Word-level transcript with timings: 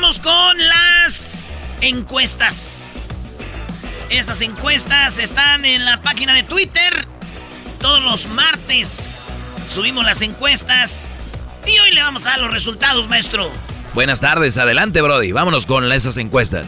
Vamos 0.00 0.20
con 0.20 0.56
las 0.68 1.64
encuestas. 1.80 3.08
Estas 4.10 4.42
encuestas 4.42 5.18
están 5.18 5.64
en 5.64 5.84
la 5.84 6.02
página 6.02 6.34
de 6.34 6.44
Twitter. 6.44 7.04
Todos 7.80 8.00
los 8.04 8.28
martes 8.28 9.30
subimos 9.68 10.04
las 10.04 10.22
encuestas. 10.22 11.08
Y 11.66 11.76
hoy 11.80 11.90
le 11.90 12.00
vamos 12.00 12.26
a 12.26 12.30
dar 12.30 12.38
los 12.38 12.52
resultados, 12.52 13.08
maestro. 13.08 13.50
Buenas 13.92 14.20
tardes, 14.20 14.56
adelante, 14.56 15.02
Brody. 15.02 15.32
Vámonos 15.32 15.66
con 15.66 15.90
esas 15.90 16.16
encuestas. 16.16 16.66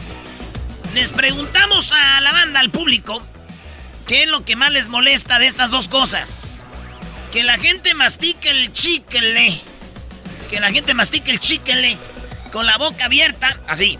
Les 0.93 1.13
preguntamos 1.13 1.93
a 1.93 2.19
la 2.19 2.33
banda, 2.33 2.59
al 2.59 2.69
público, 2.69 3.23
qué 4.07 4.23
es 4.23 4.27
lo 4.27 4.43
que 4.43 4.57
más 4.57 4.73
les 4.73 4.89
molesta 4.89 5.39
de 5.39 5.47
estas 5.47 5.71
dos 5.71 5.87
cosas. 5.87 6.65
Que 7.31 7.45
la 7.45 7.57
gente 7.57 7.93
mastique 7.93 8.49
el 8.49 8.73
chicle. 8.73 9.61
Que 10.49 10.59
la 10.59 10.69
gente 10.73 10.93
mastique 10.93 11.31
el 11.31 11.39
chicle 11.39 11.97
con 12.51 12.65
la 12.65 12.77
boca 12.77 13.05
abierta, 13.05 13.57
así. 13.67 13.97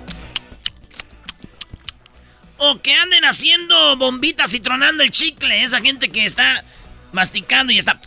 O 2.57 2.79
que 2.81 2.93
anden 2.93 3.25
haciendo 3.25 3.97
bombitas 3.97 4.53
y 4.53 4.59
tronando 4.59 5.03
el 5.03 5.11
chicle. 5.11 5.63
Esa 5.63 5.81
gente 5.81 6.09
que 6.09 6.25
está 6.25 6.63
masticando 7.11 7.71
y 7.71 7.77
está 7.77 7.99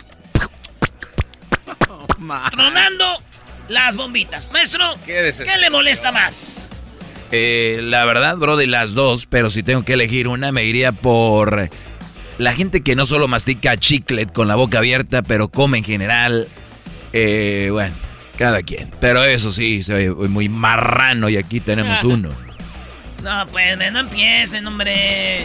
tronando 2.51 3.23
las 3.69 3.97
bombitas. 3.97 4.51
Maestro, 4.53 4.85
Qué 5.05 5.35
¿qué 5.37 5.59
le 5.59 5.71
molesta 5.71 6.13
más? 6.13 6.65
Eh, 7.33 7.81
la 7.83 8.05
verdad, 8.05 8.37
Brody, 8.37 8.67
las 8.67 8.95
dos, 8.95 9.27
pero 9.27 9.51
si 9.51 9.63
tengo 9.63 9.85
que 9.85 9.95
elegir 9.95 10.29
una, 10.29 10.53
me 10.53 10.65
iría 10.65 10.93
por 10.93 11.69
la 12.39 12.53
gente 12.53 12.83
que 12.83 12.95
no 12.95 13.07
solo 13.07 13.27
mastica 13.27 13.77
chiclet 13.77 14.33
con 14.33 14.47
la 14.47 14.55
boca 14.55 14.79
abierta, 14.79 15.23
pero 15.23 15.49
come 15.49 15.79
en 15.79 15.85
general. 15.85 16.49
Eh, 17.13 17.71
bueno, 17.73 17.95
cada 18.39 18.63
quien. 18.63 18.91
Pero 19.01 19.25
eso 19.25 19.53
sí, 19.53 19.83
soy 19.83 20.09
muy 20.11 20.49
marrano 20.49 21.29
y 21.29 21.37
aquí 21.37 21.61
tenemos 21.61 22.03
uno. 22.05 22.31
No, 23.23 23.47
pues 23.47 23.77
no 23.93 24.01
empiecen, 24.01 24.67
hombre. 24.67 25.45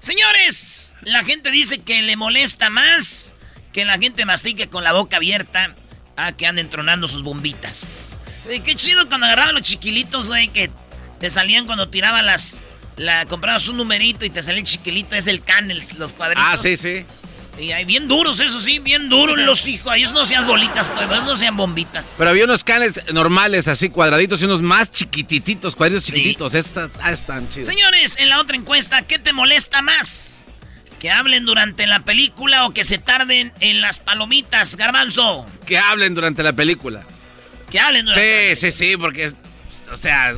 Señores, 0.00 0.94
la 1.02 1.24
gente 1.24 1.50
dice 1.50 1.78
que 1.80 2.02
le 2.02 2.16
molesta 2.16 2.70
más 2.70 3.34
que 3.72 3.84
la 3.84 3.98
gente 3.98 4.24
mastique 4.24 4.68
con 4.68 4.82
la 4.84 4.92
boca 4.92 5.16
abierta 5.18 5.74
a 6.16 6.32
que 6.32 6.46
anden 6.46 6.70
tronando 6.70 7.06
sus 7.06 7.22
bombitas. 7.22 8.16
Qué 8.64 8.74
chido 8.74 9.06
cuando 9.08 9.26
agarraban 9.26 9.54
los 9.54 9.62
chiquilitos, 9.62 10.28
güey, 10.28 10.48
que 10.48 10.70
te 11.20 11.30
salían 11.30 11.66
cuando 11.66 11.88
tiraba 11.88 12.22
las... 12.22 12.62
La, 12.96 13.26
comprabas 13.26 13.68
un 13.68 13.76
numerito 13.76 14.24
y 14.24 14.30
te 14.30 14.42
salía 14.42 14.58
el 14.60 14.66
chiquilito, 14.66 15.14
es 15.14 15.28
el 15.28 15.40
can, 15.42 15.70
el- 15.70 15.82
los 15.98 16.12
cuadritos. 16.14 16.44
Ah, 16.44 16.58
sí, 16.58 16.76
sí. 16.76 17.04
Y 17.60 17.72
ahí 17.72 17.84
bien 17.84 18.06
duros, 18.06 18.38
eso 18.40 18.60
sí, 18.60 18.78
bien 18.78 19.08
duros 19.08 19.36
los 19.38 19.66
hijos. 19.66 19.92
Ellos 19.94 20.12
no 20.12 20.24
sean 20.24 20.46
bolitas, 20.46 20.88
pues, 20.90 21.10
ellos 21.10 21.24
no 21.24 21.36
sean 21.36 21.56
bombitas. 21.56 22.14
Pero 22.16 22.30
había 22.30 22.44
unos 22.44 22.62
canes 22.62 23.00
normales, 23.12 23.66
así 23.66 23.90
cuadraditos, 23.90 24.40
y 24.42 24.44
unos 24.44 24.62
más 24.62 24.92
chiquitititos, 24.92 25.74
cuadritos 25.74 26.04
chiquititos. 26.04 26.54
Esta, 26.54 26.88
ah, 27.00 27.10
están 27.10 27.48
chidos. 27.50 27.66
Señores, 27.68 28.16
en 28.18 28.28
la 28.28 28.40
otra 28.40 28.56
encuesta, 28.56 29.02
¿qué 29.02 29.18
te 29.18 29.32
molesta 29.32 29.82
más? 29.82 30.46
¿Que 31.00 31.10
hablen 31.10 31.46
durante 31.46 31.86
la 31.86 32.00
película 32.04 32.66
o 32.66 32.72
que 32.72 32.84
se 32.84 32.98
tarden 32.98 33.52
en 33.60 33.80
las 33.80 34.00
palomitas, 34.00 34.76
garbanzo? 34.76 35.46
Que 35.66 35.78
hablen 35.78 36.14
durante 36.14 36.42
la 36.42 36.52
película. 36.52 37.04
Que 37.70 37.80
hablen 37.80 38.06
durante 38.06 38.56
Sí, 38.56 38.70
sí, 38.70 38.72
sí, 38.72 38.96
porque, 38.96 39.32
o 39.92 39.96
sea... 39.96 40.34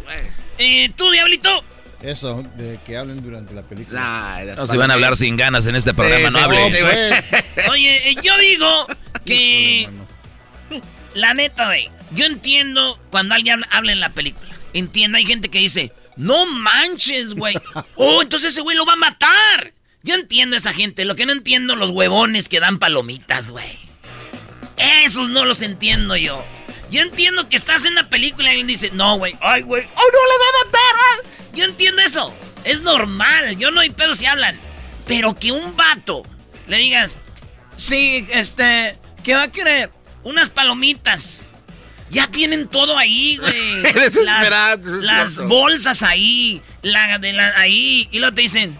Eh, 0.58 0.90
¿Tú, 0.96 1.10
Diablito? 1.10 1.64
Eso, 2.02 2.42
de 2.56 2.78
que 2.86 2.96
hablen 2.96 3.22
durante 3.22 3.52
la 3.52 3.62
película. 3.62 4.42
No, 4.56 4.66
si 4.66 4.76
van 4.76 4.90
a 4.90 4.94
hablar 4.94 5.16
sin 5.16 5.36
ganas 5.36 5.66
en 5.66 5.76
este 5.76 5.92
programa, 5.92 6.30
Sí, 6.30 6.34
no 6.36 6.50
sí, 6.50 6.56
hablen. 6.56 6.74
sí. 7.22 7.36
Oye, 7.70 8.10
eh, 8.10 8.16
yo 8.22 8.36
digo 8.38 8.86
que... 9.24 9.88
La 11.14 11.34
neta, 11.34 11.66
güey, 11.66 11.90
yo 12.12 12.24
entiendo 12.24 12.98
cuando 13.10 13.34
alguien 13.34 13.62
habla 13.70 13.92
en 13.92 14.00
la 14.00 14.10
película. 14.10 14.48
Entiendo, 14.72 15.18
hay 15.18 15.26
gente 15.26 15.48
que 15.50 15.58
dice, 15.58 15.92
no 16.16 16.46
manches, 16.46 17.34
güey. 17.34 17.56
Oh, 17.96 18.22
entonces 18.22 18.52
ese 18.52 18.60
güey 18.62 18.76
lo 18.76 18.86
va 18.86 18.92
a 18.94 18.96
matar. 18.96 19.72
Yo 20.02 20.14
entiendo 20.14 20.54
a 20.56 20.58
esa 20.58 20.72
gente. 20.72 21.04
Lo 21.04 21.16
que 21.16 21.26
no 21.26 21.32
entiendo, 21.32 21.76
los 21.76 21.90
huevones 21.90 22.48
que 22.48 22.60
dan 22.60 22.78
palomitas, 22.78 23.50
güey. 23.50 23.78
Esos 25.04 25.28
no 25.28 25.44
los 25.44 25.60
entiendo 25.62 26.16
yo. 26.16 26.42
Yo 26.90 27.02
entiendo 27.02 27.48
que 27.48 27.56
estás 27.56 27.84
en 27.84 27.94
la 27.94 28.08
película 28.08 28.48
y 28.48 28.50
alguien 28.50 28.66
dice, 28.66 28.90
no, 28.94 29.18
güey, 29.18 29.36
ay, 29.40 29.62
güey, 29.62 29.84
oh, 29.84 29.86
no, 29.86 30.02
lo 30.02 30.38
va 30.40 30.48
a 30.48 30.64
matar. 30.64 31.29
Ah". 31.52 31.56
Yo 31.56 31.64
entiendo 31.64 32.02
eso. 32.02 32.34
Es 32.64 32.82
normal. 32.82 33.56
Yo 33.56 33.70
no 33.70 33.80
hay 33.80 33.90
pedo 33.90 34.14
si 34.14 34.26
hablan. 34.26 34.56
Pero 35.06 35.34
que 35.34 35.52
un 35.52 35.76
vato 35.76 36.22
le 36.68 36.76
digas, 36.78 37.18
sí, 37.76 38.26
este, 38.30 38.96
¿qué 39.24 39.34
va 39.34 39.44
a 39.44 39.48
querer? 39.52 39.90
Unas 40.22 40.50
palomitas. 40.50 41.48
Ya 42.10 42.26
tienen 42.26 42.68
todo 42.68 42.98
ahí, 42.98 43.36
güey. 43.36 43.82
Las, 44.24 44.80
las 44.84 45.42
bolsas 45.46 46.02
ahí, 46.02 46.60
la 46.82 47.18
de 47.18 47.32
la 47.32 47.48
ahí. 47.58 48.08
Y 48.10 48.18
luego 48.18 48.34
te 48.34 48.42
dicen, 48.42 48.76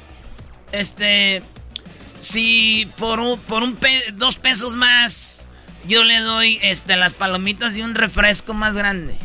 este, 0.73 1.43
si 2.19 2.89
por 2.99 3.21
un, 3.21 3.39
por 3.41 3.63
un 3.63 3.77
pe- 3.77 4.13
dos 4.15 4.37
pesos 4.37 4.75
más, 4.77 5.47
yo 5.87 6.03
le 6.05 6.19
doy 6.19 6.59
este, 6.63 6.97
las 6.97 7.15
palomitas 7.15 7.77
y 7.77 7.83
un 7.83 7.95
refresco 7.95 8.53
más 8.53 8.75
grande. 8.77 9.17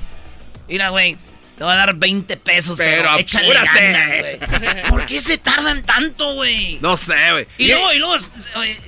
Mira, 0.67 0.89
güey, 0.89 1.17
Te 1.57 1.63
voy 1.63 1.71
a 1.73 1.75
dar 1.77 1.95
20 1.95 2.35
pesos, 2.37 2.77
pero, 2.77 3.03
Pero 3.03 3.17
échale 3.19 3.57
apúrate. 3.57 4.37
ganas. 4.39 4.89
¿Por 4.89 5.05
qué 5.05 5.21
se 5.21 5.37
tardan 5.37 5.83
tanto, 5.83 6.33
güey? 6.33 6.79
No 6.81 6.97
sé, 6.97 7.15
güey. 7.31 7.47
Y 7.57 7.67
luego, 7.67 7.93
y 7.93 7.99
luego, 7.99 8.15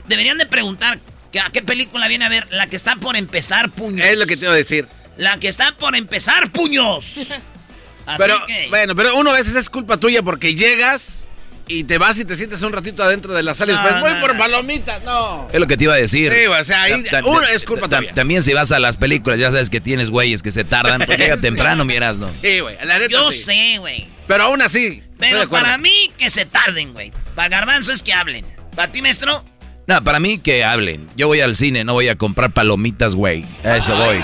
deberían 0.07 0.37
de 0.37 0.45
preguntar 0.45 0.99
a 1.41 1.49
qué 1.51 1.61
película 1.61 2.07
viene 2.07 2.25
a 2.25 2.29
ver 2.29 2.47
la 2.51 2.67
que 2.67 2.75
está 2.75 2.95
por 2.97 3.15
empezar, 3.15 3.69
puños. 3.69 4.05
Es 4.05 4.17
lo 4.17 4.25
que 4.25 4.35
te 4.35 4.45
iba 4.45 4.53
a 4.53 4.57
decir. 4.57 4.87
La 5.17 5.39
que 5.39 5.47
está 5.47 5.75
por 5.75 5.95
empezar, 5.95 6.51
puños. 6.51 7.05
Así 8.05 8.17
Pero, 8.19 8.45
que... 8.45 8.67
bueno, 8.69 8.95
pero 8.95 9.15
uno 9.17 9.31
a 9.31 9.33
veces 9.33 9.55
es 9.55 9.69
culpa 9.69 9.97
tuya 9.97 10.23
porque 10.23 10.55
llegas 10.55 11.23
y 11.67 11.83
te 11.83 11.97
vas 11.97 12.17
y 12.19 12.25
te 12.25 12.35
sientes 12.35 12.61
un 12.61 12.71
ratito 12.73 13.03
adentro 13.03 13.33
de 13.33 13.43
la 13.43 13.53
sala 13.55 13.73
y 13.73 13.75
No, 13.75 13.81
después, 13.83 14.01
voy 14.03 14.13
no, 14.13 14.19
por 14.21 14.33
no. 14.33 14.39
palomitas. 14.39 15.03
No. 15.03 15.47
Es 15.51 15.59
lo 15.59 15.67
que 15.67 15.77
te 15.77 15.83
iba 15.85 15.93
a 15.93 15.97
decir. 15.97 16.31
Sí, 16.33 16.45
güey, 16.45 16.61
o 16.61 16.63
sea, 16.63 16.83
ahí 16.83 17.03
Ta- 17.03 17.21
ta- 17.21 17.27
uno 17.27 17.43
es 17.43 17.63
culpa 17.65 17.87
ta- 17.87 17.97
tuya. 17.99 18.13
También 18.13 18.41
si 18.43 18.53
vas 18.53 18.71
a 18.71 18.79
las 18.79 18.97
películas, 18.97 19.39
ya 19.39 19.51
sabes 19.51 19.69
que 19.69 19.81
tienes 19.81 20.09
güeyes 20.09 20.41
que 20.43 20.51
se 20.51 20.63
tardan, 20.63 21.01
pues 21.05 21.17
llega 21.19 21.37
temprano, 21.37 21.83
miras, 21.85 22.17
¿no? 22.17 22.29
Sí, 22.29 22.59
güey, 22.61 22.77
la 22.85 22.99
neta 22.99 23.09
Yo 23.11 23.31
sí. 23.31 23.39
sé, 23.43 23.77
güey. 23.79 24.05
Pero 24.27 24.43
aún 24.45 24.61
así, 24.61 25.03
Pero 25.17 25.47
para 25.49 25.77
mí, 25.77 26.11
que 26.17 26.29
se 26.29 26.45
tarden, 26.45 26.93
güey. 26.93 27.11
Para 27.35 27.49
Garbanzo 27.49 27.91
es 27.91 28.03
que 28.03 28.13
hablen. 28.13 28.45
¿Para 28.75 28.91
ti, 28.91 29.01
maestro? 29.01 29.43
No, 29.87 30.03
para 30.03 30.19
mí 30.19 30.37
que 30.37 30.65
hablen. 30.65 31.07
Yo 31.15 31.27
voy 31.27 31.39
al 31.39 31.55
cine, 31.55 31.83
no 31.85 31.93
voy 31.93 32.09
a 32.09 32.17
comprar 32.17 32.51
palomitas, 32.51 33.15
güey. 33.15 33.45
A 33.63 33.77
eso 33.77 33.95
voy. 33.95 34.19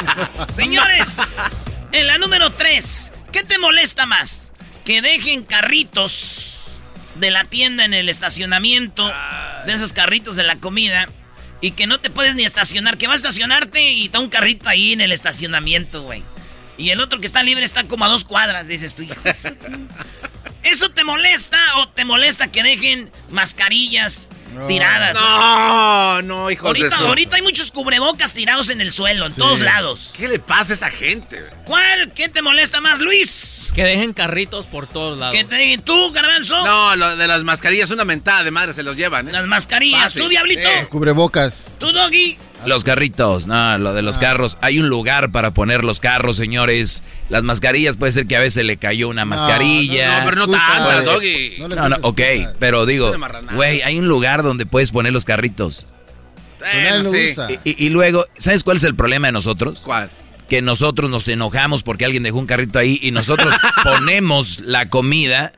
Señores, 0.50 1.64
en 1.92 2.06
la 2.06 2.18
número 2.18 2.52
3, 2.52 3.12
¿qué 3.32 3.42
te 3.44 3.58
molesta 3.58 4.04
más? 4.06 4.52
Que 4.84 5.00
dejen 5.02 5.42
carritos 5.44 6.75
de 7.18 7.30
la 7.30 7.44
tienda 7.44 7.84
en 7.84 7.94
el 7.94 8.08
estacionamiento, 8.08 9.12
de 9.66 9.72
esos 9.72 9.92
carritos 9.92 10.36
de 10.36 10.42
la 10.42 10.56
comida, 10.56 11.08
y 11.60 11.72
que 11.72 11.86
no 11.86 11.98
te 11.98 12.10
puedes 12.10 12.34
ni 12.34 12.44
estacionar, 12.44 12.98
que 12.98 13.06
vas 13.06 13.14
a 13.14 13.28
estacionarte 13.28 13.92
y 13.92 14.06
está 14.06 14.20
un 14.20 14.28
carrito 14.28 14.68
ahí 14.68 14.92
en 14.92 15.00
el 15.00 15.12
estacionamiento, 15.12 16.02
güey. 16.02 16.22
Y 16.78 16.90
el 16.90 17.00
otro 17.00 17.20
que 17.20 17.26
está 17.26 17.42
libre 17.42 17.64
está 17.64 17.84
como 17.84 18.04
a 18.04 18.08
dos 18.08 18.24
cuadras, 18.24 18.68
dices 18.68 18.96
tú. 18.96 19.06
¿Eso 20.62 20.90
te 20.90 21.04
molesta 21.04 21.58
o 21.78 21.88
te 21.88 22.04
molesta 22.04 22.50
que 22.50 22.62
dejen 22.62 23.10
mascarillas 23.30 24.28
tiradas? 24.68 25.18
No, 25.20 26.22
no, 26.22 26.50
hijo 26.50 26.64
de 26.64 26.68
Ahorita, 26.68 26.96
eso. 26.96 27.06
ahorita 27.08 27.36
hay 27.36 27.42
muchos 27.42 27.70
cubrebocas 27.72 28.34
tirados 28.34 28.68
en 28.70 28.80
el 28.80 28.92
suelo, 28.92 29.26
en 29.26 29.34
todos 29.34 29.60
lados. 29.60 30.14
¿Qué 30.16 30.28
le 30.28 30.38
pasa 30.38 30.72
a 30.72 30.74
esa 30.74 30.90
gente? 30.90 31.44
¿Cuál? 31.64 32.12
¿Qué 32.14 32.28
te 32.28 32.42
molesta 32.42 32.80
más, 32.80 33.00
Luis? 33.00 33.68
Que 33.74 33.84
dejen 33.84 34.12
carritos 34.12 34.66
por 34.66 34.86
todos 34.86 35.18
lados. 35.18 35.36
¿Que 35.36 35.44
te 35.44 35.56
digan 35.56 35.82
tú, 35.84 36.12
Garbanzo? 36.12 36.64
No, 36.64 36.96
lo 36.96 37.16
de 37.16 37.26
las 37.26 37.42
mascarillas, 37.44 37.90
una 37.90 38.04
mentada 38.04 38.44
de 38.44 38.50
madre 38.50 38.72
se 38.72 38.82
los 38.82 38.96
llevan, 38.96 39.28
¿eh? 39.28 39.32
Las 39.32 39.46
mascarillas. 39.46 40.02
Fácil. 40.04 40.22
¿Tú, 40.22 40.28
Diablito? 40.28 40.68
Sí. 40.68 40.86
Cubrebocas. 40.86 41.68
¿Tú, 41.78 41.92
Doggy? 41.92 42.38
Los 42.66 42.84
carritos, 42.84 43.46
no, 43.46 43.78
lo 43.78 43.94
de 43.94 44.02
los 44.02 44.18
carros. 44.18 44.58
Hay 44.60 44.78
un 44.80 44.88
lugar 44.88 45.30
para 45.30 45.52
poner 45.52 45.84
los 45.84 46.00
carros, 46.00 46.36
señores. 46.36 47.02
Las 47.28 47.42
mascarillas, 47.42 47.96
puede 47.96 48.12
ser 48.12 48.26
que 48.26 48.36
a 48.36 48.40
veces 48.40 48.64
le 48.64 48.76
cayó 48.76 49.08
una 49.08 49.24
mascarilla. 49.24 50.20
no, 50.20 50.24
pero 50.30 50.36
no 50.36 50.48
tantas, 50.48 51.04
Doggy. 51.04 51.56
No 51.58 51.68
No, 51.68 51.88
no, 51.88 51.96
ok, 52.02 52.20
pero 52.58 52.86
digo, 52.86 53.10
güey, 53.54 53.82
hay 53.82 53.98
un 53.98 54.08
lugar 54.08 54.42
donde 54.42 54.66
puedes 54.66 54.90
poner 54.92 55.12
los 55.12 55.24
carritos. 55.24 55.86
Usa. 57.32 57.48
Y, 57.50 57.58
y- 57.70 57.86
y 57.86 57.88
luego, 57.90 58.24
¿sabes 58.38 58.64
cuál 58.64 58.78
es 58.78 58.84
el 58.84 58.94
problema 58.96 59.28
de 59.28 59.32
nosotros? 59.32 59.82
¿Cuál? 59.84 60.10
Que 60.48 60.62
nosotros 60.62 61.10
nos 61.10 61.26
enojamos 61.28 61.82
porque 61.82 62.04
alguien 62.04 62.22
dejó 62.22 62.38
un 62.38 62.46
carrito 62.46 62.78
ahí 62.78 63.00
y 63.02 63.10
nosotros 63.10 63.54
ponemos 63.82 64.60
la 64.60 64.88
comida 64.88 65.52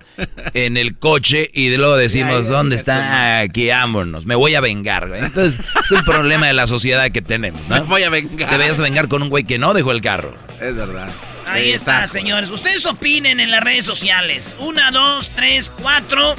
en 0.54 0.76
el 0.76 0.96
coche 0.98 1.50
y 1.52 1.76
luego 1.76 1.96
decimos, 1.96 2.48
¿dónde 2.48 2.74
está? 2.76 3.40
Aquí, 3.40 3.68
vámonos, 3.68 4.24
me 4.26 4.34
voy 4.34 4.54
a 4.54 4.60
vengar. 4.60 5.08
güey. 5.08 5.20
Entonces, 5.24 5.60
es 5.84 5.90
un 5.92 6.04
problema 6.04 6.46
de 6.46 6.54
la 6.54 6.66
sociedad 6.66 7.10
que 7.10 7.20
tenemos, 7.22 7.60
Me 7.68 7.80
¿no? 7.80 7.84
voy 7.84 8.02
a 8.04 8.10
vengar. 8.10 8.48
Te 8.48 8.56
vayas 8.56 8.80
a 8.80 8.82
vengar 8.82 9.08
con 9.08 9.22
un 9.22 9.28
güey 9.28 9.44
que 9.44 9.58
no 9.58 9.74
dejó 9.74 9.92
el 9.92 10.00
carro. 10.00 10.34
Es 10.60 10.74
verdad. 10.74 11.08
Ahí 11.46 11.72
está, 11.72 12.06
señores. 12.06 12.50
Ustedes 12.50 12.84
opinen 12.86 13.40
en 13.40 13.50
las 13.50 13.62
redes 13.62 13.84
sociales. 13.84 14.54
Una, 14.58 14.90
dos, 14.90 15.30
tres, 15.34 15.70
cuatro. 15.80 16.34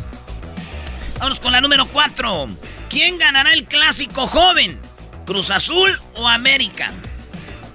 Vamos 1.19 1.39
con 1.39 1.51
la 1.51 1.61
número 1.61 1.85
cuatro. 1.87 2.47
¿Quién 2.89 3.17
ganará 3.17 3.53
el 3.53 3.65
clásico 3.65 4.27
joven? 4.27 4.79
¿Cruz 5.25 5.51
Azul 5.51 5.89
o 6.15 6.27
América? 6.27 6.91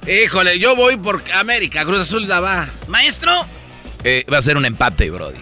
Híjole, 0.06 0.58
yo 0.58 0.76
voy 0.76 0.96
por 0.96 1.22
América. 1.32 1.84
Cruz 1.84 2.00
Azul 2.00 2.28
la 2.28 2.40
va. 2.40 2.68
Maestro, 2.88 3.32
Eh, 4.04 4.24
va 4.30 4.36
a 4.38 4.42
ser 4.42 4.56
un 4.58 4.66
empate, 4.66 5.10
Brody. 5.10 5.38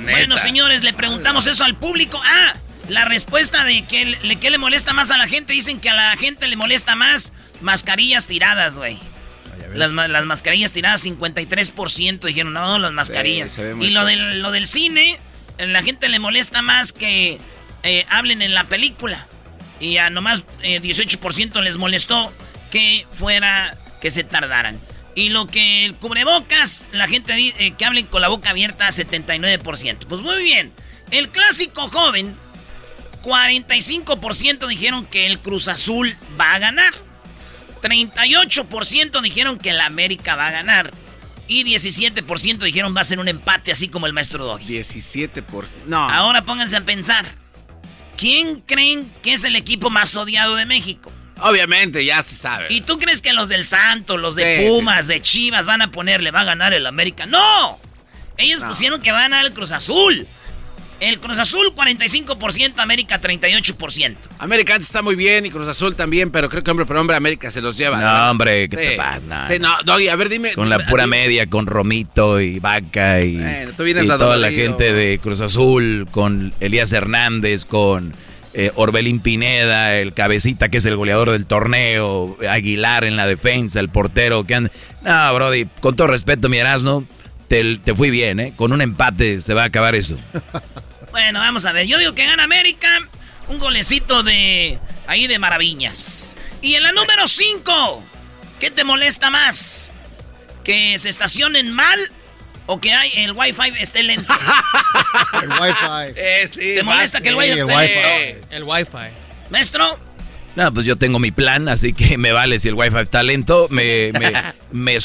Bueno, 0.00 0.36
señores, 0.36 0.82
le 0.82 0.92
preguntamos 0.92 1.46
eso 1.46 1.64
al 1.64 1.74
público. 1.74 2.20
Ah, 2.22 2.54
la 2.88 3.04
respuesta 3.06 3.64
de 3.64 3.82
que 3.84 4.04
le, 4.22 4.36
qué 4.36 4.50
le 4.50 4.58
molesta 4.58 4.92
más 4.92 5.10
a 5.10 5.16
la 5.16 5.26
gente. 5.26 5.54
Dicen 5.54 5.80
que 5.80 5.88
a 5.88 5.94
la 5.94 6.16
gente 6.16 6.46
le 6.48 6.56
molesta 6.56 6.94
más 6.96 7.32
mascarillas 7.62 8.26
tiradas, 8.26 8.76
güey. 8.78 8.98
Las, 9.74 9.90
las 9.90 10.24
mascarillas 10.24 10.72
tiradas, 10.72 11.04
53% 11.04 12.20
dijeron, 12.20 12.52
no, 12.52 12.78
las 12.78 12.92
mascarillas. 12.92 13.50
Sí, 13.50 13.62
y 13.80 13.90
lo 13.90 14.04
del, 14.06 14.40
lo 14.40 14.50
del 14.50 14.66
cine, 14.66 15.18
a 15.58 15.64
la 15.64 15.82
gente 15.82 16.08
le 16.08 16.18
molesta 16.18 16.62
más 16.62 16.92
que 16.92 17.38
eh, 17.82 18.04
hablen 18.10 18.40
en 18.42 18.54
la 18.54 18.64
película. 18.64 19.26
Y 19.80 19.96
a 19.98 20.10
nomás 20.10 20.44
eh, 20.62 20.80
18% 20.80 21.60
les 21.62 21.76
molestó 21.76 22.32
que 22.70 23.06
fuera, 23.12 23.76
que 24.00 24.10
se 24.10 24.24
tardaran. 24.24 24.78
Y 25.14 25.30
lo 25.30 25.46
que 25.46 25.84
el 25.84 25.94
cubrebocas, 25.94 26.86
la 26.92 27.08
gente 27.08 27.34
eh, 27.36 27.74
que 27.76 27.84
hablen 27.84 28.06
con 28.06 28.22
la 28.22 28.28
boca 28.28 28.50
abierta, 28.50 28.88
79%. 28.88 30.06
Pues 30.06 30.20
muy 30.20 30.42
bien. 30.42 30.72
El 31.10 31.28
clásico 31.30 31.88
joven, 31.88 32.36
45% 33.22 34.66
dijeron 34.68 35.06
que 35.06 35.26
el 35.26 35.38
Cruz 35.40 35.68
Azul 35.68 36.16
va 36.40 36.54
a 36.54 36.58
ganar. 36.58 36.94
38% 37.82 39.20
dijeron 39.22 39.58
que 39.58 39.70
el 39.70 39.80
América 39.80 40.36
va 40.36 40.48
a 40.48 40.52
ganar. 40.52 40.92
Y 41.48 41.64
17% 41.64 42.58
dijeron 42.58 42.94
va 42.94 43.00
a 43.00 43.04
ser 43.04 43.18
un 43.18 43.28
empate, 43.28 43.72
así 43.72 43.88
como 43.88 44.06
el 44.06 44.12
maestro 44.12 44.44
Doggy. 44.44 44.66
17 44.66 45.42
por... 45.42 45.66
No. 45.86 46.08
Ahora 46.08 46.44
pónganse 46.44 46.76
a 46.76 46.84
pensar. 46.84 47.26
¿Quién 48.16 48.60
creen 48.60 49.10
que 49.22 49.32
es 49.32 49.44
el 49.44 49.56
equipo 49.56 49.90
más 49.90 50.14
odiado 50.16 50.56
de 50.56 50.66
México? 50.66 51.10
Obviamente, 51.42 52.04
ya 52.04 52.22
se 52.22 52.34
sabe. 52.36 52.66
¿Y 52.70 52.80
tú 52.80 52.98
crees 52.98 53.22
que 53.22 53.32
los 53.32 53.48
del 53.48 53.64
Santos, 53.64 54.18
los 54.20 54.34
de 54.34 54.60
Sí, 54.62 54.68
Pumas, 54.68 55.06
de 55.06 55.20
Chivas 55.22 55.66
van 55.66 55.82
a 55.82 55.90
ponerle, 55.90 56.30
va 56.30 56.40
a 56.40 56.44
ganar 56.44 56.72
el 56.72 56.86
América? 56.86 57.26
¡No! 57.26 57.78
Ellos 58.36 58.62
No. 58.62 58.68
pusieron 58.68 59.00
que 59.00 59.12
va 59.12 59.18
a 59.18 59.22
ganar 59.22 59.44
el 59.44 59.52
Cruz 59.52 59.72
Azul. 59.72 60.26
El 61.00 61.20
Cruz 61.20 61.38
Azul 61.38 61.72
45%, 61.76 62.80
América 62.80 63.20
38%. 63.20 64.16
América 64.40 64.74
antes 64.74 64.88
está 64.88 65.00
muy 65.00 65.14
bien 65.14 65.46
y 65.46 65.50
Cruz 65.50 65.68
Azul 65.68 65.94
también, 65.94 66.32
pero 66.32 66.48
creo 66.48 66.64
que 66.64 66.70
hombre 66.72 66.86
por 66.86 66.96
hombre 66.96 67.14
América 67.16 67.52
se 67.52 67.62
los 67.62 67.76
lleva. 67.76 68.00
No, 68.00 68.30
hombre, 68.32 68.68
¿qué 68.68 68.76
Sí. 68.76 68.82
te 68.90 68.96
pasa? 68.96 69.20
No, 69.26 69.46
Sí, 69.54 69.60
no, 69.60 69.76
Doggy, 69.84 70.08
a 70.08 70.16
ver, 70.16 70.28
dime. 70.28 70.52
Con 70.54 70.68
la 70.68 70.78
pura 70.86 71.04
dime- 71.04 71.18
media, 71.18 71.46
con 71.46 71.66
Romito 71.66 72.40
y 72.40 72.58
Vaca 72.58 73.20
y, 73.20 73.36
Bueno, 73.36 73.72
tú 73.76 73.84
vienes 73.84 74.04
y 74.04 74.08
toda 74.08 74.36
la 74.36 74.50
gente 74.50 74.92
de 74.92 75.18
Cruz 75.20 75.40
Azul, 75.40 76.08
con 76.10 76.52
Elías 76.58 76.92
Hernández, 76.92 77.64
con 77.64 78.12
eh, 78.58 78.72
Orbelín 78.74 79.20
Pineda, 79.20 79.94
el 79.96 80.12
cabecita 80.12 80.68
que 80.68 80.78
es 80.78 80.84
el 80.84 80.96
goleador 80.96 81.30
del 81.30 81.46
torneo, 81.46 82.36
Aguilar 82.50 83.04
en 83.04 83.16
la 83.16 83.28
defensa, 83.28 83.78
el 83.78 83.88
portero 83.88 84.44
que 84.44 84.56
anda... 84.56 84.70
No, 85.02 85.32
Brody, 85.32 85.66
con 85.80 85.94
todo 85.94 86.08
respeto, 86.08 86.48
mi 86.48 86.58
Erasmo, 86.58 87.04
te, 87.46 87.76
te 87.76 87.94
fui 87.94 88.10
bien, 88.10 88.40
¿eh? 88.40 88.52
Con 88.56 88.72
un 88.72 88.82
empate 88.82 89.40
se 89.40 89.54
va 89.54 89.62
a 89.62 89.66
acabar 89.66 89.94
eso. 89.94 90.18
Bueno, 91.10 91.40
vamos 91.40 91.64
a 91.64 91.72
ver. 91.72 91.86
Yo 91.86 91.98
digo 91.98 92.14
que 92.14 92.26
gana 92.26 92.44
América. 92.44 92.88
Un 93.48 93.58
golecito 93.58 94.22
de. 94.22 94.78
Ahí 95.06 95.26
de 95.26 95.38
maravillas. 95.38 96.36
Y 96.60 96.74
en 96.74 96.82
la 96.82 96.92
número 96.92 97.26
5. 97.26 98.02
¿Qué 98.60 98.70
te 98.70 98.84
molesta 98.84 99.30
más? 99.30 99.90
¿Que 100.64 100.98
se 100.98 101.08
estacionen 101.08 101.72
mal? 101.72 101.98
¿O 102.70 102.78
que 102.80 102.92
hay, 102.92 103.10
el 103.16 103.32
wifi 103.32 103.72
esté 103.80 104.02
lento? 104.02 104.32
El 105.42 105.48
wifi. 105.48 106.12
Eh, 106.16 106.50
sí, 106.52 106.60
¿Te 106.76 106.82
molesta 106.82 107.20
que 107.22 107.30
el 107.30 107.34
Sí, 107.34 107.38
wifi 107.40 107.50
el 107.52 107.58
esté 107.60 107.74
wifi. 107.76 107.94
lento? 107.94 108.46
El 108.50 108.64
wifi. 108.64 109.12
Maestro, 109.50 109.98
No, 110.54 110.74
pues 110.74 110.84
yo 110.84 110.96
tengo 110.96 111.18
mi 111.18 111.30
plan, 111.30 111.68
así 111.68 111.92
que 111.94 112.18
me 112.18 112.32
vale 112.32 112.58
si 112.58 112.68
el 112.68 112.74
wifi 112.74 112.98
está 112.98 113.22
lento. 113.22 113.68
Me, 113.70 114.12
me, 114.12 114.32
me, 114.72 114.98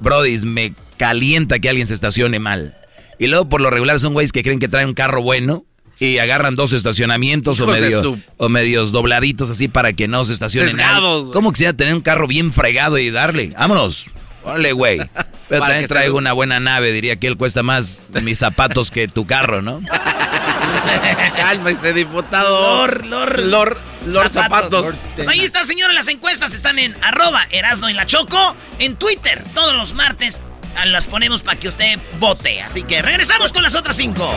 brodis, 0.00 0.44
me 0.44 0.72
calienta 0.96 1.58
que 1.58 1.68
alguien 1.68 1.86
se 1.88 1.94
estacione 1.94 2.38
mal. 2.38 2.76
Y 3.18 3.26
luego, 3.26 3.48
por 3.48 3.60
lo 3.60 3.70
regular, 3.70 3.98
son 3.98 4.12
güeyes 4.12 4.30
que 4.32 4.42
creen 4.44 4.58
que 4.60 4.68
traen 4.68 4.88
un 4.88 4.94
carro 4.94 5.20
bueno 5.22 5.64
y 5.98 6.18
agarran 6.18 6.54
dos 6.56 6.72
estacionamientos 6.72 7.58
o, 7.60 7.66
medio- 7.66 8.00
su- 8.02 8.20
o 8.36 8.48
medios 8.48 8.92
dobladitos 8.92 9.50
así 9.50 9.66
para 9.68 9.92
que 9.94 10.06
no 10.06 10.24
se 10.24 10.32
estacionen 10.32 10.76
mal. 10.76 10.84
Sesgados. 10.86 11.30
¿Cómo 11.32 11.50
quisiera 11.52 11.72
tener 11.72 11.94
un 11.94 12.00
carro 12.02 12.26
bien 12.28 12.52
fregado 12.52 12.98
y 12.98 13.10
darle? 13.10 13.48
Vámonos. 13.58 14.10
Órale, 14.44 14.72
güey. 14.72 15.00
Pero 15.48 15.60
Para 15.60 15.74
también 15.74 15.88
traigo 15.88 16.16
una 16.16 16.32
buena 16.32 16.58
nave, 16.60 16.92
diría 16.92 17.16
que 17.16 17.26
él 17.26 17.36
cuesta 17.36 17.62
más 17.62 18.00
mis 18.22 18.38
zapatos 18.38 18.90
que 18.90 19.08
tu 19.08 19.26
carro, 19.26 19.60
¿no? 19.62 19.82
Cálmese, 21.36 21.92
diputado. 21.92 22.86
Lord, 22.86 23.06
Lord. 23.06 23.40
Lord, 23.40 23.78
Lord 24.06 24.32
Zapatos. 24.32 24.94
Pues 25.14 25.28
ahí 25.28 25.40
está, 25.40 25.64
señores. 25.64 25.94
Las 25.94 26.08
encuestas 26.08 26.54
están 26.54 26.78
en 26.78 26.94
arroba 27.02 27.46
Erasno 27.50 27.88
y 27.90 27.92
la 27.92 28.06
Choco. 28.06 28.54
En 28.78 28.96
Twitter, 28.96 29.44
todos 29.54 29.74
los 29.74 29.94
martes 29.94 30.40
ah, 30.76 30.86
las 30.86 31.06
ponemos 31.06 31.42
para 31.42 31.58
que 31.58 31.68
usted 31.68 31.98
vote. 32.18 32.62
Así 32.62 32.82
que 32.82 33.02
regresamos 33.02 33.52
con 33.52 33.62
las 33.62 33.74
otras 33.74 33.96
cinco. 33.96 34.34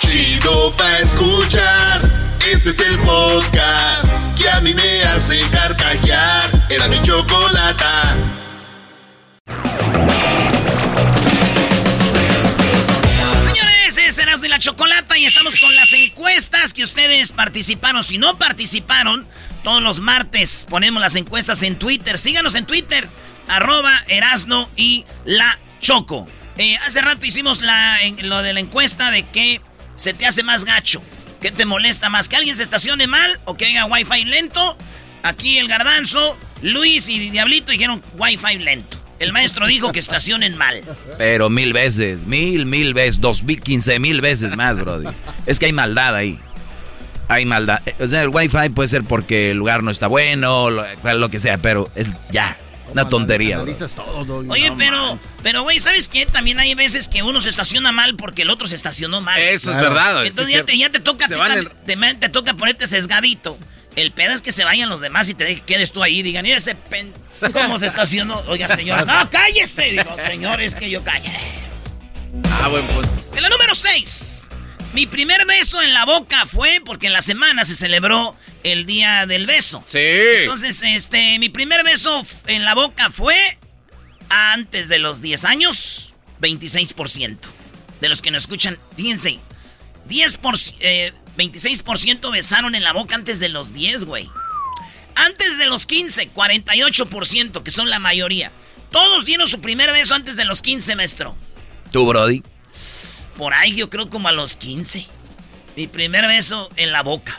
Chido 0.00 0.76
pa' 0.76 0.98
escuchar. 0.98 2.18
Este 2.50 2.70
es 2.70 2.80
el 2.80 2.98
podcast 3.00 4.08
que 4.36 4.48
a 4.48 4.60
mí 4.60 4.72
me 4.74 5.02
hace 5.02 5.40
carcajear. 5.50 6.57
Era 6.70 6.86
mi 6.86 7.02
chocolata. 7.02 8.14
Señores, 13.46 13.96
es 13.96 14.18
Erasmo 14.18 14.44
y 14.44 14.48
la 14.48 14.58
Chocolata 14.58 15.16
y 15.16 15.24
estamos 15.24 15.58
con 15.58 15.74
las 15.74 15.90
encuestas 15.94 16.74
que 16.74 16.82
ustedes 16.82 17.32
participaron. 17.32 18.04
Si 18.04 18.18
no 18.18 18.36
participaron, 18.36 19.26
todos 19.64 19.82
los 19.82 20.00
martes 20.00 20.66
ponemos 20.68 21.00
las 21.00 21.16
encuestas 21.16 21.62
en 21.62 21.78
Twitter. 21.78 22.18
Síganos 22.18 22.54
en 22.54 22.66
Twitter, 22.66 23.08
arroba 23.48 24.04
Erasno 24.06 24.68
y 24.76 25.06
la 25.24 25.58
Choco. 25.80 26.26
Eh, 26.58 26.76
hace 26.86 27.00
rato 27.00 27.24
hicimos 27.24 27.60
lo 27.62 28.42
de 28.42 28.52
la 28.52 28.60
encuesta 28.60 29.10
de 29.10 29.22
qué 29.22 29.62
se 29.96 30.12
te 30.12 30.26
hace 30.26 30.42
más 30.42 30.66
gacho. 30.66 31.00
¿Qué 31.40 31.50
te 31.50 31.64
molesta 31.64 32.10
más? 32.10 32.28
¿Que 32.28 32.36
alguien 32.36 32.56
se 32.56 32.62
estacione 32.62 33.06
mal 33.06 33.40
o 33.46 33.56
que 33.56 33.64
haya 33.64 33.86
wifi 33.86 34.24
lento? 34.24 34.76
Aquí 35.22 35.58
el 35.58 35.68
garbanzo, 35.68 36.36
Luis 36.62 37.08
y 37.08 37.30
Diablito 37.30 37.72
dijeron 37.72 38.02
wifi 38.16 38.58
lento. 38.58 38.96
El 39.18 39.32
maestro 39.32 39.66
dijo 39.66 39.90
que 39.90 39.98
estacionen 39.98 40.56
mal. 40.56 40.80
Pero 41.16 41.50
mil 41.50 41.72
veces, 41.72 42.24
mil, 42.26 42.66
mil 42.66 42.94
veces, 42.94 43.20
dos 43.20 43.42
mil, 43.42 43.60
quince 43.60 43.98
mil 43.98 44.20
veces 44.20 44.56
más, 44.56 44.78
Brody. 44.78 45.08
Es 45.46 45.58
que 45.58 45.66
hay 45.66 45.72
maldad 45.72 46.14
ahí. 46.14 46.38
Hay 47.28 47.44
maldad. 47.44 47.82
O 47.98 48.06
sea, 48.06 48.22
el 48.22 48.28
wifi 48.28 48.68
puede 48.70 48.88
ser 48.88 49.02
porque 49.02 49.50
el 49.50 49.58
lugar 49.58 49.82
no 49.82 49.90
está 49.90 50.06
bueno, 50.06 50.70
lo, 50.70 50.84
lo 51.14 51.28
que 51.30 51.40
sea, 51.40 51.58
pero 51.58 51.90
es 51.96 52.06
ya, 52.30 52.56
una 52.92 53.08
tontería, 53.08 53.58
todo. 53.94 54.44
Oye, 54.48 54.70
No 54.70 54.76
pero, 54.76 55.18
pero, 55.42 55.62
güey, 55.62 55.78
¿sabes 55.78 56.08
qué? 56.08 56.24
También 56.24 56.58
hay 56.58 56.74
veces 56.74 57.08
que 57.08 57.22
uno 57.22 57.40
se 57.40 57.48
estaciona 57.48 57.92
mal 57.92 58.14
porque 58.16 58.42
el 58.42 58.50
otro 58.50 58.66
se 58.66 58.76
estacionó 58.76 59.20
mal. 59.20 59.38
Eso 59.40 59.72
es 59.72 59.76
verdad. 59.78 60.24
Entonces 60.24 60.54
es 60.54 60.60
ya 60.60 60.64
te, 60.64 60.78
ya 60.78 60.90
te 60.90 61.00
toca, 61.00 61.26
te, 61.28 61.96
te 61.96 62.28
toca 62.28 62.54
ponerte 62.54 62.86
sesgadito. 62.86 63.58
El 63.96 64.12
pedo 64.12 64.32
es 64.32 64.42
que 64.42 64.52
se 64.52 64.64
vayan 64.64 64.88
los 64.88 65.00
demás 65.00 65.28
y 65.28 65.34
te 65.34 65.44
de- 65.44 65.60
quedes 65.60 65.92
tú 65.92 66.02
ahí 66.02 66.18
y 66.20 66.22
digan, 66.22 66.46
¿y 66.46 66.52
ese 66.52 66.74
pen... 66.74 67.12
¿Cómo 67.52 67.78
se 67.78 67.86
estacionó? 67.86 68.40
Oiga, 68.48 68.68
señor, 68.76 69.06
no, 69.06 69.30
cállese. 69.30 69.90
Digo, 69.92 70.16
señor, 70.26 70.60
es 70.60 70.74
que 70.74 70.90
yo 70.90 71.02
callé. 71.04 71.32
Ah, 72.62 72.68
buen 72.68 72.84
punto. 72.86 73.08
En 73.36 73.42
la 73.42 73.48
número 73.48 73.74
6. 73.74 74.48
Mi 74.94 75.06
primer 75.06 75.46
beso 75.46 75.80
en 75.82 75.94
la 75.94 76.04
boca 76.04 76.46
fue 76.46 76.80
porque 76.84 77.06
en 77.06 77.12
la 77.12 77.22
semana 77.22 77.64
se 77.64 77.74
celebró 77.76 78.34
el 78.64 78.86
día 78.86 79.26
del 79.26 79.46
beso. 79.46 79.82
Sí. 79.86 79.98
Entonces, 80.00 80.82
este, 80.82 81.38
mi 81.38 81.48
primer 81.48 81.84
beso 81.84 82.26
en 82.48 82.64
la 82.64 82.74
boca 82.74 83.10
fue 83.10 83.36
antes 84.28 84.88
de 84.88 84.98
los 84.98 85.20
10 85.20 85.44
años, 85.44 86.14
26%. 86.40 87.36
De 88.00 88.08
los 88.08 88.20
que 88.22 88.30
nos 88.30 88.44
escuchan, 88.44 88.78
fíjense, 88.96 89.38
10%, 90.08 90.74
eh, 90.80 91.12
26% 91.38 92.30
besaron 92.32 92.74
en 92.74 92.82
la 92.82 92.92
boca 92.92 93.14
antes 93.14 93.38
de 93.38 93.48
los 93.48 93.72
10, 93.72 94.04
güey. 94.04 94.28
Antes 95.14 95.56
de 95.56 95.66
los 95.66 95.86
15, 95.86 96.32
48%, 96.34 97.62
que 97.62 97.70
son 97.70 97.88
la 97.88 98.00
mayoría. 98.00 98.50
Todos 98.90 99.24
dieron 99.24 99.46
su 99.48 99.60
primer 99.60 99.92
beso 99.92 100.14
antes 100.14 100.36
de 100.36 100.44
los 100.44 100.60
15, 100.62 100.96
maestro. 100.96 101.36
¿Tú, 101.92 102.06
Brody? 102.06 102.42
Por 103.36 103.54
ahí 103.54 103.74
yo 103.76 103.88
creo 103.88 104.10
como 104.10 104.28
a 104.28 104.32
los 104.32 104.56
15. 104.56 105.06
Mi 105.76 105.86
primer 105.86 106.26
beso 106.26 106.68
en 106.76 106.90
la 106.90 107.02
boca. 107.02 107.38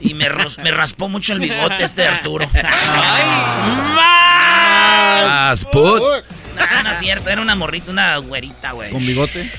Y 0.00 0.14
me, 0.14 0.30
me 0.62 0.70
raspó 0.70 1.10
mucho 1.10 1.34
el 1.34 1.40
bigote 1.40 1.84
este 1.84 2.08
Arturo. 2.08 2.48
Más 5.26 5.66
put. 5.66 6.00
No, 6.00 6.82
no 6.82 6.90
es 6.90 6.98
cierto, 6.98 7.28
era 7.28 7.42
una 7.42 7.54
morrita, 7.54 7.90
una 7.90 8.16
güerita, 8.16 8.72
güey. 8.72 8.90
Con 8.90 9.04
bigote. 9.06 9.50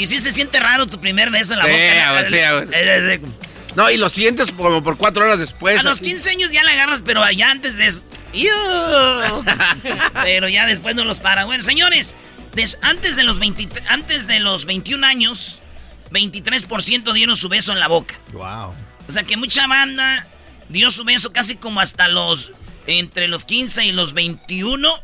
Y 0.00 0.06
sí 0.06 0.18
se 0.18 0.32
siente 0.32 0.58
raro 0.60 0.86
tu 0.86 1.00
primer 1.00 1.30
beso 1.30 1.52
en 1.52 1.58
la 1.58 1.64
Sí, 1.66 1.70
boca. 1.70 2.28
sí, 2.28 2.36
eh. 2.38 3.20
No, 3.76 3.90
y 3.90 3.96
lo 3.98 4.08
sientes 4.08 4.50
como 4.52 4.82
por 4.82 4.96
cuatro 4.96 5.24
horas 5.24 5.38
después. 5.38 5.78
A 5.78 5.82
los 5.82 6.00
así. 6.00 6.06
15 6.10 6.30
años 6.30 6.50
ya 6.50 6.64
la 6.64 6.72
agarras, 6.72 7.02
pero 7.04 7.22
allá 7.22 7.50
antes. 7.50 8.02
¡Iu! 8.32 8.48
Pero 10.22 10.48
ya 10.48 10.66
después 10.66 10.94
no 10.94 11.04
los 11.04 11.18
para. 11.18 11.44
Bueno, 11.44 11.62
señores, 11.64 12.14
des- 12.54 12.78
antes, 12.82 13.16
de 13.16 13.24
los 13.24 13.38
20 13.40 13.68
antes 13.88 14.26
de 14.28 14.38
los 14.40 14.64
21 14.66 15.04
años, 15.06 15.60
23% 16.12 17.12
dieron 17.12 17.36
su 17.36 17.48
beso 17.48 17.72
en 17.72 17.80
la 17.80 17.88
boca. 17.88 18.14
Wow. 18.32 18.74
O 19.08 19.12
sea 19.12 19.24
que 19.24 19.36
mucha 19.36 19.66
banda 19.66 20.26
dio 20.68 20.90
su 20.90 21.04
beso 21.04 21.32
casi 21.32 21.56
como 21.56 21.80
hasta 21.80 22.08
los. 22.08 22.52
Entre 22.86 23.28
los 23.28 23.44
15 23.44 23.84
y 23.84 23.92
los 23.92 24.14
21, 24.14 24.94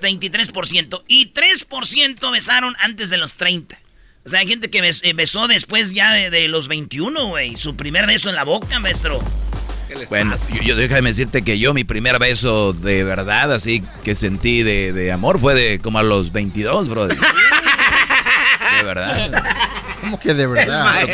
23%. 0.00 1.02
Y 1.08 1.32
3% 1.32 2.30
besaron 2.32 2.76
antes 2.80 3.10
de 3.10 3.16
los 3.18 3.34
30. 3.36 3.78
O 4.24 4.28
sea, 4.28 4.40
hay 4.40 4.48
gente 4.48 4.70
que 4.70 4.78
eh, 4.86 5.12
besó 5.14 5.48
después 5.48 5.94
ya 5.94 6.12
de, 6.12 6.30
de 6.30 6.48
los 6.48 6.68
21, 6.68 7.28
güey. 7.28 7.56
Su 7.56 7.74
primer 7.74 8.06
beso 8.06 8.28
en 8.28 8.36
la 8.36 8.44
boca, 8.44 8.78
maestro. 8.78 9.20
¿Qué 9.88 9.94
les 9.96 10.08
Bueno, 10.08 10.36
yo, 10.54 10.62
yo 10.62 10.76
déjame 10.76 11.08
decirte 11.08 11.42
que 11.42 11.58
yo 11.58 11.72
mi 11.74 11.84
primer 11.84 12.18
beso 12.18 12.72
de 12.72 13.02
verdad, 13.02 13.52
así 13.52 13.82
que 14.04 14.14
sentí 14.14 14.62
de, 14.62 14.92
de 14.92 15.10
amor, 15.10 15.40
fue 15.40 15.54
de 15.54 15.78
como 15.80 15.98
a 15.98 16.02
los 16.02 16.32
22, 16.32 16.88
brother. 16.88 17.16
De 18.78 18.84
verdad. 18.86 19.44
¿Cómo 20.00 20.18
que 20.18 20.32
de 20.32 20.46
verdad? 20.46 21.06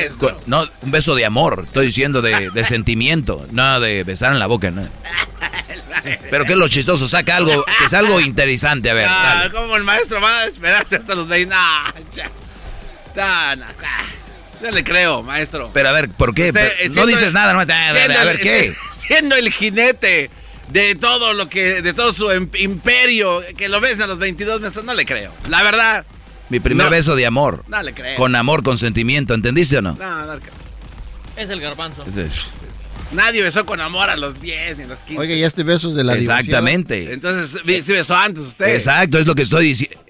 No, 0.46 0.68
un 0.82 0.90
beso 0.90 1.16
de 1.16 1.24
amor, 1.24 1.64
estoy 1.66 1.86
diciendo 1.86 2.22
de, 2.22 2.50
de 2.50 2.64
sentimiento, 2.64 3.44
no 3.50 3.80
de 3.80 4.04
besar 4.04 4.32
en 4.32 4.38
la 4.38 4.46
boca, 4.46 4.70
no. 4.70 4.86
Pero 6.30 6.44
que 6.44 6.52
es 6.52 6.58
lo 6.58 6.68
chistoso, 6.68 7.08
saca 7.08 7.36
algo, 7.36 7.64
que 7.78 7.86
es 7.86 7.94
algo 7.94 8.20
interesante, 8.20 8.90
a 8.90 8.94
ver. 8.94 9.06
Ah, 9.08 9.34
dale. 9.38 9.50
¿Cómo 9.52 9.76
el 9.76 9.82
maestro 9.82 10.20
va 10.20 10.42
a 10.42 10.44
esperarse 10.46 10.96
hasta 10.96 11.14
los 11.16 11.26
20? 11.26 11.52
No, 11.52 11.60
ya. 12.14 12.30
No, 13.16 13.56
no. 13.56 13.64
Yo 14.62 14.70
le 14.70 14.84
creo, 14.84 15.22
maestro. 15.22 15.70
Pero 15.74 15.88
a 15.88 15.92
ver, 15.92 16.08
¿por 16.10 16.34
qué? 16.34 16.48
Usted, 16.48 16.72
eh, 16.80 16.88
no 16.94 17.06
dices 17.06 17.28
el- 17.28 17.32
nada, 17.34 17.52
nomás, 17.52 17.68
a 17.68 17.90
el- 17.90 18.08
ver, 18.24 18.40
¿qué? 18.40 18.72
Siendo 18.92 19.34
el 19.34 19.52
jinete 19.52 20.30
de 20.68 20.94
todo 20.94 21.32
lo 21.34 21.48
que, 21.48 21.82
de 21.82 21.92
todo 21.92 22.12
su 22.12 22.30
em- 22.30 22.48
imperio, 22.58 23.42
que 23.56 23.68
lo 23.68 23.80
ves 23.80 24.00
a 24.00 24.06
los 24.06 24.18
22 24.18 24.60
meses, 24.60 24.82
no 24.84 24.94
le 24.94 25.04
creo. 25.04 25.32
La 25.48 25.62
verdad, 25.62 26.04
Mi 26.48 26.60
primer 26.60 26.86
No. 26.86 26.90
beso 26.90 27.16
de 27.16 27.26
amor. 27.26 27.64
no 27.68 27.82
le 27.82 27.92
creo. 27.92 28.16
Con 28.16 28.34
amor, 28.36 28.62
con 28.62 28.78
sentimiento, 28.78 29.34
¿entendiste 29.34 29.78
o 29.78 29.82
no? 29.82 29.94
No, 29.98 30.26
no 30.26 30.34
le 30.36 30.40
creo. 30.40 30.54
Es 31.36 31.50
el 31.50 31.60
garbanzo. 31.60 32.04
Nadie 33.12 33.42
besó 33.42 33.66
con 33.66 33.80
amor 33.80 34.10
a 34.10 34.16
los 34.16 34.40
10 34.40 34.78
ni 34.78 34.84
a 34.84 34.86
los 34.86 34.98
15. 35.00 35.20
Oiga, 35.20 35.34
y 35.34 35.42
este 35.44 35.62
beso 35.64 35.90
es 35.90 35.96
de 35.96 36.02
la 36.04 36.14
diversión. 36.14 36.38
Exactamente. 36.38 37.12
Entonces, 37.12 37.60
sí 37.84 37.92
besó 37.92 38.16
antes 38.16 38.44
usted. 38.46 38.66
Exacto, 38.74 39.18
es 39.18 39.26
lo 39.26 39.34
que 39.34 39.42
estoy 39.42 39.66
diciendo. 39.66 40.00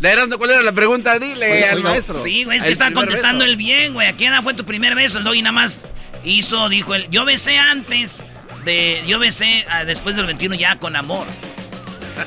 Eh, 0.00 0.06
ah. 0.06 0.08
¿Le 0.08 0.10
eras 0.10 0.28
cuál 0.36 0.50
era 0.50 0.62
la 0.62 0.72
pregunta? 0.72 1.18
Dile 1.18 1.64
al 1.68 1.82
maestro. 1.82 2.14
Sí, 2.14 2.44
güey, 2.44 2.58
es 2.58 2.64
que 2.64 2.70
está 2.70 2.92
contestando 2.92 3.40
beso. 3.44 3.50
el 3.50 3.56
bien, 3.56 3.92
güey. 3.92 4.08
¿A 4.08 4.12
qué 4.16 4.26
edad 4.26 4.42
fue 4.42 4.54
tu 4.54 4.64
primer 4.64 4.94
beso? 4.94 5.18
El 5.18 5.24
doggy 5.24 5.42
nada 5.42 5.52
más 5.52 5.80
hizo, 6.24 6.68
dijo 6.68 6.94
él. 6.94 7.06
Yo 7.10 7.24
besé 7.24 7.58
antes 7.58 8.24
de. 8.64 9.02
Yo 9.06 9.18
besé 9.18 9.64
ah, 9.68 9.84
después 9.84 10.16
del 10.16 10.26
21 10.26 10.54
ya 10.54 10.76
con 10.76 10.96
amor. 10.96 11.26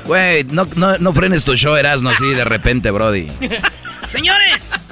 Güey, 0.06 0.44
no, 0.44 0.68
no, 0.76 0.98
no 0.98 1.12
frenes 1.12 1.44
tu 1.44 1.56
show, 1.56 1.76
Erasmo, 1.76 2.10
así 2.10 2.26
de 2.26 2.44
repente, 2.44 2.90
Brody. 2.90 3.28
Señores, 4.06 4.84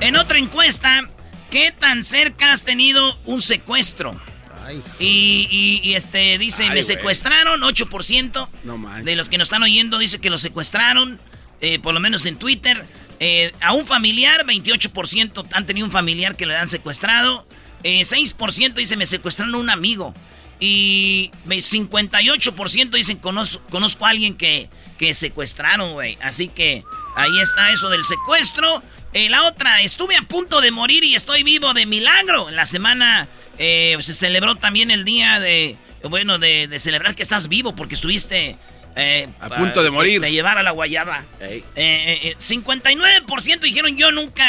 en 0.00 0.16
otra 0.16 0.38
encuesta, 0.38 1.02
¿qué 1.50 1.72
tan 1.78 2.02
cerca 2.02 2.52
has 2.52 2.62
tenido 2.62 3.16
un 3.26 3.40
secuestro? 3.42 4.18
Ay, 4.64 4.82
Y, 4.98 5.48
y- 5.82 5.90
y, 5.90 5.94
este 5.94 6.38
dice, 6.38 6.64
Ay, 6.64 6.70
me 6.70 6.82
secuestraron, 6.82 7.60
8%. 7.60 8.48
No. 8.64 8.78
De 9.04 9.14
los 9.16 9.28
que 9.28 9.38
nos 9.38 9.46
están 9.46 9.62
oyendo 9.62 9.98
dice 9.98 10.18
que 10.18 10.30
lo 10.30 10.38
secuestraron, 10.38 11.20
eh, 11.60 11.78
por 11.78 11.94
lo 11.94 12.00
menos 12.00 12.26
en 12.26 12.36
Twitter. 12.36 12.84
Eh, 13.18 13.52
a 13.60 13.72
un 13.72 13.86
familiar, 13.86 14.44
28% 14.44 15.46
han 15.52 15.66
tenido 15.66 15.86
un 15.86 15.92
familiar 15.92 16.36
que 16.36 16.46
le 16.46 16.56
han 16.56 16.68
secuestrado. 16.68 17.46
Eh, 17.82 18.02
6% 18.02 18.74
dice, 18.74 18.96
me 18.96 19.06
secuestraron 19.06 19.54
un 19.54 19.70
amigo. 19.70 20.12
Y 20.60 21.30
me- 21.44 21.56
58% 21.58 22.90
dicen, 22.90 23.18
conozco, 23.18 23.62
conozco 23.70 24.06
a 24.06 24.10
alguien 24.10 24.34
que, 24.36 24.68
que 24.98 25.14
secuestraron, 25.14 25.92
güey. 25.92 26.18
Así 26.22 26.48
que 26.48 26.84
ahí 27.14 27.40
está 27.40 27.70
eso 27.70 27.88
del 27.90 28.04
secuestro. 28.04 28.82
Eh, 29.12 29.30
la 29.30 29.44
otra, 29.44 29.80
estuve 29.82 30.16
a 30.16 30.22
punto 30.22 30.60
de 30.60 30.70
morir 30.70 31.04
y 31.04 31.14
estoy 31.14 31.42
vivo 31.42 31.72
de 31.74 31.86
milagro. 31.86 32.50
La 32.50 32.66
semana 32.66 33.28
eh, 33.58 33.96
se 34.00 34.14
celebró 34.14 34.56
también 34.56 34.90
el 34.90 35.04
día 35.04 35.40
de, 35.40 35.76
bueno, 36.02 36.38
de, 36.38 36.68
de 36.68 36.78
celebrar 36.78 37.14
que 37.14 37.22
estás 37.22 37.48
vivo 37.48 37.74
porque 37.74 37.94
estuviste... 37.94 38.56
eh, 38.96 39.28
A 39.40 39.50
punto 39.50 39.82
de 39.82 39.90
morir. 39.90 40.20
De 40.20 40.32
llevar 40.32 40.58
a 40.58 40.62
la 40.62 40.70
guayaba. 40.70 41.24
Ey. 41.40 41.62
Eh, 41.76 42.20
eh, 42.24 42.36
59% 42.38 43.60
dijeron 43.60 43.96
yo 43.96 44.10
nunca 44.10 44.44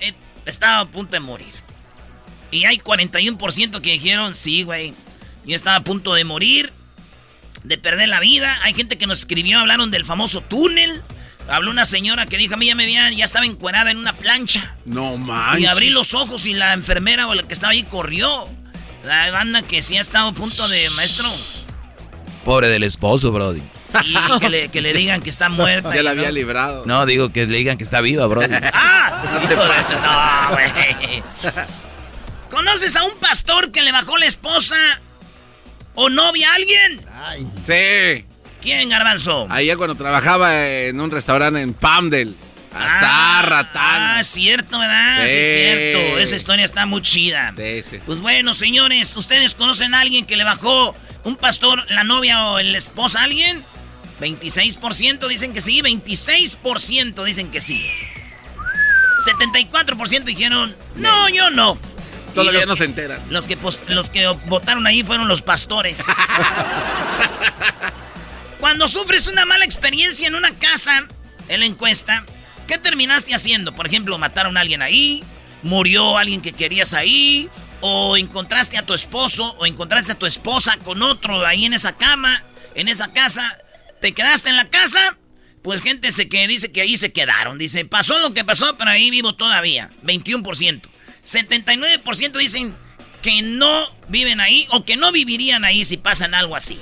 he 0.00 0.14
estado 0.44 0.82
a 0.82 0.86
punto 0.86 1.12
de 1.12 1.20
morir. 1.20 1.52
Y 2.50 2.64
hay 2.64 2.78
41% 2.78 3.80
que 3.80 3.92
dijeron 3.92 4.34
sí, 4.34 4.64
güey. 4.64 4.92
Yo 5.46 5.56
estaba 5.56 5.76
a 5.76 5.80
punto 5.80 6.14
de 6.14 6.24
morir, 6.24 6.72
de 7.64 7.78
perder 7.78 8.08
la 8.08 8.20
vida. 8.20 8.58
Hay 8.62 8.74
gente 8.74 8.98
que 8.98 9.06
nos 9.06 9.20
escribió, 9.20 9.60
hablaron 9.60 9.90
del 9.90 10.04
famoso 10.04 10.40
túnel. 10.42 11.00
Habló 11.48 11.70
una 11.70 11.84
señora 11.84 12.26
que 12.26 12.36
dijo, 12.36 12.54
a 12.54 12.56
mí 12.56 12.66
ya 12.66 12.74
me 12.74 12.84
habían, 12.84 13.16
ya 13.16 13.24
estaba 13.24 13.46
encuerada 13.46 13.90
en 13.90 13.98
una 13.98 14.12
plancha. 14.12 14.76
No 14.84 15.16
manches. 15.16 15.62
Y 15.62 15.66
abrí 15.66 15.90
los 15.90 16.14
ojos 16.14 16.46
y 16.46 16.54
la 16.54 16.72
enfermera 16.72 17.26
o 17.26 17.34
la 17.34 17.42
que 17.42 17.54
estaba 17.54 17.72
ahí 17.72 17.82
corrió. 17.84 18.46
La 19.04 19.30
banda 19.32 19.62
que 19.62 19.82
sí 19.82 19.96
ha 19.96 20.00
estado 20.00 20.28
a 20.28 20.32
punto 20.32 20.68
de, 20.68 20.88
maestro, 20.90 21.28
Pobre 22.44 22.68
del 22.68 22.82
esposo, 22.82 23.30
Brody. 23.30 23.62
Sí, 23.92 24.14
que 24.40 24.48
le, 24.48 24.68
que 24.68 24.80
le 24.80 24.92
digan 24.92 25.20
que 25.22 25.30
está 25.30 25.48
muerta. 25.48 25.94
Ya 25.94 26.00
y 26.00 26.02
la 26.04 26.14
no. 26.14 26.20
había 26.20 26.32
librado. 26.32 26.84
No, 26.86 27.04
digo 27.06 27.32
que 27.32 27.46
le 27.46 27.58
digan 27.58 27.76
que 27.78 27.84
está 27.84 28.00
viva, 28.00 28.26
Brody. 28.26 28.46
¡Ah! 28.72 29.22
No, 30.50 30.54
güey. 30.54 31.22
¿Conoces 32.50 32.96
a 32.96 33.04
un 33.04 33.14
pastor 33.18 33.72
que 33.72 33.82
le 33.82 33.92
bajó 33.92 34.18
la 34.18 34.26
esposa 34.26 34.76
o 35.94 36.10
novia 36.10 36.50
a 36.50 36.54
alguien? 36.54 37.00
Sí. 37.64 38.24
¿Quién, 38.60 38.88
Garbanzo? 38.88 39.46
Ayer 39.50 39.76
cuando 39.76 39.94
trabajaba 39.96 40.66
en 40.66 41.00
un 41.00 41.10
restaurante 41.10 41.60
en 41.60 41.74
Pamdel. 41.74 42.34
Azar, 42.74 43.68
Ah, 43.74 44.20
cierto, 44.22 44.78
¿verdad? 44.78 45.26
Sí. 45.26 45.32
Sí. 45.32 45.38
es 45.38 45.52
cierto. 45.52 46.18
Esa 46.18 46.36
historia 46.36 46.64
está 46.64 46.86
muy 46.86 47.02
chida. 47.02 47.52
Sí, 47.56 47.82
sí. 47.90 47.98
Pues 48.06 48.20
bueno, 48.20 48.54
señores, 48.54 49.14
¿ustedes 49.16 49.54
conocen 49.54 49.94
a 49.94 50.00
alguien 50.00 50.24
que 50.24 50.36
le 50.36 50.44
bajó 50.44 50.94
un 51.24 51.36
pastor, 51.36 51.84
la 51.90 52.02
novia 52.04 52.46
o 52.46 52.60
la 52.62 52.78
esposa 52.78 53.20
a 53.20 53.24
alguien? 53.24 53.62
26% 54.22 55.26
dicen 55.28 55.52
que 55.52 55.60
sí, 55.60 55.80
26% 55.82 57.24
dicen 57.24 57.50
que 57.50 57.60
sí. 57.60 57.84
74% 59.26 60.22
dijeron, 60.24 60.74
no, 60.96 61.28
yo 61.28 61.50
no. 61.50 61.76
Todavía 62.34 62.60
los 62.60 62.68
no 62.68 62.74
que- 62.74 62.78
se 62.78 62.84
enteran. 62.84 63.20
Los 63.30 63.46
que, 63.48 63.58
los 63.88 64.10
que 64.10 64.26
votaron 64.46 64.86
ahí 64.86 65.02
fueron 65.02 65.26
los 65.28 65.42
pastores. 65.42 66.00
Cuando 68.60 68.86
sufres 68.86 69.26
una 69.26 69.44
mala 69.44 69.64
experiencia 69.64 70.28
en 70.28 70.36
una 70.36 70.52
casa, 70.52 71.04
en 71.48 71.60
la 71.60 71.66
encuesta, 71.66 72.24
¿qué 72.68 72.78
terminaste 72.78 73.34
haciendo? 73.34 73.74
Por 73.74 73.88
ejemplo, 73.88 74.16
mataron 74.18 74.56
a 74.56 74.60
alguien 74.60 74.82
ahí, 74.82 75.24
murió 75.64 76.16
alguien 76.16 76.40
que 76.40 76.52
querías 76.52 76.94
ahí, 76.94 77.50
o 77.80 78.16
encontraste 78.16 78.78
a 78.78 78.86
tu 78.86 78.94
esposo, 78.94 79.56
o 79.58 79.66
encontraste 79.66 80.12
a 80.12 80.18
tu 80.18 80.26
esposa 80.26 80.76
con 80.84 81.02
otro 81.02 81.44
ahí 81.44 81.64
en 81.64 81.74
esa 81.74 81.96
cama, 81.96 82.40
en 82.76 82.86
esa 82.86 83.12
casa, 83.12 83.58
te 84.02 84.12
quedaste 84.12 84.50
en 84.50 84.56
la 84.56 84.68
casa, 84.68 85.16
pues 85.62 85.80
gente 85.80 86.10
se 86.10 86.28
que 86.28 86.46
dice 86.48 86.72
que 86.72 86.82
ahí 86.82 86.96
se 86.96 87.12
quedaron. 87.12 87.56
Dice, 87.56 87.84
pasó 87.84 88.18
lo 88.18 88.34
que 88.34 88.44
pasó, 88.44 88.76
pero 88.76 88.90
ahí 88.90 89.10
vivo 89.10 89.36
todavía. 89.36 89.90
21%. 90.02 90.82
79% 91.24 92.32
dicen 92.32 92.74
que 93.22 93.42
no 93.42 93.86
viven 94.08 94.40
ahí 94.40 94.66
o 94.70 94.84
que 94.84 94.96
no 94.96 95.12
vivirían 95.12 95.64
ahí 95.64 95.84
si 95.84 95.96
pasan 95.96 96.34
algo 96.34 96.56
así. 96.56 96.80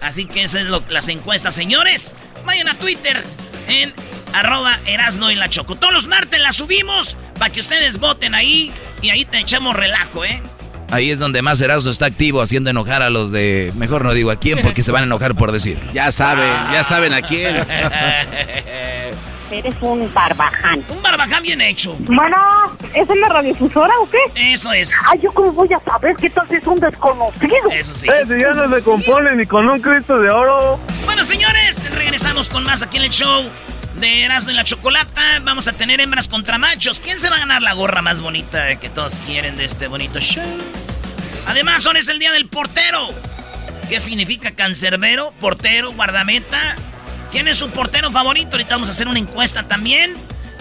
Así 0.00 0.24
que 0.24 0.44
esas 0.44 0.62
es 0.62 0.68
lo, 0.68 0.84
las 0.88 1.08
encuestas, 1.08 1.54
señores. 1.54 2.14
Vayan 2.46 2.68
a 2.68 2.74
Twitter 2.74 3.22
en 3.66 3.92
arroba 4.32 4.78
Erasno 4.86 5.32
y 5.32 5.34
la 5.34 5.50
Choco. 5.50 5.74
Todos 5.74 5.92
los 5.92 6.06
martes 6.06 6.40
las 6.40 6.56
subimos 6.56 7.16
para 7.40 7.52
que 7.52 7.58
ustedes 7.58 7.98
voten 7.98 8.36
ahí 8.36 8.72
y 9.02 9.10
ahí 9.10 9.24
te 9.24 9.38
echamos 9.38 9.74
relajo, 9.74 10.24
¿eh? 10.24 10.40
Ahí 10.92 11.10
es 11.10 11.18
donde 11.18 11.40
más 11.40 11.58
Erasmo 11.62 11.90
está 11.90 12.04
activo 12.04 12.42
haciendo 12.42 12.68
enojar 12.68 13.00
a 13.00 13.08
los 13.08 13.30
de... 13.30 13.72
Mejor 13.76 14.04
no 14.04 14.12
digo 14.12 14.30
a 14.30 14.36
quién 14.36 14.60
porque 14.60 14.82
se 14.82 14.92
van 14.92 15.04
a 15.04 15.06
enojar 15.06 15.34
por 15.34 15.50
decir. 15.50 15.78
Ya 15.94 16.12
saben, 16.12 16.52
ya 16.70 16.84
saben 16.84 17.14
a 17.14 17.22
quién. 17.22 17.56
Eres 19.50 19.74
un 19.80 20.12
barbaján. 20.12 20.82
Un 20.90 21.02
barbaján 21.02 21.42
bien 21.42 21.62
hecho. 21.62 21.96
Bueno, 22.00 22.36
¿es 22.92 23.08
en 23.08 23.20
la 23.22 23.28
radiodifusora 23.30 23.92
o 24.02 24.10
qué? 24.10 24.52
Eso 24.52 24.70
es. 24.70 24.94
Ay, 25.10 25.20
¿yo 25.22 25.32
cómo 25.32 25.52
voy 25.52 25.68
a 25.72 25.80
saber 25.80 26.14
que 26.14 26.28
tal 26.28 26.46
es 26.50 26.66
un 26.66 26.78
desconocido? 26.78 27.70
Eso 27.70 27.94
sí. 27.94 28.06
Eh, 28.08 28.26
si 28.26 28.38
ya 28.38 28.52
no 28.52 28.74
se 28.74 28.82
compone 28.82 29.34
ni 29.34 29.46
con 29.46 29.70
un 29.70 29.80
Cristo 29.80 30.20
de 30.20 30.28
oro. 30.28 30.78
Bueno, 31.06 31.24
señores, 31.24 31.90
regresamos 31.94 32.50
con 32.50 32.64
más 32.64 32.82
aquí 32.82 32.98
en 32.98 33.04
el 33.04 33.10
show 33.10 33.44
de 33.98 34.24
Erasmo 34.24 34.50
y 34.50 34.54
la 34.54 34.64
Chocolata. 34.64 35.40
Vamos 35.42 35.68
a 35.68 35.72
tener 35.72 36.00
hembras 36.00 36.28
contra 36.28 36.58
machos. 36.58 37.00
¿Quién 37.00 37.18
se 37.18 37.30
va 37.30 37.36
a 37.36 37.38
ganar 37.40 37.62
la 37.62 37.72
gorra 37.72 38.02
más 38.02 38.20
bonita 38.20 38.76
que 38.76 38.90
todos 38.90 39.16
quieren 39.26 39.56
de 39.56 39.64
este 39.64 39.86
bonito 39.86 40.18
show? 40.18 40.42
Además, 41.46 41.84
hoy 41.86 41.98
es 41.98 42.08
el 42.08 42.18
día 42.18 42.32
del 42.32 42.48
portero. 42.48 43.10
¿Qué 43.88 44.00
significa 44.00 44.52
cancerbero, 44.52 45.32
portero, 45.40 45.92
guardameta? 45.92 46.76
¿Quién 47.30 47.48
es 47.48 47.58
su 47.58 47.70
portero 47.70 48.10
favorito? 48.10 48.52
Ahorita 48.52 48.74
vamos 48.74 48.88
a 48.88 48.92
hacer 48.92 49.08
una 49.08 49.18
encuesta 49.18 49.68
también 49.68 50.14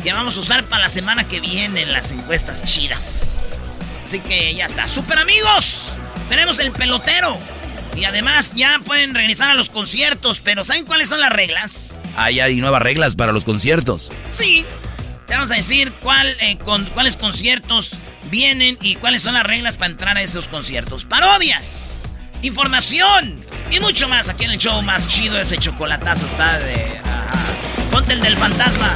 que 0.04 0.14
vamos 0.14 0.36
a 0.38 0.40
usar 0.40 0.64
para 0.64 0.84
la 0.84 0.90
semana 0.90 1.28
que 1.28 1.40
viene 1.40 1.84
en 1.84 1.94
las 1.94 2.12
encuestas 2.12 2.64
chidas. 2.64 3.58
Así 4.04 4.20
que 4.20 4.56
ya 4.56 4.66
está. 4.66 4.88
¡Super 4.88 5.20
amigos! 5.20 5.94
Tenemos 6.30 6.60
el 6.60 6.72
pelotero. 6.72 7.38
Y 7.96 8.06
además 8.06 8.54
ya 8.56 8.80
pueden 8.86 9.14
regresar 9.14 9.52
a 9.52 9.54
los 9.54 9.70
conciertos, 9.70 10.40
pero 10.40 10.64
¿saben 10.64 10.86
cuáles 10.86 11.10
son 11.10 11.20
las 11.20 11.32
reglas? 11.32 12.00
Ahí 12.16 12.40
hay 12.40 12.56
nuevas 12.56 12.82
reglas 12.82 13.16
para 13.16 13.32
los 13.32 13.44
conciertos. 13.44 14.12
Sí. 14.30 14.66
Te 15.32 15.36
vamos 15.38 15.52
a 15.52 15.56
decir 15.56 15.94
cuál, 16.04 16.28
eh, 16.42 16.58
con, 16.58 16.84
cuáles 16.88 17.16
conciertos 17.16 17.98
vienen 18.30 18.78
y 18.82 18.96
cuáles 18.96 19.22
son 19.22 19.34
las 19.34 19.44
reglas 19.44 19.78
para 19.78 19.90
entrar 19.90 20.18
a 20.18 20.22
esos 20.22 20.50
conciertos. 20.50 21.06
Parodias, 21.06 22.04
información 22.42 23.42
y 23.70 23.80
mucho 23.80 24.10
más 24.10 24.28
aquí 24.28 24.44
en 24.44 24.52
el 24.52 24.58
show 24.58 24.82
más 24.82 25.08
chido. 25.08 25.40
Ese 25.40 25.58
chocolatazo 25.58 26.26
está 26.26 26.60
de... 26.60 27.00
Ponte 27.94 28.12
el 28.12 28.20
del 28.20 28.36
fantasma. 28.36 28.92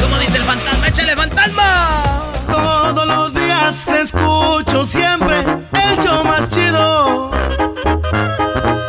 ¿Cómo 0.00 0.16
dice 0.20 0.36
el 0.36 0.44
fantasma? 0.44 0.86
¡Échale 0.86 1.16
fantasma! 1.16 2.22
Todos 2.46 3.06
los 3.08 3.34
días 3.34 3.88
escucho 3.88 4.86
siempre 4.86 5.40
el 5.72 5.98
show 5.98 6.22
más 6.22 6.48
chido. 6.50 7.32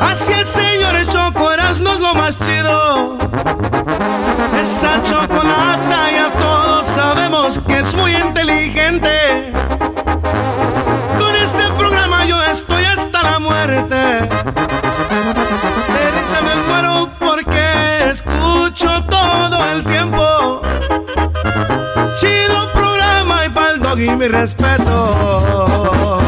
Así 0.02 0.34
es, 0.34 0.48
señores, 0.48 1.10
Choco 1.10 1.52
Erasmo 1.52 1.94
es 1.94 2.00
lo 2.00 2.14
más 2.14 2.38
chido. 2.40 3.18
Esa 4.62 5.02
chocolata 5.04 6.12
ya 6.12 6.30
todos 6.40 6.81
sabemos 6.96 7.60
que 7.68 7.80
es 7.80 7.94
muy 7.96 8.16
inteligente. 8.16 9.52
Con 11.18 11.36
este 11.36 11.64
programa 11.78 12.26
yo 12.26 12.42
estoy 12.44 12.86
hasta 12.86 13.24
la 13.24 13.40
muerte. 13.40 13.96
De 15.94 16.04
risa 16.16 16.40
me 16.48 16.56
muero 16.68 17.10
porque 17.20 17.66
escucho 18.12 19.04
todo 19.10 19.58
el 19.72 19.84
tiempo. 19.86 20.62
Chido 22.20 22.72
programa 22.74 23.46
y 23.46 23.50
pa'l 23.50 23.80
doggy 23.80 24.16
mi 24.16 24.28
respeto. 24.28 26.20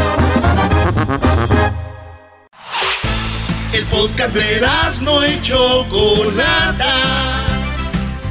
El 3.74 3.86
podcast 3.86 4.34
de 4.34 4.62
no 5.02 5.26
y 5.26 5.42
Chocolata. 5.42 7.43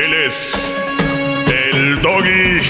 Él 0.00 0.14
es. 0.26 0.74
El 1.48 2.00
doggy. 2.02 2.60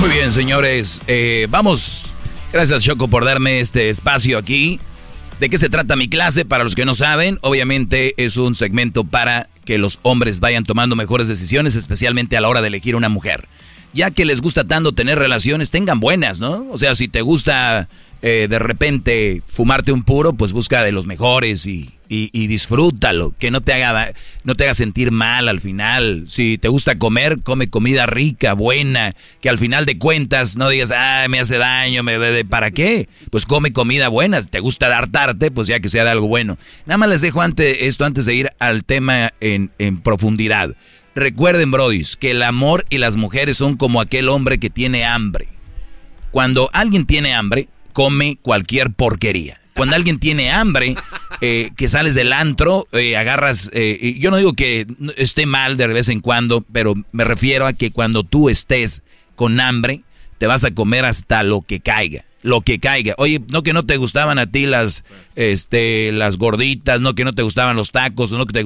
Muy 0.00 0.10
bien, 0.10 0.32
señores. 0.32 1.02
eh, 1.06 1.46
vamos. 1.50 2.14
Gracias, 2.52 2.84
Choco, 2.84 3.08
por 3.08 3.24
darme 3.24 3.60
este 3.60 3.90
espacio 3.90 4.38
aquí. 4.38 4.80
¿De 5.38 5.48
qué 5.50 5.58
se 5.58 5.68
trata 5.68 5.96
mi 5.96 6.08
clase? 6.08 6.44
Para 6.44 6.64
los 6.64 6.74
que 6.74 6.84
no 6.84 6.94
saben, 6.94 7.38
obviamente 7.42 8.14
es 8.16 8.36
un 8.38 8.54
segmento 8.54 9.04
para 9.04 9.48
que 9.68 9.76
los 9.76 9.98
hombres 10.00 10.40
vayan 10.40 10.64
tomando 10.64 10.96
mejores 10.96 11.28
decisiones, 11.28 11.76
especialmente 11.76 12.38
a 12.38 12.40
la 12.40 12.48
hora 12.48 12.62
de 12.62 12.68
elegir 12.68 12.96
una 12.96 13.10
mujer. 13.10 13.48
Ya 13.92 14.10
que 14.10 14.24
les 14.24 14.40
gusta 14.40 14.64
tanto 14.64 14.92
tener 14.92 15.18
relaciones, 15.18 15.70
tengan 15.70 16.00
buenas, 16.00 16.40
¿no? 16.40 16.66
O 16.70 16.78
sea, 16.78 16.94
si 16.94 17.06
te 17.06 17.20
gusta 17.20 17.86
eh, 18.22 18.46
de 18.48 18.58
repente 18.58 19.42
fumarte 19.46 19.92
un 19.92 20.04
puro, 20.04 20.32
pues 20.32 20.54
busca 20.54 20.82
de 20.82 20.90
los 20.90 21.06
mejores 21.06 21.66
y, 21.66 21.90
y- 22.08 22.46
disfrútalo, 22.46 23.34
que 23.38 23.50
no 23.50 23.60
te, 23.60 23.72
haga, 23.72 24.12
no 24.44 24.54
te 24.54 24.64
haga 24.64 24.74
sentir 24.74 25.10
mal 25.10 25.48
al 25.48 25.60
final. 25.60 26.24
Si 26.28 26.58
te 26.58 26.68
gusta 26.68 26.98
comer, 26.98 27.40
come 27.42 27.68
comida 27.68 28.06
rica, 28.06 28.52
buena, 28.54 29.14
que 29.40 29.48
al 29.48 29.58
final 29.58 29.86
de 29.86 29.98
cuentas 29.98 30.56
no 30.56 30.68
digas, 30.68 30.92
ah, 30.94 31.26
me 31.28 31.40
hace 31.40 31.58
daño, 31.58 32.02
me 32.02 32.18
de, 32.18 32.32
de- 32.32 32.44
¿para 32.44 32.70
qué? 32.70 33.08
Pues 33.30 33.46
come 33.46 33.72
comida 33.72 34.08
buena, 34.08 34.40
si 34.42 34.48
te 34.48 34.60
gusta 34.60 34.96
hartarte, 34.96 35.50
pues 35.50 35.68
ya 35.68 35.80
que 35.80 35.88
sea 35.88 36.04
de 36.04 36.10
algo 36.10 36.28
bueno. 36.28 36.58
Nada 36.86 36.98
más 36.98 37.08
les 37.08 37.20
dejo 37.20 37.42
esto 37.44 38.04
antes 38.04 38.26
de 38.26 38.34
ir 38.34 38.50
al 38.58 38.84
tema 38.84 39.32
en, 39.40 39.70
en 39.78 40.00
profundidad. 40.00 40.74
Recuerden, 41.14 41.70
brodis, 41.70 42.16
que 42.16 42.30
el 42.30 42.42
amor 42.42 42.84
y 42.90 42.98
las 42.98 43.16
mujeres 43.16 43.56
son 43.56 43.76
como 43.76 44.00
aquel 44.00 44.28
hombre 44.28 44.58
que 44.58 44.70
tiene 44.70 45.04
hambre. 45.04 45.48
Cuando 46.30 46.70
alguien 46.72 47.06
tiene 47.06 47.34
hambre, 47.34 47.68
come 47.92 48.38
cualquier 48.42 48.92
porquería. 48.92 49.60
Cuando 49.78 49.94
alguien 49.94 50.18
tiene 50.18 50.50
hambre, 50.50 50.96
eh, 51.40 51.70
que 51.76 51.88
sales 51.88 52.14
del 52.14 52.32
antro, 52.32 52.88
eh, 52.92 53.16
agarras... 53.16 53.70
eh, 53.72 54.16
yo 54.18 54.30
no 54.30 54.36
digo 54.36 54.52
que 54.52 54.86
esté 55.16 55.46
mal 55.46 55.76
de 55.76 55.86
vez 55.86 56.08
en 56.08 56.20
cuando, 56.20 56.62
pero 56.72 56.94
me 57.12 57.22
refiero 57.24 57.64
a 57.64 57.72
que 57.72 57.92
cuando 57.92 58.24
tú 58.24 58.50
estés 58.50 59.02
con 59.36 59.60
hambre, 59.60 60.02
te 60.38 60.48
vas 60.48 60.64
a 60.64 60.72
comer 60.72 61.04
hasta 61.04 61.44
lo 61.44 61.62
que 61.62 61.78
caiga. 61.78 62.24
lo 62.42 62.60
que 62.60 62.80
caiga. 62.80 63.14
Oye, 63.18 63.40
no 63.48 63.62
que 63.62 63.72
no 63.72 63.86
te 63.86 63.96
gustaban 63.96 64.38
a 64.38 64.50
ti 64.50 64.66
las, 64.66 65.04
este, 65.36 66.10
las 66.12 66.38
gorditas, 66.38 67.00
no 67.00 67.14
que 67.14 67.24
no 67.24 67.32
te 67.32 67.42
gustaban 67.42 67.76
los 67.76 67.92
tacos, 67.92 68.32
no 68.32 68.46
que 68.46 68.52
te 68.52 68.64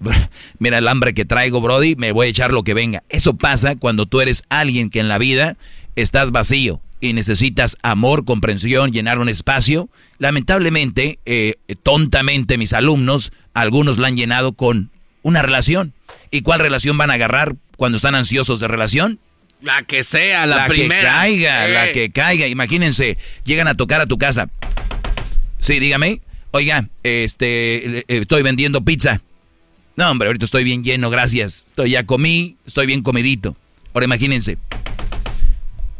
Mira 0.58 0.78
el 0.78 0.88
hambre 0.88 1.14
que 1.14 1.24
traigo, 1.24 1.60
Brody, 1.60 1.96
me 1.96 2.12
voy 2.12 2.26
a 2.26 2.30
echar 2.30 2.52
lo 2.52 2.64
que 2.64 2.74
venga. 2.74 3.02
Eso 3.08 3.34
pasa 3.34 3.76
cuando 3.76 4.04
tú 4.06 4.20
eres 4.20 4.44
alguien 4.50 4.90
que 4.90 5.00
en 5.00 5.08
la 5.08 5.18
vida 5.18 5.56
estás 6.02 6.32
vacío 6.32 6.80
y 7.00 7.12
necesitas 7.12 7.78
amor, 7.82 8.24
comprensión, 8.24 8.92
llenar 8.92 9.18
un 9.18 9.28
espacio. 9.28 9.88
Lamentablemente, 10.18 11.18
eh, 11.24 11.54
tontamente 11.82 12.58
mis 12.58 12.72
alumnos, 12.72 13.32
algunos 13.54 13.98
la 13.98 14.08
han 14.08 14.16
llenado 14.16 14.52
con 14.52 14.90
una 15.22 15.42
relación. 15.42 15.94
¿Y 16.30 16.42
cuál 16.42 16.60
relación 16.60 16.98
van 16.98 17.10
a 17.10 17.14
agarrar 17.14 17.56
cuando 17.76 17.96
están 17.96 18.14
ansiosos 18.14 18.60
de 18.60 18.68
relación? 18.68 19.18
La 19.62 19.82
que 19.82 20.04
sea, 20.04 20.46
la, 20.46 20.66
primera. 20.66 21.00
que 21.00 21.06
caiga, 21.06 21.68
la 21.68 21.92
que 21.92 22.10
caiga. 22.10 22.46
Imagínense, 22.46 23.18
llegan 23.44 23.68
a 23.68 23.74
tocar 23.74 24.00
a 24.00 24.06
tu 24.06 24.16
casa. 24.16 24.48
Sí, 25.58 25.78
dígame. 25.78 26.22
Oiga, 26.52 26.88
este, 27.02 27.98
eh, 27.98 28.04
estoy 28.08 28.42
vendiendo 28.42 28.84
pizza. 28.84 29.20
No, 29.96 30.10
hombre, 30.10 30.28
ahorita 30.28 30.46
estoy 30.46 30.64
bien 30.64 30.82
lleno, 30.82 31.10
gracias. 31.10 31.66
Estoy 31.68 31.90
ya 31.90 32.06
comí, 32.06 32.56
estoy 32.66 32.86
bien 32.86 33.02
comidito. 33.02 33.56
Ahora 33.92 34.06
imagínense. 34.06 34.56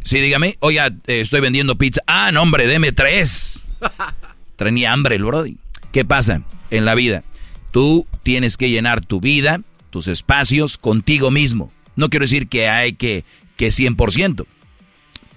Sí, 0.04 0.20
dígame. 0.20 0.56
Oiga, 0.60 0.88
eh, 1.06 1.20
estoy 1.20 1.40
vendiendo 1.40 1.76
pizza. 1.76 2.00
Ah, 2.06 2.30
no, 2.32 2.42
hombre, 2.42 2.66
deme 2.66 2.92
tres. 2.92 3.64
Tenía 4.56 4.92
hambre 4.92 5.16
el 5.16 5.24
brody. 5.24 5.56
¿Qué 5.92 6.04
pasa 6.04 6.42
en 6.70 6.84
la 6.84 6.94
vida? 6.94 7.24
Tú 7.70 8.06
tienes 8.22 8.56
que 8.56 8.70
llenar 8.70 9.00
tu 9.00 9.20
vida, 9.20 9.60
tus 9.90 10.08
espacios 10.08 10.78
contigo 10.78 11.30
mismo. 11.30 11.72
No 11.96 12.08
quiero 12.10 12.24
decir 12.24 12.48
que 12.48 12.68
hay 12.68 12.92
que 12.92 13.24
que 13.60 13.68
100%. 13.68 14.46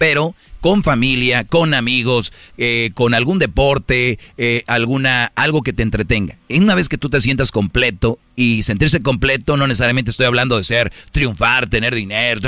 Pero 0.04 0.36
con 0.60 0.84
familia, 0.84 1.46
con 1.46 1.74
amigos, 1.74 2.34
eh, 2.58 2.92
con 2.94 3.14
algún 3.14 3.40
deporte, 3.40 4.20
eh, 4.38 4.66
alguna, 4.68 5.32
algo 5.36 5.62
que 5.62 5.72
te 5.72 5.82
entretenga. 5.82 6.38
Una 6.50 6.76
vez 6.76 6.90
que 6.90 6.98
tú 6.98 7.10
te 7.10 7.22
sientas 7.22 7.54
completo, 7.54 8.20
y 8.36 8.64
sentirse 8.64 9.02
completo 9.02 9.56
no 9.56 9.66
necesariamente 9.66 10.12
estoy 10.12 10.26
hablando 10.26 10.58
de 10.58 10.66
ser, 10.66 10.92
triunfar, 11.14 11.70
tener 11.70 11.96
dinero, 11.96 12.42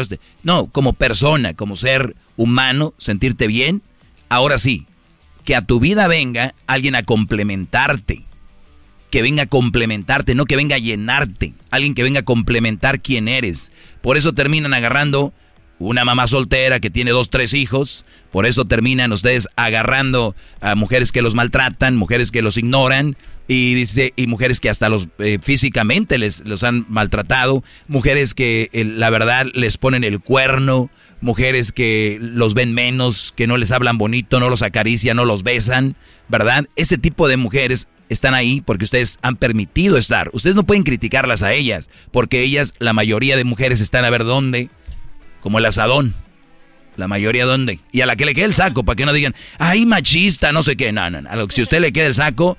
no, 0.43 0.65
como 0.65 0.91
persona, 0.91 1.53
como 1.53 1.77
ser 1.77 2.17
humano, 2.35 2.93
sentirte 2.97 3.47
bien, 3.47 3.81
ahora 4.27 4.57
sí, 4.59 4.85
que 5.45 5.55
a 5.55 5.61
tu 5.61 5.79
vida 5.79 6.09
venga 6.09 6.55
alguien 6.67 6.95
a 6.95 7.03
complementarte, 7.03 8.25
que 9.11 9.21
venga 9.21 9.43
a 9.43 9.47
complementarte, 9.47 10.35
no 10.35 10.43
que 10.43 10.57
venga 10.57 10.75
a 10.75 10.79
llenarte, 10.79 11.53
alguien 11.71 11.95
que 11.95 12.03
venga 12.03 12.19
a 12.19 12.25
complementar 12.25 12.99
quién 12.99 13.29
eres. 13.29 13.71
Por 14.01 14.17
eso 14.17 14.33
terminan 14.33 14.73
agarrando 14.73 15.31
una 15.79 16.05
mamá 16.05 16.27
soltera 16.27 16.79
que 16.79 16.89
tiene 16.89 17.11
dos, 17.11 17.29
tres 17.29 17.53
hijos, 17.53 18.05
por 18.31 18.45
eso 18.45 18.65
terminan 18.65 19.11
ustedes 19.11 19.47
agarrando 19.55 20.35
a 20.61 20.75
mujeres 20.75 21.11
que 21.11 21.21
los 21.21 21.35
maltratan, 21.35 21.95
mujeres 21.95 22.31
que 22.31 22.41
los 22.41 22.57
ignoran, 22.57 23.17
y 23.47 23.75
dice 23.75 24.13
y 24.15 24.27
mujeres 24.27 24.59
que 24.59 24.69
hasta 24.69 24.89
los 24.89 25.07
eh, 25.19 25.37
físicamente 25.41 26.17
les 26.17 26.45
los 26.45 26.63
han 26.63 26.85
maltratado, 26.89 27.63
mujeres 27.87 28.33
que 28.33 28.69
eh, 28.73 28.85
la 28.85 29.09
verdad 29.09 29.45
les 29.53 29.77
ponen 29.77 30.03
el 30.03 30.19
cuerno, 30.19 30.89
mujeres 31.21 31.71
que 31.71 32.17
los 32.21 32.53
ven 32.53 32.73
menos, 32.73 33.33
que 33.35 33.47
no 33.47 33.57
les 33.57 33.71
hablan 33.71 33.97
bonito, 33.97 34.39
no 34.39 34.49
los 34.49 34.61
acarician, 34.61 35.17
no 35.17 35.25
los 35.25 35.43
besan, 35.43 35.95
¿verdad? 36.27 36.67
Ese 36.75 36.97
tipo 36.97 37.27
de 37.27 37.37
mujeres 37.37 37.87
están 38.09 38.33
ahí 38.33 38.61
porque 38.61 38.85
ustedes 38.85 39.17
han 39.21 39.35
permitido 39.35 39.97
estar. 39.97 40.29
Ustedes 40.33 40.55
no 40.55 40.65
pueden 40.65 40.83
criticarlas 40.83 41.43
a 41.43 41.53
ellas, 41.53 41.89
porque 42.11 42.41
ellas, 42.41 42.73
la 42.79 42.93
mayoría 42.93 43.37
de 43.37 43.43
mujeres 43.43 43.81
están 43.81 44.05
a 44.05 44.09
ver 44.09 44.23
dónde 44.23 44.69
como 45.45 45.59
el 45.59 45.65
asadón. 45.67 46.15
La 46.97 47.07
mayoría 47.07 47.45
dónde. 47.45 47.79
Y 47.91 48.01
a 48.01 48.07
la 48.07 48.15
que 48.15 48.25
le 48.25 48.33
quede 48.33 48.45
el 48.45 48.55
saco, 48.55 48.83
para 48.83 48.95
que 48.95 49.05
no 49.05 49.13
digan, 49.13 49.35
ay, 49.59 49.85
machista, 49.85 50.51
no 50.51 50.63
sé 50.63 50.75
qué. 50.75 50.91
No, 50.91 51.11
no, 51.11 51.21
no. 51.21 51.49
Si 51.51 51.61
usted 51.61 51.79
le 51.81 51.93
queda 51.93 52.07
el 52.07 52.15
saco, 52.15 52.57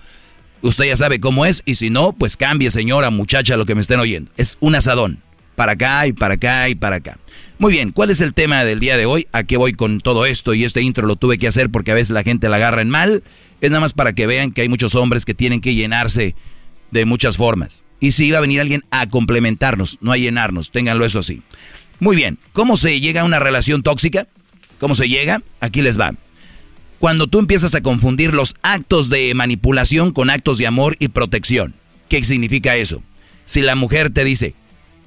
usted 0.61 0.85
ya 0.85 0.97
sabe 0.97 1.19
cómo 1.19 1.47
es. 1.47 1.65
Y 1.67 1.75
si 1.75 1.91
no, 1.91 2.13
pues 2.13 2.37
cambie, 2.37 2.71
señora, 2.71 3.11
muchacha, 3.11 3.57
lo 3.57 3.67
que 3.67 3.75
me 3.75 3.81
estén 3.81 3.99
oyendo. 3.99 4.31
Es 4.37 4.57
un 4.61 4.77
asadón. 4.77 5.21
Para 5.57 5.73
acá 5.73 6.07
y 6.07 6.13
para 6.13 6.35
acá 6.35 6.69
y 6.69 6.77
para 6.77 6.97
acá. 6.97 7.19
Muy 7.59 7.73
bien, 7.73 7.91
¿cuál 7.91 8.11
es 8.11 8.21
el 8.21 8.35
tema 8.35 8.65
del 8.65 8.79
día 8.79 8.97
de 8.97 9.07
hoy? 9.07 9.27
¿A 9.33 9.43
qué 9.43 9.57
voy 9.57 9.73
con 9.73 9.99
todo 10.01 10.25
esto? 10.25 10.55
Y 10.55 10.63
este 10.63 10.81
intro 10.81 11.09
lo 11.09 11.17
tuve 11.17 11.39
que 11.39 11.49
hacer 11.49 11.71
porque 11.71 11.91
a 11.91 11.95
veces 11.95 12.11
la 12.11 12.23
gente 12.23 12.49
la 12.49 12.57
agarra 12.57 12.83
en 12.83 12.89
mal. 12.89 13.25
Es 13.61 13.71
nada 13.71 13.81
más 13.81 13.95
para 13.95 14.13
que 14.13 14.29
vean 14.29 14.53
que 14.53 14.61
hay 14.61 14.69
muchos 14.69 14.95
hombres 14.95 15.25
que 15.25 15.35
tienen 15.35 15.61
que 15.61 15.75
llenarse 15.75 16.37
de 16.93 17.05
muchas 17.05 17.37
formas. 17.37 17.85
Y 17.99 18.13
si 18.13 18.27
iba 18.27 18.39
a 18.39 18.43
venir 18.43 18.61
alguien 18.61 18.85
a 18.93 19.09
complementarnos, 19.09 19.99
no 20.03 20.13
a 20.13 20.17
llenarnos, 20.17 20.71
ténganlo 20.71 21.05
eso 21.05 21.19
así. 21.19 21.43
Muy 21.99 22.17
bien, 22.17 22.39
¿cómo 22.53 22.77
se 22.77 23.01
llega 23.01 23.23
a 23.23 23.25
una 23.25 23.39
relación 23.39 23.83
tóxica? 23.83 24.27
¿Cómo 24.79 24.95
se 24.95 25.09
llega? 25.09 25.43
Aquí 25.61 25.83
les 25.83 25.99
va. 25.99 26.13
Cuando 26.99 27.27
tú 27.27 27.39
empiezas 27.39 27.75
a 27.75 27.83
confundir 27.83 28.35
los 28.35 28.57
actos 28.63 29.09
de 29.09 29.33
manipulación 29.35 30.13
con 30.13 30.31
actos 30.31 30.59
de 30.59 30.67
amor 30.67 30.97
y 30.99 31.09
protección. 31.09 31.75
¿Qué 32.09 32.23
significa 32.25 32.77
eso? 32.77 33.03
Si 33.47 33.63
la 33.63 33.75
mujer 33.75 34.11
te 34.11 34.25
dice, 34.25 34.55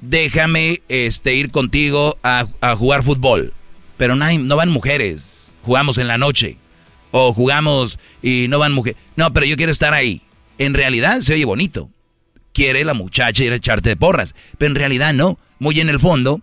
déjame 0.02 0.82
este, 0.88 1.36
ir 1.36 1.52
contigo 1.52 2.18
a, 2.24 2.48
jugar 2.76 3.04
fútbol, 3.04 3.54
pero 3.98 4.16
no, 4.16 4.32
no 4.40 4.56
van 4.56 4.70
mujeres, 4.70 5.52
jugamos 5.64 5.98
en 5.98 6.08
la 6.08 6.18
noche, 6.18 6.58
o 7.12 7.34
jugamos 7.34 8.00
y 8.22 8.48
no 8.50 8.60
van 8.60 8.74
mujeres, 8.74 9.00
no, 9.16 9.34
pero 9.34 9.46
yo 9.46 9.58
quiero 9.58 9.72
estar 9.72 9.94
ahí. 9.94 10.22
En 10.58 10.74
realidad 10.74 11.22
se 11.22 11.34
oye 11.34 11.46
bonito. 11.46 11.90
Quiere 12.52 12.84
la 12.84 12.94
muchacha 12.94 13.44
ir 13.44 13.54
a 13.54 13.58
echarte 13.58 13.90
de 13.90 13.96
porras, 13.96 14.36
pero 14.58 14.72
en 14.72 14.76
realidad 14.76 15.14
no. 15.14 15.40
Muy 15.60 15.80
en 15.80 15.90
el 15.90 16.00
fondo, 16.00 16.42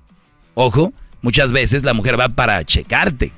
Ojo, 0.58 0.94
muchas 1.20 1.52
veces 1.52 1.84
la 1.84 1.92
mujer 1.92 2.18
va 2.18 2.30
para 2.30 2.64
checarte, 2.64 3.30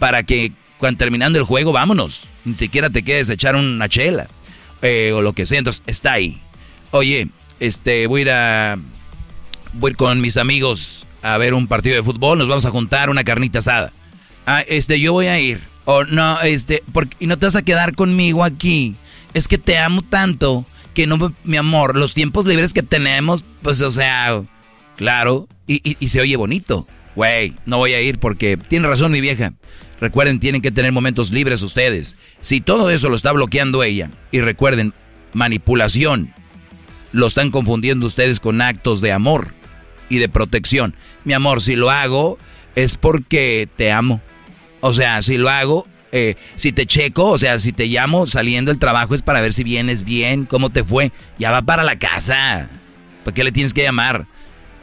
para 0.00 0.24
que 0.24 0.52
cuando 0.78 0.98
terminando 0.98 1.38
el 1.38 1.44
juego, 1.44 1.70
vámonos, 1.70 2.30
ni 2.44 2.56
siquiera 2.56 2.90
te 2.90 3.04
quedes 3.04 3.30
a 3.30 3.34
echar 3.34 3.54
una 3.54 3.88
chela 3.88 4.26
eh, 4.82 5.12
o 5.14 5.22
lo 5.22 5.32
que 5.32 5.46
sea, 5.46 5.60
entonces 5.60 5.84
está 5.86 6.14
ahí. 6.14 6.42
Oye, 6.90 7.28
este, 7.60 8.08
voy 8.08 8.22
a 8.22 8.22
ir 8.22 8.30
a, 8.32 8.78
voy 9.74 9.94
con 9.94 10.20
mis 10.20 10.36
amigos 10.36 11.06
a 11.22 11.38
ver 11.38 11.54
un 11.54 11.68
partido 11.68 11.94
de 11.94 12.02
fútbol, 12.02 12.36
nos 12.36 12.48
vamos 12.48 12.66
a 12.66 12.72
juntar 12.72 13.10
una 13.10 13.22
carnita 13.22 13.60
asada. 13.60 13.92
Ah, 14.44 14.62
este, 14.66 14.98
yo 14.98 15.12
voy 15.12 15.28
a 15.28 15.38
ir. 15.38 15.62
O 15.84 16.02
no, 16.02 16.40
este, 16.40 16.82
porque, 16.92 17.16
y 17.20 17.28
no 17.28 17.38
te 17.38 17.46
vas 17.46 17.54
a 17.54 17.62
quedar 17.62 17.94
conmigo 17.94 18.42
aquí. 18.42 18.96
Es 19.34 19.46
que 19.46 19.56
te 19.56 19.78
amo 19.78 20.02
tanto 20.02 20.66
que 20.94 21.06
no, 21.06 21.32
mi 21.44 21.58
amor, 21.58 21.96
los 21.96 22.12
tiempos 22.12 22.44
libres 22.44 22.74
que 22.74 22.82
tenemos, 22.82 23.44
pues, 23.62 23.80
o 23.82 23.90
sea, 23.92 24.42
Claro, 24.96 25.48
y, 25.66 25.80
se 26.08 26.20
oye 26.20 26.36
bonito. 26.36 26.86
Güey, 27.14 27.54
no 27.64 27.78
voy 27.78 27.94
a 27.94 28.00
ir 28.00 28.18
porque 28.18 28.56
tiene 28.56 28.88
razón 28.88 29.12
mi 29.12 29.20
vieja. 29.20 29.52
Recuerden, 30.00 30.40
tienen 30.40 30.60
que 30.60 30.70
tener 30.70 30.92
momentos 30.92 31.32
libres 31.32 31.62
ustedes. 31.62 32.16
Si 32.40 32.60
todo 32.60 32.90
eso 32.90 33.08
lo 33.08 33.16
está 33.16 33.32
bloqueando 33.32 33.82
ella, 33.82 34.10
y 34.30 34.40
recuerden, 34.40 34.92
manipulación, 35.32 36.34
lo 37.12 37.26
están 37.26 37.50
confundiendo 37.50 38.06
ustedes 38.06 38.40
con 38.40 38.60
actos 38.60 39.00
de 39.00 39.12
amor 39.12 39.54
y 40.08 40.18
de 40.18 40.28
protección. 40.28 40.94
Mi 41.24 41.32
amor, 41.32 41.62
si 41.62 41.76
lo 41.76 41.90
hago 41.90 42.38
es 42.74 42.96
porque 42.96 43.68
te 43.76 43.92
amo. 43.92 44.20
O 44.80 44.92
sea, 44.92 45.22
si 45.22 45.38
lo 45.38 45.48
hago, 45.48 45.86
eh, 46.12 46.36
si 46.56 46.72
te 46.72 46.86
checo, 46.86 47.26
o 47.30 47.38
sea, 47.38 47.58
si 47.58 47.72
te 47.72 47.86
llamo 47.86 48.26
saliendo 48.26 48.70
del 48.70 48.78
trabajo 48.78 49.14
es 49.14 49.22
para 49.22 49.40
ver 49.40 49.52
si 49.52 49.64
vienes 49.64 50.04
bien, 50.04 50.44
cómo 50.44 50.70
te 50.70 50.84
fue. 50.84 51.10
Ya 51.38 51.50
va 51.50 51.62
para 51.62 51.84
la 51.84 51.98
casa. 51.98 52.68
¿Para 53.24 53.34
qué 53.34 53.44
le 53.44 53.52
tienes 53.52 53.74
que 53.74 53.82
llamar? 53.82 54.26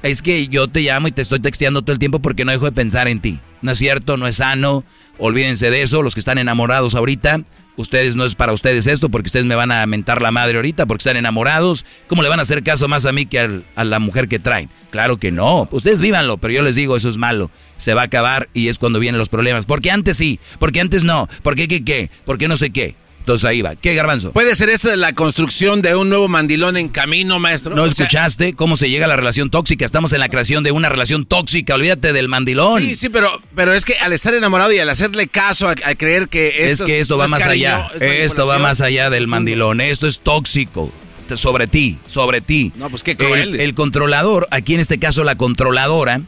Es 0.03 0.21
que 0.21 0.47
yo 0.49 0.67
te 0.67 0.81
llamo 0.81 1.07
y 1.07 1.11
te 1.11 1.21
estoy 1.21 1.39
texteando 1.39 1.81
todo 1.81 1.93
el 1.93 1.99
tiempo 1.99 2.19
porque 2.19 2.45
no 2.45 2.51
dejo 2.51 2.65
de 2.65 2.71
pensar 2.73 3.07
en 3.07 3.21
ti. 3.21 3.39
No 3.61 3.71
es 3.71 3.77
cierto, 3.77 4.17
no 4.17 4.27
es 4.27 4.35
sano. 4.35 4.83
Olvídense 5.17 5.71
de 5.71 5.81
eso. 5.81 6.03
Los 6.03 6.13
que 6.13 6.19
están 6.19 6.37
enamorados 6.37 6.93
ahorita, 6.93 7.41
ustedes 7.77 8.17
no 8.17 8.25
es 8.25 8.35
para 8.35 8.51
ustedes 8.51 8.85
esto 8.85 9.09
porque 9.09 9.27
ustedes 9.27 9.45
me 9.45 9.55
van 9.55 9.71
a 9.71 9.85
mentar 9.85 10.21
la 10.21 10.31
madre 10.31 10.57
ahorita 10.57 10.85
porque 10.85 11.01
están 11.01 11.15
enamorados. 11.15 11.85
¿Cómo 12.07 12.21
le 12.21 12.27
van 12.27 12.39
a 12.39 12.41
hacer 12.41 12.63
caso 12.63 12.89
más 12.89 13.05
a 13.05 13.13
mí 13.13 13.25
que 13.25 13.63
a 13.75 13.83
la 13.85 13.99
mujer 13.99 14.27
que 14.27 14.39
traen? 14.39 14.69
Claro 14.91 15.17
que 15.17 15.31
no. 15.31 15.69
Ustedes 15.71 16.01
vívanlo, 16.01 16.37
pero 16.37 16.53
yo 16.53 16.61
les 16.63 16.75
digo, 16.75 16.97
eso 16.97 17.09
es 17.09 17.17
malo. 17.17 17.49
Se 17.77 17.93
va 17.93 18.01
a 18.01 18.05
acabar 18.05 18.49
y 18.53 18.67
es 18.67 18.79
cuando 18.79 18.99
vienen 18.99 19.19
los 19.19 19.29
problemas. 19.29 19.65
Porque 19.65 19.89
antes 19.89 20.17
sí, 20.17 20.39
porque 20.59 20.81
antes 20.81 21.05
no, 21.05 21.29
porque 21.43 21.69
qué 21.69 21.85
qué, 21.85 22.11
porque 22.25 22.49
no 22.49 22.57
sé 22.57 22.71
qué. 22.71 22.95
Entonces 23.23 23.45
ahí 23.45 23.61
va. 23.61 23.77
¿Qué, 23.77 23.95
Garbanzo? 23.95 24.33
¿Puede 24.33 24.53
ser 24.53 24.67
esto 24.67 24.89
de 24.89 24.97
la 24.97 25.13
construcción 25.13 25.81
de 25.81 25.95
un 25.95 26.09
nuevo 26.09 26.27
mandilón 26.27 26.75
en 26.75 26.89
camino, 26.89 27.39
maestro? 27.39 27.73
¿No 27.73 27.85
escuchaste 27.85 28.53
cómo 28.53 28.75
se 28.75 28.89
llega 28.89 29.05
a 29.05 29.07
la 29.07 29.15
relación 29.15 29.49
tóxica? 29.49 29.85
Estamos 29.85 30.11
en 30.11 30.19
la 30.19 30.27
creación 30.27 30.61
de 30.65 30.71
una 30.71 30.89
relación 30.89 31.25
tóxica. 31.25 31.75
Olvídate 31.75 32.11
del 32.11 32.27
mandilón. 32.27 32.83
Sí, 32.83 32.97
sí, 32.97 33.07
pero, 33.07 33.41
pero 33.55 33.73
es 33.73 33.85
que 33.85 33.95
al 33.95 34.11
estar 34.11 34.33
enamorado 34.33 34.73
y 34.73 34.79
al 34.79 34.89
hacerle 34.89 35.27
caso, 35.27 35.69
a, 35.69 35.75
creer 35.75 36.27
que 36.27 36.65
esto 36.65 36.83
es 36.83 36.87
que 36.87 36.99
esto 36.99 37.17
va 37.17 37.29
más 37.29 37.45
allá. 37.45 37.89
Esto 38.01 38.45
va 38.45 38.59
más 38.59 38.81
allá 38.81 39.09
del 39.09 39.27
mandilón. 39.27 39.79
Esto 39.79 40.05
es 40.05 40.19
tóxico 40.19 40.91
sobre 41.37 41.67
ti, 41.67 41.99
sobre 42.07 42.41
ti. 42.41 42.73
No, 42.75 42.89
pues 42.89 43.03
qué 43.03 43.15
cruel. 43.15 43.59
el 43.59 43.73
controlador, 43.73 44.47
aquí 44.51 44.73
en 44.73 44.81
este 44.81 44.99
caso 44.99 45.23
la 45.23 45.35
controladora, 45.37 46.21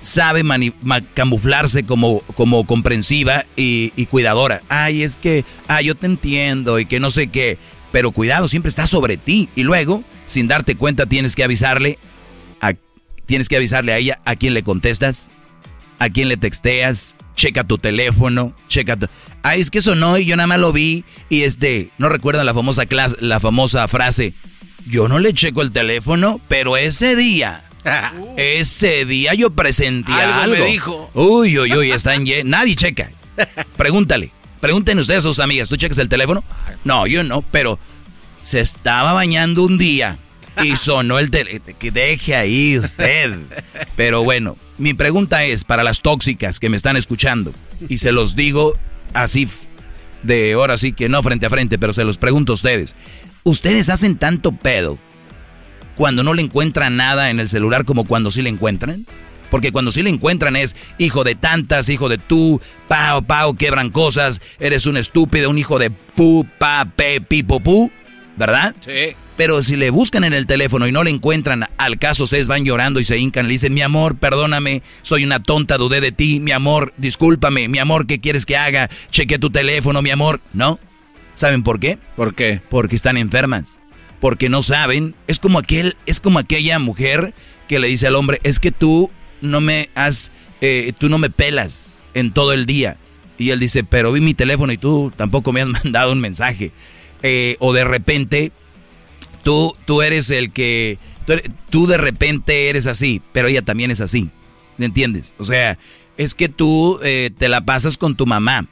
sabe 0.00 0.42
camuflarse 1.14 1.84
como, 1.84 2.20
como 2.34 2.66
comprensiva 2.66 3.44
y, 3.56 4.06
cuidadora. 4.06 4.62
Ay, 4.68 5.02
es 5.02 5.16
que, 5.16 5.44
ah, 5.66 5.82
yo 5.82 5.94
te 5.94 6.06
entiendo 6.06 6.78
y 6.78 6.86
que 6.86 7.00
no 7.00 7.10
sé 7.10 7.28
qué. 7.28 7.58
Pero 7.92 8.12
cuidado, 8.12 8.48
siempre 8.48 8.70
está 8.70 8.86
sobre 8.86 9.16
ti. 9.16 9.48
Y 9.56 9.62
luego, 9.62 10.04
sin 10.26 10.48
darte 10.48 10.76
cuenta, 10.76 11.06
tienes 11.06 11.34
que 11.34 11.44
avisarle 11.44 11.98
a, 12.60 12.74
tienes 13.26 13.48
que 13.48 13.56
avisarle 13.56 13.92
a 13.92 13.98
ella 13.98 14.20
a 14.24 14.36
quién 14.36 14.54
le 14.54 14.62
contestas. 14.62 15.32
a 16.00 16.10
quién 16.10 16.28
le 16.28 16.36
texteas, 16.36 17.16
checa 17.34 17.64
tu 17.64 17.78
teléfono, 17.78 18.54
checa 18.68 18.96
tu... 18.96 19.06
Ah, 19.42 19.56
es 19.56 19.70
que 19.70 19.78
eso 19.78 19.94
no, 19.94 20.16
y 20.18 20.26
yo 20.26 20.36
nada 20.36 20.46
más 20.46 20.60
lo 20.60 20.72
vi, 20.72 21.04
y 21.28 21.42
este, 21.42 21.90
no 21.98 22.08
recuerdan 22.08 22.46
la 22.46 22.54
famosa 22.54 22.86
clase, 22.86 23.16
la 23.20 23.40
famosa 23.40 23.88
frase, 23.88 24.32
yo 24.86 25.08
no 25.08 25.18
le 25.18 25.32
checo 25.32 25.62
el 25.62 25.72
teléfono, 25.72 26.40
pero 26.48 26.76
ese 26.76 27.16
día, 27.16 27.67
ese 28.36 29.04
día 29.04 29.34
yo 29.34 29.50
presenté 29.50 30.12
algo. 30.12 30.40
Algo 30.40 30.56
me 30.56 30.70
dijo. 30.70 31.10
Uy, 31.14 31.58
uy, 31.58 31.74
uy, 31.74 31.90
están 31.90 32.24
Nadie 32.44 32.76
checa. 32.76 33.10
Pregúntale. 33.76 34.32
Pregúntenle 34.60 35.02
ustedes 35.02 35.20
a 35.20 35.28
sus 35.28 35.38
amigas, 35.38 35.68
¿tú 35.68 35.76
checas 35.76 35.98
el 35.98 36.08
teléfono? 36.08 36.42
No, 36.84 37.06
yo 37.06 37.22
no, 37.22 37.42
pero 37.42 37.78
se 38.42 38.60
estaba 38.60 39.12
bañando 39.12 39.62
un 39.62 39.78
día 39.78 40.18
y 40.64 40.76
sonó 40.76 41.18
el 41.18 41.30
teléfono. 41.30 41.76
Que 41.78 41.90
deje 41.92 42.34
ahí 42.34 42.76
usted. 42.76 43.38
Pero 43.94 44.24
bueno, 44.24 44.56
mi 44.76 44.94
pregunta 44.94 45.44
es 45.44 45.62
para 45.64 45.84
las 45.84 46.02
tóxicas 46.02 46.58
que 46.58 46.68
me 46.68 46.76
están 46.76 46.96
escuchando, 46.96 47.52
y 47.88 47.98
se 47.98 48.10
los 48.10 48.34
digo 48.34 48.74
así 49.14 49.48
de 50.22 50.54
ahora 50.54 50.76
sí 50.76 50.92
que 50.92 51.08
no 51.08 51.22
frente 51.22 51.46
a 51.46 51.50
frente, 51.50 51.78
pero 51.78 51.92
se 51.92 52.04
los 52.04 52.18
pregunto 52.18 52.52
a 52.52 52.54
ustedes. 52.54 52.96
¿Ustedes 53.44 53.88
hacen 53.88 54.16
tanto 54.18 54.52
pedo 54.52 54.98
cuando 55.98 56.22
no 56.22 56.32
le 56.32 56.42
encuentran 56.42 56.96
nada 56.96 57.28
en 57.28 57.40
el 57.40 57.48
celular 57.48 57.84
como 57.84 58.04
cuando 58.04 58.30
sí 58.30 58.40
le 58.40 58.48
encuentran? 58.48 59.04
Porque 59.50 59.72
cuando 59.72 59.90
sí 59.90 60.02
le 60.02 60.10
encuentran 60.10 60.54
es 60.54 60.76
hijo 60.96 61.24
de 61.24 61.34
tantas, 61.34 61.88
hijo 61.88 62.08
de 62.08 62.18
tú, 62.18 62.60
pao, 62.86 63.22
pao, 63.22 63.54
quebran 63.54 63.90
cosas, 63.90 64.40
eres 64.60 64.86
un 64.86 64.96
estúpido, 64.96 65.50
un 65.50 65.58
hijo 65.58 65.78
de 65.80 65.90
pu, 65.90 66.46
pa, 66.58 66.84
pe, 66.84 67.20
pi, 67.20 67.42
po, 67.42 67.58
pu, 67.58 67.90
¿verdad? 68.36 68.76
Sí. 68.80 69.16
Pero 69.36 69.60
si 69.62 69.74
le 69.74 69.90
buscan 69.90 70.22
en 70.22 70.34
el 70.34 70.46
teléfono 70.46 70.86
y 70.86 70.92
no 70.92 71.02
le 71.02 71.10
encuentran, 71.10 71.64
al 71.78 71.98
caso 71.98 72.24
ustedes 72.24 72.46
van 72.46 72.64
llorando 72.64 73.00
y 73.00 73.04
se 73.04 73.18
hincan, 73.18 73.48
le 73.48 73.54
dicen, 73.54 73.74
mi 73.74 73.82
amor, 73.82 74.16
perdóname, 74.18 74.82
soy 75.02 75.24
una 75.24 75.42
tonta, 75.42 75.78
dudé 75.78 76.00
de 76.00 76.12
ti, 76.12 76.38
mi 76.38 76.52
amor, 76.52 76.94
discúlpame, 76.96 77.66
mi 77.66 77.78
amor, 77.78 78.06
¿qué 78.06 78.20
quieres 78.20 78.46
que 78.46 78.56
haga? 78.56 78.88
Cheque 79.10 79.38
tu 79.38 79.50
teléfono, 79.50 80.00
mi 80.02 80.10
amor. 80.10 80.40
¿No? 80.52 80.78
¿Saben 81.34 81.64
por 81.64 81.80
qué? 81.80 81.98
¿Por 82.14 82.34
qué? 82.34 82.60
Porque 82.68 82.96
están 82.96 83.16
enfermas. 83.16 83.80
Porque 84.20 84.48
no 84.48 84.62
saben. 84.62 85.14
Es 85.26 85.38
como 85.38 85.58
aquel, 85.58 85.96
es 86.06 86.20
como 86.20 86.38
aquella 86.38 86.78
mujer 86.78 87.34
que 87.68 87.78
le 87.78 87.88
dice 87.88 88.06
al 88.06 88.16
hombre, 88.16 88.40
es 88.42 88.58
que 88.58 88.72
tú 88.72 89.10
no 89.40 89.60
me 89.60 89.90
has, 89.94 90.30
eh, 90.60 90.92
tú 90.98 91.08
no 91.08 91.18
me 91.18 91.30
pelas 91.30 92.00
en 92.14 92.32
todo 92.32 92.52
el 92.52 92.66
día. 92.66 92.96
Y 93.38 93.50
él 93.50 93.60
dice, 93.60 93.84
pero 93.84 94.10
vi 94.10 94.20
mi 94.20 94.34
teléfono 94.34 94.72
y 94.72 94.78
tú 94.78 95.12
tampoco 95.16 95.52
me 95.52 95.60
has 95.62 95.68
mandado 95.84 96.12
un 96.12 96.20
mensaje. 96.20 96.72
Eh, 97.22 97.56
o 97.60 97.72
de 97.72 97.84
repente, 97.84 98.52
tú, 99.42 99.74
tú 99.84 100.02
eres 100.02 100.30
el 100.30 100.50
que, 100.50 100.98
tú, 101.70 101.86
de 101.86 101.98
repente 101.98 102.68
eres 102.68 102.86
así, 102.86 103.22
pero 103.32 103.48
ella 103.48 103.62
también 103.62 103.90
es 103.90 104.00
así. 104.00 104.30
¿Me 104.76 104.86
entiendes? 104.86 105.34
O 105.38 105.44
sea, 105.44 105.78
es 106.16 106.34
que 106.34 106.48
tú 106.48 107.00
eh, 107.02 107.30
te 107.36 107.48
la 107.48 107.64
pasas 107.64 107.98
con 107.98 108.16
tu 108.16 108.26
mamá. 108.26 108.66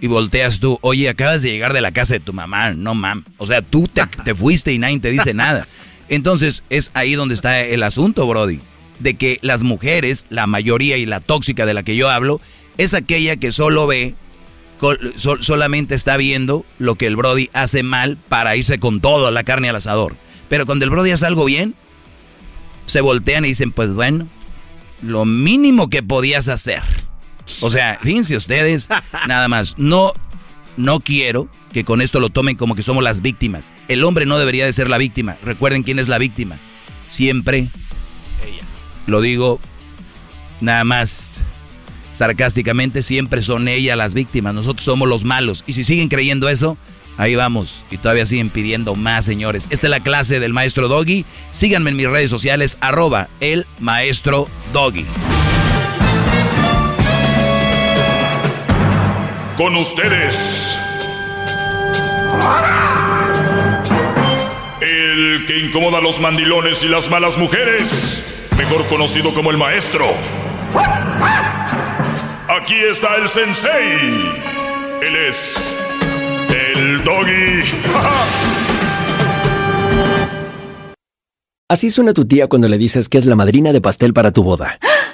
Y 0.00 0.06
volteas 0.06 0.60
tú, 0.60 0.78
oye, 0.82 1.08
acabas 1.08 1.42
de 1.42 1.50
llegar 1.50 1.72
de 1.72 1.80
la 1.80 1.90
casa 1.92 2.14
de 2.14 2.20
tu 2.20 2.32
mamá, 2.32 2.72
no 2.72 2.94
mam. 2.94 3.24
O 3.36 3.46
sea, 3.46 3.62
tú 3.62 3.88
te, 3.88 4.02
te 4.24 4.34
fuiste 4.34 4.72
y 4.72 4.78
nadie 4.78 5.00
te 5.00 5.10
dice 5.10 5.34
nada. 5.34 5.66
Entonces 6.08 6.62
es 6.70 6.90
ahí 6.94 7.14
donde 7.14 7.34
está 7.34 7.60
el 7.60 7.82
asunto, 7.82 8.26
Brody. 8.26 8.60
De 9.00 9.14
que 9.14 9.38
las 9.42 9.62
mujeres, 9.62 10.26
la 10.30 10.46
mayoría 10.46 10.96
y 10.96 11.06
la 11.06 11.20
tóxica 11.20 11.66
de 11.66 11.74
la 11.74 11.82
que 11.82 11.96
yo 11.96 12.08
hablo, 12.10 12.40
es 12.78 12.94
aquella 12.94 13.36
que 13.36 13.52
solo 13.52 13.86
ve, 13.86 14.14
sol- 15.16 15.42
solamente 15.42 15.94
está 15.94 16.16
viendo 16.16 16.64
lo 16.78 16.94
que 16.94 17.06
el 17.06 17.16
Brody 17.16 17.50
hace 17.52 17.82
mal 17.82 18.16
para 18.28 18.56
irse 18.56 18.78
con 18.78 19.00
todo 19.00 19.30
la 19.30 19.44
carne 19.44 19.68
al 19.68 19.76
asador. 19.76 20.16
Pero 20.48 20.64
cuando 20.64 20.84
el 20.84 20.90
Brody 20.90 21.10
hace 21.10 21.26
algo 21.26 21.44
bien, 21.44 21.74
se 22.86 23.00
voltean 23.00 23.44
y 23.44 23.48
dicen, 23.48 23.70
pues 23.72 23.92
bueno, 23.92 24.28
lo 25.02 25.24
mínimo 25.24 25.90
que 25.90 26.02
podías 26.02 26.48
hacer. 26.48 26.82
O 27.60 27.70
sea, 27.70 27.98
fíjense 28.02 28.36
ustedes, 28.36 28.88
nada 29.26 29.48
más, 29.48 29.74
no, 29.78 30.12
no 30.76 31.00
quiero 31.00 31.48
que 31.72 31.84
con 31.84 32.00
esto 32.00 32.20
lo 32.20 32.30
tomen 32.30 32.56
como 32.56 32.74
que 32.74 32.82
somos 32.82 33.02
las 33.02 33.22
víctimas. 33.22 33.74
El 33.88 34.04
hombre 34.04 34.26
no 34.26 34.38
debería 34.38 34.64
de 34.64 34.72
ser 34.72 34.88
la 34.88 34.98
víctima. 34.98 35.36
Recuerden 35.42 35.82
quién 35.82 35.98
es 35.98 36.08
la 36.08 36.18
víctima. 36.18 36.58
Siempre 37.08 37.58
ella. 38.46 38.64
Lo 39.06 39.20
digo 39.20 39.60
nada 40.60 40.84
más 40.84 41.40
sarcásticamente, 42.12 43.02
siempre 43.02 43.42
son 43.42 43.68
ellas 43.68 43.96
las 43.96 44.14
víctimas. 44.14 44.54
Nosotros 44.54 44.84
somos 44.84 45.08
los 45.08 45.24
malos. 45.24 45.64
Y 45.66 45.72
si 45.74 45.84
siguen 45.84 46.08
creyendo 46.08 46.48
eso, 46.48 46.76
ahí 47.16 47.34
vamos. 47.34 47.84
Y 47.90 47.98
todavía 47.98 48.26
siguen 48.26 48.50
pidiendo 48.50 48.94
más, 48.94 49.24
señores. 49.24 49.68
Esta 49.70 49.86
es 49.86 49.90
la 49.90 50.00
clase 50.00 50.40
del 50.40 50.52
maestro 50.52 50.88
Doggy. 50.88 51.24
Síganme 51.52 51.90
en 51.90 51.96
mis 51.96 52.08
redes 52.08 52.30
sociales, 52.30 52.78
arroba 52.80 53.28
el 53.40 53.66
maestro 53.78 54.48
Doggy. 54.72 55.06
Con 59.58 59.74
ustedes. 59.74 60.78
El 64.80 65.44
que 65.48 65.58
incomoda 65.58 65.98
a 65.98 66.00
los 66.00 66.20
mandilones 66.20 66.84
y 66.84 66.88
las 66.88 67.10
malas 67.10 67.36
mujeres. 67.36 68.46
Mejor 68.56 68.86
conocido 68.86 69.34
como 69.34 69.50
el 69.50 69.56
maestro. 69.56 70.06
Aquí 72.48 72.76
está 72.76 73.16
el 73.16 73.28
sensei. 73.28 74.32
Él 75.02 75.16
es. 75.28 75.76
El 76.50 77.02
doggy. 77.02 77.64
Así 81.68 81.90
suena 81.90 82.12
tu 82.12 82.28
tía 82.28 82.46
cuando 82.46 82.68
le 82.68 82.78
dices 82.78 83.08
que 83.08 83.18
es 83.18 83.26
la 83.26 83.34
madrina 83.34 83.72
de 83.72 83.80
pastel 83.80 84.14
para 84.14 84.30
tu 84.30 84.44
boda. 84.44 84.78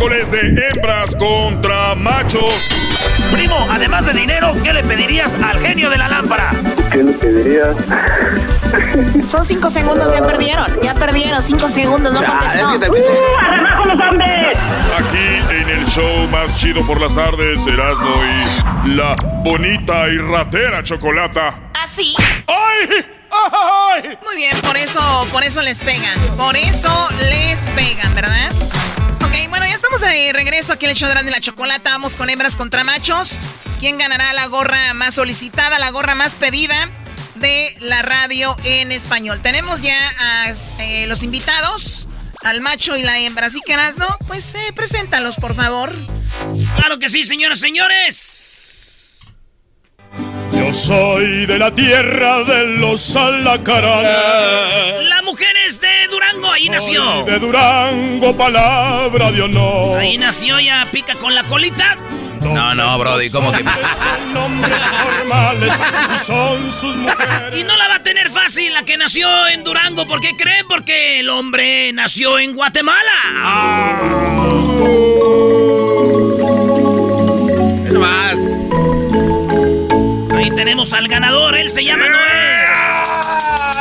miércoles 0.00 0.30
de 0.30 0.68
hembras 0.68 1.14
contra 1.14 1.94
machos. 1.94 2.68
Primo, 3.30 3.66
además 3.70 4.06
de 4.06 4.14
dinero, 4.14 4.56
¿qué 4.62 4.72
le 4.72 4.82
pedirías 4.82 5.34
al 5.34 5.60
genio 5.60 5.90
de 5.90 5.98
la 5.98 6.08
lámpara? 6.08 6.52
¿Qué 6.90 7.02
le 7.02 7.12
pedirías? 7.12 7.76
Son 9.28 9.44
cinco 9.44 9.68
segundos, 9.68 10.10
ya 10.12 10.26
perdieron. 10.26 10.66
Ya 10.82 10.94
perdieron, 10.94 11.42
cinco 11.42 11.68
segundos, 11.68 12.12
no 12.14 12.24
contestó. 12.24 12.66
Aquí 14.96 15.54
en 15.54 15.68
el 15.68 15.86
show 15.86 16.26
más 16.28 16.56
chido 16.58 16.86
por 16.86 16.98
las 17.00 17.14
tardes, 17.14 17.66
Erasmo 17.66 18.22
y 18.84 18.90
la 18.94 19.14
bonita 19.42 20.08
y 20.08 20.16
ratera 20.16 20.82
chocolata. 20.82 21.54
¿Así? 21.82 22.14
¡Ay! 22.46 23.04
¡Ay! 23.30 24.18
Muy 24.24 24.36
bien, 24.36 24.56
por 24.62 24.76
eso, 24.76 25.26
por 25.30 25.42
eso 25.42 25.62
les 25.62 25.78
pegan. 25.78 26.18
Por 26.36 26.56
eso 26.56 27.08
les 27.20 27.68
pegan, 27.68 28.14
¿verdad? 28.14 28.50
Ok, 29.30 29.48
bueno, 29.48 29.64
ya 29.64 29.74
estamos 29.74 30.00
de 30.00 30.32
regreso 30.32 30.72
aquí 30.72 30.86
en 30.86 30.90
el 30.90 30.96
show 30.96 31.08
de 31.08 31.20
y 31.20 31.30
la 31.30 31.38
Chocolata. 31.40 31.90
Vamos 31.90 32.16
con 32.16 32.28
hembras 32.30 32.56
contra 32.56 32.82
machos. 32.82 33.38
¿Quién 33.78 33.96
ganará 33.96 34.32
la 34.32 34.46
gorra 34.46 34.92
más 34.94 35.14
solicitada, 35.14 35.78
la 35.78 35.90
gorra 35.92 36.16
más 36.16 36.34
pedida 36.34 36.90
de 37.36 37.76
la 37.78 38.02
radio 38.02 38.56
en 38.64 38.90
español? 38.90 39.38
Tenemos 39.40 39.82
ya 39.82 39.96
a 40.18 40.52
eh, 40.80 41.06
los 41.06 41.22
invitados. 41.22 42.08
al 42.42 42.60
macho 42.60 42.96
y 42.96 43.02
la 43.02 43.20
hembra. 43.20 43.46
Así 43.46 43.60
que, 43.64 43.76
¿no? 43.98 44.18
Pues 44.26 44.52
eh, 44.56 44.72
preséntalos, 44.74 45.36
por 45.36 45.54
favor. 45.54 45.94
Claro 46.74 46.98
que 46.98 47.08
sí, 47.08 47.22
señoras 47.24 47.58
y 47.58 47.62
señores. 47.62 49.20
Yo 50.52 50.74
soy 50.74 51.46
de 51.46 51.56
la 51.56 51.72
tierra 51.72 52.42
de 52.42 52.66
los 52.66 53.14
alacaranes. 53.14 55.08
La 55.08 55.22
mujer 55.22 55.56
es 55.68 55.80
de 55.80 55.99
Ahí 56.52 56.68
nació. 56.68 57.24
De 57.24 57.38
Durango, 57.38 58.36
palabra 58.36 59.30
de 59.32 59.42
honor. 59.42 59.98
Ahí 59.98 60.18
nació, 60.18 60.58
ya 60.60 60.86
pica 60.90 61.14
con 61.14 61.34
la 61.34 61.42
colita. 61.44 61.96
No, 62.40 62.74
no, 62.74 62.98
Brody, 62.98 63.30
¿cómo 63.30 63.52
que 63.52 63.58
Son 63.58 64.32
nombres 64.34 64.82
normales 65.04 65.74
y 66.14 66.18
son 66.18 66.72
sus 66.72 66.96
mujeres. 66.96 67.58
Y 67.60 67.64
no 67.64 67.76
la 67.76 67.88
va 67.88 67.96
a 67.96 68.02
tener 68.02 68.30
fácil 68.30 68.72
la 68.72 68.82
que 68.82 68.96
nació 68.96 69.28
en 69.48 69.62
Durango. 69.62 70.06
¿Por 70.06 70.20
qué 70.20 70.36
creen? 70.36 70.66
Porque 70.66 71.20
el 71.20 71.28
hombre 71.28 71.92
nació 71.92 72.38
en 72.38 72.54
Guatemala. 72.54 73.00
Es 77.86 77.92
más. 77.92 78.38
Ahí 80.36 80.50
tenemos 80.50 80.92
al 80.92 81.08
ganador, 81.08 81.56
él 81.56 81.70
se 81.70 81.84
llama 81.84 82.08
Noé. 82.08 82.64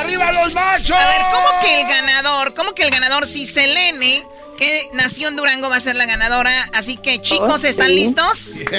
¡Arriba 0.03 0.31
los 0.33 0.53
machos! 0.53 0.91
A 0.91 1.07
ver, 1.09 1.21
¿cómo 1.31 1.47
que 1.61 1.81
el 1.81 1.87
ganador? 1.87 2.18
¿Cómo 2.59 2.73
que 2.73 2.83
el 2.83 2.89
ganador? 2.89 3.25
Si 3.25 3.45
Selene, 3.45 4.21
que 4.57 4.89
nació 4.91 5.29
en 5.29 5.37
Durango, 5.37 5.69
va 5.69 5.77
a 5.77 5.79
ser 5.79 5.95
la 5.95 6.05
ganadora. 6.05 6.51
Así 6.73 6.97
que, 6.97 7.21
chicos, 7.21 7.63
¿están 7.63 7.95
listos? 7.95 8.55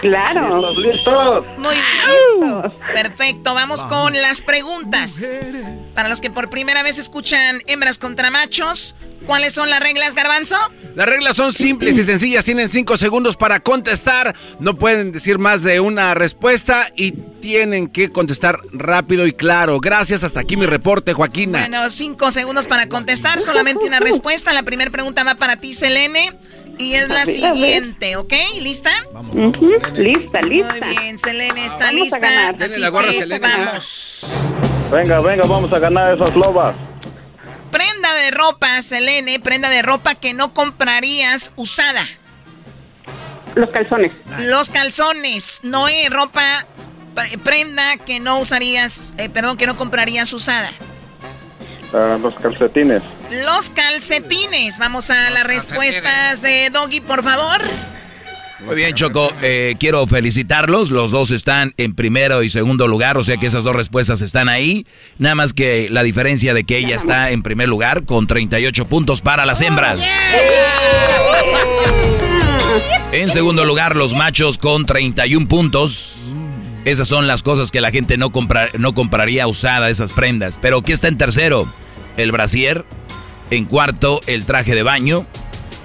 Claro. 0.00 0.72
listos. 0.78 1.44
Muy 1.58 1.74
bien. 1.74 2.72
Perfecto, 2.94 3.52
vamos 3.52 3.84
con 3.84 4.14
las 4.14 4.40
preguntas. 4.40 5.22
Para 5.94 6.08
los 6.08 6.20
que 6.20 6.30
por 6.30 6.50
primera 6.50 6.82
vez 6.82 6.98
escuchan 6.98 7.62
hembras 7.66 7.98
contra 7.98 8.30
machos, 8.30 8.94
¿cuáles 9.26 9.52
son 9.52 9.70
las 9.70 9.80
reglas, 9.80 10.14
Garbanzo? 10.14 10.56
Las 10.94 11.08
reglas 11.08 11.36
son 11.36 11.52
simples 11.52 11.98
y 11.98 12.04
sencillas. 12.04 12.44
Tienen 12.44 12.70
cinco 12.70 12.96
segundos 12.96 13.36
para 13.36 13.60
contestar. 13.60 14.34
No 14.58 14.76
pueden 14.76 15.12
decir 15.12 15.38
más 15.38 15.62
de 15.62 15.80
una 15.80 16.14
respuesta 16.14 16.90
y 16.96 17.12
tienen 17.12 17.88
que 17.88 18.10
contestar 18.10 18.58
rápido 18.72 19.26
y 19.26 19.32
claro. 19.32 19.80
Gracias. 19.80 20.24
Hasta 20.24 20.40
aquí 20.40 20.56
mi 20.56 20.66
reporte, 20.66 21.12
Joaquina. 21.12 21.60
Bueno, 21.60 21.90
cinco 21.90 22.32
segundos 22.32 22.66
para 22.66 22.88
contestar, 22.88 23.40
solamente 23.40 23.84
una 23.84 24.00
respuesta. 24.00 24.52
La 24.52 24.62
primera 24.62 24.90
pregunta 24.90 25.24
va 25.24 25.34
para 25.34 25.56
ti, 25.56 25.72
Selene. 25.72 26.32
Y 26.80 26.94
es 26.94 27.08
la 27.10 27.26
siguiente, 27.26 28.16
¿ok? 28.16 28.32
¿Lista? 28.60 28.90
Lista, 29.94 30.40
lista. 30.40 30.74
Muy 30.80 30.96
bien, 30.96 31.18
Selene 31.18 31.66
está 31.66 31.86
Vamos 31.86 31.90
a 31.90 32.04
lista. 32.04 32.48
Así 32.64 32.80
la 32.80 32.88
gorra 32.88 33.10
que 33.10 33.38
vamos. 33.38 34.26
Venga, 34.90 35.20
venga, 35.20 35.44
vamos 35.46 35.72
a 35.72 35.78
ganar 35.78 36.14
esas 36.14 36.34
lobas. 36.34 36.74
Prenda 37.70 38.14
de 38.14 38.30
ropa, 38.30 38.80
Selene, 38.82 39.38
prenda 39.40 39.68
de 39.68 39.82
ropa 39.82 40.14
que 40.14 40.32
no 40.32 40.54
comprarías 40.54 41.52
usada. 41.56 42.04
Los 43.54 43.70
calzones. 43.70 44.12
Los 44.38 44.70
calzones, 44.70 45.60
Noé, 45.62 46.08
ropa, 46.08 46.66
pre- 47.14 47.36
prenda 47.38 47.96
que 47.98 48.20
no 48.20 48.38
usarías, 48.40 49.12
eh, 49.18 49.28
perdón, 49.28 49.56
que 49.56 49.66
no 49.66 49.76
comprarías 49.76 50.32
usada. 50.32 50.70
Ah, 51.92 52.18
los 52.20 52.34
calcetines. 52.36 53.02
Los 53.44 53.70
calcetines. 53.70 54.78
Vamos 54.78 55.10
a 55.10 55.30
las 55.30 55.44
respuestas 55.44 56.42
de 56.42 56.70
Doggy, 56.70 57.00
por 57.00 57.22
favor. 57.24 57.60
Muy 58.64 58.76
bien, 58.76 58.94
Choco. 58.94 59.32
eh, 59.42 59.74
quiero 59.80 60.06
felicitarlos. 60.06 60.90
Los 60.90 61.10
dos 61.12 61.30
están 61.30 61.72
en 61.78 61.94
primero 61.94 62.42
y 62.42 62.50
segundo 62.50 62.86
lugar, 62.88 63.16
o 63.16 63.24
sea 63.24 63.38
que 63.38 63.46
esas 63.46 63.64
dos 63.64 63.74
respuestas 63.74 64.20
están 64.20 64.48
ahí. 64.50 64.86
Nada 65.18 65.34
más 65.34 65.54
que 65.54 65.88
la 65.90 66.02
diferencia 66.02 66.52
de 66.54 66.64
que 66.64 66.76
ella 66.76 66.96
está 66.96 67.30
en 67.30 67.42
primer 67.42 67.68
lugar 67.68 68.04
con 68.04 68.26
38 68.26 68.84
puntos 68.84 69.22
para 69.22 69.46
las 69.46 69.60
hembras. 69.62 70.06
En 73.12 73.30
segundo 73.30 73.64
lugar, 73.64 73.96
los 73.96 74.14
machos 74.14 74.58
con 74.58 74.86
31 74.86 75.48
puntos. 75.48 76.34
Esas 76.84 77.08
son 77.08 77.26
las 77.26 77.42
cosas 77.42 77.70
que 77.70 77.80
la 77.80 77.90
gente 77.90 78.16
no, 78.16 78.30
compra, 78.30 78.70
no 78.78 78.94
compraría 78.94 79.46
usada, 79.46 79.90
esas 79.90 80.12
prendas. 80.12 80.58
Pero 80.60 80.82
¿qué 80.82 80.92
está 80.92 81.08
en 81.08 81.18
tercero? 81.18 81.70
El 82.16 82.32
brasier. 82.32 82.84
En 83.50 83.64
cuarto, 83.64 84.20
el 84.26 84.44
traje 84.44 84.74
de 84.74 84.82
baño. 84.82 85.26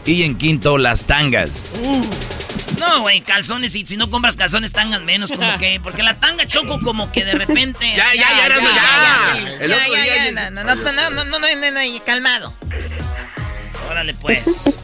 Y 0.06 0.24
en 0.24 0.38
quinto, 0.38 0.78
las 0.78 1.06
tangas. 1.06 1.82
Mm. 1.84 2.80
No, 2.80 3.02
güey, 3.02 3.22
calzones. 3.22 3.76
Y 3.76 3.86
si 3.86 3.98
no 3.98 4.10
compras 4.10 4.38
calzones, 4.38 4.72
tangas 4.72 5.02
menos, 5.02 5.32
como 5.32 5.58
que. 5.58 5.80
Porque 5.82 6.04
la 6.04 6.20
tanga 6.20 6.48
choco 6.48 6.80
como 6.80 7.12
que 7.12 7.26
de 7.26 7.34
repente. 7.34 7.94
ya, 7.96 8.14
ya, 8.14 8.30
ya, 8.30 8.48
ya, 8.48 9.58
ya. 9.60 9.68
No, 11.10 11.26
no, 11.26 11.40
no, 11.40 12.06
calmado. 12.06 12.54
Órale, 13.90 14.14
pues. 14.14 14.78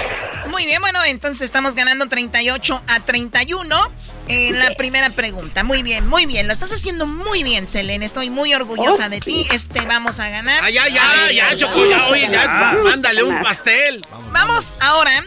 Muy 0.50 0.64
bien, 0.64 0.80
bueno, 0.80 1.02
entonces 1.04 1.42
estamos 1.42 1.74
ganando 1.74 2.06
38 2.06 2.82
a 2.86 3.00
31 3.00 3.76
en 4.28 4.58
la 4.58 4.74
primera 4.74 5.10
pregunta. 5.10 5.62
Muy 5.64 5.82
bien, 5.82 6.06
muy 6.06 6.26
bien. 6.26 6.46
Lo 6.46 6.52
estás 6.52 6.72
haciendo 6.72 7.06
muy 7.06 7.42
bien, 7.42 7.66
Selene. 7.66 8.04
Estoy 8.04 8.30
muy 8.30 8.54
orgullosa 8.54 9.08
de 9.08 9.20
ti. 9.20 9.46
Este 9.52 9.80
vamos 9.82 10.20
a 10.20 10.28
ganar. 10.28 10.62
Ah, 10.64 10.70
ya, 10.70 10.88
ya, 10.88 11.02
Así 11.26 11.36
ya, 11.36 11.48
oye, 12.08 12.28
ya, 12.30 12.44
Ah. 12.46 12.76
mándale 12.82 13.22
un 13.22 13.40
pastel. 13.42 14.04
Vamos 14.32 14.74
ahora 14.80 15.26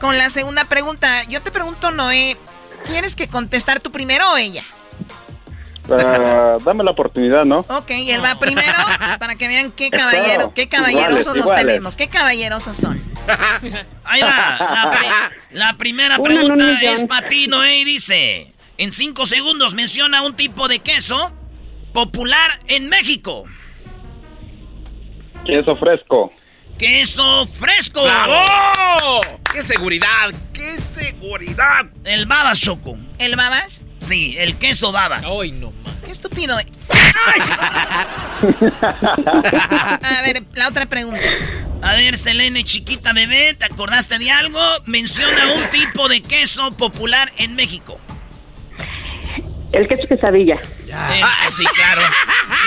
con 0.00 0.16
la 0.18 0.30
segunda 0.30 0.64
pregunta. 0.64 1.24
Yo 1.24 1.42
te 1.42 1.50
pregunto, 1.50 1.90
Noé, 1.90 2.36
¿tienes 2.86 3.16
que 3.16 3.28
contestar 3.28 3.80
tú 3.80 3.92
primero 3.92 4.32
o 4.32 4.36
ella? 4.36 4.64
Dame 6.64 6.84
la 6.84 6.90
oportunidad, 6.92 7.44
¿no? 7.44 7.58
Ok, 7.60 7.90
él 7.90 8.22
va 8.24 8.34
primero 8.38 8.78
para 9.18 9.34
que 9.34 9.48
vean 9.48 9.72
qué 9.72 9.90
caballero, 9.90 10.52
qué 10.54 10.68
caballerosos 10.68 11.20
Iguales, 11.20 11.26
los 11.36 11.46
iguales. 11.46 11.66
tenemos, 11.66 11.96
qué 11.96 12.08
caballerosos 12.08 12.76
son. 12.76 13.00
Ahí 14.04 14.20
va. 14.22 14.56
La, 14.58 14.90
pri- 14.90 15.58
la 15.58 15.76
primera 15.76 16.18
pregunta 16.18 16.80
es 16.82 17.04
para 17.04 17.28
ti, 17.28 17.46
Noé, 17.48 17.80
y 17.80 17.84
dice: 17.84 18.52
En 18.78 18.92
cinco 18.92 19.26
segundos 19.26 19.74
menciona 19.74 20.22
un 20.22 20.34
tipo 20.36 20.68
de 20.68 20.78
queso 20.78 21.32
popular 21.92 22.50
en 22.68 22.88
México. 22.88 23.44
Queso 25.44 25.76
fresco. 25.76 26.32
¡Queso 26.80 27.46
fresco! 27.46 28.02
¡Bravo! 28.02 29.20
¡Qué 29.52 29.62
seguridad! 29.62 30.30
¡Qué 30.54 30.78
seguridad! 30.94 31.84
El 32.04 32.24
babas, 32.24 32.58
Choco. 32.58 32.96
¿El 33.18 33.36
babas? 33.36 33.86
Sí, 33.98 34.34
el 34.38 34.56
queso 34.56 34.90
babas. 34.90 35.26
Ay, 35.26 35.52
no 35.52 35.72
más. 35.72 35.94
Qué 36.02 36.10
estúpido. 36.10 36.58
eh. 36.58 36.66
A 40.02 40.22
ver, 40.22 40.42
la 40.54 40.68
otra 40.68 40.86
pregunta. 40.86 41.20
A 41.82 41.92
ver, 41.92 42.16
Selene, 42.16 42.64
chiquita 42.64 43.12
bebé, 43.12 43.52
¿te 43.52 43.66
acordaste 43.66 44.18
de 44.18 44.30
algo? 44.30 44.58
Menciona 44.86 45.52
un 45.52 45.68
tipo 45.70 46.08
de 46.08 46.22
queso 46.22 46.70
popular 46.72 47.30
en 47.36 47.56
México. 47.56 48.00
El 49.72 49.86
queso 49.86 50.08
quesadilla. 50.08 50.54
Eh, 50.54 51.22
sí, 51.54 51.64
claro. 51.74 52.00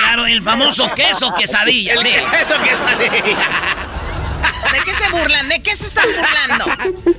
Claro, 0.01 0.27
el 0.27 0.43
famoso 0.43 0.93
queso 0.93 1.33
quesadilla. 1.33 1.93
El 1.93 1.99
sí. 1.99 2.09
queso 2.09 2.61
quesadilla. 2.61 3.89
¿De 4.71 4.79
qué 4.85 4.93
se 4.93 5.09
burlan? 5.11 5.49
¿De 5.49 5.61
qué 5.61 5.75
se 5.75 5.87
están 5.87 6.05
burlando? 6.07 6.65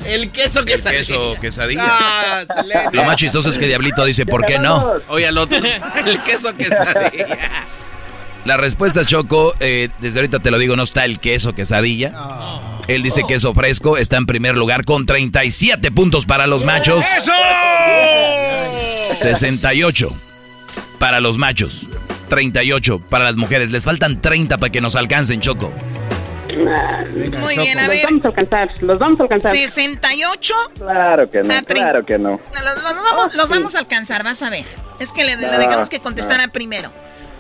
El 0.05 0.31
queso 0.31 0.65
quesadilla. 0.65 0.99
Queso, 0.99 1.37
quesadilla. 1.41 1.85
Ah. 1.87 2.45
Lo 2.93 3.05
más 3.05 3.17
chistoso 3.17 3.51
es 3.51 3.59
que 3.59 3.67
Diablito 3.67 4.05
dice, 4.05 4.27
¿por 4.27 4.45
qué 4.45 4.59
no? 4.59 4.95
Oye, 5.09 5.27
al 5.27 5.39
otro. 5.39 5.59
El 6.07 6.23
queso 6.23 6.57
quesadilla. 6.57 7.39
La 8.45 8.59
respuesta, 8.59 9.07
Choco, 9.07 9.55
eh, 9.61 9.89
desde 10.01 10.19
ahorita 10.19 10.41
te 10.41 10.51
lo 10.51 10.59
digo, 10.59 10.77
no 10.77 10.83
está 10.83 11.07
el 11.07 11.19
queso 11.19 11.55
quesadilla. 11.55 12.13
Él 12.89 13.03
dice 13.03 13.23
queso 13.27 13.55
fresco, 13.55 13.97
está 13.97 14.19
en 14.19 14.27
primer 14.27 14.55
lugar 14.55 14.85
con 14.85 15.07
37 15.07 15.91
puntos 15.91 16.27
para 16.27 16.47
los 16.47 16.63
machos. 16.65 17.05
¡Eso! 17.17 17.33
68 19.15 20.09
para 20.99 21.21
los 21.21 21.39
machos. 21.39 21.89
38 22.29 22.99
para 22.99 23.25
las 23.25 23.37
mujeres. 23.37 23.71
Les 23.71 23.85
faltan 23.85 24.21
30 24.21 24.59
para 24.59 24.71
que 24.71 24.83
nos 24.83 24.95
alcancen, 24.97 25.41
Choco. 25.41 25.73
Muy 26.57 27.57
bien, 27.59 27.79
a 27.79 27.83
Los 27.87 27.89
ver. 27.91 28.05
vamos 28.05 28.25
a 28.25 28.29
alcanzar, 28.29 28.69
los 28.83 28.99
vamos 28.99 29.21
a 29.21 29.23
alcanzar. 29.25 29.53
68. 29.53 30.55
Claro 30.79 31.31
que 31.31 31.43
no, 31.43 31.55
Ah, 31.55 31.63
claro 31.67 32.05
que 32.05 32.19
no. 32.19 32.41
Los, 32.53 32.75
los 32.83 32.83
vamos, 32.85 33.35
los 33.35 33.49
vamos 33.51 33.75
a 33.75 33.79
alcanzar, 33.81 34.25
vas 34.25 34.43
a 34.43 34.51
ver. 34.51 34.65
Es 35.01 35.13
que 35.13 35.25
le, 35.25 35.37
le 35.37 35.47
Ah, 35.47 35.59
dejamos 35.59 35.89
que 35.89 36.01
contestara 36.01 36.49
primero. 36.49 36.91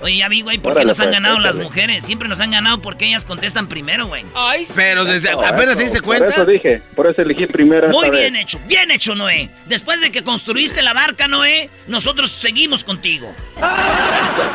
Oye, 0.03 0.19
ya 0.19 0.29
vi, 0.29 0.43
güey, 0.43 0.59
¿por 0.59 0.73
qué 0.73 0.79
Órale, 0.81 0.89
nos 0.89 1.01
han 1.01 1.07
pues, 1.07 1.15
ganado 1.17 1.39
las 1.39 1.57
mujeres? 1.57 2.05
Siempre 2.05 2.29
nos 2.29 2.39
han 2.41 2.51
ganado 2.51 2.79
porque 2.83 3.07
ellas 3.07 3.25
contestan 3.25 3.69
primero, 3.69 4.07
güey. 4.07 4.27
Ay, 4.35 4.67
Pero 4.75 5.05
desde 5.05 5.31
apenas 5.31 5.77
se 5.79 5.85
diste 5.85 5.99
Por 6.03 6.19
cuenta. 6.19 6.27
eso 6.27 6.45
dije, 6.45 6.83
por 6.95 7.07
eso 7.07 7.23
elegí 7.23 7.47
primero 7.47 7.89
Muy 7.89 8.07
esta 8.07 8.17
bien 8.19 8.33
vez. 8.35 8.43
hecho, 8.43 8.61
bien 8.67 8.91
hecho, 8.91 9.15
Noé. 9.15 9.49
Después 9.67 10.03
de 10.03 10.13
que 10.13 10.23
construiste 10.23 10.83
la 10.83 10.93
barca, 10.93 11.27
Noé, 11.27 11.71
nosotros 11.87 12.31
seguimos 12.31 12.85
contigo. 12.85 13.33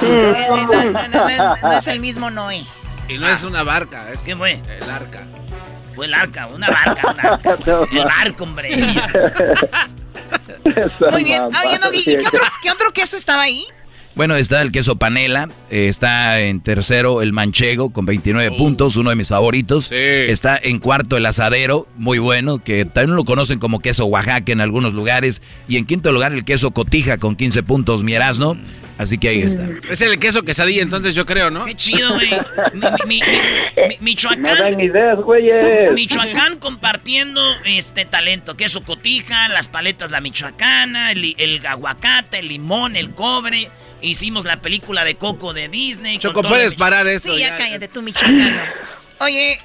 Eh, 0.02 0.34
eh, 0.38 0.48
no, 0.50 0.84
no, 0.86 1.08
no, 1.10 1.28
no 1.28 1.56
no 1.62 1.74
es 1.74 1.88
el 1.88 2.00
mismo 2.00 2.30
Noé. 2.30 2.64
Y 3.10 3.18
no 3.18 3.28
es 3.28 3.44
una 3.44 3.64
barca, 3.64 4.08
es 4.14 4.22
¿Qué 4.22 4.36
fue? 4.36 4.54
el 4.54 4.90
arca. 4.90 5.26
Fue 5.96 6.06
el 6.06 6.14
arca, 6.14 6.48
una 6.48 6.70
barca, 6.70 7.12
una 7.12 7.24
arca. 7.34 7.58
El 7.92 8.04
barco, 8.06 8.44
hombre. 8.44 8.76
Muy 11.12 11.24
bien. 11.24 11.42
Oye, 11.44 11.80
¿y 11.94 12.04
qué 12.04 12.20
otro, 12.20 12.40
qué 12.62 12.72
otro 12.72 12.94
queso 12.94 13.18
estaba 13.18 13.42
ahí? 13.42 13.66
Bueno, 14.16 14.36
está 14.36 14.62
el 14.62 14.72
queso 14.74 14.98
panela, 14.98 15.48
eh, 15.70 15.88
está 15.88 16.42
en 16.42 16.60
tercero 16.62 17.22
el 17.22 17.32
manchego 17.32 17.92
con 17.94 18.06
29 18.06 18.58
puntos, 18.58 18.98
uno 18.98 19.12
de 19.12 19.16
mis 19.16 19.30
favoritos. 19.30 19.90
Está 19.92 20.60
en 20.62 20.80
cuarto 20.80 21.16
el 21.16 21.26
asadero, 21.26 21.88
muy 21.96 22.20
bueno, 22.20 22.62
que 22.62 22.84
también 22.86 23.16
lo 23.16 23.24
conocen 23.24 23.60
como 23.60 23.80
queso 23.80 24.06
Oaxaca 24.06 24.52
en 24.52 24.60
algunos 24.62 24.94
lugares. 24.94 25.42
Y 25.70 25.78
en 25.78 25.86
quinto 25.86 26.12
lugar 26.12 26.34
el 26.34 26.44
queso 26.44 26.72
cotija 26.72 27.18
con 27.18 27.36
15 27.38 27.64
puntos, 27.64 28.04
mi 28.04 28.14
Erasmo. 28.14 28.58
Así 28.98 29.18
que 29.18 29.30
ahí 29.30 29.42
está. 29.42 29.66
Es 29.90 30.02
el 30.02 30.20
queso 30.20 30.44
quesadilla, 30.44 30.82
entonces 30.82 31.16
yo 31.16 31.26
creo, 31.26 31.50
¿no? 31.50 31.64
Qué 31.64 31.76
chido, 31.76 32.16
güey. 32.16 32.30
Mi- 32.74 32.82
mi- 33.08 33.22
mi- 33.22 33.22
mi- 33.88 33.98
Michoacán. 34.02 34.42
No 34.42 34.56
dan 34.58 34.82
ideas, 34.82 35.18
güeyes. 35.20 35.94
Michoacán 35.94 36.58
compartiendo 36.58 37.42
este 37.64 38.04
talento, 38.04 38.58
queso 38.58 38.84
cotija, 38.84 39.48
las 39.48 39.70
paletas 39.70 40.12
la 40.12 40.20
michoacana, 40.20 41.14
el, 41.14 41.34
el 41.38 41.66
aguacate, 41.66 42.40
el 42.40 42.50
limón, 42.50 42.98
el 42.98 43.12
cobre. 43.12 43.70
Hicimos 44.02 44.46
la 44.46 44.62
película 44.62 45.04
de 45.04 45.16
Coco 45.16 45.54
de 45.54 45.68
Disney. 45.70 46.18
Choco, 46.20 46.42
¿puedes 46.42 46.76
parar 46.76 47.08
esto 47.08 47.34
Sí, 47.34 47.40
ya, 47.40 47.50
ya? 47.50 47.58
cállate, 47.58 47.88
tú, 47.88 48.02
michoacano. 48.02 48.64
Oye, 49.20 49.60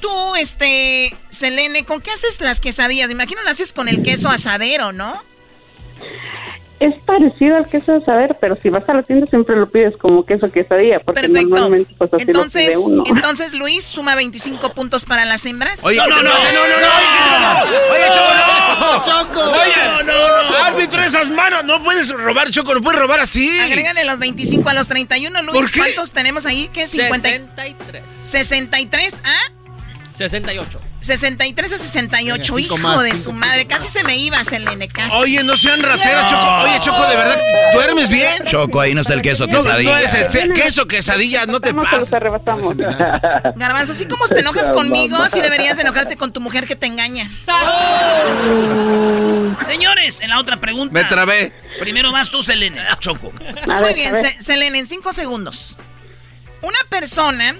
tú, 0.00 0.36
este, 0.36 1.14
Selene, 1.30 1.84
¿con 1.84 2.00
qué 2.00 2.10
haces 2.10 2.40
las 2.40 2.60
quesadillas? 2.60 3.08
Me 3.08 3.14
Imagino 3.14 3.42
las 3.42 3.54
haces 3.54 3.72
con 3.72 3.88
el 3.88 4.02
queso 4.02 4.28
asadero, 4.28 4.92
¿no? 4.92 5.22
Es 6.84 6.94
parecido 7.04 7.56
al 7.56 7.66
queso 7.68 7.92
de 7.92 8.04
saber, 8.04 8.36
pero 8.40 8.56
si 8.60 8.68
vas 8.68 8.82
a 8.88 8.94
la 8.94 9.02
tienda 9.04 9.26
siempre 9.28 9.54
lo 9.54 9.70
pides 9.70 9.96
como 9.98 10.24
queso 10.26 10.50
quesadilla, 10.50 10.98
porque 10.98 11.20
Perfecto. 11.20 11.48
normalmente 11.48 11.94
pues 11.96 12.12
así 12.12 12.24
Entonces, 12.26 12.74
lo 12.74 12.80
pide 12.86 12.92
uno. 12.94 13.02
entonces 13.06 13.52
Luis 13.52 13.84
suma 13.84 14.16
25 14.16 14.74
puntos 14.74 15.04
para 15.04 15.24
las 15.24 15.46
hembras. 15.46 15.84
Oye, 15.84 15.98
no, 15.98 16.08
no, 16.08 16.16
no, 16.16 16.22
no, 16.22 16.32
no, 16.32 16.32
no, 16.32 17.62
oye, 17.92 18.06
Choco, 18.12 18.34
no. 18.34 19.04
Choco. 19.04 19.40
Oye, 19.52 19.72
No, 19.86 20.02
no, 20.02 20.50
no. 20.50 20.56
árbitro, 20.64 21.00
esas 21.02 21.30
manos, 21.30 21.62
no 21.64 21.80
puedes 21.84 22.10
robar, 22.10 22.50
Choco, 22.50 22.74
no 22.74 22.80
puedes 22.82 23.00
robar 23.00 23.20
así. 23.20 23.48
Agrégale 23.60 24.04
los 24.04 24.18
25 24.18 24.68
a 24.68 24.74
los 24.74 24.88
31, 24.88 25.40
Luis. 25.42 25.54
¿Por 25.54 25.70
qué? 25.70 25.78
¿Cuántos 25.78 26.12
tenemos 26.12 26.46
ahí? 26.46 26.68
¿Qué? 26.72 26.88
50. 26.88 27.28
63. 27.28 28.04
63 28.24 29.22
a 29.24 30.16
68. 30.16 30.80
63 31.02 31.72
a 31.72 31.78
68. 31.78 32.32
Venga, 32.32 32.44
cinco 32.44 32.58
Hijo 32.58 32.78
más, 32.78 33.02
de 33.02 33.10
cinco 33.10 33.24
su 33.24 33.32
madre. 33.32 33.66
Casi 33.66 33.88
se 33.88 34.02
me 34.04 34.16
iba, 34.16 34.42
Selene, 34.44 34.88
casi. 34.88 35.14
Oye, 35.16 35.42
no 35.44 35.56
sean 35.56 35.82
rateras, 35.82 36.30
Choco. 36.30 36.54
Oye, 36.62 36.80
Choco, 36.80 37.02
de 37.06 37.16
verdad, 37.16 37.40
¿duermes 37.74 38.08
bien? 38.08 38.44
Choco, 38.46 38.80
ahí 38.80 38.94
no 38.94 39.00
está 39.02 39.14
el 39.14 39.22
queso 39.22 39.46
No, 39.46 39.58
quesadilla. 39.58 39.90
no 39.90 39.96
es 39.98 40.34
el 40.34 40.52
queso 40.52 40.86
quesadilla, 40.86 41.46
no 41.46 41.60
te 41.60 41.74
pases. 41.74 42.10
Garbanzo, 43.56 43.92
así 43.92 44.06
como 44.06 44.26
te 44.28 44.40
enojas 44.40 44.70
conmigo, 44.70 45.16
así 45.16 45.40
deberías 45.40 45.76
de 45.76 45.82
enojarte 45.82 46.16
con 46.16 46.32
tu 46.32 46.40
mujer 46.40 46.66
que 46.66 46.76
te 46.76 46.86
engaña. 46.86 47.30
Señores, 49.62 50.20
en 50.20 50.30
la 50.30 50.38
otra 50.38 50.60
pregunta. 50.60 50.92
Me 50.92 51.04
trabé. 51.04 51.52
Primero 51.80 52.12
vas 52.12 52.30
tú, 52.30 52.42
Selene. 52.42 52.80
Choco. 53.00 53.32
Muy 53.66 53.94
bien, 53.94 54.14
Selene, 54.40 54.78
en 54.78 54.86
5 54.86 55.12
segundos. 55.12 55.76
Una 56.60 56.78
persona 56.88 57.56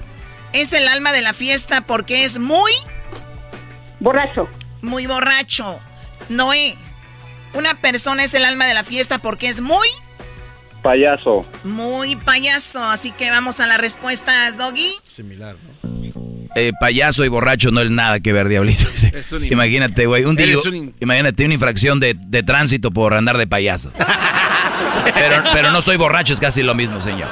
es 0.52 0.72
el 0.72 0.86
alma 0.88 1.12
de 1.12 1.22
la 1.22 1.34
fiesta 1.34 1.80
porque 1.82 2.24
es 2.24 2.38
muy, 2.38 2.72
Borracho. 4.02 4.48
muy 4.82 5.06
borracho. 5.06 5.78
Noé. 6.28 6.76
Una 7.54 7.74
persona 7.74 8.24
es 8.24 8.34
el 8.34 8.44
alma 8.44 8.66
de 8.66 8.74
la 8.74 8.82
fiesta 8.84 9.18
porque 9.18 9.48
es 9.48 9.60
muy, 9.60 9.86
Payaso. 10.82 11.46
muy 11.64 12.16
payaso. 12.16 12.82
Así 12.82 13.10
que 13.12 13.30
vamos 13.30 13.60
a 13.60 13.66
las 13.66 13.78
respuestas, 13.78 14.56
Doggy. 14.58 14.92
Similar, 15.04 15.56
¿no? 15.82 15.92
Eh, 16.54 16.72
payaso 16.80 17.24
y 17.24 17.28
borracho 17.28 17.70
no 17.70 17.80
es 17.80 17.90
nada 17.90 18.20
que 18.20 18.32
ver, 18.32 18.48
diablito. 18.48 18.84
Es 19.14 19.32
un 19.32 19.42
im- 19.42 19.52
Imagínate, 19.52 20.06
güey, 20.06 20.24
un 20.24 20.36
día, 20.36 20.46
un 20.58 20.74
im- 20.74 20.92
imagínate 21.00 21.44
una 21.44 21.54
infracción 21.54 21.98
de, 22.00 22.14
de 22.14 22.42
tránsito 22.42 22.90
por 22.90 23.14
andar 23.14 23.38
de 23.38 23.46
payaso. 23.46 23.90
pero, 25.14 25.42
pero 25.52 25.70
no 25.70 25.78
estoy 25.78 25.96
borracho, 25.96 26.32
es 26.32 26.40
casi 26.40 26.62
lo 26.62 26.74
mismo, 26.74 27.00
señor. 27.00 27.28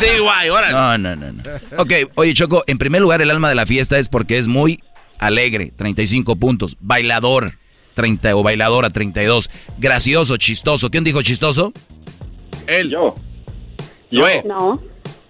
De 0.00 0.16
igual, 0.16 0.50
órale. 0.50 0.72
No, 0.72 0.98
no, 0.98 1.14
no, 1.16 1.32
no. 1.32 1.42
Ok, 1.76 1.92
oye, 2.16 2.34
Choco, 2.34 2.64
en 2.66 2.78
primer 2.78 3.00
lugar, 3.00 3.20
el 3.22 3.30
alma 3.30 3.48
de 3.48 3.54
la 3.54 3.66
fiesta 3.66 3.98
es 3.98 4.08
porque 4.08 4.38
es 4.38 4.48
muy 4.48 4.82
alegre, 5.18 5.72
35 5.76 6.36
puntos. 6.36 6.76
Bailador, 6.80 7.52
30 7.94 8.36
o 8.36 8.42
bailadora, 8.42 8.90
32. 8.90 9.50
Gracioso, 9.78 10.36
chistoso. 10.36 10.90
¿Quién 10.90 11.04
dijo 11.04 11.22
chistoso? 11.22 11.72
Él. 12.66 12.90
Yo. 12.90 13.14
Noé. 14.10 14.42
No. 14.44 14.80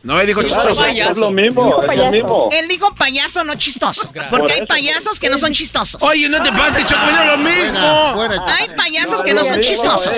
Noé 0.02 0.26
dijo 0.26 0.40
Claro, 0.42 0.68
chistoso. 0.70 0.86
es 0.86 1.16
lo 1.16 1.30
mismo, 1.30 1.82
es 1.82 1.98
lo 1.98 2.10
mismo. 2.10 2.48
Él 2.52 2.68
dijo 2.68 2.94
payaso, 2.94 3.42
no 3.42 3.56
chistoso. 3.56 4.10
Porque 4.30 4.52
hay 4.52 4.66
payasos 4.66 5.18
que 5.18 5.28
no 5.28 5.36
son 5.36 5.52
chistosos. 5.52 6.00
Oye, 6.02 6.28
no 6.28 6.40
te 6.40 6.50
pases, 6.52 6.86
Choco, 6.86 7.02
es 7.02 7.26
lo 7.26 7.38
mismo. 7.38 8.42
Hay 8.46 8.68
payasos 8.76 9.22
que 9.22 9.34
no 9.34 9.44
son 9.44 9.60
chistosos. 9.60 10.16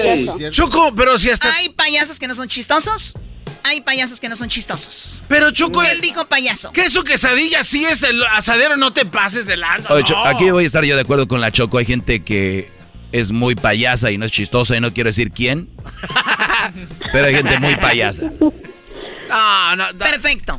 Choco, 0.50 0.92
pero 0.94 1.18
si 1.18 1.30
hasta... 1.30 1.52
Hay 1.54 1.70
payasos 1.70 2.18
que 2.18 2.28
no 2.28 2.34
son 2.34 2.48
chistosos. 2.48 3.14
Hay 3.64 3.80
payasos 3.80 4.20
que 4.20 4.28
no 4.28 4.36
son 4.36 4.48
chistosos. 4.48 5.22
Pero 5.28 5.50
Choco, 5.50 5.82
Él 5.82 6.00
dijo 6.00 6.26
payaso. 6.26 6.72
queso 6.72 7.04
quesadilla 7.04 7.62
sí 7.62 7.84
es 7.84 8.02
el 8.02 8.22
asadero, 8.24 8.76
no 8.76 8.92
te 8.92 9.04
pases 9.04 9.46
de 9.46 9.56
lanza. 9.56 9.92
Oye, 9.92 10.04
no. 10.10 10.24
Aquí 10.24 10.50
voy 10.50 10.64
a 10.64 10.66
estar 10.66 10.84
yo 10.84 10.94
de 10.96 11.02
acuerdo 11.02 11.28
con 11.28 11.40
la 11.40 11.52
Choco. 11.52 11.78
Hay 11.78 11.84
gente 11.86 12.22
que 12.24 12.70
es 13.12 13.32
muy 13.32 13.54
payasa 13.54 14.10
y 14.10 14.18
no 14.18 14.24
es 14.26 14.32
chistosa 14.32 14.76
y 14.76 14.80
no 14.80 14.92
quiero 14.92 15.08
decir 15.08 15.32
quién. 15.32 15.68
pero 17.12 17.26
hay 17.26 17.34
gente 17.34 17.58
muy 17.58 17.76
payasa. 17.76 18.30
No, 19.28 19.76
no, 19.76 19.92
no. 19.92 19.98
Perfecto. 19.98 20.58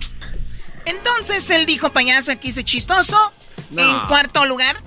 Entonces 0.85 1.49
él 1.49 1.65
dijo 1.65 1.91
payaso, 1.91 2.31
aquí 2.31 2.47
dice 2.49 2.63
chistoso. 2.63 3.17
No. 3.71 3.81
En 4.01 4.07
cuarto 4.07 4.45
lugar, 4.45 4.77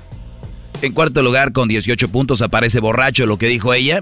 En 0.82 0.92
cuarto 0.92 1.22
lugar, 1.22 1.52
con 1.52 1.68
18 1.68 2.09
puntos, 2.09 2.42
aparece 2.42 2.80
borracho, 2.80 3.26
lo 3.26 3.38
que 3.38 3.46
dijo 3.46 3.72
ella. 3.72 4.00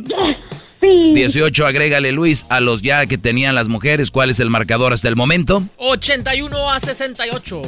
Sí. 0.83 1.13
18, 1.15 1.65
agrégale 1.65 2.11
Luis 2.13 2.45
a 2.49 2.59
los 2.61 2.83
ya 2.83 3.07
que 3.07 3.17
tenían 3.17 3.55
las 3.55 3.69
mujeres. 3.69 4.11
¿Cuál 4.11 4.31
es 4.31 4.41
el 4.41 4.51
marcador 4.51 4.93
hasta 4.93 5.09
el 5.09 5.15
momento? 5.17 5.63
81 5.77 6.71
a 6.71 6.81
68. 6.81 7.63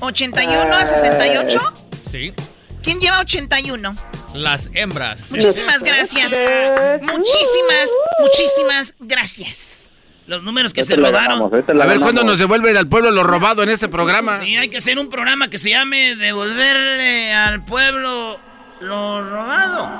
81 0.00 0.74
a 0.74 0.84
68. 0.86 1.60
Sí. 2.10 2.32
¿Quién 2.82 3.00
lleva 3.00 3.20
81? 3.20 3.94
Las 4.34 4.70
hembras. 4.74 5.30
Muchísimas 5.30 5.82
gracias. 5.82 6.34
Muchísimas, 7.02 7.90
muchísimas 8.20 8.94
gracias. 8.98 9.92
Los 10.26 10.42
números 10.42 10.74
que 10.74 10.82
Este 10.82 10.94
se 10.94 11.00
robaron. 11.00 11.38
ganamos, 11.50 11.52
este 11.54 11.72
A 11.72 11.86
ver 11.86 12.00
cuándo 12.00 12.22
nos 12.22 12.38
devuelven 12.38 12.76
al 12.76 12.86
pueblo 12.86 13.10
lo 13.10 13.22
robado 13.24 13.62
en 13.62 13.70
este 13.70 13.88
programa. 13.88 14.40
Sí, 14.40 14.56
hay 14.56 14.68
que 14.68 14.76
hacer 14.78 14.98
un 14.98 15.08
programa 15.08 15.48
que 15.48 15.58
se 15.58 15.70
llame 15.70 16.16
Devolverle 16.16 17.32
al 17.32 17.62
pueblo 17.62 18.38
lo 18.80 19.30
robado. 19.30 19.90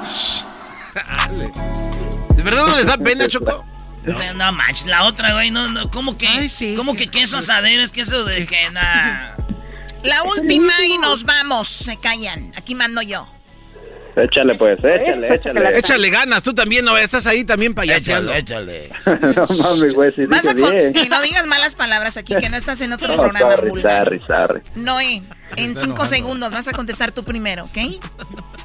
¿De 2.49 2.55
verdad 2.55 2.67
no 2.71 2.77
les 2.77 2.87
da 2.87 2.97
pena, 2.97 3.29
Choco? 3.29 3.67
No, 4.05 4.35
no 4.35 4.53
manches, 4.53 4.87
la 4.87 5.05
otra, 5.05 5.35
güey, 5.35 5.51
no, 5.51 5.69
no, 5.69 5.91
¿cómo 5.91 6.17
que? 6.17 6.27
Ay, 6.27 6.49
sí, 6.49 6.75
¿Cómo 6.77 6.95
que 6.95 7.09
que 7.09 7.21
queso 7.21 7.39
asadero? 7.39 7.83
Es 7.83 7.93
queso 7.93 8.25
de 8.25 8.47
que 8.47 8.71
nada. 8.71 9.37
La 10.03 10.23
última 10.23 10.73
y 10.85 10.97
nos 10.99 11.25
vamos. 11.25 11.69
Se 11.69 11.97
callan. 11.97 12.53
Aquí 12.57 12.75
mando 12.75 13.03
yo. 13.03 13.27
Échale, 14.23 14.55
pues, 14.57 14.79
échale, 14.83 15.35
échale. 15.35 15.79
Échale 15.79 16.11
ganas, 16.11 16.43
tú 16.43 16.53
también 16.53 16.85
no 16.85 16.97
estás 16.99 17.27
ahí 17.27 17.45
también 17.45 17.75
payaseando. 17.75 18.33
Échale, 18.35 18.89
no 19.07 19.43
mames, 19.63 19.95
güey, 19.95 20.13
si 20.15 20.27
Vas 20.27 20.47
a 20.47 20.55
con- 20.55 20.71
bien. 20.71 20.93
y 20.95 21.09
no 21.09 21.21
digas 21.23 21.47
malas 21.47 21.75
palabras 21.75 22.17
aquí, 22.17 22.35
que 22.35 22.49
no 22.49 22.57
estás 22.57 22.81
en 22.81 22.93
otro 22.93 23.09
No, 23.09 23.17
programa. 23.17 23.55
sorry, 23.57 23.69
vulgar. 23.71 24.05
sorry, 24.05 24.21
sorry. 24.27 24.63
Noé, 24.75 25.23
en 25.57 25.77
cinco 25.77 26.05
segundos 26.07 26.51
vas 26.53 26.67
a 26.69 26.73
contestar 26.73 27.13
tú 27.13 27.23
primero, 27.25 27.65
¿ok? 27.65 27.79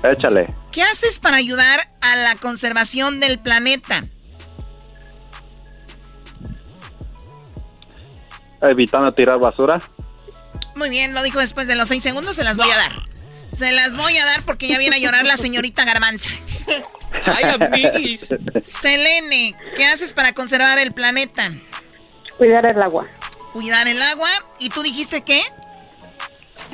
Échale. 0.03 0.47
¿Qué 0.71 0.81
haces 0.81 1.19
para 1.19 1.37
ayudar 1.37 1.81
a 2.01 2.15
la 2.15 2.35
conservación 2.35 3.19
del 3.19 3.39
planeta? 3.39 4.03
Evitando 8.61 9.13
tirar 9.13 9.39
basura. 9.39 9.77
Muy 10.75 10.89
bien, 10.89 11.13
lo 11.13 11.21
dijo 11.21 11.39
después 11.39 11.67
de 11.67 11.75
los 11.75 11.87
seis 11.89 12.01
segundos, 12.01 12.35
se 12.35 12.43
las 12.43 12.57
voy 12.57 12.69
a 12.71 12.75
dar. 12.77 12.91
Se 13.53 13.71
las 13.71 13.95
voy 13.95 14.17
a 14.17 14.25
dar 14.25 14.43
porque 14.43 14.67
ya 14.67 14.77
viene 14.77 14.95
a 14.95 14.99
llorar 14.99 15.25
la 15.25 15.37
señorita 15.37 15.85
Garbanza. 15.85 16.29
Ay, 17.25 17.43
amiguis. 17.43 18.27
Selene, 18.65 19.55
¿qué 19.75 19.85
haces 19.85 20.13
para 20.13 20.33
conservar 20.33 20.79
el 20.79 20.91
planeta? 20.93 21.51
Cuidar 22.37 22.65
el 22.65 22.81
agua. 22.81 23.07
Cuidar 23.53 23.87
el 23.87 24.01
agua. 24.01 24.29
¿Y 24.59 24.69
tú 24.69 24.81
dijiste 24.81 25.21
qué? 25.21 25.43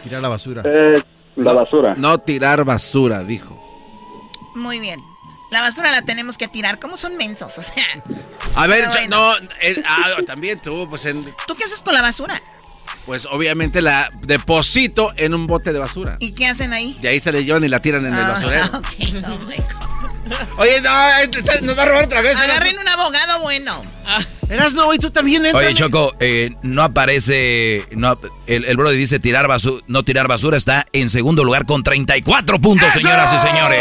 Tirar 0.03 0.21
la 0.21 0.29
basura. 0.29 0.63
Eh, 0.65 1.01
la 1.35 1.53
basura. 1.53 1.93
No 1.97 2.17
tirar 2.19 2.63
basura, 2.63 3.23
dijo. 3.23 3.55
Muy 4.55 4.79
bien. 4.79 4.99
La 5.51 5.61
basura 5.61 5.91
la 5.91 6.03
tenemos 6.03 6.37
que 6.37 6.47
tirar. 6.47 6.79
¿Cómo 6.79 6.95
son 6.95 7.17
mensos? 7.17 7.57
O 7.57 7.61
sea, 7.61 7.83
A 8.55 8.67
ver, 8.67 8.87
bueno. 8.87 9.33
no, 9.39 9.47
eh, 9.61 9.81
ah, 9.85 10.15
también 10.25 10.59
tú, 10.61 10.87
pues, 10.89 11.03
en- 11.05 11.21
¿tú 11.47 11.55
qué 11.55 11.63
haces 11.65 11.81
con 11.83 11.93
la 11.93 12.01
basura? 12.01 12.41
Pues 13.05 13.27
obviamente 13.31 13.81
la 13.81 14.11
deposito 14.23 15.11
en 15.17 15.33
un 15.33 15.47
bote 15.47 15.73
de 15.73 15.79
basura. 15.79 16.17
¿Y 16.19 16.33
qué 16.33 16.47
hacen 16.47 16.73
ahí? 16.73 16.95
Y 17.01 17.07
ahí 17.07 17.19
se 17.19 17.31
le 17.31 17.43
llevan 17.43 17.63
y 17.63 17.67
la 17.67 17.79
tiran 17.79 18.05
en 18.05 18.13
el 18.13 18.23
Ah, 18.23 18.27
basurero. 18.29 18.65
ok, 18.77 19.13
no, 19.13 19.37
God. 19.39 19.53
Oye, 20.57 20.81
no, 20.81 20.91
nos 21.63 21.77
va 21.77 21.83
a 21.83 21.85
robar 21.85 22.03
otra 22.05 22.21
vez. 22.21 22.37
Agarren 22.37 22.77
un 22.77 22.87
abogado 22.87 23.41
bueno. 23.41 23.83
Eras 24.49 24.73
no, 24.73 24.93
y 24.93 24.99
tú 24.99 25.09
también 25.11 25.45
entras. 25.45 25.63
Oye, 25.65 25.73
Choco, 25.73 26.13
eh, 26.19 26.51
no 26.61 26.83
aparece. 26.83 27.85
No, 27.91 28.13
el, 28.47 28.65
el 28.65 28.77
Brody 28.77 28.97
dice 28.97 29.19
tirar 29.19 29.47
basura, 29.47 29.83
no 29.87 30.03
tirar 30.03 30.27
basura. 30.27 30.57
Está 30.57 30.85
en 30.93 31.09
segundo 31.09 31.43
lugar 31.43 31.65
con 31.65 31.81
34 31.83 32.59
puntos, 32.59 32.93
señoras 32.93 33.33
y 33.33 33.47
señores. 33.47 33.79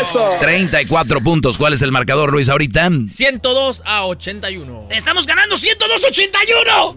Eso. 0.00 0.30
34 0.40 1.20
puntos. 1.20 1.56
¿Cuál 1.58 1.72
es 1.74 1.82
el 1.82 1.92
marcador, 1.92 2.32
Luis, 2.32 2.48
ahorita? 2.48 2.90
102 3.08 3.82
a 3.84 4.06
81. 4.06 4.88
Estamos 4.90 5.26
ganando 5.26 5.56
102 5.56 6.04
a 6.04 6.06
81. 6.08 6.96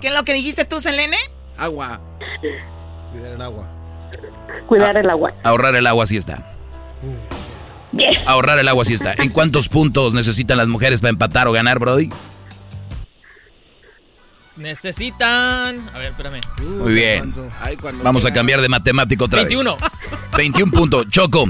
¿Qué 0.00 0.08
es 0.08 0.14
lo 0.14 0.24
que 0.24 0.34
dijiste 0.34 0.64
tú, 0.64 0.80
Selene? 0.80 1.16
Agua. 1.56 2.00
Cuidar 3.12 3.32
el 3.32 3.42
agua. 3.42 3.68
Cuidar 4.68 4.96
el 4.96 5.10
agua. 5.10 5.34
Ahorrar 5.42 5.74
el 5.74 5.86
agua, 5.86 6.04
así 6.04 6.16
está. 6.16 6.54
Ahorrar 8.26 8.58
el 8.58 8.68
agua, 8.68 8.82
así 8.82 8.94
está. 8.94 9.14
¿En 9.18 9.30
cuántos 9.30 9.68
puntos 9.68 10.14
necesitan 10.14 10.58
las 10.58 10.68
mujeres 10.68 11.00
para 11.00 11.10
empatar 11.10 11.48
o 11.48 11.52
ganar, 11.52 11.78
Brody? 11.78 12.10
Necesitan. 14.58 15.88
A 15.94 15.98
ver, 15.98 16.08
espérame. 16.08 16.40
Muy 16.80 16.92
bien. 16.92 17.32
Vamos 18.02 18.24
a 18.24 18.32
cambiar 18.32 18.60
de 18.60 18.68
matemático 18.68 19.24
otra 19.24 19.42
21. 19.42 19.76
vez. 19.76 19.90
21 20.36 20.72
puntos. 20.76 21.06
Choco. 21.08 21.46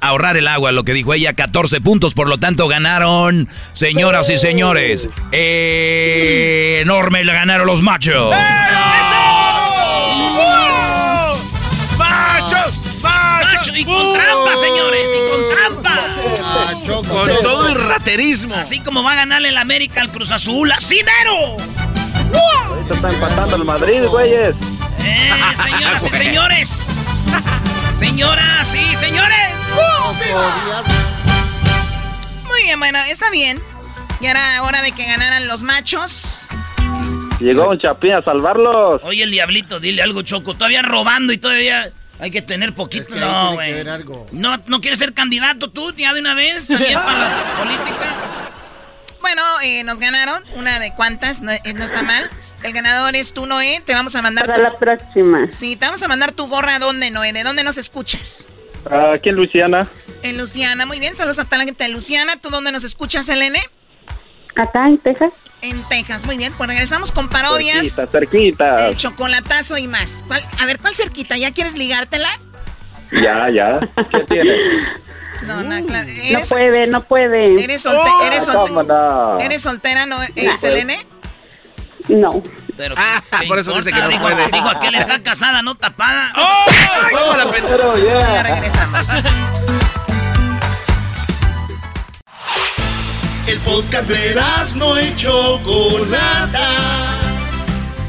Ahorrar 0.00 0.36
el 0.36 0.46
agua, 0.46 0.72
lo 0.72 0.84
que 0.84 0.92
dijo 0.92 1.12
ella, 1.14 1.32
14 1.32 1.80
puntos, 1.80 2.14
por 2.14 2.28
lo 2.28 2.38
tanto 2.38 2.68
ganaron, 2.68 3.48
señoras 3.72 4.28
y 4.30 4.36
señores, 4.38 5.08
eh, 5.32 6.80
enorme 6.82 7.24
le 7.24 7.32
ganaron 7.32 7.66
los 7.66 7.80
machos. 7.82 8.30
¡Machos! 11.98 13.02
¡Machos! 13.02 13.02
Macho, 13.02 13.72
y 13.74 13.84
con 13.84 14.12
trampa, 14.12 14.56
señores, 14.56 15.06
y 15.16 15.20
con 15.30 15.40
trampa. 15.54 15.98
Con 17.08 17.30
todo 17.42 17.68
el 17.70 17.74
raterismo. 17.88 18.54
Así 18.54 18.80
como 18.80 19.02
va 19.02 19.12
a 19.12 19.16
ganarle 19.16 19.48
el 19.48 19.56
América 19.56 20.02
al 20.02 20.10
Cruz 20.10 20.30
Azul, 20.30 20.70
así 20.72 21.00
mero. 21.02 21.56
Ahorita 22.34 22.94
está 22.94 23.10
empatando 23.10 23.56
el 23.56 23.64
Madrid, 23.64 24.02
güeyes. 24.08 24.54
Eh, 25.00 25.30
señoras 25.54 26.06
y 26.06 26.10
señores. 26.10 26.68
Señoras 27.92 28.74
y 28.74 28.96
señores. 28.96 29.50
Muy 32.48 32.62
bien, 32.62 32.78
bueno, 32.78 32.98
está 33.08 33.30
bien. 33.30 33.60
Y 34.20 34.26
era 34.26 34.62
hora 34.62 34.82
de 34.82 34.92
que 34.92 35.04
ganaran 35.04 35.46
los 35.46 35.62
machos. 35.62 36.46
Llegó 37.40 37.68
un 37.68 37.78
chapín 37.78 38.12
a 38.12 38.22
salvarlos. 38.22 39.00
Oye, 39.04 39.22
el 39.22 39.30
diablito, 39.30 39.78
dile 39.78 40.02
algo, 40.02 40.22
Choco. 40.22 40.54
Todavía 40.54 40.82
robando 40.82 41.32
y 41.32 41.38
todavía 41.38 41.90
hay 42.18 42.30
que 42.30 42.40
tener 42.40 42.74
poquito. 42.74 43.02
Es 43.02 43.08
que 43.08 43.20
no, 43.20 43.54
güey. 43.54 43.84
No, 44.32 44.56
no 44.66 44.80
quieres 44.80 44.98
ser 44.98 45.12
candidato 45.12 45.70
tú 45.70 45.92
ya 45.94 46.14
de 46.14 46.20
una 46.20 46.34
vez 46.34 46.68
también 46.68 46.94
para 47.04 47.18
las 47.18 47.34
políticas. 47.58 48.14
Bueno, 49.26 49.42
eh, 49.60 49.82
nos 49.82 49.98
ganaron. 49.98 50.40
Una 50.54 50.78
de 50.78 50.94
cuantas, 50.94 51.42
no, 51.42 51.50
eh, 51.50 51.60
no 51.74 51.82
está 51.82 52.04
mal. 52.04 52.30
El 52.62 52.72
ganador 52.72 53.16
es 53.16 53.32
tú, 53.34 53.44
Noé. 53.44 53.82
Te 53.84 53.92
vamos 53.92 54.14
a 54.14 54.22
mandar 54.22 54.46
Para 54.46 54.56
tu... 54.56 54.62
la 54.62 54.78
próxima. 54.78 55.50
Sí, 55.50 55.74
te 55.74 55.84
vamos 55.84 56.00
a 56.04 56.06
mandar 56.06 56.30
tu 56.30 56.46
gorra. 56.46 56.76
¿A 56.76 56.78
dónde, 56.78 57.10
Noé? 57.10 57.32
¿De 57.32 57.42
dónde 57.42 57.64
nos 57.64 57.76
escuchas? 57.76 58.46
Aquí 58.88 59.30
en 59.30 59.34
Luisiana. 59.34 59.88
En 60.22 60.38
Luciana. 60.38 60.86
Muy 60.86 61.00
bien, 61.00 61.16
saludos 61.16 61.40
a 61.40 61.44
toda 61.44 61.58
la 61.58 61.64
gente 61.64 61.82
de 61.82 61.90
Luciana. 61.90 62.36
¿Tú 62.36 62.50
dónde 62.50 62.70
nos 62.70 62.84
escuchas, 62.84 63.28
Elene? 63.28 63.58
Acá 64.54 64.86
en 64.86 64.98
Texas. 64.98 65.32
En 65.60 65.82
Texas. 65.88 66.24
Muy 66.24 66.36
bien, 66.36 66.52
pues 66.56 66.68
regresamos 66.68 67.10
con 67.10 67.28
parodias. 67.28 67.96
Cerquita, 67.96 68.06
cerquita. 68.20 68.88
El 68.90 68.96
chocolatazo 68.96 69.76
y 69.76 69.88
más. 69.88 70.22
¿Cuál- 70.28 70.46
a 70.60 70.66
ver, 70.66 70.78
¿cuál 70.78 70.94
cerquita? 70.94 71.36
¿Ya 71.36 71.50
quieres 71.50 71.74
ligártela? 71.74 72.28
Ya, 73.10 73.50
ya. 73.52 73.80
¿Qué 74.12 74.20
tiene? 74.20 74.54
No, 75.42 75.62
no, 75.62 75.86
claro. 75.86 76.08
No 76.08 76.22
¿Eres, 76.22 76.48
puede, 76.48 76.86
no 76.86 77.02
puede. 77.04 77.62
eres, 77.62 77.84
solte- 77.84 78.26
eres, 78.26 78.46
¿Cómo 78.46 78.82
solte- 78.82 78.86
no? 78.86 79.38
¿Eres 79.40 79.62
soltera, 79.62 80.06
no? 80.06 80.22
¿Eres 80.34 80.62
Nah. 80.62 80.68
Elene? 80.68 81.06
No. 82.08 82.42
Pero 82.76 82.94
Ah, 82.98 83.22
¿qué 83.40 83.46
por 83.46 83.58
eso 83.58 83.72
dice 83.72 83.90
que 83.90 83.98
no 84.00 84.08
dijo, 84.08 84.22
puede. 84.22 84.48
Dijo 84.50 84.68
aquel 84.68 84.94
está 84.96 85.22
casada, 85.22 85.62
no 85.62 85.74
tapada. 85.76 86.30
¿Cómo 87.10 87.34
la 87.36 87.50
pen- 87.50 87.64
Pero 87.68 87.96
Ya 87.96 88.20
ya. 88.20 88.42
regresamos. 88.42 89.06
El 93.46 93.58
podcast 93.60 94.08
de 94.08 94.34
no 94.76 95.00
y 95.00 95.14
Chocolata. 95.16 96.68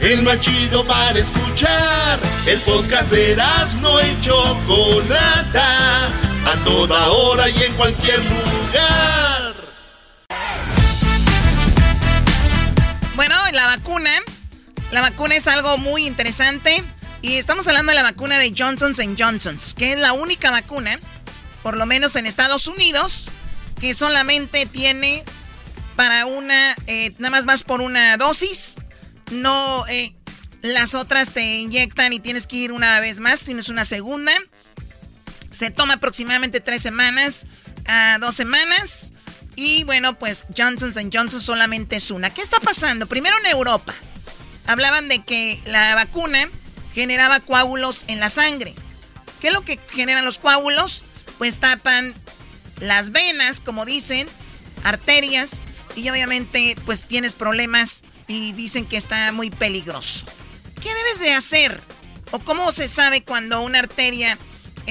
El 0.02 0.24
más 0.24 0.40
chido 0.40 0.84
para 0.86 1.18
escuchar. 1.18 2.20
El 2.46 2.60
podcast 2.62 3.10
de 3.12 3.36
no 3.82 4.02
y 4.02 4.20
Chocolata. 4.22 6.10
A 6.48 6.56
toda 6.64 7.10
hora 7.10 7.50
y 7.50 7.62
en 7.62 7.74
cualquier 7.74 8.20
lugar. 8.24 9.54
Bueno, 13.18 13.36
la 13.52 13.66
vacuna. 13.66 14.12
La 14.92 15.02
vacuna 15.02 15.36
es 15.36 15.46
algo 15.50 15.78
muy 15.78 16.06
interesante. 16.08 16.86
Y 17.22 17.34
estamos 17.34 17.68
hablando 17.68 17.90
de 17.90 17.98
la 17.98 18.04
vacuna 18.04 18.40
de 18.40 18.54
Johnson 18.58 18.94
Johnson, 19.20 19.58
que 19.76 19.92
es 19.92 20.00
la 20.00 20.14
única 20.14 20.50
vacuna, 20.50 20.98
por 21.64 21.76
lo 21.76 21.86
menos 21.86 22.16
en 22.16 22.26
Estados 22.26 22.68
Unidos, 22.68 23.30
que 23.82 23.94
solamente 23.94 24.66
tiene 24.66 25.26
para 25.98 26.28
una, 26.28 26.78
eh, 26.86 27.12
nada 27.18 27.32
más 27.32 27.44
vas 27.44 27.66
por 27.66 27.82
una 27.82 28.16
dosis. 28.16 28.76
No, 29.32 29.86
eh, 29.88 30.16
las 30.62 30.96
otras 30.96 31.34
te 31.34 31.58
inyectan 31.58 32.14
y 32.14 32.22
tienes 32.22 32.48
que 32.48 32.56
ir 32.56 32.72
una 32.72 33.02
vez 33.02 33.20
más, 33.20 33.44
tienes 33.44 33.68
una 33.68 33.84
segunda. 33.84 34.32
Se 35.52 35.72
toma 35.72 35.96
aproximadamente 35.96 36.60
tres 36.60 36.82
semanas 36.82 37.46
a 37.86 38.18
dos 38.20 38.36
semanas. 38.36 39.14
Y 39.56 39.84
bueno, 39.86 40.20
pues 40.20 40.46
Johnson 40.56 40.92
Johnson 41.12 41.42
solamente 41.42 41.96
es 41.96 42.12
una. 42.12 42.30
¿Qué 42.32 42.42
está 42.42 42.60
pasando? 42.60 43.08
Primero 43.08 43.38
en 43.40 43.48
Europa. 43.48 43.94
Hablaban 44.68 45.08
de 45.08 45.24
que 45.24 45.60
la 45.66 45.96
vacuna 45.96 46.50
generaba 46.94 47.40
coágulos 47.40 48.06
en 48.08 48.20
la 48.20 48.30
sangre. 48.30 48.76
¿Qué 49.42 49.48
es 49.48 49.54
lo 49.54 49.62
que 49.62 49.80
generan 49.92 50.26
los 50.26 50.38
coágulos? 50.38 51.04
Pues 51.38 51.60
tapan 51.60 52.14
las 52.80 53.12
venas, 53.12 53.60
como 53.62 53.86
dicen, 53.86 54.28
arterias. 54.84 55.66
Y 55.96 56.10
obviamente 56.10 56.76
pues 56.86 57.04
tienes 57.04 57.34
problemas 57.34 58.04
y 58.28 58.54
dicen 58.54 58.86
que 58.86 58.98
está 58.98 59.32
muy 59.32 59.50
peligroso. 59.50 60.26
¿Qué 60.82 60.94
debes 60.94 61.20
de 61.20 61.34
hacer? 61.34 61.82
¿O 62.32 62.40
cómo 62.40 62.72
se 62.72 62.88
sabe 62.88 63.24
cuando 63.24 63.62
una 63.62 63.80
arteria 63.80 64.38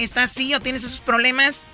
está 0.03 0.25
así 0.25 0.55
o 0.55 0.61
tienes 0.61 0.85
esos 0.85 1.01
problemas? 1.01 1.67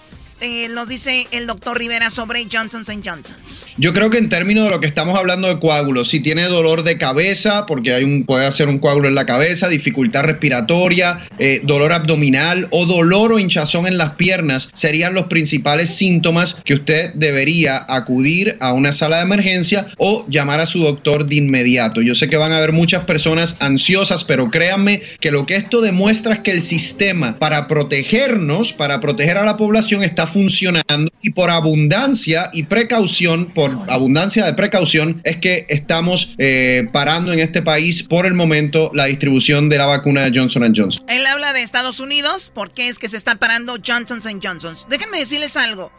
Eh, 0.44 0.68
nos 0.70 0.88
dice 0.88 1.28
el 1.30 1.46
doctor 1.46 1.78
Rivera 1.78 2.10
sobre 2.10 2.44
Johnson 2.52 2.82
Johnson. 2.84 3.36
Yo 3.78 3.94
creo 3.94 4.10
que 4.10 4.18
en 4.18 4.28
términos 4.28 4.64
de 4.64 4.70
lo 4.70 4.80
que 4.80 4.88
estamos 4.88 5.16
hablando 5.16 5.46
de 5.46 5.60
coágulos, 5.60 6.08
si 6.08 6.18
tiene 6.18 6.42
dolor 6.48 6.82
de 6.82 6.98
cabeza, 6.98 7.64
porque 7.66 7.94
hay 7.94 8.02
un, 8.02 8.24
puede 8.24 8.46
hacer 8.46 8.68
un 8.68 8.80
coágulo 8.80 9.06
en 9.06 9.14
la 9.14 9.24
cabeza, 9.24 9.68
dificultad 9.68 10.24
respiratoria, 10.24 11.20
eh, 11.38 11.60
dolor 11.62 11.92
abdominal 11.92 12.66
o 12.72 12.86
dolor 12.86 13.32
o 13.32 13.38
hinchazón 13.38 13.86
en 13.86 13.98
las 13.98 14.16
piernas, 14.16 14.68
serían 14.72 15.14
los 15.14 15.26
principales 15.26 15.90
síntomas 15.90 16.54
que 16.64 16.74
usted 16.74 17.14
debería 17.14 17.86
acudir 17.88 18.56
a 18.58 18.72
una 18.72 18.92
sala 18.92 19.18
de 19.18 19.22
emergencia 19.22 19.86
o 19.96 20.26
llamar 20.28 20.58
a 20.58 20.66
su 20.66 20.80
doctor 20.80 21.26
de 21.26 21.36
inmediato. 21.36 22.02
Yo 22.02 22.16
sé 22.16 22.28
que 22.28 22.36
van 22.36 22.50
a 22.50 22.56
haber 22.56 22.72
muchas 22.72 23.04
personas 23.04 23.58
ansiosas, 23.60 24.24
pero 24.24 24.50
créanme 24.50 25.02
que 25.20 25.30
lo 25.30 25.46
que 25.46 25.54
esto 25.54 25.80
demuestra 25.80 26.34
es 26.34 26.40
que 26.40 26.50
el 26.50 26.62
sistema 26.62 27.36
para 27.38 27.68
protegernos, 27.68 28.72
para 28.72 28.98
proteger 28.98 29.38
a 29.38 29.44
la 29.44 29.56
población 29.56 30.02
está 30.02 30.26
funcionando 30.32 31.12
y 31.22 31.30
por 31.30 31.50
abundancia 31.50 32.50
y 32.52 32.64
precaución, 32.64 33.46
por 33.54 33.70
abundancia 33.88 34.44
de 34.46 34.54
precaución, 34.54 35.20
es 35.24 35.36
que 35.36 35.66
estamos 35.68 36.34
eh, 36.38 36.88
parando 36.92 37.32
en 37.32 37.40
este 37.40 37.62
país 37.62 38.02
por 38.02 38.26
el 38.26 38.34
momento 38.34 38.90
la 38.94 39.06
distribución 39.06 39.68
de 39.68 39.78
la 39.78 39.86
vacuna 39.86 40.22
de 40.22 40.38
Johnson 40.38 40.72
Johnson. 40.74 41.04
Él 41.08 41.26
habla 41.26 41.52
de 41.52 41.62
Estados 41.62 42.00
Unidos, 42.00 42.50
¿por 42.54 42.72
qué 42.72 42.88
es 42.88 42.98
que 42.98 43.08
se 43.08 43.16
está 43.16 43.36
parando 43.36 43.76
Johnson 43.84 44.40
Johnson? 44.42 44.74
Déjenme 44.88 45.18
decirles 45.18 45.56
algo. 45.56 45.92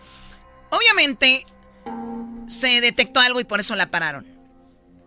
Obviamente 0.70 1.46
se 2.48 2.82
detectó 2.82 3.20
algo 3.20 3.40
y 3.40 3.44
por 3.44 3.60
eso 3.60 3.76
la 3.76 3.92
pararon. 3.92 4.33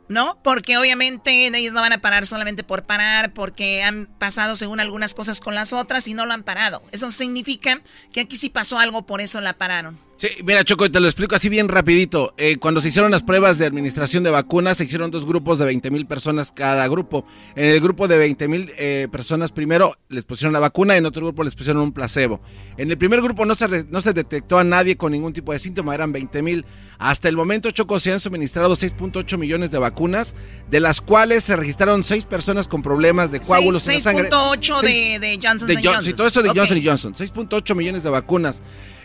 ¿No? 0.09 0.39
Porque 0.43 0.79
obviamente 0.79 1.49
ellos 1.49 1.75
no 1.75 1.81
van 1.81 1.93
a 1.93 1.99
parar 1.99 2.27
solamente 2.27 2.63
por 2.63 2.85
parar, 2.85 3.33
porque 3.33 3.83
han 3.83 4.07
pasado 4.19 4.55
según 4.55 4.79
algunas 4.79 5.15
cosas 5.15 5.41
con 5.41 5.55
las 5.55 5.73
otras 5.73 6.07
y 6.07 6.15
no 6.15 6.27
lo 6.27 6.33
han 6.33 6.45
parado. 6.45 6.83
Eso 6.93 7.11
significa 7.11 7.81
que 8.13 8.21
aquí 8.21 8.37
sí 8.37 8.49
pasó 8.49 8.79
algo, 8.79 9.05
por 9.05 9.21
eso 9.21 9.41
la 9.41 9.55
pararon. 9.55 9.99
Sí, 10.17 10.29
mira 10.47 10.65
Choco, 10.65 10.91
te 10.91 10.99
lo 10.99 11.09
explico 11.09 11.35
así 11.35 11.51
bien 11.51 11.69
rapidito. 11.69 12.33
Eh, 12.39 12.57
cuando 12.57 12.81
se 12.81 12.89
hicieron 12.89 13.11
las 13.11 13.23
pruebas 13.23 13.59
de 13.59 13.67
administración 13.67 14.25
de 14.25 14.31
vacunas, 14.31 14.79
se 14.79 14.85
hicieron 14.85 15.11
dos 15.11 15.27
grupos 15.27 15.59
de 15.59 15.67
20 15.67 15.91
mil 15.91 16.07
personas 16.07 16.53
cada 16.53 16.89
grupo. 16.89 17.27
En 17.55 17.67
el 17.67 17.81
grupo 17.81 18.09
de 18.09 18.17
20 18.17 18.49
mil 18.49 18.73
eh, 18.79 19.09
personas 19.13 19.53
primero 19.53 19.93
les 20.09 20.25
pusieron 20.25 20.55
la 20.55 20.59
vacuna, 20.59 20.97
en 20.97 21.05
otro 21.05 21.27
grupo 21.27 21.45
les 21.45 21.55
pusieron 21.55 21.83
un 21.83 21.93
placebo. 21.93 22.41
En 22.79 22.91
el 22.91 22.97
primer 22.97 23.21
grupo 23.21 23.45
no 23.45 23.55
se, 23.57 23.85
no 23.85 24.01
se 24.01 24.15
detectó 24.15 24.59
a 24.59 24.65
nadie 24.65 24.97
con 24.97 25.13
ningún 25.13 25.35
tipo 25.35 25.53
de 25.53 25.59
síntoma, 25.59 25.95
eran 25.95 26.13
20 26.13 26.43
mil. 26.43 26.65
Hasta 26.99 27.29
el 27.29 27.37
momento, 27.37 27.71
Choco, 27.71 28.01
se 28.01 28.13
han 28.13 28.21
suministrado 28.21 28.75
6.8 28.75 29.37
millones 29.39 29.71
de 29.71 29.79
vacunas, 29.79 30.35
de 30.71 30.81
las 30.81 31.01
cuales 31.01 31.45
se 31.45 31.57
registraron 31.57 32.05
6 32.05 32.25
personas 32.25 32.69
con 32.69 32.83
problemas 32.83 33.31
de 33.31 33.41
coágulos 33.41 33.87
en 33.89 33.95
la 33.95 34.01
sangre. 34.01 34.31
6.8 34.31 34.81
Seis- 34.81 35.21
de, 35.21 35.27
de 35.27 35.39
Johnson 35.43 35.69
de 35.69 35.75
Johnson. 35.75 35.93
Johnson. 35.95 36.05
Sí, 36.05 36.13
todo 36.15 36.27
eso 36.27 36.43
de. 36.43 36.49
Johnson 36.51 36.83
Johnson. 36.85 37.15
6.8 37.15 37.75
millones 37.75 38.03
de 38.03 38.11
vacunas. 38.11 38.63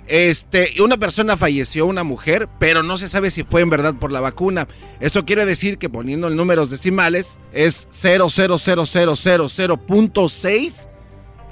Este, 0.07 0.73
una 0.83 0.97
persona 0.97 1.37
falleció, 1.37 1.85
una 1.85 2.03
mujer, 2.03 2.49
pero 2.59 2.81
no 2.83 2.97
se 2.97 3.07
sabe 3.07 3.29
si 3.29 3.43
fue 3.43 3.61
en 3.61 3.69
verdad 3.69 3.93
por 3.93 4.11
la 4.11 4.19
vacuna. 4.19 4.67
Esto 4.99 5.25
quiere 5.25 5.45
decir 5.45 5.77
que 5.77 5.89
poniendo 5.89 6.27
en 6.27 6.35
números 6.35 6.69
decimales 6.69 7.37
es 7.53 7.87
0,00000.6 7.91 10.87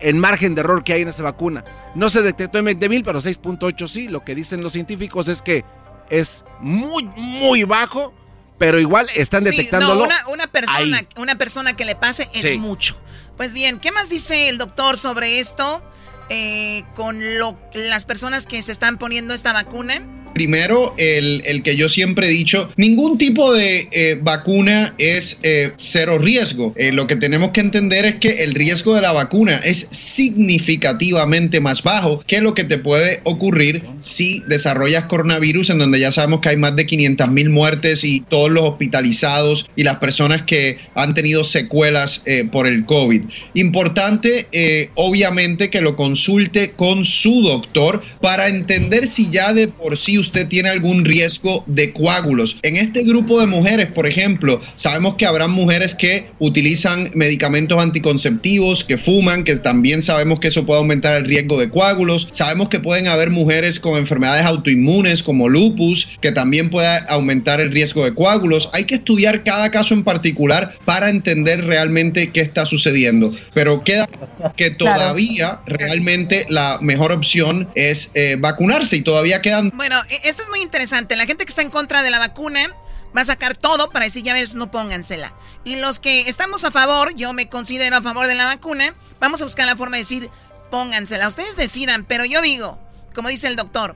el 0.01 0.15
margen 0.15 0.55
de 0.55 0.61
error 0.61 0.83
que 0.83 0.93
hay 0.93 1.01
en 1.01 1.09
esa 1.09 1.23
vacuna. 1.23 1.63
No 1.93 2.09
se 2.09 2.21
detectó 2.21 2.57
en 2.59 2.65
20 2.65 2.89
mil, 2.89 3.03
pero 3.03 3.19
6.8 3.21 3.87
sí. 3.87 4.07
Lo 4.07 4.23
que 4.23 4.33
dicen 4.33 4.61
los 4.63 4.71
científicos 4.73 5.27
es 5.27 5.41
que 5.41 5.65
es 6.09 6.43
muy, 6.59 7.03
muy 7.15 7.63
bajo, 7.63 8.13
pero 8.57 8.79
igual 8.79 9.07
están 9.15 9.43
detectándolo. 9.43 10.07
no, 10.07 10.31
una, 10.31 10.47
persona, 10.47 11.01
una 11.17 11.37
persona 11.37 11.75
que 11.75 11.85
le 11.85 11.95
pase 11.95 12.29
es 12.33 12.57
mucho. 12.59 12.99
Pues 13.37 13.53
bien, 13.53 13.79
¿qué 13.79 13.91
más 13.91 14.09
dice 14.09 14.49
el 14.49 14.57
doctor 14.57 14.97
sobre 14.97 15.39
esto? 15.39 15.81
Eh, 16.29 16.83
con 16.93 17.39
lo, 17.39 17.57
las 17.73 18.05
personas 18.05 18.45
que 18.45 18.61
se 18.61 18.71
están 18.71 18.97
poniendo 18.97 19.33
esta 19.33 19.53
vacuna. 19.53 20.03
Primero, 20.33 20.93
el, 20.97 21.61
que 21.63 21.75
yo 21.75 21.89
siempre 21.89 22.27
he 22.27 22.29
dicho, 22.29 22.69
ningún 22.77 23.17
tipo 23.17 23.53
de 23.53 23.87
eh, 23.91 24.17
vacuna 24.21 24.93
es 24.97 25.39
eh, 25.43 25.71
cero 25.75 26.17
riesgo. 26.17 26.73
Eh, 26.77 26.91
lo 26.91 27.07
que 27.07 27.15
tenemos 27.15 27.51
que 27.51 27.61
entender 27.61 28.05
es 28.05 28.15
que 28.15 28.43
el 28.43 28.53
riesgo 28.53 28.95
de 28.95 29.01
la 29.01 29.11
vacuna 29.11 29.57
es 29.57 29.77
significativamente 29.77 31.59
más 31.59 31.83
bajo 31.83 32.23
que 32.25 32.41
lo 32.41 32.53
que 32.53 32.63
te 32.63 32.77
puede 32.77 33.21
ocurrir 33.23 33.83
si 33.99 34.41
desarrollas 34.47 35.05
coronavirus, 35.05 35.71
en 35.71 35.79
donde 35.79 35.99
ya 35.99 36.11
sabemos 36.11 36.41
que 36.41 36.49
hay 36.49 36.57
más 36.57 36.75
de 36.75 36.85
500 36.85 37.29
mil 37.29 37.49
muertes 37.49 38.03
y 38.03 38.21
todos 38.21 38.51
los 38.51 38.63
hospitalizados 38.63 39.69
y 39.75 39.83
las 39.83 39.97
personas 39.97 40.43
que 40.43 40.77
han 40.95 41.13
tenido 41.13 41.43
secuelas 41.43 42.23
por 42.51 42.67
el 42.67 42.85
COVID. 42.85 43.23
Importante, 43.55 44.47
obviamente, 44.95 45.69
que 45.69 45.81
lo 45.81 45.95
consulte 45.95 46.71
con 46.71 47.05
su 47.05 47.41
doctor 47.41 48.01
para 48.21 48.47
entender 48.47 49.07
si 49.07 49.29
ya 49.29 49.53
de 49.53 49.67
por 49.67 49.97
sí 49.97 50.18
usted 50.19 50.47
tiene 50.47 50.69
algún 50.69 51.05
riesgo 51.05 51.63
de 51.67 51.93
coágulos. 51.93 52.57
En 52.61 52.75
este 52.75 53.03
grupo 53.03 53.39
de 53.39 53.47
mujeres, 53.47 53.87
por 53.91 54.07
ejemplo, 54.07 54.61
sabemos 54.75 55.15
que 55.15 55.25
habrán 55.25 55.51
mujeres 55.51 55.95
que 55.95 56.29
utilizan 56.39 57.11
medicamentos 57.13 57.81
anticonceptivos, 57.81 58.83
que 58.83 58.97
fuman, 58.97 59.43
que 59.43 59.55
también 59.57 60.01
sabemos 60.01 60.39
que 60.39 60.49
eso 60.49 60.65
puede 60.65 60.79
aumentar 60.79 61.15
el 61.15 61.25
riesgo 61.25 61.59
de 61.59 61.69
coágulos. 61.69 62.27
Sabemos 62.31 62.69
que 62.69 62.79
pueden 62.79 63.07
haber 63.07 63.29
mujeres 63.29 63.79
con 63.79 63.97
enfermedades 63.97 64.45
autoinmunes 64.45 65.23
como 65.23 65.49
lupus, 65.49 66.17
que 66.21 66.31
también 66.31 66.69
puede 66.69 66.87
aumentar 67.07 67.59
el 67.59 67.71
riesgo 67.71 68.03
de 68.05 68.13
coágulos. 68.13 68.69
Hay 68.73 68.85
que 68.85 68.95
estudiar 68.95 69.43
cada 69.43 69.71
caso 69.71 69.93
en 69.93 70.03
particular 70.03 70.73
para 70.85 71.09
entender 71.09 71.65
realmente 71.65 72.31
qué 72.31 72.41
está 72.41 72.65
sucediendo. 72.65 73.33
Pero 73.53 73.83
queda 73.83 74.07
que 74.55 74.71
todavía 74.71 75.59
realmente 75.65 76.45
la 76.49 76.79
mejor 76.81 77.11
opción 77.11 77.69
es 77.75 78.11
eh, 78.13 78.37
vacunarse 78.39 78.95
y 78.95 79.01
todavía 79.01 79.41
quedan... 79.41 79.71
Bueno, 79.75 79.95
esto 80.09 80.41
es 80.41 80.49
muy 80.49 80.61
interesante. 80.61 81.15
La 81.15 81.25
gente 81.25 81.45
que 81.45 81.49
está 81.49 81.61
en 81.61 81.69
contra 81.69 82.01
de 82.03 82.11
la 82.11 82.19
vacuna 82.19 82.73
va 83.15 83.21
a 83.21 83.25
sacar 83.25 83.55
todo 83.55 83.89
para 83.89 84.05
decir, 84.05 84.23
ya 84.23 84.33
ves, 84.33 84.55
no 84.55 84.71
póngansela. 84.71 85.33
Y 85.63 85.75
los 85.75 85.99
que 85.99 86.21
estamos 86.29 86.63
a 86.63 86.71
favor, 86.71 87.15
yo 87.15 87.33
me 87.33 87.49
considero 87.49 87.97
a 87.97 88.01
favor 88.01 88.27
de 88.27 88.35
la 88.35 88.45
vacuna, 88.45 88.93
vamos 89.19 89.41
a 89.41 89.45
buscar 89.45 89.65
la 89.65 89.75
forma 89.75 89.97
de 89.97 90.01
decir, 90.01 90.29
póngansela. 90.69 91.27
Ustedes 91.27 91.55
decidan, 91.55 92.05
pero 92.05 92.25
yo 92.25 92.41
digo, 92.41 92.79
como 93.15 93.29
dice 93.29 93.47
el 93.47 93.55
doctor, 93.55 93.95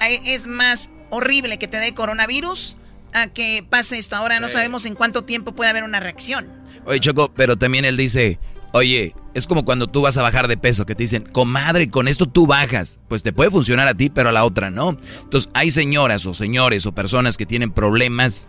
es 0.00 0.46
más 0.46 0.90
horrible 1.10 1.58
que 1.58 1.68
te 1.68 1.78
dé 1.78 1.94
coronavirus 1.94 2.76
a 3.12 3.28
que 3.28 3.64
pase 3.68 3.98
esto. 3.98 4.16
Ahora 4.16 4.40
no 4.40 4.48
sabemos 4.48 4.86
en 4.86 4.94
cuánto 4.94 5.24
tiempo 5.24 5.52
puede 5.54 5.70
haber 5.70 5.84
una 5.84 6.00
reacción. 6.00 6.48
Oye, 6.84 7.00
Choco, 7.00 7.32
pero 7.32 7.56
también 7.56 7.84
él 7.84 7.96
dice, 7.96 8.38
Oye, 8.76 9.14
es 9.34 9.46
como 9.46 9.64
cuando 9.64 9.86
tú 9.86 10.02
vas 10.02 10.18
a 10.18 10.22
bajar 10.22 10.48
de 10.48 10.56
peso, 10.56 10.84
que 10.84 10.96
te 10.96 11.04
dicen, 11.04 11.22
comadre, 11.30 11.90
con 11.90 12.08
esto 12.08 12.26
tú 12.26 12.48
bajas. 12.48 12.98
Pues 13.06 13.22
te 13.22 13.32
puede 13.32 13.52
funcionar 13.52 13.86
a 13.86 13.94
ti, 13.94 14.10
pero 14.10 14.30
a 14.30 14.32
la 14.32 14.44
otra 14.44 14.68
no. 14.68 14.98
Entonces, 15.22 15.48
hay 15.54 15.70
señoras 15.70 16.26
o 16.26 16.34
señores 16.34 16.84
o 16.84 16.92
personas 16.92 17.36
que 17.36 17.46
tienen 17.46 17.70
problemas 17.70 18.48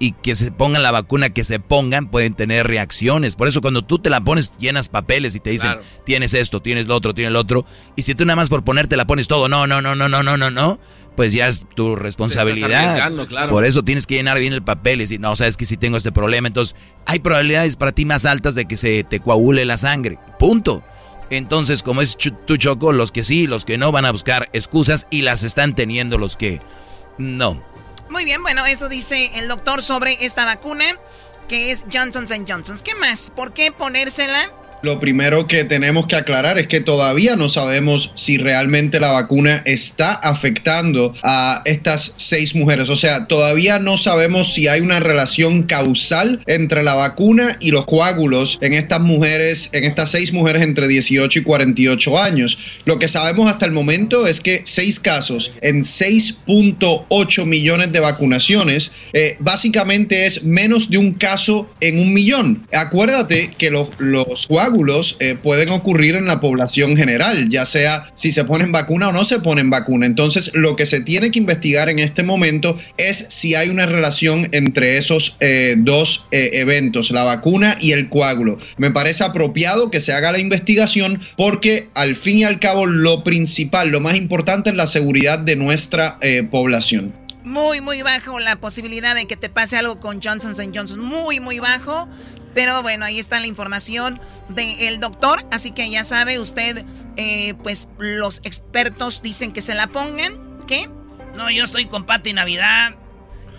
y 0.00 0.10
que 0.10 0.34
se 0.34 0.50
pongan 0.50 0.82
la 0.82 0.90
vacuna 0.90 1.30
que 1.30 1.44
se 1.44 1.60
pongan, 1.60 2.10
pueden 2.10 2.34
tener 2.34 2.66
reacciones. 2.66 3.36
Por 3.36 3.46
eso 3.46 3.60
cuando 3.60 3.82
tú 3.82 4.00
te 4.00 4.10
la 4.10 4.22
pones, 4.22 4.50
llenas 4.58 4.88
papeles 4.88 5.36
y 5.36 5.40
te 5.40 5.50
dicen, 5.50 5.78
tienes 6.04 6.34
esto, 6.34 6.60
tienes 6.60 6.88
lo 6.88 6.96
otro, 6.96 7.14
tienes 7.14 7.32
lo 7.32 7.38
otro. 7.38 7.64
Y 7.94 8.02
si 8.02 8.16
tú 8.16 8.24
nada 8.24 8.34
más 8.34 8.48
por 8.48 8.64
ponerte 8.64 8.96
la 8.96 9.06
pones 9.06 9.28
todo, 9.28 9.48
no, 9.48 9.68
no, 9.68 9.80
no, 9.80 9.94
no, 9.94 10.08
no, 10.08 10.24
no, 10.24 10.36
no, 10.36 10.50
no 10.50 10.80
pues 11.16 11.32
ya 11.32 11.48
es 11.48 11.66
tu 11.74 11.96
responsabilidad. 11.96 13.10
Por 13.48 13.64
eso 13.64 13.82
tienes 13.82 14.06
que 14.06 14.14
llenar 14.14 14.38
bien 14.38 14.52
el 14.52 14.62
papel 14.62 15.00
y 15.00 15.04
decir, 15.04 15.20
no, 15.20 15.36
sabes 15.36 15.56
que 15.56 15.66
si 15.66 15.76
tengo 15.76 15.96
este 15.96 16.12
problema, 16.12 16.48
entonces 16.48 16.76
hay 17.06 17.20
probabilidades 17.20 17.76
para 17.76 17.92
ti 17.92 18.04
más 18.04 18.26
altas 18.26 18.54
de 18.54 18.66
que 18.66 18.76
se 18.76 19.04
te 19.04 19.20
coagule 19.20 19.64
la 19.64 19.76
sangre. 19.76 20.18
Punto. 20.38 20.82
Entonces, 21.30 21.82
como 21.82 22.02
es 22.02 22.16
tu 22.16 22.56
choco, 22.56 22.92
los 22.92 23.10
que 23.10 23.24
sí, 23.24 23.46
los 23.46 23.64
que 23.64 23.78
no 23.78 23.92
van 23.92 24.04
a 24.04 24.12
buscar 24.12 24.50
excusas 24.52 25.06
y 25.10 25.22
las 25.22 25.42
están 25.42 25.74
teniendo 25.74 26.18
los 26.18 26.36
que 26.36 26.60
no. 27.18 27.62
Muy 28.10 28.24
bien, 28.24 28.42
bueno, 28.42 28.66
eso 28.66 28.88
dice 28.88 29.30
el 29.34 29.48
doctor 29.48 29.82
sobre 29.82 30.24
esta 30.24 30.44
vacuna 30.44 30.84
que 31.48 31.70
es 31.70 31.84
Johnson 31.92 32.26
Johnson. 32.46 32.76
¿Qué 32.84 32.94
más? 32.94 33.30
¿Por 33.30 33.52
qué 33.52 33.72
ponérsela? 33.72 34.50
Lo 34.84 35.00
primero 35.00 35.46
que 35.46 35.64
tenemos 35.64 36.06
que 36.08 36.14
aclarar 36.14 36.58
es 36.58 36.66
que 36.66 36.78
todavía 36.78 37.36
no 37.36 37.48
sabemos 37.48 38.12
si 38.16 38.36
realmente 38.36 39.00
la 39.00 39.12
vacuna 39.12 39.62
está 39.64 40.12
afectando 40.12 41.14
a 41.22 41.62
estas 41.64 42.12
seis 42.18 42.54
mujeres. 42.54 42.90
O 42.90 42.96
sea, 42.96 43.26
todavía 43.26 43.78
no 43.78 43.96
sabemos 43.96 44.52
si 44.52 44.68
hay 44.68 44.82
una 44.82 45.00
relación 45.00 45.62
causal 45.62 46.42
entre 46.44 46.82
la 46.82 46.92
vacuna 46.92 47.56
y 47.60 47.70
los 47.70 47.86
coágulos 47.86 48.58
en 48.60 48.74
estas 48.74 49.00
mujeres, 49.00 49.70
en 49.72 49.84
estas 49.84 50.10
seis 50.10 50.34
mujeres 50.34 50.62
entre 50.62 50.86
18 50.86 51.38
y 51.38 51.42
48 51.42 52.18
años. 52.18 52.58
Lo 52.84 52.98
que 52.98 53.08
sabemos 53.08 53.50
hasta 53.50 53.64
el 53.64 53.72
momento 53.72 54.26
es 54.26 54.42
que 54.42 54.60
seis 54.64 55.00
casos 55.00 55.54
en 55.62 55.80
6.8 55.80 57.46
millones 57.46 57.90
de 57.90 58.00
vacunaciones, 58.00 58.92
eh, 59.14 59.38
básicamente 59.40 60.26
es 60.26 60.44
menos 60.44 60.90
de 60.90 60.98
un 60.98 61.14
caso 61.14 61.70
en 61.80 61.98
un 61.98 62.12
millón. 62.12 62.66
Acuérdate 62.70 63.48
que 63.56 63.70
los, 63.70 63.88
los 63.98 64.46
coágulos 64.46 64.73
eh, 65.20 65.36
pueden 65.40 65.70
ocurrir 65.70 66.16
en 66.16 66.26
la 66.26 66.40
población 66.40 66.96
general, 66.96 67.48
ya 67.48 67.64
sea 67.64 68.10
si 68.14 68.32
se 68.32 68.44
ponen 68.44 68.72
vacuna 68.72 69.08
o 69.08 69.12
no 69.12 69.24
se 69.24 69.38
ponen 69.38 69.70
vacuna. 69.70 70.06
Entonces, 70.06 70.52
lo 70.54 70.74
que 70.74 70.84
se 70.84 71.00
tiene 71.00 71.30
que 71.30 71.38
investigar 71.38 71.88
en 71.88 72.00
este 72.00 72.22
momento 72.22 72.76
es 72.96 73.26
si 73.28 73.54
hay 73.54 73.68
una 73.68 73.86
relación 73.86 74.48
entre 74.52 74.98
esos 74.98 75.36
eh, 75.40 75.76
dos 75.78 76.26
eh, 76.32 76.50
eventos, 76.54 77.12
la 77.12 77.22
vacuna 77.22 77.76
y 77.80 77.92
el 77.92 78.08
coágulo. 78.08 78.58
Me 78.76 78.90
parece 78.90 79.22
apropiado 79.22 79.90
que 79.90 80.00
se 80.00 80.12
haga 80.12 80.32
la 80.32 80.40
investigación 80.40 81.20
porque 81.36 81.88
al 81.94 82.16
fin 82.16 82.38
y 82.38 82.44
al 82.44 82.58
cabo 82.58 82.86
lo 82.86 83.22
principal, 83.22 83.90
lo 83.90 84.00
más 84.00 84.16
importante 84.16 84.70
es 84.70 84.76
la 84.76 84.86
seguridad 84.86 85.38
de 85.38 85.56
nuestra 85.56 86.18
población 86.50 87.12
muy, 87.44 87.82
muy 87.82 88.02
bajo 88.02 88.40
la 88.40 88.56
posibilidad 88.56 89.14
de 89.14 89.26
que 89.26 89.36
te 89.36 89.50
pase 89.50 89.76
algo 89.76 90.00
con 90.00 90.20
Johnson 90.22 90.54
Johnson. 90.74 90.98
Muy, 90.98 91.40
muy 91.40 91.58
bajo. 91.60 92.08
Pero 92.54 92.82
bueno, 92.82 93.04
ahí 93.04 93.18
está 93.18 93.40
la 93.40 93.46
información 93.46 94.20
del 94.48 95.00
doctor. 95.00 95.40
Así 95.50 95.72
que 95.72 95.90
ya 95.90 96.04
sabe 96.04 96.38
usted, 96.38 96.84
eh, 97.16 97.54
pues 97.62 97.88
los 97.98 98.38
expertos 98.44 99.22
dicen 99.22 99.52
que 99.52 99.62
se 99.62 99.74
la 99.74 99.88
pongan. 99.88 100.38
¿Qué? 100.66 100.88
No, 101.36 101.50
yo 101.50 101.64
estoy 101.64 101.86
con 101.86 102.06
Pati 102.06 102.32
Navidad. 102.32 102.94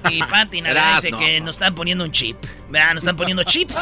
Y 0.10 0.20
Pati 0.30 0.62
Navidad 0.62 1.02
dice 1.02 1.16
que 1.18 1.42
nos 1.42 1.56
están 1.56 1.76
poniendo 1.76 2.04
un 2.04 2.12
chip. 2.12 2.38
Vean, 2.70 2.96
nos 2.96 3.04
están 3.04 3.18
poniendo 3.18 3.44
chips. 3.44 3.76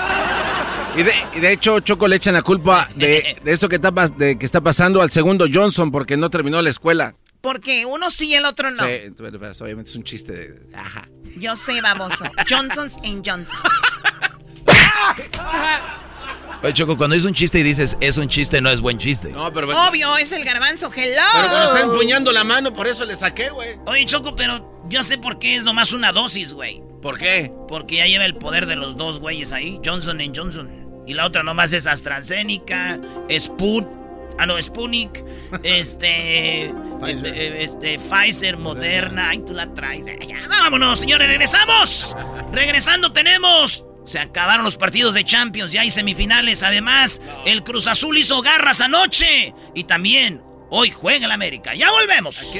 Y 0.95 1.03
de, 1.39 1.51
hecho, 1.51 1.80
Choco 1.80 2.07
le 2.07 2.18
echan 2.18 2.34
la 2.34 2.41
culpa 2.41 2.89
de, 2.95 3.38
de 3.43 3.51
esto 3.51 3.70
que 3.70 3.76
está, 3.76 3.91
de, 3.91 4.38
que 4.38 4.45
está 4.45 4.61
pasando 4.61 5.01
al 5.01 5.11
segundo 5.11 5.45
Johnson 5.51 5.91
porque 5.91 6.18
no 6.18 6.30
terminó 6.30 6.61
la 6.61 6.70
escuela. 6.70 7.16
Porque 7.43 7.86
uno 7.86 8.09
sí 8.09 8.30
y 8.30 8.36
el 8.36 8.45
otro 8.45 8.72
no. 8.72 8.86
Sí, 8.86 9.14
obviamente 9.59 9.89
es 9.89 9.95
un 9.97 10.03
chiste. 10.03 10.61
Ajá. 10.74 11.09
Yo 11.36 11.57
sé, 11.57 11.82
baboso. 11.82 12.24
Johnson's 12.49 12.97
en 13.03 13.22
Johnson. 13.24 13.59
Oye, 16.63 16.73
Choco, 16.73 16.95
cuando 16.95 17.15
es 17.15 17.25
un 17.25 17.33
chiste 17.33 17.59
y 17.59 17.63
dices 17.63 17.97
es 17.99 18.17
un 18.17 18.29
chiste, 18.29 18.61
no 18.61 18.69
es 18.69 18.79
buen 18.79 18.97
chiste. 18.97 19.31
No, 19.31 19.51
pero... 19.51 19.67
Obvio, 19.89 20.15
es 20.17 20.31
el 20.31 20.45
garbanzo, 20.45 20.89
hello. 20.95 21.21
Pero 21.33 21.49
cuando 21.49 21.75
está 21.75 21.81
empuñando 21.81 22.31
la 22.31 22.45
mano, 22.45 22.71
por 22.71 22.87
eso 22.87 23.03
le 23.03 23.17
saqué, 23.17 23.49
güey. 23.49 23.77
Oye, 23.85 24.05
Choco, 24.05 24.33
pero 24.33 24.81
yo 24.87 25.03
sé 25.03 25.17
por 25.17 25.39
qué 25.39 25.55
es 25.55 25.65
nomás 25.65 25.91
una 25.91 26.13
dosis, 26.13 26.53
güey. 26.53 26.81
¿Por 27.01 27.17
qué? 27.17 27.51
Porque 27.67 27.97
ya 27.97 28.07
lleva 28.07 28.23
el 28.23 28.35
poder 28.35 28.65
de 28.65 28.77
los 28.77 28.95
dos 28.95 29.19
güeyes 29.19 29.51
ahí, 29.51 29.81
Johnson 29.83 30.19
Johnson. 30.33 31.03
Y 31.05 31.13
la 31.13 31.25
otra 31.25 31.43
nomás 31.43 31.73
es 31.73 31.85
AstraZeneca, 31.85 32.97
Sput, 33.29 33.85
ah 34.39 34.45
no, 34.45 34.61
Sputnik, 34.61 35.21
este, 35.63 36.73
Pfizer. 37.01 37.35
Eh, 37.35 37.63
este, 37.63 37.99
Pfizer, 37.99 38.55
Moderna, 38.55 39.31
ay, 39.31 39.39
tú 39.39 39.53
la 39.53 39.73
traes. 39.73 40.05
Ya, 40.05 40.47
vámonos, 40.47 40.99
señores, 40.99 41.27
regresamos. 41.27 42.15
Regresando 42.53 43.11
tenemos 43.11 43.85
se 44.05 44.19
acabaron 44.19 44.65
los 44.65 44.77
partidos 44.77 45.13
de 45.13 45.23
Champions, 45.23 45.71
ya 45.71 45.81
hay 45.81 45.89
semifinales. 45.89 46.63
Además, 46.63 47.21
el 47.45 47.63
Cruz 47.63 47.87
Azul 47.87 48.17
hizo 48.17 48.41
garras 48.41 48.81
anoche. 48.81 49.53
Y 49.73 49.85
también, 49.85 50.41
hoy 50.69 50.91
juega 50.91 51.25
el 51.25 51.31
América. 51.31 51.73
Ya 51.73 51.89
volvemos. 51.91 52.53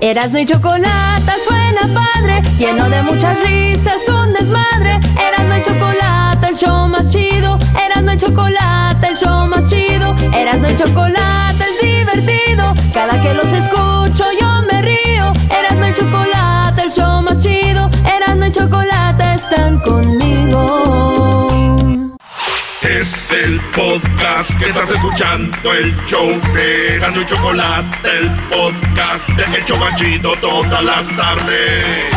Eras 0.00 0.32
y 0.34 0.44
chocolate 0.44 1.32
suena 1.46 1.80
padre, 1.94 2.42
lleno 2.58 2.90
de 2.90 3.02
muchas 3.04 3.40
risas, 3.44 4.08
un 4.08 4.32
desmadre. 4.32 4.98
Eras 5.16 5.58
y 5.58 5.62
chocolate, 5.62 6.48
el 6.48 6.56
show 6.56 6.88
más 6.88 7.12
chido. 7.12 7.56
Eras 7.80 8.14
y 8.14 8.18
chocolate, 8.18 9.06
el 9.06 9.16
show 9.16 9.46
más 9.46 9.70
chido. 9.70 10.16
Eras 10.36 10.58
y 10.68 10.74
chocolate 10.74 11.64
es 11.64 11.80
divertido. 11.82 12.74
Cada 12.92 13.22
que 13.22 13.32
los 13.32 13.52
escucho 13.52 14.24
yo 14.40 14.62
me 14.70 14.82
río. 14.82 15.32
Eras 15.56 15.78
no 15.78 15.94
chocolate, 15.94 16.82
el 16.82 16.90
show 16.90 17.22
más 17.22 17.38
chido. 17.38 17.71
El 23.32 23.58
podcast 23.74 24.58
que 24.58 24.66
estás 24.66 24.90
escuchando, 24.90 25.72
el 25.72 25.96
show 26.04 26.28
de 26.52 26.98
y 26.98 27.24
Chocolate, 27.24 28.18
el 28.18 28.30
podcast 28.50 29.26
de 29.30 29.56
El 29.56 29.64
Chocachito 29.64 30.34
todas 30.36 30.84
las 30.84 31.16
tardes. 31.16 32.14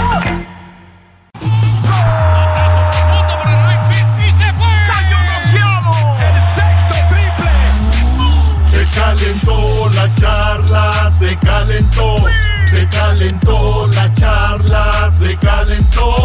Se 8.69 8.99
calentó 8.99 9.89
la 9.95 10.15
charla, 10.15 11.11
se 11.17 11.37
calentó, 11.37 12.17
se 12.75 12.87
calentó 12.89 13.87
la 13.93 14.13
charla, 14.15 15.11
se 15.17 15.37
calentó. 15.37 16.15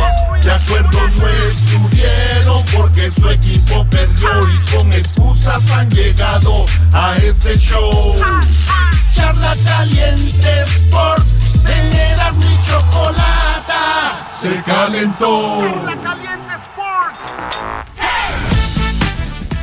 De 0.42 0.50
acuerdo 0.50 1.08
no 1.08 1.28
estuvieron 1.28 2.64
porque 2.76 3.10
su 3.12 3.28
equipo 3.28 3.86
perdió 3.88 4.30
y 4.48 4.70
con 4.74 4.92
excusas 4.92 5.70
han 5.70 5.88
llegado 5.90 6.64
a 6.92 7.16
este 7.18 7.56
show. 7.58 8.16
Charla 9.14 9.54
caliente 9.64 10.62
Sports, 10.62 11.62
teneras 11.64 12.34
mi 12.34 12.58
chocolata, 12.66 14.28
se 14.40 14.62
calentó. 14.62 15.60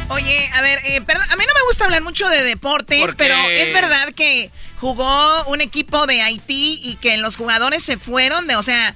Oye, 0.10 0.50
a 0.54 0.62
ver, 0.62 0.80
eh, 0.86 1.02
perdón, 1.02 1.26
a 1.32 1.36
mí 1.36 1.44
no 1.46 1.54
me 1.54 1.62
gusta 1.68 1.84
hablar 1.84 2.02
mucho 2.02 2.30
de 2.30 2.44
deportes, 2.44 3.14
pero 3.18 3.36
es 3.50 3.74
verdad 3.74 4.14
que 4.16 4.52
jugó 4.80 5.44
un 5.46 5.62
equipo 5.62 6.06
de 6.08 6.22
Haití 6.22 6.80
y 6.84 6.96
que 6.96 7.18
los 7.18 7.36
jugadores 7.38 7.84
se 7.84 7.98
fueron 7.98 8.48
de, 8.48 8.56
o 8.56 8.64
sea, 8.64 8.96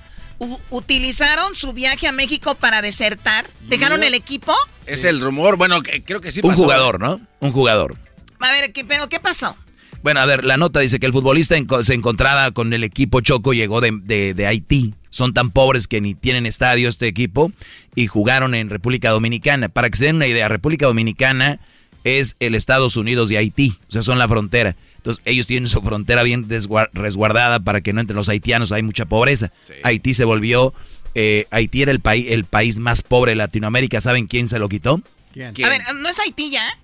utilizaron 0.69 1.55
su 1.55 1.73
viaje 1.73 2.07
a 2.07 2.11
México 2.11 2.55
para 2.55 2.82
desertar, 2.82 3.45
dejaron 3.67 4.03
el 4.03 4.13
equipo. 4.13 4.53
Es 4.86 5.03
el 5.03 5.21
rumor, 5.21 5.57
bueno, 5.57 5.82
que- 5.82 6.03
creo 6.03 6.21
que 6.21 6.32
sí 6.32 6.41
Un 6.43 6.51
pasó. 6.51 6.63
jugador, 6.63 6.99
¿no? 6.99 7.21
Un 7.39 7.51
jugador. 7.51 7.97
A 8.39 8.51
ver, 8.51 8.73
¿qué, 8.73 8.84
pero 8.86 9.07
¿qué 9.09 9.19
pasó? 9.19 9.55
Bueno, 10.03 10.19
a 10.19 10.25
ver, 10.25 10.43
la 10.45 10.57
nota 10.57 10.79
dice 10.79 10.99
que 10.99 11.05
el 11.05 11.11
futbolista 11.13 11.55
enco- 11.57 11.84
se 11.84 11.93
encontraba 11.93 12.51
con 12.51 12.73
el 12.73 12.84
equipo 12.84 13.21
Choco, 13.21 13.53
llegó 13.53 13.82
de, 13.82 13.91
de- 14.01 14.34
de 14.34 14.47
Haití. 14.47 14.95
Son 15.11 15.34
tan 15.34 15.51
pobres 15.51 15.88
que 15.88 15.99
ni 16.01 16.15
tienen 16.15 16.45
estadio 16.45 16.88
este 16.89 17.05
equipo 17.07 17.51
y 17.95 18.07
jugaron 18.07 18.55
en 18.55 18.69
República 18.69 19.09
Dominicana. 19.11 19.67
Para 19.69 19.89
que 19.89 19.97
se 19.97 20.05
den 20.05 20.15
una 20.15 20.25
idea, 20.27 20.47
República 20.47 20.86
Dominicana 20.88 21.59
es 22.04 22.36
el 22.39 22.56
Estados 22.56 22.97
Unidos 22.97 23.30
de 23.30 23.38
Haití, 23.38 23.78
o 23.88 23.91
sea, 23.91 24.04
son 24.04 24.20
la 24.20 24.28
frontera. 24.28 24.76
Entonces, 24.97 25.24
ellos 25.26 25.47
tienen 25.47 25.68
su 25.68 25.82
frontera 25.82 26.24
bien 26.24 26.47
resguardada 26.93 27.60
para 27.60 27.82
que 27.82 27.93
no 27.93 28.02
entre 28.02 28.16
los 28.16 28.30
haitianos, 28.30 28.72
hay 28.72 28.84
mucha 28.84 29.06
pobreza. 29.06 29.52
Haití 29.84 30.14
se 30.14 30.26
volvió, 30.26 30.74
eh, 31.16 31.47
Haití 31.52 31.82
era 31.82 31.91
el, 31.91 31.99
país 31.99 32.28
el 32.30 32.45
país 32.45 32.78
más 32.78 33.02
pobre 33.02 33.32
de 33.32 33.36
Latinoamérica. 33.38 33.99
¿Saben 33.99 34.28
quién 34.28 34.47
se 34.47 34.60
lo 34.60 34.70
quitó? 34.70 35.02
A 35.36 35.70
ver, 35.70 35.82
¿no 35.95 36.10
es 36.10 36.20
Haití 36.20 36.52
ya? 36.52 36.78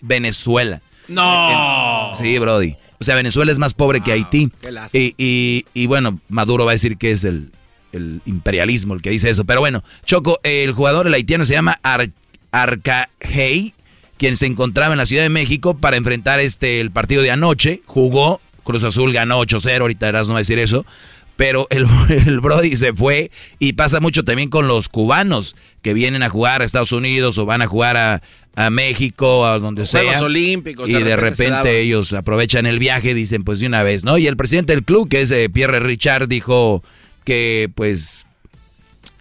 Venezuela. 0.00 0.82
No. 1.08 2.10
Sí, 2.14 2.38
Brody. 2.38 2.76
O 2.98 3.04
sea, 3.04 3.14
Venezuela 3.14 3.52
es 3.52 3.58
más 3.58 3.74
pobre 3.74 4.00
que 4.00 4.12
Haití. 4.12 4.50
qué 4.60 4.72
lástima. 4.72 5.04
Y, 5.04 5.14
y, 5.18 5.64
y 5.74 5.86
bueno, 5.86 6.20
Maduro 6.28 6.64
va 6.64 6.72
a 6.72 6.74
decir 6.74 6.96
que 6.96 7.12
es 7.12 7.24
el, 7.24 7.50
el 7.92 8.22
imperialismo 8.26 8.94
el 8.94 9.02
que 9.02 9.10
dice 9.10 9.30
eso. 9.30 9.44
Pero 9.44 9.60
bueno, 9.60 9.84
Choco, 10.04 10.40
el 10.42 10.72
jugador, 10.72 11.06
el 11.06 11.14
haitiano, 11.14 11.44
se 11.44 11.52
llama 11.52 11.78
Ar 11.82 12.10
Arcajei, 12.50 13.74
quien 14.22 14.36
se 14.36 14.46
encontraba 14.46 14.94
en 14.94 14.98
la 14.98 15.06
Ciudad 15.06 15.24
de 15.24 15.30
México 15.30 15.76
para 15.76 15.96
enfrentar 15.96 16.38
este 16.38 16.80
el 16.80 16.92
partido 16.92 17.22
de 17.22 17.32
anoche. 17.32 17.82
Jugó, 17.86 18.40
Cruz 18.62 18.84
Azul 18.84 19.12
ganó 19.12 19.42
8-0, 19.42 19.80
ahorita 19.80 20.08
Eras 20.08 20.28
no 20.28 20.36
decir 20.36 20.60
eso. 20.60 20.86
Pero 21.34 21.66
el, 21.70 21.88
el 22.08 22.38
Brody 22.38 22.76
se 22.76 22.92
fue 22.92 23.32
y 23.58 23.72
pasa 23.72 23.98
mucho 23.98 24.24
también 24.24 24.48
con 24.48 24.68
los 24.68 24.88
cubanos 24.88 25.56
que 25.82 25.92
vienen 25.92 26.22
a 26.22 26.28
jugar 26.28 26.62
a 26.62 26.64
Estados 26.64 26.92
Unidos 26.92 27.36
o 27.36 27.46
van 27.46 27.62
a 27.62 27.66
jugar 27.66 27.96
a, 27.96 28.22
a 28.54 28.70
México, 28.70 29.44
a 29.44 29.58
donde 29.58 29.86
sea. 29.86 30.02
Juegos 30.02 30.22
Olímpicos, 30.22 30.88
Y 30.88 30.92
de 30.92 31.16
repente 31.16 31.80
ellos 31.80 32.12
aprovechan 32.12 32.64
el 32.66 32.78
viaje, 32.78 33.14
dicen 33.14 33.42
pues 33.42 33.58
de 33.58 33.66
una 33.66 33.82
vez, 33.82 34.04
¿no? 34.04 34.18
Y 34.18 34.28
el 34.28 34.36
presidente 34.36 34.72
del 34.72 34.84
club, 34.84 35.08
que 35.08 35.22
es 35.22 35.32
eh, 35.32 35.50
Pierre 35.52 35.80
Richard, 35.80 36.28
dijo 36.28 36.84
que 37.24 37.72
pues 37.74 38.24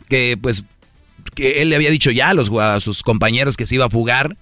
que 0.07 0.37
pues 0.39 0.63
que 1.33 1.63
él 1.63 1.71
le 1.71 1.75
había 1.75 1.89
dicho 1.89 2.11
ya 2.11 2.29
a, 2.29 2.33
los, 2.35 2.51
a 2.51 2.79
sus 2.79 3.01
compañeros 3.01 3.57
que 3.57 3.65
se 3.65 3.73
iba 3.73 3.85
a 3.85 3.89
fugar 3.89 4.37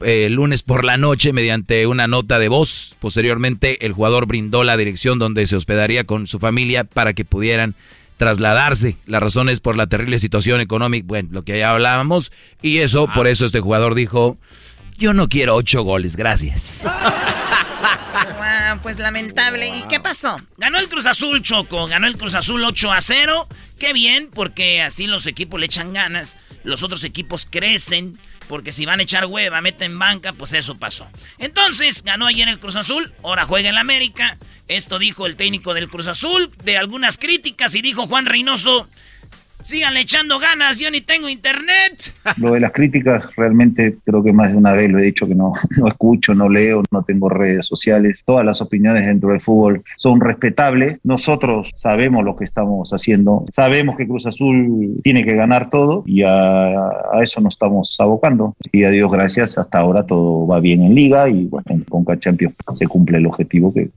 eh, 0.00 0.26
el 0.26 0.34
lunes 0.34 0.62
por 0.62 0.84
la 0.84 0.96
noche 0.96 1.32
mediante 1.32 1.86
una 1.86 2.06
nota 2.06 2.38
de 2.38 2.48
voz. 2.48 2.96
Posteriormente 3.00 3.84
el 3.86 3.92
jugador 3.92 4.26
brindó 4.26 4.64
la 4.64 4.76
dirección 4.76 5.18
donde 5.18 5.46
se 5.46 5.56
hospedaría 5.56 6.04
con 6.04 6.26
su 6.26 6.38
familia 6.38 6.84
para 6.84 7.12
que 7.12 7.24
pudieran 7.24 7.74
trasladarse. 8.16 8.96
La 9.06 9.20
razón 9.20 9.48
es 9.48 9.60
por 9.60 9.76
la 9.76 9.86
terrible 9.86 10.18
situación 10.18 10.60
económica, 10.60 11.06
bueno, 11.08 11.30
lo 11.32 11.42
que 11.42 11.58
ya 11.58 11.70
hablábamos, 11.70 12.32
y 12.60 12.78
eso, 12.78 13.08
por 13.14 13.26
eso 13.26 13.46
este 13.46 13.60
jugador 13.60 13.94
dijo, 13.94 14.36
yo 14.98 15.14
no 15.14 15.28
quiero 15.28 15.56
ocho 15.56 15.82
goles, 15.82 16.16
gracias. 16.16 16.82
Ah, 18.62 18.78
pues 18.82 18.98
lamentable. 18.98 19.68
¿Y 19.68 19.82
qué 19.88 19.98
pasó? 19.98 20.40
Ganó 20.56 20.78
el 20.78 20.88
Cruz 20.88 21.06
Azul, 21.06 21.42
Choco. 21.42 21.86
Ganó 21.88 22.06
el 22.06 22.16
Cruz 22.16 22.34
Azul 22.34 22.64
8 22.64 22.92
a 22.92 23.00
0. 23.00 23.48
Qué 23.78 23.92
bien, 23.92 24.30
porque 24.32 24.82
así 24.82 25.06
los 25.06 25.26
equipos 25.26 25.58
le 25.58 25.66
echan 25.66 25.92
ganas. 25.92 26.36
Los 26.62 26.82
otros 26.82 27.02
equipos 27.02 27.48
crecen. 27.50 28.18
Porque 28.50 28.72
si 28.72 28.84
van 28.84 28.98
a 28.98 29.04
echar 29.04 29.26
hueva, 29.26 29.60
meten 29.60 29.96
banca, 29.96 30.32
pues 30.32 30.52
eso 30.54 30.76
pasó. 30.76 31.08
Entonces, 31.38 32.02
ganó 32.02 32.26
ayer 32.26 32.48
el 32.48 32.58
Cruz 32.58 32.74
Azul. 32.74 33.14
Ahora 33.22 33.44
juega 33.44 33.68
en 33.68 33.76
la 33.76 33.80
América. 33.80 34.38
Esto 34.66 34.98
dijo 34.98 35.26
el 35.26 35.36
técnico 35.36 35.72
del 35.72 35.88
Cruz 35.88 36.08
Azul. 36.08 36.50
De 36.64 36.76
algunas 36.76 37.16
críticas. 37.16 37.76
Y 37.76 37.80
dijo 37.80 38.08
Juan 38.08 38.26
Reynoso. 38.26 38.88
Síganle 39.62 40.00
echando 40.00 40.38
ganas. 40.38 40.78
Yo 40.78 40.90
ni 40.90 41.00
tengo 41.00 41.28
internet. 41.28 42.14
Lo 42.38 42.52
de 42.52 42.60
las 42.60 42.72
críticas, 42.72 43.24
realmente 43.36 43.96
creo 44.04 44.22
que 44.22 44.32
más 44.32 44.52
de 44.52 44.58
una 44.58 44.72
vez 44.72 44.90
lo 44.90 44.98
he 44.98 45.04
dicho 45.04 45.26
que 45.26 45.34
no, 45.34 45.52
no 45.76 45.88
escucho, 45.88 46.34
no 46.34 46.48
leo, 46.48 46.82
no 46.90 47.02
tengo 47.02 47.28
redes 47.28 47.66
sociales. 47.66 48.22
Todas 48.24 48.44
las 48.44 48.60
opiniones 48.60 49.06
dentro 49.06 49.30
del 49.30 49.40
fútbol 49.40 49.82
son 49.96 50.20
respetables. 50.20 51.00
Nosotros 51.04 51.70
sabemos 51.76 52.24
lo 52.24 52.36
que 52.36 52.44
estamos 52.44 52.92
haciendo. 52.92 53.44
Sabemos 53.50 53.96
que 53.96 54.06
Cruz 54.06 54.26
Azul 54.26 55.00
tiene 55.02 55.24
que 55.24 55.34
ganar 55.34 55.70
todo 55.70 56.02
y 56.06 56.22
a, 56.22 56.30
a 56.30 57.22
eso 57.22 57.40
nos 57.40 57.54
estamos 57.54 57.96
abocando. 57.98 58.54
Y 58.72 58.84
a 58.84 58.90
Dios 58.90 59.10
gracias, 59.10 59.58
hasta 59.58 59.78
ahora 59.78 60.06
todo 60.06 60.46
va 60.46 60.60
bien 60.60 60.82
en 60.82 60.94
Liga 60.94 61.28
y 61.28 61.44
bueno, 61.44 61.66
en 61.68 61.84
Conca 61.84 62.18
Champions 62.18 62.54
se 62.74 62.86
cumple 62.86 63.18
el 63.18 63.26
objetivo 63.26 63.72
que 63.72 63.90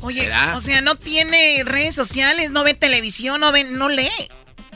Oye, 0.00 0.28
o 0.54 0.60
sea, 0.60 0.80
no 0.80 0.96
tiene 0.96 1.62
redes 1.64 1.94
sociales, 1.94 2.50
no 2.50 2.64
ve 2.64 2.74
televisión, 2.74 3.40
no 3.40 3.52
ve, 3.52 3.64
no 3.64 3.88
lee. 3.88 4.10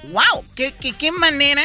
¡Wow! 0.04 0.44
¿Qué, 0.54 0.72
qué, 0.80 0.92
qué 0.92 1.12
manera 1.12 1.62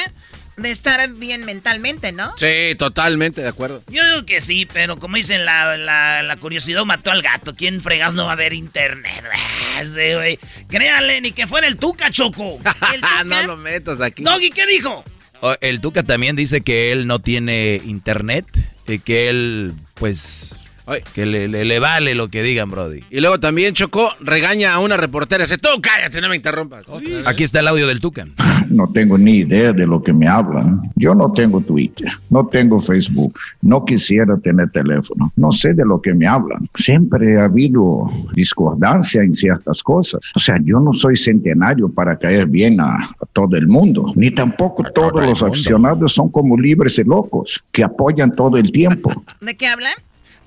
de 0.55 0.69
estar 0.69 1.09
bien 1.13 1.45
mentalmente, 1.45 2.11
¿no? 2.11 2.31
Sí, 2.37 2.75
totalmente 2.77 3.41
de 3.41 3.47
acuerdo. 3.49 3.83
Yo 3.87 4.05
digo 4.05 4.25
que 4.25 4.39
sí, 4.39 4.67
pero 4.71 4.97
como 4.99 5.17
dicen, 5.17 5.45
la, 5.45 5.77
la, 5.77 6.21
la 6.21 6.35
curiosidad 6.37 6.85
mató 6.85 7.09
al 7.11 7.23
gato. 7.23 7.55
¿Quién 7.55 7.81
fregas 7.81 8.13
no 8.13 8.25
va 8.27 8.33
a 8.33 8.35
ver 8.35 8.53
internet? 8.53 9.23
Sí, 9.85 10.13
güey. 10.13 10.37
Créanle, 10.69 11.19
ni 11.21 11.31
que 11.31 11.47
fuera 11.47 11.65
el 11.67 11.77
Tuca, 11.77 12.11
Choco. 12.11 12.59
¿El 12.93 13.01
Tuca? 13.01 13.23
no 13.23 13.43
lo 13.47 13.57
metas 13.57 13.99
aquí. 14.01 14.23
Doggy, 14.23 14.51
¿qué 14.51 14.67
dijo? 14.67 15.03
O- 15.41 15.55
El 15.61 15.81
Tuca 15.81 16.03
también 16.03 16.35
dice 16.35 16.61
que 16.61 16.91
él 16.91 17.07
no 17.07 17.17
tiene 17.19 17.81
internet, 17.83 18.45
y 18.87 18.99
que 18.99 19.29
él, 19.29 19.73
pues, 19.95 20.53
que 21.13 21.25
le, 21.25 21.47
le- 21.47 21.65
le 21.65 21.79
vale 21.79 22.13
lo 22.15 22.29
que 22.29 22.43
digan, 22.43 22.69
Brody. 22.69 23.01
Y 23.09 23.19
luego 23.21 23.39
también 23.39 23.73
Chocó 23.73 24.09
regaña 24.19 24.73
a 24.73 24.79
una 24.79 24.97
reportera. 24.97 25.43
Dice, 25.43 25.57
tú 25.57 25.69
cállate, 25.81 26.19
no 26.21 26.29
me 26.29 26.35
interrumpas. 26.35 26.85
Aquí 27.25 27.43
está 27.43 27.59
el 27.61 27.67
audio 27.67 27.87
del 27.87 27.99
Tuca. 27.99 28.27
No 28.69 28.89
tengo 28.91 29.17
ni 29.19 29.33
idea 29.39 29.71
de 29.73 29.85
lo 29.85 30.01
que 30.01 30.13
me 30.13 30.25
hablan. 30.27 30.81
Yo 30.95 31.13
no 31.13 31.31
tengo 31.33 31.61
Twitter, 31.61 32.07
no 32.29 32.47
tengo 32.47 32.79
Facebook, 32.79 33.37
no 33.61 33.83
quisiera 33.85 34.35
tener 34.37 34.71
teléfono, 34.71 35.31
no 35.35 35.51
sé 35.51 35.73
de 35.73 35.85
lo 35.85 36.01
que 36.01 36.13
me 36.13 36.25
hablan. 36.25 36.67
Siempre 36.75 37.39
ha 37.39 37.43
habido 37.43 38.09
discordancia 38.33 39.21
en 39.21 39.33
ciertas 39.33 39.83
cosas. 39.83 40.21
O 40.35 40.39
sea, 40.39 40.57
yo 40.63 40.79
no 40.79 40.93
soy 40.93 41.15
centenario 41.15 41.89
para 41.89 42.15
caer 42.17 42.47
bien 42.47 42.79
a, 42.79 42.95
a 42.95 43.25
todo 43.33 43.55
el 43.57 43.67
mundo, 43.67 44.11
ni 44.15 44.31
tampoco 44.31 44.83
todos 44.91 45.23
los 45.23 45.43
aficionados 45.43 46.13
son 46.13 46.29
como 46.29 46.57
libres 46.57 46.97
y 46.97 47.03
locos, 47.03 47.63
que 47.71 47.83
apoyan 47.83 48.33
todo 48.35 48.57
el 48.57 48.71
tiempo. 48.71 49.11
¿De 49.41 49.55
qué 49.55 49.67
hablan? 49.67 49.93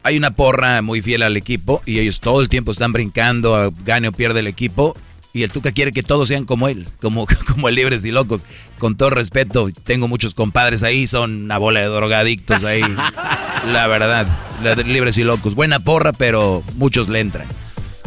Hay 0.06 0.16
una 0.16 0.30
porra 0.36 0.82
muy 0.82 1.02
fiel 1.02 1.22
al 1.24 1.36
equipo 1.36 1.82
y 1.84 1.98
ellos 1.98 2.20
todo 2.20 2.40
el 2.40 2.48
tiempo 2.48 2.70
están 2.70 2.92
brincando, 2.92 3.56
a- 3.56 3.70
gane 3.84 4.06
o 4.06 4.12
pierde 4.12 4.38
el 4.38 4.46
equipo. 4.46 4.94
Y 5.32 5.42
el 5.42 5.50
Tuca 5.50 5.72
quiere 5.72 5.92
que 5.92 6.04
todos 6.04 6.28
sean 6.28 6.44
como 6.44 6.68
él, 6.68 6.86
como, 7.02 7.26
como 7.48 7.68
libres 7.70 8.04
y 8.04 8.12
locos. 8.12 8.46
Con 8.78 8.96
todo 8.96 9.10
respeto, 9.10 9.68
tengo 9.82 10.06
muchos 10.06 10.32
compadres 10.34 10.84
ahí, 10.84 11.08
son 11.08 11.42
una 11.46 11.58
bola 11.58 11.80
de 11.80 11.86
drogadictos 11.86 12.62
ahí. 12.62 12.82
La 13.66 13.88
verdad, 13.88 14.28
libres 14.86 15.18
y 15.18 15.24
locos. 15.24 15.56
Buena 15.56 15.80
porra, 15.80 16.12
pero 16.12 16.62
muchos 16.76 17.08
le 17.08 17.18
entran. 17.18 17.48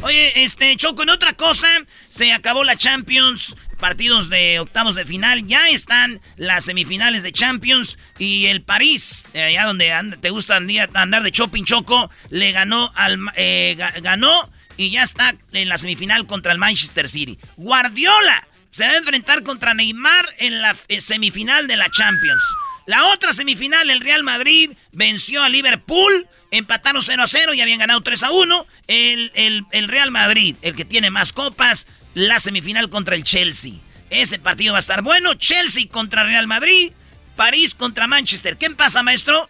Oye, 0.01 0.41
este, 0.45 0.73
Choco, 0.77 1.03
en 1.03 1.09
otra 1.09 1.33
cosa, 1.33 1.67
se 2.07 2.31
acabó 2.31 2.63
la 2.63 2.77
Champions, 2.77 3.57
partidos 3.79 4.29
de 4.29 4.59
octavos 4.59 4.93
de 4.95 5.05
final, 5.05 5.45
ya 5.47 5.69
están 5.69 6.21
las 6.35 6.65
semifinales 6.65 7.23
de 7.23 7.31
Champions 7.31 7.97
y 8.19 8.45
el 8.47 8.61
París, 8.61 9.25
eh, 9.33 9.41
allá 9.43 9.65
donde 9.65 10.17
te 10.21 10.29
gusta 10.29 10.57
andar 10.57 11.23
de 11.23 11.31
shopping, 11.31 11.63
Choco, 11.63 12.11
le 12.29 12.51
ganó 12.51 12.91
al, 12.95 13.17
eh, 13.35 13.75
ga- 13.77 13.99
ganó 14.01 14.49
y 14.77 14.91
ya 14.91 15.03
está 15.03 15.35
en 15.53 15.69
la 15.69 15.77
semifinal 15.77 16.25
contra 16.27 16.51
el 16.51 16.57
Manchester 16.57 17.09
City. 17.09 17.39
Guardiola 17.57 18.47
se 18.69 18.85
va 18.85 18.91
a 18.93 18.97
enfrentar 18.97 19.43
contra 19.43 19.73
Neymar 19.73 20.25
en 20.37 20.61
la 20.61 20.75
eh, 20.87 21.01
semifinal 21.01 21.67
de 21.67 21.77
la 21.77 21.89
Champions. 21.89 22.43
La 22.85 23.05
otra 23.05 23.33
semifinal, 23.33 23.89
el 23.89 24.01
Real 24.01 24.23
Madrid 24.23 24.71
venció 24.91 25.43
a 25.43 25.49
Liverpool, 25.49 26.27
empataron 26.51 27.03
0 27.03 27.21
a 27.23 27.27
0 27.27 27.53
y 27.53 27.61
habían 27.61 27.77
ganado 27.79 28.01
3 28.01 28.23
a 28.23 28.31
1. 28.31 28.65
El, 28.87 29.31
el 29.71 29.87
Real 29.87 30.09
Madrid, 30.09 30.55
el 30.63 30.75
que 30.75 30.85
tiene 30.85 31.11
más 31.11 31.31
copas, 31.31 31.85
la 32.13 32.39
semifinal 32.39 32.89
contra 32.89 33.15
el 33.15 33.23
Chelsea. 33.23 33.73
Ese 34.09 34.39
partido 34.39 34.73
va 34.73 34.79
a 34.79 34.81
estar 34.81 35.01
bueno. 35.01 35.35
Chelsea 35.35 35.87
contra 35.87 36.23
Real 36.23 36.47
Madrid, 36.47 36.91
París 37.35 37.75
contra 37.75 38.07
Manchester. 38.07 38.57
¿Qué 38.57 38.69
pasa, 38.71 39.03
maestro? 39.03 39.49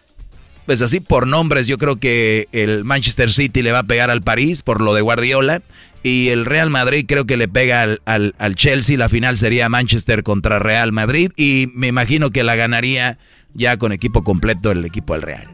Pues 0.66 0.82
así 0.82 1.00
por 1.00 1.26
nombres, 1.26 1.66
yo 1.66 1.78
creo 1.78 1.98
que 1.98 2.48
el 2.52 2.84
Manchester 2.84 3.32
City 3.32 3.62
le 3.62 3.72
va 3.72 3.80
a 3.80 3.84
pegar 3.84 4.10
al 4.10 4.22
París 4.22 4.62
por 4.62 4.80
lo 4.80 4.94
de 4.94 5.00
Guardiola. 5.00 5.62
Y 6.02 6.28
el 6.28 6.46
Real 6.46 6.70
Madrid 6.70 7.04
creo 7.06 7.26
que 7.26 7.36
le 7.36 7.48
pega 7.48 7.82
al, 7.82 8.00
al, 8.04 8.54
Chelsea. 8.54 8.96
La 8.96 9.08
final 9.08 9.36
sería 9.36 9.68
Manchester 9.68 10.22
contra 10.22 10.58
Real 10.58 10.92
Madrid. 10.92 11.32
Y 11.36 11.66
me 11.74 11.88
imagino 11.88 12.30
que 12.30 12.42
la 12.42 12.54
ganaría 12.54 13.18
ya 13.54 13.76
con 13.76 13.92
equipo 13.92 14.24
completo 14.24 14.70
el 14.70 14.84
equipo 14.84 15.14
del 15.14 15.22
Real. 15.22 15.48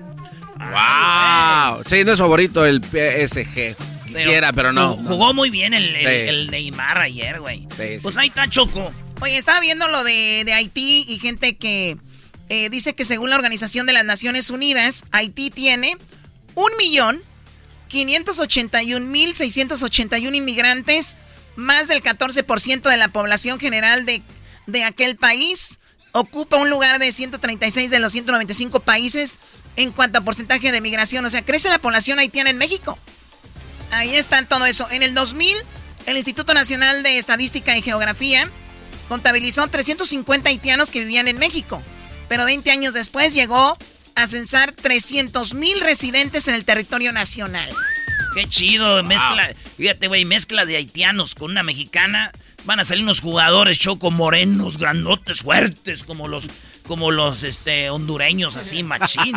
¡Wow! 0.59 1.82
Sí, 1.86 2.04
no 2.04 2.12
es 2.12 2.18
favorito 2.18 2.64
el 2.64 2.82
PSG. 2.82 3.95
Quisiera, 4.16 4.52
pero, 4.52 4.72
no. 4.72 4.96
Jugó, 4.96 5.34
muy 5.34 5.50
bien 5.50 5.74
el, 5.74 6.48
Neymar 6.50 6.98
ayer, 6.98 7.40
güey. 7.40 7.66
pues 8.02 8.16
ahí 8.16 8.28
está 8.28 8.48
Choco. 8.48 8.92
Oye, 9.20 9.36
estaba 9.36 9.60
viendo 9.60 9.88
lo 9.88 10.04
de, 10.04 10.42
de 10.44 10.52
Haití 10.52 11.04
y 11.08 11.18
gente 11.18 11.56
que 11.56 11.96
eh, 12.48 12.70
dice 12.70 12.94
que 12.94 13.04
según 13.04 13.30
la 13.30 13.36
Organización 13.36 13.86
de 13.86 13.92
las 13.92 14.04
Naciones 14.04 14.50
Unidas, 14.50 15.04
Haití 15.10 15.50
tiene 15.50 15.96
un 16.54 16.70
millón 16.78 17.20
581.681 17.90 20.34
inmigrantes, 20.34 21.16
más 21.56 21.88
del 21.88 22.02
14% 22.02 22.88
de 22.88 22.96
la 22.96 23.08
población 23.08 23.58
general 23.58 24.06
de, 24.06 24.22
de 24.66 24.84
aquel 24.84 25.16
país. 25.16 25.80
Ocupa 26.12 26.56
un 26.56 26.70
lugar 26.70 26.98
de 26.98 27.12
136 27.12 27.90
de 27.90 27.98
los 27.98 28.12
195 28.12 28.80
países 28.80 29.38
en 29.76 29.92
cuanto 29.92 30.18
a 30.18 30.22
porcentaje 30.22 30.72
de 30.72 30.80
migración. 30.80 31.24
O 31.24 31.30
sea, 31.30 31.44
crece 31.44 31.68
la 31.68 31.78
población 31.78 32.18
haitiana 32.18 32.50
en 32.50 32.58
México. 32.58 32.98
Ahí 33.91 34.14
está 34.14 34.43
todo 34.45 34.66
eso. 34.66 34.89
En 34.91 35.03
el 35.03 35.14
2000, 35.14 35.57
el 36.07 36.16
Instituto 36.16 36.55
Nacional 36.55 37.03
de 37.03 37.18
Estadística 37.18 37.76
y 37.76 37.82
Geografía 37.82 38.49
contabilizó 39.09 39.66
350 39.66 40.49
haitianos 40.49 40.91
que 40.91 41.01
vivían 41.01 41.28
en 41.28 41.39
México. 41.39 41.82
Pero 42.28 42.45
20 42.45 42.70
años 42.70 42.95
después 42.95 43.34
llegó 43.34 43.76
a 44.14 44.26
censar 44.26 44.72
300 44.72 45.55
mil 45.55 45.80
residentes 45.80 46.49
en 46.49 46.55
el 46.55 46.64
territorio 46.64 47.12
nacional. 47.12 47.70
Qué 48.34 48.49
chido, 48.49 49.03
mezcla, 49.03 49.55
fíjate, 49.76 50.09
güey, 50.09 50.24
mezcla 50.24 50.64
de 50.64 50.76
haitianos 50.76 51.34
con 51.34 51.53
una 51.53 51.62
mexicana. 51.62 52.32
Van 52.64 52.80
a 52.80 52.84
salir 52.84 53.05
unos 53.05 53.20
jugadores 53.20 53.78
choco 53.78 54.11
morenos, 54.11 54.78
grandotes, 54.78 55.43
fuertes, 55.43 56.03
como 56.03 56.26
los, 56.28 56.49
como 56.87 57.11
los 57.11 57.43
este, 57.43 57.91
hondureños, 57.91 58.57
así, 58.57 58.82
machín. 58.84 59.37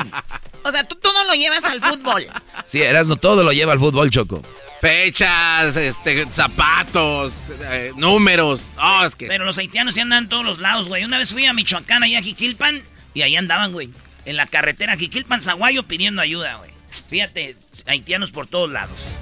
o 0.63 0.71
sea, 0.71 0.83
tú 0.87 0.95
todo 0.95 1.25
lo 1.25 1.33
llevas 1.33 1.65
al 1.65 1.81
fútbol. 1.81 2.27
Sí, 2.65 2.81
Erasmo, 2.81 3.15
todo 3.15 3.43
lo 3.43 3.51
lleva 3.51 3.73
al 3.73 3.79
fútbol, 3.79 4.09
Choco. 4.09 4.41
Fechas, 4.81 5.75
este, 5.75 6.25
zapatos, 6.31 7.51
eh, 7.69 7.91
números. 7.95 8.63
Oh, 8.81 9.03
es 9.05 9.15
que... 9.15 9.27
Pero 9.27 9.43
los 9.43 9.57
haitianos 9.57 9.93
sí 9.93 9.99
andan 9.99 10.23
en 10.23 10.29
todos 10.29 10.45
los 10.45 10.59
lados, 10.59 10.87
güey. 10.87 11.03
Una 11.03 11.17
vez 11.17 11.33
fui 11.33 11.45
a 11.45 11.53
Michoacán, 11.53 12.03
allá 12.03 12.19
a 12.19 12.21
Jiquilpan, 12.21 12.81
y 13.13 13.23
ahí 13.23 13.35
andaban, 13.35 13.73
güey 13.73 13.89
en 14.29 14.37
la 14.37 14.45
carretera 14.45 14.95
Jiquilpan, 14.95 15.41
Zaguayo 15.41 15.83
pidiendo 15.83 16.21
ayuda, 16.21 16.57
güey. 16.57 16.69
Fíjate, 17.09 17.55
haitianos 17.87 18.31
por 18.31 18.45
todos 18.45 18.71
lados. 18.71 19.15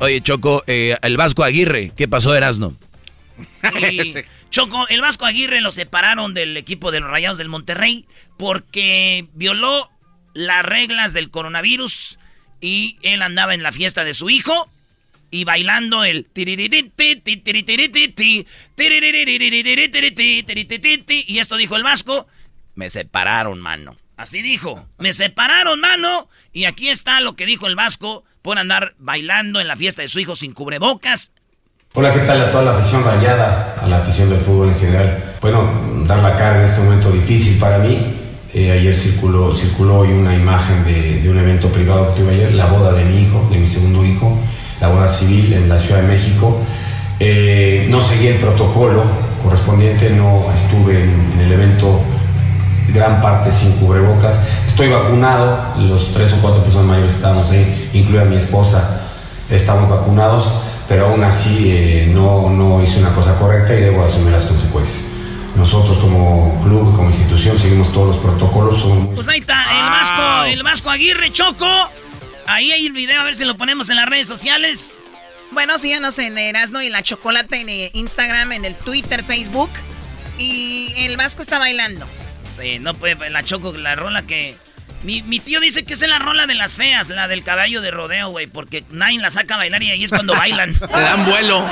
Oye, 0.00 0.20
Choco, 0.22 0.64
eh, 0.66 0.96
el 1.02 1.16
Vasco 1.16 1.44
Aguirre, 1.44 1.92
¿qué 1.96 2.08
pasó, 2.08 2.34
Erasno? 2.34 2.74
Choco, 4.50 4.88
el 4.88 5.00
Vasco 5.00 5.26
Aguirre 5.26 5.60
lo 5.60 5.70
separaron 5.70 6.34
del 6.34 6.56
equipo 6.56 6.90
de 6.90 7.00
los 7.00 7.10
Rayados 7.10 7.38
del 7.38 7.48
Monterrey 7.48 8.06
porque 8.38 9.28
violó 9.34 9.90
las 10.34 10.64
reglas 10.64 11.12
del 11.12 11.30
coronavirus 11.30 12.18
y 12.60 12.96
él 13.02 13.22
andaba 13.22 13.54
en 13.54 13.62
la 13.62 13.72
fiesta 13.72 14.04
de 14.04 14.14
su 14.14 14.30
hijo 14.30 14.68
y 15.30 15.44
bailando 15.44 16.04
el 16.04 16.28
y 21.26 21.38
esto 21.38 21.56
dijo 21.56 21.76
el 21.76 21.82
Vasco, 21.84 22.26
me 22.74 22.90
separaron, 22.90 23.60
mano. 23.60 23.96
Así 24.16 24.42
dijo. 24.42 24.86
Me 24.98 25.12
separaron, 25.12 25.80
mano. 25.80 26.28
Y 26.52 26.64
aquí 26.64 26.88
está 26.88 27.20
lo 27.20 27.36
que 27.36 27.46
dijo 27.46 27.66
el 27.66 27.76
Vasco 27.76 28.24
por 28.42 28.58
andar 28.58 28.94
bailando 28.98 29.60
en 29.60 29.68
la 29.68 29.76
fiesta 29.76 30.02
de 30.02 30.08
su 30.08 30.18
hijo 30.18 30.36
sin 30.36 30.52
cubrebocas. 30.52 31.32
Hola, 31.92 32.12
¿qué 32.12 32.20
tal 32.20 32.40
a 32.40 32.52
toda 32.52 32.62
la 32.62 32.70
afición 32.78 33.02
rayada, 33.02 33.74
a 33.82 33.88
la 33.88 33.96
afición 33.98 34.30
del 34.30 34.38
fútbol 34.38 34.68
en 34.68 34.78
general? 34.78 35.24
Bueno, 35.40 35.68
dar 36.06 36.20
la 36.22 36.36
cara 36.36 36.58
en 36.58 36.62
este 36.62 36.80
momento 36.82 37.10
difícil 37.10 37.58
para 37.58 37.78
mí. 37.78 38.14
Eh, 38.54 38.70
ayer 38.70 38.94
circuló, 38.94 39.52
circuló 39.52 39.98
hoy 39.98 40.12
una 40.12 40.32
imagen 40.32 40.84
de, 40.84 41.28
un 41.28 41.36
evento 41.40 41.66
privado 41.66 42.06
que 42.14 42.20
tuve 42.20 42.34
ayer, 42.34 42.54
la 42.54 42.66
boda 42.66 42.92
de 42.92 43.04
mi 43.06 43.22
hijo, 43.22 43.44
de 43.50 43.58
mi 43.58 43.66
segundo 43.66 44.04
hijo, 44.04 44.38
la 44.80 44.86
boda 44.86 45.08
civil 45.08 45.52
en 45.52 45.68
la 45.68 45.76
Ciudad 45.80 46.02
de 46.02 46.06
México. 46.06 46.58
Eh, 47.18 47.88
no 47.90 48.00
seguí 48.00 48.28
el 48.28 48.36
protocolo 48.36 49.02
correspondiente, 49.42 50.10
no 50.10 50.44
estuve 50.54 51.02
en 51.02 51.40
el 51.40 51.50
evento 51.50 52.02
gran 52.94 53.20
parte 53.20 53.50
sin 53.50 53.72
cubrebocas. 53.72 54.36
Estoy 54.64 54.90
vacunado, 54.90 55.74
los 55.76 56.12
tres 56.12 56.32
o 56.34 56.36
cuatro 56.36 56.62
personas 56.62 56.86
mayores 56.86 57.14
estamos 57.14 57.50
ahí, 57.50 57.90
incluida 57.92 58.24
mi 58.26 58.36
esposa, 58.36 59.08
estamos 59.50 59.90
vacunados, 59.90 60.52
pero 60.90 61.06
aún 61.06 61.22
así 61.22 61.70
eh, 61.70 62.08
no, 62.12 62.50
no 62.50 62.82
hice 62.82 62.98
una 62.98 63.14
cosa 63.14 63.38
correcta 63.38 63.72
y 63.74 63.80
debo 63.80 64.04
asumir 64.04 64.32
las 64.32 64.44
consecuencias. 64.44 65.04
Nosotros 65.54 65.96
como 65.98 66.60
club, 66.64 66.96
como 66.96 67.10
institución, 67.10 67.60
seguimos 67.60 67.92
todos 67.92 68.08
los 68.08 68.16
protocolos. 68.16 68.84
Pues 69.14 69.28
ahí 69.28 69.38
está, 69.38 69.62
el 69.70 69.88
Vasco, 69.88 70.44
el 70.46 70.62
Vasco 70.64 70.90
Aguirre 70.90 71.30
Choco. 71.30 71.68
Ahí 72.48 72.72
hay 72.72 72.86
el 72.86 72.92
video, 72.92 73.20
a 73.20 73.22
ver 73.22 73.36
si 73.36 73.44
lo 73.44 73.56
ponemos 73.56 73.88
en 73.88 73.96
las 73.96 74.06
redes 74.06 74.26
sociales. 74.26 74.98
Bueno, 75.52 75.78
síganos 75.78 76.18
en 76.18 76.36
Erasno 76.36 76.82
y 76.82 76.88
la 76.88 77.04
Chocolate 77.04 77.60
en 77.60 77.68
eh, 77.68 77.90
Instagram, 77.94 78.50
en 78.50 78.64
el 78.64 78.74
Twitter, 78.74 79.22
Facebook. 79.22 79.70
Y 80.38 80.92
el 80.96 81.16
Vasco 81.16 81.40
está 81.40 81.60
bailando. 81.60 82.04
Eh, 82.60 82.80
no 82.80 82.94
puede, 82.94 83.30
la 83.30 83.44
choco, 83.44 83.72
la 83.74 83.94
rola 83.94 84.22
que... 84.22 84.56
Mi, 85.02 85.40
tío 85.40 85.60
dice 85.60 85.84
que 85.84 85.94
es 85.94 86.06
la 86.06 86.18
rola 86.18 86.46
de 86.46 86.54
las 86.54 86.76
feas, 86.76 87.08
la 87.08 87.26
del 87.26 87.42
caballo 87.42 87.80
de 87.80 87.90
rodeo, 87.90 88.28
güey, 88.28 88.46
porque 88.46 88.84
nadie 88.90 89.18
la 89.18 89.30
saca 89.30 89.54
a 89.54 89.58
bailar 89.58 89.82
y 89.82 89.90
ahí 89.90 90.04
es 90.04 90.10
cuando 90.10 90.34
bailan. 90.34 90.74
Te 90.74 90.86
dan 90.86 91.24
vuelo. 91.24 91.64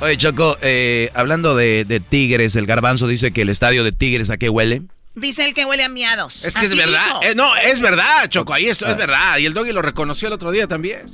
Oye, 0.00 0.16
Choco, 0.16 0.56
eh, 0.62 1.10
hablando 1.14 1.56
de, 1.56 2.02
Tigres, 2.08 2.56
el 2.56 2.66
garbanzo 2.66 3.06
dice 3.06 3.32
que 3.32 3.42
el 3.42 3.50
estadio 3.50 3.84
de 3.84 3.92
Tigres, 3.92 4.30
¿a 4.30 4.38
qué 4.38 4.48
huele? 4.48 4.82
Dice 5.14 5.44
el 5.44 5.52
que 5.52 5.66
huele 5.66 5.84
a 5.84 5.88
miados. 5.88 6.44
Es 6.44 6.54
que 6.54 6.64
es 6.64 6.76
verdad. 6.76 7.16
Eh, 7.22 7.34
no, 7.34 7.54
es 7.56 7.80
verdad, 7.80 8.28
Choco, 8.28 8.54
ahí 8.54 8.68
es, 8.68 8.80
es 8.80 8.88
ah. 8.88 8.94
verdad. 8.94 9.38
Y 9.38 9.46
el 9.46 9.52
doggy 9.52 9.72
lo 9.72 9.82
reconoció 9.82 10.28
el 10.28 10.34
otro 10.34 10.52
día 10.52 10.68
también. 10.68 11.06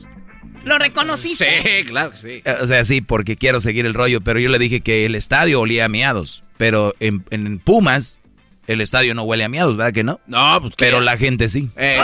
¿Lo 0.66 0.78
reconociste? 0.78 1.62
Sí, 1.62 1.86
claro 1.86 2.12
sí. 2.14 2.42
O 2.61 2.66
sea, 2.66 2.84
sí, 2.84 3.01
porque 3.01 3.36
quiero 3.36 3.61
seguir 3.61 3.86
el 3.86 3.94
rollo, 3.94 4.20
pero 4.20 4.40
yo 4.40 4.51
le 4.51 4.59
dije 4.59 4.80
que 4.80 5.07
el 5.07 5.14
estadio 5.14 5.61
olía 5.61 5.84
a 5.84 5.88
miados. 5.88 6.42
Pero 6.57 6.92
en, 6.99 7.61
Pumas, 7.61 8.20
el 8.67 8.81
estadio 8.81 9.14
no 9.14 9.23
huele 9.23 9.45
a 9.45 9.49
miados, 9.49 9.77
¿verdad 9.77 9.93
que 9.93 10.05
no? 10.05 10.21
No, 10.27 10.59
pues 10.61 10.75
Pero 10.77 11.01
la 11.01 11.17
gente 11.17 11.49
sí. 11.49 11.71
Eh, 11.77 11.99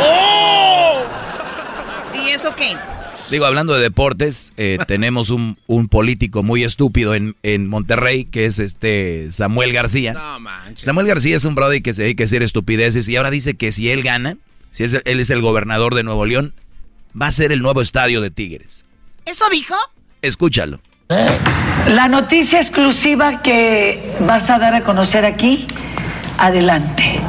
¡Oh! 0.00 1.04
¿Y 2.14 2.30
eso 2.30 2.54
qué? 2.56 2.76
Digo, 3.30 3.46
hablando 3.46 3.74
de 3.74 3.80
deportes, 3.80 4.52
eh, 4.56 4.78
tenemos 4.86 5.30
un, 5.30 5.56
político 5.88 6.42
muy 6.42 6.64
estúpido 6.64 7.14
en, 7.14 7.66
Monterrey, 7.66 8.24
que 8.24 8.46
es 8.46 8.58
este 8.58 9.28
Samuel 9.30 9.72
García. 9.72 10.12
No, 10.12 10.40
manches. 10.40 10.84
Samuel 10.84 11.06
García 11.06 11.36
es 11.36 11.44
un 11.44 11.54
brody 11.54 11.80
que 11.80 11.94
se 11.94 12.02
dedica 12.02 12.24
a 12.24 12.26
decir 12.26 12.42
estupideces 12.42 13.08
y 13.08 13.16
ahora 13.16 13.30
dice 13.30 13.54
que 13.54 13.72
si 13.72 13.90
él 13.90 14.02
gana, 14.02 14.36
si 14.70 14.84
es, 14.84 15.00
él 15.04 15.20
es 15.20 15.30
el 15.30 15.40
gobernador 15.40 15.94
de 15.94 16.02
Nuevo 16.02 16.26
León, 16.26 16.54
va 17.20 17.28
a 17.28 17.32
ser 17.32 17.52
el 17.52 17.60
nuevo 17.60 17.80
estadio 17.80 18.20
de 18.20 18.30
Tigres. 18.30 18.84
¿Eso 19.24 19.44
dijo? 19.50 19.74
Escúchalo. 20.22 20.80
La 21.08 22.08
noticia 22.08 22.60
exclusiva 22.60 23.42
que 23.42 24.16
vas 24.26 24.48
a 24.48 24.58
dar 24.58 24.74
a 24.74 24.80
conocer 24.80 25.26
aquí, 25.26 25.66
adelante. 26.38 27.20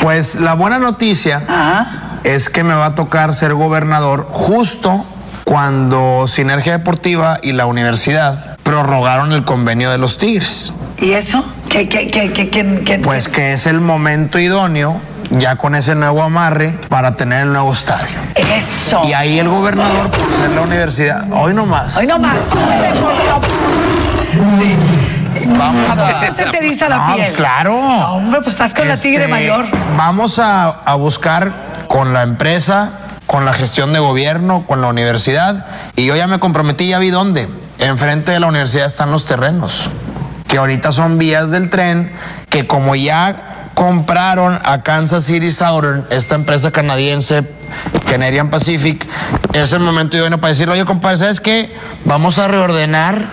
Pues 0.00 0.36
la 0.36 0.54
buena 0.54 0.78
noticia 0.78 1.42
es 2.22 2.48
que 2.48 2.62
me 2.62 2.74
va 2.74 2.86
a 2.86 2.94
tocar 2.94 3.34
ser 3.34 3.54
gobernador 3.54 4.28
justo 4.30 5.04
cuando 5.42 6.28
Sinergia 6.28 6.78
Deportiva 6.78 7.38
y 7.42 7.52
la 7.52 7.66
universidad 7.66 8.56
prorrogaron 8.62 9.32
el 9.32 9.44
convenio 9.44 9.90
de 9.90 9.98
los 9.98 10.18
Tigres. 10.18 10.72
¿Y 11.00 11.12
eso? 11.12 11.44
¿Qué, 11.68 11.88
qué, 11.88 12.08
qué, 12.08 12.32
qué 12.32 13.00
pues 13.02 13.28
que 13.28 13.52
es 13.52 13.66
el 13.66 13.80
momento 13.80 14.38
idóneo 14.38 15.00
ya 15.38 15.56
con 15.56 15.74
ese 15.74 15.94
nuevo 15.94 16.22
amarre 16.22 16.78
para 16.88 17.16
tener 17.16 17.42
el 17.42 17.52
nuevo 17.52 17.72
estadio. 17.72 18.16
Eso. 18.34 19.02
Y 19.04 19.12
ahí 19.12 19.38
el 19.38 19.48
gobernador, 19.48 20.10
por 20.10 20.32
ser 20.40 20.50
la 20.50 20.62
universidad, 20.62 21.24
hoy 21.32 21.54
no 21.54 21.66
más. 21.66 21.96
Hoy 21.96 22.06
no 22.06 22.18
más. 22.18 22.40
Sí. 24.58 24.76
Vamos 25.58 25.96
a... 25.96 26.20
¿A 26.20 26.32
se 26.32 26.46
te 26.46 26.58
eriza 26.58 26.88
la 26.88 27.14
piel? 27.14 27.32
claro. 27.34 27.76
hombre, 27.76 28.40
pues 28.40 28.54
estás 28.54 28.74
con 28.74 28.88
la 28.88 28.96
tigre 28.96 29.24
este, 29.24 29.30
mayor. 29.30 29.66
Vamos 29.96 30.38
a, 30.38 30.68
a 30.68 30.94
buscar 30.94 31.52
con 31.88 32.12
la 32.12 32.22
empresa 32.22 32.90
con 33.26 33.44
la 33.44 33.52
gestión 33.52 33.92
de 33.92 33.98
gobierno, 33.98 34.64
con 34.66 34.80
la 34.80 34.88
universidad, 34.88 35.66
y 35.96 36.06
yo 36.06 36.14
ya 36.14 36.28
me 36.28 36.38
comprometí, 36.38 36.88
ya 36.88 37.00
vi 37.00 37.10
dónde. 37.10 37.48
Enfrente 37.78 38.30
de 38.30 38.38
la 38.38 38.46
universidad 38.46 38.86
están 38.86 39.10
los 39.10 39.26
terrenos, 39.26 39.90
que 40.46 40.58
ahorita 40.58 40.92
son 40.92 41.18
vías 41.18 41.50
del 41.50 41.68
tren, 41.68 42.12
que 42.48 42.68
como 42.68 42.94
ya 42.94 43.55
compraron 43.76 44.58
a 44.64 44.82
Kansas 44.82 45.24
City 45.24 45.52
Southern, 45.52 46.06
esta 46.08 46.34
empresa 46.34 46.70
canadiense, 46.70 47.42
Canadian 48.08 48.48
Pacific, 48.48 49.06
es 49.52 49.70
el 49.74 49.80
momento 49.80 50.16
idóneo 50.16 50.40
para 50.40 50.54
decirle, 50.54 50.72
oye, 50.72 50.86
compadre, 50.86 51.18
¿sabes 51.18 51.40
qué? 51.42 51.74
Vamos 52.06 52.38
a 52.38 52.48
reordenar 52.48 53.28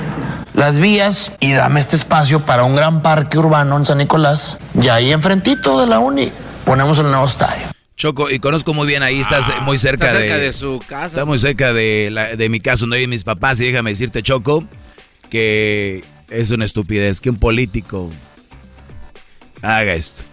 las 0.54 0.80
vías 0.80 1.32
y 1.40 1.54
dame 1.54 1.80
este 1.80 1.96
espacio 1.96 2.46
para 2.46 2.66
un 2.66 2.76
gran 2.76 3.02
parque 3.02 3.38
urbano 3.40 3.78
en 3.78 3.86
San 3.86 4.00
Nicolás, 4.00 4.60
y 4.80 4.90
ahí 4.90 5.14
enfrentito 5.14 5.80
de 5.80 5.88
la 5.88 6.00
uni 6.00 6.30
ponemos 6.66 7.00
el 7.00 7.06
nuevo 7.06 7.26
estadio. 7.26 7.64
Choco, 7.96 8.30
y 8.30 8.40
conozco 8.40 8.74
muy 8.74 8.86
bien 8.86 9.02
ahí, 9.02 9.22
estás 9.22 9.48
Ah, 9.50 9.62
muy 9.62 9.78
cerca, 9.78 10.08
Está 10.08 10.18
cerca 10.20 10.36
de, 10.36 10.42
de 10.42 10.54
su 10.54 10.80
casa. 10.86 11.06
Está 11.08 11.24
muy 11.26 11.40
cerca 11.40 11.72
de, 11.72 12.10
la- 12.12 12.36
de 12.36 12.50
mi 12.50 12.60
casa, 12.60 12.82
donde 12.82 12.98
viven 12.98 13.12
mis 13.12 13.24
papás, 13.24 13.62
y 13.62 13.66
déjame 13.68 13.92
decirte, 13.92 14.22
Choco, 14.22 14.66
que 15.30 16.04
es 16.30 16.52
una 16.52 16.66
estupidez 16.66 17.22
que 17.22 17.30
un 17.30 17.38
político 17.38 18.10
haga 19.62 19.94
esto. 19.94 20.24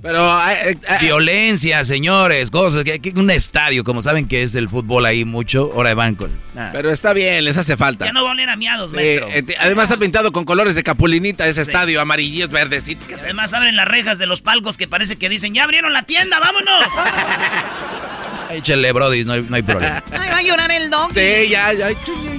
Pero 0.00 0.40
eh, 0.50 0.70
eh, 0.70 0.78
Violencia, 1.00 1.84
señores, 1.84 2.50
cosas, 2.50 2.84
que, 2.84 3.00
que 3.00 3.10
un 3.18 3.30
estadio, 3.30 3.82
como 3.84 4.00
saben 4.02 4.28
que 4.28 4.42
es 4.42 4.54
el 4.54 4.68
fútbol 4.68 5.04
ahí 5.06 5.24
mucho, 5.24 5.70
ahora 5.74 5.94
van 5.94 6.14
con... 6.14 6.30
nada. 6.54 6.70
pero 6.72 6.90
está 6.90 7.12
bien, 7.12 7.44
les 7.44 7.56
hace 7.56 7.76
falta. 7.76 8.04
Ya 8.06 8.12
no 8.12 8.22
va 8.22 8.30
a 8.30 8.32
oler 8.32 8.48
a 8.48 8.56
miados, 8.56 8.90
Sí, 8.90 8.96
maestro. 8.96 9.28
eh, 9.28 9.44
además 9.60 9.84
está 9.90 9.98
pintado 9.98 10.30
con 10.32 10.44
colores 10.44 10.74
de 10.74 10.82
capulinita 10.82 11.46
ese 11.48 11.62
estadio, 11.62 12.00
amarillos, 12.00 12.48
verdecitos. 12.50 13.06
Además 13.22 13.52
abren 13.54 13.76
las 13.76 13.88
rejas 13.88 14.18
de 14.18 14.26
los 14.26 14.40
palcos 14.40 14.76
que 14.76 14.86
parece 14.88 15.16
que 15.16 15.28
dicen, 15.28 15.54
ya 15.54 15.64
abrieron 15.64 15.92
la 15.92 16.02
tienda, 16.04 16.38
vámonos. 16.40 16.84
Échale, 18.50 18.92
Brody, 18.92 19.24
no 19.24 19.34
hay, 19.34 19.42
no 19.42 19.56
hay 19.56 19.62
problema. 19.62 20.02
Ay, 20.12 20.30
va 20.30 20.38
a 20.38 20.42
llorar 20.42 20.70
el 20.70 20.90
dog. 20.90 21.12
Sí, 21.12 21.48
ya, 21.48 21.72
ya. 21.72 21.88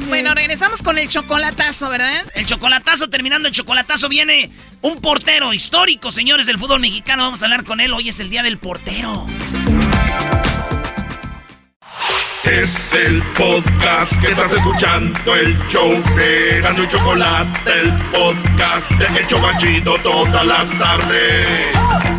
Bueno, 0.08 0.34
regresamos 0.34 0.82
con 0.82 0.98
el 0.98 1.08
chocolatazo, 1.08 1.90
¿verdad? 1.90 2.24
El 2.36 2.46
chocolatazo, 2.46 3.10
terminando 3.10 3.48
el 3.48 3.54
chocolatazo, 3.54 4.10
viene 4.10 4.50
un 4.82 5.02
portero 5.02 5.54
histórico, 5.54 6.12
señores 6.12 6.46
del 6.48 6.58
fútbol 6.58 6.80
mexicano. 6.80 7.24
Vamos 7.24 7.42
a 7.42 7.46
hablar 7.46 7.64
con 7.64 7.80
él. 7.80 7.94
Hoy 7.94 8.10
es 8.10 8.20
el 8.20 8.30
día 8.30 8.44
del 8.44 8.58
portero. 8.58 9.28
Es 12.44 12.94
el 12.94 13.22
podcast 13.38 14.20
que 14.22 14.32
estás 14.32 14.54
escuchando, 14.54 15.36
el 15.36 15.56
show 15.68 16.02
de 16.16 16.62
Gano 16.62 16.84
y 16.84 16.88
Chocolate, 16.88 17.72
el 17.72 17.92
podcast 18.12 18.90
de 18.92 19.20
El 19.20 19.28
Chocachito 19.28 19.96
todas 20.02 20.46
las 20.46 20.80
tardes. 20.80 22.19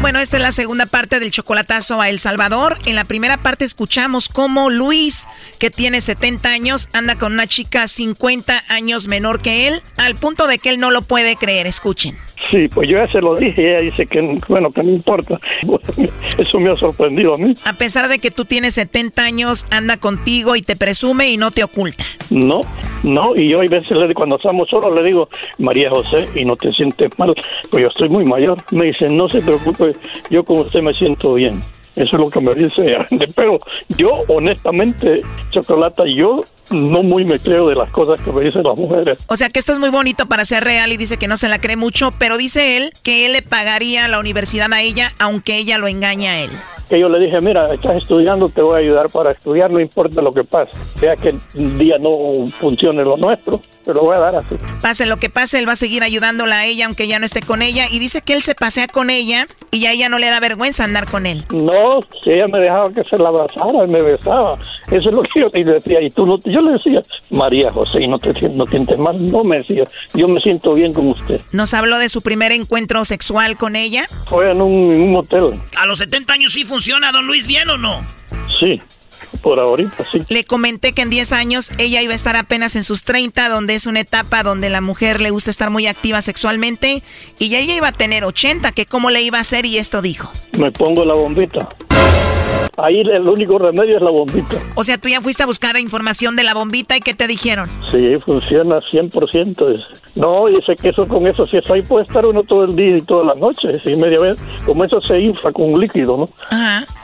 Bueno, 0.00 0.20
esta 0.20 0.36
es 0.36 0.42
la 0.42 0.52
segunda 0.52 0.86
parte 0.86 1.18
del 1.18 1.32
chocolatazo 1.32 2.00
a 2.00 2.08
El 2.08 2.20
Salvador. 2.20 2.78
En 2.86 2.94
la 2.94 3.04
primera 3.04 3.42
parte 3.42 3.64
escuchamos 3.64 4.28
cómo 4.28 4.70
Luis, 4.70 5.26
que 5.58 5.70
tiene 5.70 6.00
70 6.00 6.48
años, 6.48 6.88
anda 6.92 7.18
con 7.18 7.32
una 7.32 7.48
chica 7.48 7.88
50 7.88 8.62
años 8.68 9.08
menor 9.08 9.42
que 9.42 9.66
él, 9.66 9.82
al 9.96 10.14
punto 10.14 10.46
de 10.46 10.60
que 10.60 10.70
él 10.70 10.78
no 10.78 10.92
lo 10.92 11.02
puede 11.02 11.34
creer. 11.34 11.66
Escuchen. 11.66 12.16
Sí, 12.50 12.68
pues 12.68 12.88
yo 12.88 12.98
ya 12.98 13.10
se 13.10 13.20
lo 13.20 13.34
dije 13.34 13.62
y 13.62 13.66
ella 13.66 13.80
dice 13.80 14.06
que, 14.06 14.38
bueno, 14.48 14.70
que 14.70 14.82
no 14.82 14.90
importa. 14.90 15.38
Eso 16.38 16.60
me 16.60 16.70
ha 16.70 16.76
sorprendido 16.76 17.34
a 17.34 17.38
mí. 17.38 17.54
A 17.64 17.72
pesar 17.72 18.08
de 18.08 18.18
que 18.18 18.30
tú 18.30 18.44
tienes 18.44 18.74
70 18.74 19.22
años, 19.22 19.66
anda 19.70 19.96
contigo 19.96 20.56
y 20.56 20.62
te 20.62 20.76
presume 20.76 21.30
y 21.30 21.36
no 21.36 21.50
te 21.50 21.64
oculta. 21.64 22.04
No, 22.30 22.62
no, 23.02 23.34
y 23.36 23.50
yo 23.50 23.60
hay 23.60 23.68
veces 23.68 23.90
le, 23.90 24.14
cuando 24.14 24.36
estamos 24.36 24.68
solos 24.68 24.94
le 24.94 25.02
digo, 25.02 25.28
María 25.58 25.90
José, 25.90 26.28
y 26.34 26.44
no 26.44 26.56
te 26.56 26.72
sientes 26.72 27.10
mal, 27.18 27.34
pues 27.70 27.82
yo 27.82 27.88
estoy 27.88 28.08
muy 28.08 28.24
mayor. 28.24 28.56
Me 28.70 28.86
dice, 28.86 29.08
no 29.08 29.28
se 29.28 29.40
preocupe, 29.40 29.92
yo 30.30 30.44
con 30.44 30.60
usted 30.60 30.82
me 30.82 30.94
siento 30.94 31.34
bien. 31.34 31.60
Eso 31.98 32.16
es 32.16 32.20
lo 32.20 32.30
que 32.30 32.40
me 32.40 32.54
dice. 32.54 32.96
Pero 33.34 33.58
yo, 33.96 34.22
honestamente, 34.28 35.20
Chocolata, 35.50 36.04
yo 36.06 36.44
no 36.70 37.02
muy 37.02 37.24
me 37.24 37.38
creo 37.38 37.68
de 37.68 37.74
las 37.74 37.90
cosas 37.90 38.20
que 38.24 38.30
me 38.30 38.42
dicen 38.42 38.62
las 38.62 38.78
mujeres. 38.78 39.18
O 39.26 39.36
sea 39.36 39.48
que 39.48 39.58
esto 39.58 39.72
es 39.72 39.78
muy 39.78 39.90
bonito 39.90 40.26
para 40.26 40.44
ser 40.44 40.64
real 40.64 40.92
y 40.92 40.96
dice 40.96 41.16
que 41.16 41.26
no 41.26 41.36
se 41.36 41.48
la 41.48 41.60
cree 41.60 41.76
mucho, 41.76 42.12
pero 42.18 42.36
dice 42.36 42.76
él 42.76 42.92
que 43.02 43.26
él 43.26 43.32
le 43.32 43.42
pagaría 43.42 44.06
la 44.08 44.18
universidad 44.18 44.72
a 44.72 44.82
ella 44.82 45.10
aunque 45.18 45.56
ella 45.56 45.78
lo 45.78 45.88
engaña 45.88 46.32
a 46.32 46.38
él. 46.40 46.50
que 46.88 47.00
yo 47.00 47.08
le 47.08 47.18
dije, 47.20 47.40
mira, 47.40 47.72
estás 47.72 47.96
estudiando, 47.96 48.48
te 48.48 48.62
voy 48.62 48.76
a 48.76 48.78
ayudar 48.78 49.08
para 49.10 49.32
estudiar, 49.32 49.70
no 49.70 49.80
importa 49.80 50.22
lo 50.22 50.32
que 50.32 50.44
pase. 50.44 50.72
Sea 51.00 51.16
que 51.16 51.30
el 51.54 51.78
día 51.78 51.98
no 51.98 52.46
funcione 52.46 53.02
lo 53.02 53.16
nuestro, 53.16 53.60
te 53.88 53.94
lo 53.94 54.02
voy 54.02 54.16
a 54.16 54.20
dar 54.20 54.36
así. 54.36 54.54
Pase 54.82 55.06
lo 55.06 55.16
que 55.16 55.30
pase, 55.30 55.58
él 55.58 55.66
va 55.66 55.72
a 55.72 55.76
seguir 55.76 56.02
ayudándola 56.02 56.58
a 56.58 56.66
ella 56.66 56.84
aunque 56.84 57.08
ya 57.08 57.18
no 57.18 57.24
esté 57.24 57.40
con 57.40 57.62
ella 57.62 57.86
y 57.90 57.98
dice 57.98 58.20
que 58.20 58.34
él 58.34 58.42
se 58.42 58.54
pasea 58.54 58.86
con 58.86 59.08
ella 59.08 59.48
y 59.70 59.86
a 59.86 59.92
ella 59.92 60.10
no 60.10 60.18
le 60.18 60.28
da 60.28 60.40
vergüenza 60.40 60.84
andar 60.84 61.10
con 61.10 61.24
él. 61.24 61.42
No, 61.50 62.00
si 62.22 62.32
ella 62.32 62.48
me 62.48 62.58
dejaba 62.58 62.92
que 62.92 63.02
se 63.04 63.16
la 63.16 63.30
abrazara, 63.30 63.86
me 63.86 64.02
besaba. 64.02 64.58
Eso 64.90 65.08
es 65.08 65.14
lo 65.14 65.22
que 65.22 65.40
yo 65.40 65.46
le 65.54 65.64
decía. 65.64 66.02
Y 66.02 66.10
tú 66.10 66.26
no, 66.26 66.38
yo 66.44 66.60
le 66.60 66.72
decía, 66.72 67.02
María 67.30 67.72
José, 67.72 68.02
y 68.02 68.08
no 68.08 68.18
te, 68.18 68.34
no 68.50 68.66
te 68.66 68.72
sientes 68.72 68.98
mal. 68.98 69.30
No 69.30 69.42
me 69.42 69.58
decía, 69.60 69.84
yo 70.12 70.28
me 70.28 70.38
siento 70.42 70.74
bien 70.74 70.92
con 70.92 71.08
usted. 71.08 71.40
Nos 71.52 71.72
habló 71.72 71.98
de 71.98 72.10
su 72.10 72.20
primer 72.20 72.52
encuentro 72.52 73.06
sexual 73.06 73.56
con 73.56 73.74
ella. 73.74 74.04
Fue 74.26 74.50
en 74.50 74.60
un, 74.60 74.92
en 74.92 75.00
un 75.00 75.16
hotel. 75.16 75.54
¿A 75.78 75.86
los 75.86 75.98
70 76.00 76.34
años 76.34 76.52
sí 76.52 76.64
funciona, 76.64 77.10
don 77.10 77.26
Luis, 77.26 77.46
bien 77.46 77.70
o 77.70 77.78
no? 77.78 78.04
Sí, 78.60 78.82
por 79.42 79.60
ahorita 79.60 80.04
sí. 80.10 80.22
Le 80.28 80.44
comenté 80.44 80.92
que 80.92 81.02
en 81.02 81.10
10 81.10 81.32
años 81.32 81.72
ella 81.78 82.02
iba 82.02 82.12
a 82.12 82.16
estar 82.16 82.36
apenas 82.36 82.76
en 82.76 82.84
sus 82.84 83.04
30, 83.04 83.48
donde 83.48 83.74
es 83.74 83.86
una 83.86 84.00
etapa 84.00 84.42
donde 84.42 84.68
la 84.68 84.80
mujer 84.80 85.20
le 85.20 85.30
gusta 85.30 85.50
estar 85.50 85.70
muy 85.70 85.86
activa 85.86 86.22
sexualmente, 86.22 87.02
y 87.38 87.54
ella 87.54 87.74
iba 87.74 87.88
a 87.88 87.92
tener 87.92 88.24
80, 88.24 88.72
que 88.72 88.86
cómo 88.86 89.10
le 89.10 89.22
iba 89.22 89.38
a 89.38 89.42
hacer, 89.42 89.66
y 89.66 89.78
esto 89.78 90.02
dijo. 90.02 90.30
Me 90.58 90.70
pongo 90.70 91.04
la 91.04 91.14
bombita. 91.14 91.68
Ahí 92.78 93.00
el 93.00 93.28
único 93.28 93.58
remedio 93.58 93.96
es 93.96 94.02
la 94.02 94.10
bombita. 94.10 94.56
O 94.74 94.84
sea, 94.84 94.98
tú 94.98 95.08
ya 95.08 95.20
fuiste 95.20 95.42
a 95.42 95.46
buscar 95.46 95.76
información 95.78 96.36
de 96.36 96.44
la 96.44 96.54
bombita 96.54 96.96
y 96.96 97.00
¿qué 97.00 97.12
te 97.14 97.26
dijeron? 97.26 97.68
Sí, 97.90 98.16
funciona 98.24 98.80
100%. 98.80 99.68
Es- 99.72 99.84
No, 100.14 100.46
dice 100.46 100.74
que 100.74 100.88
eso 100.88 101.06
con 101.06 101.26
eso, 101.28 101.44
si 101.46 101.58
eso 101.58 101.72
ahí 101.74 101.82
puede 101.82 102.04
estar 102.04 102.26
uno 102.26 102.42
todo 102.42 102.64
el 102.64 102.74
día 102.74 102.96
y 102.96 103.02
toda 103.02 103.24
la 103.32 103.34
noche. 103.40 103.78
Si 103.84 103.94
media 103.94 104.18
vez, 104.18 104.36
como 104.66 104.82
eso 104.84 105.00
se 105.00 105.20
infla 105.20 105.52
con 105.52 105.72
un 105.74 105.80
líquido, 105.80 106.16
¿no? 106.16 106.28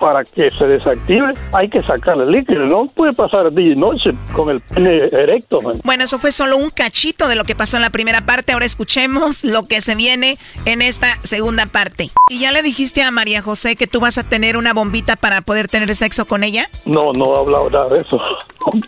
Para 0.01 0.25
que 0.25 0.51
se 0.51 0.66
desactive, 0.66 1.33
hay 1.53 1.68
que 1.68 1.81
sacar 1.85 2.18
el 2.18 2.31
líquido. 2.33 2.64
No 2.64 2.87
puede 2.87 3.12
pasar 3.12 3.53
día 3.53 3.72
y 3.72 3.77
noche 3.77 4.12
con 4.33 4.51
el 4.51 4.59
pene 4.61 4.97
erecto, 5.12 5.62
man. 5.62 5.81
Bueno, 5.85 6.03
eso 6.05 6.18
fue 6.18 6.33
solo 6.33 6.57
un 6.57 6.70
cachito 6.70 7.29
de 7.29 7.37
lo 7.37 7.45
que 7.45 7.55
pasó 7.55 7.77
en 7.77 7.83
la 7.83 7.91
primera 7.91 8.27
parte. 8.27 8.53
Ahora 8.53 8.66
escuchemos 8.66 9.45
lo 9.45 9.64
que 9.64 9.81
se 9.81 9.95
viene 9.95 10.37
en 10.64 10.83
esta 10.83 11.14
segunda 11.22 11.66
parte. 11.66 12.11
¿Y 12.29 12.41
ya 12.41 12.51
le 12.51 12.62
dijiste 12.62 13.03
a 13.03 13.11
María 13.12 13.43
José 13.43 13.77
que 13.77 13.87
tú 13.87 14.01
vas 14.01 14.18
a 14.18 14.25
tener 14.25 14.57
una 14.57 14.72
bombita 14.72 15.14
para 15.14 15.41
poder 15.41 15.64
tener 15.69 15.95
sexo 15.95 16.27
con 16.27 16.45
ella? 16.45 16.69
No, 16.85 17.12
no 17.12 17.35
he 17.35 17.39
hablado 17.39 17.71
nada 17.71 17.89
de 17.89 17.99
eso. 17.99 18.19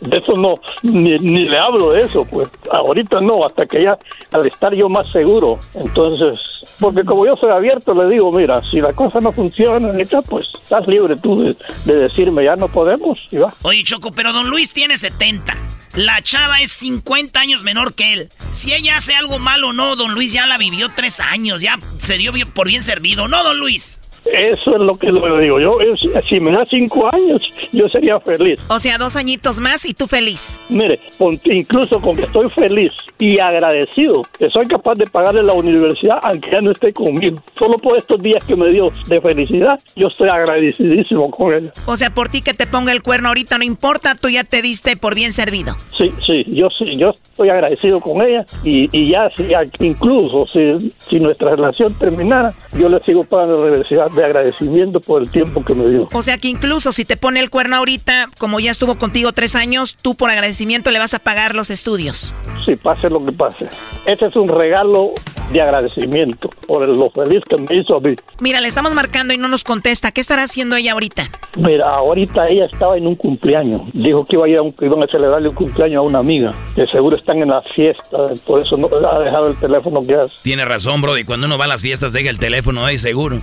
De 0.01 0.17
eso 0.17 0.33
no, 0.33 0.55
ni, 0.83 1.19
ni 1.19 1.47
le 1.47 1.59
hablo 1.59 1.91
de 1.91 2.01
eso, 2.01 2.25
pues. 2.25 2.49
Ahorita 2.73 3.21
no, 3.21 3.45
hasta 3.45 3.67
que 3.67 3.83
ya, 3.83 3.99
al 4.33 4.47
estar 4.47 4.75
yo 4.75 4.89
más 4.89 5.07
seguro. 5.09 5.59
Entonces, 5.75 6.41
porque 6.81 7.05
como 7.05 7.27
yo 7.27 7.37
soy 7.37 7.51
abierto, 7.51 7.95
le 7.95 8.09
digo, 8.09 8.33
mira, 8.33 8.63
si 8.71 8.81
la 8.81 8.95
cosa 8.95 9.21
no 9.21 9.33
funciona, 9.33 9.93
pues 10.29 10.51
estás 10.63 10.87
libre 10.87 11.17
tú 11.17 11.41
de, 11.43 11.57
de 11.85 12.01
decirme, 12.01 12.45
ya 12.45 12.57
no 12.57 12.69
podemos, 12.69 13.29
y 13.31 13.37
va. 13.37 13.53
Oye, 13.63 13.85
Choco, 13.85 14.13
pero 14.13 14.33
don 14.33 14.49
Luis 14.49 14.73
tiene 14.73 14.97
70. 14.97 15.55
La 15.95 16.21
chava 16.21 16.61
es 16.61 16.73
50 16.73 17.41
años 17.41 17.63
menor 17.63 17.95
que 17.95 18.13
él. 18.13 18.29
Si 18.53 18.75
ella 18.75 18.99
hace 18.99 19.15
algo 19.15 19.39
malo 19.39 19.69
o 19.69 19.73
no, 19.73 19.97
don 19.97 20.15
Luis 20.15 20.33
ya 20.33 20.47
la 20.47 20.59
vivió 20.59 20.91
tres 20.95 21.21
años. 21.21 21.63
Ya 21.63 21.79
se 21.99 22.19
dio 22.19 22.33
por 22.55 22.69
bien 22.69 22.83
servido. 22.83 23.29
¿No, 23.29 23.43
don 23.43 23.59
Luis? 23.59 23.99
Eso 24.33 24.73
es 24.73 24.81
lo 24.81 24.95
que 24.95 25.13
le 25.13 25.41
digo 25.41 25.61
yo. 25.61 25.79
es- 25.81 26.27
si 26.27 26.41
me 26.41 26.51
da 26.53 26.65
cinco 26.67 27.09
años, 27.13 27.43
yo 27.73 27.89
sería 27.89 28.19
feliz. 28.21 28.61
O 28.69 28.79
sea, 28.81 28.99
dos 28.99 29.17
añitos 29.17 29.61
más 29.61 29.85
y 29.87 29.95
tú 29.95 30.07
feliz. 30.07 30.61
Mire, 30.69 30.99
con- 31.19 31.39
incluso 31.45 32.01
con 32.01 32.17
que 32.17 32.23
estoy 32.23 32.49
feliz 32.51 32.93
y 33.19 33.39
agradecido 33.39 34.23
que 34.39 34.51
soy 34.51 34.67
capaz 34.67 34.95
de 34.95 35.07
pagarle 35.07 35.43
la 35.43 35.53
universidad 35.53 36.19
aunque 36.23 36.51
ya 36.51 36.61
no 36.61 36.73
esté 36.73 36.93
conmigo. 36.93 37.43
Solo 37.59 37.79
por 37.79 37.97
estos 37.97 38.21
días 38.23 38.43
que 38.45 38.57
me 38.57 38.69
dio 38.69 38.93
de 39.09 39.21
felicidad, 39.21 39.79
yo 39.95 40.09
estoy 40.09 40.29
agradecidísimo 40.29 41.31
con 41.31 41.55
ella. 41.55 41.73
O 41.87 41.97
sea, 41.97 42.11
por 42.11 42.29
ti 42.29 42.43
que 42.43 42.55
te 42.55 42.67
ponga 42.67 42.93
el 42.93 43.03
cuerno 43.03 43.29
ahorita 43.29 43.59
no 43.59 43.65
importa, 43.65 44.15
tú 44.15 44.29
ya 44.29 44.45
te 44.45 44.63
diste 44.63 44.97
por 44.97 45.15
bien 45.15 45.33
servido. 45.33 45.77
Sí, 45.97 46.13
sí, 46.25 46.45
yo 46.49 46.69
sí, 46.71 46.97
yo 46.97 47.11
estoy 47.11 47.49
agradecido 47.51 48.01
con 48.01 48.23
ella 48.23 48.45
y, 48.65 48.89
y 48.97 49.11
ya, 49.13 49.31
si- 49.31 49.45
incluso 49.85 50.47
si, 50.53 50.93
si 50.99 51.21
nuestra 51.21 51.51
relación 51.55 51.95
terminara, 51.95 52.53
yo 52.79 52.89
le 52.89 53.01
sigo 53.01 53.25
pagando 53.25 53.55
la 53.61 53.67
universidad 53.69 54.11
de 54.17 54.25
agradecimiento 54.25 55.01
por 55.01 55.23
el 55.23 55.31
tiempo 55.31 55.65
que 55.65 55.75
me 55.75 55.89
dio. 55.89 56.09
O 56.13 56.23
sea 56.23 56.39
que 56.39 56.49
incluso 56.49 56.93
si 56.93 57.05
te 57.05 57.17
pone 57.17 57.41
el 57.41 57.51
cuerno 57.51 57.77
ahorita, 57.77 58.27
como 58.39 58.59
ya 58.59 58.71
estuvo 58.71 58.99
contigo 58.99 59.33
tres 59.33 59.55
años, 59.55 59.97
tú 60.01 60.15
por 60.15 60.31
agradecimiento 60.31 60.91
le 60.91 60.99
vas 60.99 61.15
a 61.15 61.19
pagar 61.19 61.55
los 61.55 61.71
estudios. 61.71 62.35
Sí, 62.65 62.77
pase 62.77 63.09
lo 63.09 63.25
que 63.25 63.33
pase. 63.33 63.69
Este 64.07 64.27
es 64.27 64.37
un 64.37 64.49
regalo 64.49 65.13
de 65.53 65.61
agradecimiento 65.61 66.51
por 66.67 66.89
lo 66.89 67.11
feliz 67.11 67.43
que 67.49 67.57
me 67.57 67.81
hizo 67.81 67.97
a 67.97 68.01
mí. 68.01 68.17
Mira, 68.41 68.61
le 68.61 68.69
estamos 68.69 68.93
marcando 68.95 69.33
y 69.33 69.39
no 69.39 69.49
nos 69.49 69.65
contesta. 69.65 70.11
¿Qué 70.11 70.21
estará 70.21 70.43
haciendo 70.43 70.77
ella 70.77 70.93
ahorita? 70.93 71.29
Mira, 71.57 71.89
ahorita 71.89 72.49
ella 72.49 72.67
estaba 72.67 72.97
en 72.97 73.07
un 73.07 73.15
cumpleaños. 73.15 73.83
Dijo 73.93 74.25
que 74.27 74.37
iba 74.37 74.47
a 74.47 74.49
ir 74.49 74.59
a 74.59 74.63
un, 74.63 74.75
iban 74.81 75.03
a 75.03 75.07
celebrarle 75.07 75.49
un 75.49 75.55
cumpleaños 75.55 75.99
a 75.99 76.03
una 76.03 76.19
amiga. 76.19 76.55
Que 76.75 76.87
seguro 76.87 77.17
están 77.17 77.43
en 77.43 77.49
la 77.49 77.63
fiesta. 77.63 78.19
Por 78.45 78.61
eso 78.61 78.77
no 78.77 78.89
ha 79.09 79.19
dejado 79.21 79.49
el 79.49 79.57
teléfono 79.59 80.03
que 80.03 80.15
hace. 80.15 80.35
Tiene 80.43 80.65
razón, 80.65 81.01
Brody. 81.01 81.25
Cuando 81.25 81.47
uno 81.47 81.59
va 81.59 81.67
a 81.67 81.69
las 81.69 81.83
fiestas, 81.83 82.13
deja 82.13 82.31
el 82.31 82.39
teléfono 82.39 82.85
ahí 82.85 82.99
seguro. 82.99 83.41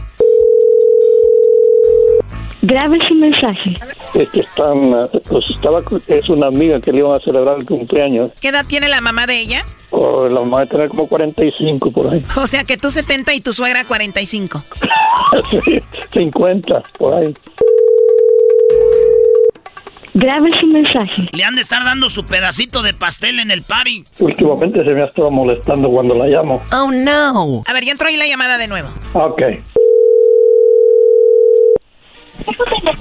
Grabe 2.62 2.98
su 3.08 3.16
mensaje. 3.16 3.78
Es 4.14 4.30
que 4.30 4.40
están, 4.40 4.92
pues 5.30 5.50
estaba, 5.50 5.82
es 6.08 6.30
una 6.30 6.48
amiga 6.48 6.80
que 6.80 6.92
le 6.92 7.00
iban 7.00 7.16
a 7.16 7.20
celebrar 7.20 7.58
el 7.58 7.66
cumpleaños. 7.66 8.32
¿Qué 8.40 8.50
edad 8.50 8.66
tiene 8.66 8.88
la 8.88 9.02
mamá 9.02 9.28
de 9.28 9.40
ella? 9.40 9.66
Oh, 9.92 10.28
la 10.30 10.40
mamá 10.40 10.62
de 10.62 10.68
tener 10.68 10.90
como 10.90 11.08
45 11.08 11.92
por 11.92 12.14
ahí. 12.14 12.24
O 12.38 12.48
sea 12.48 12.64
que 12.64 12.78
tú 12.78 12.90
70 12.90 13.34
y 13.34 13.42
tu 13.42 13.52
suegra 13.52 13.84
45. 13.84 14.64
sí, 15.52 15.82
50 16.14 16.84
por 16.98 17.16
ahí. 17.16 17.34
Grabe 20.14 20.50
su 20.60 20.68
mensaje. 20.68 21.28
Le 21.32 21.44
han 21.44 21.56
de 21.56 21.62
estar 21.62 21.84
dando 21.84 22.08
su 22.10 22.24
pedacito 22.26 22.84
de 22.84 22.94
pastel 22.94 23.40
en 23.40 23.50
el 23.50 23.64
party. 23.64 24.06
Últimamente 24.20 24.84
se 24.84 24.94
me 24.94 25.02
ha 25.02 25.06
estado 25.06 25.32
molestando 25.32 25.90
cuando 25.90 26.14
la 26.14 26.28
llamo. 26.28 26.62
Oh 26.72 26.92
no. 26.92 27.64
A 27.66 27.74
ver, 27.74 27.84
ya 27.84 27.94
entró 27.94 28.08
ahí 28.08 28.16
la 28.18 28.28
llamada 28.28 28.58
de 28.58 28.68
nuevo. 28.68 28.90
Ok. 29.14 29.42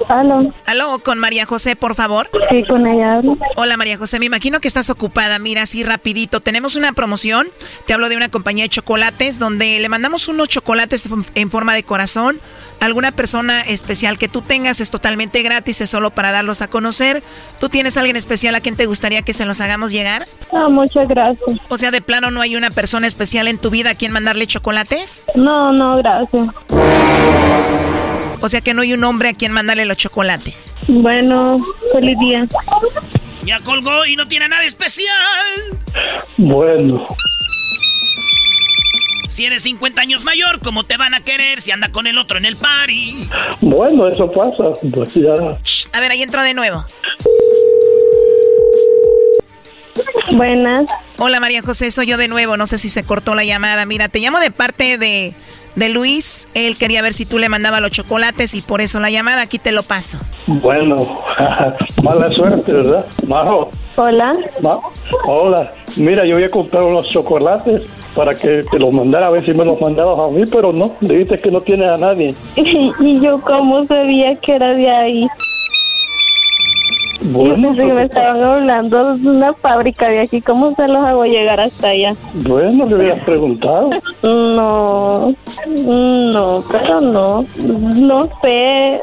Aló. 0.09 0.53
Aló, 0.65 0.99
con 0.99 1.19
María 1.19 1.45
José, 1.45 1.75
por 1.75 1.95
favor. 1.95 2.29
Sí, 2.49 2.63
con 2.67 2.85
ella 2.85 3.15
hablo. 3.15 3.37
Hola 3.55 3.77
María 3.77 3.97
José, 3.97 4.19
me 4.19 4.25
imagino 4.25 4.59
que 4.59 4.67
estás 4.67 4.89
ocupada. 4.89 5.39
Mira, 5.39 5.63
así 5.63 5.83
rapidito. 5.83 6.39
Tenemos 6.41 6.75
una 6.75 6.93
promoción. 6.93 7.47
Te 7.85 7.93
hablo 7.93 8.09
de 8.09 8.17
una 8.17 8.29
compañía 8.29 8.65
de 8.65 8.69
chocolates 8.69 9.39
donde 9.39 9.79
le 9.79 9.89
mandamos 9.89 10.27
unos 10.27 10.49
chocolates 10.49 11.09
en 11.35 11.49
forma 11.49 11.73
de 11.73 11.83
corazón. 11.83 12.39
Alguna 12.79 13.11
persona 13.11 13.61
especial 13.61 14.17
que 14.17 14.27
tú 14.27 14.41
tengas 14.41 14.81
es 14.81 14.91
totalmente 14.91 15.41
gratis, 15.41 15.79
es 15.79 15.89
solo 15.89 16.11
para 16.11 16.31
darlos 16.31 16.61
a 16.61 16.67
conocer. 16.67 17.23
¿Tú 17.61 17.69
tienes 17.69 17.95
alguien 17.95 18.17
especial 18.17 18.55
a 18.55 18.59
quien 18.59 18.75
te 18.75 18.87
gustaría 18.87 19.21
que 19.21 19.33
se 19.33 19.45
los 19.45 19.61
hagamos 19.61 19.91
llegar? 19.91 20.25
Ah, 20.51 20.67
muchas 20.69 21.07
gracias. 21.07 21.59
O 21.69 21.77
sea, 21.77 21.91
de 21.91 22.01
plano 22.01 22.29
no 22.29 22.41
hay 22.41 22.57
una 22.57 22.71
persona 22.71 23.07
especial 23.07 23.47
en 23.47 23.57
tu 23.57 23.69
vida 23.69 23.91
a 23.91 23.95
quien 23.95 24.11
mandarle 24.11 24.47
chocolates? 24.47 25.23
No, 25.35 25.71
no, 25.71 25.97
gracias. 25.97 26.49
O 28.45 28.49
sea 28.49 28.59
que 28.59 28.73
no 28.73 28.81
hay 28.81 28.91
un 28.91 29.01
hombre 29.05 29.29
a 29.29 29.33
quien 29.33 29.53
mandarle 29.53 29.85
los 29.85 29.95
chocolates. 29.95 30.75
Bueno, 30.89 31.55
feliz 31.93 32.19
día. 32.19 32.45
Ya 33.45 33.61
colgó 33.61 34.05
y 34.05 34.17
no 34.17 34.27
tiene 34.27 34.49
nada 34.49 34.65
especial. 34.65 35.07
Bueno. 36.35 37.07
Si 39.29 39.45
eres 39.45 39.63
50 39.63 40.01
años 40.01 40.25
mayor, 40.25 40.59
¿cómo 40.61 40.83
te 40.83 40.97
van 40.97 41.13
a 41.13 41.21
querer 41.21 41.61
si 41.61 41.71
anda 41.71 41.87
con 41.93 42.05
el 42.05 42.17
otro 42.17 42.37
en 42.37 42.43
el 42.43 42.57
party? 42.57 43.29
Bueno, 43.61 44.09
eso 44.09 44.29
pasa. 44.29 44.73
Pues 44.93 45.13
ya. 45.13 45.35
A 45.93 45.99
ver, 46.01 46.11
ahí 46.11 46.21
entro 46.21 46.41
de 46.41 46.53
nuevo. 46.53 46.85
Buenas. 50.33 50.89
Hola 51.17 51.39
María 51.39 51.61
José, 51.61 51.91
soy 51.91 52.07
yo 52.07 52.17
de 52.17 52.27
nuevo. 52.27 52.57
No 52.57 52.67
sé 52.67 52.77
si 52.77 52.89
se 52.89 53.05
cortó 53.05 53.35
la 53.35 53.45
llamada. 53.45 53.85
Mira, 53.85 54.09
te 54.09 54.19
llamo 54.19 54.41
de 54.41 54.51
parte 54.51 54.97
de, 54.97 55.33
de 55.75 55.89
Luis. 55.89 56.47
Él 56.53 56.77
quería 56.77 57.01
ver 57.01 57.13
si 57.13 57.25
tú 57.25 57.39
le 57.39 57.49
mandabas 57.49 57.81
los 57.81 57.91
chocolates 57.91 58.53
y 58.53 58.61
por 58.61 58.81
eso 58.81 58.99
la 58.99 59.09
llamada. 59.09 59.41
Aquí 59.41 59.59
te 59.59 59.71
lo 59.71 59.83
paso. 59.83 60.19
Bueno, 60.47 60.95
mala 62.03 62.29
suerte, 62.31 62.71
¿verdad? 62.71 63.05
Majo. 63.27 63.69
Hola. 63.95 64.33
Ma- 64.61 64.79
Hola. 65.25 65.71
Mira, 65.97 66.25
yo 66.25 66.35
había 66.35 66.49
comprado 66.49 66.87
unos 66.87 67.07
chocolates 67.09 67.81
para 68.15 68.33
que 68.33 68.61
te 68.71 68.79
los 68.79 68.93
mandara 68.93 69.27
a 69.27 69.29
ver 69.31 69.45
si 69.45 69.51
me 69.53 69.65
los 69.65 69.79
mandabas 69.81 70.19
a 70.19 70.27
mí, 70.27 70.43
pero 70.51 70.71
no. 70.73 70.91
Dijiste 71.01 71.37
que 71.37 71.51
no 71.51 71.61
tienes 71.61 71.89
a 71.89 71.97
nadie. 71.97 72.33
y 72.55 73.19
yo 73.21 73.39
cómo 73.41 73.85
sabía 73.85 74.35
que 74.37 74.55
era 74.55 74.73
de 74.73 74.89
ahí. 74.89 75.27
Bueno, 77.21 77.73
yo 77.73 77.85
me 77.93 78.03
estaban 78.05 78.43
hablando 78.43 79.15
de 79.15 79.29
una 79.29 79.53
fábrica 79.53 80.07
de 80.09 80.21
aquí. 80.21 80.41
¿Cómo 80.41 80.75
se 80.75 80.87
los 80.87 80.97
hago 80.97 81.25
llegar 81.25 81.59
hasta 81.59 81.89
allá? 81.89 82.09
Bueno, 82.33 82.85
le 82.85 82.95
hubieras 82.95 83.23
preguntado. 83.23 83.89
No, 84.23 85.35
no, 85.85 86.63
pero 86.71 86.99
no. 87.01 87.45
No 87.57 88.29
sé. 88.41 88.99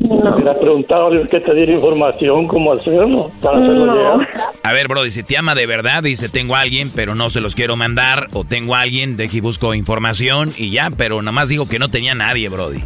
No. 0.00 0.16
Me 0.22 0.30
hubieras 0.30 0.58
preguntado 0.58 1.10
que 1.28 1.40
te 1.40 1.54
diera 1.54 1.72
información 1.72 2.46
cómo 2.46 2.72
hacerlo 2.72 3.30
para 3.42 3.58
hacerlo 3.58 3.86
No. 3.86 3.94
llegar. 3.96 4.28
A 4.62 4.72
ver, 4.72 4.86
Brody, 4.88 5.10
si 5.10 5.22
te 5.24 5.36
ama 5.36 5.54
de 5.56 5.66
verdad, 5.66 6.02
dice, 6.04 6.28
tengo 6.28 6.54
a 6.54 6.60
alguien, 6.60 6.90
pero 6.94 7.14
no 7.14 7.30
se 7.30 7.40
los 7.40 7.54
quiero 7.54 7.74
mandar, 7.76 8.28
o 8.32 8.44
tengo 8.44 8.74
a 8.76 8.80
alguien, 8.82 9.16
de 9.16 9.28
que 9.28 9.40
busco 9.40 9.74
información 9.74 10.50
y 10.56 10.70
ya, 10.70 10.90
pero 10.96 11.20
nada 11.22 11.32
más 11.32 11.48
digo 11.48 11.66
que 11.68 11.78
no 11.80 11.88
tenía 11.90 12.14
nadie, 12.14 12.48
Brody. 12.48 12.80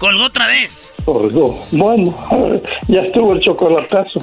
Colgó 0.00 0.24
otra 0.24 0.46
vez. 0.46 0.94
Colgó. 1.04 1.58
Bueno, 1.72 2.14
ya 2.88 3.00
estuvo 3.00 3.34
el 3.34 3.40
chocolatazo. 3.40 4.18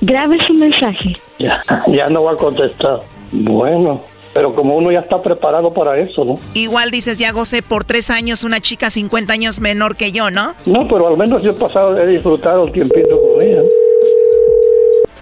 Grabe 0.00 0.38
su 0.46 0.54
mensaje. 0.54 1.12
Ya, 1.38 1.62
ya 1.88 2.06
no 2.06 2.24
va 2.24 2.32
a 2.32 2.36
contestar. 2.36 3.00
Bueno, 3.30 4.00
pero 4.32 4.54
como 4.54 4.74
uno 4.74 4.90
ya 4.90 5.00
está 5.00 5.20
preparado 5.20 5.70
para 5.70 5.98
eso, 5.98 6.24
¿no? 6.24 6.38
Igual 6.54 6.90
dices, 6.90 7.18
ya 7.18 7.30
gocé 7.30 7.62
por 7.62 7.84
tres 7.84 8.10
años 8.10 8.42
una 8.42 8.60
chica 8.60 8.88
50 8.88 9.34
años 9.34 9.60
menor 9.60 9.96
que 9.96 10.12
yo, 10.12 10.30
¿no? 10.30 10.54
No, 10.64 10.88
pero 10.88 11.08
al 11.08 11.18
menos 11.18 11.42
yo 11.42 11.50
he 11.50 11.54
pasado, 11.54 11.98
he 12.00 12.06
disfrutado 12.06 12.64
el 12.64 12.72
tiempito 12.72 13.20
con 13.20 13.42
ella. 13.42 13.62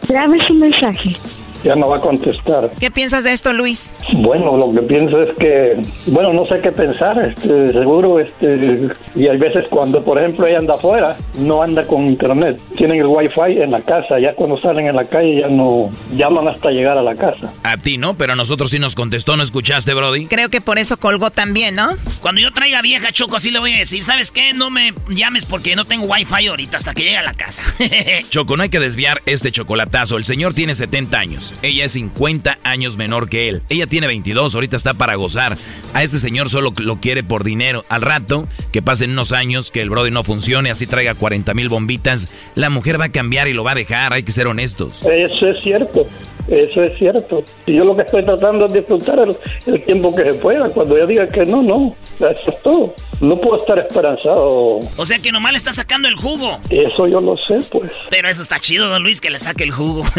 Grabe 0.08 0.38
su 0.46 0.54
mensaje. 0.54 1.16
Ya 1.64 1.74
no 1.74 1.88
va 1.88 1.98
a 1.98 2.00
contestar. 2.00 2.70
¿Qué 2.78 2.90
piensas 2.90 3.24
de 3.24 3.32
esto, 3.32 3.52
Luis? 3.52 3.92
Bueno, 4.14 4.56
lo 4.56 4.72
que 4.72 4.82
pienso 4.82 5.18
es 5.20 5.28
que, 5.38 5.80
bueno, 6.06 6.32
no 6.32 6.44
sé 6.44 6.60
qué 6.60 6.72
pensar, 6.72 7.18
este, 7.24 7.72
seguro, 7.72 8.18
este, 8.18 8.88
y 9.14 9.28
hay 9.28 9.38
veces 9.38 9.66
cuando, 9.68 10.02
por 10.02 10.18
ejemplo, 10.18 10.46
ella 10.46 10.58
anda 10.58 10.74
afuera, 10.74 11.16
no 11.38 11.62
anda 11.62 11.86
con 11.86 12.06
internet, 12.06 12.58
tienen 12.76 13.00
el 13.00 13.06
wifi 13.06 13.60
en 13.60 13.70
la 13.70 13.80
casa, 13.82 14.18
ya 14.18 14.34
cuando 14.34 14.58
salen 14.58 14.86
en 14.86 14.96
la 14.96 15.04
calle 15.04 15.40
ya 15.40 15.48
no 15.48 15.90
llaman 16.14 16.48
hasta 16.48 16.70
llegar 16.70 16.96
a 16.98 17.02
la 17.02 17.14
casa. 17.14 17.52
A 17.62 17.76
ti 17.76 17.98
no, 17.98 18.14
pero 18.14 18.32
a 18.32 18.36
nosotros 18.36 18.70
sí 18.70 18.78
nos 18.78 18.94
contestó, 18.94 19.36
¿no 19.36 19.42
escuchaste, 19.42 19.92
Brody? 19.94 20.26
Creo 20.26 20.48
que 20.48 20.60
por 20.60 20.78
eso 20.78 20.96
colgó 20.96 21.30
también, 21.30 21.74
¿no? 21.74 21.90
Cuando 22.20 22.40
yo 22.40 22.52
traiga 22.52 22.82
vieja 22.82 23.12
Choco, 23.12 23.36
así 23.36 23.50
le 23.50 23.58
voy 23.58 23.72
a 23.72 23.78
decir, 23.78 24.04
¿sabes 24.04 24.30
qué? 24.30 24.52
No 24.54 24.70
me 24.70 24.94
llames 25.08 25.44
porque 25.46 25.76
no 25.76 25.84
tengo 25.84 26.06
wifi 26.06 26.46
ahorita 26.46 26.76
hasta 26.76 26.94
que 26.94 27.02
llegue 27.02 27.18
a 27.18 27.22
la 27.22 27.34
casa. 27.34 27.62
Choco, 28.30 28.56
no 28.56 28.62
hay 28.62 28.68
que 28.68 28.80
desviar 28.80 29.22
este 29.26 29.52
chocolatazo. 29.52 30.16
El 30.16 30.24
señor 30.24 30.54
tiene 30.54 30.74
70 30.74 31.18
años. 31.18 31.49
Ella 31.62 31.84
es 31.84 31.92
50 31.92 32.58
años 32.62 32.96
menor 32.96 33.28
que 33.28 33.48
él. 33.48 33.62
Ella 33.68 33.86
tiene 33.86 34.06
22, 34.06 34.54
ahorita 34.54 34.76
está 34.76 34.94
para 34.94 35.14
gozar. 35.14 35.56
A 35.94 36.02
este 36.02 36.18
señor 36.18 36.50
solo 36.50 36.72
lo 36.76 37.00
quiere 37.00 37.22
por 37.22 37.44
dinero. 37.44 37.84
Al 37.88 38.02
rato, 38.02 38.48
que 38.72 38.82
pasen 38.82 39.10
unos 39.10 39.32
años, 39.32 39.70
que 39.70 39.82
el 39.82 39.90
Brody 39.90 40.10
no 40.10 40.24
funcione, 40.24 40.70
así 40.70 40.86
traiga 40.86 41.14
40 41.14 41.54
mil 41.54 41.68
bombitas, 41.68 42.28
la 42.54 42.70
mujer 42.70 43.00
va 43.00 43.06
a 43.06 43.12
cambiar 43.12 43.48
y 43.48 43.52
lo 43.52 43.64
va 43.64 43.72
a 43.72 43.76
dejar. 43.76 44.12
Hay 44.12 44.22
que 44.22 44.32
ser 44.32 44.46
honestos. 44.46 45.04
Eso 45.04 45.48
es 45.48 45.62
cierto, 45.62 46.06
eso 46.50 46.82
es 46.82 46.98
cierto. 46.98 47.42
Y 47.66 47.76
yo 47.76 47.84
lo 47.84 47.96
que 47.96 48.02
estoy 48.02 48.24
tratando 48.24 48.66
es 48.66 48.72
disfrutar 48.72 49.18
el, 49.20 49.36
el 49.66 49.82
tiempo 49.84 50.14
que 50.14 50.24
se 50.24 50.34
pueda. 50.34 50.68
Cuando 50.70 50.96
ella 50.96 51.06
diga 51.06 51.28
que 51.28 51.44
no, 51.44 51.62
no, 51.62 51.94
eso 52.18 52.50
es 52.50 52.62
todo. 52.62 52.94
No 53.20 53.40
puedo 53.40 53.56
estar 53.56 53.78
esperanzado. 53.78 54.48
O 54.96 55.06
sea 55.06 55.18
que 55.18 55.30
nomás 55.32 55.52
le 55.52 55.58
está 55.58 55.72
sacando 55.72 56.08
el 56.08 56.16
jugo. 56.16 56.58
Eso 56.70 57.06
yo 57.06 57.20
lo 57.20 57.36
sé, 57.36 57.60
pues. 57.70 57.90
Pero 58.10 58.28
eso 58.28 58.42
está 58.42 58.58
chido, 58.58 58.88
don 58.88 59.02
Luis, 59.02 59.20
que 59.20 59.30
le 59.30 59.38
saque 59.38 59.64
el 59.64 59.70
jugo. 59.70 60.04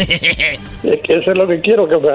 Es 0.82 1.00
que 1.02 1.14
eso 1.18 1.30
es 1.30 1.36
lo 1.36 1.46
que 1.46 1.60
quiero, 1.60 1.88
que 1.88 1.96
me, 1.96 2.10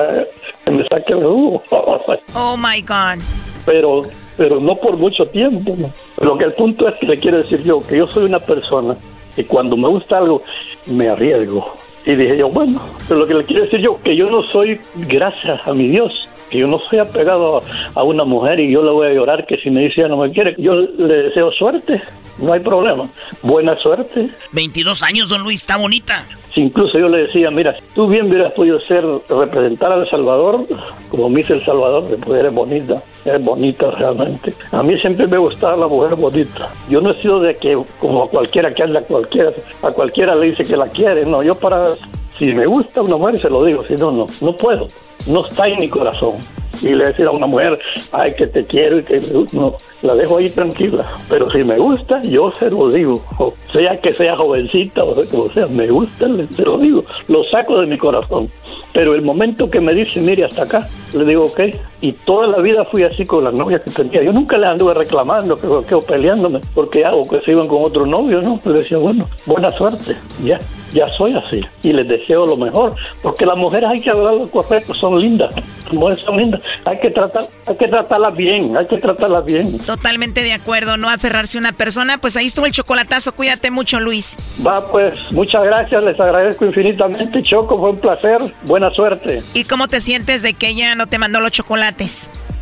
que 0.66 0.72
me 0.72 0.88
saque 0.88 1.14
el 1.14 1.24
jugo. 1.24 1.64
Oh 2.34 2.58
my 2.58 2.82
God. 2.82 3.22
pero 3.66 4.04
pero 4.38 4.60
no 4.60 4.76
por 4.76 4.98
mucho 4.98 5.26
tiempo. 5.28 5.76
Lo 6.22 6.38
que 6.38 6.46
el 6.46 6.54
punto 6.54 6.88
es 6.88 6.96
que 6.96 7.08
le 7.08 7.18
quiero 7.18 7.40
decir 7.40 7.64
yo, 7.64 7.80
que 7.86 7.98
yo 7.98 8.08
soy 8.08 8.26
una 8.26 8.40
persona 8.40 8.96
que 9.36 9.46
cuando 9.46 9.76
me 9.76 9.88
gusta 9.88 10.18
algo, 10.20 10.44
me 10.86 11.10
arriesgo. 11.10 11.76
Y 12.08 12.16
dije 12.16 12.38
yo, 12.38 12.50
bueno, 12.50 12.80
pero 13.06 13.20
lo 13.20 13.28
que 13.28 13.34
le 13.34 13.44
quiero 13.44 13.64
decir 13.64 13.82
yo, 13.82 14.02
que 14.02 14.16
yo 14.16 14.30
no 14.30 14.42
soy, 14.44 14.80
gracias 14.96 15.60
a 15.68 15.74
mi 15.74 15.90
Dios, 15.90 16.30
que 16.50 16.60
yo 16.60 16.68
no 16.68 16.80
soy 16.80 17.00
apegado 17.00 17.62
a, 17.96 18.04
una 18.04 18.24
mujer 18.24 18.60
y 18.60 18.72
yo 18.72 18.82
le 18.84 18.92
voy 18.92 19.08
a 19.08 19.14
llorar 19.14 19.46
que 19.46 19.58
si 19.58 19.70
me 19.70 19.82
dice 19.82 20.02
ya 20.02 20.08
no 20.08 20.18
me 20.18 20.32
quiere, 20.32 20.56
yo 20.58 20.76
le 20.76 21.24
deseo 21.24 21.52
suerte, 21.52 22.02
no 22.38 22.54
hay 22.54 22.60
problema. 22.60 23.10
Buena 23.42 23.78
suerte. 23.78 24.30
22 24.52 25.04
años, 25.04 25.30
don 25.30 25.44
Luis, 25.44 25.62
está 25.62 25.78
bonita. 25.78 26.26
Si 26.54 26.62
incluso 26.62 26.98
yo 26.98 27.08
le 27.10 27.24
decía, 27.24 27.52
mira, 27.52 27.76
tú 27.94 28.08
bien 28.08 28.28
hubieras 28.28 28.54
podido 28.54 28.80
ser, 28.82 29.04
representar 29.30 29.92
a 29.92 29.96
El 29.96 30.10
Salvador, 30.10 30.66
como 31.10 31.30
Miss 31.30 31.50
El 31.52 31.64
Salvador, 31.64 32.08
después 32.08 32.40
eres 32.40 32.54
bonita, 32.54 33.02
eres 33.26 33.44
bonita 33.44 33.92
realmente. 33.92 34.54
A 34.72 34.82
mí 34.82 34.98
siempre 35.00 35.28
me 35.28 35.38
gustaba 35.38 35.76
la 35.76 35.88
mujer 35.88 36.16
bonita. 36.16 36.70
Yo 36.90 37.02
no 37.02 37.12
he 37.12 37.22
sido 37.22 37.40
de 37.40 37.56
que, 37.56 37.78
como 38.00 38.24
a 38.24 38.30
cualquiera 38.30 38.74
que 38.74 38.84
anda 38.84 39.02
a 39.02 39.04
cualquiera, 39.04 39.52
a 39.84 39.92
cualquiera 39.92 40.34
le 40.36 40.48
dice 40.48 40.66
que 40.66 40.78
la 40.78 40.88
quiere, 40.88 41.26
no, 41.26 41.44
yo 41.44 41.54
para, 41.54 41.90
si 42.38 42.54
me 42.54 42.66
gusta 42.66 43.02
una 43.02 43.18
mujer 43.18 43.40
se 43.40 43.50
lo 43.50 43.64
digo, 43.64 43.84
si 43.86 43.96
no, 43.96 44.12
no, 44.12 44.26
no 44.42 44.56
puedo. 44.56 44.88
no 45.28 45.46
está 45.46 45.68
en 45.68 45.80
mi 45.80 45.88
corazón. 45.88 46.36
Y 46.82 46.90
le 46.90 47.08
decir 47.08 47.26
a 47.26 47.32
una 47.32 47.48
mujer, 47.48 47.80
ay, 48.12 48.34
que 48.36 48.46
te 48.46 48.64
quiero 48.66 49.00
y 49.00 49.04
que 49.04 49.20
no, 49.54 49.76
la 50.04 50.14
dejo 50.14 50.38
ahí 50.38 50.50
tranquila. 50.50 51.04
Pero 51.28 51.50
si 51.50 51.64
me 51.64 51.78
gusta, 51.78 52.22
yo 52.22 52.52
se 52.54 52.70
lo 52.70 52.90
digo. 52.90 53.16
O 53.40 53.54
sea 53.74 54.00
que 54.00 54.14
sea 54.14 54.38
jovencita 54.38 55.04
o 55.04 55.16
como 55.26 55.50
sea, 55.50 55.66
me 55.68 55.88
gusta, 55.88 56.28
se 56.52 56.62
lo 56.62 56.78
digo. 56.78 57.04
Lo 57.28 57.44
saco 57.44 57.80
de 57.80 57.88
mi 57.88 57.98
corazón. 57.98 58.52
Pero 58.94 59.16
el 59.16 59.24
momento 59.24 59.70
que 59.70 59.82
me 59.82 59.94
dice, 59.94 60.22
mire, 60.22 60.46
hasta 60.46 60.64
acá, 60.64 60.88
le 61.14 61.26
digo, 61.26 61.46
ok. 61.46 61.62
Y 62.00 62.12
toda 62.12 62.48
la 62.48 62.60
vida 62.60 62.86
fui 62.86 63.04
así 63.04 63.26
con 63.26 63.44
las 63.44 63.54
novias 63.54 63.82
que 63.82 63.92
tenía. 63.92 64.24
Yo 64.24 64.32
nunca 64.32 64.58
le 64.58 64.68
anduve 64.68 64.94
reclamando, 64.94 65.60
que, 65.60 65.68
que, 65.88 65.96
o 65.96 66.02
peleándome, 66.02 66.60
porque 66.76 67.04
hago 67.04 67.28
que 67.28 67.42
se 67.42 67.52
iban 67.52 67.68
con 67.68 67.84
otro 67.84 68.06
novio, 68.06 68.42
¿no? 68.42 68.60
Le 68.66 68.74
decía, 68.74 68.98
bueno, 68.98 69.28
buena 69.46 69.70
suerte, 69.72 70.16
ya, 70.44 70.60
ya 70.94 71.08
soy 71.18 71.34
así. 71.34 71.62
Y 71.82 71.94
les 71.94 72.08
deseo 72.08 72.46
lo 72.46 72.56
mejor, 72.56 72.96
porque 73.24 73.46
las 73.46 73.58
mujeres 73.58 73.90
hay 73.90 74.00
que 74.00 74.12
hablarlas 74.12 74.50
correcto, 74.52 74.94
son 74.94 75.18
lindas. 75.18 75.56
Las 75.86 75.94
mujeres 75.94 76.20
son 76.20 76.38
lindas. 76.38 76.62
Hay 76.86 77.00
que, 77.00 77.10
tratar, 77.10 77.46
hay 77.66 77.76
que 77.76 77.88
tratarlas 77.88 78.36
bien, 78.36 78.78
hay 78.78 78.86
que 78.86 78.98
tratarlas 78.98 79.46
bien. 79.46 79.78
Totalmente 79.80 80.44
de 80.44 80.54
acuerdo, 80.54 80.98
no 80.98 81.10
aferrarse 81.10 81.58
a 81.58 81.62
una 81.62 81.72
persona. 81.72 82.20
Pues 82.20 82.36
ahí 82.36 82.46
estuvo 82.46 82.66
el 82.66 82.74
chocolatazo. 82.74 83.34
Cuídate 83.34 83.72
mucho, 83.72 84.00
Luis. 84.00 84.36
Va, 84.66 84.86
pues, 84.92 85.14
muchas 85.32 85.64
gracias, 85.64 86.04
les 86.04 86.20
agradezco 86.20 86.66
infinitamente. 86.66 87.42
Choco, 87.42 87.78
fue 87.78 87.92
un 87.92 87.98
placer, 87.98 88.38
buena 88.64 88.92
suerte. 88.92 89.42
¿Y 89.54 89.64
cómo 89.64 89.88
te 89.88 90.02
sientes 90.02 90.42
de 90.42 90.54
que 90.54 90.68
ella 90.70 90.94
no 90.96 91.08
te 91.08 91.18
mandó 91.18 91.40
los 91.40 91.52
chocolates? 91.52 91.87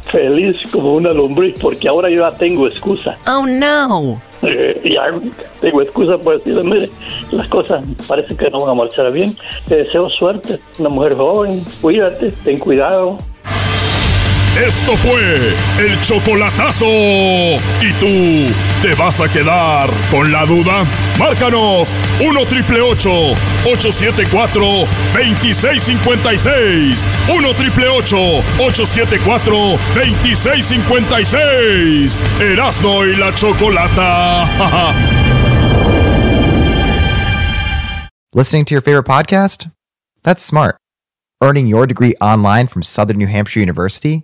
Feliz 0.03 0.55
como 0.71 0.93
una 0.93 1.11
lombriz, 1.11 1.59
porque 1.59 1.87
ahora 1.87 2.09
yo 2.09 2.17
ya 2.17 2.31
tengo 2.37 2.67
excusa. 2.67 3.17
Oh, 3.27 3.45
no. 3.45 4.21
Eh, 4.43 4.79
ya 4.83 5.05
tengo 5.61 5.81
excusa 5.81 6.17
por 6.17 6.37
decirle, 6.37 6.63
mire, 6.63 6.89
las 7.31 7.47
cosas 7.47 7.83
parece 8.07 8.35
que 8.35 8.49
no 8.51 8.59
van 8.59 8.69
a 8.69 8.73
marchar 8.75 9.11
bien. 9.11 9.35
Te 9.67 9.77
deseo 9.77 10.09
suerte, 10.09 10.59
una 10.79 10.89
mujer 10.89 11.15
joven, 11.15 11.63
cuídate, 11.81 12.31
ten 12.43 12.59
cuidado. 12.59 13.17
Esto 14.55 14.95
fue 14.95 15.53
el 15.79 15.99
chocolatazo. 15.99 16.85
¿Y 16.85 17.91
tú 17.99 18.47
te 18.81 18.93
vas 18.95 19.19
a 19.19 19.27
quedar 19.27 19.89
con 20.09 20.31
la 20.31 20.45
duda? 20.45 20.85
Márcanos 21.19 21.93
1 22.21 22.45
triple 22.45 22.79
874 22.79 24.87
2656. 25.13 27.05
1 27.27 27.53
triple 27.55 27.87
874 27.89 29.77
2656. 29.93 32.21
Erasno 32.39 33.05
y 33.05 33.15
la 33.17 33.35
chocolata. 33.35 34.95
Listening 38.33 38.63
to 38.65 38.73
your 38.73 38.81
favorite 38.81 39.05
podcast? 39.05 39.69
That's 40.23 40.43
smart. 40.43 40.77
Earning 41.43 41.67
your 41.67 41.85
degree 41.85 42.15
online 42.21 42.67
from 42.67 42.81
Southern 42.83 43.17
New 43.17 43.27
Hampshire 43.27 43.59
University? 43.59 44.23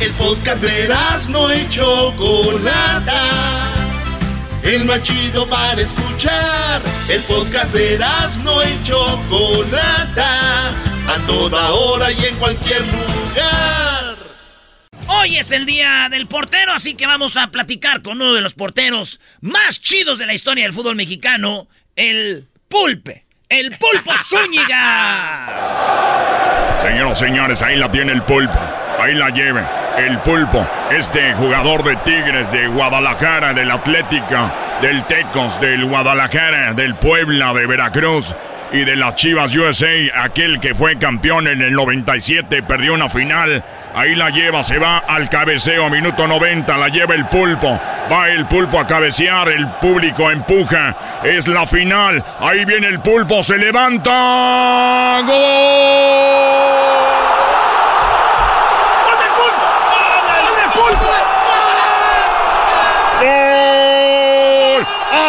El 0.00 0.10
podcast 0.12 0.62
de 0.62 0.88
no 1.30 1.54
y 1.54 1.68
Chocolata. 1.68 3.22
El 4.62 4.84
más 4.84 5.02
chido 5.02 5.48
para 5.48 5.80
escuchar. 5.80 6.82
El 7.08 7.22
podcast 7.22 7.72
de 7.72 7.98
no 8.42 8.62
y 8.62 8.82
Chocolata. 8.82 10.70
A 11.06 11.18
toda 11.26 11.70
hora 11.70 12.10
y 12.10 12.24
en 12.24 12.36
cualquier 12.36 12.80
lugar. 12.80 14.16
Hoy 15.06 15.36
es 15.36 15.50
el 15.52 15.64
día 15.66 16.08
del 16.10 16.26
portero, 16.26 16.72
así 16.72 16.94
que 16.94 17.06
vamos 17.06 17.36
a 17.36 17.50
platicar 17.50 18.02
con 18.02 18.20
uno 18.20 18.34
de 18.34 18.40
los 18.40 18.54
porteros 18.54 19.20
más 19.40 19.80
chidos 19.80 20.18
de 20.18 20.26
la 20.26 20.34
historia 20.34 20.64
del 20.64 20.72
fútbol 20.72 20.96
mexicano, 20.96 21.68
el 21.94 22.48
Pulpe. 22.68 23.24
El 23.48 23.76
Pulpo 23.78 24.12
Zúñiga. 24.24 25.46
Señoras 26.80 27.18
y 27.20 27.24
señores, 27.24 27.62
ahí 27.62 27.76
la 27.76 27.90
tiene 27.90 28.12
el 28.12 28.22
pulpo. 28.22 28.58
Ahí 29.04 29.14
la 29.14 29.28
lleve. 29.28 29.60
El 29.98 30.16
pulpo, 30.20 30.66
este 30.90 31.34
jugador 31.34 31.84
de 31.84 31.94
Tigres, 31.96 32.50
de 32.50 32.66
Guadalajara, 32.68 33.52
del 33.52 33.70
Atlética, 33.70 34.50
del 34.80 35.04
Tecos, 35.04 35.60
del 35.60 35.84
Guadalajara, 35.84 36.72
del 36.72 36.94
Puebla, 36.94 37.52
de 37.52 37.66
Veracruz 37.66 38.34
y 38.72 38.78
de 38.78 38.96
las 38.96 39.14
Chivas 39.14 39.54
USA, 39.54 39.92
aquel 40.22 40.58
que 40.58 40.74
fue 40.74 40.96
campeón 40.96 41.48
en 41.48 41.60
el 41.60 41.74
97, 41.74 42.62
perdió 42.62 42.94
una 42.94 43.10
final. 43.10 43.62
Ahí 43.94 44.14
la 44.14 44.30
lleva, 44.30 44.64
se 44.64 44.78
va 44.78 44.96
al 44.96 45.28
cabeceo, 45.28 45.90
minuto 45.90 46.26
90, 46.26 46.74
la 46.78 46.88
lleva 46.88 47.14
el 47.14 47.26
pulpo. 47.26 47.78
Va 48.10 48.30
el 48.30 48.46
pulpo 48.46 48.80
a 48.80 48.86
cabecear, 48.86 49.50
el 49.50 49.68
público 49.82 50.30
empuja. 50.30 50.96
Es 51.22 51.46
la 51.46 51.66
final. 51.66 52.24
Ahí 52.40 52.64
viene 52.64 52.86
el 52.86 53.00
pulpo, 53.00 53.42
se 53.42 53.58
levanta. 53.58 55.20
¡Gol! 55.26 56.93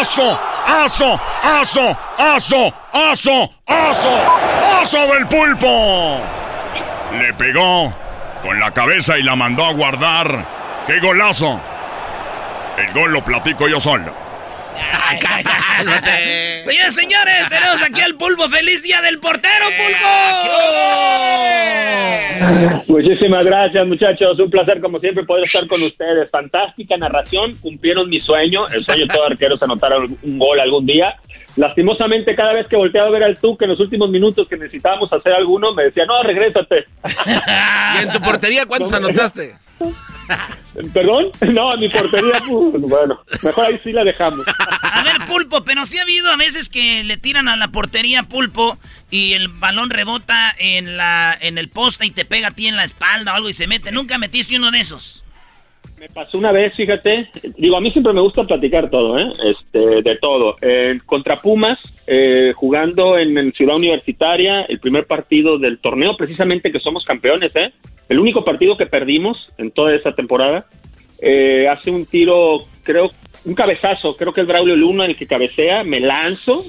¡Gol! 0.06 0.40
¡Aso! 0.68 1.19
¡Aso! 1.44 1.98
¡Aso! 1.98 1.98
¡Aso! 2.18 2.73
¡Aso! 2.94 3.49
¡Aso! 3.65 4.10
¡Aso 4.82 5.07
del 5.14 5.27
pulpo! 5.27 6.22
Le 7.19 7.34
pegó 7.34 7.91
con 8.44 8.60
la 8.60 8.72
cabeza 8.72 9.18
y 9.18 9.23
la 9.23 9.36
mandó 9.36 9.65
a 9.65 9.73
guardar. 9.73 10.45
¡Qué 10.86 10.99
golazo! 10.99 11.60
El 12.77 12.94
gol 12.94 13.14
lo 13.14 13.26
platico 13.26 13.68
yo 13.68 13.80
solo. 13.80 14.24
Señores, 16.65 16.93
señores, 16.95 17.49
tenemos 17.49 17.84
aquí 17.84 18.02
al 18.02 18.15
Pulpo. 18.15 18.47
¡Feliz 18.49 18.84
día 18.84 19.02
del 19.02 19.19
portero, 19.19 19.65
Pulpo! 19.77 20.07
Muchísimas 22.88 23.45
gracias, 23.45 23.88
muchachos. 23.88 24.39
Un 24.39 24.49
placer, 24.49 24.81
como 24.81 24.99
siempre, 24.99 25.23
poder 25.23 25.45
estar 25.45 25.68
con 25.68 25.81
ustedes. 25.81 26.30
Fantástica 26.30 26.97
narración. 26.97 27.56
Cumplieron 27.56 28.10
mi 28.10 28.19
sueño. 28.19 28.68
El 28.69 28.84
sueño 28.84 29.06
de 29.07 29.14
todo 29.14 29.26
arquero 29.26 29.56
es 29.56 29.64
anotar 29.64 29.91
un 29.97 30.39
gol 30.39 30.60
algún 30.60 30.85
día. 30.85 31.15
Lastimosamente, 31.56 32.35
cada 32.35 32.53
vez 32.53 32.68
que 32.68 32.76
volteaba 32.76 33.07
a 33.07 33.11
ver 33.11 33.23
al 33.23 33.38
Tuca 33.38 33.65
en 33.65 33.72
los 33.72 33.80
últimos 33.80 34.10
minutos 34.10 34.47
que 34.47 34.57
necesitábamos 34.57 35.11
hacer 35.14 35.34
alguno, 35.34 35.73
me 35.73 35.84
decía, 35.84 36.06
no, 36.06 36.22
regrésate. 36.22 36.85
¿Y 37.95 38.03
en 38.03 38.11
tu 38.11 38.19
portería 38.19 38.65
cuántos 38.65 38.91
anotaste? 38.91 39.56
¿Perdón? 40.93 41.31
No, 41.53 41.73
en 41.73 41.80
mi 41.80 41.89
portería, 41.89 42.41
bueno, 42.47 43.19
mejor 43.43 43.65
ahí 43.65 43.80
sí 43.84 43.91
la 43.91 44.03
dejamos. 44.03 44.45
A 44.47 45.03
ver, 45.03 45.27
Pulpo, 45.27 45.64
pero 45.64 45.85
sí 45.85 45.97
ha 45.97 46.03
habido 46.03 46.30
a 46.31 46.38
veces 46.38 46.69
que 46.69 47.03
le 47.03 47.18
tiran 47.18 47.47
a 47.47 47.56
la 47.56 47.69
portería 47.69 48.23
Pulpo 48.23 48.77
y 49.10 49.34
el 49.34 49.47
balón 49.47 49.89
rebota 49.89 50.53
en 50.57 50.97
la 50.97 51.38
en 51.39 51.57
el 51.57 51.69
poste 51.69 52.06
y 52.06 52.11
te 52.11 52.26
pega 52.26 52.49
a 52.49 52.52
ti 52.52 52.68
en 52.68 52.76
la 52.76 52.84
espalda 52.84 53.34
o 53.34 53.35
algo 53.35 53.49
y 53.49 53.53
se 53.53 53.68
mete. 53.68 53.91
¿Nunca 53.91 54.18
metiste 54.18 54.57
uno 54.57 54.72
de 54.72 54.80
esos? 54.80 55.23
Me 55.99 56.10
pasó 56.10 56.38
una 56.38 56.52
vez, 56.52 56.76
fíjate, 56.76 57.30
digo, 57.57 57.77
a 57.77 57.81
mí 57.81 57.89
siempre 57.91 58.11
me 58.11 58.19
gusta 58.19 58.43
platicar 58.43 58.89
todo, 58.89 59.18
¿eh? 59.18 59.31
Este, 59.45 60.02
de 60.02 60.18
todo. 60.18 60.57
Eh, 60.61 60.99
contra 61.06 61.38
Pumas, 61.38 61.80
eh, 62.06 62.52
jugando 62.53 63.18
en, 63.18 63.38
en, 63.38 63.53
Ciudad 63.53 63.77
Universitaria, 63.77 64.64
el 64.64 64.80
primer 64.80 65.07
partido 65.07 65.57
del 65.57 65.80
torneo, 65.80 66.18
precisamente 66.18 66.72
que 66.72 66.81
somos 66.81 67.06
campeones, 67.06 67.56
¿eh? 67.56 67.72
El 68.10 68.19
único 68.19 68.44
partido 68.44 68.77
que 68.77 68.86
perdimos 68.86 69.52
en 69.57 69.72
toda 69.72 69.95
esa 69.95 70.11
temporada. 70.11 70.65
Eh, 71.19 71.68
hace 71.68 71.91
un 71.91 72.06
tiro, 72.06 72.65
creo, 72.84 73.11
un 73.45 73.56
cabezazo, 73.56 74.15
creo 74.18 74.34
que 74.34 74.41
es 74.41 74.48
Braulio 74.48 74.76
Luna 74.76 75.06
el 75.06 75.15
que 75.15 75.27
cabecea, 75.27 75.84
me 75.84 75.99
lanzo, 75.99 76.65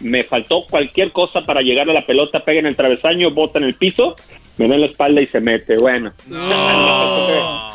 me 0.00 0.24
faltó 0.24 0.64
cualquier 0.68 1.12
cosa 1.12 1.42
para 1.42 1.60
llegar 1.60 1.88
a 1.90 1.92
la 1.92 2.06
pelota, 2.06 2.44
pega 2.44 2.60
en 2.60 2.66
el 2.66 2.76
travesaño, 2.76 3.30
bota 3.30 3.58
en 3.58 3.64
el 3.64 3.74
piso, 3.74 4.16
me 4.56 4.68
da 4.68 4.74
en 4.74 4.80
la 4.80 4.86
espalda 4.86 5.20
y 5.20 5.26
se 5.26 5.40
mete. 5.40 5.76
Bueno. 5.76 6.12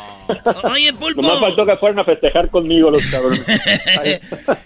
Oye, 0.64 0.92
Pulpo. 0.92 1.22
Nomás 1.22 1.40
faltó 1.40 1.64
que 1.64 1.76
fueran 1.76 2.00
a 2.00 2.04
festejar 2.04 2.50
conmigo 2.50 2.90
los 2.90 3.04
cabrones. 3.06 3.44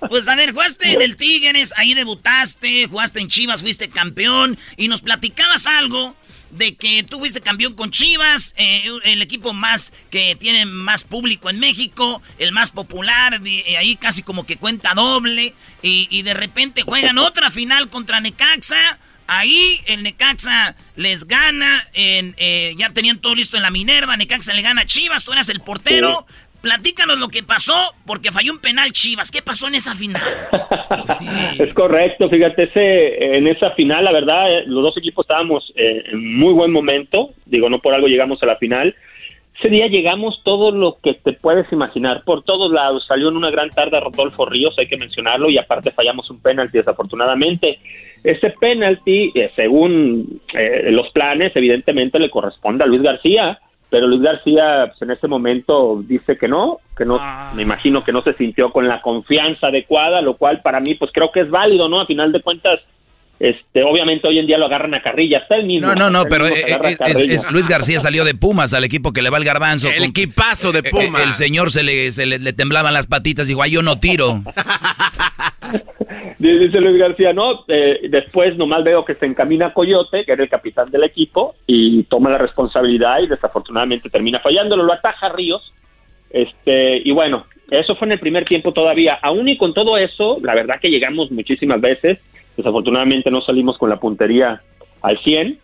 pues 0.09 0.28
a 0.28 0.35
ver, 0.35 0.52
jugaste 0.52 0.93
en 0.93 1.02
el 1.02 1.16
Tigres, 1.16 1.74
ahí 1.77 1.94
debutaste, 1.94 2.86
jugaste 2.86 3.20
en 3.20 3.28
Chivas, 3.28 3.60
fuiste 3.60 3.90
campeón 3.90 4.59
y 4.77 4.89
nos 4.89 5.02
platicabas 5.02 5.66
algo 5.66 6.14
de 6.51 6.74
que 6.74 7.02
tú 7.02 7.18
fuiste 7.18 7.40
campeón 7.40 7.74
con 7.74 7.90
Chivas, 7.90 8.55
eh, 8.56 8.85
el 9.05 9.22
equipo 9.22 9.52
más 9.52 9.93
que 10.10 10.36
tiene 10.36 10.66
más 10.66 11.05
público 11.05 11.51
en 11.51 11.59
México, 11.59 12.22
el 12.39 12.52
más 12.52 12.72
popular, 12.72 13.40
de, 13.40 13.77
ahí 13.77 13.97
casi 13.97 14.22
como 14.22 14.44
que 14.44 14.56
cuenta 14.56 14.94
doble, 14.94 15.55
y, 15.82 16.09
y 16.10 16.22
de 16.22 16.35
repente 16.35 16.82
juegan 16.82 17.18
otra 17.18 17.51
final 17.51 17.89
contra 17.89 18.20
Necaxa. 18.20 18.98
Ahí 19.32 19.81
el 19.86 20.02
Necaxa 20.02 20.74
les 20.97 21.28
gana, 21.28 21.86
en, 21.93 22.35
eh, 22.36 22.74
ya 22.77 22.90
tenían 22.90 23.20
todo 23.20 23.36
listo 23.36 23.56
en 23.56 23.62
la 23.62 23.70
Minerva, 23.70 24.16
Necaxa 24.16 24.52
le 24.52 24.62
gana 24.62 24.82
a 24.82 24.86
Chivas, 24.86 25.24
tú 25.24 25.32
eras 25.32 25.48
el 25.48 25.60
portero. 25.60 26.27
Platícanos 26.62 27.19
lo 27.19 27.28
que 27.28 27.43
pasó, 27.43 27.95
porque 28.07 28.31
falló 28.31 28.53
un 28.53 28.61
penal 28.61 28.93
Chivas. 28.93 29.31
¿Qué 29.31 29.41
pasó 29.43 29.69
en 29.69 29.77
esa 29.77 29.95
final? 29.95 30.23
Es 31.59 31.73
correcto, 31.74 32.28
fíjate, 32.28 32.65
ese, 32.65 33.37
en 33.37 33.47
esa 33.47 33.70
final, 33.73 34.05
la 34.05 34.12
verdad, 34.12 34.51
eh, 34.51 34.65
los 34.66 34.82
dos 34.82 34.97
equipos 34.97 35.24
estábamos 35.24 35.73
eh, 35.77 36.03
en 36.07 36.39
muy 36.39 36.53
buen 36.53 36.73
momento, 36.73 37.31
digo, 37.47 37.69
no 37.69 37.78
por 37.81 37.95
algo 37.95 38.09
llegamos 38.09 38.43
a 38.43 38.47
la 38.47 38.57
final. 38.57 38.95
Ese 39.61 39.69
día 39.69 39.89
llegamos 39.89 40.41
todo 40.43 40.70
lo 40.70 40.97
que 41.03 41.15
te 41.15 41.35
puedes 41.35 41.70
imaginar, 41.70 42.23
por 42.24 42.45
todos 42.45 42.73
lados. 42.73 43.05
Salió 43.07 43.28
en 43.28 43.37
una 43.37 43.51
gran 43.51 43.69
tarde 43.69 44.01
Rodolfo 44.01 44.47
Ríos, 44.47 44.74
hay 44.78 44.89
que 44.89 44.97
mencionarlo, 44.97 45.51
y 45.51 45.59
aparte 45.59 45.91
fallamos 45.91 46.31
un 46.31 46.41
penalti, 46.41 46.78
desafortunadamente. 46.78 47.78
Ese 48.24 48.55
penalti, 48.59 49.31
eh, 49.35 49.51
según 49.55 50.41
eh, 50.55 50.91
los 50.91 51.11
planes, 51.11 51.55
evidentemente 51.55 52.19
le 52.19 52.31
corresponde 52.31 52.85
a 52.85 52.87
Luis 52.87 53.03
García, 53.03 53.61
pero 53.91 54.07
Luis 54.07 54.23
García 54.23 54.87
pues, 54.89 55.03
en 55.03 55.11
ese 55.11 55.27
momento 55.27 56.03
dice 56.07 56.39
que 56.39 56.47
no, 56.49 56.79
que 56.97 57.05
no, 57.05 57.19
me 57.55 57.62
imagino 57.62 58.05
que 58.05 58.12
no 58.12 58.23
se 58.23 58.35
sintió 58.35 58.71
con 58.73 58.87
la 58.89 59.01
confianza 59.03 59.67
adecuada, 59.69 60.21
lo 60.21 60.37
cual 60.37 60.61
para 60.62 60.81
mí 60.81 60.95
pues 60.95 61.11
creo 61.12 61.31
que 61.33 61.41
es 61.41 61.51
válido, 61.51 61.89
¿no? 61.89 62.01
A 62.01 62.07
final 62.07 62.31
de 62.33 62.41
cuentas, 62.41 62.79
este, 63.41 63.83
obviamente 63.83 64.29
hoy 64.29 64.39
en 64.39 64.47
día 64.47 64.59
lo 64.59 64.67
agarran 64.67 64.95
a 64.95 65.03
carrilla, 65.03 65.39
está 65.39 65.57
el 65.57 65.65
mismo. 65.67 65.89
No, 65.89 65.95
no, 65.95 66.11
no, 66.11 66.25
pero 66.25 66.47
eh, 66.47 66.53
es- 67.07 67.21
es 67.21 67.51
Luis 67.51 67.69
García 67.69 67.99
salió 67.99 68.25
de 68.25 68.35
Pumas 68.35 68.75
al 68.75 68.85
equipo 68.85 69.12
que 69.12 69.23
le 69.23 69.31
va 69.31 69.39
el 69.39 69.45
garbanzo. 69.45 69.89
El 69.91 70.05
equipazo 70.05 70.73
de 70.73 70.83
Pumas. 70.83 71.23
El, 71.23 71.33
señor 71.35 71.71
se 71.71 71.83
le, 71.83 72.12
se 72.12 72.27
le, 72.27 72.39
le 72.39 72.53
temblaban 72.53 72.93
las 72.93 73.07
patitas 73.07 73.47
y 73.49 73.53
dijo, 73.53 73.62
ay, 73.62 73.71
yo 73.73 73.83
no 73.83 73.99
tiro. 73.99 74.43
Dice 76.41 76.81
Luis 76.81 76.97
García, 76.99 77.35
no, 77.35 77.67
eh, 77.69 78.09
después 78.09 78.57
nomás 78.57 78.83
veo 78.83 79.05
que 79.05 79.15
se 79.15 79.27
encamina 79.27 79.75
Coyote, 79.75 80.25
que 80.25 80.33
era 80.33 80.43
el 80.43 80.49
capitán 80.49 80.91
del 80.91 81.05
equipo, 81.05 81.55
y 81.67 82.05
toma 82.05 82.31
la 82.31 82.39
responsabilidad 82.39 83.21
y 83.21 83.27
desafortunadamente 83.27 84.09
termina 84.09 84.41
fallándolo, 84.41 84.85
lo 84.85 84.95
ataja 84.95 85.29
Ríos, 85.29 85.71
este, 86.31 86.97
y 87.05 87.11
bueno, 87.11 87.45
eso 87.71 87.95
fue 87.95 88.07
en 88.07 88.12
el 88.12 88.21
primer 88.21 88.47
tiempo 88.47 88.73
todavía, 88.73 89.19
aún 89.21 89.49
y 89.49 89.59
con 89.59 89.75
todo 89.75 89.99
eso, 89.99 90.39
la 90.43 90.55
verdad 90.55 90.81
que 90.81 90.89
llegamos 90.89 91.31
muchísimas 91.31 91.79
veces, 91.83 92.19
desafortunadamente 92.57 93.31
no 93.31 93.43
salimos 93.43 93.77
con 93.77 93.91
la 93.91 94.01
puntería 94.01 94.62
al 95.03 95.19
100, 95.19 95.59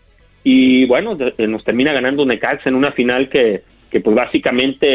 y 0.44 0.85
bueno, 0.85 1.16
eh, 1.19 1.47
nos 1.47 1.65
termina 1.65 1.94
ganando 1.94 2.27
Necaxa 2.27 2.69
en 2.69 2.74
una 2.74 2.93
final 2.93 3.31
que, 3.31 3.62
que 3.90 4.00
pues 4.00 4.14
básicamente, 4.16 4.86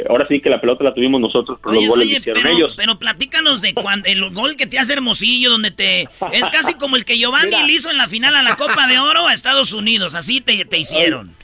eh, 0.00 0.04
ahora 0.08 0.26
sí 0.28 0.40
que 0.40 0.50
la 0.50 0.60
pelota 0.60 0.84
la 0.84 0.94
tuvimos 0.94 1.20
nosotros, 1.20 1.58
pero 1.62 1.74
los 1.74 1.86
goles 1.88 2.08
lo 2.10 2.16
hicieron 2.18 2.42
pero, 2.42 2.56
ellos. 2.56 2.74
pero 2.76 2.98
platícanos 2.98 3.62
de 3.62 3.74
cuando 3.74 4.08
el 4.08 4.30
gol 4.30 4.56
que 4.56 4.66
te 4.66 4.78
hace 4.78 4.92
Hermosillo, 4.94 5.50
donde 5.50 5.70
te. 5.70 6.02
Es 6.32 6.48
casi 6.50 6.74
como 6.74 6.96
el 6.96 7.04
que 7.04 7.16
Giovanni 7.18 7.50
le 7.66 7.72
hizo 7.72 7.90
en 7.90 7.96
la 7.98 8.08
final 8.08 8.34
a 8.36 8.42
la 8.42 8.56
Copa 8.56 8.86
de 8.86 8.98
Oro 8.98 9.26
a 9.26 9.32
Estados 9.32 9.72
Unidos. 9.72 10.14
Así 10.14 10.40
te, 10.40 10.64
te 10.64 10.78
hicieron. 10.78 11.34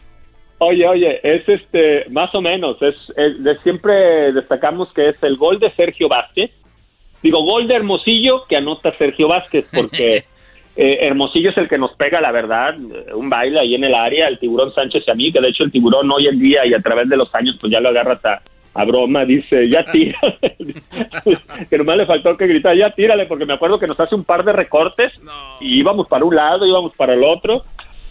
Oye, 0.59 0.87
oye, 0.87 1.21
es 1.23 1.49
este, 1.49 2.05
más 2.11 2.35
o 2.35 2.43
menos, 2.43 2.77
es, 2.83 2.95
es- 3.17 3.43
de- 3.43 3.59
siempre 3.63 4.31
destacamos 4.35 4.93
que 4.93 5.09
es 5.09 5.23
el 5.23 5.37
gol 5.39 5.59
de 5.59 5.71
Sergio 5.75 6.07
Vázquez, 6.07 6.51
digo, 7.23 7.43
gol 7.43 7.67
de 7.67 7.77
Hermosillo 7.77 8.45
que 8.47 8.57
anota 8.57 8.95
Sergio 8.99 9.27
Vázquez, 9.29 9.65
porque 9.73 10.25
eh, 10.83 11.07
Hermosillo 11.07 11.51
es 11.51 11.59
el 11.59 11.69
que 11.69 11.77
nos 11.77 11.93
pega, 11.93 12.23
la 12.23 12.33
verdad, 12.33 12.75
eh, 12.75 13.13
un 13.13 13.29
baile 13.29 13.61
ahí 13.61 13.75
en 13.75 13.85
el 13.85 13.95
área, 13.95 14.29
el 14.29 14.39
tiburón 14.39 14.73
Sánchez 14.73 15.05
y 15.07 15.11
a 15.11 15.15
mí, 15.15 15.31
que 15.31 15.39
de 15.39 15.49
hecho 15.49 15.63
el 15.63 15.71
tiburón 15.71 16.11
hoy 16.11 16.27
en 16.27 16.39
día 16.39 16.65
y 16.65 16.73
a 16.73 16.81
través 16.81 17.07
de 17.07 17.19
los 17.19 17.35
años, 17.35 17.59
pues 17.61 17.71
ya 17.71 17.81
lo 17.81 17.91
agarra 17.91 18.15
hasta 18.15 18.41
a 18.73 18.85
broma, 18.87 19.27
dice, 19.27 19.69
ya 19.69 19.85
tírale, 19.85 20.57
que 21.69 21.77
nomás 21.77 21.99
le 21.99 22.07
faltó 22.07 22.35
que 22.35 22.47
gritar, 22.47 22.75
ya 22.75 22.89
tírale, 22.93 23.27
porque 23.27 23.45
me 23.45 23.53
acuerdo 23.53 23.79
que 23.79 23.87
nos 23.87 24.01
hace 24.01 24.15
un 24.15 24.25
par 24.25 24.43
de 24.43 24.55
recortes 24.55 25.13
y 25.61 25.79
íbamos 25.81 26.09
para 26.09 26.25
un 26.25 26.35
lado, 26.35 26.65
íbamos 26.65 26.97
para 26.97 27.13
el 27.13 27.25
otro, 27.25 27.63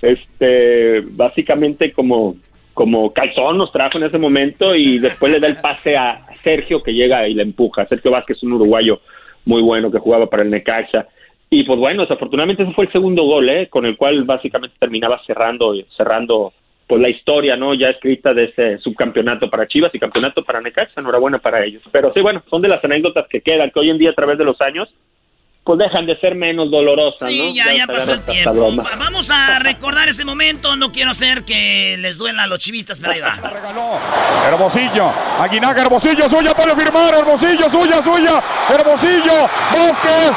este, 0.03 1.01
básicamente 1.01 1.91
como, 1.91 2.35
como 2.75 3.11
calzón 3.13 3.57
nos 3.57 3.71
trajo 3.71 3.97
en 3.97 4.03
ese 4.03 4.19
momento 4.19 4.75
y 4.75 4.99
después 4.99 5.31
le 5.31 5.39
da 5.39 5.47
el 5.47 5.55
pase 5.55 5.97
a 5.97 6.23
Sergio 6.43 6.83
que 6.83 6.93
llega 6.93 7.27
y 7.27 7.33
le 7.33 7.41
empuja. 7.41 7.87
Sergio 7.87 8.11
Vázquez, 8.11 8.43
un 8.43 8.53
uruguayo 8.53 9.01
muy 9.45 9.63
bueno 9.63 9.89
que 9.89 9.97
jugaba 9.97 10.27
para 10.27 10.43
el 10.43 10.51
Necaxa. 10.51 11.07
Y 11.49 11.63
pues 11.63 11.79
bueno, 11.79 12.03
desafortunadamente 12.03 12.63
ese 12.63 12.73
fue 12.73 12.85
el 12.85 12.91
segundo 12.91 13.23
gol, 13.23 13.49
¿eh? 13.49 13.67
con 13.69 13.85
el 13.85 13.97
cual 13.97 14.23
básicamente 14.23 14.75
terminaba 14.79 15.19
cerrando, 15.25 15.73
cerrando 15.97 16.53
pues 16.87 17.01
la 17.01 17.09
historia, 17.09 17.55
¿no? 17.55 17.75
Ya 17.75 17.89
escrita 17.89 18.33
de 18.33 18.45
ese 18.45 18.77
subcampeonato 18.79 19.49
para 19.49 19.67
Chivas 19.67 19.93
y 19.93 19.99
campeonato 19.99 20.43
para 20.43 20.59
Necaxa, 20.59 20.99
enhorabuena 20.99 21.37
para 21.37 21.63
ellos. 21.63 21.83
Pero 21.91 22.11
sí, 22.13 22.21
bueno, 22.21 22.41
son 22.49 22.63
de 22.63 22.67
las 22.67 22.83
anécdotas 22.83 23.27
que 23.27 23.41
quedan, 23.41 23.69
que 23.69 23.79
hoy 23.79 23.91
en 23.91 23.99
día 23.99 24.09
a 24.09 24.15
través 24.15 24.39
de 24.39 24.43
los 24.45 24.59
años, 24.59 24.89
pues 25.69 25.77
dejan 25.77 26.07
de 26.07 26.19
ser 26.19 26.33
menos 26.33 26.71
dolorosas, 26.71 27.29
Sí, 27.29 27.37
¿no? 27.37 27.53
ya, 27.53 27.71
ya 27.71 27.85
pasó 27.85 28.13
el 28.13 28.21
tiempo. 28.21 28.73
Vamos 28.97 29.29
a 29.29 29.59
recordar 29.59 30.09
ese 30.09 30.25
momento. 30.25 30.75
No 30.75 30.91
quiero 30.91 31.11
hacer 31.11 31.43
que 31.43 31.95
les 31.99 32.17
duela 32.17 32.41
a 32.41 32.47
los 32.47 32.57
chivistas, 32.57 32.99
pero 32.99 33.13
ahí 33.13 33.19
va. 33.19 33.37
Hermosillo, 34.47 35.13
Aguinaga, 35.39 35.83
Hermosillo, 35.83 36.27
suya, 36.27 36.55
puede 36.55 36.75
firmar, 36.75 37.13
Hermosillo, 37.13 37.69
suya, 37.69 38.01
suya, 38.01 38.43
Hermosillo, 38.67 39.47
Vázquez, 39.71 40.31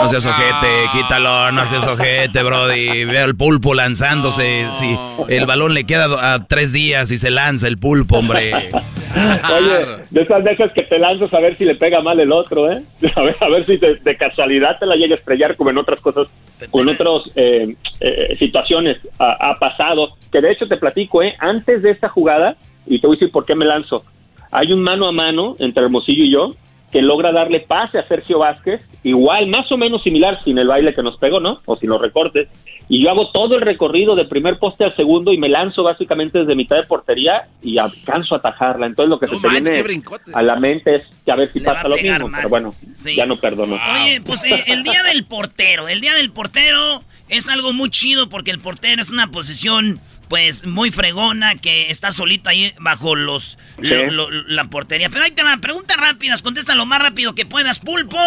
No 0.00 0.08
seas 0.08 0.24
ojete, 0.26 0.88
quítalo, 0.92 1.50
no 1.50 1.66
seas 1.66 1.88
ojete, 1.88 2.40
brody. 2.44 3.04
Ve 3.04 3.18
al 3.18 3.34
pulpo 3.34 3.74
lanzándose. 3.74 4.68
Si 4.70 4.96
el 5.26 5.44
balón 5.46 5.74
le 5.74 5.82
queda 5.86 6.34
a 6.34 6.46
tres 6.46 6.72
días 6.72 7.10
y 7.10 7.18
se 7.18 7.30
lanza 7.30 7.66
el 7.66 7.78
pulpo, 7.78 8.18
hombre. 8.18 8.52
Oye, 9.16 10.04
de 10.10 10.22
esas 10.22 10.44
veces 10.44 10.70
que 10.74 10.82
te 10.82 10.98
lanzas 10.98 11.32
a 11.32 11.40
ver 11.40 11.56
si 11.56 11.64
le 11.64 11.74
pega 11.74 12.00
mal 12.02 12.20
el 12.20 12.30
otro, 12.32 12.70
¿eh? 12.70 12.75
A 13.16 13.22
ver, 13.22 13.36
a 13.40 13.48
ver 13.48 13.66
si 13.66 13.78
te- 13.78 13.96
de 13.96 14.16
casualidad 14.16 14.78
te 14.78 14.86
la 14.86 14.96
llega 14.96 15.14
a 15.14 15.18
estrellar 15.18 15.56
como 15.56 15.70
en 15.70 15.78
otras 15.78 16.00
cosas, 16.00 16.26
en 16.60 16.88
otras 16.88 17.22
eh, 17.34 17.74
eh, 18.00 18.36
situaciones 18.38 18.98
ha, 19.18 19.50
ha 19.50 19.58
pasado. 19.58 20.08
Que 20.32 20.40
de 20.40 20.52
hecho 20.52 20.66
te 20.68 20.76
platico, 20.76 21.22
¿eh? 21.22 21.34
Antes 21.38 21.82
de 21.82 21.90
esta 21.90 22.08
jugada, 22.08 22.56
y 22.86 22.98
te 22.98 23.06
voy 23.06 23.16
a 23.16 23.18
decir 23.18 23.32
por 23.32 23.44
qué 23.44 23.54
me 23.54 23.64
lanzo, 23.64 24.04
hay 24.50 24.72
un 24.72 24.80
mano 24.82 25.06
a 25.06 25.12
mano 25.12 25.56
entre 25.58 25.82
Hermosillo 25.84 26.24
y 26.24 26.32
yo 26.32 26.50
que 26.96 27.02
logra 27.02 27.30
darle 27.30 27.60
pase 27.60 27.98
a 27.98 28.08
Sergio 28.08 28.38
Vázquez, 28.38 28.80
igual, 29.02 29.48
más 29.48 29.70
o 29.70 29.76
menos 29.76 30.02
similar, 30.02 30.42
sin 30.42 30.56
el 30.56 30.66
baile 30.66 30.94
que 30.94 31.02
nos 31.02 31.18
pegó, 31.18 31.40
¿no? 31.40 31.60
O 31.66 31.76
sin 31.76 31.90
los 31.90 32.00
recortes. 32.00 32.48
Y 32.88 33.04
yo 33.04 33.10
hago 33.10 33.30
todo 33.32 33.54
el 33.56 33.60
recorrido 33.60 34.14
del 34.14 34.28
primer 34.28 34.58
poste 34.58 34.84
al 34.84 34.96
segundo 34.96 35.30
y 35.30 35.36
me 35.36 35.50
lanzo 35.50 35.82
básicamente 35.82 36.38
desde 36.38 36.54
mitad 36.54 36.76
de 36.76 36.84
portería 36.84 37.48
y 37.60 37.76
alcanzo 37.76 38.34
a 38.34 38.38
atajarla. 38.38 38.86
Entonces 38.86 39.10
lo 39.10 39.18
que 39.18 39.26
se 39.28 39.36
te 39.38 39.46
manches, 39.46 39.70
qué 39.72 39.82
viene 39.82 40.04
a 40.32 40.40
la 40.42 40.56
mente 40.56 40.94
es 40.94 41.02
que 41.22 41.32
a 41.32 41.36
ver 41.36 41.52
si 41.52 41.58
Le 41.58 41.66
pasa 41.66 41.86
lo 41.86 41.96
mismo. 41.96 42.28
mal. 42.28 42.38
Pero 42.38 42.48
bueno, 42.48 42.74
Sí. 42.94 43.14
ya 43.14 43.26
no 43.26 43.36
perdono. 43.36 43.74
Oye, 43.74 44.22
pues 44.24 44.42
eh, 44.44 44.64
el 44.68 44.82
día 44.82 45.02
del 45.02 45.24
portero. 45.26 45.88
El 45.88 46.00
día 46.00 46.14
del 46.14 46.30
portero 46.30 47.02
es 47.28 47.50
algo 47.50 47.74
muy 47.74 47.90
chido 47.90 48.30
porque 48.30 48.52
el 48.52 48.60
portero 48.60 49.02
es 49.02 49.10
una 49.10 49.26
posición, 49.26 50.00
pues, 50.28 50.66
muy 50.66 50.90
fregona 50.90 51.54
que 51.56 51.90
está 51.90 52.10
solita 52.12 52.50
ahí 52.50 52.72
bajo 52.80 53.14
los 53.14 53.58
lo- 53.78 54.10
lo- 54.10 54.30
la 54.30 54.64
portería. 54.64 55.08
Pero 55.10 55.24
ahí 55.24 55.30
te 55.30 55.42
va, 55.42 55.56
preguntas 55.58 55.96
rápidas, 55.96 56.42
contesta 56.42 56.74
lo 56.74 56.86
más 56.86 57.00
rápido 57.00 57.34
que 57.34 57.46
puedas. 57.46 57.78
Pulpo, 57.80 58.18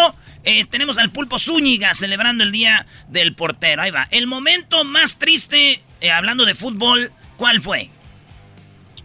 eh, 0.44 0.64
tenemos 0.64 0.98
al 0.98 1.10
Pulpo 1.10 1.38
Zúñiga 1.38 1.92
celebrando 1.94 2.42
el 2.44 2.52
día 2.52 2.86
del 3.08 3.34
portero. 3.34 3.82
Ahí 3.82 3.90
va. 3.90 4.06
El 4.10 4.26
momento 4.26 4.84
más 4.84 5.18
triste, 5.18 5.80
eh, 6.00 6.10
hablando 6.10 6.44
de 6.46 6.54
fútbol, 6.54 7.12
¿cuál 7.36 7.60
fue? 7.60 7.90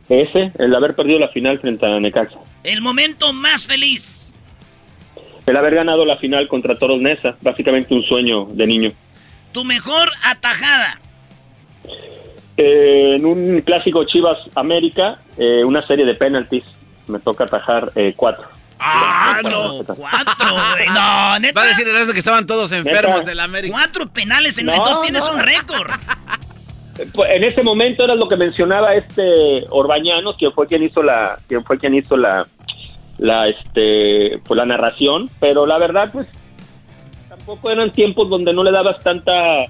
Ese, 0.07 0.51
el 0.59 0.73
haber 0.75 0.95
perdido 0.95 1.19
la 1.19 1.29
final 1.29 1.59
frente 1.59 1.85
a 1.85 1.99
Necaxa. 1.99 2.37
El 2.63 2.81
momento 2.81 3.33
más 3.33 3.65
feliz. 3.67 4.33
El 5.45 5.57
haber 5.57 5.75
ganado 5.75 6.05
la 6.05 6.17
final 6.17 6.47
contra 6.47 6.75
Toros 6.75 7.01
Neza, 7.01 7.35
básicamente 7.41 7.93
un 7.93 8.03
sueño 8.03 8.45
de 8.51 8.65
niño. 8.67 8.91
Tu 9.51 9.63
mejor 9.63 10.09
atajada. 10.23 10.99
Eh, 12.57 13.15
en 13.17 13.25
un 13.25 13.59
clásico 13.61 14.05
Chivas 14.05 14.37
América, 14.55 15.19
eh, 15.37 15.63
una 15.63 15.85
serie 15.85 16.05
de 16.05 16.15
penaltis, 16.15 16.63
me 17.07 17.19
toca 17.19 17.43
atajar 17.43 17.91
eh, 17.95 18.13
cuatro. 18.15 18.45
Ah, 18.79 19.39
no. 19.43 19.83
Cuatro, 19.85 20.33
güey. 20.73 20.87
No, 20.93 21.39
neta. 21.39 21.59
Va 21.59 21.65
a 21.65 21.69
decir 21.69 21.87
Erasmo 21.87 22.13
que 22.13 22.19
estaban 22.19 22.45
todos 22.45 22.71
enfermos 22.71 23.19
Neta. 23.19 23.29
de 23.29 23.35
la 23.35 23.43
América. 23.45 23.73
Cuatro 23.73 24.07
penales 24.07 24.57
en 24.57 24.67
No, 24.67 24.73
entonces 24.73 25.01
tienes 25.01 25.25
no. 25.27 25.35
un 25.35 25.39
récord. 25.41 25.91
Pues, 27.13 27.29
en 27.31 27.43
ese 27.43 27.61
momento 27.61 28.03
era 28.03 28.15
lo 28.15 28.27
que 28.29 28.37
mencionaba 28.37 28.93
este 28.93 29.63
Orbañanos, 29.69 30.35
quien 30.37 30.53
fue 30.53 30.67
quien 30.67 30.83
hizo 30.83 31.03
la, 31.03 31.37
quien 31.47 31.63
fue 31.65 31.77
quien 31.77 31.93
hizo 31.93 32.15
la, 32.15 32.47
la, 33.17 33.47
este, 33.49 34.39
pues 34.45 34.57
la 34.57 34.65
narración, 34.65 35.29
pero 35.39 35.65
la 35.65 35.77
verdad, 35.77 36.09
pues, 36.11 36.27
tampoco 37.27 37.69
eran 37.69 37.91
tiempos 37.91 38.29
donde 38.29 38.53
no 38.53 38.63
le 38.63 38.71
dabas 38.71 39.01
tanta 39.03 39.65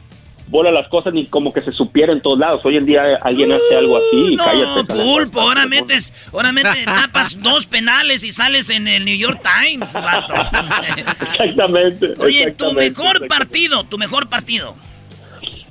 bola 0.48 0.72
las 0.72 0.88
cosas 0.90 1.14
ni 1.14 1.26
como 1.26 1.52
que 1.52 1.62
se 1.62 1.72
supiera 1.72 2.14
en 2.14 2.22
todos 2.22 2.40
lados. 2.40 2.62
Hoy 2.64 2.78
en 2.78 2.86
día 2.86 3.18
alguien 3.22 3.52
hace 3.52 3.78
algo 3.78 3.98
así 3.98 4.34
y 4.34 4.36
no, 4.36 4.44
cállate. 4.44 4.94
Pulpo, 4.94 5.42
ahora 5.42 5.66
metes, 5.66 6.14
ahora 6.32 6.52
metes, 6.52 6.86
tapas 6.86 7.42
dos 7.42 7.66
penales 7.66 8.24
y 8.24 8.32
sales 8.32 8.70
en 8.70 8.88
el 8.88 9.06
New 9.06 9.18
York 9.18 9.42
Times, 9.42 9.94
vato. 9.94 10.34
exactamente. 11.34 12.14
Oye, 12.20 12.52
tu 12.52 12.72
mejor 12.74 13.28
partido, 13.28 13.84
tu 13.84 13.98
mejor 13.98 14.30
partido. 14.30 14.76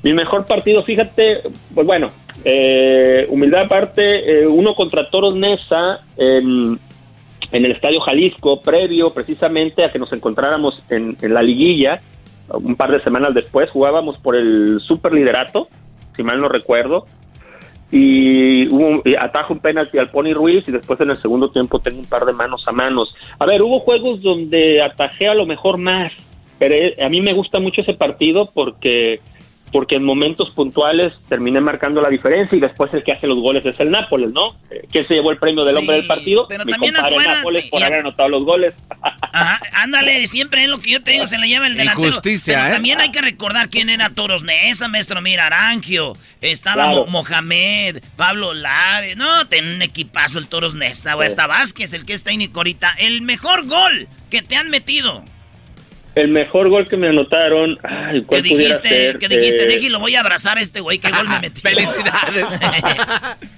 Mi 0.02 0.12
mejor 0.12 0.44
partido, 0.44 0.82
fíjate, 0.82 1.40
pues 1.74 1.86
bueno, 1.86 2.10
eh, 2.44 3.26
humildad 3.30 3.62
aparte, 3.62 4.42
eh, 4.42 4.46
uno 4.46 4.74
contra 4.74 5.08
Toros 5.08 5.34
Nesa 5.34 6.00
en, 6.18 6.78
en 7.50 7.64
el 7.64 7.72
Estadio 7.72 8.00
Jalisco, 8.00 8.60
previo 8.60 9.14
precisamente 9.14 9.82
a 9.82 9.90
que 9.90 9.98
nos 9.98 10.12
encontráramos 10.12 10.82
en, 10.90 11.16
en 11.22 11.32
la 11.32 11.42
liguilla, 11.42 12.02
un 12.52 12.76
par 12.76 12.90
de 12.90 13.02
semanas 13.02 13.34
después, 13.34 13.70
jugábamos 13.70 14.18
por 14.18 14.36
el 14.36 14.80
superliderato, 14.80 15.68
si 16.16 16.22
mal 16.22 16.38
no 16.38 16.48
recuerdo, 16.48 17.06
y 17.90 18.66
hubo 18.68 19.02
y 19.04 19.14
atajo 19.14 19.54
un 19.54 19.60
penalti 19.60 19.98
al 19.98 20.10
Pony 20.10 20.32
Ruiz 20.32 20.66
y 20.66 20.72
después 20.72 21.00
en 21.00 21.10
el 21.10 21.22
segundo 21.22 21.50
tiempo 21.50 21.78
tengo 21.78 22.00
un 22.00 22.06
par 22.06 22.24
de 22.24 22.32
manos 22.32 22.64
a 22.66 22.72
manos. 22.72 23.14
A 23.38 23.46
ver, 23.46 23.62
hubo 23.62 23.80
juegos 23.80 24.20
donde 24.20 24.82
atajé 24.82 25.28
a 25.28 25.34
lo 25.34 25.46
mejor 25.46 25.78
más, 25.78 26.12
pero 26.58 26.74
eh, 26.74 26.96
a 27.00 27.08
mí 27.08 27.20
me 27.20 27.32
gusta 27.32 27.60
mucho 27.60 27.82
ese 27.82 27.94
partido 27.94 28.50
porque 28.52 29.20
porque 29.74 29.96
en 29.96 30.04
momentos 30.04 30.52
puntuales 30.52 31.12
terminé 31.28 31.60
marcando 31.60 32.00
la 32.00 32.08
diferencia 32.08 32.56
y 32.56 32.60
después 32.60 32.94
el 32.94 33.02
que 33.02 33.10
hace 33.10 33.26
los 33.26 33.38
goles 33.40 33.66
es 33.66 33.74
el 33.80 33.90
Nápoles, 33.90 34.30
¿no? 34.32 34.50
Eh, 34.70 34.86
¿Quién 34.92 35.04
se 35.08 35.14
llevó 35.14 35.32
el 35.32 35.38
premio 35.38 35.64
del 35.64 35.74
Sí, 35.74 35.80
hombre 35.80 35.96
del 35.96 36.06
partido? 36.06 36.46
pero 36.48 36.64
Mi 36.64 36.70
también 36.70 36.94
compadre 36.94 37.16
afuera- 37.16 37.34
Nápoles 37.38 37.64
por 37.70 37.80
y- 37.80 37.82
haber 37.82 37.98
anotado 37.98 38.28
los 38.28 38.44
goles. 38.44 38.72
Ajá, 39.32 39.60
ándale, 39.72 40.28
siempre 40.28 40.62
es 40.62 40.68
lo 40.70 40.78
que 40.78 40.92
yo 40.92 41.02
te 41.02 41.10
digo, 41.10 41.26
se 41.26 41.38
le 41.38 41.48
lleva 41.48 41.66
el 41.66 41.74
delantero. 41.74 42.06
Injusticia, 42.08 42.54
Pero 42.54 42.66
¿eh? 42.68 42.70
también 42.72 43.00
hay 43.00 43.10
que 43.10 43.20
recordar 43.20 43.68
quién 43.68 43.90
era 43.90 44.10
Toros 44.10 44.44
Nesa, 44.44 44.86
maestro. 44.86 45.20
Mira, 45.20 45.46
Arangio, 45.48 46.16
estaba 46.40 46.84
Claro. 46.84 47.06
Mohamed, 47.08 48.00
Pablo 48.16 48.54
Lares. 48.54 49.16
No, 49.16 49.48
ten 49.48 49.66
un 49.66 49.82
equipazo 49.82 50.38
el 50.38 50.46
Toros 50.46 50.76
Nesa, 50.76 51.14
güey. 51.14 51.28
Sí. 51.28 51.32
Hasta 51.32 51.48
Vázquez, 51.48 51.92
el 51.94 52.06
que 52.06 52.12
es 52.12 52.22
técnico 52.22 52.60
ahorita. 52.60 52.94
El 52.98 53.22
mejor 53.22 53.66
gol 53.66 54.06
que 54.30 54.40
te 54.42 54.54
han 54.56 54.70
metido. 54.70 55.24
El 56.14 56.28
mejor 56.28 56.68
gol 56.68 56.86
que 56.88 56.96
me 56.96 57.08
anotaron, 57.08 57.76
ay, 57.82 58.20
Que 58.20 58.26
¿cuál 58.26 58.40
pudiera 58.42 58.58
dijiste, 58.62 58.88
ser? 58.88 59.18
que 59.18 59.28
dijiste, 59.28 59.64
Eh, 59.64 59.66
deje 59.66 59.86
y 59.86 59.90
lo 59.90 59.98
voy 59.98 60.14
a 60.14 60.20
abrazar 60.20 60.58
a 60.58 60.60
este 60.60 60.80
güey, 60.80 60.98
qué 60.98 61.10
gol 61.10 61.28
me 61.28 61.40
metió. 61.40 61.60
Felicidades. 61.62 62.46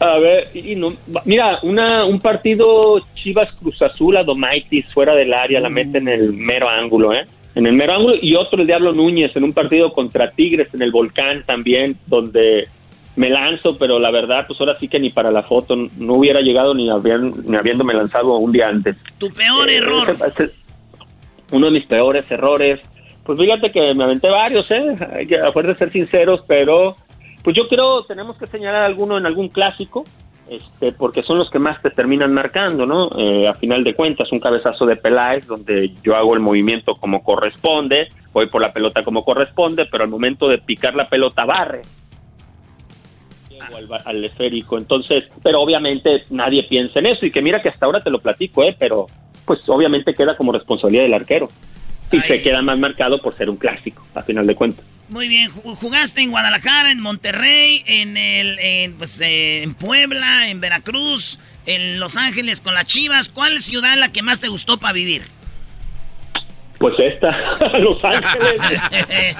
A 0.00 0.18
ver, 0.18 0.48
y 0.54 0.74
no, 0.74 0.92
mira, 1.24 1.60
una, 1.62 2.04
un 2.04 2.18
partido 2.20 2.98
Chivas 3.14 3.48
Cruz 3.54 3.80
Azul 3.80 4.16
a 4.16 4.24
Domaitis 4.24 4.86
fuera 4.92 5.14
del 5.14 5.32
área, 5.32 5.60
la 5.60 5.70
mete 5.70 5.98
en 5.98 6.08
el 6.08 6.32
mero 6.32 6.68
ángulo, 6.68 7.12
¿eh? 7.14 7.24
En 7.54 7.66
el 7.66 7.72
mero 7.74 7.94
ángulo, 7.94 8.16
y 8.20 8.34
otro 8.34 8.60
el 8.60 8.66
Diablo 8.66 8.92
Núñez 8.92 9.34
en 9.36 9.44
un 9.44 9.52
partido 9.52 9.92
contra 9.92 10.32
Tigres 10.32 10.68
en 10.74 10.82
el 10.82 10.90
Volcán 10.90 11.44
también, 11.46 11.96
donde 12.06 12.68
me 13.14 13.30
lanzo, 13.30 13.78
pero 13.78 14.00
la 14.00 14.10
verdad, 14.10 14.44
pues 14.48 14.58
ahora 14.60 14.76
sí 14.80 14.88
que 14.88 14.98
ni 14.98 15.10
para 15.10 15.30
la 15.30 15.44
foto, 15.44 15.76
no 15.76 16.14
hubiera 16.14 16.40
llegado 16.40 16.74
ni, 16.74 16.90
habían, 16.90 17.32
ni 17.46 17.56
habiéndome 17.56 17.94
lanzado 17.94 18.36
un 18.38 18.50
día 18.50 18.68
antes. 18.68 18.96
Tu 19.18 19.28
peor 19.32 19.70
Eh, 19.70 19.76
error. 19.76 20.10
ese- 20.10 20.44
ese- 20.44 20.54
uno 21.54 21.66
de 21.66 21.72
mis 21.72 21.86
peores 21.86 22.30
errores. 22.30 22.80
Pues 23.24 23.38
fíjate 23.38 23.70
que 23.72 23.94
me 23.94 24.04
aventé 24.04 24.28
varios, 24.28 24.70
¿eh? 24.70 24.96
Hay 25.14 25.26
que, 25.26 25.38
a 25.38 25.50
fuerza 25.50 25.72
de 25.72 25.78
ser 25.78 25.90
sinceros, 25.90 26.42
pero 26.46 26.96
pues 27.42 27.56
yo 27.56 27.68
creo 27.68 28.04
tenemos 28.04 28.36
que 28.36 28.46
señalar 28.46 28.84
alguno 28.84 29.16
en 29.16 29.26
algún 29.26 29.48
clásico, 29.48 30.04
este, 30.48 30.92
porque 30.92 31.22
son 31.22 31.38
los 31.38 31.50
que 31.50 31.58
más 31.58 31.80
te 31.80 31.90
terminan 31.90 32.34
marcando, 32.34 32.84
¿no? 32.84 33.10
Eh, 33.18 33.48
a 33.48 33.54
final 33.54 33.82
de 33.82 33.94
cuentas, 33.94 34.30
un 34.30 34.40
cabezazo 34.40 34.84
de 34.84 34.96
Peláez, 34.96 35.46
donde 35.46 35.92
yo 36.02 36.16
hago 36.16 36.34
el 36.34 36.40
movimiento 36.40 36.96
como 36.96 37.22
corresponde, 37.22 38.08
voy 38.32 38.46
por 38.48 38.60
la 38.60 38.72
pelota 38.72 39.02
como 39.02 39.24
corresponde, 39.24 39.86
pero 39.90 40.04
al 40.04 40.10
momento 40.10 40.48
de 40.48 40.58
picar 40.58 40.94
la 40.94 41.08
pelota 41.08 41.46
barre 41.46 41.82
al, 43.60 43.88
al 44.04 44.24
esférico. 44.24 44.76
Entonces, 44.76 45.24
pero 45.42 45.60
obviamente 45.60 46.24
nadie 46.30 46.64
piensa 46.64 46.98
en 46.98 47.06
eso. 47.06 47.26
Y 47.26 47.30
que 47.30 47.42
mira 47.42 47.60
que 47.60 47.68
hasta 47.68 47.86
ahora 47.86 48.00
te 48.00 48.10
lo 48.10 48.18
platico, 48.20 48.62
¿eh? 48.62 48.76
Pero 48.78 49.06
pues 49.46 49.60
obviamente 49.68 50.14
queda 50.14 50.36
como 50.36 50.52
responsabilidad 50.52 51.04
del 51.04 51.14
arquero. 51.14 51.48
Y 52.12 52.20
se 52.20 52.42
queda 52.42 52.62
más 52.62 52.78
marcado 52.78 53.20
por 53.20 53.36
ser 53.36 53.50
un 53.50 53.56
clásico, 53.56 54.06
a 54.14 54.22
final 54.22 54.46
de 54.46 54.54
cuentas. 54.54 54.84
Muy 55.08 55.26
bien, 55.26 55.50
ju- 55.50 55.74
jugaste 55.74 56.20
en 56.20 56.30
Guadalajara, 56.30 56.90
en 56.92 57.00
Monterrey, 57.00 57.82
en 57.86 58.16
el, 58.16 58.58
en, 58.60 58.94
pues, 58.94 59.20
eh, 59.20 59.62
en 59.62 59.74
Puebla, 59.74 60.48
en 60.48 60.60
Veracruz, 60.60 61.40
en 61.66 61.98
Los 61.98 62.16
Ángeles 62.16 62.60
con 62.60 62.74
las 62.74 62.86
Chivas. 62.86 63.28
¿Cuál 63.30 63.60
ciudad 63.60 63.94
es 63.94 63.98
la 63.98 64.12
que 64.12 64.22
más 64.22 64.40
te 64.40 64.48
gustó 64.48 64.78
para 64.78 64.92
vivir? 64.92 65.22
Pues 66.78 66.94
esta, 66.98 67.30
Los 67.78 68.02
Ángeles. 68.04 68.60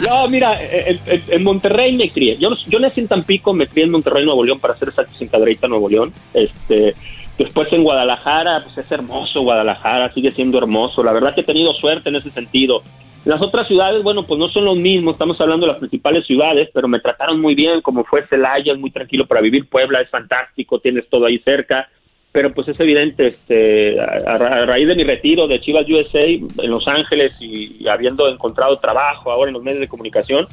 No, 0.00 0.28
mira, 0.28 0.60
en, 0.62 1.00
en- 1.06 1.22
en 1.28 1.42
Monterrey 1.42 1.94
me 1.96 2.10
crié. 2.10 2.36
Yo, 2.38 2.50
yo 2.66 2.78
nací 2.78 3.00
en 3.00 3.08
Tampico, 3.08 3.52
me 3.52 3.66
crié 3.66 3.84
en 3.84 3.90
Monterrey, 3.92 4.24
Nuevo 4.24 4.44
León, 4.44 4.60
para 4.60 4.76
ser 4.78 4.88
exactos, 4.88 5.20
en 5.20 5.28
Cadereyta, 5.28 5.68
Nuevo 5.68 5.88
León. 5.88 6.12
Este, 6.34 6.94
después 7.38 7.72
en 7.72 7.84
Guadalajara, 7.84 8.62
pues 8.62 8.78
es 8.78 8.90
hermoso 8.90 9.42
Guadalajara, 9.42 10.12
sigue 10.12 10.30
siendo 10.30 10.58
hermoso. 10.58 11.02
La 11.02 11.12
verdad 11.12 11.34
que 11.34 11.42
he 11.42 11.44
tenido 11.44 11.72
suerte 11.74 12.08
en 12.08 12.16
ese 12.16 12.30
sentido. 12.30 12.82
Las 13.24 13.42
otras 13.42 13.66
ciudades, 13.66 14.04
bueno, 14.04 14.22
pues 14.22 14.38
no 14.38 14.46
son 14.46 14.64
los 14.64 14.78
mismos, 14.78 15.14
estamos 15.14 15.40
hablando 15.40 15.66
de 15.66 15.72
las 15.72 15.80
principales 15.80 16.24
ciudades, 16.26 16.70
pero 16.72 16.86
me 16.86 17.00
trataron 17.00 17.40
muy 17.40 17.56
bien, 17.56 17.80
como 17.82 18.04
fue 18.04 18.24
Celaya, 18.28 18.72
es 18.72 18.78
muy 18.78 18.92
tranquilo 18.92 19.26
para 19.26 19.40
vivir, 19.40 19.68
Puebla 19.68 20.00
es 20.00 20.08
fantástico, 20.08 20.78
tienes 20.78 21.08
todo 21.08 21.26
ahí 21.26 21.40
cerca, 21.40 21.88
pero 22.30 22.54
pues 22.54 22.68
es 22.68 22.78
evidente, 22.78 23.24
este, 23.24 23.98
a, 23.98 24.38
raíz 24.38 24.86
de 24.86 24.94
mi 24.94 25.02
retiro 25.02 25.48
de 25.48 25.60
Chivas 25.60 25.88
USA 25.88 26.22
en 26.22 26.70
Los 26.70 26.86
Ángeles 26.86 27.32
y 27.40 27.88
habiendo 27.88 28.28
encontrado 28.28 28.78
trabajo 28.78 29.32
ahora 29.32 29.48
en 29.48 29.54
los 29.54 29.62
medios 29.64 29.80
de 29.80 29.88
comunicación, 29.88 30.46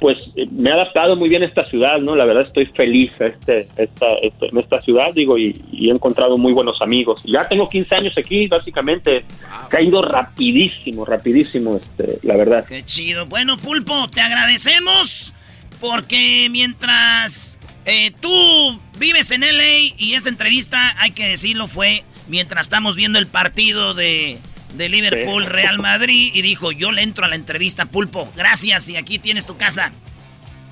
pues 0.00 0.18
eh, 0.36 0.46
me 0.50 0.70
he 0.70 0.72
adaptado 0.72 1.16
muy 1.16 1.28
bien 1.28 1.42
a 1.42 1.46
esta 1.46 1.66
ciudad, 1.66 1.98
¿no? 2.00 2.14
La 2.16 2.24
verdad 2.24 2.44
estoy 2.46 2.66
feliz 2.66 3.10
este, 3.18 3.68
esta, 3.76 4.06
este- 4.22 4.46
en 4.48 4.58
esta 4.58 4.80
ciudad, 4.82 5.12
digo, 5.14 5.38
y, 5.38 5.60
y 5.72 5.88
he 5.88 5.92
encontrado 5.92 6.36
muy 6.36 6.52
buenos 6.52 6.80
amigos. 6.82 7.20
Ya 7.24 7.48
tengo 7.48 7.68
15 7.68 7.94
años 7.94 8.14
aquí, 8.18 8.46
básicamente, 8.46 9.24
se 9.70 9.76
ha 9.76 9.82
ido 9.82 10.02
rapidísimo, 10.02 11.04
rapidísimo, 11.04 11.76
este, 11.76 12.18
la 12.22 12.36
verdad. 12.36 12.64
Qué 12.66 12.82
chido. 12.84 13.26
Bueno, 13.26 13.56
Pulpo, 13.56 14.08
te 14.08 14.20
agradecemos 14.20 15.32
porque 15.80 16.48
mientras 16.50 17.58
eh, 17.84 18.12
tú 18.20 18.78
vives 18.98 19.30
en 19.30 19.40
LA 19.42 19.94
y 19.98 20.14
esta 20.14 20.28
entrevista, 20.28 20.94
hay 21.00 21.12
que 21.12 21.26
decirlo, 21.26 21.66
fue 21.68 22.02
mientras 22.28 22.66
estamos 22.66 22.96
viendo 22.96 23.18
el 23.18 23.26
partido 23.26 23.94
de, 23.94 24.38
de 24.74 24.88
Liverpool 24.88 25.44
Sí. 25.44 25.48
Real 25.48 25.78
Madrid 25.78 26.30
y 26.34 26.42
dijo, 26.42 26.72
yo 26.72 26.92
le 26.92 27.02
entro 27.02 27.24
a 27.24 27.28
la 27.28 27.34
entrevista, 27.34 27.86
Pulpo. 27.86 28.28
Gracias 28.36 28.88
y 28.88 28.96
aquí 28.96 29.18
tienes 29.18 29.46
tu 29.46 29.56
casa. 29.56 29.92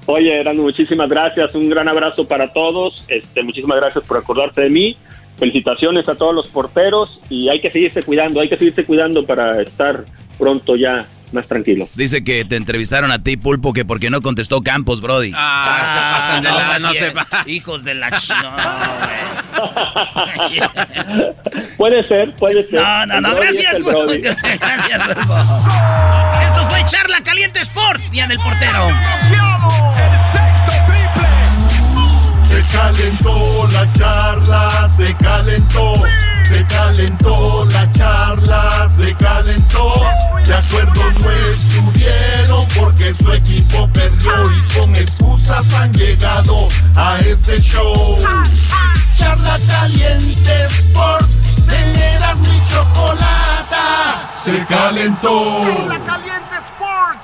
Oye, 0.06 0.38
Erano, 0.38 0.62
muchísimas 0.62 1.08
gracias, 1.08 1.54
un 1.54 1.70
gran 1.70 1.88
abrazo 1.88 2.28
para 2.28 2.52
todos, 2.52 3.02
este, 3.08 3.42
muchísimas 3.42 3.78
gracias 3.78 4.04
por 4.04 4.18
acordarte 4.18 4.60
de 4.60 4.68
mí, 4.68 4.98
felicitaciones 5.38 6.06
a 6.10 6.14
todos 6.14 6.34
los 6.34 6.48
porteros 6.48 7.20
y 7.30 7.48
hay 7.48 7.58
que 7.60 7.70
seguirse 7.70 8.02
cuidando, 8.02 8.40
hay 8.40 8.50
que 8.50 8.58
seguirse 8.58 8.84
cuidando 8.84 9.24
para 9.24 9.62
estar 9.62 10.04
pronto 10.38 10.76
ya 10.76 11.06
más 11.35 11.47
tranquilo. 11.47 11.89
Dice 11.94 12.24
que 12.24 12.44
te 12.44 12.56
entrevistaron 12.56 13.11
a 13.11 13.23
ti, 13.23 13.36
Pulpo, 13.36 13.73
que 13.73 13.85
porque 13.85 14.11
no 14.11 14.20
contestó 14.23 14.62
Campos, 14.62 15.01
Brody. 15.01 15.32
Ah, 15.35 15.90
se 15.93 16.20
pasan 16.20 16.43
de 16.43 16.51
la... 16.51 16.78
No 16.78 16.93
sí, 16.93 16.98
se 16.98 17.11
pa- 17.11 17.27
Hijos 17.51 17.85
de 17.85 17.94
la... 17.94 18.11
no, 18.11 18.16
Puede 21.77 22.06
ser, 22.09 22.35
puede 22.36 22.65
ser. 22.69 22.81
No, 22.81 23.06
no, 23.06 23.15
El 23.16 23.23
no, 23.23 23.35
gracias, 23.36 23.74
el. 23.77 23.82
Brody. 23.82 24.19
Gracias, 24.20 25.06
Pulpo. 25.06 25.35
Esto 26.40 26.69
fue 26.70 26.85
Charla 26.86 27.23
Caliente 27.23 27.61
Sports, 27.61 28.11
Día 28.11 28.27
del 28.27 28.39
Portero. 28.39 28.89
Se 32.47 32.77
calentó 32.77 33.69
la 33.73 33.93
charla, 33.93 34.89
se 34.97 35.15
calentó, 35.16 35.94
se 36.44 36.66
calentó 36.66 37.64
la 37.72 37.90
charla, 37.92 38.88
se 38.90 39.14
calentó. 39.16 39.92
De 40.44 40.54
acuerdo 40.54 41.02
no 41.20 41.30
estuvieron 41.30 42.66
porque 42.78 43.14
su 43.14 43.32
equipo 43.32 43.88
perdió 43.92 44.32
y 44.50 44.78
con 44.78 44.94
excusas 44.96 45.72
han 45.74 45.92
llegado 45.92 46.68
a 46.94 47.18
este 47.20 47.60
show. 47.60 48.18
Charla 49.16 49.58
caliente 49.68 50.66
Sports, 50.66 51.66
tenerás 51.66 52.36
mi 52.38 52.62
chocolata, 52.68 54.30
se 54.44 54.64
calentó. 54.66 55.62
Caliente 56.06 56.56
Sports. 56.72 57.23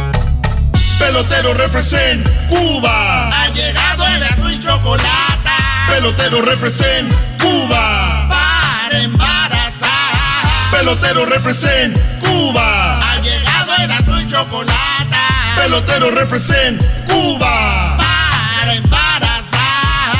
Pelotero 1.01 1.55
represent 1.55 2.23
Cuba. 2.47 3.29
Ha 3.29 3.47
llegado 3.49 4.05
el 4.05 4.53
y 4.53 4.59
chocolate. 4.59 5.49
Pelotero 5.89 6.43
represent 6.43 7.11
Cuba. 7.39 8.29
Para 8.29 8.99
embarazar. 8.99 9.89
Pelotero 10.71 11.25
represent 11.25 11.97
Cuba. 12.19 12.99
Ha 13.01 13.19
llegado 13.19 13.73
el 13.77 14.21
y 14.21 14.27
chocolate. 14.27 15.17
Pelotero 15.55 16.11
represent 16.11 16.79
Cuba. 17.07 17.97
Para 17.97 18.75
embarazar. 18.75 20.11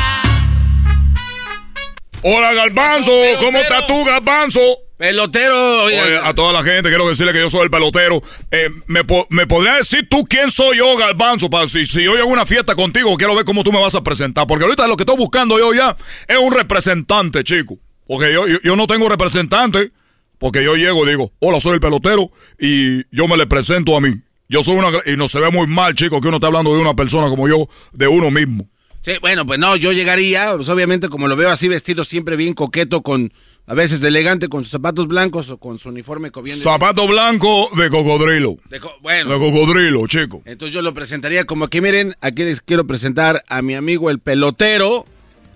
Hola, 2.23 2.53
Galbanzo. 2.53 3.11
¿Cómo 3.39 3.59
estás 3.59 3.85
tú, 3.85 4.03
Galbanzo? 4.03 4.59
Pelotero. 5.01 5.87
A 6.23 6.33
toda 6.35 6.53
la 6.53 6.63
gente 6.63 6.89
quiero 6.89 7.09
decirle 7.09 7.33
que 7.33 7.39
yo 7.39 7.49
soy 7.49 7.61
el 7.63 7.71
pelotero. 7.71 8.21
Eh, 8.51 8.69
¿me, 8.85 9.03
po- 9.03 9.25
¿Me 9.31 9.47
decir 9.79 10.07
tú 10.07 10.23
quién 10.29 10.51
soy 10.51 10.77
yo, 10.77 10.95
Galbanzo? 10.95 11.49
Para 11.49 11.67
si, 11.67 11.85
si 11.85 12.03
yo 12.03 12.15
a 12.19 12.23
una 12.23 12.45
fiesta 12.45 12.75
contigo, 12.75 13.17
quiero 13.17 13.33
ver 13.35 13.43
cómo 13.43 13.63
tú 13.63 13.71
me 13.71 13.81
vas 13.81 13.95
a 13.95 14.03
presentar. 14.03 14.45
Porque 14.45 14.63
ahorita 14.63 14.87
lo 14.87 14.95
que 14.95 15.01
estoy 15.01 15.17
buscando 15.17 15.57
yo 15.57 15.73
ya 15.73 15.97
es 16.27 16.37
un 16.37 16.53
representante, 16.53 17.43
chico. 17.43 17.79
Porque 18.07 18.31
yo, 18.31 18.45
yo, 18.45 18.59
yo 18.63 18.75
no 18.75 18.85
tengo 18.85 19.09
representante. 19.09 19.91
Porque 20.37 20.63
yo 20.63 20.75
llego 20.75 21.03
y 21.05 21.09
digo, 21.09 21.31
hola, 21.39 21.59
soy 21.59 21.73
el 21.73 21.79
pelotero. 21.79 22.29
Y 22.59 23.03
yo 23.15 23.27
me 23.27 23.37
le 23.37 23.47
presento 23.47 23.97
a 23.97 24.01
mí. 24.01 24.13
Yo 24.49 24.61
soy 24.61 24.75
una... 24.75 24.89
Y 25.07 25.17
no 25.17 25.27
se 25.27 25.39
ve 25.39 25.49
muy 25.49 25.65
mal, 25.65 25.95
chico, 25.95 26.21
que 26.21 26.27
uno 26.27 26.37
está 26.37 26.45
hablando 26.45 26.75
de 26.75 26.81
una 26.81 26.93
persona 26.95 27.27
como 27.27 27.47
yo, 27.47 27.67
de 27.91 28.07
uno 28.07 28.29
mismo. 28.29 28.69
Sí, 29.01 29.13
bueno, 29.19 29.45
pues 29.47 29.57
no, 29.59 29.75
yo 29.75 29.91
llegaría, 29.93 30.53
pues 30.55 30.69
obviamente 30.69 31.09
como 31.09 31.27
lo 31.27 31.35
veo 31.35 31.49
así 31.49 31.67
vestido 31.67 32.03
siempre 32.05 32.35
bien 32.35 32.53
coqueto 32.53 33.01
con, 33.01 33.33
a 33.65 33.73
veces 33.73 33.99
de 33.99 34.09
elegante 34.09 34.47
con 34.47 34.63
sus 34.63 34.71
zapatos 34.71 35.07
blancos 35.07 35.49
o 35.49 35.57
con 35.57 35.79
su 35.79 35.89
uniforme 35.89 36.29
co- 36.29 36.43
bien 36.43 36.57
de- 36.57 36.63
Zapato 36.63 37.07
blanco 37.07 37.69
de 37.75 37.89
cocodrilo. 37.89 38.57
de 38.69 38.79
co- 38.79 38.93
bueno. 39.01 39.31
De 39.33 39.39
cocodrilo, 39.39 40.05
chico. 40.07 40.43
Entonces 40.45 40.73
yo 40.75 40.83
lo 40.83 40.93
presentaría 40.93 41.45
como 41.45 41.67
que 41.67 41.81
miren, 41.81 42.15
aquí 42.21 42.43
les 42.43 42.61
quiero 42.61 42.85
presentar 42.85 43.43
a 43.49 43.61
mi 43.63 43.73
amigo 43.73 44.11
el 44.11 44.19
pelotero. 44.19 45.05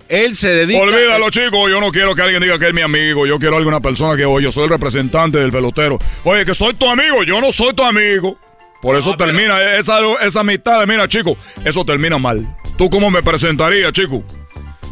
Él 0.07 0.35
se 0.35 0.49
dedica 0.49 0.81
Olvídalo, 0.81 1.29
chicos. 1.31 1.69
Yo 1.69 1.79
no 1.81 1.91
quiero 1.91 2.13
que 2.13 2.21
alguien 2.21 2.41
diga 2.41 2.59
que 2.59 2.67
es 2.67 2.73
mi 2.75 2.81
amigo. 2.81 3.25
Yo 3.25 3.39
quiero 3.39 3.57
alguna 3.57 3.79
persona 3.79 4.15
que, 4.15 4.23
oye, 4.25 4.43
yo 4.45 4.51
soy 4.51 4.65
el 4.65 4.69
representante 4.69 5.39
del 5.39 5.51
pelotero. 5.51 5.97
Oye, 6.23 6.45
que 6.45 6.53
soy 6.53 6.75
tu 6.75 6.87
amigo. 6.87 7.23
Yo 7.23 7.41
no 7.41 7.51
soy 7.51 7.73
tu 7.73 7.81
amigo. 7.83 8.37
Por 8.81 8.95
eso 8.95 9.15
termina 9.17 9.77
esa, 9.77 9.99
esa 10.21 10.41
amistad. 10.41 10.79
de, 10.79 10.87
Mira, 10.87 11.07
chico, 11.07 11.37
eso 11.63 11.83
termina 11.83 12.17
mal. 12.17 12.45
¿Tú 12.77 12.89
cómo 12.89 13.09
me 13.09 13.23
presentarías, 13.23 13.91
chico? 13.93 14.23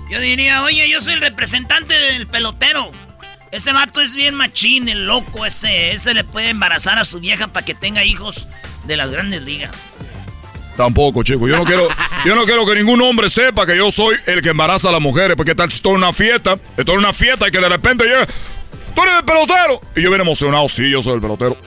Yo 0.09 0.19
diría, 0.19 0.63
oye, 0.63 0.89
yo 0.89 1.01
soy 1.01 1.13
el 1.13 1.21
representante 1.21 1.93
del 1.95 2.27
pelotero. 2.27 2.91
Ese 3.51 3.71
vato 3.71 4.01
es 4.01 4.15
bien 4.15 4.33
machín, 4.33 4.89
el 4.89 5.05
loco 5.05 5.45
ese. 5.45 5.91
Ese 5.91 6.13
le 6.13 6.23
puede 6.23 6.49
embarazar 6.49 6.97
a 6.97 7.05
su 7.05 7.19
vieja 7.19 7.49
para 7.49 7.65
que 7.65 7.75
tenga 7.75 8.03
hijos 8.03 8.47
de 8.85 8.97
las 8.97 9.11
grandes 9.11 9.43
ligas. 9.43 9.71
Tampoco, 10.75 11.21
chico. 11.21 11.47
Yo 11.47 11.57
no 11.57 11.65
quiero, 11.65 11.87
yo 12.25 12.35
no 12.35 12.45
quiero 12.45 12.65
que 12.65 12.75
ningún 12.75 13.01
hombre 13.01 13.29
sepa 13.29 13.65
que 13.65 13.77
yo 13.77 13.91
soy 13.91 14.15
el 14.25 14.41
que 14.41 14.49
embaraza 14.49 14.89
a 14.89 14.91
las 14.91 15.01
mujeres. 15.01 15.35
Porque 15.37 15.53
tal, 15.53 15.69
esto 15.69 15.91
es 15.91 15.95
una 15.95 16.13
fiesta. 16.13 16.57
Esto 16.77 16.93
es 16.93 16.97
una 16.97 17.13
fiesta 17.13 17.47
y 17.47 17.51
que 17.51 17.59
de 17.59 17.69
repente 17.69 18.05
llega. 18.05 18.25
Tú 18.95 19.03
eres 19.03 19.15
el 19.19 19.25
pelotero. 19.25 19.81
Y 19.95 20.01
yo 20.01 20.09
bien 20.09 20.21
emocionado. 20.21 20.67
Sí, 20.67 20.89
yo 20.89 21.01
soy 21.01 21.13
el 21.13 21.21
pelotero. 21.21 21.57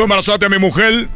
¿Tú 0.00 0.04
embarazaste 0.04 0.46
a 0.46 0.48
mi 0.48 0.56
mujer? 0.58 1.08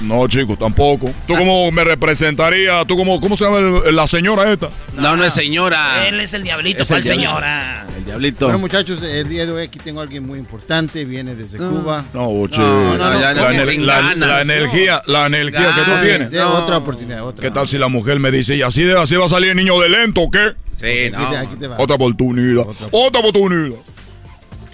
No, 0.00 0.26
chico, 0.26 0.56
tampoco. 0.56 1.10
¿Tú 1.26 1.34
cómo 1.36 1.70
me 1.70 1.84
representaría? 1.84 2.82
¿Tú 2.86 2.96
cómo, 2.96 3.20
cómo 3.20 3.36
se 3.36 3.44
llama 3.44 3.58
el- 3.86 3.94
la 3.94 4.06
señora 4.06 4.50
esta? 4.50 4.70
No, 4.96 5.18
no 5.18 5.24
es 5.24 5.34
señora. 5.34 6.08
Él 6.08 6.18
es 6.18 6.32
el 6.32 6.42
diablito, 6.42 6.80
Es 6.80 6.88
¿cuál 6.88 7.00
el 7.00 7.04
señora? 7.04 7.86
El 7.98 8.06
diablito. 8.06 8.46
Bueno, 8.46 8.58
muchachos, 8.58 9.02
el 9.02 9.28
día 9.28 9.44
de 9.44 9.52
hoy 9.52 9.64
aquí 9.64 9.78
tengo 9.78 10.00
a 10.00 10.04
alguien 10.04 10.24
muy 10.26 10.38
importante, 10.38 11.04
viene 11.04 11.34
desde 11.34 11.58
Cuba. 11.58 12.06
No, 12.14 12.46
chico. 12.48 12.62
no, 12.62 12.96
no, 12.96 13.20
la, 13.20 13.34
no, 13.34 13.50
ener- 13.50 13.66
sin 13.70 13.86
la- 13.86 13.96
ganas, 14.00 14.16
la 14.16 14.26
no. 14.28 14.40
energía, 14.54 15.02
la 15.04 15.26
energía 15.26 15.74
que 15.74 15.82
tú 15.82 16.00
tienes. 16.02 16.30
De 16.30 16.40
otra 16.40 16.78
oportunidad, 16.78 17.26
otra. 17.26 17.42
¿Qué 17.42 17.50
tal 17.50 17.68
si 17.68 17.76
la 17.76 17.88
mujer 17.88 18.18
me 18.18 18.30
dice, 18.30 18.56
y 18.56 18.62
así, 18.62 18.82
de- 18.82 18.98
así 18.98 19.16
va 19.16 19.26
a 19.26 19.28
salir 19.28 19.50
el 19.50 19.56
niño 19.58 19.78
de 19.78 19.90
lento 19.90 20.22
o 20.22 20.30
qué? 20.30 20.52
Sí, 20.72 21.10
no. 21.12 21.18
Aquí 21.28 21.56
te 21.60 21.66
va. 21.66 21.76
Otra 21.78 21.96
oportunidad. 21.96 22.64
Otra 22.90 23.20
oportunidad. 23.20 23.76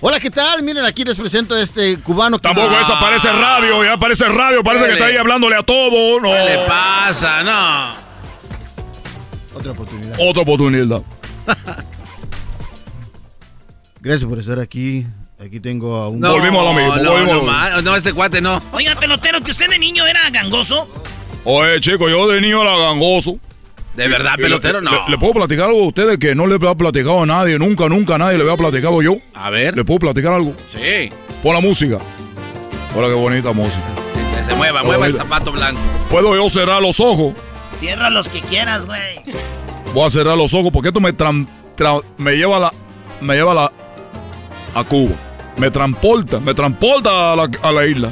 Hola, 0.00 0.20
¿qué 0.20 0.30
tal? 0.30 0.62
Miren, 0.62 0.84
aquí 0.84 1.04
les 1.04 1.16
presento 1.16 1.54
a 1.54 1.62
este 1.62 1.98
cubano. 2.00 2.38
que- 2.38 2.42
Tampoco 2.42 2.70
esa 2.78 3.00
parece 3.00 3.32
radio, 3.32 3.82
ya 3.84 3.96
parece 3.98 4.26
radio, 4.28 4.62
parece 4.62 4.86
que 4.86 4.92
está 4.92 5.06
ahí 5.06 5.16
hablándole 5.16 5.56
a 5.56 5.62
todo. 5.62 6.20
No. 6.20 6.28
¿Qué 6.30 6.44
le 6.44 6.58
pasa? 6.66 7.42
No. 7.42 7.94
Otra 9.58 9.72
oportunidad. 9.72 10.16
Otra 10.20 10.42
oportunidad. 10.42 11.02
Gracias 14.00 14.28
por 14.28 14.38
estar 14.38 14.60
aquí. 14.60 15.06
Aquí 15.44 15.60
tengo 15.60 15.96
a 15.96 16.08
un... 16.08 16.20
No, 16.20 16.38
no, 16.38 17.24
no, 17.26 17.42
ma- 17.42 17.82
no, 17.82 17.96
este 17.96 18.12
cuate 18.14 18.40
no. 18.40 18.62
Oiga, 18.72 18.94
pelotero, 18.96 19.40
que 19.42 19.50
usted 19.50 19.68
de 19.68 19.78
niño 19.78 20.06
era 20.06 20.30
gangoso. 20.30 20.88
Oye, 21.44 21.78
chico, 21.80 22.08
yo 22.08 22.26
de 22.28 22.40
niño 22.40 22.62
era 22.62 22.76
gangoso. 22.78 23.38
¿De 23.96 24.08
verdad, 24.08 24.34
Y- 24.38 24.42
pelotero? 24.42 24.80
No. 24.82 24.90
Le, 24.90 24.98
le 25.12 25.18
puedo 25.18 25.32
platicar 25.34 25.68
algo 25.68 25.82
a 25.82 25.86
ustedes 25.86 26.18
que 26.18 26.34
no 26.34 26.46
le 26.46 26.56
he 26.56 26.58
platicado 26.58 27.22
a 27.22 27.26
nadie, 27.26 27.58
nunca, 27.58 27.88
nunca 27.88 28.16
a 28.16 28.18
nadie 28.18 28.36
le 28.36 28.44
había 28.44 28.56
platicado 28.56 29.00
yo. 29.02 29.16
A 29.34 29.50
ver. 29.50 29.74
¿Le 29.76 29.84
puedo 29.84 29.98
platicar 30.00 30.34
algo? 30.34 30.54
Sí. 30.68 31.10
Pon 31.42 31.54
la 31.54 31.60
música. 31.60 31.98
Hola, 32.94 33.08
qué 33.08 33.14
bonita 33.14 33.52
música. 33.52 33.84
Se, 34.34 34.44
se 34.44 34.54
mueva, 34.54 34.80
Hola, 34.80 34.88
mueva 34.88 35.06
el 35.06 35.14
zapato 35.16 35.50
blanco. 35.52 35.80
¿Puedo 36.10 36.34
yo 36.36 36.48
cerrar 36.50 36.82
los 36.82 37.00
ojos? 37.00 37.34
Cierra 37.78 38.10
los 38.10 38.28
que 38.28 38.40
quieras, 38.40 38.86
güey. 38.86 39.00
Voy 39.94 40.06
a 40.06 40.10
cerrar 40.10 40.36
los 40.36 40.52
ojos 40.54 40.70
porque 40.72 40.88
esto 40.88 41.00
me, 41.00 41.14
tra- 41.16 41.46
me 42.18 42.32
lleva 42.36 42.56
a 42.58 42.60
la 42.60 42.72
me 43.20 43.34
lleva 43.34 43.52
a 43.52 43.54
la 43.54 43.72
a 44.74 44.84
Cuba. 44.84 45.14
Me 45.56 45.70
transporta, 45.70 46.38
me 46.38 46.52
transporta 46.54 47.32
a 47.32 47.36
la, 47.36 47.48
a 47.62 47.72
la 47.72 47.86
isla. 47.86 48.10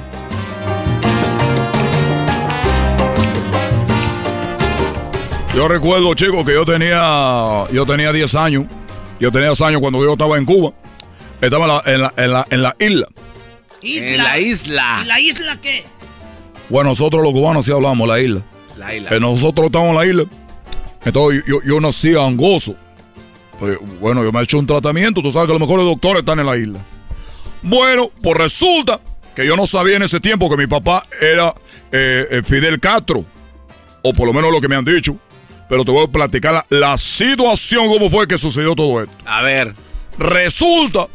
Yo 5.54 5.68
recuerdo, 5.68 6.12
chicos, 6.14 6.44
que 6.44 6.52
yo 6.52 6.64
tenía 6.64 7.64
yo 7.72 7.86
tenía 7.86 8.12
10 8.12 8.34
años. 8.34 8.64
Yo 9.20 9.30
tenía 9.30 9.48
10 9.48 9.60
años 9.60 9.80
cuando 9.80 10.04
yo 10.04 10.12
estaba 10.12 10.36
en 10.36 10.44
Cuba. 10.44 10.72
Estaba 11.40 11.64
en 11.64 11.68
la, 11.68 11.82
en 11.94 12.00
la, 12.00 12.14
en 12.16 12.32
la, 12.32 12.46
en 12.50 12.62
la 12.62 12.76
isla. 12.80 13.06
Isla. 13.80 14.10
En 14.10 14.18
la 14.18 14.38
isla. 14.38 15.00
¿Y 15.02 15.06
la 15.06 15.20
isla 15.20 15.60
qué? 15.60 15.84
Bueno, 16.68 16.90
nosotros 16.90 17.22
los 17.22 17.32
cubanos 17.32 17.64
sí 17.66 17.72
hablamos 17.72 18.08
la 18.08 18.18
isla. 18.18 18.40
La 18.76 18.94
isla. 18.94 19.10
Eh, 19.14 19.20
nosotros 19.20 19.66
estamos 19.66 19.90
en 19.90 19.94
la 19.94 20.06
isla. 20.06 20.24
Entonces 21.04 21.44
yo, 21.46 21.60
yo 21.64 21.80
nací 21.80 22.10
gangoso. 22.10 22.74
Pues, 23.60 23.78
bueno, 24.00 24.24
yo 24.24 24.32
me 24.32 24.40
he 24.40 24.42
hecho 24.42 24.58
un 24.58 24.66
tratamiento. 24.66 25.22
Tú 25.22 25.30
sabes 25.30 25.46
que 25.46 25.52
los 25.52 25.60
mejores 25.60 25.84
doctores 25.84 26.20
están 26.20 26.40
en 26.40 26.46
la 26.46 26.56
isla. 26.56 26.80
Bueno, 27.62 28.10
pues 28.20 28.36
resulta 28.36 29.00
que 29.36 29.46
yo 29.46 29.54
no 29.54 29.68
sabía 29.68 29.96
en 29.96 30.02
ese 30.02 30.18
tiempo 30.18 30.50
que 30.50 30.56
mi 30.56 30.66
papá 30.66 31.06
era 31.20 31.54
eh, 31.92 32.26
eh, 32.28 32.42
Fidel 32.44 32.80
Castro. 32.80 33.24
O 34.02 34.12
por 34.12 34.26
lo 34.26 34.32
menos 34.32 34.50
lo 34.50 34.60
que 34.60 34.68
me 34.68 34.74
han 34.74 34.84
dicho. 34.84 35.16
Pero 35.68 35.84
te 35.84 35.90
voy 35.90 36.04
a 36.04 36.08
platicar 36.08 36.54
la, 36.54 36.66
la 36.68 36.96
situación, 36.98 37.88
cómo 37.88 38.10
fue 38.10 38.26
que 38.28 38.38
sucedió 38.38 38.74
todo 38.74 39.02
esto. 39.02 39.16
A 39.26 39.42
ver. 39.42 39.74
Resulta, 40.18 41.06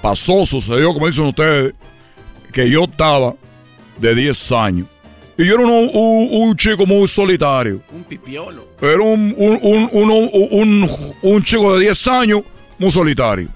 pasó, 0.00 0.46
sucedió, 0.46 0.92
como 0.94 1.06
dicen 1.06 1.24
ustedes, 1.26 1.74
que 2.52 2.70
yo 2.70 2.84
estaba 2.84 3.34
de 3.98 4.14
10 4.14 4.52
años. 4.52 4.86
Y 5.36 5.46
yo 5.46 5.54
era 5.54 5.64
un, 5.64 5.90
un- 5.92 6.28
un 6.30 6.56
chico 6.56 6.84
muy 6.86 7.06
solitario. 7.06 7.80
Un 7.92 8.04
pipiolo. 8.04 8.66
Era 8.80 9.00
un, 9.00 9.34
un, 11.22 11.42
chico 11.44 11.74
de 11.74 11.80
10 11.84 12.06
años 12.08 12.40
muy 12.78 12.90
solitario. 12.90 13.48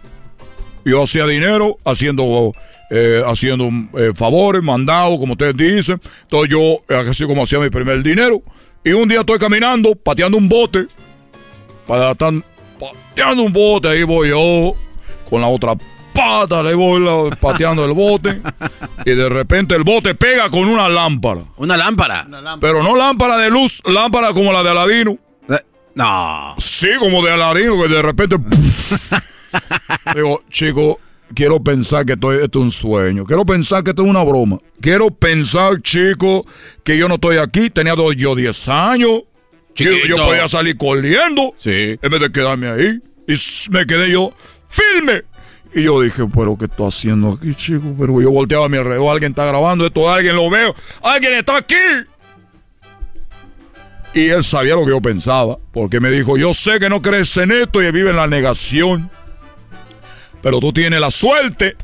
Yo 0.84 1.02
hacía 1.02 1.26
dinero 1.26 1.78
haciendo, 1.84 2.52
eh, 2.90 3.22
haciendo 3.26 3.68
eh, 3.98 4.12
favores, 4.14 4.62
mandados, 4.62 5.18
como 5.18 5.32
ustedes 5.32 5.56
dicen. 5.56 6.00
Entonces 6.22 6.50
yo, 6.50 6.78
así 7.08 7.24
como 7.24 7.42
hacía 7.44 7.58
mi 7.58 7.70
primer 7.70 8.02
dinero. 8.02 8.42
Y 8.84 8.92
un 8.92 9.08
día 9.08 9.20
estoy 9.20 9.38
caminando, 9.38 9.94
pateando 9.94 10.36
un 10.38 10.48
bote. 10.48 10.86
Para 11.86 12.14
tan, 12.14 12.44
pateando 12.78 13.42
un 13.42 13.52
bote, 13.52 13.88
ahí 13.88 14.02
voy 14.02 14.30
yo. 14.30 14.74
Con 15.28 15.40
la 15.40 15.46
otra 15.48 15.74
pata 16.12 16.62
le 16.62 16.74
voy 16.74 17.00
la- 17.00 17.34
pateando 17.36 17.84
el 17.84 17.92
bote. 17.92 18.40
y 19.06 19.10
de 19.10 19.28
repente 19.28 19.74
el 19.74 19.82
bote 19.84 20.14
pega 20.14 20.50
con 20.50 20.66
una 20.68 20.88
lámpara. 20.88 21.44
¿Una 21.56 21.76
lámpara? 21.76 22.26
Pero 22.60 22.82
no 22.82 22.96
lámpara 22.96 23.38
de 23.38 23.50
luz, 23.50 23.80
lámpara 23.86 24.32
como 24.32 24.52
la 24.52 24.62
de 24.62 24.70
Aladino. 24.70 25.18
No. 25.94 26.54
Sí, 26.58 26.88
como 26.98 27.22
de 27.24 27.32
Aladino, 27.32 27.80
que 27.82 27.88
de 27.88 28.02
repente. 28.02 28.36
Digo, 30.14 30.40
chico, 30.50 30.98
quiero 31.34 31.62
pensar 31.62 32.06
que 32.06 32.14
esto, 32.14 32.32
esto 32.32 32.58
es 32.58 32.64
un 32.64 32.70
sueño. 32.70 33.24
Quiero 33.24 33.44
pensar 33.44 33.82
que 33.82 33.90
esto 33.90 34.02
es 34.02 34.08
una 34.08 34.22
broma. 34.22 34.58
Quiero 34.80 35.10
pensar, 35.10 35.80
chico, 35.82 36.46
que 36.84 36.96
yo 36.98 37.08
no 37.08 37.14
estoy 37.14 37.38
aquí. 37.38 37.70
Tenía 37.70 37.94
dos, 37.94 38.14
yo 38.16 38.34
10 38.34 38.68
años. 38.68 39.22
Yo, 39.74 39.86
yo 39.86 39.90
Chiquito. 39.90 40.26
podía 40.26 40.48
salir 40.48 40.76
corriendo. 40.76 41.54
Sí. 41.58 41.98
En 42.00 42.10
vez 42.10 42.20
de 42.20 42.32
quedarme 42.32 42.68
ahí. 42.68 43.00
Y 43.26 43.34
me 43.70 43.86
quedé 43.86 44.10
yo, 44.10 44.32
filme. 44.68 45.22
Y 45.74 45.84
yo 45.84 46.00
dije, 46.02 46.24
pero 46.34 46.56
¿qué 46.58 46.66
estoy 46.66 46.88
haciendo 46.88 47.30
aquí, 47.32 47.54
chico? 47.54 47.94
Pero 47.98 48.20
yo 48.20 48.30
volteaba 48.30 48.66
a 48.66 48.68
mi 48.68 48.76
alrededor, 48.76 49.10
alguien 49.10 49.32
está 49.32 49.46
grabando 49.46 49.86
esto, 49.86 50.10
alguien 50.10 50.36
lo 50.36 50.50
veo, 50.50 50.74
alguien 51.02 51.32
está 51.34 51.56
aquí. 51.56 51.74
Y 54.14 54.28
él 54.28 54.44
sabía 54.44 54.74
lo 54.74 54.84
que 54.84 54.90
yo 54.90 55.00
pensaba, 55.00 55.58
porque 55.72 55.98
me 55.98 56.10
dijo, 56.10 56.36
yo 56.36 56.52
sé 56.52 56.78
que 56.78 56.90
no 56.90 57.00
crees 57.00 57.34
en 57.38 57.50
esto 57.50 57.82
y 57.82 57.90
vive 57.90 58.10
en 58.10 58.16
la 58.16 58.26
negación, 58.26 59.10
pero 60.42 60.60
tú 60.60 60.72
tienes 60.72 61.00
la 61.00 61.10
suerte 61.10 61.76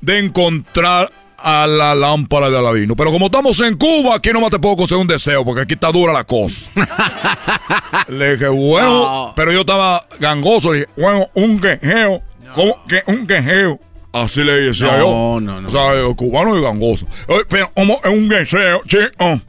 de 0.00 0.18
encontrar 0.18 1.10
a 1.40 1.66
la 1.68 1.94
lámpara 1.94 2.50
de 2.50 2.58
Aladino. 2.58 2.96
Pero 2.96 3.12
como 3.12 3.26
estamos 3.26 3.60
en 3.60 3.76
Cuba, 3.76 4.16
aquí 4.16 4.30
nomás 4.32 4.50
te 4.50 4.58
puedo 4.58 4.76
conseguir 4.76 5.02
un 5.02 5.06
deseo, 5.08 5.44
porque 5.44 5.62
aquí 5.62 5.74
está 5.74 5.92
dura 5.92 6.12
la 6.12 6.24
cosa. 6.24 6.70
Le 8.08 8.32
dije, 8.32 8.48
bueno, 8.48 8.88
No. 9.00 9.32
pero 9.36 9.52
yo 9.52 9.60
estaba 9.60 10.04
gangoso, 10.18 10.72
le 10.72 10.80
dije, 10.80 10.90
bueno, 10.96 11.28
un 11.34 11.60
quejeo, 11.60 12.22
¿cómo 12.54 12.84
que 12.88 13.02
un 13.06 13.26
quejeo? 13.26 13.78
Así 14.12 14.42
le 14.42 14.52
decía 14.52 14.96
No, 14.98 15.34
yo. 15.34 15.40
no, 15.40 15.60
no. 15.60 15.68
O 15.68 15.70
sea, 15.70 15.94
eh, 15.94 16.14
cubano 16.16 16.58
y 16.58 16.62
gangoso. 16.62 17.06
Pero, 17.48 17.70
¿cómo 17.74 18.00
es 18.02 18.10
un 18.10 18.28
deseo, 18.28 18.82
chico? 18.86 19.40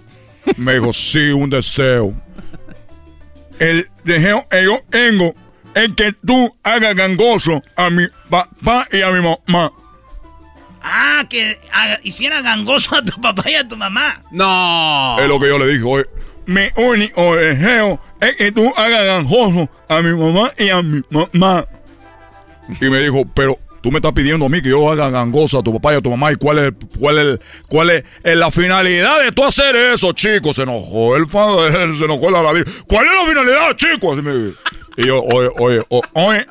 Me 0.58 0.74
dijo, 0.76 0.92
sí, 0.94 1.30
un 1.32 1.50
deseo. 1.50 2.14
El 3.58 3.90
deseo 4.04 4.46
que 4.50 4.64
yo 4.64 4.80
tengo 4.90 5.34
es 5.76 5.91
que 5.96 6.14
tú 6.26 6.56
hagas 6.64 6.96
gangoso 6.96 7.62
a 7.76 7.90
mi 7.90 8.08
papá 8.30 8.88
y 8.91 9.02
a 9.02 9.12
mi 9.12 9.22
mamá. 9.22 9.72
Ah, 10.82 11.26
que 11.30 11.60
haga- 11.72 12.00
hiciera 12.04 12.41
gangoso 12.41 12.96
a 12.96 13.04
tu 13.04 13.20
papá 13.22 13.50
y 13.50 13.56
a 13.56 13.68
tu 13.68 13.76
mamá. 13.76 14.22
No. 14.32 15.18
Es 15.20 15.28
lo 15.28 15.40
que 15.40 15.48
yo 15.48 15.60
le 15.60 15.68
dije, 15.68 15.84
oye. 15.84 16.06
Mi 16.46 16.68
único 16.78 17.36
deseo 17.36 18.00
es 18.20 18.36
que 18.38 18.52
tú 18.52 18.74
hagas 18.76 19.06
gangoso 19.06 19.70
a 19.88 20.02
mi 20.02 20.16
mamá 20.16 20.52
y 20.58 20.70
a 20.70 20.82
mi 20.82 21.02
mamá. 21.12 21.66
Y 22.82 22.86
me 22.86 22.98
dijo, 23.00 23.24
pero 23.36 23.60
tú 23.82 23.91
me 23.91 23.98
estás 24.00 24.14
pidiendo 24.14 24.46
a 24.46 24.50
mí 24.50 24.60
que 24.62 24.70
yo 24.70 24.90
haga 24.91 25.12
gangoso 25.12 25.60
a 25.60 25.64
tu 25.64 25.72
papá 25.74 25.94
y 25.94 25.98
a 25.98 26.02
tu 26.02 26.10
mamá. 26.10 26.32
¿Y 26.32 26.38
cuál 26.38 26.58
es, 26.60 26.74
cuál 26.98 27.20
es, 27.20 27.40
cuál 27.68 27.90
es, 27.91 28.04
la 28.24 28.50
finalidad 28.50 29.20
de 29.22 29.32
tú 29.32 29.44
hacer 29.44 29.76
eso, 29.76 30.12
chico? 30.14 30.52
Se 30.54 30.64
enojó 30.64 31.16
el 31.18 31.28
fan, 31.28 31.54
se 31.98 32.06
enojó 32.06 32.30
el 32.30 32.36
aladín. 32.38 32.64
¿Cuál 32.88 33.06
es 33.06 33.14
la 33.14 33.28
finalidad, 33.28 33.76
chico? 33.76 34.14
Así 34.14 34.22
me- 34.24 34.54
y 35.00 35.08
yo, 35.08 35.22
oye, 35.24 35.50
oye, 35.58 35.84
oye, 36.14 36.46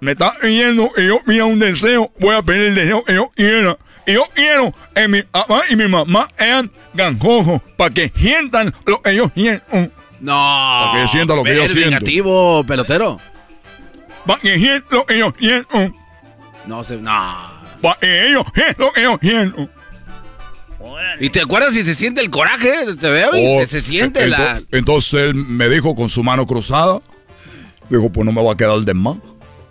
me 0.00 0.12
está 0.12 0.32
pidiendo 0.40 0.90
y 0.96 1.06
yo 1.06 1.20
mira 1.26 1.44
un 1.44 1.58
deseo, 1.58 2.10
voy 2.20 2.34
a 2.34 2.42
pedir 2.42 2.62
el 2.68 2.74
deseo 2.74 3.04
que 3.04 3.14
yo 3.14 3.30
quiera. 3.34 3.76
Y 4.06 4.12
yo 4.14 4.24
quiero 4.34 4.72
que 4.94 5.06
mi 5.08 5.22
papá 5.22 5.62
y 5.68 5.76
mi 5.76 5.86
mamá 5.86 6.28
sean 6.38 6.70
gangosos 6.94 7.60
para 7.76 7.92
que 7.92 8.10
sientan 8.16 8.72
lo 8.86 9.02
que 9.02 9.14
yo 9.14 9.30
siento. 9.34 9.64
No. 10.20 10.32
Para 10.92 11.02
que 11.02 11.08
sienta 11.08 11.34
lo 11.36 11.44
que 11.44 11.54
yo 11.54 11.68
siento. 11.68 11.90
negativo, 11.90 12.64
pelotero. 12.64 13.20
Para 14.26 14.40
que 14.40 14.58
sientan 14.58 14.98
lo 14.98 15.04
que 15.06 15.18
yo 15.18 15.32
siento. 15.38 15.92
No 16.66 16.82
sé, 16.84 16.96
no. 16.96 17.10
Para 17.82 17.96
que 18.00 18.28
ellos 18.28 18.44
sientan 18.54 18.86
lo 18.86 18.92
que 18.92 19.02
yo 19.02 19.18
siento. 19.20 19.68
¿Y 21.20 21.30
te 21.30 21.40
acuerdas 21.40 21.74
si 21.74 21.82
se 21.82 21.94
siente 21.94 22.20
el 22.20 22.30
coraje? 22.30 22.72
Te 23.00 23.10
veo 23.10 23.30
y 23.36 23.62
Oh, 23.62 23.66
se 23.66 23.80
siente 23.80 24.24
ento- 24.26 24.28
la... 24.28 24.62
Entonces 24.72 25.14
él 25.20 25.34
me 25.34 25.68
dijo 25.68 25.94
con 25.94 26.08
su 26.08 26.22
mano 26.22 26.46
cruzada, 26.46 27.00
dijo, 27.88 28.10
pues 28.10 28.24
no 28.24 28.32
me 28.32 28.42
va 28.42 28.52
a 28.52 28.56
quedar 28.56 28.80
de 28.80 28.94
más. 28.94 29.16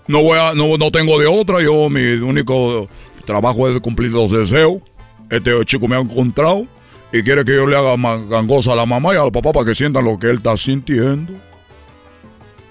No 0.07 0.23
voy 0.23 0.37
a, 0.39 0.53
no, 0.53 0.77
no 0.77 0.91
tengo 0.91 1.19
de 1.19 1.27
otra, 1.27 1.61
yo 1.61 1.89
mi 1.89 2.01
único 2.13 2.87
trabajo 3.25 3.69
es 3.69 3.79
cumplir 3.81 4.11
los 4.11 4.31
deseos. 4.31 4.81
Este 5.29 5.51
chico 5.65 5.87
me 5.87 5.97
ha 5.97 5.99
encontrado 5.99 6.65
y 7.11 7.21
quiere 7.23 7.43
que 7.43 7.55
yo 7.55 7.67
le 7.67 7.75
haga 7.75 7.95
gangosa 8.29 8.73
a 8.73 8.75
la 8.75 8.85
mamá 8.85 9.13
y 9.13 9.17
al 9.17 9.31
papá 9.31 9.51
para 9.51 9.65
que 9.65 9.75
sientan 9.75 10.05
lo 10.05 10.17
que 10.17 10.27
él 10.27 10.37
está 10.37 10.55
sintiendo. 10.55 11.33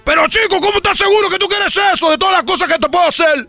Pero 0.03 0.27
chico, 0.27 0.59
¿cómo 0.61 0.77
estás 0.77 0.97
seguro 0.97 1.29
que 1.29 1.37
tú 1.37 1.47
quieres 1.47 1.77
eso 1.93 2.09
de 2.09 2.17
todas 2.17 2.35
las 2.35 2.43
cosas 2.43 2.71
que 2.71 2.79
te 2.79 2.89
puedo 2.89 3.07
hacer? 3.07 3.47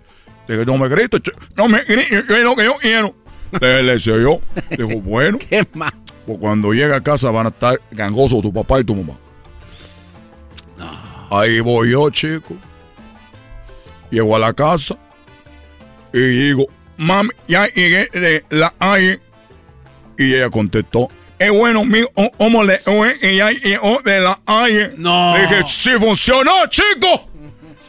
Dije, 0.49 0.65
no 0.67 0.77
me 0.77 0.89
grites, 0.89 1.21
no 1.57 1.69
me 1.69 1.83
grites, 1.85 2.25
que 2.25 2.65
yo 2.65 2.75
quiero. 2.81 3.15
Le, 3.61 3.83
le 3.83 3.93
decía 3.93 4.17
yo, 4.19 4.41
dijo, 4.71 5.01
bueno, 5.01 5.39
pues 6.27 6.39
cuando 6.39 6.73
llegue 6.73 6.95
a 6.95 7.01
casa 7.03 7.31
van 7.31 7.47
a 7.47 7.49
estar 7.49 7.81
gangosos 7.91 8.43
tu 8.43 8.53
papá 8.53 8.81
y 8.81 8.85
tu 8.85 8.95
mamá. 8.95 9.15
Ahí 11.31 11.61
voy 11.61 11.91
yo, 11.93 12.09
chico. 12.11 12.57
Llego 14.11 14.35
a 14.37 14.39
la 14.39 14.53
casa 14.55 14.97
y 16.13 16.19
digo, 16.21 16.67
mami, 16.97 17.29
ya 17.47 17.67
llegué 17.67 18.09
de 18.13 18.45
la 18.51 18.73
calle. 18.79 19.21
Y 20.17 20.35
ella 20.35 20.49
contestó, 20.51 21.09
es 21.39 21.51
bueno, 21.53 21.85
mi, 21.85 22.03
o- 22.15 22.31
¿cómo 22.39 22.65
le? 22.65 22.81
Y 23.23 23.37
ya 23.37 23.51
llegó 23.51 24.01
de 24.05 24.21
la 24.21 24.39
calle. 24.45 24.95
No. 24.97 25.37
Le 25.37 25.43
dije, 25.43 25.63
sí 25.69 25.91
funcionó, 25.99 26.67
chico. 26.69 27.29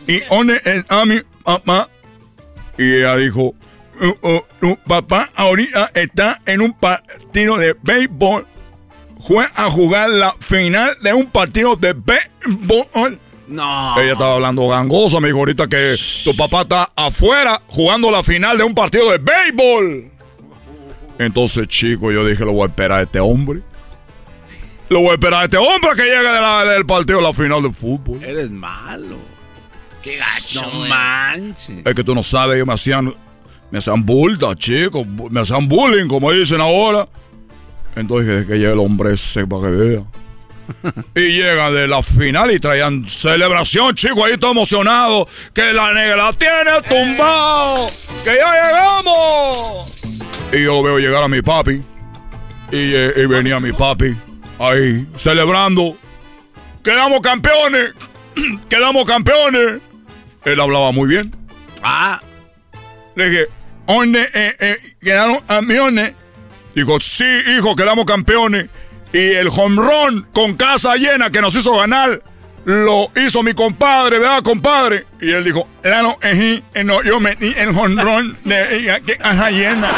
¿Y 0.06 0.20
dónde 0.30 0.62
está 0.66 1.06
mi 1.06 1.22
papá? 1.44 1.90
Y 2.78 2.84
ella 2.98 3.16
dijo, 3.18 3.54
"Uh, 4.02 4.28
uh, 4.28 4.42
tu 4.60 4.76
papá 4.88 5.30
ahorita 5.36 5.92
está 5.94 6.42
en 6.46 6.62
un 6.62 6.74
partido 6.74 7.58
de 7.58 7.76
béisbol. 7.82 8.46
Fue 9.26 9.46
a 9.56 9.70
jugar 9.70 10.10
la 10.10 10.34
final 10.40 10.96
de 11.02 11.14
un 11.14 11.30
partido 11.30 11.76
de 11.76 11.94
béisbol. 11.94 13.20
No. 13.50 14.00
Ella 14.00 14.14
estaba 14.14 14.36
hablando 14.36 14.68
gangosa, 14.68 15.20
me 15.20 15.28
dijo 15.30 15.40
ahorita 15.40 15.68
que 15.68 15.96
tu 16.24 16.36
papá 16.36 16.62
está 16.62 16.90
afuera 16.96 17.62
jugando 17.68 18.12
la 18.12 18.24
final 18.24 18.58
de 18.58 18.64
un 18.64 18.76
partido 18.76 19.10
de 19.12 19.18
béisbol. 19.18 20.12
Entonces, 21.18 21.68
chico, 21.68 22.12
yo 22.12 22.26
dije, 22.26 22.46
lo 22.46 22.54
voy 22.54 22.64
a 22.64 22.68
esperar 22.68 23.00
a 23.00 23.02
este 23.02 23.20
hombre. 23.20 23.62
Lo 24.90 25.00
voy 25.02 25.10
a 25.10 25.14
esperar 25.14 25.42
a 25.42 25.44
este 25.46 25.58
hombre 25.58 25.90
que 25.96 26.04
llegue 26.04 26.18
de 26.32 26.42
la- 26.42 26.66
del 26.66 26.86
partido 26.86 27.18
de 27.20 27.24
la 27.26 27.34
final 27.34 27.62
de 27.64 27.72
fútbol. 27.74 28.24
Eres 28.24 28.50
malo. 28.50 29.18
Qué 30.02 30.16
gacho. 30.18 30.62
No 30.72 30.88
manches. 30.88 31.82
Es 31.86 31.94
que 31.96 32.04
tú 32.04 32.16
no 32.16 32.24
sabes, 32.24 32.56
ellos 32.56 32.68
me 32.68 32.74
hacían, 32.74 33.14
me 33.70 33.80
hacían 33.80 34.06
bulda, 34.06 34.56
chicos, 34.56 35.06
me 35.08 35.42
hacían 35.42 35.68
bullying, 35.68 36.08
como 36.08 36.32
dicen 36.32 36.62
ahora. 36.62 37.08
Entonces, 37.96 38.28
dije, 38.28 38.48
que 38.48 38.54
llegue 38.60 38.72
el 38.74 38.80
hombre 38.80 39.14
ese 39.14 39.46
para 39.46 39.64
que 39.64 39.72
vea. 39.72 40.04
Y 41.16 41.38
llega 41.38 41.72
de 41.72 41.88
la 41.88 42.04
final 42.04 42.52
y 42.52 42.60
traían 42.60 43.08
celebración, 43.08 43.96
chicos, 43.96 44.26
ahí 44.26 44.34
está 44.34 44.52
emocionado, 44.52 45.28
que 45.54 45.74
la 45.74 45.94
negra 45.94 46.32
tiene 46.34 46.82
tumbado, 46.88 47.88
que 48.24 48.32
ya 48.36 48.54
llegamos. 48.66 50.50
Y 50.54 50.64
yo 50.64 50.82
veo 50.82 51.00
llegar 51.00 51.24
a 51.24 51.28
mi 51.28 51.42
papi, 51.42 51.82
y, 52.72 52.94
eh, 52.96 53.14
y 53.18 53.26
venía 53.26 53.60
mi 53.60 53.72
papi 53.74 54.16
ahí 54.60 55.08
celebrando. 55.18 55.98
Quedamos 56.84 57.22
campeones, 57.22 57.94
quedamos 58.70 59.06
campeones. 59.06 59.82
Él 60.46 60.60
hablaba 60.60 60.92
muy 60.92 61.10
bien. 61.10 61.36
Ah. 61.84 62.22
Le 63.16 63.30
dije, 63.30 63.48
¿dónde 63.88 64.30
eh, 64.34 64.56
eh, 64.60 64.78
quedaron 65.02 65.40
campeones? 65.42 66.14
Dijo, 66.76 67.00
sí, 67.00 67.26
hijo, 67.58 67.76
quedamos 67.76 68.06
campeones. 68.06 68.70
Y 69.12 69.34
el 69.34 69.50
home 69.50 69.82
run 69.82 70.28
con 70.34 70.56
casa 70.56 70.96
llena 70.96 71.32
que 71.32 71.42
nos 71.42 71.56
hizo 71.56 71.78
ganar 71.78 72.22
lo 72.66 73.10
hizo 73.16 73.42
mi 73.42 73.54
compadre, 73.54 74.20
¿verdad, 74.20 74.44
compadre? 74.44 75.08
Y 75.20 75.32
él 75.32 75.44
dijo, 75.44 75.68
claro, 75.82 76.18
ejí, 76.22 76.64
eh, 76.74 76.84
no, 76.84 77.02
yo 77.02 77.20
metí 77.20 77.54
el 77.58 77.74
run 77.74 78.38
de 78.44 79.02
que 79.06 79.18
casa 79.18 79.50
llena. 79.50 79.90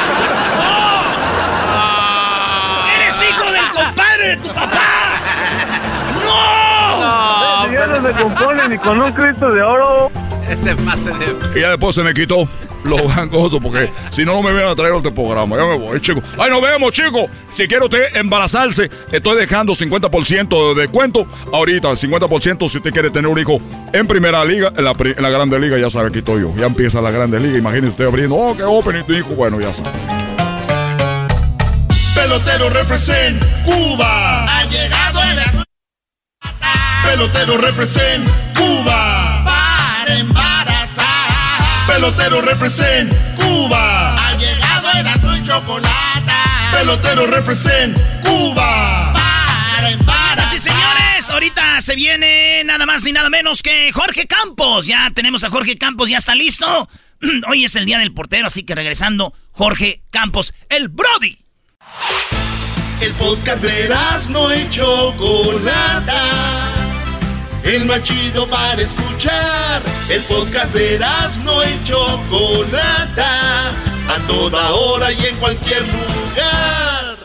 ¡Eres 2.96 3.16
hijo 3.30 3.52
del 3.52 3.72
compadre 3.74 4.28
de 4.28 4.38
tu 4.38 4.48
papá! 4.50 5.20
¡No! 6.24 7.72
Ya 7.74 7.88
no 7.88 8.08
se 8.08 8.22
compone 8.22 8.70
ni 8.70 8.78
con 8.78 9.02
un 9.02 9.12
Cristo 9.12 9.52
de 9.52 9.62
oro. 9.62 10.12
Ese 10.50 10.76
pase 10.76 11.10
de... 11.12 11.36
Y 11.56 11.62
ya 11.62 11.70
después 11.72 11.96
se 11.96 12.04
me 12.04 12.14
quitó 12.14 12.48
los 12.84 13.16
gangosos 13.16 13.60
porque 13.62 13.92
si 14.12 14.26
no, 14.26 14.34
no 14.34 14.44
me 14.44 14.52
vienen 14.52 14.72
a 14.72 14.76
traer 14.76 14.94
otro 14.94 15.14
programa. 15.14 15.58
Ya 15.58 15.66
me 15.66 15.78
voy, 15.78 16.00
chicos. 16.02 16.24
¡Ay, 16.38 16.50
nos 16.50 16.62
vemos, 16.62 16.92
chicos! 16.94 17.26
Si 17.52 17.68
quiere 17.68 17.86
usted 17.86 18.16
embarazarse, 18.16 18.90
estoy 19.12 19.38
dejando 19.38 19.74
50% 19.74 20.74
de 20.74 20.82
descuento. 20.82 21.28
Ahorita, 21.52 21.90
50% 21.90 22.70
si 22.70 22.78
usted 22.78 22.92
quiere 22.92 23.10
tener 23.10 23.30
un 23.30 23.40
hijo 23.40 23.60
en 23.94 24.08
primera 24.08 24.44
liga, 24.46 24.72
en 24.76 24.86
la, 24.86 24.96
en 24.98 25.22
la 25.22 25.30
grande 25.30 25.60
liga, 25.60 25.78
ya 25.78 25.90
sabe, 25.90 26.10
aquí 26.10 26.20
estoy 26.20 26.42
yo. 26.42 26.54
Ya 26.56 26.66
empieza 26.66 27.02
la 27.02 27.12
grande 27.12 27.40
liga. 27.40 27.58
Imagínese 27.58 27.92
usted 27.92 28.06
abriendo, 28.06 28.36
oh, 28.36 28.56
qué 28.56 28.64
open 28.64 29.04
tu 29.06 29.14
hijo. 29.14 29.30
Bueno, 29.36 29.60
ya 29.60 29.74
sabe. 29.74 29.92
Pelotero 32.16 32.70
represent 32.70 33.42
Cuba. 33.64 34.46
Ha 34.46 34.64
llegado 34.66 35.22
el 35.24 35.40
Pelotero 37.04 37.58
represent 37.58 38.28
Cuba. 38.56 39.31
Para. 41.92 41.94
Pelotero 41.94 42.42
represent 42.42 43.14
Cuba. 43.36 44.16
Ha 44.16 44.38
llegado 44.38 44.90
el 44.92 45.38
y 45.38 45.44
chocolate. 45.44 46.32
Pelotero 46.72 47.28
represent 47.28 47.98
Cuba. 48.22 49.12
Para 49.14 49.92
embarazar. 49.92 50.48
Sí, 50.48 50.60
señores, 50.60 50.82
Señores, 50.82 51.30
ahorita 51.30 51.82
se 51.82 51.96
viene 51.96 52.64
nada 52.64 52.86
más 52.86 53.04
ni 53.04 53.12
nada 53.12 53.30
menos 53.30 53.62
que 53.62 53.92
Jorge 53.92 54.26
Campos. 54.26 54.86
Ya 54.86 55.12
tenemos 55.14 55.44
a 55.44 55.50
Jorge 55.50 55.78
Campos, 55.78 56.10
ya 56.10 56.18
está 56.18 56.34
listo. 56.34 56.90
Hoy 57.50 57.66
es 57.66 57.76
el 57.76 57.86
día 57.86 58.00
del 58.00 58.14
portero, 58.14 58.48
así 58.48 58.64
que 58.64 58.74
regresando, 58.74 59.34
Jorge 59.52 60.02
Campos, 60.12 60.54
el 60.70 60.88
Brody. 60.88 61.40
El 63.02 63.14
podcast 63.16 63.62
de 63.64 63.90
no 64.30 64.50
hecho 64.52 65.14
Chocolata. 65.18 66.91
El 67.64 67.86
más 67.86 68.02
chido 68.04 68.48
para 68.48 68.82
escuchar. 68.82 69.82
El 70.10 70.22
podcast 70.24 70.74
de 70.74 71.00
no 71.44 71.62
hecho 71.62 72.22
Chocolata. 72.30 73.70
A 74.10 74.28
toda 74.28 74.72
hora 74.72 75.12
y 75.12 75.26
en 75.26 75.36
cualquier 75.38 75.82
lugar. 75.82 77.18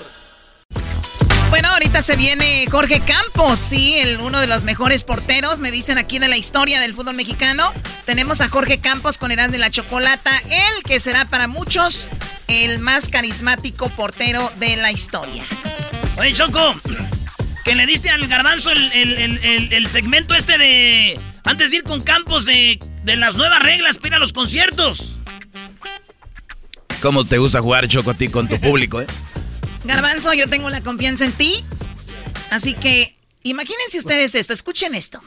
Bueno, 1.49 1.69
ahorita 1.69 2.03
se 2.03 2.17
viene 2.17 2.67
Jorge 2.71 3.01
Campos, 3.01 3.59
sí, 3.59 3.95
el, 3.99 4.21
uno 4.21 4.41
de 4.41 4.47
los 4.47 4.65
mejores 4.65 5.05
porteros, 5.05 5.59
me 5.59 5.71
dicen 5.71 5.97
aquí 5.97 6.19
de 6.19 6.29
la 6.29 6.37
historia 6.37 6.81
del 6.81 6.93
fútbol 6.93 7.15
mexicano. 7.15 7.73
Tenemos 8.05 8.41
a 8.41 8.49
Jorge 8.49 8.79
Campos 8.79 9.17
con 9.17 9.31
Erasmo 9.31 9.53
de 9.53 9.59
la 9.59 9.71
Chocolata, 9.71 10.37
el 10.51 10.83
que 10.83 11.01
será 11.01 11.25
para 11.25 11.49
muchos 11.49 12.09
el 12.49 12.79
más 12.81 13.09
carismático 13.09 13.89
portero 13.91 14.53
de 14.59 14.77
la 14.77 14.93
historia. 14.93 15.45
Oye, 16.19 16.33
Choco, 16.35 16.75
que 17.67 17.75
le 17.75 17.85
diste 17.85 18.11
al 18.11 18.29
garbanzo 18.29 18.71
el, 18.71 19.89
segmento 19.89 20.35
este 20.35 20.57
de. 20.57 21.21
Antes 21.43 21.73
de 21.73 21.79
ir 21.79 21.83
con 21.83 22.01
Campos 22.01 22.45
de, 22.45 22.79
de 23.03 23.17
las 23.17 23.37
nuevas 23.37 23.61
reglas 23.61 23.99
para 23.99 24.21
los 24.21 24.33
conciertos. 24.33 25.19
¿Cómo 27.03 27.25
te 27.25 27.39
gusta 27.39 27.61
jugar, 27.61 27.89
Choco, 27.89 28.13
a 28.13 28.15
ti 28.15 28.29
con 28.29 28.49
tu 28.49 28.61
público, 28.61 29.01
eh? 29.01 29.07
Garbanzo, 29.85 30.33
yo 30.33 30.49
tengo 30.49 30.71
la 30.71 30.81
confianza 30.81 31.25
en 31.25 31.33
ti. 31.33 31.65
Así 32.51 32.73
que 32.75 33.13
imagínense 33.43 33.99
ustedes 33.99 34.37
esto, 34.37 34.53
escuchen 34.53 34.95
esto. 34.95 35.21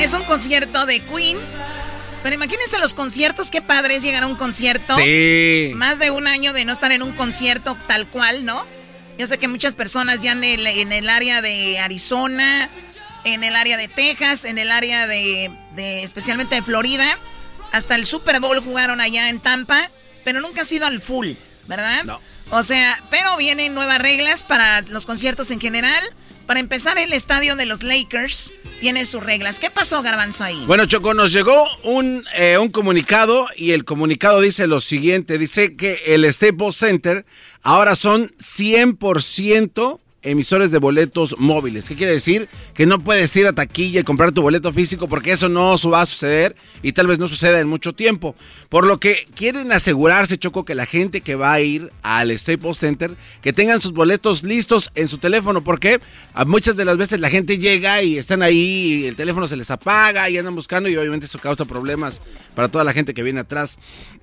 Es 0.00 0.12
un 0.12 0.24
concierto 0.24 0.84
de 0.84 1.00
Queen. 1.00 1.38
Pero 2.22 2.34
imagínense 2.34 2.78
los 2.78 2.94
conciertos, 2.94 3.50
qué 3.50 3.60
padre 3.60 3.96
es 3.96 4.02
llegar 4.02 4.22
a 4.22 4.26
un 4.26 4.36
concierto. 4.36 4.94
Sí. 4.96 5.72
Más 5.74 5.98
de 5.98 6.10
un 6.10 6.26
año 6.26 6.52
de 6.52 6.64
no 6.64 6.72
estar 6.72 6.90
en 6.92 7.02
un 7.02 7.12
concierto 7.12 7.76
tal 7.86 8.08
cual, 8.08 8.44
¿no? 8.44 8.66
Yo 9.18 9.26
sé 9.26 9.38
que 9.38 9.46
muchas 9.46 9.74
personas 9.74 10.22
ya 10.22 10.32
en 10.32 10.42
el, 10.42 10.66
en 10.66 10.92
el 10.92 11.08
área 11.08 11.40
de 11.42 11.78
Arizona, 11.78 12.68
en 13.24 13.44
el 13.44 13.54
área 13.54 13.76
de 13.76 13.88
Texas, 13.88 14.44
en 14.44 14.58
el 14.58 14.70
área 14.70 15.06
de, 15.06 15.50
de, 15.72 16.02
especialmente 16.02 16.54
de 16.54 16.62
Florida, 16.62 17.18
hasta 17.72 17.94
el 17.94 18.06
Super 18.06 18.40
Bowl 18.40 18.58
jugaron 18.60 19.00
allá 19.00 19.28
en 19.28 19.38
Tampa, 19.38 19.88
pero 20.24 20.40
nunca 20.40 20.62
ha 20.62 20.64
sido 20.64 20.86
al 20.86 21.00
full, 21.00 21.32
¿verdad? 21.66 22.04
No. 22.04 22.20
O 22.50 22.62
sea, 22.62 23.02
pero 23.10 23.36
vienen 23.36 23.74
nuevas 23.74 23.98
reglas 23.98 24.42
para 24.44 24.82
los 24.82 25.06
conciertos 25.06 25.50
en 25.50 25.60
general. 25.60 26.02
Para 26.46 26.60
empezar, 26.60 26.98
el 26.98 27.12
estadio 27.12 27.56
de 27.56 27.64
los 27.64 27.82
Lakers 27.82 28.52
tiene 28.80 29.06
sus 29.06 29.24
reglas. 29.24 29.60
¿Qué 29.60 29.70
pasó, 29.70 30.02
Garbanzo, 30.02 30.44
ahí? 30.44 30.62
Bueno, 30.66 30.84
Choco, 30.84 31.14
nos 31.14 31.32
llegó 31.32 31.66
un, 31.84 32.24
eh, 32.36 32.58
un 32.58 32.68
comunicado 32.68 33.46
y 33.56 33.70
el 33.70 33.84
comunicado 33.84 34.40
dice 34.40 34.66
lo 34.66 34.82
siguiente. 34.82 35.38
Dice 35.38 35.74
que 35.74 36.02
el 36.06 36.30
Staples 36.30 36.76
Center 36.76 37.24
ahora 37.62 37.96
son 37.96 38.34
100% 38.38 40.00
emisores 40.24 40.70
de 40.70 40.78
boletos 40.78 41.36
móviles. 41.38 41.84
¿Qué 41.88 41.94
quiere 41.94 42.12
decir? 42.12 42.48
Que 42.74 42.86
no 42.86 42.98
puedes 42.98 43.34
ir 43.36 43.46
a 43.46 43.52
taquilla 43.52 44.00
y 44.00 44.04
comprar 44.04 44.32
tu 44.32 44.42
boleto 44.42 44.72
físico 44.72 45.08
porque 45.08 45.32
eso 45.32 45.48
no 45.48 45.76
va 45.90 46.02
a 46.02 46.06
suceder 46.06 46.56
y 46.82 46.92
tal 46.92 47.06
vez 47.06 47.18
no 47.18 47.28
suceda 47.28 47.60
en 47.60 47.68
mucho 47.68 47.92
tiempo. 47.92 48.34
Por 48.68 48.86
lo 48.86 48.98
que 48.98 49.26
quieren 49.34 49.70
asegurarse, 49.72 50.38
Choco, 50.38 50.64
que 50.64 50.74
la 50.74 50.86
gente 50.86 51.20
que 51.20 51.34
va 51.34 51.52
a 51.52 51.60
ir 51.60 51.92
al 52.02 52.36
Staples 52.38 52.78
Center, 52.78 53.14
que 53.42 53.52
tengan 53.52 53.80
sus 53.80 53.92
boletos 53.92 54.42
listos 54.42 54.90
en 54.94 55.08
su 55.08 55.18
teléfono, 55.18 55.62
porque 55.62 56.00
muchas 56.46 56.76
de 56.76 56.84
las 56.84 56.96
veces 56.96 57.20
la 57.20 57.30
gente 57.30 57.58
llega 57.58 58.02
y 58.02 58.18
están 58.18 58.42
ahí 58.42 59.02
y 59.04 59.06
el 59.06 59.16
teléfono 59.16 59.46
se 59.46 59.56
les 59.56 59.70
apaga 59.70 60.28
y 60.30 60.38
andan 60.38 60.54
buscando 60.54 60.88
y 60.88 60.96
obviamente 60.96 61.26
eso 61.26 61.38
causa 61.38 61.64
problemas 61.64 62.20
para 62.54 62.68
toda 62.68 62.84
la 62.84 62.92
gente 62.92 63.14
que 63.14 63.22
viene 63.22 63.40
atrás. 63.40 63.78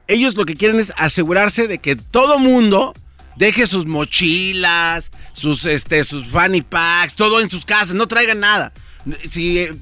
Ellos 0.07 0.35
lo 0.35 0.45
que 0.45 0.55
quieren 0.55 0.79
es 0.79 0.91
asegurarse 0.97 1.67
de 1.67 1.77
que 1.77 1.95
todo 1.95 2.39
mundo 2.39 2.93
deje 3.35 3.65
sus 3.67 3.85
mochilas, 3.85 5.11
sus, 5.33 5.65
este, 5.65 6.03
sus 6.03 6.25
fanny 6.25 6.61
packs, 6.61 7.15
todo 7.15 7.39
en 7.39 7.49
sus 7.49 7.65
casas, 7.65 7.95
no 7.95 8.07
traigan 8.07 8.39
nada. 8.39 8.73
Si 9.29 9.59
eh, 9.59 9.73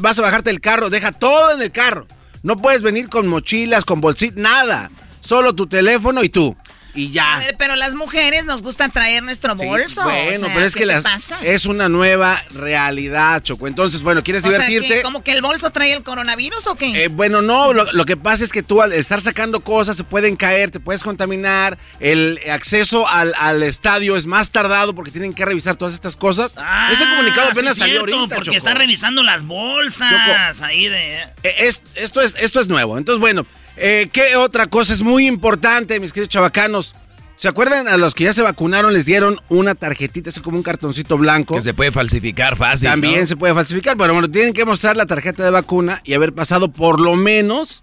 vas 0.00 0.18
a 0.18 0.22
bajarte 0.22 0.50
del 0.50 0.60
carro, 0.60 0.90
deja 0.90 1.12
todo 1.12 1.54
en 1.54 1.62
el 1.62 1.70
carro. 1.70 2.06
No 2.42 2.56
puedes 2.56 2.82
venir 2.82 3.08
con 3.08 3.28
mochilas, 3.28 3.84
con 3.84 4.00
bolsitas, 4.00 4.36
nada. 4.36 4.90
Solo 5.20 5.54
tu 5.54 5.66
teléfono 5.66 6.24
y 6.24 6.28
tú. 6.28 6.56
Y 6.94 7.10
ya. 7.10 7.36
A 7.36 7.38
ver, 7.38 7.56
pero 7.58 7.74
las 7.76 7.94
mujeres 7.94 8.44
nos 8.44 8.60
gusta 8.62 8.88
traer 8.90 9.22
nuestro 9.22 9.56
Sí, 9.56 9.64
bolso. 9.64 10.02
bueno, 10.04 10.30
o 10.30 10.34
sea, 10.46 10.54
pero 10.54 10.66
es 10.66 10.74
¿qué 10.74 10.80
que 10.80 10.86
te 10.86 10.92
las- 10.92 11.02
pasa? 11.04 11.38
es 11.42 11.64
una 11.66 11.88
nueva 11.88 12.42
realidad, 12.50 13.42
Choco. 13.42 13.66
Entonces, 13.66 14.02
bueno, 14.02 14.22
¿quieres 14.22 14.44
O 14.44 14.50
sea, 14.50 14.66
divertirte? 14.66 14.96
que 14.96 15.02
¿Como 15.02 15.22
que 15.24 15.32
el 15.32 15.40
bolso 15.42 15.70
trae 15.70 15.92
el 15.94 16.02
coronavirus 16.02 16.66
o 16.66 16.74
qué? 16.76 17.04
Eh, 17.04 17.08
bueno, 17.08 17.40
no, 17.40 17.72
lo, 17.72 17.90
lo 17.92 18.04
que 18.04 18.16
pasa 18.16 18.44
es 18.44 18.52
que 18.52 18.62
tú 18.62 18.82
al 18.82 18.92
estar 18.92 19.20
sacando 19.20 19.60
cosas 19.60 19.96
se 19.96 20.04
pueden 20.04 20.36
caer, 20.36 20.70
te 20.70 20.80
puedes 20.80 21.02
contaminar, 21.02 21.78
el 22.00 22.38
acceso 22.50 23.08
al, 23.08 23.34
al 23.38 23.62
estadio 23.62 24.16
es 24.16 24.26
más 24.26 24.50
tardado 24.50 24.94
porque 24.94 25.10
tienen 25.10 25.32
que 25.32 25.44
revisar 25.44 25.76
todas 25.76 25.94
estas 25.94 26.16
cosas. 26.16 26.54
Ese 26.92 27.04
comunicado 27.06 27.48
Ah, 27.48 27.54
sí 27.54 27.58
apenas 27.60 27.76
salió 27.78 28.00
cierto, 28.00 28.16
ahorita, 28.18 28.34
Porque 28.36 28.50
Choco. 28.50 28.56
están 28.58 28.76
revisando 28.76 29.22
las 29.22 29.44
bolsas 29.44 30.60
ahí 30.62 30.88
de... 30.88 31.22
Eh, 31.42 31.54
es- 31.60 31.80
esto, 31.94 32.20
es, 32.20 32.34
esto 32.38 32.60
es 32.60 32.68
nuevo. 32.68 32.98
Entonces, 32.98 33.20
bueno, 33.20 33.46
eh, 33.76 34.08
¿qué 34.12 34.36
otra 34.36 34.66
cosa 34.66 34.92
es 34.92 35.02
muy 35.02 35.26
importante, 35.26 35.98
mis 36.00 36.12
queridos 36.12 36.28
chavacanos? 36.30 36.94
¿Se 37.36 37.48
acuerdan 37.48 37.88
a 37.88 37.96
los 37.96 38.14
que 38.14 38.24
ya 38.24 38.32
se 38.32 38.42
vacunaron 38.42 38.92
les 38.92 39.04
dieron 39.04 39.40
una 39.48 39.74
tarjetita, 39.74 40.30
así 40.30 40.40
como 40.40 40.56
un 40.58 40.62
cartoncito 40.62 41.18
blanco? 41.18 41.54
Que 41.54 41.62
se 41.62 41.74
puede 41.74 41.90
falsificar 41.90 42.56
fácil. 42.56 42.88
También 42.88 43.20
¿no? 43.20 43.26
se 43.26 43.36
puede 43.36 43.52
falsificar, 43.54 43.96
pero 43.96 44.12
bueno, 44.12 44.30
tienen 44.30 44.52
que 44.54 44.64
mostrar 44.64 44.96
la 44.96 45.06
tarjeta 45.06 45.42
de 45.42 45.50
vacuna 45.50 46.00
y 46.04 46.14
haber 46.14 46.32
pasado 46.34 46.70
por 46.72 47.00
lo 47.00 47.16
menos 47.16 47.80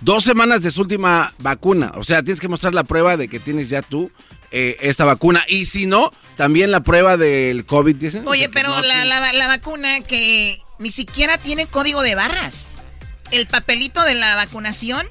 dos 0.00 0.24
semanas 0.24 0.62
de 0.62 0.70
su 0.72 0.80
última 0.82 1.32
vacuna. 1.38 1.92
O 1.94 2.02
sea, 2.04 2.22
tienes 2.22 2.40
que 2.40 2.48
mostrar 2.48 2.74
la 2.74 2.82
prueba 2.84 3.16
de 3.16 3.28
que 3.28 3.38
tienes 3.38 3.68
ya 3.68 3.80
tú 3.82 4.10
eh, 4.50 4.76
esta 4.80 5.04
vacuna. 5.04 5.44
Y 5.46 5.66
si 5.66 5.86
no, 5.86 6.10
también 6.36 6.72
la 6.72 6.80
prueba 6.80 7.16
del 7.16 7.64
COVID-19. 7.64 8.26
O 8.26 8.30
Oye, 8.30 8.40
sea, 8.44 8.50
pero 8.52 8.70
no 8.70 8.82
la, 8.82 9.04
la- 9.04 9.32
la 9.32 9.46
vacuna 9.46 10.00
que 10.00 10.58
ni 10.80 10.90
siquiera 10.90 11.38
tiene 11.38 11.66
código 11.66 12.02
de 12.02 12.16
barras. 12.16 12.80
El 13.30 13.46
papelito 13.46 14.02
de 14.04 14.14
la 14.16 14.34
vacunación, 14.34 15.06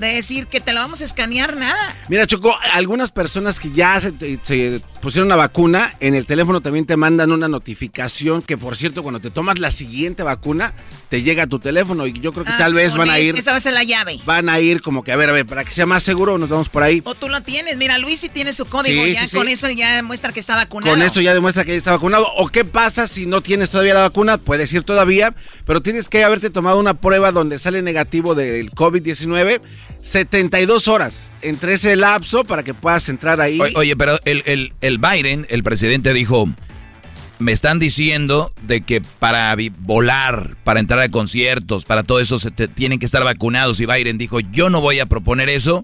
de 0.00 0.14
decir 0.14 0.46
que 0.46 0.60
te 0.60 0.72
lo 0.72 0.80
vamos 0.80 1.00
a 1.02 1.04
escanear, 1.04 1.56
nada. 1.56 1.96
Mira, 2.08 2.26
Choco, 2.26 2.54
algunas 2.72 3.10
personas 3.12 3.60
que 3.60 3.70
ya 3.70 4.00
se, 4.00 4.12
se 4.42 4.80
pusieron 5.00 5.28
la 5.28 5.36
vacuna, 5.36 5.94
en 6.00 6.14
el 6.14 6.26
teléfono 6.26 6.60
también 6.60 6.86
te 6.86 6.96
mandan 6.96 7.32
una 7.32 7.48
notificación 7.48 8.42
que, 8.42 8.56
por 8.58 8.76
cierto, 8.76 9.02
cuando 9.02 9.20
te 9.20 9.30
tomas 9.30 9.58
la 9.58 9.70
siguiente 9.70 10.22
vacuna, 10.22 10.74
te 11.08 11.22
llega 11.22 11.44
a 11.44 11.46
tu 11.46 11.58
teléfono 11.58 12.06
y 12.06 12.12
yo 12.12 12.32
creo 12.32 12.44
que 12.44 12.52
Ah, 12.52 12.58
tal 12.58 12.74
vez 12.74 12.94
van 12.94 13.10
a 13.10 13.18
ir... 13.18 13.36
Esa 13.36 13.52
va 13.52 13.56
a 13.56 13.60
ser 13.60 13.72
la 13.72 13.84
llave. 13.84 14.20
Van 14.24 14.48
a 14.48 14.60
ir 14.60 14.82
como 14.82 15.02
que, 15.02 15.12
a 15.12 15.16
ver, 15.16 15.28
a 15.30 15.32
ver, 15.32 15.46
para 15.46 15.64
que 15.64 15.70
sea 15.70 15.86
más 15.86 16.02
seguro, 16.02 16.36
nos 16.38 16.50
vamos 16.50 16.68
por 16.68 16.82
ahí. 16.82 17.00
O 17.04 17.14
tú 17.14 17.28
lo 17.28 17.42
tienes. 17.42 17.76
Mira, 17.76 17.98
Luis 17.98 18.20
sí 18.20 18.28
tiene 18.28 18.52
su 18.52 18.66
código. 18.66 19.04
Sí, 19.04 19.14
ya 19.14 19.22
sí, 19.22 19.28
sí. 19.28 19.36
con 19.36 19.48
eso 19.48 19.70
ya 19.70 20.02
muestra 20.02 20.32
que 20.32 20.40
está 20.40 20.56
vacunado. 20.56 20.92
Con 20.92 21.02
eso 21.02 21.20
ya 21.20 21.32
demuestra 21.34 21.64
que 21.64 21.72
ya 21.72 21.78
está 21.78 21.92
vacunado. 21.92 22.26
¿O 22.36 22.48
qué 22.48 22.64
pasa 22.64 23.06
si 23.06 23.26
no 23.26 23.40
tienes 23.40 23.70
todavía 23.70 23.94
la 23.94 24.00
vacuna? 24.00 24.38
Puedes 24.38 24.72
ir 24.72 24.82
todavía, 24.82 25.34
pero 25.64 25.80
tienes 25.80 26.08
que 26.08 26.24
haberte 26.24 26.50
tomado 26.50 26.78
una 26.78 26.94
prueba 26.94 27.32
donde 27.32 27.58
sale 27.58 27.82
negativo 27.82 28.34
del 28.34 28.70
COVID-19 28.72 29.60
72 30.02 30.88
horas 30.88 31.30
entre 31.42 31.74
ese 31.74 31.94
lapso 31.96 32.44
para 32.44 32.62
que 32.62 32.74
puedas 32.74 33.08
entrar 33.08 33.40
ahí. 33.40 33.60
Oye, 33.74 33.96
pero 33.96 34.18
el, 34.24 34.42
el, 34.46 34.72
el 34.80 34.89
Biden, 34.98 35.46
el 35.50 35.62
presidente, 35.62 36.12
dijo, 36.12 36.48
me 37.38 37.52
están 37.52 37.78
diciendo 37.78 38.50
de 38.62 38.82
que 38.82 39.00
para 39.00 39.56
volar, 39.78 40.56
para 40.64 40.80
entrar 40.80 41.00
a 41.00 41.08
conciertos, 41.08 41.84
para 41.84 42.02
todo 42.02 42.20
eso, 42.20 42.38
se 42.38 42.50
te- 42.50 42.68
tienen 42.68 42.98
que 42.98 43.06
estar 43.06 43.24
vacunados. 43.24 43.80
Y 43.80 43.86
Biden 43.86 44.18
dijo, 44.18 44.40
yo 44.40 44.68
no 44.70 44.80
voy 44.80 45.00
a 45.00 45.06
proponer 45.06 45.48
eso. 45.48 45.82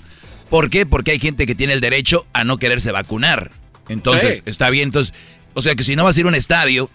¿Por 0.50 0.70
qué? 0.70 0.84
Porque 0.86 1.12
hay 1.12 1.18
gente 1.18 1.46
que 1.46 1.54
tiene 1.54 1.72
el 1.72 1.80
derecho 1.80 2.26
a 2.32 2.44
no 2.44 2.58
quererse 2.58 2.92
vacunar. 2.92 3.50
Entonces, 3.88 4.36
Sí. 4.38 4.42
está 4.46 4.68
bien. 4.70 4.88
Entonces, 4.88 5.14
o 5.54 5.62
sea 5.62 5.74
que 5.74 5.82
si 5.82 5.96
no 5.96 6.04
vas 6.04 6.16
a 6.16 6.20
ir 6.20 6.26
a 6.26 6.28
un 6.28 6.34
estadio, 6.34 6.90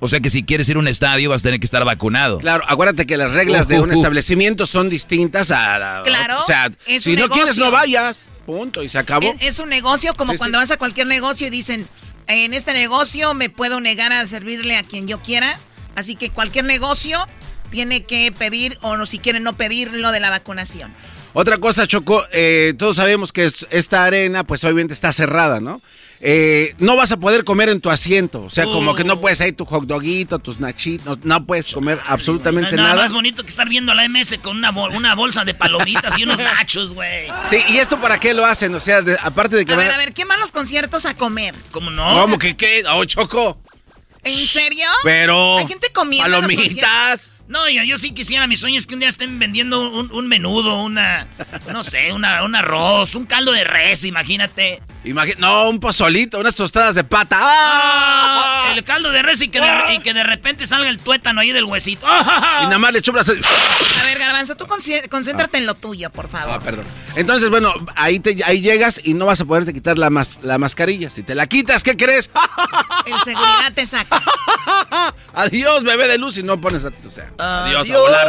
o 0.00 0.08
sea 0.08 0.20
que 0.20 0.28
si 0.30 0.42
quieres 0.42 0.68
ir 0.68 0.76
a 0.76 0.78
un 0.80 0.88
estadio 0.88 1.30
vas 1.30 1.42
a 1.42 1.44
tener 1.44 1.60
que 1.60 1.66
estar 1.66 1.84
vacunado. 1.84 2.38
Claro, 2.38 2.64
acuérdate 2.66 3.06
que 3.06 3.16
las 3.16 3.32
reglas 3.32 3.68
de 3.68 3.80
un 3.80 3.92
establecimiento 3.92 4.66
son 4.66 4.88
distintas 4.88 5.50
a... 5.52 6.00
a- 6.00 6.02
Claro, 6.02 6.40
O 6.42 6.46
sea, 6.46 6.70
es 6.86 7.04
si 7.04 7.14
no 7.16 7.28
quieres, 7.28 7.56
negocio. 7.56 7.64
no 7.66 7.70
vayas. 7.70 8.30
Punto, 8.46 8.82
y 8.82 8.88
se 8.88 8.98
acabó. 8.98 9.26
Es, 9.26 9.40
es 9.42 9.58
un 9.60 9.68
negocio 9.68 10.12
como 10.14 10.32
Sí, 10.32 10.38
cuando 10.38 10.58
sí. 10.58 10.62
vas 10.62 10.70
a 10.72 10.76
cualquier 10.76 11.06
negocio 11.06 11.46
y 11.46 11.50
dicen, 11.50 11.86
en 12.26 12.52
este 12.54 12.72
negocio 12.72 13.32
me 13.34 13.48
puedo 13.50 13.80
negar 13.80 14.12
a 14.12 14.26
servirle 14.26 14.76
a 14.76 14.82
quien 14.82 15.06
yo 15.06 15.20
quiera. 15.20 15.58
Así 15.94 16.14
que 16.16 16.30
cualquier 16.30 16.64
negocio 16.64 17.18
tiene 17.70 18.04
que 18.04 18.32
pedir 18.36 18.76
o 18.82 18.96
no, 18.96 19.06
si 19.06 19.18
quieren 19.18 19.42
no 19.44 19.56
pedir 19.56 19.92
lo 19.92 20.10
de 20.12 20.18
la 20.20 20.30
vacunación. 20.30 20.92
Otra 21.32 21.58
cosa, 21.58 21.86
Choco, 21.86 22.24
eh, 22.32 22.74
todos 22.76 22.96
sabemos 22.96 23.32
que 23.32 23.44
es- 23.44 23.66
esta 23.70 24.04
arena, 24.04 24.42
pues 24.44 24.64
obviamente 24.64 24.94
está 24.94 25.12
cerrada, 25.12 25.60
¿no? 25.60 25.80
Eh, 26.22 26.74
no 26.78 26.96
vas 26.96 27.12
a 27.12 27.16
poder 27.18 27.44
comer 27.44 27.70
en 27.70 27.80
tu 27.80 27.88
asiento. 27.90 28.42
O 28.42 28.50
sea, 28.50 28.64
como 28.64 28.94
que 28.94 29.04
no 29.04 29.20
puedes 29.20 29.40
ahí 29.40 29.52
tu 29.52 29.64
hot 29.64 29.84
doguito, 29.84 30.38
tus 30.38 30.60
nachitos, 30.60 31.06
no, 31.06 31.18
no 31.40 31.46
puedes 31.46 31.72
comer 31.72 31.96
No 31.96 32.02
absolutamente 32.12 32.76
nada 32.76 32.90
nada. 32.90 33.02
más 33.02 33.12
bonito 33.12 33.42
que 33.42 33.48
estar 33.48 33.66
viendo 33.68 33.92
a 33.92 33.94
la 33.94 34.06
MS 34.06 34.38
con 34.42 34.58
una, 34.58 34.70
bol- 34.70 34.94
una 34.94 35.14
bolsa 35.14 35.44
de 35.46 35.54
palomitas 35.54 36.18
y 36.18 36.24
unos 36.24 36.38
nachos, 36.38 36.92
güey. 36.92 37.28
Sí, 37.46 37.56
¿y 37.70 37.78
esto 37.78 37.98
para 38.00 38.20
qué 38.20 38.34
lo 38.34 38.44
hacen? 38.44 38.74
O 38.74 38.80
sea, 38.80 39.00
de- 39.00 39.16
aparte 39.22 39.56
de 39.56 39.64
que 39.64 39.72
A 39.72 39.76
ver, 39.76 39.90
a 39.90 39.96
ver, 39.96 40.12
¿qué 40.12 40.26
más 40.26 40.38
los 40.38 40.52
conciertos 40.52 41.06
a 41.06 41.14
comer? 41.14 41.54
¿Cómo 41.70 41.90
¿Cómo 41.96 42.38
que 42.38 42.54
qué? 42.56 42.82
Oh, 42.92 43.04
Choco. 43.06 43.58
¿En 44.22 44.36
serio? 44.36 44.86
Pero. 45.02 45.56
Hay 45.56 45.66
gente 45.68 45.90
comiendo 45.94 46.30
Palomitas. 46.30 47.32
No, 47.50 47.68
yo, 47.68 47.82
yo 47.82 47.98
sí 47.98 48.12
quisiera, 48.14 48.46
mi 48.46 48.56
sueño 48.56 48.78
es 48.78 48.86
que 48.86 48.94
un 48.94 49.00
día 49.00 49.08
estén 49.08 49.40
vendiendo 49.40 49.90
un, 49.90 50.12
un 50.12 50.28
menudo, 50.28 50.82
una, 50.84 51.26
no 51.72 51.82
sé, 51.82 52.12
una, 52.12 52.44
un 52.44 52.54
arroz, 52.54 53.16
un 53.16 53.26
caldo 53.26 53.50
de 53.50 53.64
res, 53.64 54.04
imagínate. 54.04 54.80
Imagi- 55.04 55.36
no, 55.38 55.68
un 55.68 55.80
pozolito, 55.80 56.38
unas 56.38 56.54
tostadas 56.54 56.94
de 56.94 57.02
pata. 57.02 57.38
Ah, 57.40 58.72
el 58.76 58.84
caldo 58.84 59.10
de 59.10 59.22
res 59.22 59.40
y 59.42 59.48
que 59.48 59.60
de, 59.60 59.94
y 59.94 59.98
que 59.98 60.14
de 60.14 60.22
repente 60.22 60.64
salga 60.64 60.88
el 60.88 60.98
tuétano 60.98 61.40
ahí 61.40 61.50
del 61.50 61.64
huesito. 61.64 62.06
Y 62.06 62.64
nada 62.66 62.78
más 62.78 62.92
le 62.92 63.02
chupas. 63.02 63.28
A 63.28 63.32
ver, 64.04 64.18
Garbanzo, 64.18 64.56
tú 64.56 64.66
concéntrate 65.10 65.58
en 65.58 65.66
lo 65.66 65.74
tuyo, 65.74 66.08
por 66.10 66.28
favor. 66.28 66.54
Ah, 66.54 66.60
perdón. 66.60 66.84
Entonces, 67.16 67.50
bueno, 67.50 67.72
ahí, 67.96 68.20
te, 68.20 68.36
ahí 68.44 68.60
llegas 68.60 69.00
y 69.02 69.14
no 69.14 69.26
vas 69.26 69.40
a 69.40 69.44
poderte 69.44 69.72
quitar 69.72 69.98
la, 69.98 70.08
mas- 70.10 70.38
la 70.42 70.58
mascarilla. 70.58 71.10
Si 71.10 71.24
te 71.24 71.34
la 71.34 71.46
quitas, 71.48 71.82
¿qué 71.82 71.96
crees? 71.96 72.30
El 73.06 73.14
seguridad 73.24 73.72
te 73.74 73.86
saca. 73.88 74.22
Adiós, 75.34 75.82
bebé 75.82 76.06
de 76.06 76.18
luz, 76.18 76.38
y 76.38 76.42
no 76.42 76.60
pones 76.60 76.84
a... 76.84 76.88
O 77.06 77.10
sea, 77.10 77.30
adiós, 77.40 77.76
a 77.76 77.80
Adiós, 77.80 78.00
volar. 78.00 78.28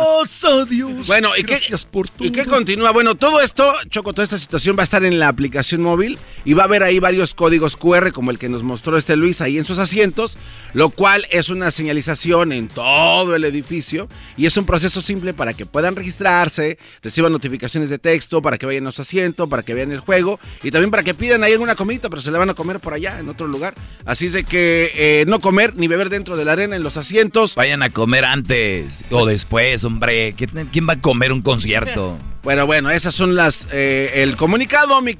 adiós. 0.61 1.07
Bueno, 1.07 1.29
¿y 1.37 1.43
qué, 1.43 1.53
Gracias 1.53 1.85
por 1.85 2.09
todo. 2.09 2.27
¿y 2.27 2.31
qué 2.31 2.45
continúa? 2.45 2.91
Bueno, 2.91 3.15
todo 3.15 3.41
esto, 3.41 3.71
Choco, 3.89 4.13
toda 4.13 4.23
esta 4.23 4.37
situación 4.37 4.75
va 4.77 4.81
a 4.81 4.83
estar 4.85 5.03
en 5.03 5.19
la 5.19 5.27
aplicación 5.27 5.81
móvil 5.81 6.17
y 6.45 6.53
va 6.53 6.63
a 6.63 6.65
haber 6.65 6.83
ahí 6.83 6.99
varios 6.99 7.33
códigos 7.35 7.75
QR 7.75 8.11
como 8.11 8.31
el 8.31 8.39
que 8.39 8.49
nos 8.49 8.63
mostró 8.63 8.97
este 8.97 9.15
Luis 9.15 9.41
ahí 9.41 9.57
en 9.57 9.65
sus 9.65 9.77
asientos, 9.79 10.37
lo 10.73 10.89
cual 10.89 11.27
es 11.31 11.49
una 11.49 11.71
señalización 11.71 12.51
en 12.53 12.67
todo 12.67 13.35
el 13.35 13.43
edificio 13.45 14.07
y 14.37 14.45
es 14.45 14.55
un 14.57 14.65
proceso 14.65 15.01
simple 15.01 15.33
para 15.33 15.53
que 15.53 15.65
puedan 15.65 15.95
registrarse, 15.95 16.77
reciban 17.01 17.31
notificaciones 17.31 17.89
de 17.89 17.99
texto, 17.99 18.41
para 18.41 18.57
que 18.57 18.65
vayan 18.65 18.87
a 18.87 18.91
su 18.91 19.01
asiento, 19.01 19.47
para 19.47 19.63
que 19.63 19.73
vean 19.73 19.91
el 19.91 19.99
juego 19.99 20.39
y 20.63 20.71
también 20.71 20.91
para 20.91 21.03
que 21.03 21.13
pidan 21.13 21.43
ahí 21.43 21.53
alguna 21.53 21.75
comidita, 21.75 22.09
pero 22.09 22.21
se 22.21 22.31
la 22.31 22.39
van 22.39 22.49
a 22.49 22.53
comer 22.53 22.79
por 22.79 22.93
allá, 22.93 23.19
en 23.19 23.29
otro 23.29 23.47
lugar. 23.47 23.75
Así 24.05 24.27
es 24.27 24.33
de 24.33 24.43
que 24.43 24.91
eh, 24.95 25.25
no 25.27 25.39
comer 25.39 25.75
ni 25.75 25.87
beber 25.87 26.09
dentro 26.09 26.35
de 26.37 26.45
la 26.45 26.53
arena 26.53 26.75
en 26.75 26.83
los 26.83 26.97
asientos. 26.97 27.55
Vayan 27.55 27.83
a 27.83 27.89
comer 27.89 28.25
antes 28.25 29.00
o 29.09 29.25
después, 29.25 29.83
hombre. 29.83 30.33
¿Qué- 30.35 30.47
¿Quién 30.71 30.87
va 30.87 30.93
a 30.93 31.01
comer 31.01 31.31
un 31.31 31.41
concierto? 31.41 32.17
Bueno, 32.43 32.65
bueno, 32.65 32.89
esas 32.89 33.13
son 33.13 33.35
las. 33.35 33.67
eh, 33.71 34.13
el 34.23 34.35
comunicado, 34.35 34.99
mi 35.03 35.15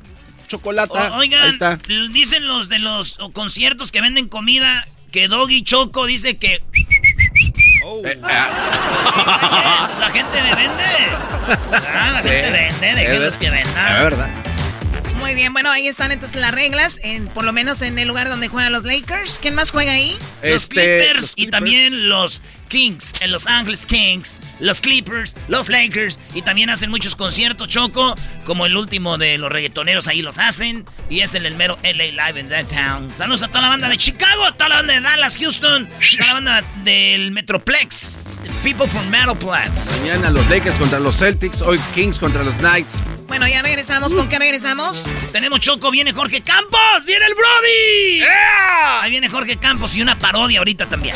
chocolata. 0.48 1.12
O- 1.14 1.18
oigan, 1.18 1.44
Ahí 1.44 1.50
está. 1.52 1.78
dicen 2.12 2.48
los 2.48 2.68
de 2.68 2.80
los 2.80 3.20
conciertos 3.34 3.92
que 3.92 4.02
venden 4.02 4.28
comida 4.28 4.88
que 5.12 5.28
Doggy 5.28 5.62
Choco 5.62 6.08
dice 6.08 6.36
que... 6.38 6.56
Eh, 6.56 8.20
la 8.24 10.10
gente 10.12 10.42
me 10.42 10.56
vende. 10.56 10.84
Ah, 11.94 12.12
la 12.14 12.22
gente 12.24 12.46
Sí. 12.48 12.52
vende, 12.54 12.96
déjenlos 12.96 13.34
Es 13.34 13.38
que 13.38 13.50
vendan. 13.52 13.96
Es 13.98 14.04
verdad. 14.04 14.30
Muy 15.20 15.36
bien, 15.36 15.54
bueno, 15.54 15.70
ahí 15.70 15.88
están 15.88 16.12
entonces 16.12 16.40
las 16.42 16.52
reglas, 16.52 17.00
en, 17.04 17.28
por 17.28 17.44
lo 17.46 17.54
menos 17.54 17.82
en 17.84 18.00
el 18.00 18.08
lugar 18.08 18.30
donde 18.30 18.48
juegan 18.48 18.72
los 18.72 18.84
Lakers. 18.84 19.38
¿Quién 19.40 19.54
más 19.54 19.70
juega 19.72 19.92
ahí? 19.92 20.18
Los 20.42 20.64
Este, 20.64 20.74
Clippers 20.76 21.16
los 21.22 21.34
y 21.36 21.48
también 21.48 22.10
los 22.10 22.42
Kings, 22.72 23.14
en 23.20 23.32
Los 23.32 23.48
Ángeles 23.48 23.86
Kings, 23.86 24.40
los 24.62 24.80
Clippers, 24.80 25.36
los 25.50 25.68
Lakers 25.68 26.18
y 26.34 26.42
también 26.42 26.70
hacen 26.70 26.90
muchos 26.90 27.18
conciertos, 27.18 27.68
Choco, 27.68 28.16
como 28.46 28.66
el 28.66 28.78
último 28.78 29.18
de 29.18 29.38
los 29.38 29.52
reggaetoneros 29.52 30.08
ahí 30.08 30.22
los 30.22 30.40
hacen 30.40 30.86
y 31.10 31.20
es 31.20 31.36
en 31.36 31.46
el 31.46 31.56
mero 31.56 31.78
LA 31.84 32.28
Live 32.28 32.40
in 32.40 32.48
Downtown. 32.48 33.14
Saludos 33.14 33.44
a 33.44 33.50
toda 33.50 33.64
la 33.64 33.70
banda 33.70 33.90
de 33.90 33.98
Chicago, 33.98 34.46
a 34.46 34.54
toda 34.54 34.70
la 34.70 34.76
banda 34.78 34.94
de 34.94 35.02
Dallas, 35.02 35.38
Houston, 35.38 35.90
toda 35.90 36.28
la 36.28 36.34
banda 36.34 36.64
del 36.86 37.32
Metroplex, 37.32 38.42
People 38.64 38.88
from 38.88 39.06
Metroplex. 39.10 40.00
Mañana 40.00 40.30
los 40.30 40.50
Lakers 40.50 40.80
contra 40.80 40.98
los 41.02 41.18
Celtics, 41.18 41.62
hoy 41.62 41.78
Kings 41.94 42.18
contra 42.18 42.42
los 42.42 42.56
Knights. 42.56 43.04
Bueno, 43.28 43.48
ya 43.48 43.62
regresamos. 43.62 44.14
¿Con 44.14 44.30
qué 44.30 44.40
regresamos? 44.40 45.06
Tenemos 45.34 45.60
Choco, 45.60 45.92
viene 45.92 46.14
Jorge 46.14 46.40
Campos, 46.40 47.06
viene 47.06 47.26
el 47.26 47.34
Brody. 47.34 48.24
Ahí 49.02 49.12
viene 49.12 49.28
Jorge 49.28 49.58
Campos 49.58 49.94
y 49.96 50.02
una 50.02 50.18
parodia 50.18 50.60
ahorita 50.60 50.88
también. 50.88 51.16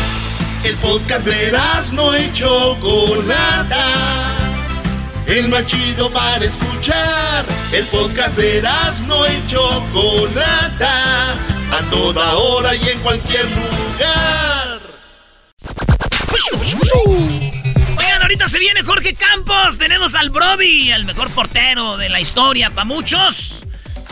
El 0.63 0.75
podcast 0.77 1.25
de 1.25 1.51
no 1.93 2.15
y 2.15 2.31
Chocolata. 2.33 3.87
El 5.25 5.47
más 5.49 5.65
chido 5.65 6.11
para 6.11 6.45
escuchar. 6.45 7.45
El 7.71 7.85
podcast 7.87 8.37
de 8.37 8.61
no 9.07 9.25
y 9.25 9.47
Chocolata. 9.47 11.33
A 11.33 11.89
toda 11.89 12.35
hora 12.35 12.75
y 12.75 12.89
en 12.89 12.99
cualquier 12.99 13.45
lugar. 13.45 14.79
Oigan, 17.97 18.21
ahorita 18.21 18.47
se 18.47 18.59
viene 18.59 18.83
Jorge 18.83 19.15
Campos. 19.15 19.79
Tenemos 19.79 20.13
al 20.13 20.29
Brody, 20.29 20.91
el 20.91 21.05
mejor 21.05 21.31
portero 21.31 21.97
de 21.97 22.09
la 22.09 22.21
historia 22.21 22.69
para 22.69 22.85
muchos. 22.85 23.65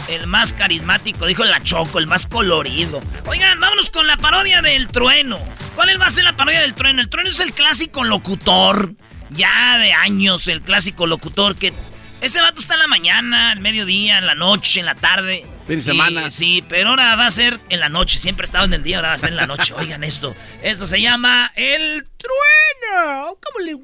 El 0.10 0.26
más 0.26 0.54
carismático, 0.54 1.28
dijo 1.28 1.46
la 1.46 1.62
Choco, 1.62 2.00
el 2.00 2.08
más 2.08 2.26
colorido. 2.26 3.00
Oigan, 3.28 3.60
vámonos 3.60 3.92
con 3.92 4.08
la 4.08 4.18
parodia 4.18 4.64
del 4.64 4.88
trueno. 4.88 5.40
¿Cuál 5.76 6.02
va 6.02 6.08
a 6.08 6.10
ser 6.10 6.24
la 6.24 6.36
parodia 6.36 6.62
del 6.62 6.74
trueno? 6.74 7.00
El 7.00 7.10
trueno 7.10 7.30
es 7.30 7.40
el 7.40 7.54
clásico 7.54 8.04
locutor. 8.04 8.96
Ya 9.30 9.78
de 9.78 9.94
años, 9.94 10.48
el 10.48 10.62
clásico 10.62 11.06
locutor 11.06 11.56
que. 11.56 11.74
Ese 12.22 12.42
vato 12.42 12.60
está 12.60 12.74
en 12.74 12.80
la 12.80 12.88
mañana, 12.88 13.52
al 13.52 13.60
mediodía, 13.60 14.18
en 14.18 14.26
la 14.26 14.34
noche, 14.34 14.80
en 14.80 14.88
la 14.88 14.96
tarde. 14.96 15.46
Fin 15.68 15.82
semana. 15.82 16.32
sí, 16.32 16.64
pero 16.68 16.90
ahora 16.90 17.16
va 17.16 17.28
a 17.28 17.32
ser 17.32 17.60
en 17.70 17.80
la 17.80 17.90
noche. 17.90 18.18
Siempre 18.18 18.46
ha 18.46 18.48
estado 18.48 18.66
en 18.66 18.74
el 18.74 18.82
día, 18.82 18.98
ahora 18.98 19.10
va 19.10 19.14
a 19.14 19.20
ser 19.20 19.30
en 19.30 19.36
la 19.36 19.46
noche. 19.46 19.74
Oigan 19.78 20.04
esto. 20.04 20.36
Esto 20.64 20.88
se 20.88 21.00
llama 21.00 21.52
el 21.56 22.08
trueno. 22.18 23.38
¿Cómo 23.40 23.60
le 23.64 23.76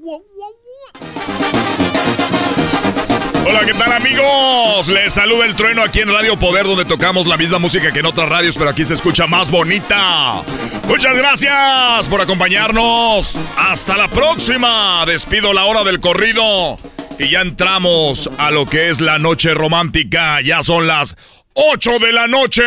Hola, 3.48 3.62
¿qué 3.64 3.74
tal 3.74 3.92
amigos? 3.92 4.88
Les 4.88 5.14
saluda 5.14 5.46
el 5.46 5.54
trueno 5.54 5.84
aquí 5.84 6.00
en 6.00 6.10
Radio 6.10 6.36
Poder 6.36 6.66
donde 6.66 6.84
tocamos 6.84 7.28
la 7.28 7.38
misma 7.38 7.60
música 7.60 7.92
que 7.92 8.00
en 8.00 8.08
otras 8.08 8.28
radios, 8.28 8.58
pero 8.58 8.72
aquí 8.72 8.84
se 8.84 8.96
escucha 8.96 9.28
más 9.28 9.52
bonita. 9.52 10.42
Muchas 10.88 11.16
gracias 11.16 12.10
por 12.10 12.22
acompañarnos. 12.22 13.38
Hasta 13.56 13.98
la 13.98 14.08
próxima. 14.08 15.06
Despido 15.06 15.54
la 15.54 15.66
hora 15.66 15.84
del 15.84 16.00
corrido 16.00 16.80
y 17.20 17.30
ya 17.30 17.42
entramos 17.42 18.32
a 18.40 18.50
lo 18.50 18.66
que 18.66 18.90
es 18.90 19.00
la 19.00 19.20
noche 19.20 19.54
romántica. 19.54 20.42
Ya 20.42 20.64
son 20.64 20.88
las 20.88 21.16
8 21.54 22.00
de 22.00 22.12
la 22.14 22.28
noche. 22.28 22.64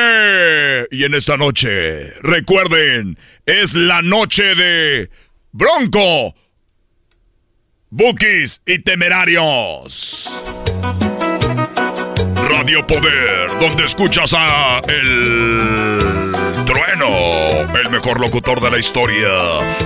Y 0.92 1.02
en 1.02 1.14
esta 1.14 1.36
noche, 1.36 2.12
recuerden, 2.22 3.18
es 3.46 3.74
la 3.74 4.00
noche 4.00 4.54
de 4.54 5.10
Bronco. 5.50 6.36
Bookies 7.90 8.62
y 8.66 8.78
Temerarios. 8.80 10.30
Radio 12.48 12.86
Poder, 12.86 13.50
donde 13.60 13.84
escuchas 13.84 14.32
a 14.36 14.80
el 14.88 15.98
trueno, 16.64 17.08
el 17.82 17.90
mejor 17.90 18.20
locutor 18.20 18.60
de 18.60 18.70
la 18.70 18.78
historia, 18.78 19.28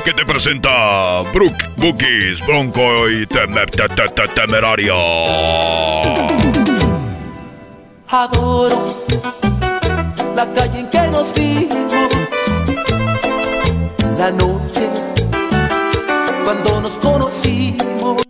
que 0.05 0.13
te 0.13 0.25
presenta 0.25 1.23
Brook, 1.33 1.55
Bookies, 1.77 2.41
Bronco 2.47 3.09
y 3.11 3.27
Temer- 3.27 3.71
te- 3.71 3.89
te- 3.89 4.09
te- 4.09 4.29
Temerario. 4.29 4.95
Adoro 8.09 9.05
la 10.37 10.53
calle 10.55 10.81
en 10.81 10.91
que 10.91 11.01
nos 11.09 11.33
vimos, 11.35 11.93
la 14.19 14.31
noche 14.31 14.89
cuando 16.45 16.81
nos 16.81 16.99
conocimos. 16.99 18.23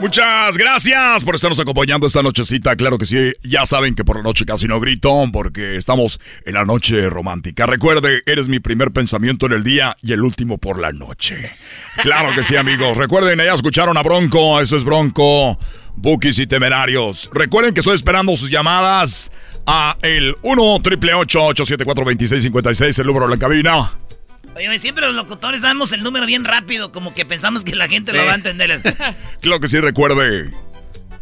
Muchas 0.00 0.56
gracias 0.56 1.24
por 1.24 1.34
estarnos 1.34 1.58
acompañando 1.58 2.06
esta 2.06 2.22
nochecita. 2.22 2.76
Claro 2.76 2.98
que 2.98 3.04
sí, 3.04 3.32
ya 3.42 3.66
saben 3.66 3.96
que 3.96 4.04
por 4.04 4.14
la 4.16 4.22
noche 4.22 4.44
casi 4.44 4.68
no 4.68 4.78
grito 4.78 5.24
porque 5.32 5.74
estamos 5.74 6.20
en 6.46 6.54
la 6.54 6.64
noche 6.64 7.10
romántica. 7.10 7.66
Recuerde, 7.66 8.22
eres 8.24 8.48
mi 8.48 8.60
primer 8.60 8.92
pensamiento 8.92 9.46
en 9.46 9.54
el 9.54 9.64
día 9.64 9.96
y 10.00 10.12
el 10.12 10.22
último 10.22 10.58
por 10.58 10.78
la 10.78 10.92
noche. 10.92 11.50
Claro 11.96 12.32
que 12.32 12.44
sí, 12.44 12.54
amigos. 12.54 12.96
Recuerden, 12.96 13.38
ya 13.38 13.52
escucharon 13.52 13.96
a 13.96 14.02
Bronco, 14.02 14.60
eso 14.60 14.76
es 14.76 14.84
Bronco, 14.84 15.58
Bookies 15.96 16.38
y 16.38 16.46
Temerarios. 16.46 17.28
Recuerden 17.32 17.74
que 17.74 17.80
estoy 17.80 17.96
esperando 17.96 18.36
sus 18.36 18.50
llamadas 18.50 19.32
a 19.66 19.96
el 20.02 20.36
1 20.42 20.80
triple 20.80 21.14
874 21.14 22.04
2656 22.04 22.98
el 23.00 23.06
número 23.06 23.26
de 23.26 23.34
la 23.34 23.40
cabina. 23.40 23.90
Oye, 24.58 24.76
siempre 24.80 25.06
los 25.06 25.14
locutores 25.14 25.62
damos 25.62 25.92
el 25.92 26.02
número 26.02 26.26
bien 26.26 26.44
rápido, 26.44 26.90
como 26.90 27.14
que 27.14 27.24
pensamos 27.24 27.62
que 27.62 27.76
la 27.76 27.86
gente 27.86 28.12
lo 28.12 28.24
va 28.24 28.32
a 28.32 28.34
entender. 28.34 28.80
claro 29.40 29.60
que 29.60 29.68
sí, 29.68 29.78
recuerde. 29.78 30.50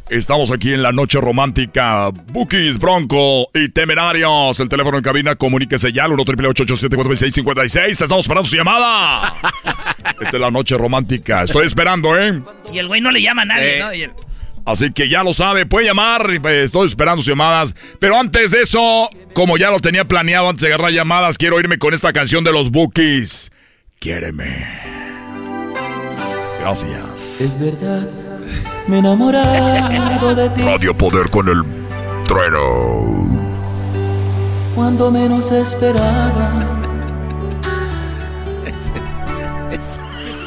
Estamos 0.09 0.51
aquí 0.51 0.73
en 0.73 0.83
la 0.83 0.91
noche 0.93 1.21
romántica. 1.21 2.09
Bookies, 2.33 2.79
Bronco 2.79 3.51
y 3.53 3.69
Temerarios. 3.69 4.59
El 4.59 4.71
teléfono 4.71 4.97
en 4.97 5.03
cabina, 5.03 5.35
comuníquese 5.35 5.93
ya 5.93 6.05
al 6.05 6.13
1 6.13 6.25
56 6.25 8.01
Estamos 8.01 8.25
esperando 8.25 8.49
su 8.49 8.57
llamada. 8.57 9.35
Esta 10.21 10.37
es 10.37 10.41
la 10.41 10.51
noche 10.51 10.79
romántica. 10.79 11.43
Estoy 11.43 11.67
esperando, 11.67 12.19
¿eh? 12.19 12.41
Y 12.73 12.79
el 12.79 12.87
güey 12.87 13.03
no 13.03 13.11
le 13.11 13.21
llama 13.21 13.43
a 13.43 13.47
nadie, 13.47 13.81
¿no? 14.07 14.15
Así 14.67 14.93
que 14.93 15.09
ya 15.09 15.23
lo 15.23 15.33
sabe, 15.33 15.65
puede 15.65 15.87
llamar, 15.87 16.27
pues, 16.43 16.65
estoy 16.65 16.87
esperando 16.89 17.23
sus 17.23 17.31
llamadas. 17.31 17.77
Pero 18.01 18.19
antes 18.19 18.51
de 18.51 18.63
eso, 18.63 19.09
como 19.33 19.57
ya 19.57 19.71
lo 19.71 19.79
tenía 19.79 20.05
planeado 20.05 20.49
antes 20.51 20.63
de 20.63 20.75
agarrar 20.75 20.91
llamadas, 20.93 21.39
quiero 21.39 21.61
irme 21.61 21.79
con 21.79 21.95
esta 21.95 22.13
canción 22.13 22.43
de 22.43 22.53
los 22.53 22.73
Bookies. 22.73 23.53
Quiéreme. 24.01 24.67
Gracias. 26.61 27.41
Es 27.41 27.61
verdad, 27.61 28.11
me 28.89 28.97
he 28.97 28.99
enamorado 28.99 30.35
de 30.35 30.51
ti. 30.51 30.63
Radio 30.63 30.99
Poder 30.99 31.31
con 31.31 31.49
el 31.49 31.63
trueno. 32.27 33.31
Cuando 34.75 35.13
menos 35.13 35.53
esperaba. 35.53 36.66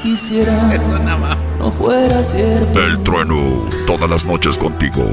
Quisiera 0.01 0.53
no 1.57 1.71
fuera 1.73 2.23
cierto. 2.23 2.79
El 2.79 3.03
trueno, 3.03 3.67
todas 3.85 4.09
las 4.09 4.23
noches 4.23 4.57
contigo 4.57 5.03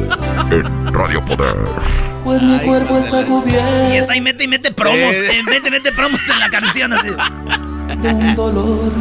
en 0.51 0.95
Radio 0.95 1.25
Poder. 1.25 1.57
Pues 2.23 2.41
mi 2.43 2.59
cuerpo 2.61 2.97
está 2.97 3.25
cubierto. 3.25 3.93
Y 3.93 3.97
está 3.97 4.13
ahí 4.13 4.21
mete 4.21 4.45
y 4.45 4.49
mete 4.49 4.71
promos, 4.71 5.17
eh. 5.17 5.39
Eh, 5.39 5.43
mete, 5.45 5.71
mete 5.71 5.91
promos 5.91 6.21
en 6.29 6.39
la 6.39 6.49
canción 6.51 6.93
así. 6.93 7.09
De 8.01 8.15
un 8.15 8.35
dolor 8.37 8.93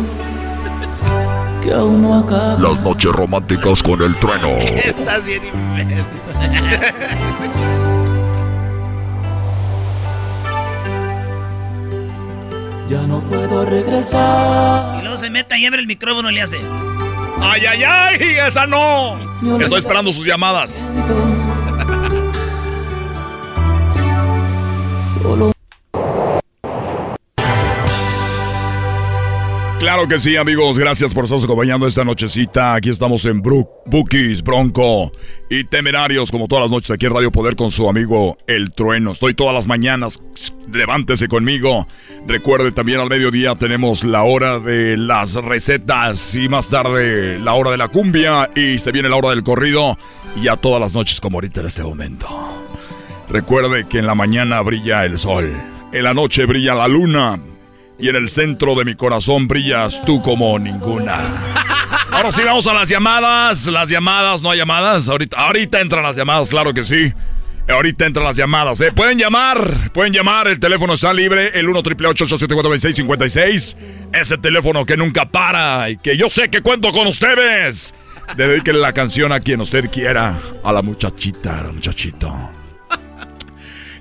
que 1.62 1.72
aún 1.72 2.02
no 2.02 2.18
acaba. 2.20 2.58
Las 2.60 2.80
noches 2.82 3.12
románticas 3.12 3.84
con 3.84 4.02
el 4.02 4.16
trueno. 4.16 4.48
Estás 4.58 5.24
bien 5.26 5.44
Ya 12.90 13.02
no 13.08 13.20
puedo 13.22 13.66
regresar. 13.66 15.00
Y 15.00 15.02
luego 15.02 15.18
se 15.18 15.30
mete 15.32 15.58
y 15.58 15.66
abre 15.66 15.82
el 15.82 15.88
micrófono 15.88 16.30
y 16.30 16.36
le 16.36 16.42
hace. 16.42 16.60
¡Ay, 17.42 17.66
ay, 17.66 17.84
ay! 17.84 18.38
¡Esa 18.48 18.68
no! 18.68 19.18
Estoy 19.60 19.80
esperando 19.80 20.12
sus 20.12 20.26
llamadas. 20.26 20.74
Solo 25.22 25.55
Claro 29.86 30.08
que 30.08 30.18
sí, 30.18 30.36
amigos. 30.36 30.80
Gracias 30.80 31.14
por 31.14 31.26
estarnos 31.26 31.44
acompañando 31.44 31.86
esta 31.86 32.04
nochecita. 32.04 32.74
Aquí 32.74 32.90
estamos 32.90 33.24
en 33.26 33.44
Brook, 33.44 33.70
Bookies, 33.86 34.42
Bronco 34.42 35.12
y 35.48 35.64
Temerarios, 35.64 36.32
como 36.32 36.48
todas 36.48 36.64
las 36.64 36.72
noches 36.72 36.90
aquí 36.90 37.06
en 37.06 37.14
Radio 37.14 37.32
Poder 37.32 37.56
con 37.56 37.70
su 37.70 37.88
amigo 37.88 38.36
El 38.48 38.72
Trueno. 38.72 39.12
Estoy 39.12 39.36
todas 39.36 39.54
las 39.54 39.68
mañanas. 39.68 40.24
Levántese 40.74 41.28
conmigo. 41.28 41.86
Recuerde 42.26 42.72
también 42.72 43.00
al 43.00 43.10
mediodía 43.10 43.54
tenemos 43.54 44.04
la 44.04 44.24
hora 44.24 44.58
de 44.58 44.98
las 44.98 45.36
recetas 45.36 46.34
y 46.34 46.50
más 46.50 46.70
tarde 46.70 47.38
la 47.38 47.54
hora 47.54 47.70
de 47.70 47.78
la 47.78 47.90
cumbia 47.90 48.50
y 48.56 48.80
se 48.80 48.92
viene 48.92 49.08
la 49.08 49.18
hora 49.18 49.30
del 49.30 49.44
corrido 49.44 50.00
y 50.42 50.48
a 50.48 50.56
todas 50.56 50.82
las 50.82 50.96
noches 50.96 51.22
como 51.22 51.38
ahorita 51.38 51.62
en 51.62 51.68
este 51.68 51.84
momento. 51.84 52.28
Recuerde 53.30 53.86
que 53.88 54.00
en 54.00 54.08
la 54.08 54.16
mañana 54.16 54.62
brilla 54.62 55.06
el 55.06 55.20
sol, 55.20 55.54
en 55.92 56.04
la 56.04 56.16
noche 56.16 56.48
brilla 56.48 56.74
la 56.74 56.88
luna 56.88 57.40
y 57.98 58.10
en 58.10 58.16
el 58.16 58.30
centro 58.30 58.76
de 58.76 58.86
mi 58.86 58.96
corazón 58.96 59.48
brillas 59.48 60.02
tú 60.06 60.22
como 60.22 60.58
ninguna. 60.60 61.18
Ahora 62.12 62.32
sí, 62.32 62.44
vamos 62.44 62.68
a 62.68 62.74
las 62.74 62.90
llamadas. 62.90 63.68
Las 63.68 63.90
llamadas, 63.90 64.42
no 64.42 64.52
hay 64.52 64.58
llamadas. 64.58 65.08
Ahorita, 65.10 65.38
ahorita 65.38 65.82
entran 65.82 66.04
las 66.04 66.16
llamadas, 66.16 66.50
claro 66.50 66.74
que 66.74 66.84
sí. 66.84 67.14
Ahorita 67.68 68.06
entran 68.06 68.26
las 68.26 68.36
llamadas, 68.36 68.80
¿eh? 68.82 68.92
Pueden 68.92 69.18
llamar, 69.18 69.92
pueden 69.92 70.14
llamar. 70.14 70.48
El 70.48 70.60
teléfono 70.60 70.94
está 70.94 71.12
libre, 71.14 71.52
el 71.58 71.68
1 71.68 71.84
triple 71.84 72.08
874 72.10 72.74
Ese 74.14 74.38
teléfono 74.38 74.86
que 74.86 74.96
nunca 74.96 75.28
para 75.28 75.90
y 75.90 75.98
que 75.98 76.16
yo 76.16 76.30
sé 76.30 76.50
que 76.50 76.62
cuento 76.62 76.90
con 76.92 77.08
ustedes. 77.08 77.96
Dedíquenle 78.38 78.82
la 78.82 78.94
canción 78.94 79.32
a 79.32 79.40
quien 79.40 79.62
usted 79.62 79.90
quiera. 79.90 80.38
A 80.64 80.72
la 80.72 80.82
muchachita, 80.84 81.60
al 81.60 81.74
muchachito. 81.74 82.52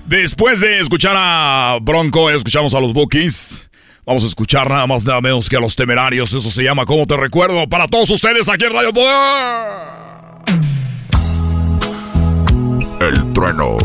Después 0.05 0.61
de 0.61 0.81
escuchar 0.81 1.15
a 1.17 1.79
Bronco, 1.81 2.29
escuchamos 2.31 2.75
a 2.75 2.81
los 2.81 2.93
Bookies. 2.93 3.71
Vamos 4.07 4.23
a 4.25 4.27
escuchar 4.27 4.69
nada 4.69 4.87
más 4.87 5.07
nada 5.07 5.21
menos 5.23 5.49
que 5.49 5.57
a 5.57 5.61
los 5.61 5.75
temerarios. 5.75 6.33
Eso 6.33 6.51
se 6.51 6.63
llama 6.63 6.85
¿Cómo 6.85 7.07
te 7.07 7.17
recuerdo? 7.17 7.67
Para 7.69 7.89
todos 7.89 8.11
ustedes 8.11 8.49
aquí 8.49 8.67
en 8.67 8.73
Radio 8.75 8.93
Poder. 8.93 10.05
El 13.01 13.33
trueno. 13.33 13.79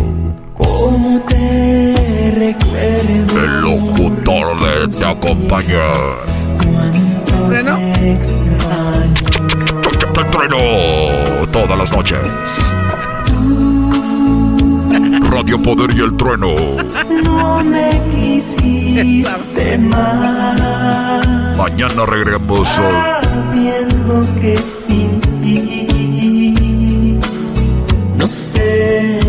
¿Cómo 0.57 1.21
te 1.27 2.35
recuerdo? 2.37 3.43
El 3.43 3.61
locutor 3.61 4.89
de 4.89 4.97
te 4.97 5.05
acompaña. 5.05 5.91
¿Trueno? 7.47 7.77
El 10.17 10.31
trueno. 10.31 10.57
Todas 11.51 11.77
las 11.77 11.91
noches. 11.91 12.19
Radio 15.29 15.61
Poder 15.61 15.95
y 15.95 16.01
el 16.01 16.15
Trueno. 16.17 16.55
No 17.23 17.63
me 17.63 18.01
quisiste 18.11 19.77
más. 19.77 21.57
Mañana 21.57 22.05
regresamos. 22.05 22.67
Sabiendo 22.69 24.27
que 24.41 24.57
sin 24.57 25.21
ti 25.41 25.89
no 28.19 28.27
sé 28.27 29.19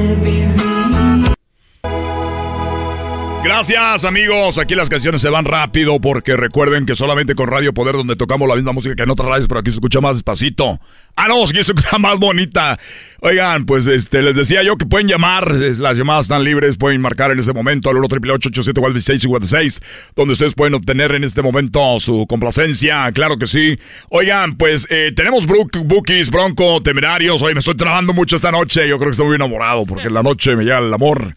Gracias 3.60 4.06
amigos, 4.06 4.56
aquí 4.56 4.74
las 4.74 4.88
canciones 4.88 5.20
se 5.20 5.28
van 5.28 5.44
rápido 5.44 6.00
porque 6.00 6.34
recuerden 6.34 6.86
que 6.86 6.94
solamente 6.94 7.34
con 7.34 7.46
Radio 7.46 7.74
Poder 7.74 7.94
donde 7.94 8.16
tocamos 8.16 8.48
la 8.48 8.54
misma 8.54 8.72
música 8.72 8.94
que 8.94 9.02
en 9.02 9.10
otras 9.10 9.28
radios, 9.28 9.48
pero 9.48 9.60
aquí 9.60 9.70
se 9.70 9.76
escucha 9.76 10.00
más 10.00 10.16
despacito. 10.16 10.80
Ah, 11.14 11.28
no, 11.28 11.42
aquí 11.42 11.62
se 11.62 11.72
escucha 11.72 11.98
más 11.98 12.18
bonita. 12.18 12.78
Oigan, 13.20 13.66
pues 13.66 13.86
este 13.86 14.22
les 14.22 14.34
decía 14.34 14.62
yo 14.62 14.78
que 14.78 14.86
pueden 14.86 15.08
llamar, 15.08 15.52
las 15.52 15.98
llamadas 15.98 16.24
están 16.24 16.42
libres, 16.42 16.78
pueden 16.78 17.02
marcar 17.02 17.32
en 17.32 17.38
este 17.38 17.52
momento 17.52 17.90
al 17.90 17.98
1 17.98 18.06
888 18.06 19.80
donde 20.16 20.32
ustedes 20.32 20.54
pueden 20.54 20.72
obtener 20.72 21.14
en 21.14 21.24
este 21.24 21.42
momento 21.42 22.00
su 22.00 22.26
complacencia, 22.26 23.12
claro 23.12 23.36
que 23.36 23.46
sí. 23.46 23.78
Oigan, 24.08 24.56
pues 24.56 24.86
eh, 24.88 25.12
tenemos 25.14 25.44
Brook, 25.44 25.76
Bookies, 25.84 26.30
Bronco, 26.30 26.82
Temerarios, 26.82 27.42
hoy 27.42 27.52
me 27.52 27.58
estoy 27.58 27.74
trabajando 27.74 28.14
mucho 28.14 28.36
esta 28.36 28.50
noche, 28.50 28.88
yo 28.88 28.96
creo 28.96 29.10
que 29.10 29.12
estoy 29.12 29.26
muy 29.26 29.36
enamorado 29.36 29.84
porque 29.84 30.06
en 30.06 30.14
la 30.14 30.22
noche 30.22 30.56
me 30.56 30.64
llega 30.64 30.78
el 30.78 30.94
amor. 30.94 31.34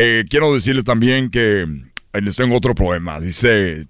Eh, 0.00 0.24
quiero 0.30 0.54
decirles 0.54 0.84
también 0.84 1.28
que 1.28 1.62
eh, 1.62 2.20
les 2.22 2.36
tengo 2.36 2.56
otro 2.56 2.72
poema. 2.72 3.18
Dice, 3.18 3.88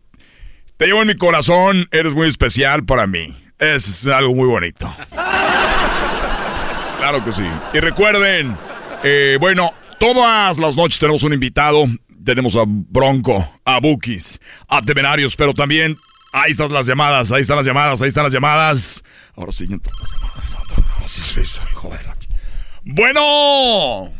te 0.79 0.87
llevo 0.87 1.03
en 1.03 1.09
mi 1.09 1.17
corazón, 1.17 1.87
eres 1.93 2.15
muy 2.15 2.27
especial 2.27 2.85
para 2.85 3.07
mí. 3.07 3.37
Es 3.59 4.07
algo 4.07 4.35
muy 4.35 4.49
bonito. 4.49 4.93
Claro 6.99 7.25
que 7.25 7.31
sí. 7.31 7.45
Y 7.73 7.79
recuerden, 7.79 8.59
eh, 9.05 9.39
bueno, 9.41 9.73
todas 10.01 10.59
las 10.59 10.77
noches 10.77 10.99
tenemos 10.99 11.23
un 11.23 11.33
invitado. 11.33 11.87
Tenemos 12.25 12.57
a 12.57 12.65
Bronco, 12.67 13.61
a 13.65 13.79
Bookies, 13.79 14.41
a 14.69 14.83
Temerarios, 14.83 15.37
pero 15.37 15.55
también 15.55 15.97
ahí 16.33 16.51
están 16.51 16.73
las 16.73 16.87
llamadas, 16.87 17.31
ahí 17.31 17.43
están 17.43 17.57
las 17.57 17.65
llamadas, 17.65 18.03
ahí 18.03 18.09
están 18.09 18.25
las 18.25 18.33
llamadas. 18.33 19.03
Ahora 19.37 19.53
sí, 19.53 19.69
joder. 21.75 22.07
Bueno. 22.85 24.18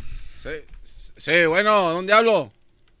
Sí, 1.29 1.45
bueno, 1.45 1.91
¿dónde 1.91 2.13
hablo? 2.13 2.51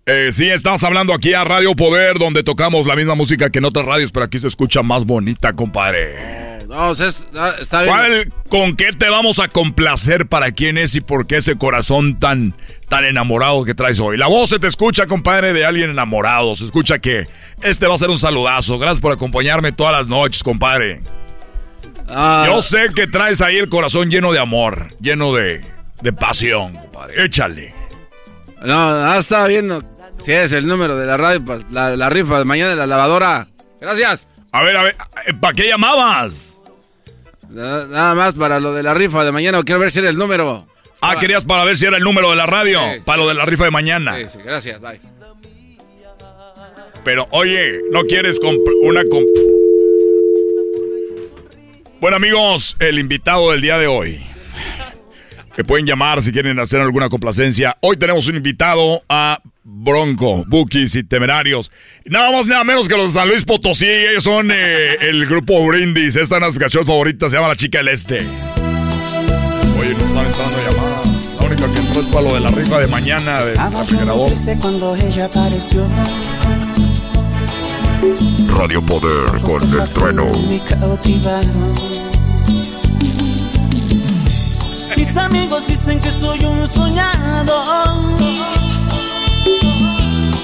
Eh, 0.05 0.29
sí, 0.31 0.49
estás 0.49 0.83
hablando 0.83 1.13
aquí 1.13 1.33
a 1.33 1.43
Radio 1.43 1.75
Poder, 1.75 2.17
donde 2.17 2.41
tocamos 2.43 2.85
la 2.87 2.95
misma 2.95 3.13
música 3.15 3.49
que 3.49 3.59
en 3.59 3.65
otras 3.65 3.85
radios, 3.85 4.11
pero 4.11 4.25
aquí 4.25 4.39
se 4.39 4.47
escucha 4.47 4.81
más 4.81 5.05
bonita, 5.05 5.53
compadre. 5.53 6.57
No, 6.67 6.91
es- 6.91 7.27
ah, 7.35 7.53
está 7.59 7.81
bien. 7.83 7.93
¿Cuál, 7.95 8.33
¿Con 8.49 8.75
qué 8.75 8.91
te 8.91 9.09
vamos 9.09 9.39
a 9.39 9.47
complacer 9.47 10.27
para 10.27 10.51
quién 10.51 10.77
es 10.77 10.95
y 10.95 11.01
por 11.01 11.25
qué 11.27 11.37
ese 11.37 11.57
corazón 11.57 12.19
tan, 12.19 12.53
tan 12.87 13.05
enamorado 13.05 13.65
que 13.65 13.73
traes 13.75 13.99
hoy? 13.99 14.17
La 14.17 14.27
voz 14.27 14.49
se 14.51 14.59
te 14.59 14.67
escucha, 14.67 15.05
compadre, 15.07 15.51
de 15.53 15.65
alguien 15.65 15.89
enamorado. 15.89 16.55
Se 16.55 16.65
escucha 16.65 16.99
que 16.99 17.27
este 17.63 17.87
va 17.87 17.95
a 17.95 17.97
ser 17.97 18.09
un 18.09 18.19
saludazo. 18.19 18.77
Gracias 18.79 19.01
por 19.01 19.11
acompañarme 19.13 19.71
todas 19.71 19.93
las 19.93 20.07
noches, 20.07 20.43
compadre. 20.43 21.01
Ah. 22.07 22.45
Yo 22.47 22.61
sé 22.61 22.87
que 22.95 23.07
traes 23.07 23.41
ahí 23.41 23.57
el 23.57 23.69
corazón 23.69 24.09
lleno 24.09 24.31
de 24.31 24.39
amor, 24.39 24.89
lleno 24.99 25.33
de, 25.33 25.61
de 26.01 26.13
pasión, 26.13 26.73
compadre. 26.73 27.25
Échale. 27.25 27.73
No, 28.63 28.89
ah, 28.89 29.17
estaba 29.19 29.47
viendo 29.47 29.81
si 30.21 30.33
es 30.33 30.51
el 30.51 30.67
número 30.67 30.97
de 30.97 31.05
la 31.05 31.15
radio, 31.17 31.41
la, 31.71 31.95
la 31.95 32.09
rifa 32.09 32.39
de 32.39 32.45
mañana 32.45 32.71
de 32.71 32.75
la 32.75 32.87
lavadora. 32.87 33.47
Gracias. 33.79 34.27
A 34.51 34.63
ver, 34.63 34.75
a 34.75 34.83
ver, 34.83 34.95
¿para 35.39 35.53
qué 35.53 35.67
llamabas? 35.67 36.57
Na- 37.49 37.85
Nada 37.85 38.15
más 38.15 38.33
para 38.33 38.59
lo 38.59 38.73
de 38.73 38.83
la 38.83 38.93
rifa 38.93 39.23
de 39.23 39.31
mañana, 39.31 39.63
quiero 39.63 39.79
ver 39.79 39.91
si 39.91 39.99
era 39.99 40.09
el 40.09 40.17
número. 40.17 40.67
Ah, 41.01 41.17
querías 41.19 41.45
para 41.45 41.63
ver 41.63 41.77
si 41.77 41.85
era 41.85 41.95
el 41.97 42.03
número 42.03 42.29
de 42.31 42.35
la 42.35 42.45
radio, 42.45 42.81
Sí, 42.93 42.99
para 43.05 43.19
lo 43.21 43.27
de 43.29 43.33
la 43.35 43.45
rifa 43.45 43.63
de 43.63 43.71
mañana. 43.71 44.17
Sí, 44.17 44.25
sí, 44.27 44.39
gracias, 44.43 44.81
bye. 44.81 44.99
Pero, 47.05 47.27
oye, 47.31 47.79
¿no 47.91 48.01
quieres 48.03 48.41
comp- 48.41 48.59
una 48.83 49.03
comp 49.09 49.25
Bueno, 52.01 52.17
amigos, 52.17 52.75
el 52.79 52.99
invitado 52.99 53.51
del 53.51 53.61
día 53.61 53.77
de 53.77 53.87
hoy. 53.87 54.19
Que 55.59 55.65
pueden 55.65 55.85
llamar 55.85 56.21
si 56.21 56.31
quieren 56.31 56.57
hacer 56.57 56.79
alguna 56.79 57.09
complacencia. 57.09 57.75
Hoy 57.81 57.97
tenemos 57.97 58.29
un 58.29 58.37
invitado 58.37 59.03
a 59.09 59.41
Bronco, 59.65 60.45
Bookies 60.47 60.95
y 60.95 61.03
Temerarios. 61.03 61.69
Nada 62.05 62.31
más, 62.31 62.47
nada 62.47 62.63
menos 62.63 62.87
que 62.87 62.95
los 62.95 63.13
de 63.13 63.19
San 63.19 63.27
Luis 63.27 63.43
Potosí. 63.43 63.85
Ellos 63.85 64.23
son 64.23 64.51
eh, 64.51 64.95
el 65.01 65.25
grupo 65.25 65.67
Brindis. 65.67 66.15
Esta 66.15 66.37
es 66.37 66.43
una 66.53 66.59
canción 66.61 66.85
favorita, 66.85 67.29
se 67.29 67.35
llama 67.35 67.49
La 67.49 67.57
Chica 67.57 67.79
del 67.79 67.89
Este. 67.89 68.19
Oye, 68.19 69.89
nos 69.89 70.03
están 70.03 70.27
entrando 70.27 70.71
llamadas. 70.71 71.35
La 71.41 71.47
única 71.47 71.73
que 71.73 71.79
entró 71.79 72.01
es 72.03 72.07
para 72.07 72.21
lo 72.21 72.33
de 72.35 72.39
la 72.39 72.51
rifa 72.51 72.79
de 72.79 72.87
mañana 72.87 73.41
muy 73.69 73.81
refrigerador. 73.81 74.31
cuando 74.61 74.95
ella 74.95 75.25
apareció. 75.25 75.85
Radio 78.55 78.81
Poder 78.81 79.41
con 79.41 79.61
el 79.61 79.93
trueno. 79.93 80.31
Mis 84.99 85.15
amigos 85.15 85.65
dicen 85.65 85.97
que 86.01 86.11
soy 86.11 86.43
un 86.43 86.67
soñado. 86.67 87.55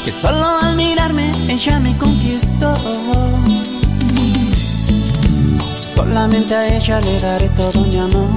Que 0.06 0.12
solo 0.14 0.60
al 0.62 0.78
mirarme 0.78 1.30
ella 1.50 1.78
me 1.82 1.94
conquistó. 1.98 2.74
Solamente 5.96 6.56
a 6.56 6.68
ella 6.74 7.02
le 7.02 7.20
daré 7.20 7.50
todo 7.50 7.82
mi 7.82 8.00
amor. 8.00 8.30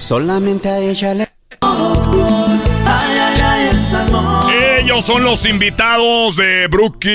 Solamente 0.00 0.70
a 0.70 0.78
ella 0.78 1.12
le. 1.12 1.28
Ay, 1.60 3.25
Ellos 4.78 5.04
son 5.04 5.22
los 5.22 5.44
invitados 5.44 6.36
de 6.36 6.68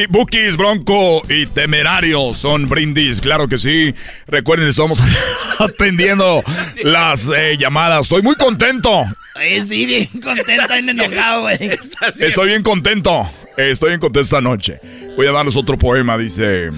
Bookies, 0.10 0.56
Bronco 0.56 1.22
y 1.30 1.46
Temerarios. 1.48 2.38
Son 2.38 2.70
brindis, 2.70 3.20
claro 3.20 3.48
que 3.48 3.58
sí. 3.58 3.94
Recuerden, 4.28 4.68
estamos 4.68 5.02
atendiendo 5.60 6.44
las 6.84 7.30
eh, 7.30 7.58
llamadas. 7.58 8.04
Estoy 8.04 8.22
muy 8.22 8.36
contento. 8.36 9.04
Eh, 9.42 9.64
sí, 9.64 9.86
bien 9.86 10.08
contento, 10.22 10.74
bien 10.74 10.90
enojado, 10.90 11.42
güey. 11.42 11.58
Estoy 12.20 12.48
bien 12.48 12.64
contento. 12.64 13.30
Estoy 13.58 13.90
bien 13.90 14.00
contento 14.00 14.22
esta 14.22 14.42
noche. 14.42 14.80
Voy 15.18 15.28
a 15.28 15.32
darles 15.32 15.56
otro 15.56 15.78
poema. 15.78 16.18
Dice: 16.18 16.70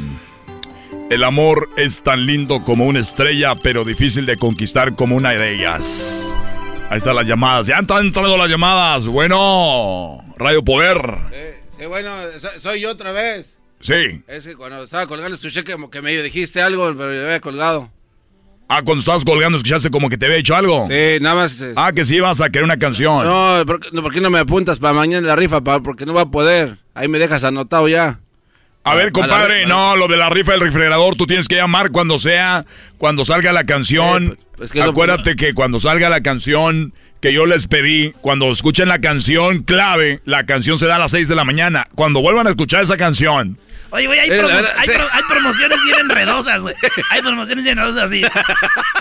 El 1.11 1.24
amor 1.24 1.70
es 1.78 2.02
tan 2.02 2.26
lindo 2.26 2.64
como 2.64 2.86
una 2.86 2.99
estrella, 2.99 3.56
pero 3.56 3.84
difícil 3.86 4.26
de 4.26 4.38
conquistar 4.38 4.95
como 4.95 5.15
una 5.15 5.32
de 5.32 5.56
ellas. 5.56 6.36
Ahí 6.94 6.98
están 6.98 7.15
las 7.15 7.26
llamadas. 7.26 7.65
Ya 7.65 7.80
están 7.80 8.06
entrando 8.06 8.38
las 8.38 8.48
llamadas. 8.48 9.07
Bueno, 9.07 10.24
Radio 10.38 10.64
Poder. 10.64 10.98
Sí, 11.76 11.88
bueno, 11.88 12.11
so- 12.38 12.60
soy 12.60 12.82
yo 12.82 12.91
otra 12.91 13.11
vez. 13.11 13.57
Sí. 13.80 14.22
Es 14.28 14.45
que 14.45 14.56
cuando 14.56 14.84
estaba 14.84 15.07
colgando 15.07 15.34
escuché 15.34 15.64
que, 15.64 15.72
como 15.72 15.90
que 15.90 16.03
medio 16.03 16.22
dijiste 16.22 16.61
algo, 16.61 16.86
pero 16.95 17.11
yo 17.11 17.24
había 17.26 17.40
colgado. 17.41 17.90
Ah, 18.70 18.84
cuando 18.84 18.99
estabas 18.99 19.26
colgando, 19.26 19.57
escuchaste 19.57 19.90
como 19.90 20.07
que 20.07 20.20
te 20.20 20.28
había 20.28 20.38
hecho 20.38 20.56
algo. 20.56 20.88
Sí, 20.88 21.18
nada 21.20 21.34
más. 21.34 21.60
eh, 21.61 21.74
Ah, 21.76 21.91
que 21.94 22.06
sí 22.06 22.18
ibas 22.18 22.41
a 22.41 22.52
querer 22.52 22.64
una 22.65 22.78
canción. 22.78 23.26
No, 23.26 23.65
¿por 23.65 23.80
qué, 23.80 23.90
no, 23.91 24.03
¿por 24.03 24.14
qué 24.14 24.22
no 24.22 24.30
me 24.30 24.38
apuntas 24.38 24.78
para 24.78 24.94
mañana 24.94 25.26
la 25.30 25.36
rifa? 25.36 25.61
Pa? 25.61 25.80
Porque 25.80 26.06
no 26.06 26.14
va 26.14 26.22
a 26.22 26.30
poder. 26.30 26.78
Ahí 26.94 27.07
me 27.07 27.18
dejas 27.18 27.44
anotado 27.44 27.88
ya. 27.88 28.20
A 28.85 28.95
ver, 28.95 29.11
compadre, 29.14 29.65
no, 29.65 29.95
lo 29.95 30.07
de 30.10 30.18
la 30.18 30.30
rifa 30.30 30.51
del 30.51 30.61
refrigerador, 30.61 31.15
tú 31.15 31.26
tienes 31.26 31.47
que 31.47 31.55
llamar 31.55 31.91
cuando 31.91 32.18
sea, 32.18 32.65
cuando 32.97 33.23
salga 33.23 33.53
la 33.53 33.65
canción. 33.65 34.38
pues 34.57 34.72
que 34.72 34.80
no- 34.80 34.89
Acuérdate 34.91 35.35
que 35.35 35.53
cuando 35.53 35.80
salga 35.80 36.10
la 36.10 36.22
canción 36.22 36.93
que 37.22 37.31
yo 37.34 37.45
les 37.45 37.68
pedí, 37.68 38.11
cuando 38.22 38.51
escuchen 38.51 38.89
la 38.89 38.99
canción 38.99 39.64
clave, 39.64 40.19
la 40.26 40.45
canción 40.45 40.77
se 40.77 40.85
da 40.85 40.97
a 40.97 40.99
las 40.99 41.11
6 41.11 41.27
de 41.30 41.35
la 41.35 41.45
mañana. 41.45 41.85
Cuando 41.95 42.22
vuelvan 42.22 42.47
a 42.47 42.49
escuchar 42.51 42.84
esa 42.84 42.97
canción, 42.97 43.57
Oye, 43.95 44.07
güey, 44.07 44.20
hay, 44.20 44.30
Eh, 44.32 44.41
promo- 44.41 44.49
pro- 44.86 45.07
hay 45.14 45.22
promociones 45.30 45.78
bien 45.86 45.99
enredosas, 46.02 46.61
güey. 46.64 46.74
Hay 47.11 47.22
promociones 47.22 47.64
bien 47.64 47.78
enredosas 47.78 48.06
así. 48.06 48.24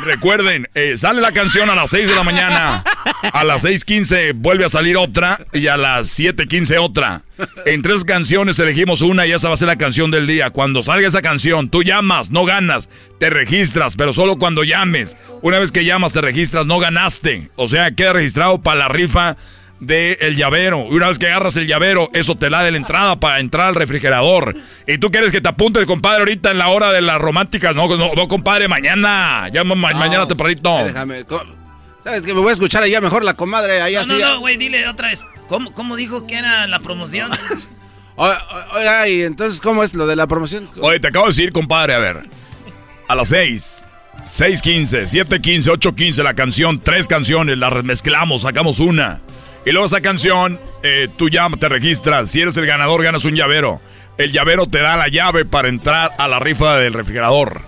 recuerden, 0.01 0.69
eh, 0.75 0.97
sale 0.97 1.21
la 1.21 1.33
canción 1.33 1.71
a 1.71 1.75
las 1.75 1.91
6 1.91 2.09
de 2.09 2.15
la 2.15 2.23
mañana, 2.23 2.85
a 3.33 3.45
las 3.45 3.65
6.15 3.65 4.33
vuelve 4.35 4.65
a 4.65 4.69
salir 4.69 4.97
otra 4.97 5.47
y 5.53 5.67
a 5.69 5.77
las 5.77 6.09
7.15 6.19 6.79
otra. 6.79 7.23
En 7.65 7.83
tres 7.83 8.05
canciones 8.05 8.59
elegimos 8.59 9.01
una 9.03 9.27
y 9.27 9.33
esa 9.33 9.49
va 9.49 9.55
a 9.55 9.57
ser 9.57 9.69
la 9.69 9.77
canción 9.77 10.11
del 10.11 10.27
día. 10.27 10.51
Cuando 10.51 10.83
salga 10.83 11.09
esa 11.09 11.23
canción, 11.23 11.71
tú 11.71 11.83
llamas, 11.83 12.31
no 12.31 12.45
ganas, 12.45 12.89
te 13.19 13.31
registras, 13.31 13.97
pero 13.97 14.13
solo 14.13 14.37
cuando 14.37 14.63
llames. 14.63 15.17
Una 15.41 15.59
vez 15.59 15.73
que 15.73 15.85
llamas, 15.85 16.13
te 16.13 16.21
registras, 16.21 16.67
no 16.67 16.79
ganaste. 16.79 17.51
O 17.57 17.67
sea, 17.67 17.91
queda 17.93 18.13
registrado 18.13 18.61
para 18.63 18.81
la 18.81 18.89
rifa 18.89 19.37
del 19.85 20.17
el 20.21 20.37
llavero. 20.37 20.79
Una 20.79 21.09
vez 21.09 21.19
que 21.19 21.27
agarras 21.27 21.57
el 21.57 21.67
llavero, 21.67 22.09
eso 22.13 22.37
te 22.37 22.49
la 22.49 22.63
de 22.63 22.71
la 22.71 22.77
entrada 22.79 23.17
para 23.19 23.41
entrar 23.41 23.69
al 23.69 23.75
refrigerador. 23.75 24.55
Y 24.87 24.99
tú 24.99 25.11
quieres 25.11 25.33
que 25.33 25.41
te 25.41 25.49
apuntes, 25.49 25.85
compadre, 25.87 26.21
ahorita 26.21 26.51
en 26.51 26.59
la 26.59 26.69
hora 26.69 26.93
de 26.93 27.03
las 27.03 27.21
románticas. 27.21 27.75
No, 27.75 27.89
no, 27.97 28.13
no, 28.15 28.29
compadre, 28.29 28.69
mañana. 28.69 29.49
Llama 29.53 29.75
ma- 29.75 29.93
mañana 29.93 30.27
tempranito. 30.27 30.85
Déjame. 30.85 31.25
¿Sabes 32.05 32.23
que 32.23 32.35
Me 32.35 32.41
voy 32.41 32.51
a 32.51 32.53
escuchar 32.53 32.83
allá 32.83 33.01
mejor 33.01 33.25
la 33.25 33.35
comadre. 33.35 33.81
Allá 33.81 34.05
No, 34.05 34.19
no, 34.19 34.29
no, 34.35 34.41
güey, 34.41 34.57
dile 34.57 34.89
otra 34.89 35.09
vez. 35.09 35.25
¿Cómo, 35.49 35.73
cómo 35.75 35.97
dijo 35.97 36.27
que 36.27 36.37
era 36.37 36.67
la 36.67 36.81
promoción? 36.81 37.31
Oiga, 38.17 39.09
y 39.09 39.23
entonces, 39.23 39.61
¿cómo 39.61 39.83
es 39.83 39.95
lo 39.95 40.07
de 40.07 40.17
la 40.17 40.27
promoción? 40.27 40.69
Oye, 40.81 41.01
te 41.01 41.09
acabo 41.09 41.27
de 41.27 41.31
decir, 41.31 41.53
compadre, 41.53 41.95
a 41.95 41.99
ver. 41.99 42.23
A 43.09 43.15
las 43.15 43.29
6, 43.31 43.85
6.15, 44.21 45.27
7.15, 45.27 45.73
8.15 45.79 46.23
la 46.23 46.35
canción, 46.35 46.81
tres 46.81 47.09
canciones, 47.09 47.59
las 47.59 47.73
remezclamos, 47.73 48.43
sacamos 48.43 48.81
una. 48.81 49.21
Y 49.65 49.71
luego 49.71 49.87
esa 49.87 50.01
canción, 50.01 50.59
eh, 50.83 51.09
tú 51.17 51.29
ya 51.29 51.49
te 51.59 51.69
registras. 51.69 52.31
Si 52.31 52.41
eres 52.41 52.57
el 52.57 52.67
ganador, 52.67 53.03
ganas 53.03 53.25
un 53.25 53.35
llavero. 53.35 53.81
El 54.19 54.33
llavero 54.33 54.67
te 54.67 54.81
da 54.81 54.97
la 54.97 55.09
llave 55.09 55.45
para 55.45 55.69
entrar 55.69 56.13
a 56.19 56.29
la 56.29 56.39
rifa 56.39 56.77
del 56.77 56.95
refrigerador. 56.95 57.61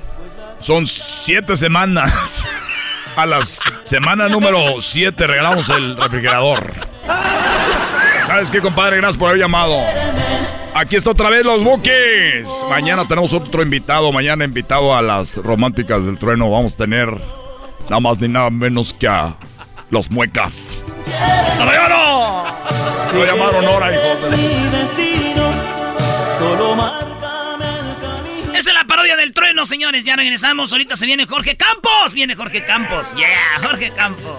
Son 0.61 0.87
siete 0.87 1.57
semanas. 1.57 2.47
A 3.17 3.27
las 3.27 3.61
semana 3.85 4.29
número 4.29 4.81
7 4.81 5.29
regalamos 5.29 5.69
el 5.69 5.97
refrigerador. 5.97 6.73
¿Sabes 8.27 8.51
qué, 8.51 8.61
compadre? 8.61 8.97
Gracias 8.97 9.17
por 9.17 9.29
haber 9.29 9.41
llamado. 9.41 9.79
Aquí 10.75 10.97
está 10.97 11.11
otra 11.11 11.31
vez 11.31 11.45
los 11.45 11.63
buques. 11.63 12.67
Mañana 12.69 13.05
tenemos 13.07 13.33
otro 13.33 13.63
invitado. 13.63 14.11
Mañana 14.11 14.45
invitado 14.45 14.97
a 14.97 15.01
las 15.01 15.37
románticas 15.37 16.05
del 16.05 16.19
trueno. 16.19 16.51
Vamos 16.51 16.75
a 16.75 16.79
tener 16.79 17.09
nada 17.89 18.01
más 18.01 18.19
ni 18.19 18.27
nada 18.27 18.51
menos 18.51 18.93
que 18.95 19.07
a 19.07 19.37
los 19.95 20.11
muecas. 20.11 20.83
¡Hasta 21.07 21.65
mañana! 21.65 22.45
Lo 23.13 23.25
llamaron 23.25 23.65
ahora, 23.65 23.93
hijos 23.95 24.29
de- 24.29 24.65
Esa 28.59 28.71
es 28.71 28.75
la 28.75 28.85
parodia 28.89 29.15
del 29.17 29.33
trueno, 29.33 29.65
señores. 29.67 30.03
Ya 30.05 30.17
regresamos. 30.17 30.73
Ahorita 30.73 30.97
se 30.97 31.07
viene 31.07 31.27
Jorge 31.27 31.57
Campos. 31.57 32.13
Viene 32.13 32.35
Jorge 32.35 32.65
Campos. 32.65 33.15
Yeah, 33.15 33.29
Jorge 33.63 33.93
Campos. 33.93 34.37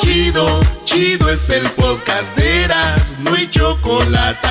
Chido, 0.00 0.60
chido 0.84 1.28
es 1.28 1.50
el 1.50 1.68
podcast 1.70 2.36
de 2.36 2.64
Eras, 2.64 3.14
no 3.20 3.34
hay 3.34 3.48
chocolate. 3.50 4.48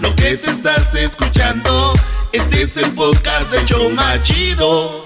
Lo 0.00 0.14
que 0.16 0.36
te 0.36 0.50
estás 0.50 0.94
escuchando, 0.94 1.92
este 2.32 2.62
es 2.62 2.76
el 2.76 2.92
podcast 2.92 3.50
de 3.50 3.64
Choma 3.64 4.20
Chido. 4.22 5.03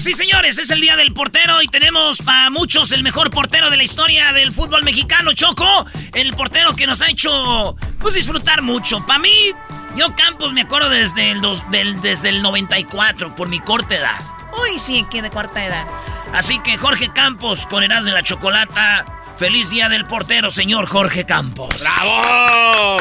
Señoras 0.00 0.06
y 0.06 0.14
señores, 0.24 0.58
es 0.58 0.70
el 0.70 0.80
día 0.80 0.96
del 0.96 1.12
portero 1.12 1.60
y 1.60 1.68
tenemos 1.68 2.22
para 2.22 2.48
muchos 2.48 2.90
el 2.92 3.02
mejor 3.02 3.28
portero 3.28 3.68
de 3.68 3.76
la 3.76 3.82
historia 3.82 4.32
del 4.32 4.50
fútbol 4.50 4.82
mexicano, 4.82 5.34
Choco. 5.34 5.84
El 6.14 6.32
portero 6.32 6.74
que 6.74 6.86
nos 6.86 7.02
ha 7.02 7.10
hecho 7.10 7.76
pues 7.98 8.14
disfrutar 8.14 8.62
mucho. 8.62 9.04
Para 9.06 9.18
mí, 9.18 9.52
yo 9.96 10.14
Campos 10.16 10.54
me 10.54 10.62
acuerdo 10.62 10.88
desde 10.88 11.30
el, 11.30 11.42
dos- 11.42 11.70
del, 11.70 12.00
desde 12.00 12.30
el 12.30 12.40
94, 12.40 13.36
por 13.36 13.48
mi 13.48 13.60
corta 13.60 13.94
edad. 13.96 14.20
Uy, 14.62 14.78
sí, 14.78 15.04
que 15.10 15.20
de 15.20 15.28
corta 15.28 15.62
edad. 15.66 15.86
Así 16.32 16.58
que 16.60 16.78
Jorge 16.78 17.12
Campos 17.12 17.66
con 17.66 17.82
Eras 17.82 18.04
de 18.04 18.12
la 18.12 18.22
Chocolata. 18.22 19.04
Feliz 19.38 19.68
día 19.68 19.90
del 19.90 20.06
portero, 20.06 20.50
señor 20.50 20.86
Jorge 20.86 21.26
Campos. 21.26 21.74
¡Bravo! 21.78 23.00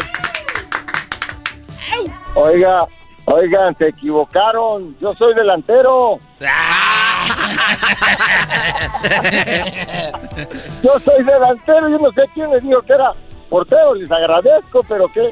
Oiga, 2.35 2.85
oigan, 3.33 3.75
se 3.77 3.89
equivocaron. 3.89 4.97
Yo 4.99 5.13
soy 5.15 5.33
delantero. 5.33 6.19
Yo 10.83 10.99
soy 10.99 11.23
delantero. 11.23 11.89
Yo 11.89 11.97
no 11.99 12.11
sé 12.11 12.23
quién 12.33 12.51
les 12.51 12.63
dijo 12.63 12.81
que 12.81 12.93
era 12.93 13.13
portero. 13.49 13.95
Les 13.95 14.11
agradezco, 14.11 14.83
pero 14.87 15.07
qué, 15.07 15.31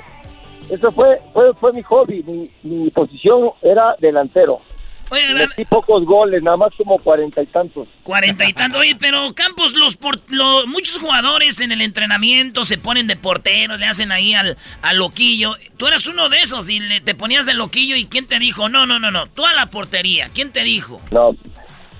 eso 0.69 0.91
fue, 0.91 1.21
fue, 1.33 1.53
fue 1.55 1.73
mi 1.73 1.83
hobby, 1.83 2.23
mi, 2.23 2.49
mi 2.63 2.89
posición 2.89 3.51
era 3.61 3.95
delantero. 3.99 4.61
Oye, 5.09 5.33
Metí 5.33 5.63
pocos 5.65 6.03
goles, 6.05 6.43
nada 6.43 6.57
más 6.57 6.69
como 6.77 6.97
cuarenta 6.99 7.41
y 7.41 7.45
tantos. 7.45 7.87
Cuarenta 8.03 8.47
y 8.47 8.53
tantos. 8.53 8.81
Oye, 8.81 8.95
pero 8.99 9.33
Campos, 9.33 9.73
los, 9.75 9.95
por- 9.95 10.19
lo- 10.29 10.67
muchos 10.67 10.99
jugadores 10.99 11.61
en 11.61 11.71
el 11.71 11.81
entrenamiento 11.81 12.65
se 12.65 12.77
ponen 12.77 13.07
de 13.07 13.15
porteros, 13.15 13.79
le 13.79 13.85
hacen 13.85 14.11
ahí 14.11 14.33
al, 14.33 14.57
al 14.81 14.97
loquillo. 14.97 15.53
Tú 15.77 15.87
eras 15.87 16.07
uno 16.07 16.27
de 16.29 16.39
esos 16.41 16.69
y 16.69 16.79
le- 16.79 16.99
te 17.01 17.15
ponías 17.15 17.45
de 17.45 17.53
loquillo 17.53 17.95
y 17.95 18.05
¿quién 18.05 18.27
te 18.27 18.37
dijo? 18.39 18.67
No, 18.69 18.85
no, 18.85 18.99
no, 18.99 19.11
no, 19.11 19.27
tú 19.27 19.45
a 19.45 19.53
la 19.53 19.67
portería. 19.67 20.29
¿Quién 20.33 20.51
te 20.51 20.63
dijo? 20.63 20.99
No, 21.11 21.35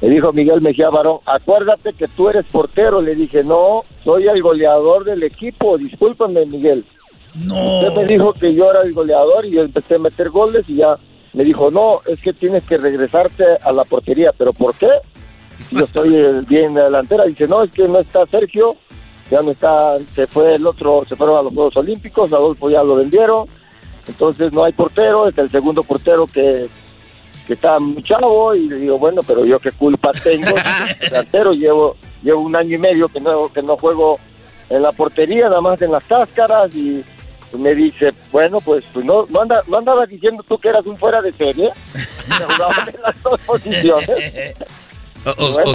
me 0.02 0.10
dijo 0.10 0.34
Miguel 0.34 0.62
Mejía 0.62 0.90
Barón, 0.90 1.20
acuérdate 1.26 1.94
que 1.94 2.08
tú 2.10 2.28
eres 2.30 2.46
portero. 2.52 3.02
Le 3.02 3.16
dije, 3.16 3.44
no, 3.44 3.84
soy 4.04 4.28
el 4.28 4.42
goleador 4.42 5.06
del 5.06 5.24
equipo, 5.24 5.78
discúlpame 5.78 6.46
Miguel. 6.46 6.86
No. 7.36 7.80
Usted 7.80 8.02
me 8.02 8.06
dijo 8.08 8.34
que 8.34 8.54
yo 8.54 8.70
era 8.72 8.82
el 8.82 8.94
goleador 8.94 9.46
y 9.46 9.52
yo 9.52 9.62
empecé 9.62 9.96
a 9.96 10.00
meter 10.00 10.30
goles 10.30 10.66
y 10.68 10.76
ya 10.78 10.98
me 11.38 11.44
dijo, 11.44 11.70
no, 11.70 12.02
es 12.08 12.20
que 12.20 12.34
tienes 12.34 12.64
que 12.64 12.78
regresarte 12.78 13.44
a 13.62 13.72
la 13.72 13.84
portería. 13.84 14.32
¿Pero 14.36 14.54
por 14.54 14.74
qué? 14.74 14.90
Yo 15.70 15.86
estoy 15.86 16.16
eh, 16.16 16.42
bien 16.48 16.74
delantera. 16.74 17.26
Dice, 17.26 17.48
no, 17.48 17.62
es 17.62 17.72
que 17.72 17.88
no 17.88 18.00
está 18.00 18.26
Sergio, 18.26 18.76
ya 19.30 19.44
no 19.44 19.52
está, 19.52 20.00
se 20.00 20.26
fue 20.26 20.56
el 20.56 20.66
otro, 20.66 21.04
se 21.08 21.16
fueron 21.16 21.38
a 21.38 21.42
los 21.44 21.54
Juegos 21.54 21.78
Olímpicos, 21.78 22.34
Adolfo 22.34 22.72
ya 22.72 22.82
lo 22.82 22.96
vendieron, 22.96 23.46
entonces 24.08 24.52
no 24.52 24.64
hay 24.64 24.74
portero, 24.74 25.28
es 25.28 25.38
el 25.38 25.50
segundo 25.50 25.84
portero 25.84 26.26
que, 26.26 26.68
que 27.46 27.54
está 27.54 27.80
muy 27.80 28.02
chavo 28.02 28.56
y 28.56 28.70
le 28.70 28.78
digo, 28.78 28.98
bueno, 28.98 29.22
pero 29.28 29.46
yo 29.46 29.60
qué 29.60 29.72
culpa 29.72 30.12
tengo, 30.24 30.56
delantero, 31.02 31.54
llevo, 31.54 31.98
llevo 32.24 32.42
un 32.42 32.56
año 32.56 32.78
y 32.78 32.80
medio 32.80 33.10
que 33.10 33.20
no, 33.20 33.54
que 33.54 33.62
no 33.62 33.78
juego 33.78 34.18
en 34.70 34.82
la 34.82 34.92
portería, 34.92 35.50
nada 35.50 35.62
más 35.62 35.80
en 35.84 35.92
las 35.92 36.04
cáscaras 36.06 36.74
y 36.76 37.04
me 37.54 37.74
dice, 37.76 38.12
bueno, 38.32 38.60
pues, 38.60 38.84
pues 38.94 39.06
no, 39.06 39.26
no, 39.30 39.42
anda, 39.42 39.62
no 39.68 39.78
andabas 39.78 40.10
diciendo 40.10 40.44
tú 40.48 40.58
que 40.60 40.70
eras 40.70 40.86
un 40.86 40.98
fuera 40.98 41.22
de 41.22 41.32
serie, 41.34 41.70
Me 42.28 42.36
jugaban 42.36 42.90
en 42.90 43.02
las 43.02 43.24
dos 43.24 43.40
posiciones. 43.42 44.56
O, 45.26 45.30
o- 45.32 45.36
Bueno, 45.36 45.72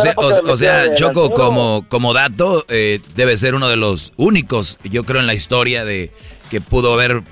o 0.53 0.57
sea, 0.57 0.86
o- 0.90 0.94
Choco, 0.94 1.31
como, 1.32 1.85
como 1.89 2.12
dato, 2.15 2.65
eh, 2.69 3.01
debe 3.16 3.36
ser 3.36 3.55
uno 3.55 3.69
de 3.69 3.77
los 3.77 4.12
únicos, 4.16 4.78
yo 4.85 5.05
creo, 5.05 5.20
en 5.20 5.27
la 5.27 5.35
historia 5.35 5.85
de 5.85 6.11
que 6.51 6.61
pudo 6.61 6.93
haber 6.94 7.23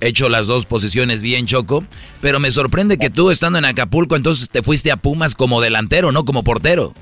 hecho 0.00 0.28
las 0.28 0.46
dos 0.48 0.66
posiciones 0.66 1.22
bien, 1.22 1.46
Choco. 1.46 1.84
Pero 2.20 2.40
me 2.40 2.50
sorprende 2.50 2.98
que 2.98 3.08
tú, 3.10 3.30
estando 3.30 3.58
en 3.58 3.64
Acapulco, 3.64 4.16
entonces 4.16 4.48
te 4.50 4.62
fuiste 4.62 4.90
a 4.90 4.96
Pumas 4.96 5.34
como 5.34 5.60
delantero, 5.60 6.10
no 6.12 6.24
como 6.24 6.42
portero. 6.42 6.92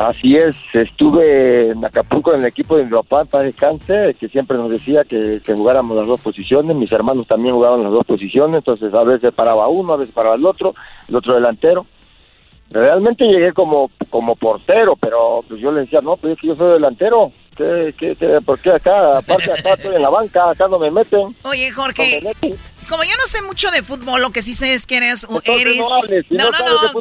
Así 0.00 0.34
es, 0.34 0.56
estuve 0.72 1.68
en 1.68 1.84
Acapulco 1.84 2.32
en 2.32 2.40
el 2.40 2.46
equipo 2.46 2.74
de 2.74 2.84
mi 2.84 2.90
papá, 2.90 3.24
para 3.24 3.44
descanse, 3.44 4.16
que 4.18 4.28
siempre 4.28 4.56
nos 4.56 4.70
decía 4.70 5.04
que, 5.04 5.42
que 5.44 5.52
jugáramos 5.52 5.94
las 5.94 6.06
dos 6.06 6.22
posiciones, 6.22 6.74
mis 6.74 6.90
hermanos 6.90 7.26
también 7.26 7.54
jugaban 7.54 7.82
las 7.82 7.92
dos 7.92 8.06
posiciones, 8.06 8.58
entonces 8.58 8.94
a 8.94 9.04
veces 9.04 9.34
paraba 9.34 9.68
uno, 9.68 9.92
a 9.92 9.96
veces 9.98 10.14
paraba 10.14 10.36
el 10.36 10.46
otro, 10.46 10.74
el 11.06 11.16
otro 11.16 11.34
delantero. 11.34 11.84
Realmente 12.70 13.26
llegué 13.26 13.52
como, 13.52 13.90
como 14.08 14.36
portero, 14.36 14.96
pero 14.96 15.44
pues 15.46 15.60
yo 15.60 15.70
le 15.70 15.82
decía, 15.82 16.00
no, 16.00 16.16
pues 16.16 16.32
es 16.32 16.40
que 16.40 16.46
yo 16.46 16.56
soy 16.56 16.72
delantero, 16.72 17.32
¿Qué, 17.60 17.94
qué, 17.98 18.16
qué, 18.16 18.40
¿por 18.40 18.58
qué 18.58 18.72
acá? 18.72 19.18
Aparte 19.18 19.52
acá 19.52 19.74
estoy 19.74 19.94
en 19.94 20.00
la 20.00 20.08
banca, 20.08 20.48
acá 20.48 20.66
no 20.66 20.78
me 20.78 20.90
meten. 20.90 21.26
Oye, 21.42 21.70
Jorge, 21.70 22.22
como 22.90 23.04
yo 23.04 23.16
no 23.16 23.26
sé 23.26 23.40
mucho 23.42 23.70
de 23.70 23.82
fútbol, 23.82 24.20
lo 24.20 24.30
que 24.32 24.42
sí 24.42 24.52
sé 24.52 24.74
es 24.74 24.84
que 24.86 24.98
eres... 24.98 25.26
Eres... 25.44 25.76
no 25.78 25.94
hables, 25.94 26.26
si 26.28 26.34
no, 26.34 26.50
no 26.50 26.58
no, 26.58 26.66
no, 26.66 26.92
no 26.92 27.00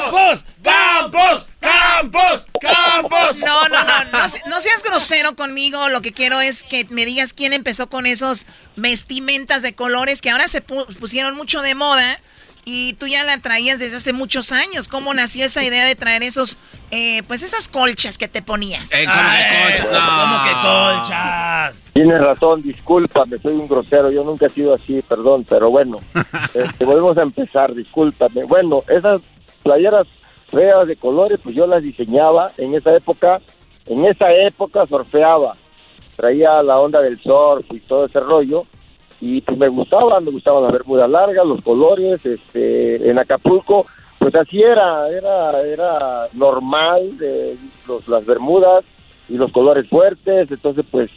¡Campos! 0.00 0.44
¡Campos! 0.62 1.46
¡Campos! 1.60 2.46
¡Campos! 2.60 3.38
No, 3.38 3.68
no, 3.68 3.84
no, 3.84 4.04
no, 4.12 4.28
se- 4.28 4.40
no 4.46 4.60
seas 4.60 4.82
grosero 4.82 5.36
conmigo. 5.36 5.88
Lo 5.88 6.00
que 6.00 6.12
quiero 6.12 6.40
es 6.40 6.64
que 6.64 6.86
me 6.90 7.04
digas 7.06 7.32
quién 7.32 7.52
empezó 7.52 7.88
con 7.88 8.06
esos 8.06 8.46
vestimentas 8.76 9.62
de 9.62 9.74
colores 9.74 10.22
que 10.22 10.30
ahora 10.30 10.48
se 10.48 10.64
pu- 10.64 10.86
pusieron 10.98 11.34
mucho 11.36 11.62
de 11.62 11.74
moda 11.74 12.20
y 12.68 12.94
tú 12.94 13.06
ya 13.06 13.22
la 13.24 13.38
traías 13.38 13.78
desde 13.78 13.96
hace 13.96 14.12
muchos 14.12 14.50
años. 14.50 14.88
¿Cómo 14.88 15.14
nació 15.14 15.44
esa 15.44 15.62
idea 15.62 15.86
de 15.86 15.94
traer 15.94 16.24
esos, 16.24 16.58
eh, 16.90 17.22
pues 17.28 17.44
esas 17.44 17.68
colchas 17.68 18.18
que 18.18 18.26
te 18.26 18.42
ponías? 18.42 18.92
Eh, 18.92 19.06
¿cómo 19.06 19.30
que 19.30 19.62
colchas? 19.62 19.92
No. 19.92 20.20
¿Cómo 20.20 20.44
que 20.44 20.52
colchas? 20.52 21.90
Tienes 21.94 22.20
razón, 22.20 22.62
discúlpame, 22.62 23.38
soy 23.38 23.54
un 23.54 23.68
grosero, 23.68 24.10
yo 24.10 24.24
nunca 24.24 24.46
he 24.46 24.48
sido 24.50 24.74
así, 24.74 25.00
perdón, 25.08 25.46
pero 25.48 25.70
bueno, 25.70 26.00
este, 26.54 26.84
volvemos 26.84 27.16
a 27.16 27.22
empezar, 27.22 27.72
discúlpame. 27.72 28.42
Bueno, 28.42 28.82
esas 28.88 29.22
playeras 29.62 30.08
feas 30.48 30.88
de 30.88 30.96
colores, 30.96 31.38
pues 31.42 31.54
yo 31.54 31.68
las 31.68 31.84
diseñaba 31.84 32.50
en 32.58 32.74
esa 32.74 32.94
época, 32.96 33.40
en 33.86 34.04
esa 34.06 34.32
época 34.32 34.86
surfeaba, 34.88 35.56
traía 36.16 36.60
la 36.64 36.78
onda 36.78 37.00
del 37.00 37.22
surf 37.22 37.64
y 37.70 37.78
todo 37.78 38.06
ese 38.06 38.18
rollo, 38.18 38.66
y 39.20 39.40
pues 39.40 39.58
me 39.58 39.68
gustaban, 39.68 40.24
me 40.24 40.30
gustaban 40.30 40.64
las 40.64 40.72
bermudas 40.72 41.10
largas, 41.10 41.46
los 41.46 41.62
colores, 41.62 42.24
este, 42.24 43.08
en 43.08 43.18
Acapulco, 43.18 43.86
pues 44.18 44.34
así 44.34 44.62
era, 44.62 45.08
era, 45.08 45.62
era 45.62 46.28
normal, 46.34 47.16
de 47.18 47.56
los, 47.86 48.06
las 48.08 48.26
bermudas 48.26 48.84
y 49.28 49.36
los 49.36 49.52
colores 49.52 49.88
fuertes, 49.88 50.50
entonces 50.50 50.84
pues 50.90 51.10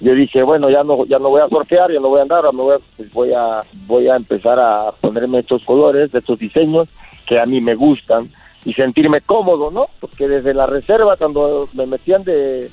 yo 0.00 0.14
dije 0.14 0.42
bueno 0.42 0.70
ya 0.70 0.82
no 0.82 1.04
ya 1.04 1.18
no 1.18 1.28
voy 1.28 1.42
a 1.42 1.48
sortear 1.48 1.92
ya 1.92 2.00
no 2.00 2.08
voy 2.08 2.20
a 2.20 2.22
andar 2.22 2.44
me 2.52 2.62
voy 2.62 2.74
a, 2.74 2.78
pues 2.96 3.12
voy 3.12 3.32
a 3.32 3.60
voy 3.86 4.08
a 4.08 4.16
empezar 4.16 4.58
a 4.58 4.92
ponerme 4.92 5.40
estos 5.40 5.62
colores 5.64 6.14
estos 6.14 6.38
diseños 6.38 6.88
que 7.26 7.38
a 7.38 7.46
mí 7.46 7.60
me 7.60 7.74
gustan 7.74 8.30
y 8.64 8.72
sentirme 8.72 9.20
cómodo 9.20 9.70
no 9.70 9.86
porque 10.00 10.26
desde 10.26 10.54
la 10.54 10.66
reserva 10.66 11.16
cuando 11.16 11.68
me 11.74 11.86
metían 11.86 12.24
de, 12.24 12.70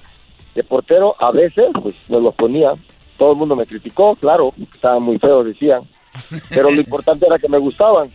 de 0.55 0.63
portero 0.63 1.15
a 1.19 1.31
veces 1.31 1.67
pues 1.81 1.95
me 2.07 2.21
los 2.21 2.33
ponía 2.33 2.73
todo 3.17 3.31
el 3.31 3.37
mundo 3.37 3.55
me 3.55 3.65
criticó 3.65 4.15
claro 4.15 4.53
estaban 4.73 5.03
muy 5.03 5.19
feos 5.19 5.45
decían 5.45 5.81
pero 6.49 6.71
lo 6.71 6.81
importante 6.81 7.25
era 7.25 7.37
que 7.39 7.49
me 7.49 7.57
gustaban 7.57 8.11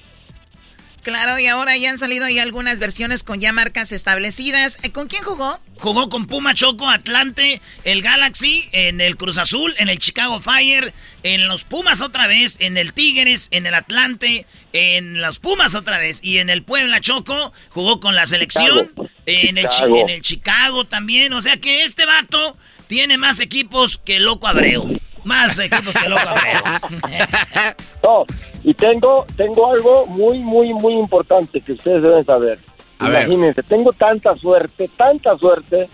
Claro, 1.02 1.36
y 1.40 1.48
ahora 1.48 1.76
ya 1.76 1.90
han 1.90 1.98
salido 1.98 2.24
ahí 2.24 2.38
algunas 2.38 2.78
versiones 2.78 3.24
con 3.24 3.40
ya 3.40 3.52
marcas 3.52 3.90
establecidas. 3.90 4.78
Eh, 4.84 4.92
¿Con 4.92 5.08
quién 5.08 5.24
jugó? 5.24 5.58
Jugó 5.78 6.08
con 6.08 6.26
Puma 6.26 6.54
Choco, 6.54 6.88
Atlante, 6.88 7.60
el 7.82 8.02
Galaxy, 8.02 8.68
en 8.70 9.00
el 9.00 9.16
Cruz 9.16 9.36
Azul, 9.36 9.74
en 9.78 9.88
el 9.88 9.98
Chicago 9.98 10.38
Fire, 10.38 10.94
en 11.24 11.48
los 11.48 11.64
Pumas 11.64 12.02
otra 12.02 12.28
vez, 12.28 12.56
en 12.60 12.78
el 12.78 12.92
Tigres, 12.92 13.48
en 13.50 13.66
el 13.66 13.74
Atlante, 13.74 14.46
en 14.72 15.20
los 15.20 15.40
Pumas 15.40 15.74
otra 15.74 15.98
vez 15.98 16.22
y 16.22 16.38
en 16.38 16.50
el 16.50 16.62
Puebla 16.62 17.00
Choco 17.00 17.52
jugó 17.70 17.98
con 17.98 18.14
la 18.14 18.26
selección, 18.26 18.86
Chicago. 18.86 19.08
en 19.26 19.58
el, 19.58 19.68
Chicago. 19.68 19.96
en 19.96 20.08
el 20.08 20.22
Chicago 20.22 20.84
también. 20.84 21.32
O 21.32 21.40
sea 21.40 21.56
que 21.56 21.82
este 21.82 22.06
vato 22.06 22.56
tiene 22.92 23.16
más 23.16 23.40
equipos 23.40 23.96
que 23.96 24.20
Loco 24.20 24.46
Abreu. 24.46 24.98
Más 25.24 25.58
equipos 25.58 25.94
que 25.96 26.08
Loco 26.10 26.28
Abreu. 26.28 26.62
No, 28.02 28.24
y 28.64 28.74
tengo, 28.74 29.24
tengo 29.34 29.72
algo 29.72 30.04
muy, 30.08 30.40
muy, 30.40 30.74
muy 30.74 30.92
importante 30.94 31.62
que 31.62 31.72
ustedes 31.72 32.02
deben 32.02 32.22
saber. 32.26 32.58
A 32.98 33.08
ver. 33.08 33.22
Imagínense, 33.28 33.62
tengo 33.62 33.92
tanta 33.94 34.36
suerte, 34.36 34.90
tanta 34.94 35.38
suerte, 35.38 35.88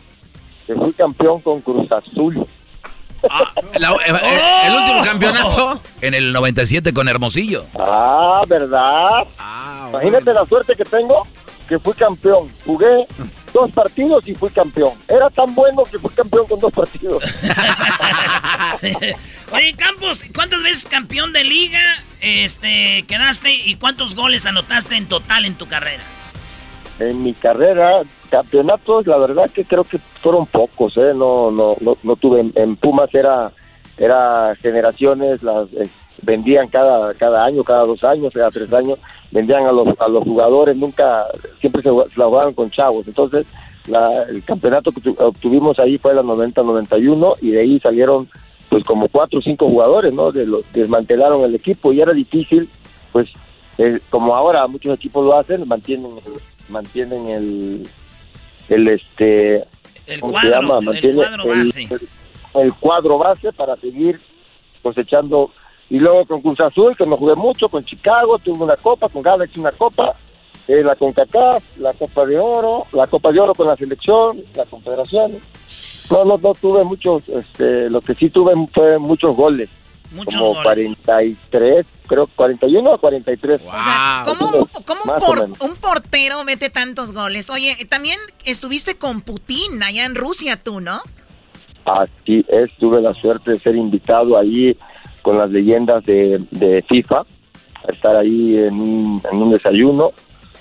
que 0.67 0.75
fui 0.75 0.93
campeón 0.93 1.41
con 1.41 1.61
Cruz 1.61 1.87
Azul. 1.93 2.45
La- 3.79 3.91
eh, 3.93 3.97
eh, 4.09 4.41
el 4.67 4.75
último 4.75 5.01
campeonato. 5.05 5.81
En 6.01 6.15
el 6.15 6.33
97 6.33 6.93
con 6.93 7.09
Hermosillo. 7.09 7.65
Ah, 7.79 8.43
¿verdad? 8.49 9.25
Imagínate 9.91 10.35
la 10.35 10.45
suerte 10.47 10.75
que 10.75 10.85
tengo, 10.85 11.27
que 11.69 11.79
fui 11.79 11.93
campeón. 11.95 12.49
Jugué 12.65 13.07
dos 13.53 13.71
partidos 13.73 14.27
y 14.27 14.35
fui 14.35 14.51
campeón. 14.51 14.93
Era 15.07 15.29
tan 15.31 15.55
bueno 15.55 15.83
que 15.85 15.99
fui 15.99 16.11
campeón 16.11 16.47
con 16.47 16.59
dos 16.61 16.73
partidos. 16.73 17.23
Oye, 19.53 19.75
Campos, 19.77 20.25
¿cuántas 20.35 20.63
veces 20.63 20.87
campeón 20.87 21.33
de 21.33 21.45
liga 21.45 21.81
este, 22.21 23.05
quedaste 23.07 23.53
y 23.53 23.77
cuántos 23.77 24.15
goles 24.15 24.47
anotaste 24.47 24.97
en 24.97 25.07
total 25.07 25.45
en 25.45 25.55
tu 25.55 25.67
carrera? 25.69 26.03
en 27.01 27.23
mi 27.23 27.33
carrera, 27.33 28.03
campeonatos, 28.31 29.07
la 29.07 29.19
verdad 29.19 29.51
que 29.51 29.65
creo 29.65 29.85
que 29.85 29.99
fueron 30.21 30.47
pocos, 30.47 30.97
¿eh? 30.97 31.13
No, 31.15 31.51
no, 31.51 31.77
no, 31.81 31.97
no 32.03 32.17
tuve. 32.17 32.41
En, 32.41 32.53
en 32.57 32.77
Pumas 32.77 33.15
era, 33.15 33.53
era 33.97 34.55
generaciones, 34.57 35.43
las 35.43 35.65
eh, 35.75 35.89
vendían 36.23 36.69
cada, 36.69 37.15
cada 37.15 37.45
año, 37.45 37.63
cada 37.65 37.85
dos 37.85 38.03
años, 38.05 38.33
cada 38.35 38.51
tres 38.51 38.73
años, 38.73 38.99
vendían 39.31 39.67
a 39.67 39.73
los, 39.73 39.89
a 40.01 40.09
los 40.09 40.25
jugadores, 40.25 40.77
nunca, 40.77 41.27
siempre 41.61 41.83
se, 41.83 41.91
se 41.91 42.19
la 42.21 42.27
jugaban 42.27 42.55
con 42.55 42.71
chavos. 42.71 43.07
Entonces, 43.07 43.47
la- 43.87 44.25
el 44.25 44.43
campeonato 44.45 44.93
que 44.93 45.01
tu- 45.01 45.17
obtuvimos 45.19 45.79
ahí 45.79 45.99
fue 45.99 46.15
la 46.15 46.23
90-91 46.23 47.37
y 47.41 47.51
de 47.53 47.61
ahí 47.61 47.81
salieron 47.81 48.29
pues 48.69 48.85
como 48.85 49.09
cuatro 49.09 49.39
o 49.39 49.43
cinco 49.43 49.67
jugadores, 49.67 50.13
¿no? 50.13 50.31
De 50.31 50.45
los, 50.47 50.63
desmantelaron 50.75 51.43
el 51.43 51.55
equipo 51.55 51.91
y 51.93 52.03
era 52.03 52.13
difícil, 52.13 52.69
pues 53.13 53.31
eh, 53.79 53.99
como 54.11 54.35
ahora 54.37 54.67
muchos 54.67 54.95
equipos 54.95 55.25
lo 55.25 55.35
hacen, 55.39 55.67
mantienen 55.67 56.11
mantienen 56.69 57.29
el 57.29 57.89
el 58.69 58.89
este 58.89 59.65
El 60.07 60.21
¿cómo 60.21 60.39
se 60.39 60.49
cuadro, 60.51 60.51
llama? 60.51 60.79
el 60.93 61.15
cuadro 61.15 61.47
base. 61.49 61.89
el- 61.91 62.09
el 62.63 62.75
cuadro 62.75 63.17
base 63.19 63.53
para 63.55 63.77
seguir 63.77 64.21
cosechando 64.83 65.51
y 65.91 65.99
luego 65.99 66.27
con 66.27 66.41
Cruz 66.43 66.61
Azul 66.61 66.97
que 66.97 67.07
no 67.07 67.17
jugué 67.17 67.35
mucho 67.35 67.69
con 67.69 67.85
Chicago 67.85 68.39
tuve 68.39 68.65
una 68.65 68.77
copa 68.77 69.09
con 69.09 69.23
Galaxy 69.23 69.59
una 69.61 69.73
copa 69.73 70.15
eh, 70.67 70.83
la 70.85 70.95
CONCACAF 70.97 71.63
la 71.79 71.93
Copa 71.95 72.27
de 72.27 72.39
Oro 72.39 72.87
la 72.93 73.07
Copa 73.07 73.33
de 73.33 73.41
Oro 73.41 73.55
con 73.55 73.67
la 73.69 73.77
selección 73.77 74.43
la 74.55 74.65
Confederación 74.67 75.33
No, 76.11 76.25
no, 76.25 76.39
no 76.39 76.53
tuve 76.55 76.85
muchos, 76.85 77.29
este, 77.29 77.91
lo 77.91 78.01
que 78.01 78.15
sí 78.15 78.31
tuve 78.31 78.53
fue 78.73 78.99
muchos 78.99 79.37
goles. 79.37 79.69
como 80.25 80.55
43, 80.63 81.85
creo 82.07 82.27
41 82.35 82.91
o 82.93 82.99
43. 82.99 83.61
O 83.61 83.71
sea, 83.71 84.23
¿cómo, 84.25 84.67
cómo 84.87 85.01
un, 85.05 85.21
por- 85.21 85.69
un 85.71 85.77
portero 85.77 86.45
mete 86.45 86.71
tantos 86.71 87.13
goles? 87.13 87.51
Oye, 87.51 87.77
también 87.91 88.19
estuviste 88.47 88.97
con 88.97 89.21
Putin 89.21 89.83
allá 89.83 90.07
en 90.07 90.15
Rusia 90.15 90.57
tú, 90.63 90.81
¿no? 90.81 91.01
Así 91.85 92.45
es, 92.49 92.71
tuve 92.79 93.01
la 93.03 93.13
suerte 93.15 93.53
de 93.53 93.59
ser 93.59 93.77
invitado 93.77 94.37
ahí 94.39 94.77
con 95.29 95.37
las 95.37 95.51
leyendas 95.51 96.03
de, 96.07 96.83
FIFA, 96.89 97.19
a 97.19 97.93
estar 97.93 98.17
ahí 98.17 98.57
en 98.57 98.81
un, 98.81 99.23
en 99.31 99.43
un 99.43 99.51
desayuno. 99.51 100.11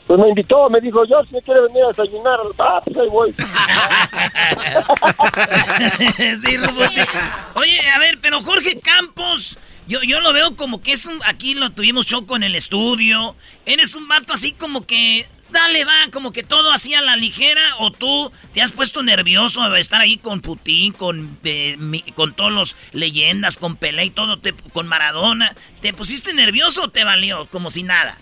Pues 0.06 0.20
me 0.20 0.28
invitó, 0.28 0.70
me 0.70 0.82
dijo, 0.82 1.06
yo 1.06 1.24
si 1.24 1.36
me 1.36 1.42
quiere 1.42 1.62
venir 1.62 1.86
a 1.86 1.88
desayunar, 1.88 2.38
ah, 2.60 2.82
pues 2.84 2.98
ahí 2.98 3.08
voy. 3.08 3.32
sí, 6.44 6.58
Rubote. 6.58 7.08
Oye, 7.56 7.80
a 7.96 8.00
ver, 8.00 8.20
pero 8.22 8.42
Jorge 8.42 8.78
Campos, 8.82 9.58
yo, 9.88 10.04
yo 10.04 10.20
lo 10.20 10.34
veo 10.34 10.54
como 10.58 10.82
que 10.82 10.92
es 10.92 11.06
un. 11.06 11.18
Aquí 11.26 11.56
lo 11.56 11.70
tuvimos 11.70 12.06
choco 12.06 12.36
en 12.36 12.44
el 12.44 12.54
estudio. 12.54 13.38
Eres 13.66 13.96
un 13.96 14.10
vato 14.10 14.34
así 14.34 14.52
como 14.52 14.86
que. 14.86 15.26
Dale, 15.52 15.86
va, 15.86 15.94
como 16.12 16.32
que 16.32 16.44
todo 16.44 16.72
así 16.72 16.94
a 16.94 17.02
la 17.02 17.16
ligera. 17.16 17.62
O 17.80 17.92
tú 17.92 18.32
te 18.54 18.62
has 18.62 18.74
puesto 18.74 19.02
nervioso 19.04 19.70
de 19.70 19.80
estar 19.80 20.02
ahí 20.02 20.18
con 20.18 20.42
Putin, 20.42 20.92
con, 20.94 21.38
eh, 21.44 21.76
mi- 21.78 22.02
con 22.02 22.34
todos 22.34 22.52
los 22.52 22.76
leyendas, 22.92 23.58
con 23.58 23.76
Pelé 23.76 24.06
y 24.06 24.10
todo, 24.10 24.38
te- 24.40 24.54
con 24.74 24.88
Maradona. 24.88 25.56
¿Te 25.82 25.94
pusiste 25.94 26.34
nervioso 26.34 26.84
o 26.84 26.90
te 26.90 27.04
valió? 27.04 27.46
Como 27.52 27.70
si 27.70 27.84
nada. 27.84 28.18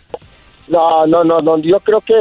No, 0.67 1.05
no, 1.05 1.23
no, 1.23 1.41
no, 1.41 1.59
yo 1.59 1.79
creo 1.79 2.01
que 2.01 2.15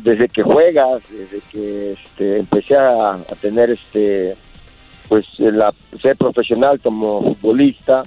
desde 0.00 0.28
que 0.28 0.42
juegas, 0.44 1.02
desde 1.10 1.40
que 1.50 1.92
este, 1.92 2.38
empecé 2.38 2.76
a, 2.76 3.18
tener 3.40 3.70
este, 3.70 4.36
pues 5.08 5.24
la, 5.38 5.74
ser 6.00 6.16
profesional 6.16 6.78
como 6.80 7.22
futbolista, 7.22 8.04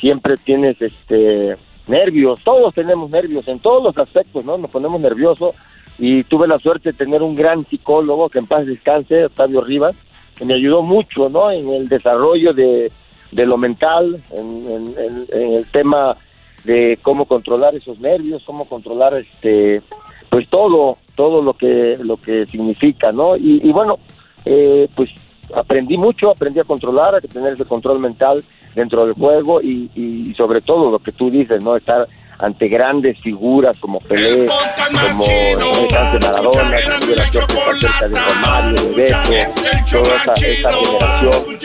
siempre 0.00 0.36
tienes 0.36 0.76
este 0.80 1.56
nervios, 1.86 2.40
todos 2.44 2.74
tenemos 2.74 3.10
nervios 3.10 3.46
en 3.48 3.58
todos 3.60 3.82
los 3.84 3.96
aspectos, 3.98 4.44
¿no? 4.44 4.58
Nos 4.58 4.70
ponemos 4.70 5.00
nerviosos 5.00 5.54
y 5.98 6.24
tuve 6.24 6.46
la 6.48 6.58
suerte 6.58 6.92
de 6.92 6.98
tener 6.98 7.22
un 7.22 7.34
gran 7.34 7.64
psicólogo 7.66 8.28
que 8.28 8.38
en 8.38 8.46
paz 8.46 8.66
descanse, 8.66 9.24
Octavio 9.26 9.60
Rivas, 9.60 9.94
que 10.36 10.44
me 10.44 10.54
ayudó 10.54 10.82
mucho, 10.82 11.28
¿no? 11.28 11.50
En 11.50 11.68
el 11.68 11.88
desarrollo 11.88 12.52
de, 12.54 12.90
de 13.32 13.46
lo 13.46 13.56
mental, 13.58 14.22
en, 14.30 14.94
en- 14.98 15.26
el 15.56 15.66
tema 15.70 16.16
de 16.64 16.98
cómo 17.02 17.24
controlar 17.26 17.74
esos 17.74 17.98
nervios, 18.00 18.42
cómo 18.44 18.64
controlar 18.66 19.14
este 19.14 19.82
pues 20.28 20.48
todo 20.48 20.98
todo 21.16 21.42
lo 21.42 21.54
que 21.54 21.98
lo 22.02 22.16
que 22.18 22.46
significa 22.46 23.10
no 23.12 23.36
y, 23.36 23.60
y 23.64 23.72
bueno 23.72 23.98
eh, 24.44 24.88
pues 24.94 25.10
aprendí 25.54 25.96
mucho 25.96 26.30
aprendí 26.30 26.60
a 26.60 26.64
controlar 26.64 27.14
a 27.16 27.20
tener 27.20 27.54
ese 27.54 27.64
control 27.64 27.98
mental 27.98 28.44
dentro 28.74 29.04
del 29.06 29.14
juego 29.14 29.60
y, 29.60 29.90
y 29.96 30.32
sobre 30.34 30.60
todo 30.60 30.90
lo 30.90 30.98
que 31.00 31.12
tú 31.12 31.30
dices 31.30 31.64
no 31.64 31.74
estar 31.76 32.06
ante 32.40 32.66
grandes 32.68 33.18
figuras 33.20 33.76
como 33.78 33.98
Pelé 34.00 34.46
como 34.46 35.24
de 35.24 36.20
Maradona 36.20 36.76
que 37.06 37.16
la 37.16 37.24
cerca 37.26 38.08
de 38.08 38.14
Romario 38.20 38.82
de 38.82 38.94
Beto 38.94 40.02
toda 40.02 40.16
esa, 40.16 40.32
esa 40.32 40.72
generación. 40.72 41.58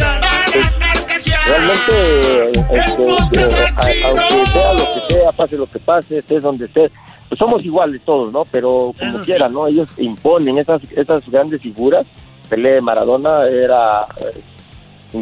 Pues, 0.51 0.73
realmente 1.47 2.51
este, 2.71 3.03
eh, 3.41 3.73
a- 3.75 4.07
aunque 4.09 4.45
sea 4.51 4.73
lo 4.73 4.85
que 4.93 5.13
sea 5.13 5.31
pase 5.31 5.57
lo 5.57 5.65
que 5.67 5.79
pase 5.79 6.17
estés 6.19 6.41
donde 6.41 6.65
estés 6.65 6.91
pues 7.29 7.37
somos 7.39 7.63
iguales 7.65 8.01
todos 8.05 8.31
no 8.31 8.45
pero 8.45 8.93
como 8.99 9.19
quiera 9.23 9.47
no 9.49 9.67
ellos 9.67 9.87
imponen 9.97 10.57
esas 10.57 10.81
esas 10.95 11.27
grandes 11.29 11.61
figuras. 11.61 12.05
Pelé 12.49 12.79
Maradona 12.79 13.47
era 13.47 14.05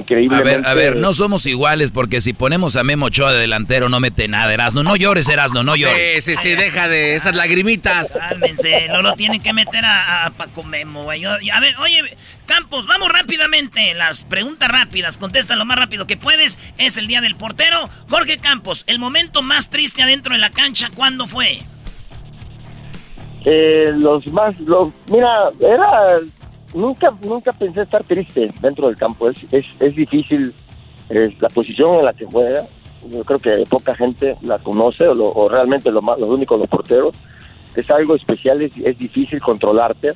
eh, 0.10 0.28
A 0.32 0.42
ver, 0.42 0.66
a 0.66 0.74
ver, 0.74 0.96
no 0.98 1.14
somos 1.14 1.46
iguales 1.46 1.92
porque 1.92 2.22
si 2.22 2.34
ponemos 2.34 2.76
a 2.76 2.84
Memo 2.84 3.06
Ochoa 3.08 3.32
de 3.34 3.40
delantero 3.42 3.90
no 3.90 4.00
mete 4.00 4.28
nada, 4.28 4.54
Erasno. 4.54 4.84
No 4.84 4.96
llores, 4.96 5.28
Erasno, 5.30 5.64
no 5.64 5.76
llores. 5.76 6.24
Sí, 6.26 6.36
sí, 6.36 6.42
sí, 6.42 6.56
deja 6.56 6.88
de 6.88 7.16
esas 7.16 7.36
lagrimitas. 7.36 8.12
Cálmense, 8.12 8.88
no 8.90 9.02
lo 9.02 9.14
tienen 9.14 9.42
que 9.42 9.54
meter 9.54 9.84
a, 9.86 10.26
a 10.26 10.30
Paco 10.32 10.64
Memo, 10.64 11.04
güey. 11.04 11.22
Yo- 11.22 11.32
A 11.32 11.60
ver, 11.60 11.76
oye, 11.80 12.02
Campos, 12.46 12.88
vamos 12.88 13.10
rápidamente. 13.10 13.94
Las 13.94 14.26
preguntas 14.26 14.70
rápidas, 14.70 15.18
contesta 15.18 15.56
lo 15.56 15.66
más 15.66 15.78
rápido 15.78 16.08
que 16.08 16.18
puedes. 16.18 16.58
Es 16.78 16.98
el 16.98 17.08
día 17.08 17.22
del 17.22 17.36
portero. 17.36 17.90
Jorge 18.10 18.38
Campos, 18.38 18.84
el 18.88 19.00
momento 19.00 19.42
más 19.44 19.70
triste 19.70 20.04
adentro 20.04 20.34
de 20.34 20.40
la 20.40 20.50
cancha, 20.50 20.90
¿cuándo 20.94 21.28
fue? 21.28 21.60
Eh, 23.46 23.88
los 23.98 24.26
más, 24.28 24.58
los, 24.62 24.94
mira, 25.08 25.28
era, 25.60 26.16
nunca, 26.74 27.14
nunca 27.24 27.52
pensé 27.54 27.84
estar 27.84 28.04
triste 28.04 28.52
dentro 28.62 28.88
del 28.88 28.98
campo. 28.98 29.30
Es, 29.30 29.38
es, 29.52 29.66
es 29.80 29.96
difícil 29.96 30.54
es 31.10 31.42
la 31.42 31.50
posición 31.50 31.96
en 32.00 32.06
la 32.06 32.14
que 32.14 32.26
juega. 32.26 32.64
Yo 33.10 33.24
creo 33.26 33.40
que 33.40 33.64
poca 33.70 33.94
gente 33.96 34.36
la 34.42 34.58
conoce 34.60 35.08
o, 35.08 35.14
lo- 35.14 35.50
realmente 35.50 35.92
lo 35.92 36.02
más, 36.02 36.20
los 36.20 36.30
únicos 36.30 36.60
los 36.60 36.70
porteros. 36.70 37.14
Es 37.76 37.90
algo 37.92 38.16
especial, 38.16 38.62
es, 38.62 38.72
es 38.78 38.98
difícil 38.98 39.42
controlarte 39.42 40.14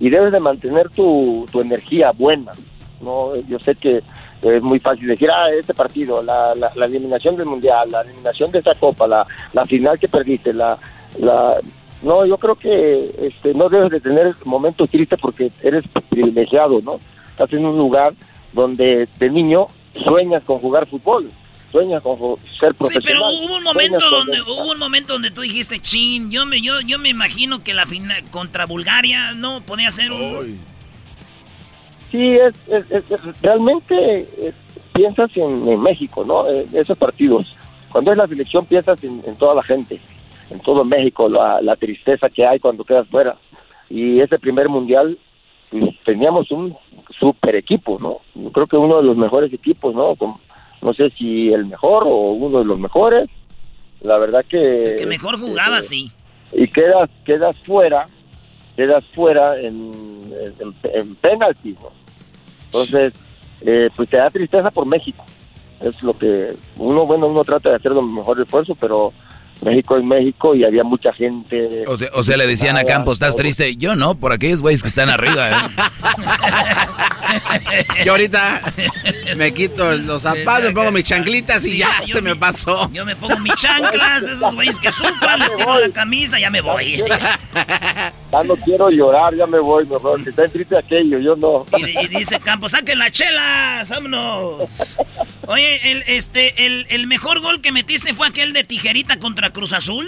y 0.00 0.10
debes 0.10 0.32
de 0.32 0.40
mantener 0.40 0.90
tu, 0.90 1.46
tu 1.50 1.60
energía 1.60 2.10
buena. 2.12 2.52
No, 3.00 3.34
yo 3.48 3.58
sé 3.60 3.74
que 3.76 4.02
es 4.42 4.62
muy 4.62 4.78
fácil 4.78 5.06
decir, 5.08 5.30
ah, 5.30 5.48
este 5.58 5.74
partido, 5.74 6.22
la, 6.22 6.54
la, 6.54 6.70
la 6.74 6.86
eliminación 6.86 7.36
del 7.36 7.46
mundial, 7.46 7.88
la 7.90 8.02
eliminación 8.02 8.50
de 8.50 8.58
esta 8.58 8.74
copa, 8.74 9.06
la, 9.06 9.26
la 9.52 9.64
final 9.64 9.98
que 9.98 10.08
perdiste, 10.08 10.52
la, 10.52 10.76
la, 11.20 11.56
no, 12.02 12.24
yo 12.26 12.36
creo 12.38 12.54
que 12.54 13.10
este, 13.22 13.54
no 13.54 13.68
debes 13.68 13.90
de 13.90 14.00
tener 14.00 14.34
momentos 14.44 14.88
tristes 14.90 15.18
porque 15.20 15.50
eres 15.62 15.84
privilegiado, 16.10 16.80
¿no? 16.80 16.98
Estás 17.30 17.52
en 17.52 17.64
un 17.66 17.76
lugar 17.76 18.14
donde 18.52 19.08
de 19.18 19.30
niño 19.30 19.66
sueñas 20.04 20.42
con 20.44 20.58
jugar 20.60 20.86
fútbol, 20.86 21.30
sueñas 21.72 22.02
con 22.02 22.16
ser 22.60 22.70
Sí, 22.72 22.76
profesional. 22.78 23.02
pero 23.04 23.20
hubo 23.30 23.56
un 23.56 23.62
momento 23.62 23.98
con 23.98 24.10
donde 24.26 24.40
hubo 24.42 24.70
un 24.72 24.78
momento 24.78 25.12
donde 25.14 25.30
tú 25.30 25.40
dijiste, 25.42 25.80
chin, 25.80 26.30
yo 26.30 26.46
me, 26.46 26.60
yo, 26.62 26.80
yo 26.80 26.98
me 26.98 27.08
imagino 27.08 27.62
que 27.64 27.74
la 27.74 27.84
final 27.86 28.22
contra 28.30 28.66
Bulgaria 28.66 29.32
no 29.34 29.60
podía 29.62 29.90
ser 29.90 30.12
un. 30.12 30.58
Sí, 32.10 32.30
es, 32.36 32.54
es- 32.68 32.90
es- 32.90 33.10
es- 33.10 33.42
realmente 33.42 33.94
eh, 34.38 34.52
piensas 34.94 35.30
en, 35.36 35.68
en 35.68 35.82
México, 35.82 36.24
¿no? 36.24 36.48
Eh, 36.48 36.66
esos 36.72 36.96
partidos. 36.96 37.54
Cuando 37.92 38.12
es 38.12 38.18
la 38.18 38.26
selección 38.26 38.64
piensas 38.66 39.02
en, 39.04 39.22
en 39.26 39.36
toda 39.36 39.54
la 39.54 39.62
gente, 39.62 40.00
en 40.50 40.60
todo 40.60 40.84
México, 40.84 41.28
la, 41.28 41.60
la 41.60 41.76
tristeza 41.76 42.28
que 42.28 42.46
hay 42.46 42.58
cuando 42.58 42.84
quedas 42.84 43.08
fuera. 43.08 43.36
Y 43.90 44.20
ese 44.20 44.38
primer 44.38 44.68
mundial 44.68 45.18
pues, 45.70 45.94
teníamos 46.04 46.50
un 46.50 46.76
super 47.18 47.54
equipo, 47.56 47.98
¿no? 48.00 48.18
Yo 48.34 48.50
creo 48.52 48.66
que 48.66 48.76
uno 48.76 48.98
de 48.98 49.04
los 49.04 49.16
mejores 49.16 49.52
equipos, 49.52 49.94
¿no? 49.94 50.14
Con- 50.16 50.36
no 50.80 50.94
sé 50.94 51.10
si 51.10 51.52
el 51.52 51.66
mejor 51.66 52.04
o 52.06 52.30
uno 52.32 52.60
de 52.60 52.64
los 52.64 52.78
mejores. 52.78 53.28
La 54.00 54.16
verdad 54.18 54.44
que... 54.48 54.94
Que 54.96 55.06
mejor 55.06 55.38
jugaba, 55.38 55.80
sí. 55.82 56.10
y 56.52 56.68
quedas 56.68 57.10
quedas 57.24 57.56
fuera 57.66 58.08
quedas 58.76 59.04
fuera 59.12 59.58
en, 59.60 60.32
en, 60.60 60.74
en 60.94 61.14
penaltis 61.16 61.76
¿no? 61.82 61.90
entonces 62.66 63.12
eh, 63.60 63.90
pues 63.94 64.08
te 64.08 64.16
da 64.16 64.30
tristeza 64.30 64.70
por 64.70 64.86
México 64.86 65.24
es 65.80 66.00
lo 66.02 66.16
que 66.16 66.54
uno 66.78 67.04
bueno 67.04 67.26
uno 67.26 67.42
trata 67.44 67.70
de 67.70 67.76
hacer 67.76 67.92
lo 67.92 68.00
mejor 68.02 68.40
esfuerzo 68.40 68.74
pero 68.76 69.12
México 69.60 69.96
es 69.96 70.04
México 70.04 70.54
y 70.54 70.64
había 70.64 70.84
mucha 70.84 71.12
gente 71.12 71.84
O 71.86 71.96
sea, 71.96 72.08
o 72.14 72.22
sea, 72.22 72.36
le 72.36 72.46
decían 72.46 72.76
a 72.76 72.84
Campos, 72.84 73.14
¿estás 73.14 73.36
triste? 73.36 73.76
Yo 73.76 73.96
no, 73.96 74.14
por 74.14 74.32
aquellos 74.32 74.62
güeyes 74.62 74.82
que 74.82 74.88
están 74.88 75.08
arriba. 75.08 75.50
¿eh? 75.50 75.54
Yo 78.04 78.12
ahorita 78.12 78.60
me 79.36 79.52
quito 79.52 79.92
los 79.96 80.22
zapatos, 80.22 80.68
me 80.68 80.72
pongo 80.72 80.90
mis 80.92 81.04
chanclitas 81.04 81.64
y 81.66 81.72
Sí, 81.72 81.78
ya 81.78 82.02
yo 82.06 82.16
se 82.16 82.22
me 82.22 82.34
pasó. 82.34 82.90
Yo 82.92 83.04
me 83.04 83.14
pongo 83.14 83.38
mis 83.40 83.54
chanclas, 83.54 84.22
esos 84.22 84.54
güeyes 84.54 84.78
que 84.78 84.90
sufran, 84.90 85.38
les 85.38 85.54
tiro 85.54 85.78
la 85.78 85.90
camisa, 85.90 86.38
ya 86.38 86.50
me 86.50 86.60
voy. 86.60 86.96
ya 88.32 88.42
no 88.44 88.56
quiero 88.56 88.90
llorar 88.90 89.34
ya 89.34 89.46
me 89.46 89.58
voy 89.58 89.86
mejor 89.86 90.22
que 90.22 90.30
está 90.30 90.46
triste 90.48 90.76
aquello 90.76 91.18
yo 91.18 91.34
no 91.36 91.64
Y, 91.78 91.98
y 91.98 92.08
dice 92.08 92.38
Campos, 92.40 92.72
saquen 92.72 92.98
las 92.98 93.12
chelas, 93.12 93.88
vámonos. 93.88 94.68
Oye, 95.46 95.90
el, 95.90 96.04
este, 96.06 96.66
el, 96.66 96.86
el 96.90 97.06
mejor 97.06 97.40
gol 97.40 97.60
que 97.60 97.72
metiste 97.72 98.14
fue 98.14 98.26
aquel 98.26 98.52
de 98.52 98.64
tijerita 98.64 99.18
contra 99.18 99.47
Cruz 99.52 99.72
Azul. 99.72 100.06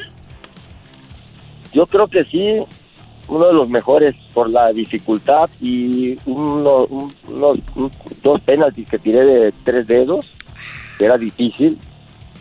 Yo 1.73 1.87
creo 1.87 2.09
que 2.09 2.25
sí, 2.25 2.43
uno 3.29 3.47
de 3.47 3.53
los 3.53 3.69
mejores 3.69 4.17
por 4.35 4.49
la 4.51 4.73
dificultad 4.73 5.49
y 5.61 6.19
uno, 6.27 6.85
un- 6.87 7.15
unos 7.29 7.59
un- 7.77 7.93
dos 8.23 8.41
penaltis 8.41 8.89
que 8.89 8.99
tiré 8.99 9.25
de 9.25 9.55
tres 9.65 9.87
dedos, 9.87 10.27
que 10.99 11.05
era 11.05 11.17
difícil, 11.17 11.79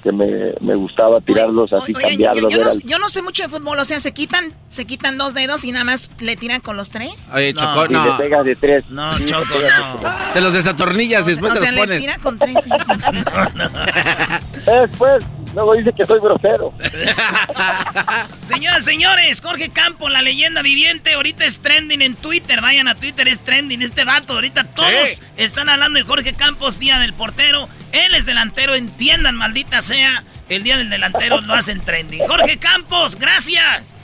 que 0.01 0.13
me, 0.13 0.53
me 0.61 0.75
gustaba 0.75 1.19
tirarlos 1.19 1.73
así, 1.73 1.91
Oye, 1.93 2.15
yo, 2.17 2.25
cambiarlos. 2.25 2.53
yo 2.53 2.63
no, 2.63 2.69
yo 2.85 2.99
no 2.99 3.09
sé 3.09 3.21
mucho 3.21 3.43
de 3.43 3.49
fútbol, 3.49 3.77
o 3.79 3.83
sea, 3.85 3.99
se 3.99 4.13
quitan, 4.13 4.53
se 4.69 4.85
quitan 4.85 5.17
dos 5.17 5.33
dedos 5.33 5.65
y 5.65 5.73
nada 5.73 5.83
más 5.83 6.09
le 6.21 6.37
tiran 6.37 6.61
con 6.61 6.77
los 6.77 6.89
tres. 6.89 7.29
Oye, 7.33 7.53
No. 7.53 7.61
Choco, 7.61 7.85
y 7.85 7.89
no. 7.93 8.05
le 8.05 8.11
pegas 8.13 8.45
de 8.45 8.55
tres. 8.55 8.83
No, 8.89 9.11
Sí, 9.13 9.25
Choco, 9.25 9.59
de 9.59 9.67
no. 9.69 9.95
tres. 9.99 10.11
Te 10.33 10.41
los 10.41 10.53
desatornillas 10.53 11.27
y 11.27 11.31
después 11.31 11.51
o 11.51 11.55
te 11.55 11.59
sea, 11.61 11.71
los 11.73 11.81
le 11.81 11.85
pones. 11.87 11.99
tira 12.01 12.17
con 12.17 12.39
tres. 12.39 12.55
Después, 14.65 15.23
luego 15.59 15.75
dice 15.75 15.93
que 15.93 16.05
soy 16.05 16.19
grosero. 16.19 16.73
Señoras, 18.41 18.83
señores, 18.85 19.41
Jorge 19.41 19.69
Campos, 19.71 20.09
la 20.09 20.21
leyenda 20.21 20.61
viviente, 20.61 21.13
ahorita 21.13 21.45
es 21.45 21.59
trending 21.59 22.01
en 22.01 22.15
Twitter. 22.15 22.61
Vayan 22.61 22.87
a 22.87 22.95
Twitter, 22.95 23.27
es 23.27 23.41
trending 23.41 23.81
este 23.81 24.05
vato. 24.05 24.33
Ahorita 24.33 24.63
todos 24.63 25.21
están 25.37 25.69
hablando 25.69 25.99
de 25.99 26.05
Jorge 26.05 26.33
Campos, 26.33 26.79
día 26.79 26.99
del 26.99 27.13
portero. 27.13 27.67
Él 27.91 28.15
es 28.15 28.25
delantero, 28.25 28.75
entiendan, 28.75 29.35
maldita 29.35 29.81
sea. 29.81 30.23
El 30.47 30.63
día 30.63 30.77
del 30.77 30.89
delantero 30.89 31.41
lo 31.41 31.53
hacen 31.53 31.81
trending. 31.81 32.25
Jorge 32.27 32.57
Campos, 32.57 33.17
gracias. 33.17 33.95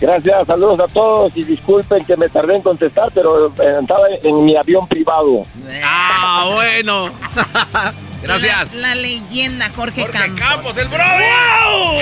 Gracias, 0.00 0.46
saludos 0.46 0.80
a 0.80 0.88
todos 0.88 1.36
y 1.36 1.44
disculpen 1.44 2.04
que 2.04 2.16
me 2.16 2.28
tardé 2.28 2.56
en 2.56 2.62
contestar, 2.62 3.10
pero 3.14 3.46
eh, 3.48 3.78
estaba 3.80 4.08
en 4.22 4.44
mi 4.44 4.56
avión 4.56 4.86
privado. 4.88 5.46
Ah, 5.82 6.50
bueno. 6.52 7.12
Gracias. 8.24 8.72
La, 8.72 8.88
la 8.88 8.94
leyenda 8.94 9.70
Jorge, 9.74 10.00
Jorge 10.00 10.18
Campos. 10.18 10.40
Campos, 10.40 10.78
el 10.78 10.88
brother. 10.88 11.30
¡Wow! 11.64 12.00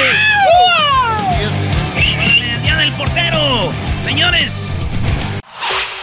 El 2.54 2.62
día 2.62 2.76
del 2.76 2.92
portero. 2.92 3.72
Señores, 4.00 5.04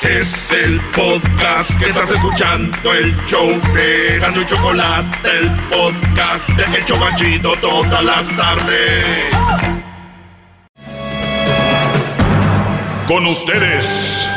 Es 0.02 0.52
el 0.52 0.80
podcast 0.94 1.78
que 1.80 1.90
estás 1.90 2.12
escuchando, 2.12 2.94
el 2.94 3.16
show 3.28 3.50
de 3.74 4.18
Gano 4.20 4.42
y 4.42 4.46
Chocolate, 4.46 5.30
el 5.40 5.50
podcast 5.70 6.50
de 6.50 6.78
El 6.78 6.86
Chocachito 6.86 7.54
todas 7.62 8.04
las 8.04 8.28
tardes. 8.36 9.26
Con 13.08 13.26
ustedes. 13.28 14.28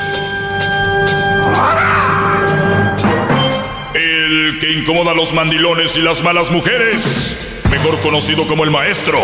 El 4.45 4.59
que 4.59 4.73
incomoda 4.73 5.13
a 5.13 5.15
los 5.15 5.33
mandilones 5.33 5.97
y 5.97 6.03
las 6.03 6.21
malas 6.25 6.51
mujeres, 6.51 7.63
mejor 7.71 8.01
conocido 8.01 8.45
como 8.49 8.65
el 8.65 8.73
maestro. 8.73 9.21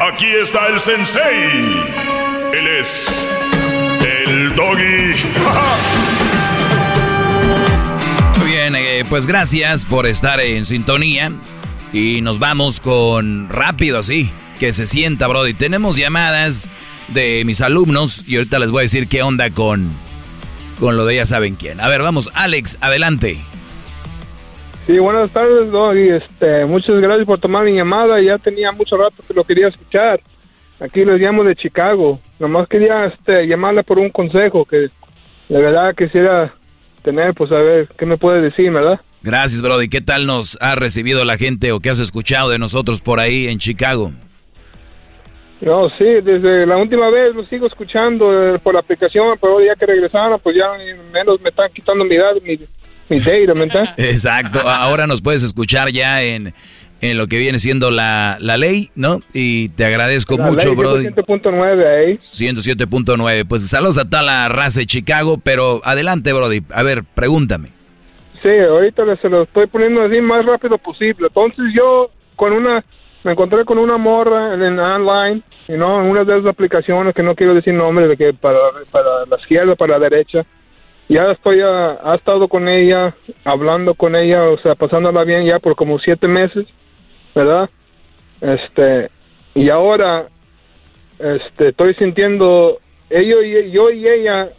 Aquí 0.00 0.24
está 0.24 0.66
el 0.68 0.80
sensei. 0.80 1.60
Él 2.54 2.66
es 2.78 3.28
el 4.24 4.54
doggy. 4.54 5.12
Muy 8.38 8.50
bien, 8.50 8.74
eh, 8.74 9.04
pues 9.10 9.26
gracias 9.26 9.84
por 9.84 10.06
estar 10.06 10.40
en 10.40 10.64
sintonía. 10.64 11.32
Y 11.92 12.22
nos 12.22 12.38
vamos 12.38 12.80
con 12.80 13.50
rápido 13.50 13.98
así, 13.98 14.30
que 14.58 14.72
se 14.72 14.86
sienta, 14.86 15.26
Brody. 15.26 15.52
Tenemos 15.52 15.96
llamadas 15.96 16.70
de 17.08 17.42
mis 17.44 17.60
alumnos 17.60 18.24
y 18.26 18.36
ahorita 18.36 18.58
les 18.58 18.70
voy 18.70 18.80
a 18.80 18.82
decir 18.82 19.06
qué 19.06 19.22
onda 19.22 19.50
con, 19.50 19.92
con 20.80 20.96
lo 20.96 21.04
de 21.04 21.16
ya 21.16 21.26
saben 21.26 21.54
quién. 21.54 21.80
A 21.80 21.88
ver, 21.88 22.02
vamos, 22.02 22.30
Alex, 22.34 22.78
adelante. 22.80 23.38
Sí, 24.86 24.98
buenas 24.98 25.30
tardes, 25.30 25.70
Doggy. 25.70 26.08
Este, 26.08 26.64
muchas 26.64 27.00
gracias 27.00 27.26
por 27.26 27.38
tomar 27.38 27.64
mi 27.64 27.74
llamada. 27.74 28.20
Ya 28.20 28.38
tenía 28.38 28.72
mucho 28.72 28.96
rato 28.96 29.22
que 29.26 29.34
lo 29.34 29.44
quería 29.44 29.68
escuchar. 29.68 30.20
Aquí 30.80 31.04
les 31.04 31.20
llamo 31.20 31.44
de 31.44 31.54
Chicago. 31.54 32.18
Nomás 32.40 32.66
quería 32.66 33.04
este, 33.04 33.46
llamarle 33.46 33.84
por 33.84 33.98
un 33.98 34.08
consejo 34.08 34.64
que 34.64 34.88
de 35.48 35.60
verdad 35.62 35.94
quisiera 35.94 36.52
tener, 37.04 37.34
pues 37.34 37.52
a 37.52 37.56
ver, 37.58 37.88
¿qué 37.98 38.06
me 38.06 38.16
puede 38.16 38.40
decir, 38.40 38.72
verdad? 38.72 39.00
Gracias, 39.22 39.60
Brody. 39.60 39.88
¿Qué 39.88 40.00
tal 40.00 40.26
nos 40.26 40.56
ha 40.62 40.74
recibido 40.74 41.24
la 41.26 41.36
gente 41.36 41.72
o 41.72 41.80
qué 41.80 41.90
has 41.90 42.00
escuchado 42.00 42.48
de 42.48 42.58
nosotros 42.58 43.02
por 43.02 43.20
ahí 43.20 43.48
en 43.48 43.58
Chicago? 43.58 44.12
No, 45.60 45.90
sí, 45.90 46.04
desde 46.04 46.66
la 46.66 46.76
última 46.78 47.10
vez 47.10 47.34
lo 47.34 47.44
sigo 47.46 47.66
escuchando 47.66 48.54
eh, 48.54 48.58
por 48.58 48.74
la 48.74 48.80
aplicación, 48.80 49.36
pero 49.40 49.60
ya 49.60 49.74
que 49.74 49.86
regresaron, 49.86 50.40
pues 50.40 50.56
ya 50.56 50.72
menos 51.12 51.40
me 51.40 51.50
están 51.50 51.70
quitando 51.72 52.04
mi, 52.04 52.14
edad, 52.16 52.32
mi, 52.42 52.58
mi 53.08 53.18
data, 53.18 53.54
¿me 53.54 53.64
entiendes? 53.64 53.90
Exacto. 53.98 54.60
Ahora 54.60 55.06
nos 55.06 55.20
puedes 55.20 55.42
escuchar 55.42 55.90
ya 55.90 56.22
en, 56.22 56.54
en 57.02 57.18
lo 57.18 57.26
que 57.26 57.38
viene 57.38 57.58
siendo 57.58 57.90
la, 57.90 58.38
la 58.40 58.56
ley, 58.56 58.90
¿no? 58.94 59.20
Y 59.32 59.70
te 59.70 59.84
agradezco 59.84 60.36
La 60.38 60.46
mucho, 60.46 60.74
Brody. 60.74 61.06
107.9 61.08 61.86
ahí. 61.86 62.14
107.9. 62.16 63.46
Pues 63.46 63.68
saludos 63.68 63.98
a 63.98 64.08
toda 64.08 64.22
la 64.22 64.48
raza 64.48 64.80
de 64.80 64.86
Chicago, 64.86 65.38
pero 65.42 65.80
adelante, 65.84 66.32
Brody. 66.32 66.62
A 66.72 66.82
ver, 66.82 67.04
pregúntame. 67.14 67.68
Sí, 68.42 68.48
ahorita 68.48 69.04
se 69.16 69.28
lo 69.28 69.42
estoy 69.42 69.66
poniendo 69.66 70.02
así 70.02 70.20
más 70.20 70.44
rápido 70.44 70.78
posible. 70.78 71.26
Entonces 71.28 71.64
yo 71.74 72.10
con 72.36 72.52
una, 72.52 72.84
me 73.22 73.32
encontré 73.32 73.64
con 73.64 73.78
una 73.78 73.98
morra 73.98 74.54
en, 74.54 74.78
online, 74.78 75.42
y 75.68 75.72
no, 75.72 76.00
en 76.00 76.10
una 76.10 76.24
de 76.24 76.38
esas 76.38 76.50
aplicaciones 76.50 77.14
que 77.14 77.22
no 77.22 77.34
quiero 77.34 77.54
decir 77.54 77.74
nombre, 77.74 78.08
de 78.08 78.16
que 78.16 78.32
para, 78.32 78.58
para 78.90 79.26
la 79.26 79.36
izquierda, 79.36 79.74
para 79.74 79.98
la 79.98 80.08
derecha. 80.08 80.44
Ya 81.08 81.32
estoy, 81.32 81.60
a, 81.60 81.98
ha 82.02 82.14
estado 82.14 82.48
con 82.48 82.68
ella, 82.68 83.14
hablando 83.44 83.94
con 83.94 84.14
ella, 84.14 84.44
o 84.44 84.58
sea, 84.58 84.74
pasándola 84.74 85.24
bien 85.24 85.44
ya 85.44 85.58
por 85.58 85.74
como 85.74 85.98
siete 85.98 86.28
meses, 86.28 86.66
¿verdad? 87.34 87.68
Este, 88.40 89.10
y 89.54 89.68
ahora, 89.68 90.28
este, 91.18 91.68
estoy 91.68 91.94
sintiendo, 91.94 92.78
ellos 93.10 93.44
y, 93.44 93.70
yo 93.72 93.90
y 93.90 94.08
ella 94.08 94.50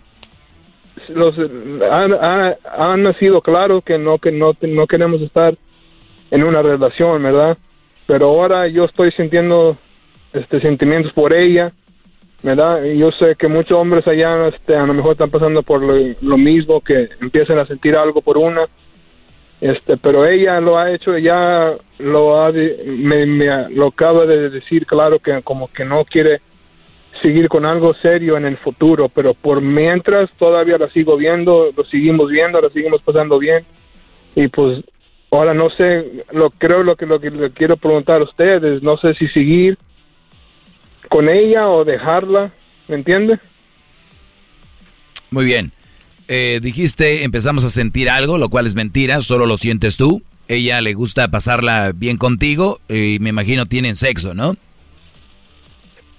los 1.10 1.36
han, 1.38 2.14
han, 2.14 2.56
han 2.78 3.04
nacido 3.04 3.42
claro 3.42 3.82
que 3.82 3.98
no 3.98 4.20
que 4.20 4.32
no 4.32 4.54
no 4.62 4.88
queremos 4.88 5.22
estar 5.22 5.56
en 6.30 6.44
una 6.44 6.62
relación 6.62 7.24
verdad 7.24 7.58
pero 8.12 8.26
ahora 8.26 8.68
yo 8.68 8.84
estoy 8.84 9.10
sintiendo 9.14 9.78
este 10.34 10.60
sentimientos 10.60 11.14
por 11.14 11.32
ella 11.32 11.72
verdad 12.44 12.84
yo 12.84 13.10
sé 13.14 13.38
que 13.40 13.48
muchos 13.48 13.78
hombres 13.78 14.06
allá 14.06 14.50
este 14.50 14.76
a 14.76 14.86
lo 14.86 14.94
mejor 14.94 15.14
están 15.14 15.30
pasando 15.30 15.64
por 15.64 15.82
lo, 15.82 16.38
mismo 16.38 16.82
que 16.82 17.08
empiezan 17.22 17.58
a 17.60 17.66
sentir 17.66 17.96
algo 17.96 18.22
por 18.22 18.38
una 18.38 18.66
este 19.62 19.96
pero 19.96 20.26
ella 20.26 20.60
lo 20.60 20.78
ha 20.78 20.92
hecho 20.92 21.18
ya 21.18 21.74
lo 22.00 22.44
ha 22.44 22.52
me, 22.52 23.26
me- 23.26 23.70
lo 23.70 23.88
acaba 23.88 24.26
de 24.26 24.50
decir 24.50 24.86
claro 24.86 25.18
que 25.20 25.42
como 25.42 25.70
que 25.72 25.86
no 25.86 26.04
quiere 26.04 26.42
seguir 27.22 27.48
con 27.48 27.66
algo 27.66 27.94
serio 27.94 28.36
en 28.36 28.46
el 28.46 28.58
futuro, 28.58 29.08
pero 29.08 29.34
por 29.36 29.62
mientras 29.62 30.30
todavía 30.40 30.78
la 30.78 30.88
sigo 30.88 31.16
viendo, 31.16 31.70
lo 31.78 31.84
seguimos 31.86 32.30
viendo, 32.30 32.60
la 32.60 32.70
seguimos 32.72 33.02
pasando 33.04 33.38
bien 33.40 33.64
y 34.36 34.48
pues 34.50 34.84
ahora 35.32 35.54
no 35.54 35.70
sé, 35.72 36.26
lo 36.32 36.50
creo 36.52 36.84
lo 36.84 36.96
que 36.96 37.06
lo 37.06 37.20
que 37.20 37.32
le 37.32 37.52
quiero 37.52 37.78
preguntar 37.78 38.22
a 38.22 38.26
ustedes, 38.26 38.84
no 38.84 38.98
sé 38.98 39.14
si 39.16 39.28
seguir 39.30 39.78
con 41.10 41.30
ella 41.30 41.68
o 41.70 41.84
dejarla, 41.84 42.52
¿me 42.88 42.96
entiende? 42.96 43.40
Muy 45.30 45.46
bien. 45.46 45.72
Eh, 46.28 46.60
dijiste, 46.62 47.24
empezamos 47.24 47.66
a 47.66 47.70
sentir 47.70 48.10
algo, 48.10 48.38
lo 48.38 48.50
cual 48.50 48.66
es 48.66 48.76
mentira, 48.76 49.22
solo 49.22 49.46
lo 49.46 49.58
sientes 49.58 49.98
tú. 49.98 50.22
Ella 50.48 50.82
le 50.82 50.94
gusta 50.94 51.30
pasarla 51.30 51.92
bien 51.96 52.18
contigo 52.18 52.80
y 52.90 53.18
me 53.20 53.30
imagino 53.30 53.66
tienen 53.66 53.96
sexo, 53.96 54.34
¿no? 54.34 54.56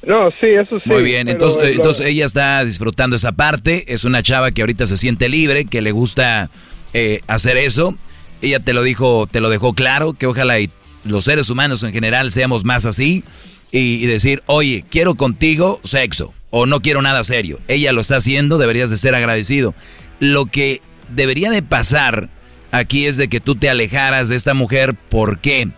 No, 0.05 0.31
sí, 0.33 0.47
eso 0.47 0.81
sí. 0.81 0.89
Muy 0.89 1.03
bien, 1.03 1.29
entonces, 1.29 1.77
entonces 1.77 2.07
ella 2.07 2.25
está 2.25 2.65
disfrutando 2.65 3.15
esa 3.15 3.33
parte, 3.33 3.93
es 3.93 4.05
una 4.05 4.23
chava 4.23 4.51
que 4.51 4.63
ahorita 4.63 4.87
se 4.87 4.97
siente 4.97 5.29
libre, 5.29 5.67
que 5.67 5.81
le 5.81 5.93
gusta 5.93 6.51
eh, 6.93 7.21
hacer 7.29 7.57
eso. 7.57 7.97
Ella 8.43 8.61
te 8.61 8.73
lo 8.73 8.83
dijo, 8.83 9.27
te 9.27 9.41
lo 9.41 9.49
dejó 9.49 9.75
claro, 9.75 10.13
que 10.15 10.27
ojalá 10.27 10.57
los 11.05 11.25
seres 11.25 11.49
humanos 11.51 11.83
en 11.83 11.93
general 11.93 12.31
seamos 12.31 12.65
más 12.65 12.87
así 12.87 13.25
y, 13.71 13.79
y 13.79 14.07
decir, 14.07 14.43
oye, 14.47 14.85
quiero 14.91 15.15
contigo 15.15 15.81
sexo 15.83 16.35
o 16.51 16.67
no 16.67 16.83
quiero 16.83 17.01
nada 17.03 17.25
serio. 17.25 17.59
Ella 17.69 17.93
lo 17.93 18.03
está 18.03 18.17
haciendo, 18.17 18.59
deberías 18.59 18.91
de 18.91 18.99
ser 18.99 19.15
agradecido. 19.15 19.75
Lo 20.21 20.47
que 20.47 20.83
debería 21.09 21.51
de 21.51 21.63
pasar 21.63 22.29
aquí 22.71 23.07
es 23.07 23.17
de 23.17 23.29
que 23.29 23.41
tú 23.41 23.55
te 23.55 23.71
alejaras 23.71 24.29
de 24.29 24.37
esta 24.37 24.55
mujer, 24.55 24.95
¿por 24.95 25.41
qué? 25.41 25.71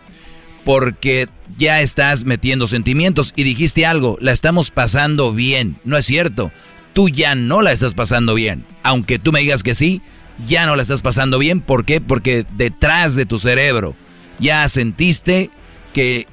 porque 0.65 1.28
ya 1.59 1.81
estás 1.81 2.24
metiendo 2.24 2.66
sentimientos 2.66 3.32
y 3.36 3.45
dijiste 3.45 3.86
algo, 3.86 4.16
la 4.20 4.32
estamos 4.32 4.70
pasando 4.70 5.32
bien. 5.32 5.77
No 5.85 5.97
es 5.97 6.07
cierto, 6.07 6.51
tú 6.95 7.09
ya 7.09 7.35
no 7.35 7.62
la 7.62 7.73
estás 7.73 7.95
pasando 7.95 8.35
bien. 8.35 8.65
Aunque 8.82 9.19
tú 9.19 9.31
me 9.31 9.41
digas 9.41 9.62
que 9.62 9.74
sí, 9.74 10.01
ya 10.47 10.66
no 10.66 10.77
la 10.77 10.82
estás 10.82 11.02
pasando 11.02 11.39
bien. 11.39 11.61
¿Por 11.61 11.85
qué? 11.85 12.01
Porque 12.01 12.47
detrás 12.56 13.16
de 13.16 13.27
tu 13.27 13.39
cerebro 13.39 13.94
ya 14.39 14.69
sentiste 14.69 15.51
que 15.93 16.27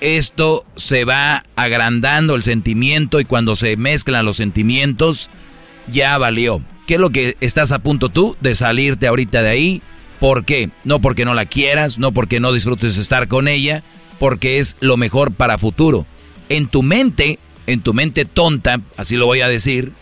esto 0.00 0.64
se 0.74 1.04
va 1.04 1.44
agrandando 1.54 2.34
el 2.34 2.42
sentimiento 2.42 3.20
y 3.20 3.24
cuando 3.24 3.54
se 3.54 3.76
mezclan 3.76 4.24
los 4.24 4.36
sentimientos, 4.36 5.30
ya 5.90 6.18
valió. 6.18 6.62
¿Qué 6.86 6.94
es 6.94 7.00
lo 7.00 7.10
que 7.10 7.36
estás 7.40 7.72
a 7.72 7.78
punto 7.78 8.08
tú 8.08 8.36
de 8.40 8.54
salirte 8.54 9.06
ahorita 9.06 9.42
de 9.42 9.50
ahí? 9.50 9.82
¿Por 10.18 10.44
qué? 10.44 10.70
No 10.84 11.00
porque 11.00 11.24
no 11.24 11.34
la 11.34 11.46
quieras, 11.46 11.98
no 11.98 12.12
porque 12.12 12.40
no 12.40 12.52
disfrutes 12.52 12.98
estar 12.98 13.28
con 13.28 13.48
ella, 13.48 13.82
porque 14.18 14.58
es 14.58 14.76
lo 14.80 14.96
mejor 14.96 15.32
para 15.32 15.58
futuro. 15.58 16.06
En 16.48 16.66
tu 16.66 16.82
mente, 16.82 17.38
en 17.66 17.80
tu 17.80 17.94
mente 17.94 18.24
tonta, 18.24 18.80
así 18.96 19.16
lo 19.16 19.26
voy 19.26 19.40
a 19.40 19.48
decir, 19.48 19.92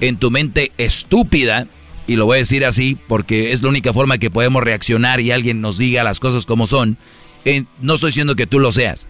en 0.00 0.16
tu 0.16 0.30
mente 0.30 0.72
estúpida, 0.78 1.68
y 2.06 2.16
lo 2.16 2.26
voy 2.26 2.36
a 2.36 2.38
decir 2.38 2.64
así 2.64 2.98
porque 3.08 3.52
es 3.52 3.62
la 3.62 3.68
única 3.68 3.92
forma 3.92 4.18
que 4.18 4.30
podemos 4.30 4.62
reaccionar 4.62 5.20
y 5.20 5.30
alguien 5.30 5.60
nos 5.60 5.78
diga 5.78 6.04
las 6.04 6.20
cosas 6.20 6.46
como 6.46 6.66
son, 6.66 6.98
eh, 7.44 7.64
no 7.80 7.94
estoy 7.94 8.08
diciendo 8.08 8.36
que 8.36 8.46
tú 8.46 8.58
lo 8.58 8.72
seas. 8.72 9.08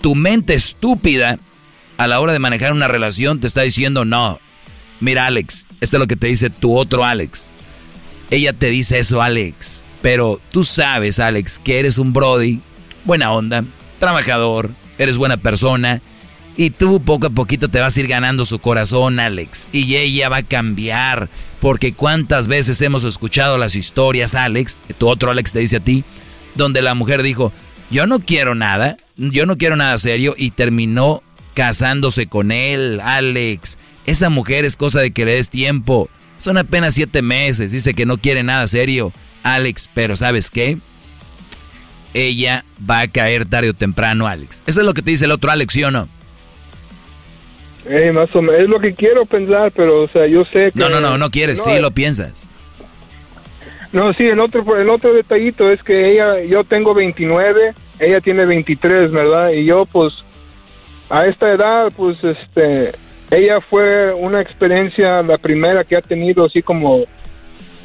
Tu 0.00 0.14
mente 0.14 0.54
estúpida 0.54 1.38
a 1.96 2.06
la 2.06 2.20
hora 2.20 2.32
de 2.32 2.38
manejar 2.38 2.72
una 2.72 2.88
relación 2.88 3.40
te 3.40 3.46
está 3.46 3.62
diciendo, 3.62 4.04
no, 4.04 4.38
mira 5.00 5.26
Alex, 5.26 5.68
esto 5.80 5.96
es 5.96 6.00
lo 6.00 6.06
que 6.06 6.16
te 6.16 6.28
dice 6.28 6.50
tu 6.50 6.76
otro 6.76 7.04
Alex. 7.04 7.50
Ella 8.30 8.52
te 8.52 8.70
dice 8.70 8.98
eso, 8.98 9.22
Alex. 9.22 9.84
Pero 10.02 10.40
tú 10.50 10.64
sabes, 10.64 11.18
Alex, 11.18 11.58
que 11.58 11.80
eres 11.80 11.98
un 11.98 12.12
Brody 12.12 12.60
buena 13.04 13.32
onda, 13.32 13.64
trabajador, 13.98 14.70
eres 14.98 15.16
buena 15.16 15.36
persona. 15.38 16.00
Y 16.56 16.70
tú 16.70 17.00
poco 17.00 17.28
a 17.28 17.30
poquito 17.30 17.68
te 17.68 17.80
vas 17.80 17.96
a 17.96 18.00
ir 18.00 18.08
ganando 18.08 18.44
su 18.44 18.58
corazón, 18.58 19.20
Alex. 19.20 19.68
Y 19.72 19.96
ella 19.96 20.28
va 20.28 20.38
a 20.38 20.42
cambiar. 20.42 21.30
Porque 21.60 21.92
cuántas 21.92 22.46
veces 22.48 22.80
hemos 22.82 23.04
escuchado 23.04 23.58
las 23.58 23.74
historias, 23.74 24.34
Alex, 24.34 24.80
tu 24.98 25.08
otro 25.08 25.30
Alex 25.30 25.52
te 25.52 25.58
dice 25.58 25.76
a 25.76 25.80
ti, 25.80 26.04
donde 26.54 26.82
la 26.82 26.94
mujer 26.94 27.22
dijo, 27.22 27.52
yo 27.90 28.06
no 28.06 28.20
quiero 28.20 28.54
nada, 28.54 28.98
yo 29.16 29.46
no 29.46 29.56
quiero 29.56 29.76
nada 29.76 29.98
serio 29.98 30.34
y 30.36 30.50
terminó 30.50 31.22
casándose 31.54 32.26
con 32.28 32.52
él, 32.52 33.00
Alex. 33.00 33.78
Esa 34.06 34.30
mujer 34.30 34.64
es 34.64 34.76
cosa 34.76 35.00
de 35.00 35.10
que 35.10 35.24
le 35.24 35.34
des 35.34 35.50
tiempo. 35.50 36.08
Son 36.38 36.56
apenas 36.56 36.94
siete 36.94 37.22
meses, 37.22 37.72
dice 37.72 37.94
que 37.94 38.06
no 38.06 38.18
quiere 38.18 38.44
nada 38.44 38.68
serio, 38.68 39.12
Alex, 39.42 39.88
pero 39.92 40.16
¿sabes 40.16 40.50
qué? 40.50 40.78
Ella 42.14 42.64
va 42.88 43.00
a 43.00 43.08
caer 43.08 43.44
tarde 43.44 43.70
o 43.70 43.74
temprano, 43.74 44.28
Alex. 44.28 44.62
Eso 44.66 44.80
es 44.80 44.86
lo 44.86 44.94
que 44.94 45.02
te 45.02 45.10
dice 45.10 45.24
el 45.24 45.32
otro 45.32 45.50
Alex, 45.50 45.74
¿sí 45.74 45.82
o 45.82 45.90
no? 45.90 46.08
Eh, 47.88 48.12
más 48.12 48.34
o 48.36 48.42
menos, 48.42 48.60
es 48.60 48.68
lo 48.68 48.78
que 48.78 48.92
quiero 48.92 49.24
pensar, 49.24 49.72
pero, 49.74 50.04
o 50.04 50.08
sea, 50.08 50.26
yo 50.26 50.44
sé 50.44 50.70
que... 50.72 50.78
No, 50.78 50.90
no, 50.90 51.00
no, 51.00 51.16
no 51.16 51.30
quieres, 51.30 51.62
sí 51.62 51.78
lo 51.78 51.90
piensas. 51.90 52.46
No, 53.92 54.12
sí, 54.12 54.24
el 54.24 54.38
otro, 54.40 54.76
el 54.76 54.90
otro 54.90 55.14
detallito 55.14 55.70
es 55.70 55.82
que 55.82 56.12
ella, 56.12 56.42
yo 56.44 56.62
tengo 56.64 56.92
29, 56.92 57.72
ella 57.98 58.20
tiene 58.20 58.44
23, 58.44 59.10
¿verdad? 59.10 59.50
Y 59.50 59.64
yo, 59.64 59.86
pues, 59.86 60.12
a 61.08 61.26
esta 61.26 61.50
edad, 61.50 61.88
pues, 61.96 62.18
este, 62.22 62.92
ella 63.30 63.60
fue 63.62 64.12
una 64.12 64.42
experiencia, 64.42 65.22
la 65.22 65.38
primera 65.38 65.84
que 65.84 65.96
ha 65.96 66.02
tenido, 66.02 66.44
así 66.44 66.60
como, 66.60 67.04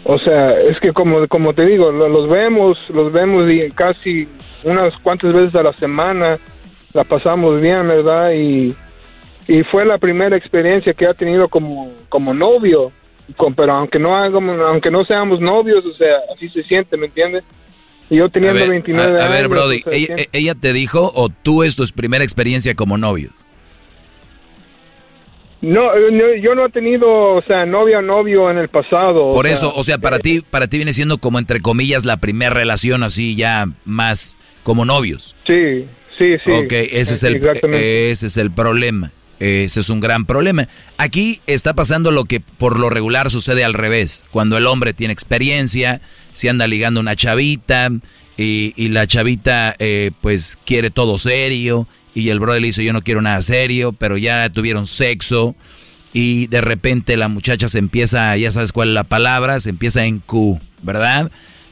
o 0.04 0.20
sea, 0.20 0.60
es 0.60 0.78
que 0.82 0.92
como, 0.92 1.26
como 1.30 1.54
te 1.54 1.66
digo, 1.66 1.92
los 1.92 2.30
vemos, 2.30 2.78
los 2.90 3.12
vemos 3.14 3.50
y 3.50 3.70
casi 3.72 4.28
unas 4.66 4.94
cuantas 4.98 5.34
veces 5.34 5.56
a 5.56 5.64
la 5.64 5.72
semana, 5.72 6.38
la 6.92 7.06
pasamos 7.06 7.62
bien, 7.62 7.88
¿verdad? 7.88 8.32
Y, 8.34 8.76
y 9.48 9.64
fue 9.64 9.86
la 9.86 9.98
primera 9.98 10.38
experiencia 10.38 10.94
que 10.94 11.06
ha 11.06 11.14
tenido 11.14 11.48
como, 11.48 11.92
como 12.10 12.34
novio 12.34 12.92
pero 13.56 13.74
aunque 13.74 14.00
no 14.00 14.16
hagamos, 14.16 14.60
aunque 14.60 14.92
no 14.92 15.06
seamos 15.06 15.40
novios, 15.40 15.86
o 15.86 15.94
sea, 15.94 16.18
así 16.34 16.50
se 16.50 16.64
siente, 16.64 16.98
¿me 16.98 17.08
entiendes? 17.08 17.44
Y 18.10 18.18
yo 18.18 18.30
teniendo 18.30 18.60
a 18.60 18.64
ver, 18.64 18.70
29 18.70 19.22
a, 19.22 19.26
años. 19.26 19.32
ver, 19.32 19.48
Brody, 19.48 19.84
ella, 19.92 20.16
ella, 20.34 20.56
te 20.56 20.74
dijo 20.74 21.12
o 21.16 21.30
tú 21.30 21.64
es 21.64 21.76
tu 21.76 21.86
primera 21.96 22.24
experiencia 22.24 22.76
como 22.76 22.98
novios? 22.98 23.32
No, 25.62 25.96
no, 26.12 26.36
yo 26.36 26.56
no 26.56 26.66
he 26.66 26.70
tenido, 26.70 27.10
o 27.10 27.42
sea, 27.44 27.66
novia 27.66 28.00
o 28.00 28.02
novio 28.02 28.52
en 28.52 28.58
el 28.58 28.68
pasado. 28.68 29.32
Por 29.32 29.46
o 29.46 29.50
eso, 29.50 29.72
sea, 29.72 29.80
o 29.80 29.84
sea, 29.84 29.98
para 29.98 30.20
ti, 30.20 30.42
para 30.42 30.68
ti 30.68 30.76
viene 30.76 30.92
siendo 30.92 31.18
como 31.20 31.40
entre 31.40 31.62
comillas 31.62 32.04
la 32.04 32.18
primera 32.18 32.54
relación 32.54 33.02
así 33.04 33.36
ya 33.36 33.66
más 33.86 34.38
como 34.64 34.84
novios. 34.84 35.38
Sí, 35.48 35.86
sí, 36.18 36.36
sí. 36.44 36.52
Ok, 36.52 36.74
ese 36.74 37.14
es 37.14 37.24
el, 37.24 37.38
ese 37.72 38.28
es 38.28 38.36
el 38.36 38.52
problema. 38.52 39.14
Ese 39.44 39.82
es 39.82 39.90
un 39.90 40.00
gran 40.00 40.26
problema. 40.26 40.70
Aquí 40.98 41.42
está 41.48 41.74
pasando 41.74 42.12
lo 42.12 42.24
que 42.24 42.40
por 42.40 42.80
lo 42.80 42.90
regular 42.90 43.30
sucede 43.30 43.66
al 43.66 43.74
revés. 43.74 44.24
Cuando 44.32 44.58
el 44.58 44.66
hombre 44.66 44.94
tiene 44.94 45.12
experiencia, 45.12 46.00
se 46.34 46.50
anda 46.50 46.66
ligando 46.66 47.02
una 47.02 47.18
chavita 47.18 47.90
y, 48.38 48.74
y 48.78 48.88
la 48.88 49.06
chavita 49.06 49.76
eh, 49.80 50.12
pues 50.22 50.58
quiere 50.66 50.92
todo 50.92 51.18
serio 51.18 51.90
y 52.16 52.30
el 52.30 52.40
brother 52.40 52.62
le 52.62 52.68
dice 52.68 52.86
yo 52.86 52.94
no 52.94 53.02
quiero 53.02 53.22
nada 53.22 53.42
serio, 53.42 53.92
pero 53.92 54.18
ya 54.18 54.50
tuvieron 54.50 54.88
sexo 54.88 55.56
y 56.14 56.48
de 56.48 56.62
repente 56.62 57.18
la 57.18 57.28
muchacha 57.28 57.68
se 57.68 57.80
empieza, 57.80 58.38
ya 58.38 58.50
sabes 58.50 58.72
cuál 58.72 58.90
es 58.90 58.94
la 58.94 59.04
palabra, 59.04 59.60
se 59.60 59.72
empieza 59.72 60.06
en 60.06 60.20
Q, 60.20 60.62
¿verdad? 60.84 61.32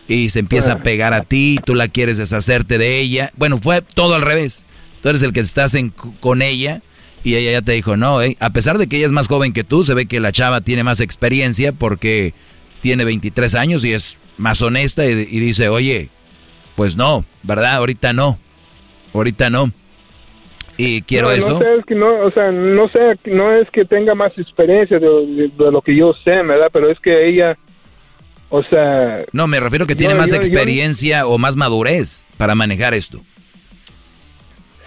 Y 0.10 0.30
se 0.30 0.40
empieza 0.40 0.74
a 0.74 0.84
pegar 0.84 1.14
a 1.14 1.22
ti, 1.22 1.58
tú 1.66 1.74
la 1.74 1.88
quieres 1.88 2.18
deshacerte 2.18 2.78
de 2.78 3.00
ella. 3.00 3.32
Bueno, 3.38 3.60
fue 3.60 3.82
todo 3.82 4.16
al 4.16 4.24
revés. 4.24 4.66
Tú 5.02 5.08
eres 5.08 5.24
el 5.24 5.32
que 5.32 5.40
estás 5.40 5.74
en, 5.74 5.90
con 5.90 6.42
ella 6.42 6.82
y 7.24 7.36
ella 7.36 7.52
ya 7.52 7.62
te 7.62 7.74
dijo, 7.74 7.98
no, 7.98 8.22
eh. 8.22 8.36
a 8.40 8.50
pesar 8.52 8.78
de 8.78 8.88
que 8.88 8.98
ella 8.98 9.06
es 9.06 9.12
más 9.12 9.28
joven 9.28 9.54
que 9.54 9.64
tú, 9.64 9.84
se 9.84 9.94
ve 9.94 10.06
que 10.08 10.20
la 10.20 10.32
chava 10.32 10.62
tiene 10.62 10.84
más 10.84 11.00
experiencia 11.02 11.72
porque 11.72 12.34
tiene 12.82 13.06
23 13.06 13.54
años 13.56 13.86
y 13.86 13.94
es 13.94 14.20
más 14.38 14.62
honesta 14.62 15.06
y, 15.06 15.12
y 15.12 15.40
dice, 15.40 15.70
oye, 15.70 16.10
pues 16.76 16.98
no, 16.98 17.26
¿verdad? 17.44 17.76
Ahorita 17.76 18.14
no, 18.14 18.40
ahorita 19.14 19.50
no. 19.50 19.72
Y 20.78 21.04
quiero 21.04 21.28
no, 21.28 21.34
eso. 21.34 21.54
No 21.54 21.60
sé, 21.60 21.76
es 21.80 21.86
que 21.86 21.94
no, 21.96 22.20
o 22.26 22.32
sea, 22.32 22.52
no 22.52 22.90
sé, 22.90 23.00
no 23.30 23.54
es 23.56 23.70
que 23.70 23.86
tenga 23.86 24.16
más 24.16 24.32
experiencia 24.38 24.98
de, 24.98 25.08
de- 25.08 25.52
de 25.56 25.72
lo 25.72 25.82
que 25.82 25.96
yo 25.96 26.14
sé, 26.24 26.32
¿verdad? 26.42 26.70
Pero 26.74 26.90
es 26.90 27.00
que 27.00 27.30
ella, 27.30 27.56
o 28.50 28.64
sea... 28.64 29.24
No, 29.32 29.46
me 29.46 29.60
refiero 29.60 29.86
que 29.86 29.96
tiene 29.96 30.14
Yo- 30.14 30.20
más 30.20 30.32
yo- 30.32 30.38
yo- 30.38 30.42
experiencia 30.42 31.28
o 31.28 31.38
más 31.38 31.56
madurez 31.56 32.26
para 32.38 32.56
manejar 32.56 32.96
esto. 32.96 33.22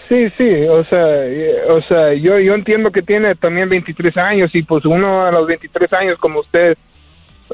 Sí, 0.09 0.28
sí, 0.36 0.51
o 0.68 0.85
sea, 0.85 1.26
eh, 1.26 1.62
o 1.68 1.81
sea, 1.82 2.12
yo, 2.14 2.39
yo 2.39 2.55
entiendo 2.55 2.90
que 2.90 3.02
tiene 3.02 3.35
también 3.35 3.68
23 3.68 4.16
años 4.18 4.55
y 4.55 4.62
pues 4.62 4.85
uno 4.85 5.24
a 5.24 5.31
los 5.31 5.47
23 5.47 5.93
años, 5.94 6.18
como 6.18 6.40
usted 6.40 6.76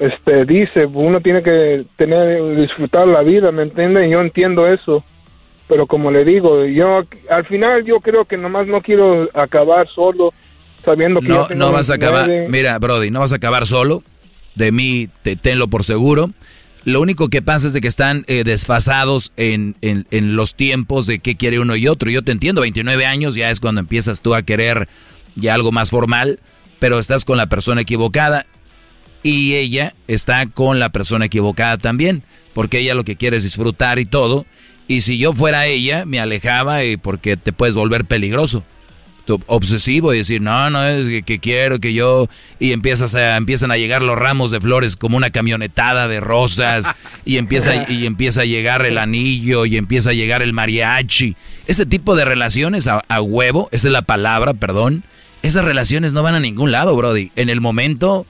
este, 0.00 0.44
dice, 0.44 0.86
uno 0.86 1.20
tiene 1.20 1.42
que 1.42 1.84
tener, 1.96 2.56
disfrutar 2.56 3.06
la 3.06 3.22
vida, 3.22 3.52
¿me 3.52 3.62
entiende? 3.62 4.08
Yo 4.08 4.20
entiendo 4.20 4.66
eso, 4.66 5.04
pero 5.68 5.86
como 5.86 6.10
le 6.10 6.24
digo, 6.24 6.64
yo 6.64 7.04
al 7.28 7.44
final 7.46 7.84
yo 7.84 8.00
creo 8.00 8.24
que 8.24 8.36
nomás 8.36 8.66
no 8.66 8.80
quiero 8.80 9.28
acabar 9.34 9.88
solo 9.88 10.32
sabiendo 10.84 11.20
que 11.20 11.28
No, 11.28 11.46
no 11.54 11.72
vas 11.72 11.90
a 11.90 11.94
acabar. 11.94 12.26
29. 12.26 12.48
Mira, 12.50 12.78
Brody, 12.78 13.10
no 13.10 13.20
vas 13.20 13.32
a 13.32 13.36
acabar 13.36 13.66
solo. 13.66 14.02
De 14.54 14.72
mí, 14.72 15.08
te, 15.22 15.36
tenlo 15.36 15.68
por 15.68 15.84
seguro. 15.84 16.30
Lo 16.84 17.00
único 17.00 17.28
que 17.28 17.42
pasa 17.42 17.66
es 17.66 17.72
de 17.74 17.80
que 17.80 17.88
están 17.88 18.24
eh, 18.26 18.42
desfasados 18.44 19.32
en, 19.36 19.76
en- 19.82 20.06
en 20.10 20.34
los 20.36 20.54
tiempos 20.54 21.06
de 21.06 21.18
qué 21.18 21.36
quiere 21.36 21.60
uno 21.60 21.76
y 21.76 21.88
otro. 21.88 22.10
Yo 22.10 22.22
te 22.22 22.32
entiendo, 22.32 22.62
29 22.62 23.04
años 23.06 23.34
ya 23.34 23.50
es 23.50 23.60
cuando 23.60 23.80
empiezas 23.82 24.22
tú 24.22 24.34
a 24.34 24.42
querer 24.42 24.88
ya 25.36 25.54
algo 25.54 25.72
más 25.72 25.90
formal, 25.90 26.40
pero 26.78 26.98
estás 26.98 27.24
con 27.26 27.36
la 27.36 27.48
persona 27.48 27.82
equivocada 27.82 28.46
y 29.22 29.54
ella 29.56 29.94
está 30.08 30.46
con 30.46 30.78
la 30.78 30.88
persona 30.90 31.26
equivocada 31.26 31.76
también, 31.76 32.22
porque 32.54 32.78
ella 32.78 32.94
lo 32.94 33.04
que 33.04 33.16
quiere 33.16 33.36
es 33.36 33.42
disfrutar 33.42 33.98
y 33.98 34.06
todo. 34.06 34.46
Y 34.88 35.02
si 35.02 35.18
yo 35.18 35.34
fuera 35.34 35.66
ella, 35.66 36.06
me 36.06 36.18
alejaba 36.18 36.82
y 36.84 36.96
porque 36.96 37.36
te 37.36 37.52
puedes 37.52 37.74
volver 37.74 38.06
peligroso 38.06 38.64
obsesivo 39.46 40.12
y 40.12 40.18
decir, 40.18 40.40
no, 40.40 40.70
no, 40.70 40.84
es 40.84 41.06
que, 41.06 41.22
que 41.22 41.38
quiero 41.38 41.78
que 41.78 41.92
yo... 41.92 42.28
Y 42.58 42.72
empiezas 42.72 43.14
a, 43.14 43.36
empiezan 43.36 43.70
a 43.70 43.76
llegar 43.76 44.02
los 44.02 44.18
ramos 44.18 44.50
de 44.50 44.60
flores 44.60 44.96
como 44.96 45.16
una 45.16 45.30
camionetada 45.30 46.08
de 46.08 46.20
rosas 46.20 46.90
y 47.24 47.36
empieza, 47.36 47.90
y 47.90 48.06
empieza 48.06 48.42
a 48.42 48.44
llegar 48.44 48.84
el 48.86 48.98
anillo 48.98 49.66
y 49.66 49.76
empieza 49.76 50.10
a 50.10 50.14
llegar 50.14 50.42
el 50.42 50.52
mariachi. 50.52 51.36
Ese 51.66 51.86
tipo 51.86 52.16
de 52.16 52.24
relaciones 52.24 52.86
a, 52.86 53.02
a 53.08 53.20
huevo, 53.20 53.68
esa 53.72 53.88
es 53.88 53.92
la 53.92 54.02
palabra, 54.02 54.54
perdón. 54.54 55.04
Esas 55.42 55.64
relaciones 55.64 56.12
no 56.12 56.22
van 56.22 56.34
a 56.34 56.40
ningún 56.40 56.70
lado, 56.70 56.94
Brody. 56.96 57.32
En 57.36 57.48
el 57.48 57.60
momento 57.60 58.26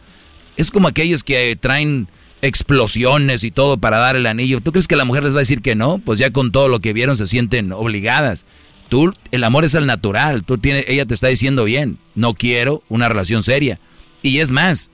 es 0.57 0.71
como 0.71 0.89
aquellos 0.89 1.25
que 1.25 1.57
traen 1.57 2.09
explosiones 2.43 3.45
y 3.45 3.51
todo 3.51 3.79
para 3.79 3.99
dar 3.99 4.17
el 4.17 4.27
anillo. 4.27 4.61
¿Tú 4.61 4.73
crees 4.73 4.89
que 4.89 4.97
la 4.97 5.05
mujer 5.05 5.25
les 5.25 5.33
va 5.33 5.39
a 5.39 5.41
decir 5.41 5.63
que 5.63 5.75
no? 5.75 5.99
Pues 5.99 6.19
ya 6.19 6.31
con 6.31 6.53
todo 6.53 6.69
lo 6.69 6.81
que 6.81 6.93
vieron 6.93 7.17
se 7.17 7.27
sienten 7.27 7.73
obligadas. 7.73 8.47
Tú, 8.91 9.15
el 9.31 9.45
amor 9.45 9.65
es 9.65 9.75
el 9.75 9.87
natural. 9.87 10.45
Tú 10.45 10.59
tienes, 10.59 10.85
ella 10.89 11.07
te 11.07 11.15
está 11.15 11.29
diciendo 11.29 11.65
bien, 11.65 11.97
no 12.17 12.35
quiero 12.35 12.83
una 12.89 13.09
relación 13.09 13.43
seria. 13.43 13.79
Y 14.21 14.41
es 14.41 14.51
más, 14.51 14.91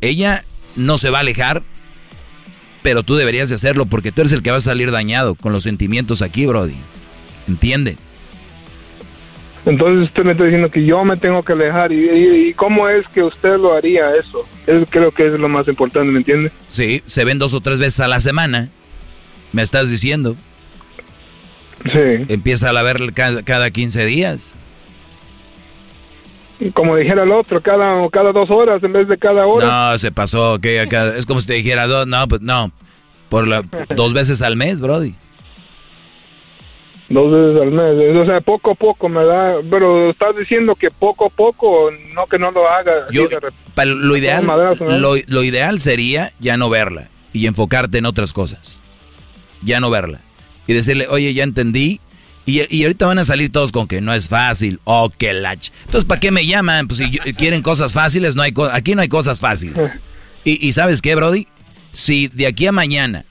ella 0.00 0.42
no 0.74 0.96
se 0.96 1.10
va 1.10 1.18
a 1.18 1.20
alejar, 1.20 1.62
pero 2.82 3.02
tú 3.02 3.14
deberías 3.14 3.50
de 3.50 3.54
hacerlo 3.54 3.84
porque 3.86 4.10
tú 4.10 4.22
eres 4.22 4.32
el 4.32 4.42
que 4.42 4.50
va 4.50 4.56
a 4.56 4.60
salir 4.60 4.90
dañado 4.90 5.34
con 5.34 5.52
los 5.52 5.62
sentimientos 5.64 6.22
aquí, 6.22 6.46
Brody. 6.46 6.76
¿Entiende? 7.46 7.98
Entonces 9.66 10.08
usted 10.08 10.24
me 10.24 10.32
está 10.32 10.44
diciendo 10.44 10.70
que 10.70 10.86
yo 10.86 11.04
me 11.04 11.18
tengo 11.18 11.42
que 11.42 11.52
alejar. 11.52 11.92
¿Y, 11.92 12.08
y, 12.08 12.48
y 12.48 12.54
cómo 12.54 12.88
es 12.88 13.06
que 13.08 13.22
usted 13.22 13.58
lo 13.58 13.74
haría 13.74 14.16
eso? 14.16 14.46
Eso 14.66 14.86
creo 14.88 15.10
que 15.10 15.26
es 15.26 15.34
lo 15.34 15.48
más 15.50 15.68
importante, 15.68 16.10
¿me 16.10 16.18
entiende? 16.18 16.52
Sí, 16.68 17.02
se 17.04 17.24
ven 17.24 17.38
dos 17.38 17.52
o 17.52 17.60
tres 17.60 17.78
veces 17.78 18.00
a 18.00 18.08
la 18.08 18.20
semana. 18.20 18.70
Me 19.52 19.60
estás 19.60 19.90
diciendo. 19.90 20.36
Sí. 21.84 22.24
Empieza 22.28 22.70
a 22.70 22.82
ver 22.82 23.12
cada, 23.14 23.42
cada 23.42 23.70
15 23.70 24.04
días. 24.06 24.56
Y 26.58 26.70
Como 26.70 26.96
dijera 26.96 27.24
el 27.24 27.32
otro, 27.32 27.60
cada, 27.60 28.08
cada 28.10 28.32
dos 28.32 28.50
horas 28.50 28.82
en 28.82 28.92
vez 28.92 29.08
de 29.08 29.18
cada 29.18 29.46
hora. 29.46 29.90
No, 29.90 29.98
se 29.98 30.10
pasó, 30.10 30.58
que 30.58 30.82
es 31.16 31.26
como 31.26 31.40
si 31.40 31.46
te 31.46 31.54
dijera 31.54 31.86
dos, 31.86 32.06
no, 32.06 32.26
pues 32.28 32.40
no, 32.40 32.72
por 33.28 33.46
la, 33.46 33.62
dos 33.94 34.14
veces 34.14 34.40
al 34.40 34.56
mes, 34.56 34.80
Brody. 34.80 35.14
Dos 37.08 37.30
veces 37.30 37.62
al 37.62 37.70
mes. 37.70 38.16
O 38.16 38.24
sea, 38.24 38.40
poco 38.40 38.72
a 38.72 38.74
poco 38.74 39.08
me 39.08 39.24
da. 39.24 39.56
Pero 39.68 40.10
estás 40.10 40.34
diciendo 40.36 40.74
que 40.74 40.90
poco 40.90 41.26
a 41.26 41.30
poco, 41.30 41.90
no 42.14 42.26
que 42.26 42.38
no 42.38 42.50
lo 42.50 42.68
haga. 42.68 43.06
Yo, 43.12 43.26
lo 43.84 44.16
ideal, 44.16 44.44
madrazo, 44.44 44.84
¿no? 44.84 44.98
lo, 44.98 45.14
lo 45.26 45.44
ideal 45.44 45.78
sería 45.78 46.32
ya 46.40 46.56
no 46.56 46.68
verla 46.68 47.10
y 47.32 47.46
enfocarte 47.46 47.98
en 47.98 48.06
otras 48.06 48.32
cosas. 48.32 48.80
Ya 49.62 49.78
no 49.78 49.90
verla. 49.90 50.20
Y 50.66 50.72
decirle, 50.74 51.06
oye, 51.08 51.32
ya 51.34 51.44
entendí. 51.44 52.00
Y, 52.44 52.62
y 52.74 52.82
ahorita 52.84 53.06
van 53.06 53.18
a 53.18 53.24
salir 53.24 53.50
todos 53.50 53.72
con 53.72 53.88
que 53.88 54.00
no 54.00 54.14
es 54.14 54.28
fácil. 54.28 54.80
Oh, 54.84 55.10
que 55.10 55.32
lach. 55.34 55.70
Entonces, 55.86 56.04
¿para 56.04 56.20
qué 56.20 56.30
me 56.30 56.46
llaman? 56.46 56.86
Pues 56.86 56.98
si 56.98 57.10
yo- 57.10 57.22
quieren 57.36 57.62
cosas 57.62 57.92
fáciles, 57.92 58.34
no 58.36 58.42
hay 58.42 58.52
co- 58.52 58.70
aquí 58.70 58.94
no 58.94 59.02
hay 59.02 59.08
cosas 59.08 59.40
fáciles. 59.40 59.98
Y, 60.44 60.64
y 60.68 60.72
¿sabes 60.74 61.02
qué, 61.02 61.16
Brody? 61.16 61.48
Si 61.90 62.28
de 62.28 62.46
aquí 62.46 62.68
a 62.68 62.72
mañana 62.72 63.24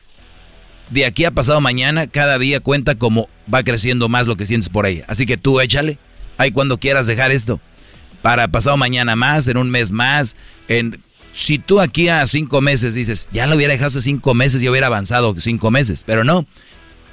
de 0.89 1.05
aquí 1.05 1.25
a 1.25 1.31
pasado 1.31 1.61
mañana, 1.61 2.07
cada 2.07 2.37
día 2.37 2.59
cuenta 2.59 2.95
como 2.95 3.29
va 3.51 3.63
creciendo 3.63 4.09
más 4.09 4.27
lo 4.27 4.35
que 4.35 4.45
sientes 4.45 4.69
por 4.69 4.85
ella. 4.85 5.05
Así 5.07 5.25
que 5.25 5.37
tú 5.37 5.59
échale, 5.61 5.97
ahí 6.37 6.51
cuando 6.51 6.77
quieras 6.77 7.07
dejar 7.07 7.31
esto. 7.31 7.59
Para 8.21 8.47
pasado 8.49 8.75
mañana 8.77 9.15
más, 9.15 9.47
en 9.47 9.57
un 9.57 9.69
mes 9.69 9.91
más, 9.91 10.35
en... 10.67 11.01
Si 11.31 11.57
tú 11.57 11.79
aquí 11.81 12.07
a 12.09 12.25
cinco 12.27 12.61
meses 12.61 12.93
dices, 12.93 13.27
ya 13.31 13.47
lo 13.47 13.55
hubiera 13.55 13.73
dejado 13.73 13.87
hace 13.87 14.01
cinco 14.01 14.33
meses 14.33 14.61
y 14.63 14.69
hubiera 14.69 14.87
avanzado 14.87 15.33
cinco 15.39 15.71
meses, 15.71 16.03
pero 16.05 16.23
no. 16.23 16.45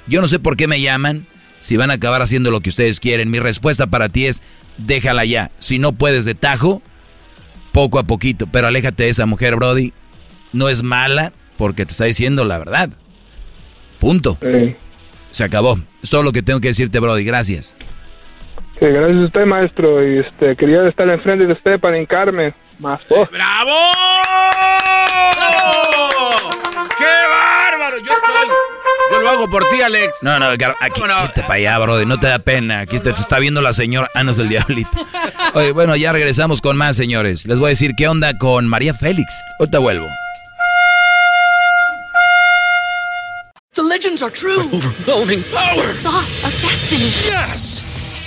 Yo 0.07 0.21
no 0.21 0.27
sé 0.27 0.39
por 0.39 0.57
qué 0.57 0.67
me 0.67 0.81
llaman, 0.81 1.25
si 1.59 1.77
van 1.77 1.91
a 1.91 1.95
acabar 1.95 2.21
haciendo 2.21 2.51
lo 2.51 2.59
que 2.61 2.69
ustedes 2.69 2.99
quieren. 2.99 3.31
Mi 3.31 3.39
respuesta 3.39 3.87
para 3.87 4.09
ti 4.09 4.25
es, 4.27 4.41
déjala 4.77 5.25
ya. 5.25 5.51
Si 5.59 5.79
no 5.79 5.93
puedes 5.93 6.25
de 6.25 6.35
tajo, 6.35 6.81
poco 7.71 7.99
a 7.99 8.03
poquito, 8.03 8.47
pero 8.47 8.67
aléjate 8.67 9.03
de 9.03 9.09
esa 9.09 9.25
mujer, 9.25 9.55
Brody. 9.55 9.93
No 10.51 10.69
es 10.69 10.83
mala 10.83 11.33
porque 11.57 11.85
te 11.85 11.91
está 11.91 12.05
diciendo 12.05 12.45
la 12.45 12.59
verdad. 12.59 12.89
Punto. 13.99 14.37
Se 15.31 15.43
acabó. 15.43 15.79
Es 16.01 16.09
todo 16.09 16.23
lo 16.23 16.31
que 16.31 16.43
tengo 16.43 16.59
que 16.59 16.67
decirte, 16.67 16.99
Brody. 16.99 17.23
Gracias. 17.23 17.75
Sí, 18.79 18.85
gracias 18.85 19.15
a 19.15 19.25
usted, 19.25 19.45
maestro. 19.45 20.05
Y 20.05 20.19
este, 20.19 20.55
quería 20.57 20.87
estar 20.87 21.07
enfrente 21.09 21.45
de 21.45 21.53
usted 21.53 21.79
para 21.79 21.97
hincarme 21.97 22.53
más. 22.79 23.01
Oh. 23.09 23.25
¡Bravo! 23.31 23.71
¡Qué 26.97 27.05
bárbaro! 27.05 27.42
Lo 29.23 29.29
hago 29.29 29.49
por 29.49 29.63
ti, 29.69 29.81
Alex. 29.81 30.15
No, 30.21 30.37
no, 30.37 30.47
aquí, 30.47 30.65
quítate 30.93 31.43
para 31.43 31.53
allá, 31.53 31.77
Brody. 31.79 32.05
No 32.05 32.19
te 32.19 32.27
da 32.27 32.39
pena. 32.39 32.81
Aquí 32.81 32.99
te, 32.99 33.13
te 33.13 33.21
está 33.21 33.39
viendo 33.39 33.61
la 33.61 33.71
señora 33.71 34.09
Anos 34.15 34.35
del 34.35 34.49
Diablito. 34.49 34.89
Oye, 35.53 35.71
bueno, 35.71 35.95
ya 35.95 36.11
regresamos 36.11 36.59
con 36.59 36.75
más, 36.75 36.97
señores. 36.97 37.45
Les 37.45 37.57
voy 37.57 37.67
a 37.67 37.69
decir 37.69 37.93
qué 37.95 38.09
onda 38.09 38.37
con 38.37 38.67
María 38.67 38.93
Félix. 38.93 39.33
Ahorita 39.59 39.79
vuelvo. 39.79 40.09
The 43.75 43.83
legends 43.83 44.21
are 44.21 44.29
true. 44.29 44.59
overwhelming 44.73 45.43
power! 45.43 45.75
The 45.77 45.83
sauce 45.83 46.43
of 46.43 46.51
destiny. 46.61 47.05
Yes! 47.25 47.92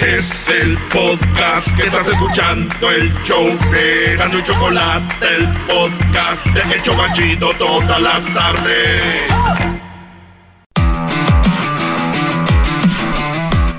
Es 0.00 0.48
el 0.48 0.78
podcast 0.92 1.76
que 1.76 1.82
estás 1.88 2.08
escuchando, 2.08 2.90
el 2.90 3.12
show 3.24 3.44
de 3.72 4.14
Gano 4.16 4.38
y 4.38 4.42
Chocolate, 4.44 5.26
el 5.36 5.46
podcast 5.66 6.46
de 6.46 6.74
El 6.76 6.82
Chocachito 6.82 7.50
todas 7.58 8.00
las 8.00 8.32
tardes. 8.32 9.32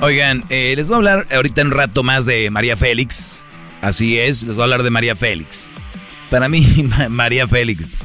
Oigan, 0.01 0.43
eh, 0.49 0.73
les 0.75 0.89
voy 0.89 0.95
a 0.95 0.97
hablar 0.97 1.27
ahorita 1.31 1.61
un 1.61 1.71
rato 1.71 2.03
más 2.03 2.25
de 2.25 2.49
María 2.49 2.75
Félix. 2.75 3.45
Así 3.81 4.19
es, 4.19 4.43
les 4.43 4.55
voy 4.55 4.63
a 4.63 4.65
hablar 4.65 4.83
de 4.83 4.89
María 4.89 5.15
Félix. 5.15 5.73
Para 6.29 6.49
mí, 6.49 6.65
María 7.09 7.47
Félix 7.47 7.95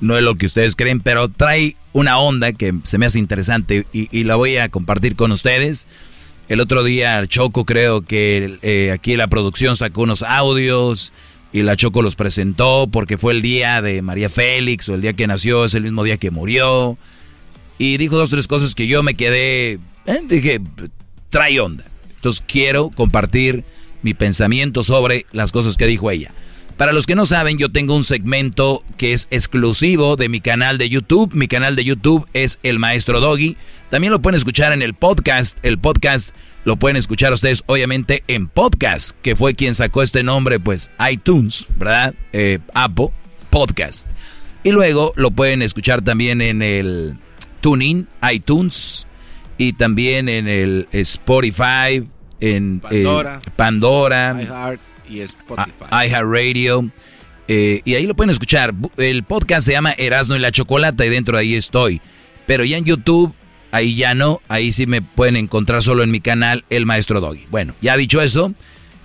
no 0.00 0.16
es 0.16 0.22
lo 0.24 0.34
que 0.34 0.46
ustedes 0.46 0.74
creen, 0.74 1.00
pero 1.00 1.28
trae 1.28 1.76
una 1.92 2.18
onda 2.18 2.52
que 2.52 2.74
se 2.82 2.98
me 2.98 3.06
hace 3.06 3.20
interesante 3.20 3.86
y, 3.92 4.08
y 4.10 4.24
la 4.24 4.34
voy 4.34 4.56
a 4.56 4.68
compartir 4.68 5.14
con 5.14 5.30
ustedes. 5.30 5.86
El 6.48 6.60
otro 6.60 6.84
día 6.84 7.26
Choco 7.26 7.64
creo 7.64 8.02
que 8.02 8.58
eh, 8.62 8.92
aquí 8.92 9.16
la 9.16 9.26
producción 9.26 9.74
sacó 9.74 10.02
unos 10.02 10.22
audios 10.22 11.12
y 11.52 11.62
la 11.62 11.76
Choco 11.76 12.02
los 12.02 12.14
presentó 12.14 12.88
porque 12.90 13.18
fue 13.18 13.32
el 13.32 13.42
día 13.42 13.82
de 13.82 14.00
María 14.00 14.28
Félix 14.28 14.88
o 14.88 14.94
el 14.94 15.00
día 15.00 15.12
que 15.12 15.26
nació, 15.26 15.64
es 15.64 15.74
el 15.74 15.82
mismo 15.82 16.04
día 16.04 16.18
que 16.18 16.30
murió. 16.30 16.96
Y 17.78 17.96
dijo 17.96 18.16
dos 18.16 18.32
o 18.32 18.36
tres 18.36 18.46
cosas 18.46 18.74
que 18.74 18.86
yo 18.86 19.02
me 19.02 19.14
quedé, 19.14 19.80
eh, 20.06 20.20
dije, 20.28 20.60
trae 21.30 21.58
onda. 21.58 21.84
Entonces 22.14 22.42
quiero 22.46 22.90
compartir 22.90 23.64
mi 24.02 24.14
pensamiento 24.14 24.84
sobre 24.84 25.26
las 25.32 25.50
cosas 25.50 25.76
que 25.76 25.86
dijo 25.86 26.10
ella. 26.12 26.32
Para 26.76 26.92
los 26.92 27.06
que 27.06 27.14
no 27.14 27.24
saben, 27.24 27.56
yo 27.56 27.70
tengo 27.70 27.96
un 27.96 28.04
segmento 28.04 28.82
que 28.98 29.14
es 29.14 29.28
exclusivo 29.30 30.16
de 30.16 30.28
mi 30.28 30.40
canal 30.40 30.76
de 30.76 30.90
YouTube. 30.90 31.32
Mi 31.32 31.48
canal 31.48 31.74
de 31.74 31.84
YouTube 31.84 32.28
es 32.34 32.58
El 32.62 32.78
Maestro 32.78 33.18
Doggy. 33.20 33.56
También 33.88 34.12
lo 34.12 34.20
pueden 34.20 34.36
escuchar 34.36 34.74
en 34.74 34.82
el 34.82 34.92
podcast. 34.92 35.56
El 35.62 35.78
podcast 35.78 36.34
lo 36.64 36.76
pueden 36.76 36.98
escuchar 36.98 37.32
ustedes, 37.32 37.62
obviamente, 37.64 38.24
en 38.28 38.46
podcast, 38.46 39.16
que 39.22 39.36
fue 39.36 39.54
quien 39.54 39.74
sacó 39.74 40.02
este 40.02 40.22
nombre, 40.22 40.60
pues 40.60 40.90
iTunes, 41.10 41.66
¿verdad? 41.78 42.14
Eh, 42.34 42.58
Apple 42.74 43.08
Podcast. 43.48 44.06
Y 44.62 44.70
luego 44.70 45.14
lo 45.16 45.30
pueden 45.30 45.62
escuchar 45.62 46.02
también 46.02 46.42
en 46.42 46.60
el 46.60 47.16
TuneIn, 47.62 48.06
iTunes, 48.30 49.06
y 49.56 49.72
también 49.72 50.28
en 50.28 50.46
el 50.46 50.88
Spotify, 50.92 52.06
en 52.40 52.80
Pandora, 52.80 53.40
eh, 53.42 53.50
Pandora 53.56 54.36
iHeart 54.42 54.95
y 55.08 55.20
Spotify. 55.20 55.86
iHeartRadio. 55.90 56.90
Eh, 57.48 57.80
y 57.84 57.94
ahí 57.94 58.06
lo 58.06 58.14
pueden 58.14 58.30
escuchar. 58.30 58.74
El 58.96 59.22
podcast 59.22 59.66
se 59.66 59.72
llama 59.72 59.92
Erasno 59.92 60.36
y 60.36 60.40
la 60.40 60.50
Chocolata 60.50 61.06
y 61.06 61.08
dentro 61.08 61.36
de 61.36 61.42
ahí 61.42 61.54
estoy. 61.54 62.00
Pero 62.46 62.64
ya 62.64 62.76
en 62.76 62.84
YouTube, 62.84 63.34
ahí 63.72 63.94
ya 63.94 64.14
no. 64.14 64.40
Ahí 64.48 64.72
sí 64.72 64.86
me 64.86 65.02
pueden 65.02 65.36
encontrar 65.36 65.82
solo 65.82 66.02
en 66.02 66.10
mi 66.10 66.20
canal, 66.20 66.64
El 66.70 66.86
Maestro 66.86 67.20
Doggy. 67.20 67.46
Bueno, 67.50 67.74
ya 67.80 67.96
dicho 67.96 68.20
eso, 68.20 68.52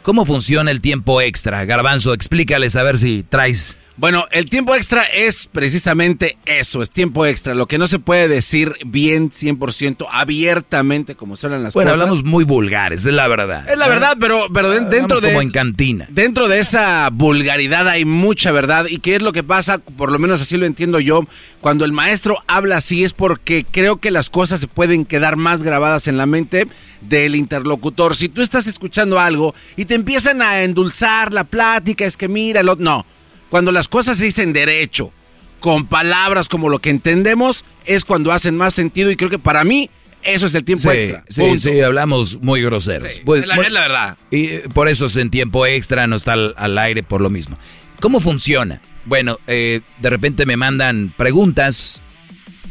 ¿cómo 0.02 0.26
funciona 0.26 0.72
el 0.72 0.82
tiempo 0.82 1.22
extra? 1.22 1.66
Garbanzo, 1.66 2.14
explícales 2.14 2.76
a 2.76 2.84
ver 2.84 2.98
si 2.98 3.24
traes... 3.24 3.78
Bueno, 4.02 4.26
el 4.32 4.50
tiempo 4.50 4.74
extra 4.74 5.04
es 5.04 5.46
precisamente 5.46 6.36
eso, 6.48 6.82
es 6.82 6.90
tiempo 6.90 7.24
extra. 7.28 7.54
Lo 7.54 7.68
que 7.68 7.78
no 7.78 7.86
se 7.86 8.00
puede 8.00 8.28
decir 8.28 8.74
bien 8.84 9.30
100% 9.30 10.08
abiertamente 10.12 11.14
como 11.14 11.36
suenan 11.36 11.62
las 11.62 11.76
Bueno, 11.76 11.92
cosas. 11.92 12.02
hablamos 12.02 12.24
muy 12.24 12.44
vulgares, 12.44 13.06
es 13.06 13.14
la 13.14 13.28
verdad. 13.28 13.70
Es 13.70 13.78
la 13.78 13.88
verdad, 13.88 14.18
pero, 14.20 14.48
pero 14.52 14.72
dentro 14.72 15.22
de... 15.22 15.28
como 15.28 15.44
en 15.44 15.52
cantina. 15.52 16.08
Dentro 16.10 16.48
de 16.48 16.62
esa 16.62 17.12
vulgaridad 17.12 17.88
hay 17.88 18.04
mucha 18.06 18.52
verdad. 18.52 18.88
¿Y 18.90 18.98
qué 18.98 19.18
es 19.18 19.22
lo 19.22 19.34
que 19.34 19.44
pasa? 19.44 19.78
Por 19.78 20.12
lo 20.12 20.18
menos 20.18 20.42
así 20.42 20.58
lo 20.58 20.66
entiendo 20.66 21.00
yo. 21.00 21.28
Cuando 21.60 21.86
el 21.86 21.92
maestro 21.92 22.40
habla 22.48 22.78
así 22.78 23.04
es 23.04 23.14
porque 23.14 23.68
creo 23.70 23.98
que 23.98 24.10
las 24.10 24.32
cosas 24.32 24.62
se 24.62 24.68
pueden 24.68 25.06
quedar 25.06 25.36
más 25.36 25.62
grabadas 25.62 26.08
en 26.08 26.18
la 26.18 26.26
mente 26.26 26.68
del 27.02 27.36
interlocutor. 27.36 28.16
Si 28.16 28.30
tú 28.30 28.42
estás 28.42 28.66
escuchando 28.66 29.20
algo 29.20 29.54
y 29.76 29.86
te 29.86 29.94
empiezan 29.94 30.42
a 30.42 30.64
endulzar 30.64 31.36
la 31.36 31.44
plática, 31.44 32.04
es 32.04 32.18
que 32.18 32.28
mira, 32.28 32.64
lo... 32.64 32.76
no. 32.78 33.06
Cuando 33.52 33.72
las 33.72 33.88
cosas 33.88 34.18
se 34.18 34.24
dicen 34.26 34.52
derecho, 34.54 35.14
con 35.60 35.86
palabras 35.86 36.50
como 36.50 36.70
lo 36.70 36.80
que 36.80 36.90
entendemos, 36.90 37.66
es 37.86 38.04
cuando 38.06 38.32
hacen 38.32 38.58
más 38.58 38.74
sentido 38.74 39.12
y 39.12 39.16
creo 39.16 39.30
que 39.30 39.38
para 39.38 39.64
mí 39.64 39.92
eso 40.24 40.48
es 40.48 40.56
el 40.56 40.64
tiempo 40.64 40.90
Sí, 40.92 40.98
extra. 40.98 41.24
sí, 41.30 41.42
Punto. 41.42 41.58
sí, 41.60 41.82
hablamos 41.82 42.40
muy 42.42 42.64
groseros. 42.64 43.22
Pues, 43.26 43.42
es 43.42 43.48
la- 43.48 43.56
bueno, 43.56 43.68
es 43.68 43.74
la 43.74 43.82
verdad. 43.82 44.18
Y 44.32 44.46
eh, 44.46 44.64
por 44.74 44.88
eso 44.88 45.06
es 45.06 45.16
en 45.18 45.30
tiempo 45.30 45.66
extra, 45.68 46.08
no 46.08 46.16
está 46.16 46.34
al, 46.34 46.56
al 46.58 46.78
aire 46.80 47.04
por 47.04 47.22
lo 47.22 47.30
mismo. 47.30 47.60
¿Cómo 48.00 48.20
funciona? 48.22 48.82
Bueno, 49.06 49.38
eh, 49.48 49.82
de 50.00 50.10
repente 50.10 50.46
me 50.48 50.58
mandan 50.58 51.14
preguntas 51.18 52.02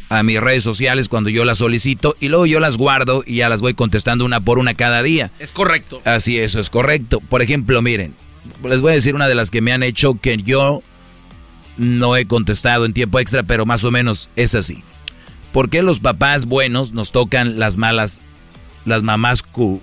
a 0.09 0.23
mis 0.25 0.41
redes 0.41 0.65
sociales 0.65 1.09
cuando 1.09 1.31
yo 1.31 1.45
las 1.45 1.59
solicito 1.59 2.17
y 2.19 2.29
luego 2.29 2.47
yo 2.47 2.59
las 2.59 2.77
guardo 2.77 3.23
y 3.25 3.37
ya 3.37 3.49
las 3.49 3.61
voy 3.61 3.75
contestando 3.75 4.25
una 4.25 4.41
por 4.41 4.59
una 4.59 4.75
cada 4.75 5.03
día. 5.05 5.31
Es 5.39 5.53
correcto. 5.53 6.01
Así, 6.05 6.39
eso 6.39 6.59
es 6.59 6.71
correcto. 6.71 7.21
Por 7.21 7.43
ejemplo, 7.43 7.81
miren, 7.83 8.15
les 8.65 8.81
voy 8.81 8.93
a 8.93 8.95
decir 8.95 9.15
una 9.15 9.29
de 9.29 9.35
las 9.35 9.51
que 9.51 9.61
me 9.61 9.73
han 9.73 9.83
hecho 9.83 10.15
que 10.21 10.37
yo 10.39 10.83
no 11.77 12.17
he 12.17 12.27
contestado 12.27 12.85
en 12.85 12.93
tiempo 12.93 13.19
extra, 13.21 13.43
pero 13.43 13.67
más 13.67 13.85
o 13.85 13.91
menos 13.91 14.31
es 14.37 14.55
así. 14.55 14.83
¿Por 15.53 15.69
qué 15.71 15.83
los 15.83 16.01
papás 16.01 16.47
buenos 16.47 16.93
nos 16.93 17.11
tocan 17.13 17.59
las 17.59 17.77
malas, 17.77 18.21
las 18.85 19.03
mamás 19.03 19.43
cu... 19.43 19.81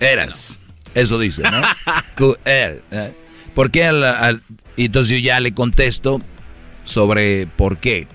Eras. 0.00 0.58
Eso 0.94 1.18
dice, 1.18 1.42
¿no? 1.42 1.62
Cu- 2.16 2.36
er, 2.44 2.82
eh. 2.90 3.14
¿Por 3.54 3.70
qué? 3.70 3.84
al- 3.84 4.02
al- 4.04 4.42
y 4.76 4.86
entonces 4.86 5.12
yo 5.12 5.18
ya 5.18 5.38
le 5.40 5.54
contesto 5.54 6.20
sobre 6.84 7.46
por 7.46 7.78
qué. 7.78 8.08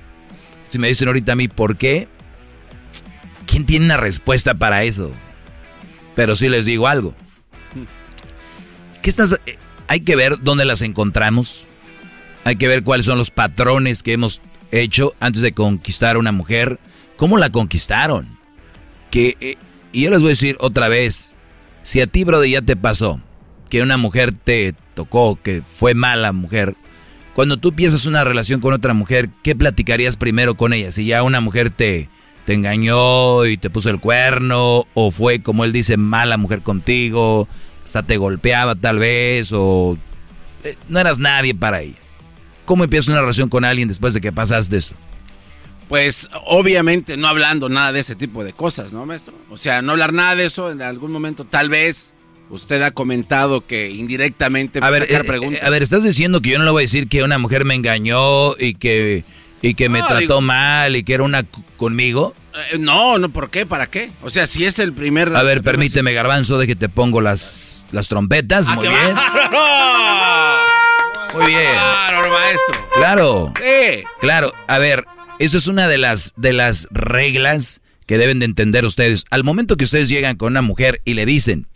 Si 0.72 0.78
me 0.80 0.88
dicen 0.90 1.08
ahorita 1.08 1.32
a 1.34 1.36
mí 1.36 1.48
por 1.48 1.78
qué, 1.78 2.08
¿quién 3.46 3.66
tiene 3.66 3.86
una 3.86 3.98
respuesta 3.98 4.56
para 4.56 4.84
eso? 4.84 5.12
Pero 6.16 6.36
sí 6.36 6.50
les 6.50 6.66
digo 6.66 6.88
algo. 6.88 7.16
Eh, 9.04 9.58
Hay 9.88 10.02
que 10.02 10.16
ver 10.16 10.42
dónde 10.42 10.66
las 10.66 10.82
encontramos. 10.82 11.70
Hay 12.44 12.56
que 12.56 12.68
ver 12.68 12.84
cuáles 12.84 13.06
son 13.06 13.18
los 13.18 13.32
patrones 13.32 14.04
que 14.04 14.14
hemos 14.14 14.42
hecho 14.72 15.14
antes 15.20 15.42
de 15.42 15.54
conquistar 15.54 16.16
a 16.16 16.20
una 16.20 16.32
mujer. 16.32 16.80
¿Cómo 17.18 17.38
la 17.38 17.50
conquistaron? 17.50 18.28
Que, 19.12 19.38
eh, 19.40 19.58
y 19.92 20.04
yo 20.04 20.10
les 20.12 20.20
voy 20.20 20.28
a 20.28 20.30
decir 20.30 20.58
otra 20.60 20.88
vez, 20.88 21.36
si 21.84 22.02
a 22.02 22.08
ti, 22.08 22.24
brother, 22.24 22.50
ya 22.50 22.62
te 22.62 22.76
pasó 22.76 23.22
que 23.70 23.82
una 23.82 23.98
mujer 23.98 24.32
te 24.32 24.76
tocó, 24.94 25.38
que 25.42 25.62
fue 25.62 25.94
mala 25.94 26.32
mujer, 26.32 26.76
cuando 27.34 27.58
tú 27.58 27.70
empiezas 27.70 28.06
una 28.06 28.24
relación 28.24 28.62
con 28.62 28.74
otra 28.74 28.94
mujer, 28.94 29.30
¿qué 29.44 29.56
platicarías 29.56 30.18
primero 30.18 30.56
con 30.56 30.74
ella? 30.74 30.92
Si 30.92 31.06
ya 31.06 31.22
una 31.22 31.40
mujer 31.40 31.70
te, 31.70 32.10
te 32.46 32.54
engañó 32.54 33.46
y 33.46 33.58
te 33.58 33.70
puso 33.70 33.90
el 33.90 34.00
cuerno, 34.00 34.88
o 34.94 35.12
fue, 35.12 35.42
como 35.42 35.64
él 35.64 35.72
dice, 35.72 35.98
mala 35.98 36.38
mujer 36.38 36.62
contigo, 36.62 37.48
hasta 37.88 38.04
te 38.04 38.18
golpeaba 38.18 38.76
tal 38.76 39.00
vez, 39.00 39.52
o 39.54 39.98
eh, 40.66 40.76
no 40.90 41.00
eras 41.00 41.20
nadie 41.20 41.56
para 41.56 41.82
ella. 41.82 41.96
¿Cómo 42.66 42.84
empiezas 42.84 43.08
una 43.08 43.22
relación 43.22 43.48
con 43.48 43.64
alguien 43.64 43.88
después 43.88 44.14
de 44.14 44.20
que 44.20 44.34
pasas 44.34 44.70
de 44.70 44.80
eso? 44.80 44.94
Pues 45.88 46.30
obviamente 46.46 47.16
no 47.16 47.30
hablando 47.30 47.70
nada 47.70 47.94
de 47.94 48.02
ese 48.02 48.16
tipo 48.16 48.44
de 48.44 48.52
cosas, 48.52 48.92
¿no, 48.92 49.06
maestro? 49.06 49.34
O 49.50 49.56
sea, 49.56 49.82
no 49.82 49.94
hablar 49.94 50.12
nada 50.12 50.36
de 50.36 50.46
eso 50.46 50.70
en 50.70 50.82
algún 50.82 51.12
momento, 51.12 51.46
tal 51.46 51.70
vez. 51.70 52.14
Usted 52.50 52.82
ha 52.82 52.92
comentado 52.92 53.66
que 53.66 53.92
indirectamente 53.92 54.80
a 54.82 54.90
ver, 54.90 55.06
eh, 55.10 55.60
a 55.62 55.70
ver, 55.70 55.84
estás 55.84 56.04
diciendo 56.04 56.42
que 56.42 56.52
yo 56.52 56.60
no 56.60 56.64
le 56.64 56.72
voy 56.72 56.82
a 56.82 56.84
decir 56.84 57.10
que 57.10 57.22
una 57.22 57.38
mujer 57.38 57.66
me 57.66 57.76
engañó 57.76 58.56
y 58.58 58.76
que 58.76 59.26
y 59.62 59.74
que 59.74 59.90
me 59.90 60.02
trató 60.04 60.42
mal 60.42 60.96
y 60.96 61.04
que 61.04 61.14
era 61.14 61.24
una 61.24 61.46
conmigo. 61.78 62.36
Eh, 62.72 62.78
no, 62.80 63.18
no, 63.18 63.30
¿por 63.30 63.50
qué? 63.50 63.66
¿Para 63.66 63.88
qué? 63.88 64.12
O 64.22 64.30
sea, 64.30 64.48
si 64.48 64.66
es 64.66 64.80
el 64.80 64.94
primer. 64.94 65.36
A 65.36 65.44
ver, 65.44 65.62
permíteme, 65.64 66.14
Garbanzo, 66.14 66.58
de 66.58 66.68
que 66.68 66.76
te 66.76 66.90
pongo 66.90 67.22
las, 67.22 67.86
las 67.92 68.08
trompetas. 68.08 68.68
Ah, 68.70 68.76
muy 68.76 68.88
bien. 68.88 69.16
Muy 71.34 71.46
bien. 71.52 71.72
Claro, 71.74 72.30
maestro. 72.32 72.88
Claro. 72.96 73.54
Sí. 73.58 74.04
Claro. 74.20 74.52
A 74.68 74.78
ver, 74.80 75.06
eso 75.40 75.58
es 75.58 75.68
una 75.68 75.88
de 75.88 75.98
las, 75.98 76.34
de 76.36 76.54
las 76.54 76.88
reglas 76.92 77.82
que 78.08 78.18
deben 78.18 78.40
de 78.40 78.46
entender 78.46 78.86
ustedes. 78.86 79.26
Al 79.30 79.44
momento 79.44 79.78
que 79.78 79.84
ustedes 79.84 80.10
llegan 80.10 80.38
con 80.38 80.54
una 80.54 80.62
mujer 80.62 81.02
y 81.06 81.14
le 81.14 81.26
dicen, 81.26 81.68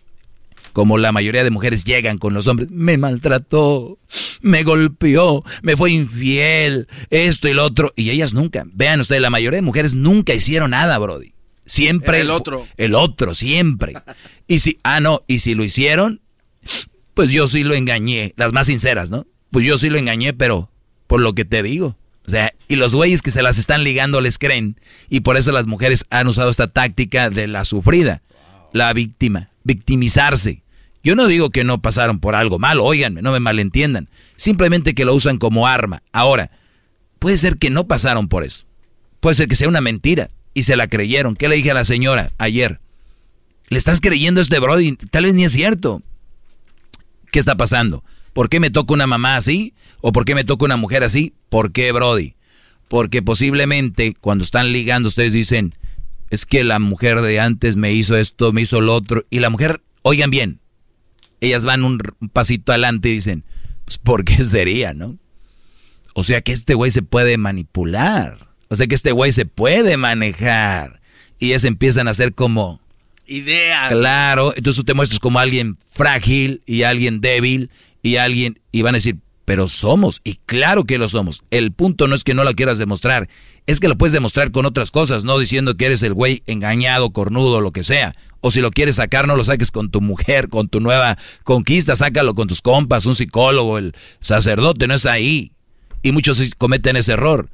como 0.74 0.98
la 0.98 1.11
mayoría 1.11 1.43
de 1.43 1.50
mujeres 1.50 1.83
llegan 1.83 2.17
con 2.17 2.33
los 2.33 2.48
hombres, 2.48 2.69
me 2.72 2.98
maltrató, 2.98 4.00
me 4.41 4.64
golpeó, 4.64 5.43
me 5.61 5.75
fue 5.75 5.91
infiel, 5.91 6.88
esto 7.09 7.48
y 7.48 7.53
lo 7.53 7.66
otro, 7.66 7.93
y 7.95 8.09
ellas 8.09 8.33
nunca. 8.33 8.66
Vean 8.74 9.00
ustedes, 9.00 9.22
la 9.22 9.30
mayoría 9.30 9.58
de 9.58 9.64
mujeres 9.64 9.93
nunca 9.93 10.33
hicieron 10.33 10.72
nada, 10.72 10.98
Brody. 10.98 11.33
Siempre 11.66 12.22
el 12.22 12.32
otro. 12.32 12.67
El 12.77 12.95
otro, 12.95 13.35
siempre. 13.35 13.93
Y 14.48 14.59
si, 14.59 14.80
ah, 14.83 15.00
no, 15.00 15.24
y 15.27 15.40
si 15.40 15.56
lo 15.56 15.64
hicieron, 15.64 16.22
pues 17.14 17.32
yo 17.32 17.48
sí 17.48 17.64
lo 17.64 17.75
engañé, 17.75 18.33
las 18.35 18.51
más 18.51 18.67
sinceras, 18.67 19.09
¿no? 19.09 19.25
Pues 19.51 19.66
yo 19.66 19.77
sí 19.77 19.90
lo 19.90 19.98
engañé, 19.98 20.33
pero 20.33 20.69
por 21.08 21.22
lo 21.22 21.33
que 21.33 21.45
te 21.45 21.64
digo. 21.64 21.98
O 22.25 22.30
sea, 22.30 22.53
y 22.67 22.75
los 22.75 22.95
güeyes 22.95 23.22
que 23.22 23.32
se 23.32 23.41
las 23.41 23.58
están 23.58 23.83
ligando 23.83 24.22
les 24.22 24.38
creen. 24.38 24.80
Y 25.09 25.22
por 25.22 25.38
eso 25.38 25.51
las 25.51 25.67
mujeres 25.67 26.06
han 26.09 26.27
usado 26.27 26.50
esta 26.50 26.67
táctica 26.67 27.30
de 27.30 27.48
la 27.48 27.66
sufrida, 27.66 28.22
la 28.74 28.93
víctima, 28.93 29.50
victimizarse. 29.64 30.64
Yo 31.03 31.16
no 31.16 31.27
digo 31.27 31.50
que 31.50 31.64
no 31.64 31.82
pasaron 31.82 32.19
por 32.19 32.35
algo 32.35 32.59
malo, 32.59 32.85
óiganme, 32.85 33.22
no 33.22 33.32
me 33.32 33.40
malentiendan. 33.40 34.09
Simplemente 34.35 34.93
que 34.93 35.06
lo 35.06 35.16
usan 35.16 35.38
como 35.38 35.67
arma. 35.67 36.03
Ahora, 36.11 36.51
puede 37.19 37.38
ser 37.38 37.58
que 37.58 37.69
no 37.69 37.88
pasaron 37.88 38.27
por 38.27 38.43
eso. 38.43 38.66
Puede 39.19 39.35
ser 39.35 39.48
que 39.48 39.56
sea 39.56 39.67
una 39.67 39.82
mentira 39.82 40.30
y 40.53 40.64
se 40.64 40.75
la 40.75 40.88
creyeron. 40.88 41.35
¿Qué 41.35 41.48
le 41.48 41.56
dije 41.56 41.72
a 41.72 41.75
la 41.75 41.85
señora 41.85 42.32
ayer? 42.38 42.80
¿Le 43.69 43.77
estás 43.77 44.01
creyendo 44.01 44.41
a 44.41 44.43
este 44.43 44.59
Brody? 44.59 44.95
Tal 44.95 45.24
vez 45.24 45.33
ni 45.33 45.45
es 45.45 45.53
cierto. 45.53 46.01
¿Qué 47.32 47.40
está 47.40 47.56
pasando? 47.56 48.03
¿Por 48.33 48.50
qué 48.50 48.59
me 48.59 48.69
toca 48.69 48.93
una 48.93 49.08
mamá 49.08 49.38
así? 49.38 49.74
¿O 50.01 50.11
por 50.11 50.25
qué 50.25 50.35
me 50.35 50.43
toca 50.43 50.66
una 50.66 50.77
mujer 50.77 51.03
así? 51.03 51.33
¿Por 51.50 51.72
qué, 51.72 51.91
Brody? 51.91 52.35
Porque 52.88 53.22
posiblemente 53.22 54.16
cuando 54.19 54.43
están 54.43 54.72
ligando 54.74 55.08
ustedes 55.08 55.33
dicen, 55.33 55.75
es 56.32 56.45
que 56.45 56.64
la 56.64 56.80
mujer 56.80 57.22
de 57.22 57.40
antes 57.40 57.76
me 57.76 57.93
hizo 57.93 58.18
esto, 58.18 58.53
me 58.53 58.61
hizo 58.61 58.82
lo 58.82 58.95
otro. 58.95 59.26
Y 59.30 59.40
la 59.40 59.50
mujer, 59.50 59.82
oigan 60.01 60.32
bien, 60.32 60.60
ellas 61.42 61.66
van 61.66 61.84
un 61.84 62.00
pasito 62.32 62.72
adelante 62.72 63.10
y 63.10 63.16
dicen, 63.16 63.43
pues 63.85 63.98
¿por 63.98 64.24
qué 64.24 64.43
sería, 64.43 64.93
no? 64.93 65.18
O 66.14 66.24
sea 66.24 66.42
que 66.42 66.53
este 66.53 66.74
güey 66.74 66.90
se 66.90 67.01
puede 67.01 67.38
manipular. 67.38 68.48
O 68.69 68.76
sea 68.76 68.88
que 68.88 68.95
este 68.95 69.11
güey 69.11 69.34
se 69.34 69.45
puede 69.45 69.98
manejar. 69.98 71.01
Y 71.38 71.48
ellas 71.48 71.66
empiezan 71.66 72.08
a 72.08 72.11
hacer 72.11 72.34
como... 72.34 72.80
Ideas. 73.27 73.92
Claro, 73.92 74.53
entonces 74.56 74.77
tú 74.77 74.85
te 74.85 74.93
muestras 74.93 75.19
como 75.19 75.40
alguien 75.40 75.77
frágil 75.90 76.61
y 76.66 76.84
alguien 76.84 77.19
débil 77.19 77.69
y 78.01 78.16
alguien... 78.16 78.60
Y 78.72 78.82
van 78.82 78.95
a 78.95 78.98
decir, 78.98 79.18
pero 79.45 79.68
somos, 79.68 80.22
y 80.24 80.36
claro 80.45 80.86
que 80.86 80.98
lo 80.98 81.08
somos. 81.10 81.44
El 81.52 81.72
punto 81.72 82.08
no 82.08 82.16
es 82.16 82.24
que 82.24 82.34
no 82.34 82.44
lo 82.44 82.53
quieras 82.53 82.78
demostrar, 82.78 83.28
es 83.68 83.80
que 83.80 83.88
lo 83.88 83.98
puedes 83.98 84.14
demostrar 84.14 84.52
con 84.52 84.66
otras 84.66 84.92
cosas, 84.92 85.24
no 85.24 85.38
diciendo 85.40 85.76
que 85.78 85.86
eres 85.86 86.03
el 86.03 86.14
güey 86.14 86.44
engañado, 86.45 87.11
cornudo, 87.11 87.61
lo 87.61 87.72
que 87.72 87.84
sea. 87.84 88.16
O 88.40 88.50
si 88.50 88.60
lo 88.60 88.72
quieres 88.72 88.95
sacar, 88.95 89.28
no 89.28 89.36
lo 89.36 89.44
saques 89.44 89.72
con 89.72 89.92
tu 89.92 90.02
mujer, 90.02 90.50
con 90.50 90.68
tu 90.68 90.80
nueva 90.80 91.18
conquista, 91.44 91.95
sácalo 91.95 92.34
con 92.34 92.48
tus 92.48 92.61
compas, 92.61 93.06
un 93.06 93.16
psicólogo, 93.16 93.78
el 93.78 93.94
sacerdote, 94.20 94.88
no 94.88 94.95
es 94.95 95.06
ahí. 95.06 95.52
Y 96.02 96.11
muchos 96.11 96.42
cometen 96.58 96.95
ese 96.95 97.14
error. 97.14 97.50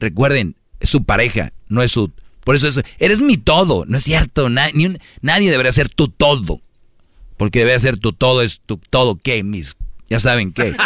Recuerden, 0.00 0.56
es 0.80 0.90
su 0.90 1.04
pareja, 1.04 1.52
no 1.68 1.82
es 1.82 1.92
su... 1.92 2.12
Por 2.44 2.54
eso 2.54 2.68
es, 2.68 2.80
eres 2.98 3.22
mi 3.22 3.36
todo, 3.36 3.84
no 3.86 3.96
es 3.96 4.04
cierto, 4.04 4.48
nadie 4.48 5.50
debería 5.50 5.72
ser 5.72 5.88
tu 5.88 6.08
todo. 6.08 6.60
Porque 7.36 7.60
debe 7.60 7.78
ser 7.80 7.96
tu 7.96 8.12
todo, 8.12 8.42
es 8.42 8.60
tu 8.64 8.76
todo, 8.78 9.16
¿qué? 9.16 9.42
Mis 9.42 9.76
ya 10.14 10.20
saben 10.20 10.52
qué. 10.52 10.76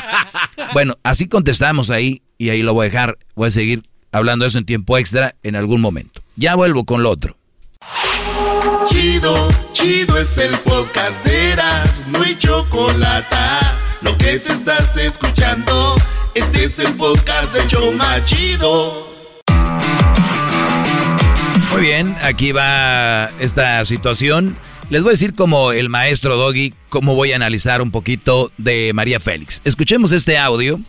Bueno, 0.72 0.96
así 1.02 1.28
contestamos 1.28 1.90
ahí 1.90 2.22
y 2.38 2.48
ahí 2.48 2.62
lo 2.62 2.72
voy 2.72 2.86
a 2.86 2.90
dejar. 2.90 3.18
Voy 3.34 3.48
a 3.48 3.50
seguir 3.50 3.82
hablando 4.10 4.44
de 4.44 4.48
eso 4.48 4.56
en 4.56 4.64
tiempo 4.64 4.96
extra 4.96 5.34
en 5.42 5.54
algún 5.54 5.82
momento. 5.82 6.22
Ya 6.36 6.54
vuelvo 6.54 6.84
con 6.84 7.02
lo 7.02 7.10
otro. 7.10 7.36
Chido, 8.86 9.50
chido 9.74 10.16
es 10.16 10.38
el 10.38 10.56
podcast 10.58 11.22
de 11.26 11.52
Eras, 11.52 12.04
no 12.08 12.22
hay 12.22 12.38
chocolate. 12.38 13.36
Lo 14.00 14.16
que 14.16 14.38
te 14.38 14.50
estás 14.50 14.96
escuchando, 14.96 15.94
este 16.34 16.64
es 16.64 16.78
el 16.78 16.94
podcast 16.94 17.52
de 17.52 17.66
Choma 17.66 18.24
Chido. 18.24 19.08
Muy 21.72 21.82
bien, 21.82 22.16
aquí 22.22 22.52
va 22.52 23.26
esta 23.38 23.84
situación. 23.84 24.56
Les 24.90 25.02
voy 25.02 25.10
a 25.10 25.12
decir 25.12 25.34
como 25.34 25.72
el 25.72 25.90
maestro 25.90 26.36
Doggy, 26.36 26.72
cómo 26.88 27.14
voy 27.14 27.32
a 27.32 27.36
analizar 27.36 27.82
un 27.82 27.90
poquito 27.90 28.50
de 28.56 28.92
María 28.94 29.20
Félix. 29.20 29.60
Escuchemos 29.66 30.12
este 30.12 30.38
audio. 30.38 30.80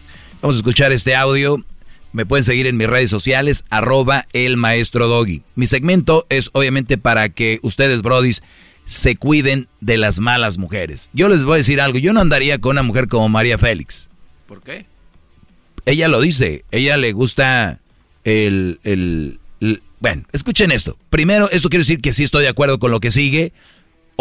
Vamos 0.41 0.55
a 0.55 0.59
escuchar 0.59 0.93
este 0.93 1.17
audio. 1.17 1.65
Me 2.13 2.25
pueden 2.25 2.45
seguir 2.45 2.65
en 2.67 2.77
mis 2.77 2.87
redes 2.87 3.09
sociales, 3.09 3.65
arroba 3.69 4.23
el 4.31 4.55
maestro 4.55 5.09
Doggy. 5.09 5.43
Mi 5.55 5.67
segmento 5.67 6.25
es 6.29 6.49
obviamente 6.53 6.97
para 6.97 7.27
que 7.27 7.59
ustedes, 7.61 8.01
brodis, 8.01 8.41
se 8.85 9.17
cuiden 9.17 9.67
de 9.81 9.97
las 9.97 10.19
malas 10.19 10.57
mujeres. 10.57 11.09
Yo 11.11 11.27
les 11.27 11.43
voy 11.43 11.55
a 11.55 11.57
decir 11.57 11.81
algo, 11.81 11.99
yo 11.99 12.13
no 12.13 12.21
andaría 12.21 12.57
con 12.59 12.71
una 12.71 12.83
mujer 12.83 13.09
como 13.09 13.27
María 13.27 13.57
Félix. 13.57 14.07
¿Por 14.47 14.61
qué? 14.61 14.85
Ella 15.85 16.07
lo 16.07 16.21
dice, 16.21 16.63
ella 16.71 16.95
le 16.95 17.11
gusta 17.11 17.81
el, 18.23 18.79
el 18.85 19.39
bueno, 19.99 20.23
escuchen 20.31 20.71
esto. 20.71 20.97
Primero, 21.09 21.49
esto 21.51 21.69
quiere 21.69 21.81
decir 21.81 21.99
que 21.99 22.13
sí 22.13 22.23
estoy 22.23 22.43
de 22.43 22.49
acuerdo 22.49 22.79
con 22.79 22.91
lo 22.91 23.01
que 23.01 23.11
sigue. 23.11 23.51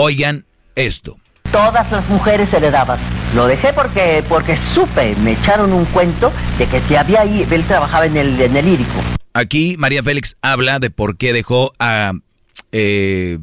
Oigan 0.00 0.44
esto. 0.76 1.18
Todas 1.50 1.90
las 1.90 2.08
mujeres 2.08 2.48
heredaban. 2.52 3.00
Lo 3.34 3.48
dejé 3.48 3.72
porque, 3.72 4.24
porque 4.28 4.56
supe, 4.72 5.16
me 5.16 5.32
echaron 5.32 5.72
un 5.72 5.86
cuento 5.86 6.32
de 6.56 6.68
que 6.68 6.86
si 6.86 6.94
había 6.94 7.22
ahí, 7.22 7.44
él 7.50 7.66
trabajaba 7.66 8.06
en 8.06 8.16
el, 8.16 8.40
en 8.40 8.56
el 8.56 8.64
lírico. 8.64 8.92
Aquí 9.32 9.74
María 9.76 10.04
Félix 10.04 10.36
habla 10.40 10.78
de 10.78 10.90
por 10.90 11.16
qué 11.16 11.32
dejó 11.32 11.72
a 11.80 12.12
eh, 12.70 13.40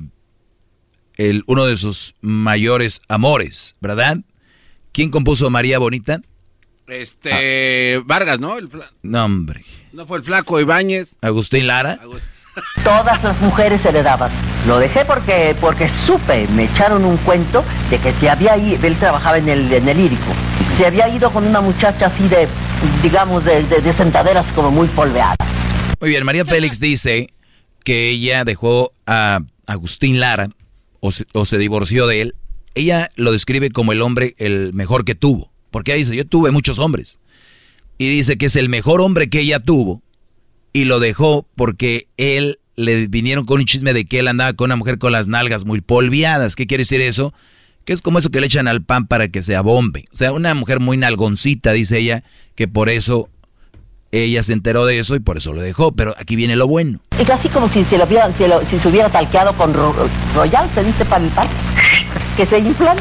el, 1.18 1.44
uno 1.48 1.66
de 1.66 1.76
sus 1.76 2.16
mayores 2.22 3.02
amores, 3.10 3.76
¿verdad? 3.82 4.20
¿Quién 4.94 5.12
compuso 5.12 5.50
María 5.50 5.78
Bonita? 5.78 6.22
Este, 6.88 8.02
Vargas, 8.06 8.40
¿no? 8.40 8.58
El 8.58 8.70
no, 9.04 9.26
hombre. 9.26 9.66
¿No 9.92 10.08
fue 10.08 10.20
el 10.20 10.24
flaco 10.24 10.62
Ibáñez? 10.62 11.18
Agustín 11.20 11.68
Lara. 11.68 12.00
Todas 12.84 13.22
las 13.22 13.42
mujeres 13.42 13.84
heredaban. 13.84 14.32
Lo 14.66 14.80
dejé 14.80 15.04
porque, 15.06 15.56
porque 15.60 15.90
supe, 16.06 16.48
me 16.48 16.66
echaron 16.66 17.04
un 17.04 17.18
cuento 17.18 17.66
de 17.90 18.00
que 18.00 18.14
si 18.20 18.28
había 18.28 18.58
ido, 18.58 18.88
él 18.88 18.98
trabajaba 19.00 19.38
en 19.38 19.50
el, 19.50 19.74
en 19.74 19.90
el 19.90 19.98
lírico, 19.98 20.34
se 20.78 20.86
había 20.86 21.10
ido 21.10 21.32
con 21.34 21.46
una 21.46 21.62
muchacha 21.62 22.08
así 22.08 22.28
de, 22.28 22.48
digamos, 23.04 23.44
de, 23.44 23.64
de, 23.64 23.94
sentaderas 23.94 24.52
como 24.54 24.72
muy 24.72 24.88
polveadas. 24.90 25.38
Muy 26.00 26.10
bien, 26.10 26.24
María 26.26 26.46
Félix 26.46 26.80
dice 26.80 27.34
que 27.84 28.10
ella 28.10 28.46
dejó 28.46 28.92
a 29.06 29.40
Agustín 29.68 30.20
Lara 30.20 30.50
o 31.02 31.12
se, 31.12 31.26
o 31.34 31.46
se 31.46 31.58
divorció 31.58 32.08
de 32.08 32.22
él. 32.22 32.36
Ella 32.74 33.10
lo 33.16 33.32
describe 33.32 33.70
como 33.70 33.92
el 33.92 34.02
hombre 34.02 34.36
el 34.38 34.74
mejor 34.74 35.06
que 35.06 35.16
tuvo. 35.16 35.52
Porque 35.72 35.92
ella 35.92 36.00
dice, 36.00 36.16
yo 36.16 36.26
tuve 36.26 36.52
muchos 36.52 36.80
hombres. 36.80 37.20
Y 37.98 38.10
dice 38.10 38.38
que 38.38 38.48
es 38.48 38.56
el 38.56 38.70
mejor 38.70 39.02
hombre 39.02 39.30
que 39.30 39.40
ella 39.40 39.60
tuvo 39.60 40.02
y 40.76 40.84
lo 40.84 41.00
dejó 41.00 41.48
porque 41.56 42.10
él 42.18 42.60
le 42.76 43.08
vinieron 43.08 43.46
con 43.46 43.62
un 43.62 43.66
chisme 43.66 43.94
de 43.94 44.04
que 44.04 44.20
él 44.20 44.28
andaba 44.28 44.52
con 44.52 44.66
una 44.66 44.76
mujer 44.76 44.98
con 44.98 45.14
las 45.14 45.30
nalgas 45.30 45.64
muy 45.64 45.80
polviadas. 45.80 46.58
¿Qué 46.58 46.68
quiere 46.68 46.82
decir 46.82 47.00
eso? 47.00 47.34
Que 47.86 47.94
es 47.94 48.02
como 48.02 48.20
eso 48.20 48.30
que 48.30 48.42
le 48.42 48.48
echan 48.48 48.68
al 48.68 48.84
pan 48.84 49.08
para 49.08 49.30
que 49.30 49.42
se 49.42 49.56
abombe. 49.56 50.04
O 50.12 50.16
sea, 50.18 50.34
una 50.34 50.54
mujer 50.54 50.82
muy 50.82 50.98
nalgoncita, 50.98 51.72
dice 51.72 52.00
ella, 52.00 52.26
que 52.56 52.68
por 52.68 52.90
eso 52.90 53.30
ella 54.12 54.44
se 54.44 54.54
enteró 54.54 54.86
de 54.86 55.00
eso 55.00 55.16
y 55.16 55.20
por 55.20 55.38
eso 55.38 55.54
lo 55.54 55.62
dejó. 55.62 55.92
Pero 55.92 56.16
aquí 56.20 56.36
viene 56.36 56.56
lo 56.56 56.68
bueno. 56.68 57.00
Es 57.18 57.30
así 57.30 57.50
como 57.50 57.68
si 57.68 57.84
se, 57.86 57.98
lo 57.98 58.06
hubiera, 58.06 58.30
si, 58.70 58.80
se 58.80 58.88
hubiera 58.88 59.10
talqueado 59.10 59.56
con 59.58 59.74
Royal, 60.34 60.72
se 60.74 60.84
dice 60.84 61.06
para 61.06 61.24
el 61.26 61.32
pan. 61.32 61.50
Que 62.38 62.46
se 62.48 62.60
inflan. 62.60 62.98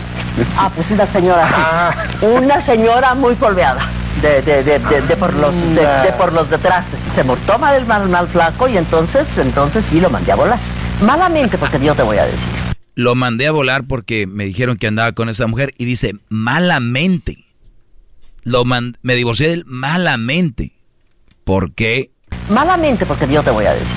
Ah, 0.56 0.70
pues 0.74 0.90
una 0.90 1.12
señora. 1.12 2.08
Una 2.22 2.64
señora 2.66 3.14
muy 3.14 3.34
polveada. 3.36 3.90
de, 4.22 4.40
de, 4.42 4.62
de, 4.64 4.78
de- 4.78 5.02
de 5.02 5.16
por 5.16 5.32
los 5.34 5.52
de, 5.54 5.74
de 6.04 6.12
por 6.18 6.32
los 6.32 6.48
detrás. 6.50 6.86
Se 7.14 7.22
mortó 7.24 7.58
mal 7.58 7.74
el 7.76 7.86
mal, 7.86 8.08
mal 8.08 8.28
flaco 8.28 8.68
y 8.68 8.76
entonces, 8.76 9.26
entonces 9.36 9.84
sí 9.90 10.00
lo 10.00 10.08
mandé 10.10 10.32
a 10.32 10.36
volar. 10.36 10.60
Malamente, 11.00 11.58
porque 11.58 11.78
yo 11.84 11.94
te 11.94 12.02
voy 12.02 12.16
a 12.18 12.24
decir. 12.26 12.48
Lo 12.96 13.14
mandé 13.16 13.48
a 13.48 13.52
volar 13.52 13.84
porque 13.88 14.26
me 14.28 14.44
dijeron 14.44 14.76
que 14.76 14.86
andaba 14.86 15.12
con 15.12 15.28
esa 15.28 15.46
mujer 15.48 15.74
y 15.78 15.84
dice 15.84 16.12
malamente. 16.28 17.44
Lo 18.44 18.64
man- 18.64 18.96
me 19.02 19.14
divorcié 19.16 19.48
de 19.48 19.54
él 19.54 19.64
malamente. 19.66 20.72
¿Por 21.44 21.74
qué? 21.74 22.10
Malamente, 22.48 23.06
porque 23.06 23.26
yo 23.28 23.42
te 23.42 23.50
voy 23.50 23.66
a 23.66 23.74
decir. 23.74 23.96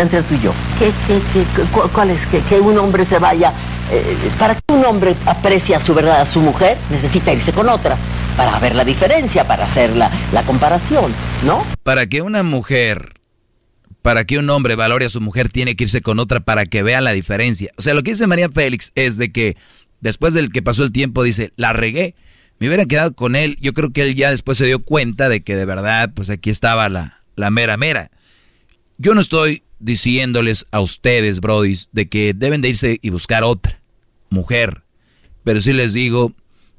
Entre 0.00 0.22
tú 0.24 0.34
y 0.34 0.40
yo. 0.40 0.52
¿Qué, 0.78 0.92
qué, 1.06 1.20
qué, 1.32 1.62
cu- 1.72 1.88
¿Cuál 1.92 2.10
es 2.10 2.26
que, 2.28 2.42
que 2.44 2.58
un 2.60 2.76
hombre 2.78 3.06
se 3.06 3.18
vaya? 3.18 3.52
eh, 3.90 4.32
para 4.38 4.54
que 4.56 4.74
un 4.74 4.84
hombre 4.84 5.14
aprecie 5.26 5.76
a 5.76 5.80
su 5.80 5.94
verdad 5.94 6.22
a 6.22 6.32
su 6.32 6.40
mujer, 6.40 6.76
necesita 6.90 7.32
irse 7.32 7.52
con 7.52 7.68
otra. 7.68 7.96
Para 8.36 8.58
ver 8.58 8.74
la 8.74 8.84
diferencia, 8.84 9.46
para 9.46 9.64
hacer 9.66 9.94
la, 9.96 10.10
la 10.32 10.44
comparación, 10.44 11.14
¿no? 11.44 11.64
Para 11.84 12.06
que 12.06 12.20
una 12.20 12.42
mujer, 12.42 13.14
para 14.02 14.24
que 14.24 14.38
un 14.38 14.50
hombre 14.50 14.74
valore 14.74 15.04
a 15.06 15.08
su 15.08 15.20
mujer, 15.20 15.48
tiene 15.50 15.76
que 15.76 15.84
irse 15.84 16.02
con 16.02 16.18
otra 16.18 16.40
para 16.40 16.66
que 16.66 16.82
vea 16.82 17.00
la 17.00 17.12
diferencia. 17.12 17.70
O 17.78 17.82
sea, 17.82 17.94
lo 17.94 18.02
que 18.02 18.10
dice 18.10 18.26
María 18.26 18.48
Félix 18.48 18.92
es 18.94 19.16
de 19.18 19.30
que 19.32 19.56
después 20.00 20.34
del 20.34 20.50
que 20.52 20.62
pasó 20.62 20.82
el 20.82 20.92
tiempo, 20.92 21.22
dice, 21.22 21.52
la 21.56 21.72
regué. 21.72 22.14
Me 22.58 22.68
hubiera 22.68 22.86
quedado 22.86 23.14
con 23.14 23.36
él. 23.36 23.56
Yo 23.60 23.72
creo 23.72 23.90
que 23.90 24.02
él 24.02 24.14
ya 24.14 24.30
después 24.30 24.58
se 24.58 24.66
dio 24.66 24.80
cuenta 24.80 25.28
de 25.28 25.42
que 25.42 25.56
de 25.56 25.64
verdad, 25.64 26.12
pues 26.14 26.30
aquí 26.30 26.50
estaba 26.50 26.88
la, 26.88 27.22
la 27.36 27.50
mera 27.50 27.76
mera. 27.76 28.10
Yo 28.98 29.14
no 29.14 29.20
estoy 29.20 29.62
diciéndoles 29.78 30.66
a 30.70 30.80
ustedes, 30.80 31.40
brodis, 31.40 31.90
de 31.92 32.08
que 32.08 32.32
deben 32.34 32.62
de 32.62 32.70
irse 32.70 32.98
y 33.02 33.10
buscar 33.10 33.44
otra 33.44 33.80
mujer. 34.30 34.82
Pero 35.44 35.60
sí 35.60 35.72
les 35.72 35.92
digo 35.92 36.32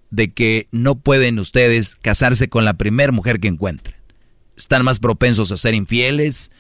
de 0.10 0.32
que 0.34 0.68
no 0.72 0.96
pueden 0.96 1.40
ustedes 1.40 1.96
casarse 1.96 2.50
con 2.50 2.66
la 2.66 2.76
primera 2.76 3.12
mujer 3.12 3.40
que 3.40 3.48
encuentren. 3.48 3.96
Están 4.56 4.84
más 4.84 5.00
propensos 5.00 5.52
a 5.52 5.58
ser 5.58 5.76
infieles. 5.76 6.52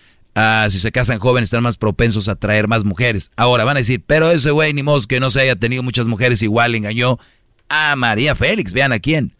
si 0.69 0.77
se 0.77 0.91
casan 0.91 1.19
jóvenes, 1.19 1.47
están 1.47 1.63
más 1.63 1.77
propensos 1.77 2.27
a 2.27 2.35
traer 2.35 2.67
más 2.67 2.83
mujeres. 2.83 3.31
Ahora 3.35 3.63
van 3.63 3.77
a 3.77 3.79
decir, 3.79 4.03
pero 4.05 4.29
ese 4.29 4.51
güey 4.51 4.73
ni 4.73 4.83
modo 4.83 5.01
que 5.07 5.19
no 5.19 5.29
se 5.29 5.41
haya 5.41 5.55
tenido 5.55 5.81
muchas 5.81 6.07
mujeres, 6.07 6.41
igual 6.43 6.75
engañó 6.75 7.17
a 7.69 7.95
María 7.95 8.35
Félix. 8.35 8.73
Vean 8.73 8.91
a 8.91 8.99
quién. 8.99 9.35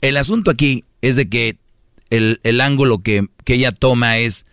El 0.00 0.16
asunto 0.16 0.50
aquí 0.50 0.84
es 1.00 1.16
de 1.16 1.28
que 1.28 1.58
el, 2.10 2.40
el 2.42 2.60
ángulo 2.60 2.98
que, 2.98 3.26
que 3.44 3.54
ella 3.54 3.72
toma 3.72 4.18
es 4.18 4.46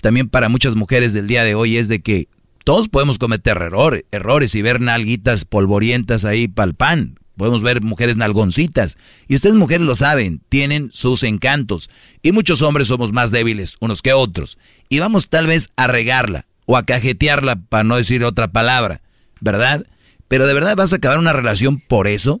también 0.00 0.28
para 0.28 0.48
muchas 0.48 0.76
mujeres 0.76 1.12
del 1.12 1.26
día 1.26 1.44
de 1.44 1.54
hoy 1.54 1.78
es 1.78 1.88
de 1.88 2.02
que 2.02 2.28
todos 2.64 2.88
podemos 2.88 3.18
cometer 3.18 3.56
errores, 3.58 4.04
errores 4.10 4.54
y 4.54 4.62
ver 4.62 4.80
nalguitas 4.80 5.44
polvorientas 5.44 6.24
ahí 6.24 6.48
pa'l 6.48 6.74
pan. 6.74 7.18
Podemos 7.36 7.62
ver 7.62 7.82
mujeres 7.82 8.16
nalgoncitas. 8.16 8.96
Y 9.28 9.34
ustedes 9.34 9.56
mujeres 9.56 9.86
lo 9.86 9.94
saben, 9.94 10.40
tienen 10.48 10.90
sus 10.92 11.24
encantos. 11.24 11.90
Y 12.22 12.32
muchos 12.32 12.62
hombres 12.62 12.88
somos 12.88 13.12
más 13.12 13.30
débiles 13.32 13.76
unos 13.80 14.02
que 14.02 14.12
otros. 14.12 14.58
Y 14.88 15.00
vamos 15.00 15.28
tal 15.28 15.46
vez 15.46 15.70
a 15.76 15.86
regarla 15.86 16.46
o 16.66 16.76
a 16.76 16.84
cajetearla 16.84 17.56
para 17.56 17.84
no 17.84 17.96
decir 17.96 18.24
otra 18.24 18.48
palabra, 18.52 19.02
¿verdad? 19.40 19.86
Pero 20.28 20.46
de 20.46 20.54
verdad 20.54 20.76
vas 20.76 20.92
a 20.92 20.96
acabar 20.96 21.18
una 21.18 21.32
relación 21.32 21.80
por 21.80 22.06
eso. 22.06 22.40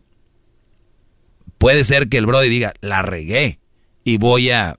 Puede 1.64 1.84
ser 1.84 2.10
que 2.10 2.18
el 2.18 2.26
brody 2.26 2.50
diga, 2.50 2.74
la 2.82 3.00
regué 3.00 3.58
y 4.04 4.18
voy 4.18 4.50
a... 4.50 4.78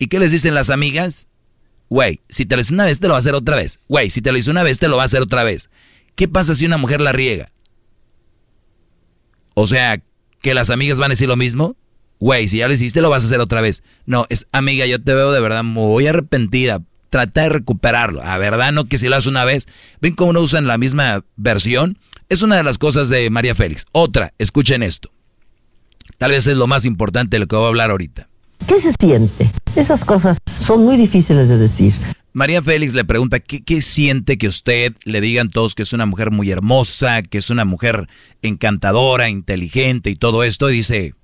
¿Y 0.00 0.08
qué 0.08 0.18
les 0.18 0.32
dicen 0.32 0.52
las 0.52 0.68
amigas? 0.68 1.28
Güey, 1.88 2.22
si 2.28 2.44
te 2.44 2.56
lo 2.56 2.62
hizo 2.62 2.74
una 2.74 2.86
vez, 2.86 2.98
te 2.98 3.06
lo 3.06 3.12
va 3.12 3.18
a 3.18 3.20
hacer 3.20 3.36
otra 3.36 3.54
vez. 3.54 3.78
Güey, 3.86 4.10
si 4.10 4.20
te 4.20 4.32
lo 4.32 4.38
hizo 4.38 4.50
una 4.50 4.64
vez, 4.64 4.80
te 4.80 4.88
lo 4.88 4.96
va 4.96 5.02
a 5.02 5.04
hacer 5.04 5.22
otra 5.22 5.44
vez. 5.44 5.70
¿Qué 6.16 6.26
pasa 6.26 6.56
si 6.56 6.66
una 6.66 6.76
mujer 6.76 7.00
la 7.00 7.12
riega? 7.12 7.52
O 9.54 9.68
sea, 9.68 10.02
que 10.40 10.54
las 10.54 10.70
amigas 10.70 10.98
van 10.98 11.12
a 11.12 11.14
decir 11.14 11.28
lo 11.28 11.36
mismo. 11.36 11.76
Güey, 12.18 12.48
si 12.48 12.56
ya 12.56 12.66
lo 12.66 12.74
hiciste, 12.74 13.00
lo 13.00 13.10
vas 13.10 13.22
a 13.22 13.26
hacer 13.26 13.38
otra 13.38 13.60
vez. 13.60 13.84
No, 14.04 14.26
es 14.28 14.48
amiga, 14.50 14.86
yo 14.86 15.00
te 15.00 15.14
veo 15.14 15.30
de 15.30 15.40
verdad 15.40 15.62
muy 15.62 16.08
arrepentida. 16.08 16.82
Trata 17.10 17.42
de 17.42 17.50
recuperarlo. 17.50 18.24
A 18.24 18.38
verdad, 18.38 18.72
no 18.72 18.86
que 18.86 18.98
si 18.98 19.06
lo 19.06 19.14
haces 19.14 19.28
una 19.28 19.44
vez. 19.44 19.68
¿Ven 20.00 20.16
cómo 20.16 20.32
no 20.32 20.40
usan 20.40 20.66
la 20.66 20.78
misma 20.78 21.24
versión? 21.36 21.96
Es 22.28 22.42
una 22.42 22.56
de 22.56 22.64
las 22.64 22.78
cosas 22.78 23.08
de 23.08 23.30
María 23.30 23.54
Félix. 23.54 23.84
Otra, 23.92 24.34
escuchen 24.38 24.82
esto. 24.82 25.13
Tal 26.18 26.30
vez 26.30 26.46
es 26.46 26.56
lo 26.56 26.66
más 26.66 26.86
importante 26.86 27.36
de 27.36 27.40
lo 27.40 27.46
que 27.46 27.56
voy 27.56 27.66
a 27.66 27.68
hablar 27.68 27.90
ahorita. 27.90 28.28
¿Qué 28.66 28.80
se 28.80 28.92
siente? 28.98 29.52
Esas 29.76 30.04
cosas 30.04 30.38
son 30.66 30.84
muy 30.84 30.96
difíciles 30.96 31.48
de 31.48 31.58
decir. 31.58 31.92
María 32.32 32.62
Félix 32.62 32.94
le 32.94 33.04
pregunta 33.04 33.38
¿qué, 33.38 33.62
qué 33.62 33.80
siente 33.82 34.38
que 34.38 34.48
usted 34.48 34.94
le 35.04 35.20
digan 35.20 35.50
todos 35.50 35.74
que 35.74 35.82
es 35.82 35.92
una 35.92 36.06
mujer 36.06 36.30
muy 36.30 36.50
hermosa, 36.50 37.22
que 37.22 37.38
es 37.38 37.50
una 37.50 37.64
mujer 37.64 38.08
encantadora, 38.42 39.28
inteligente 39.28 40.10
y 40.10 40.16
todo 40.16 40.42
esto. 40.42 40.70
Y 40.70 40.74
dice, 40.74 41.14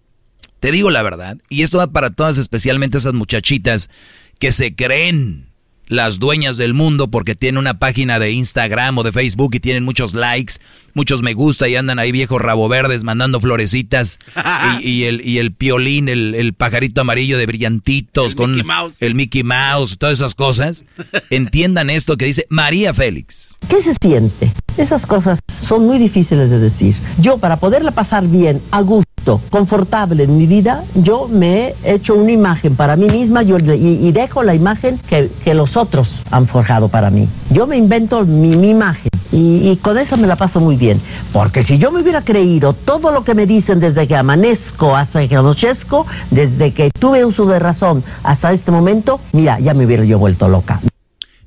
te 0.60 0.70
digo 0.70 0.90
la 0.90 1.02
verdad, 1.02 1.38
y 1.48 1.62
esto 1.62 1.78
va 1.78 1.88
para 1.88 2.10
todas, 2.10 2.38
especialmente 2.38 2.98
esas 2.98 3.14
muchachitas 3.14 3.90
que 4.38 4.52
se 4.52 4.74
creen 4.74 5.49
las 5.90 6.20
dueñas 6.20 6.56
del 6.56 6.72
mundo 6.72 7.08
porque 7.10 7.34
tienen 7.34 7.58
una 7.58 7.78
página 7.78 8.20
de 8.20 8.30
Instagram 8.30 8.96
o 8.96 9.02
de 9.02 9.10
Facebook 9.10 9.50
y 9.54 9.60
tienen 9.60 9.84
muchos 9.84 10.14
likes, 10.14 10.54
muchos 10.94 11.20
me 11.20 11.34
gusta 11.34 11.68
y 11.68 11.74
andan 11.74 11.98
ahí 11.98 12.12
viejos 12.12 12.40
rabo 12.40 12.68
verdes 12.68 13.02
mandando 13.02 13.40
florecitas 13.40 14.20
y, 14.82 14.88
y 14.88 15.04
el, 15.04 15.26
y 15.26 15.38
el 15.38 15.52
piolín, 15.52 16.08
el, 16.08 16.36
el 16.36 16.54
pajarito 16.54 17.00
amarillo 17.00 17.36
de 17.38 17.46
brillantitos 17.46 18.36
con 18.36 18.52
Mickey 18.52 18.64
Mouse. 18.64 19.02
el 19.02 19.14
Mickey 19.16 19.42
Mouse, 19.42 19.98
todas 19.98 20.14
esas 20.14 20.36
cosas. 20.36 20.84
Entiendan 21.30 21.90
esto 21.90 22.16
que 22.16 22.26
dice 22.26 22.46
María 22.50 22.94
Félix. 22.94 23.56
¿Qué 23.68 23.82
se 23.82 23.94
siente? 24.00 24.54
Esas 24.76 25.04
cosas 25.06 25.40
son 25.68 25.86
muy 25.86 25.98
difíciles 25.98 26.50
de 26.50 26.58
decir. 26.60 26.94
Yo, 27.18 27.38
para 27.38 27.58
poderla 27.58 27.90
pasar 27.90 28.28
bien, 28.28 28.62
a 28.70 28.80
gusto, 28.82 29.09
confortable 29.50 30.24
en 30.24 30.36
mi 30.36 30.46
vida, 30.46 30.84
yo 30.94 31.28
me 31.28 31.74
he 31.84 31.94
hecho 31.94 32.14
una 32.14 32.32
imagen 32.32 32.76
para 32.76 32.96
mí 32.96 33.06
misma 33.08 33.42
y, 33.42 34.12
dejo 34.12 34.42
la 34.42 34.54
imagen 34.54 34.98
que, 35.08 35.30
que 35.44 35.54
los 35.54 35.76
otros 35.76 36.08
han 36.30 36.46
forjado 36.46 36.88
para 36.88 37.10
mí. 37.10 37.28
Yo 37.50 37.66
me 37.66 37.76
invento 37.76 38.24
mi, 38.24 38.56
mi 38.56 38.70
imagen 38.70 39.10
y, 39.32 39.70
y 39.70 39.76
con 39.76 39.98
eso 39.98 40.16
me 40.16 40.26
la 40.26 40.36
paso 40.36 40.60
muy 40.60 40.76
bien. 40.76 41.00
Porque 41.32 41.64
si 41.64 41.78
yo 41.78 41.90
me 41.92 42.02
hubiera 42.02 42.22
creído 42.22 42.72
todo 42.72 43.12
lo 43.12 43.24
que 43.24 43.34
me 43.34 43.46
dicen 43.46 43.80
desde 43.80 44.06
que 44.06 44.16
amanezco 44.16 44.96
hasta 44.96 45.26
que 45.26 45.36
anochezco, 45.36 46.06
desde 46.30 46.72
que 46.72 46.90
tuve 46.98 47.24
uso 47.24 47.46
de 47.46 47.58
razón 47.58 48.02
hasta 48.22 48.52
este 48.52 48.70
momento, 48.70 49.20
mira, 49.32 49.60
ya 49.60 49.74
me 49.74 49.86
hubiera 49.86 50.04
yo 50.04 50.18
vuelto 50.18 50.48
loca. 50.48 50.80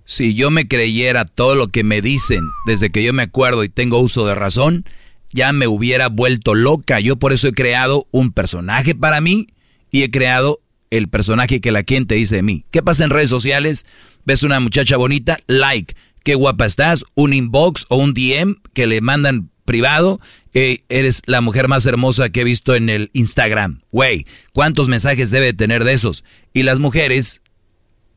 Si 0.06 0.36
yo 0.36 0.52
me 0.52 0.68
creyera 0.68 1.26
todo 1.26 1.56
lo 1.56 1.70
que 1.70 1.84
me 1.84 2.02
dicen 2.02 2.42
desde 2.66 2.92
que 2.92 3.04
yo 3.04 3.14
me 3.14 3.24
acuerdo 3.24 3.64
y 3.64 3.70
tengo 3.70 4.00
uso 4.00 4.28
de 4.28 4.36
razón, 4.36 4.86
ya 5.34 5.52
me 5.52 5.68
hubiera 5.68 6.08
vuelto 6.08 6.56
loca. 6.56 7.00
Yo 7.00 7.18
por 7.18 7.34
eso 7.34 7.48
he 7.50 7.54
creado 7.54 8.08
un 8.12 8.32
personaje 8.32 8.96
para 8.96 9.20
mí 9.20 9.48
y 9.92 10.04
he 10.04 10.12
creado 10.12 10.62
el 10.92 11.10
personaje 11.10 11.60
que 11.60 11.72
la 11.72 11.84
gente 11.88 12.16
dice 12.16 12.38
de 12.38 12.44
mí. 12.44 12.66
¿Qué 12.72 12.82
pasa 12.84 13.04
en 13.04 13.10
redes 13.10 13.30
sociales? 13.30 13.86
Ves 14.26 14.44
una 14.44 14.60
muchacha 14.60 14.96
bonita, 14.96 15.40
like. 15.48 15.96
Qué 16.24 16.36
guapa 16.36 16.66
estás, 16.66 17.04
un 17.16 17.34
inbox 17.34 17.86
o 17.90 17.98
un 17.98 18.14
DM 18.14 18.56
que 18.74 18.88
le 18.88 19.02
mandan 19.02 19.50
privado. 19.66 20.22
eh, 20.54 20.84
eres 20.90 21.22
la 21.26 21.42
mujer 21.42 21.68
más 21.68 21.86
hermosa 21.88 22.30
que 22.30 22.42
he 22.42 22.44
visto 22.44 22.76
en 22.76 22.90
el 22.90 23.10
Instagram. 23.14 23.82
Güey, 23.92 24.26
¿cuántos 24.54 24.88
mensajes 24.88 25.32
debe 25.32 25.54
tener 25.54 25.84
de 25.84 25.94
esos? 25.94 26.24
Y 26.54 26.64
las 26.64 26.80
mujeres, 26.80 27.42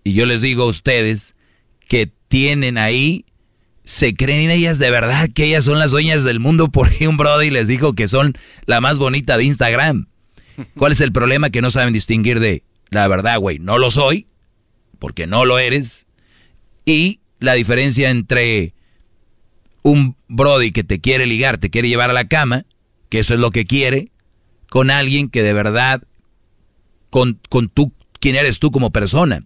y 0.05 0.13
yo 0.13 0.27
les 0.27 0.43
digo 0.43 0.65
a 0.65 0.67
ustedes, 0.67 1.35
que 1.89 2.11
tienen 2.29 2.77
ahí, 2.77 3.25
se 3.87 4.15
creen 4.15 4.51
ellas 4.51 4.79
de 4.79 4.91
verdad 4.91 5.31
que 5.33 5.45
ellas 5.45 5.65
son 5.65 5.79
las 5.79 5.93
dueñas 5.93 6.25
del 6.25 6.41
mundo 6.41 6.69
porque 6.73 7.09
un 7.09 7.17
brody 7.17 7.49
les 7.49 7.69
dijo 7.69 7.95
que 7.95 8.09
son 8.09 8.35
la 8.67 8.83
más 8.83 8.99
bonita 8.99 9.39
de 9.39 9.45
Instagram. 9.45 10.09
¿Cuál 10.77 10.93
es 10.93 11.01
el 11.01 11.13
problema? 11.13 11.51
Que 11.51 11.63
no 11.63 11.71
saben 11.71 11.93
distinguir 11.93 12.41
de 12.41 12.65
la 12.91 13.07
verdad, 13.09 13.39
güey, 13.39 13.59
no 13.59 13.79
lo 13.79 13.91
soy, 13.91 14.27
porque 14.99 15.27
no 15.27 15.45
lo 15.45 15.59
eres. 15.59 16.07
Y 16.85 17.21
la 17.41 17.55
diferencia 17.55 18.11
entre 18.11 18.75
un 19.83 20.17
brody 20.29 20.73
que 20.73 20.83
te 20.83 21.01
quiere 21.01 21.27
ligar, 21.27 21.59
te 21.59 21.71
quiere 21.71 21.89
llevar 21.89 22.11
a 22.11 22.15
la 22.15 22.27
cama, 22.27 22.65
que 23.09 23.19
eso 23.19 23.35
es 23.35 23.41
lo 23.41 23.51
que 23.51 23.67
quiere, 23.67 24.11
con 24.71 24.91
alguien 24.91 25.29
que 25.29 25.43
de 25.43 25.53
verdad, 25.53 26.03
con, 27.11 27.39
con 27.51 27.69
tú, 27.69 27.93
quién 28.19 28.35
eres 28.35 28.59
tú 28.59 28.71
como 28.71 28.91
persona. 28.91 29.45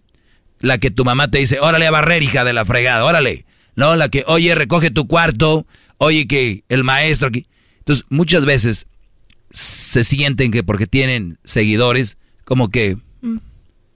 La 0.59 0.77
que 0.77 0.91
tu 0.91 1.03
mamá 1.03 1.29
te 1.29 1.39
dice, 1.39 1.59
órale 1.59 1.87
a 1.87 1.91
barrer, 1.91 2.23
hija 2.23 2.45
de 2.45 2.53
la 2.53 2.65
fregada, 2.65 3.03
órale. 3.03 3.45
No, 3.75 3.95
la 3.95 4.09
que, 4.09 4.23
oye, 4.27 4.53
recoge 4.55 4.91
tu 4.91 5.07
cuarto, 5.07 5.65
oye, 5.97 6.27
que 6.27 6.63
el 6.69 6.83
maestro 6.83 7.29
aquí. 7.29 7.47
Entonces, 7.79 8.05
muchas 8.09 8.45
veces 8.45 8.87
se 9.49 10.03
sienten 10.03 10.51
que 10.51 10.63
porque 10.63 10.87
tienen 10.87 11.37
seguidores, 11.43 12.17
como 12.43 12.69
que 12.69 12.97
"Mm, 13.21 13.37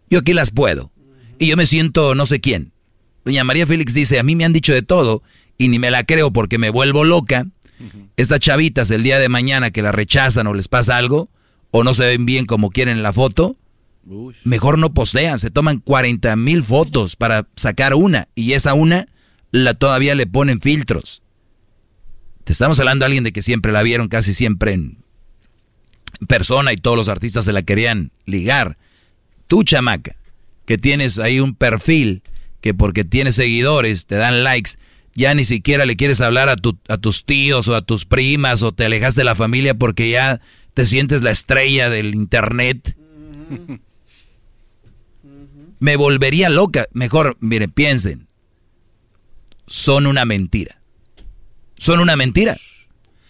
yo 0.10 0.20
aquí 0.20 0.34
las 0.34 0.52
puedo. 0.52 0.92
Y 1.40 1.48
yo 1.48 1.58
me 1.58 1.66
siento 1.66 2.16
no 2.16 2.26
sé 2.26 2.40
quién. 2.40 2.72
Doña 3.26 3.44
María 3.44 3.66
Félix 3.68 3.94
dice, 3.94 4.20
a 4.20 4.24
mí 4.24 4.36
me 4.36 4.46
han 4.46 4.54
dicho 4.54 4.74
de 4.74 4.82
todo 4.82 5.24
y 5.58 5.68
ni 5.68 5.80
me 5.80 5.92
la 5.92 6.04
creo 6.04 6.32
porque 6.32 6.58
me 6.58 6.70
vuelvo 6.70 7.04
loca. 7.04 7.46
Estas 8.18 8.40
chavitas 8.40 8.90
el 8.92 9.04
día 9.04 9.20
de 9.20 9.28
mañana 9.30 9.72
que 9.72 9.82
la 9.82 9.92
rechazan 9.92 10.48
o 10.48 10.54
les 10.54 10.68
pasa 10.70 10.96
algo, 10.96 11.30
o 11.72 11.84
no 11.84 11.94
se 11.94 12.06
ven 12.06 12.26
bien 12.26 12.46
como 12.46 12.70
quieren 12.70 12.96
en 12.98 13.04
la 13.04 13.12
foto, 13.12 13.58
mejor 14.46 14.78
no 14.78 14.94
postean, 14.94 15.40
se 15.40 15.50
toman 15.52 15.80
40 15.80 16.36
mil 16.38 16.64
fotos 16.64 17.16
para 17.18 17.48
sacar 17.58 17.94
una 17.96 18.28
y 18.36 18.54
esa 18.54 18.74
una 18.74 19.08
la 19.56 19.74
todavía 19.74 20.16
le 20.16 20.28
ponen 20.28 20.60
filtros. 20.60 21.22
Te 22.44 22.52
estamos 22.52 22.80
hablando 22.80 23.04
de 23.04 23.08
alguien 23.08 23.24
de 23.24 23.32
que 23.32 23.42
siempre 23.42 23.72
la 23.72 23.84
vieron 23.84 24.08
casi 24.10 24.34
siempre 24.34 24.74
en 24.74 24.98
persona 26.28 26.74
y 26.74 26.78
todos 26.78 26.98
los 26.98 27.10
artistas 27.10 27.46
se 27.46 27.54
la 27.54 27.64
querían 27.64 28.12
ligar. 28.26 28.78
tú 29.48 29.64
chamaca, 29.64 30.16
que 30.66 30.78
tienes 30.78 31.20
ahí 31.20 31.40
un 31.40 31.56
perfil, 31.56 32.24
que 32.62 32.74
porque 32.74 33.04
tienes 33.04 33.36
seguidores, 33.36 34.08
te 34.08 34.16
dan 34.16 34.44
likes, 34.44 34.72
ya 35.14 35.34
ni 35.34 35.46
siquiera 35.46 35.86
le 35.86 35.96
quieres 35.96 36.20
hablar 36.20 36.50
a, 36.50 36.56
tu, 36.56 36.78
a 36.88 36.98
tus 36.98 37.24
tíos 37.24 37.68
o 37.68 37.76
a 37.76 37.82
tus 37.82 38.06
primas 38.06 38.64
o 38.64 38.74
te 38.74 38.86
alejas 38.86 39.16
de 39.16 39.24
la 39.24 39.36
familia 39.36 39.76
porque 39.76 40.10
ya 40.10 40.42
te 40.74 40.86
sientes 40.86 41.22
la 41.22 41.32
estrella 41.32 41.90
del 41.90 42.14
internet. 42.16 42.98
Me 45.80 45.96
volvería 45.96 46.50
loca. 46.50 46.88
Mejor, 46.92 47.38
mire, 47.40 47.68
piensen. 47.68 48.28
Son 49.68 50.06
una 50.06 50.26
mentira. 50.26 50.82
Son 51.78 52.00
una 52.00 52.16
mentira. 52.16 52.58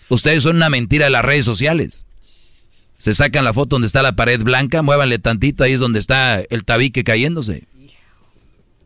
Ustedes 0.09 0.43
son 0.43 0.57
una 0.57 0.69
mentira 0.69 1.05
de 1.05 1.11
las 1.11 1.25
redes 1.25 1.45
sociales. 1.45 2.05
Se 2.97 3.13
sacan 3.13 3.43
la 3.43 3.53
foto 3.53 3.75
donde 3.75 3.87
está 3.87 4.01
la 4.01 4.15
pared 4.15 4.41
blanca, 4.41 4.81
muévanle 4.81 5.19
tantito, 5.19 5.63
ahí 5.63 5.73
es 5.73 5.79
donde 5.79 5.99
está 5.99 6.41
el 6.41 6.63
tabique 6.63 7.03
cayéndose. 7.03 7.67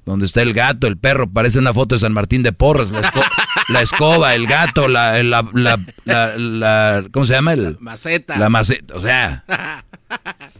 Donde 0.10 0.26
está 0.26 0.42
el 0.42 0.54
gato, 0.54 0.88
el 0.88 0.98
perro, 0.98 1.30
parece 1.30 1.60
una 1.60 1.72
foto 1.72 1.94
de 1.94 2.00
San 2.00 2.14
Martín 2.14 2.42
de 2.42 2.52
Porras, 2.52 2.90
la, 2.90 3.02
esco- 3.02 3.24
la 3.70 3.82
escoba, 3.84 4.34
el 4.34 4.48
gato, 4.48 4.88
la, 4.88 5.22
la, 5.22 5.46
la, 5.54 5.78
la- 6.06 6.36
la- 6.36 7.04
¿cómo 7.12 7.26
se 7.26 7.34
llama? 7.34 7.54
El, 7.54 7.78
Maceta. 7.80 8.36
La 8.38 8.50
maceta, 8.50 8.96
o 8.96 9.00
sea, 9.02 9.44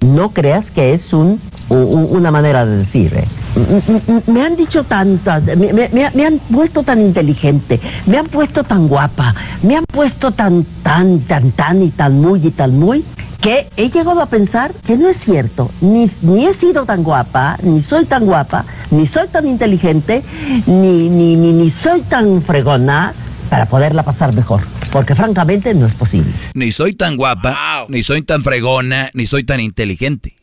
No 0.02 0.32
creas 0.34 0.64
que 0.76 0.94
es 0.94 1.12
un, 1.12 1.42
una 1.70 2.30
manera 2.32 2.64
de 2.64 2.78
decir. 2.78 3.12
¿eh? 3.16 4.22
Me 4.28 4.44
han 4.44 4.56
dicho 4.56 4.84
tantas, 4.84 5.44
me, 5.44 5.56
me- 5.74 5.90
me- 5.90 6.12
me 6.14 6.26
han 6.28 6.38
puesto 6.54 6.84
tan 6.84 7.02
inteligente, 7.02 7.82
me 8.06 8.20
han 8.20 8.28
puesto 8.28 8.64
tan 8.64 8.88
guapa, 8.88 9.34
me 9.64 9.76
han 9.78 9.86
puesto 9.86 10.32
tan, 10.32 10.64
tan, 10.84 11.22
tan, 11.22 11.52
tan 11.54 11.82
y 11.82 11.90
tan 11.90 12.22
muy 12.22 12.46
y 12.46 12.52
tan 12.52 12.78
muy, 12.78 13.04
que 13.42 13.70
he 13.78 13.90
llegado 13.90 14.22
a 14.22 14.26
pensar 14.30 14.74
que 14.86 14.98
no 14.98 15.10
es 15.10 15.18
cierto. 15.24 15.72
Ni, 15.82 16.10
ni 16.22 16.46
he 16.46 16.54
sido 16.56 16.86
tan 16.86 17.04
guapa, 17.04 17.58
ni 17.64 17.82
soy 17.84 18.06
tan 18.06 18.26
guapa, 18.26 18.66
ni 18.92 19.08
soy 19.08 19.28
tan 19.30 19.48
inteligente, 19.48 20.24
ni, 20.68 21.10
ni, 21.10 21.36
ni, 21.36 21.54
ni 21.54 21.72
soy 21.84 22.02
tan 22.04 22.44
fregona 22.44 23.14
para 23.50 23.68
poderla 23.68 24.04
pasar 24.04 24.34
mejor. 24.34 24.62
Porque 24.92 25.16
francamente 25.16 25.74
no 25.74 25.86
es 25.88 25.94
posible. 25.96 26.34
ni 26.54 26.72
soy 26.72 26.94
tan 26.94 27.16
guapa, 27.16 27.86
ni 27.90 28.04
soy 28.04 28.22
tan 28.24 28.42
fregona, 28.42 29.10
ni 29.14 29.26
soy 29.26 29.44
tan 29.44 29.60
inteligente. 29.60 30.36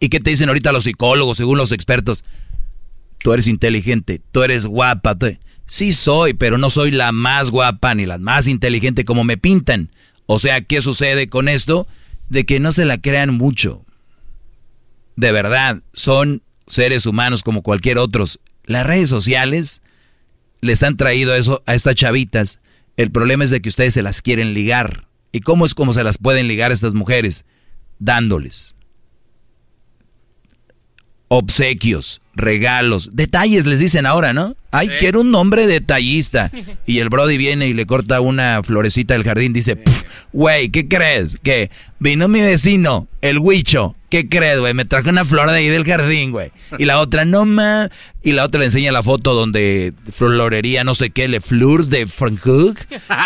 ¿Y 0.00 0.08
qué 0.08 0.18
te 0.20 0.30
dicen 0.30 0.48
ahorita 0.48 0.72
los 0.72 0.84
psicólogos, 0.84 1.36
según 1.36 1.58
los 1.58 1.72
expertos? 1.72 2.24
Tú 3.18 3.32
eres 3.34 3.46
inteligente, 3.48 4.20
tú 4.32 4.42
eres 4.42 4.64
guapa. 4.66 5.14
tú- 5.14 5.36
Sí 5.66 5.92
soy, 5.92 6.32
pero 6.34 6.58
no 6.58 6.68
soy 6.70 6.90
la 6.90 7.12
más 7.12 7.50
guapa 7.50 7.94
ni 7.94 8.04
la 8.06 8.18
más 8.18 8.48
inteligente 8.48 9.04
como 9.04 9.22
me 9.22 9.36
pintan. 9.36 9.90
O 10.26 10.38
sea, 10.40 10.62
¿qué 10.62 10.80
sucede 10.82 11.28
con 11.28 11.48
esto? 11.48 11.86
De 12.30 12.46
que 12.46 12.60
no 12.60 12.72
se 12.72 12.86
la 12.86 12.98
crean 12.98 13.34
mucho. 13.34 13.84
De 15.16 15.32
verdad, 15.32 15.82
son 15.92 16.42
seres 16.66 17.04
humanos 17.04 17.42
como 17.42 17.62
cualquier 17.62 17.98
otros. 17.98 18.40
Las 18.64 18.86
redes 18.86 19.10
sociales 19.10 19.82
les 20.62 20.82
han 20.82 20.96
traído 20.96 21.34
eso 21.34 21.62
a 21.66 21.74
estas 21.74 21.96
chavitas. 21.96 22.60
El 22.96 23.10
problema 23.10 23.44
es 23.44 23.50
de 23.50 23.60
que 23.60 23.68
ustedes 23.68 23.92
se 23.92 24.02
las 24.02 24.22
quieren 24.22 24.54
ligar. 24.54 25.06
¿Y 25.32 25.40
cómo 25.40 25.66
es 25.66 25.74
como 25.74 25.92
se 25.92 26.04
las 26.04 26.16
pueden 26.16 26.48
ligar 26.48 26.70
a 26.70 26.74
estas 26.74 26.94
mujeres? 26.94 27.44
Dándoles 27.98 28.74
obsequios, 31.32 32.20
regalos, 32.34 33.10
detalles 33.12 33.64
les 33.64 33.78
dicen 33.78 34.04
ahora, 34.04 34.32
¿no? 34.32 34.56
Ay, 34.72 34.88
quiero 34.98 35.20
un 35.20 35.30
nombre 35.30 35.68
detallista. 35.68 36.50
Y 36.86 36.98
el 36.98 37.08
Brody 37.08 37.36
viene 37.38 37.68
y 37.68 37.72
le 37.72 37.86
corta 37.86 38.20
una 38.20 38.60
florecita 38.64 39.14
del 39.14 39.22
jardín. 39.22 39.52
Dice, 39.52 39.76
"Pf, 39.76 39.89
güey, 40.32 40.70
¿qué 40.70 40.88
crees? 40.88 41.38
Que 41.42 41.70
vino 41.98 42.28
mi 42.28 42.40
vecino, 42.40 43.08
el 43.20 43.38
Huicho. 43.38 43.96
¿Qué 44.10 44.28
crees, 44.28 44.58
güey? 44.58 44.74
Me 44.74 44.84
trajo 44.84 45.08
una 45.08 45.24
flor 45.24 45.50
de 45.50 45.58
ahí 45.58 45.68
del 45.68 45.84
jardín, 45.84 46.32
güey. 46.32 46.50
Y 46.78 46.84
la 46.84 46.98
otra, 46.98 47.24
no 47.24 47.44
ma. 47.44 47.88
Y 48.24 48.32
la 48.32 48.44
otra 48.44 48.58
le 48.58 48.66
enseña 48.66 48.90
la 48.90 49.04
foto 49.04 49.34
donde 49.34 49.92
florería, 50.12 50.82
no 50.82 50.96
sé 50.96 51.10
qué, 51.10 51.28
le 51.28 51.40
fleur 51.40 51.86
de 51.86 52.08
Frankfurt. 52.08 52.76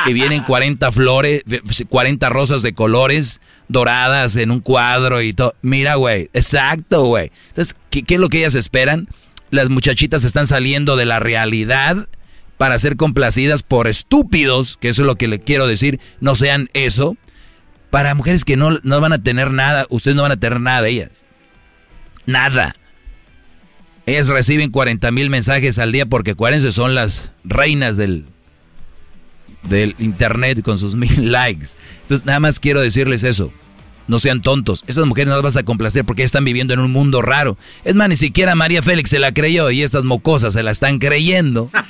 Y 0.07 0.13
vienen 0.13 0.43
40 0.43 0.93
flores, 0.93 1.43
40 1.89 2.29
rosas 2.29 2.61
de 2.61 2.75
colores 2.75 3.41
doradas 3.69 4.37
en 4.37 4.51
un 4.51 4.61
cuadro 4.61 5.23
y 5.23 5.33
todo. 5.33 5.55
Mira, 5.63 5.95
güey, 5.95 6.29
exacto, 6.35 7.05
güey. 7.07 7.33
Entonces, 7.49 7.77
¿qué, 7.89 8.03
qué 8.03 8.15
es 8.15 8.21
lo 8.21 8.29
que 8.29 8.39
ellas 8.39 8.55
esperan? 8.55 9.09
Las 9.51 9.71
muchachitas 9.71 10.25
están 10.25 10.47
saliendo 10.47 10.97
de 10.97 11.07
la 11.07 11.19
realidad 11.19 12.09
para 12.65 12.79
ser 12.79 12.97
complacidas 12.97 13.63
por 13.63 13.89
estúpidos, 13.89 14.79
que 14.79 14.89
eso 14.89 15.03
es 15.03 15.07
lo 15.07 15.17
que 15.17 15.29
le 15.29 15.39
quiero 15.39 15.67
decir, 15.67 16.01
no 16.21 16.35
sean 16.35 16.71
eso. 16.73 17.15
Para 17.91 18.15
mujeres 18.15 18.43
que 18.47 18.57
no, 18.57 18.79
no 18.85 19.03
van 19.03 19.13
a 19.13 19.23
tener 19.23 19.51
nada, 19.51 19.85
ustedes 19.91 20.17
no 20.17 20.23
van 20.23 20.33
a 20.33 20.39
tener 20.39 20.61
nada 20.61 20.81
de 20.81 20.89
ellas. 20.89 21.11
Nada. 22.25 22.75
Ellas 24.07 24.29
reciben 24.29 24.71
40 24.71 25.11
mil 25.11 25.29
mensajes 25.29 25.79
al 25.79 25.93
día 25.93 26.07
porque 26.07 26.31
acuérdense, 26.31 26.73
son 26.73 26.95
las 26.95 27.33
reinas 27.45 27.99
del, 27.99 28.25
del 29.65 29.95
internet 29.99 30.63
con 30.63 30.79
sus 30.79 30.95
mil 30.95 31.31
likes. 31.33 31.73
Entonces, 32.01 32.25
nada 32.25 32.41
más 32.41 32.61
quiero 32.61 32.81
decirles 32.81 33.25
eso. 33.25 33.53
No 34.09 34.19
sean 34.19 34.41
tontos. 34.41 34.85
Esas 34.87 35.05
mujeres 35.05 35.29
no 35.29 35.35
las 35.35 35.43
vas 35.43 35.57
a 35.59 35.65
complacer 35.65 36.07
porque 36.07 36.23
están 36.23 36.47
viviendo 36.47 36.73
en 36.73 36.81
un 36.81 36.93
mundo 36.93 37.21
raro. 37.21 37.59
Es 37.85 37.95
más, 37.95 38.09
ni 38.09 38.17
siquiera 38.17 38.55
María 38.55 38.81
Félix 38.81 39.11
se 39.11 39.19
la 39.19 39.35
creyó 39.35 39.71
y 39.71 39.83
estas 39.83 40.05
mocosas 40.05 40.55
se 40.55 40.63
la 40.63 40.71
están 40.71 40.99
creyendo. 40.99 41.71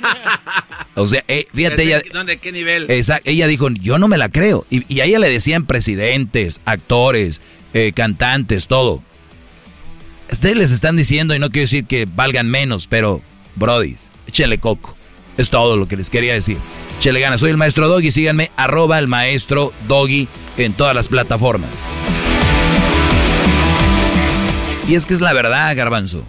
O 0.95 1.07
sea, 1.07 1.23
eh, 1.27 1.45
fíjate, 1.53 1.83
ella, 1.83 2.01
¿Dónde? 2.13 2.37
¿Qué 2.37 2.51
nivel? 2.51 2.89
Exacto, 2.89 3.29
ella 3.29 3.47
dijo, 3.47 3.69
yo 3.69 3.99
no 3.99 4.07
me 4.07 4.17
la 4.17 4.29
creo. 4.29 4.65
Y, 4.69 4.91
y 4.93 5.01
a 5.01 5.05
ella 5.05 5.19
le 5.19 5.29
decían 5.29 5.65
presidentes, 5.65 6.61
actores, 6.65 7.41
eh, 7.73 7.91
cantantes, 7.93 8.67
todo. 8.67 9.03
Ustedes 10.31 10.55
les 10.55 10.71
están 10.71 10.95
diciendo, 10.95 11.35
y 11.35 11.39
no 11.39 11.49
quiero 11.49 11.63
decir 11.63 11.85
que 11.85 12.05
valgan 12.05 12.49
menos, 12.49 12.87
pero, 12.87 13.21
brodis, 13.55 14.11
échenle 14.27 14.57
coco. 14.57 14.95
Es 15.37 15.49
todo 15.49 15.75
lo 15.75 15.87
que 15.87 15.97
les 15.97 16.09
quería 16.09 16.33
decir. 16.33 16.57
Échenle 16.97 17.19
ganas. 17.19 17.41
Soy 17.41 17.51
el 17.51 17.57
maestro 17.57 17.89
Doggy. 17.89 18.11
Síganme, 18.11 18.51
arroba 18.55 18.97
el 18.99 19.07
maestro 19.07 19.73
Doggy 19.87 20.29
en 20.57 20.73
todas 20.73 20.95
las 20.95 21.09
plataformas. 21.09 21.85
Y 24.87 24.95
es 24.95 25.05
que 25.05 25.13
es 25.13 25.19
la 25.19 25.33
verdad, 25.33 25.75
garbanzo. 25.75 26.25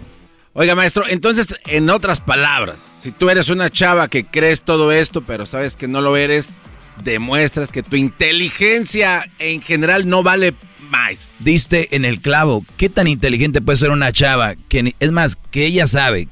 Oiga, 0.59 0.73
maestro, 0.73 1.03
entonces, 1.07 1.55
en 1.67 1.87
otras 1.91 2.19
palabras, 2.19 2.95
si 2.99 3.11
tú 3.11 3.29
eres 3.29 3.49
una 3.49 3.69
chava 3.69 4.07
que 4.07 4.25
crees 4.25 4.63
todo 4.63 4.91
esto, 4.91 5.21
pero 5.21 5.45
sabes 5.45 5.77
que 5.77 5.87
no 5.87 6.01
lo 6.01 6.17
eres, 6.17 6.55
demuestras 7.03 7.71
que 7.71 7.83
tu 7.83 7.95
inteligencia 7.95 9.29
en 9.37 9.61
general 9.61 10.09
no 10.09 10.23
vale 10.23 10.55
más. 10.89 11.35
Diste 11.41 11.95
en 11.95 12.05
el 12.05 12.21
clavo. 12.21 12.65
¿Qué 12.75 12.89
tan 12.89 13.05
inteligente 13.05 13.61
puede 13.61 13.75
ser 13.77 13.91
una 13.91 14.11
chava? 14.11 14.55
Que 14.67 14.81
ni- 14.81 14.95
es 14.99 15.11
más, 15.11 15.37
que 15.51 15.63
ella 15.67 15.85
sabe 15.85 16.27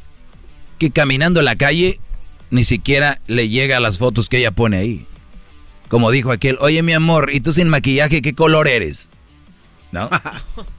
que 0.79 0.89
caminando 0.89 1.39
en 1.41 1.45
la 1.45 1.55
calle 1.55 1.99
ni 2.49 2.63
siquiera 2.63 3.19
le 3.27 3.47
llega 3.49 3.77
a 3.77 3.79
las 3.79 3.99
fotos 3.99 4.27
que 4.27 4.37
ella 4.39 4.49
pone 4.51 4.77
ahí. 4.77 5.05
Como 5.87 6.09
dijo 6.09 6.31
aquel, 6.31 6.57
oye 6.61 6.81
mi 6.81 6.93
amor, 6.93 7.29
¿y 7.31 7.41
tú 7.41 7.51
sin 7.51 7.69
maquillaje 7.69 8.23
qué 8.23 8.33
color 8.33 8.67
eres? 8.67 9.11
¿No? 9.91 10.09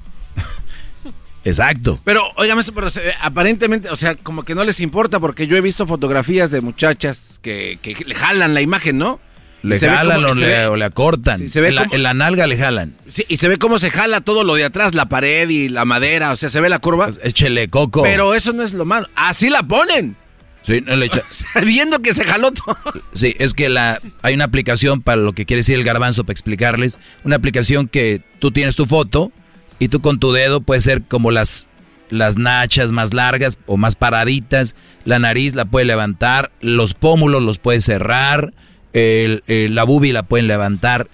Exacto. 1.47 2.01
Pero, 2.05 2.23
oiga, 2.37 2.55
maestro, 2.55 2.75
pero 2.75 2.89
aparentemente, 3.23 3.89
o 3.91 3.97
sea, 3.97 4.15
como 4.17 4.45
que 4.45 4.55
no 4.55 4.65
les 4.65 4.81
importa 4.81 5.21
porque 5.21 5.47
yo 5.47 5.57
he 5.57 5.61
visto 5.61 5.87
fotografías 5.87 6.51
de 6.51 6.61
muchachas 6.61 7.39
que, 7.43 7.79
que 7.83 7.97
le 8.05 8.15
jalan 8.15 8.53
la 8.55 8.61
imagen, 8.61 8.99
¿no? 8.99 9.21
Le 9.63 9.79
jalan 9.81 10.17
como- 10.23 10.29
o 10.33 10.35
le, 10.35 10.47
ve- 10.47 10.67
o 10.67 10.77
le 10.77 10.85
acortan. 10.85 11.39
Sí, 11.41 11.49
se 11.49 11.61
ve 11.61 11.69
en, 11.69 11.75
la, 11.77 11.83
como- 11.85 11.95
en 11.95 12.03
la 12.03 12.15
nalga 12.15 12.47
le 12.47 12.57
jalan. 12.57 12.95
Sí, 13.09 13.25
y 13.29 13.37
se 13.39 13.49
ve 13.49 13.59
cómo 13.59 13.79
se 13.79 13.91
jala 13.91 14.21
todo 14.21 14.45
lo 14.45 14.55
de 14.55 14.65
atrás, 14.65 14.95
la 14.95 15.09
pared 15.09 15.49
y 15.49 15.69
la 15.69 15.85
madera, 15.85 16.31
o 16.33 16.37
sea, 16.37 16.51
se 16.51 16.61
ve 16.61 16.69
la 16.69 16.79
curva. 16.79 17.09
Échele 17.23 17.69
coco. 17.69 18.03
Pero 18.03 18.35
eso 18.35 18.53
no 18.53 18.63
es 18.63 18.75
lo 18.75 18.85
malo. 18.85 19.09
Así 19.17 19.49
la 19.51 19.63
ponen. 19.63 20.17
Sí, 20.63 20.83
no 20.85 20.97
le 20.97 21.07
echa- 21.07 21.23
Viendo 21.65 22.01
que 22.01 22.13
se 22.15 22.25
jaló 22.25 22.53
todo. 22.53 22.77
Sí, 23.13 23.35
es 23.39 23.55
que 23.55 23.69
la, 23.69 24.01
hay 24.23 24.35
una 24.35 24.45
aplicación 24.45 25.01
para 25.01 25.17
lo 25.23 25.33
que 25.33 25.47
quiere 25.47 25.61
decir 25.61 25.77
el 25.77 25.85
garbanzo, 25.85 26.25
para 26.25 26.33
explicarles. 26.33 26.99
Una 27.25 27.37
aplicación 27.37 27.89
que 27.89 28.21
tú 28.41 28.51
tienes 28.53 28.75
tu 28.77 28.87
foto 28.87 29.33
y 29.79 29.89
tú 29.89 30.01
con 30.01 30.19
tu 30.19 30.33
dedo 30.33 30.61
puedes 30.61 30.85
ser 30.85 31.03
como 31.03 31.31
las, 31.31 31.69
las 32.11 32.37
nachas 32.37 32.93
más 32.93 33.13
largas 33.13 33.59
o 33.67 33.77
más 33.77 33.97
paraditas. 33.97 34.75
La 35.05 35.19
nariz 35.19 35.55
la 35.55 35.65
puedes 35.65 35.87
levantar, 35.87 36.51
los 36.61 36.95
pómulos 36.95 37.43
los 37.43 37.59
puedes 37.59 37.85
cerrar, 37.85 38.55
la 38.93 39.85
bubi 39.85 40.13
la 40.13 40.23
pueden 40.23 40.47
levantar. 40.47 41.09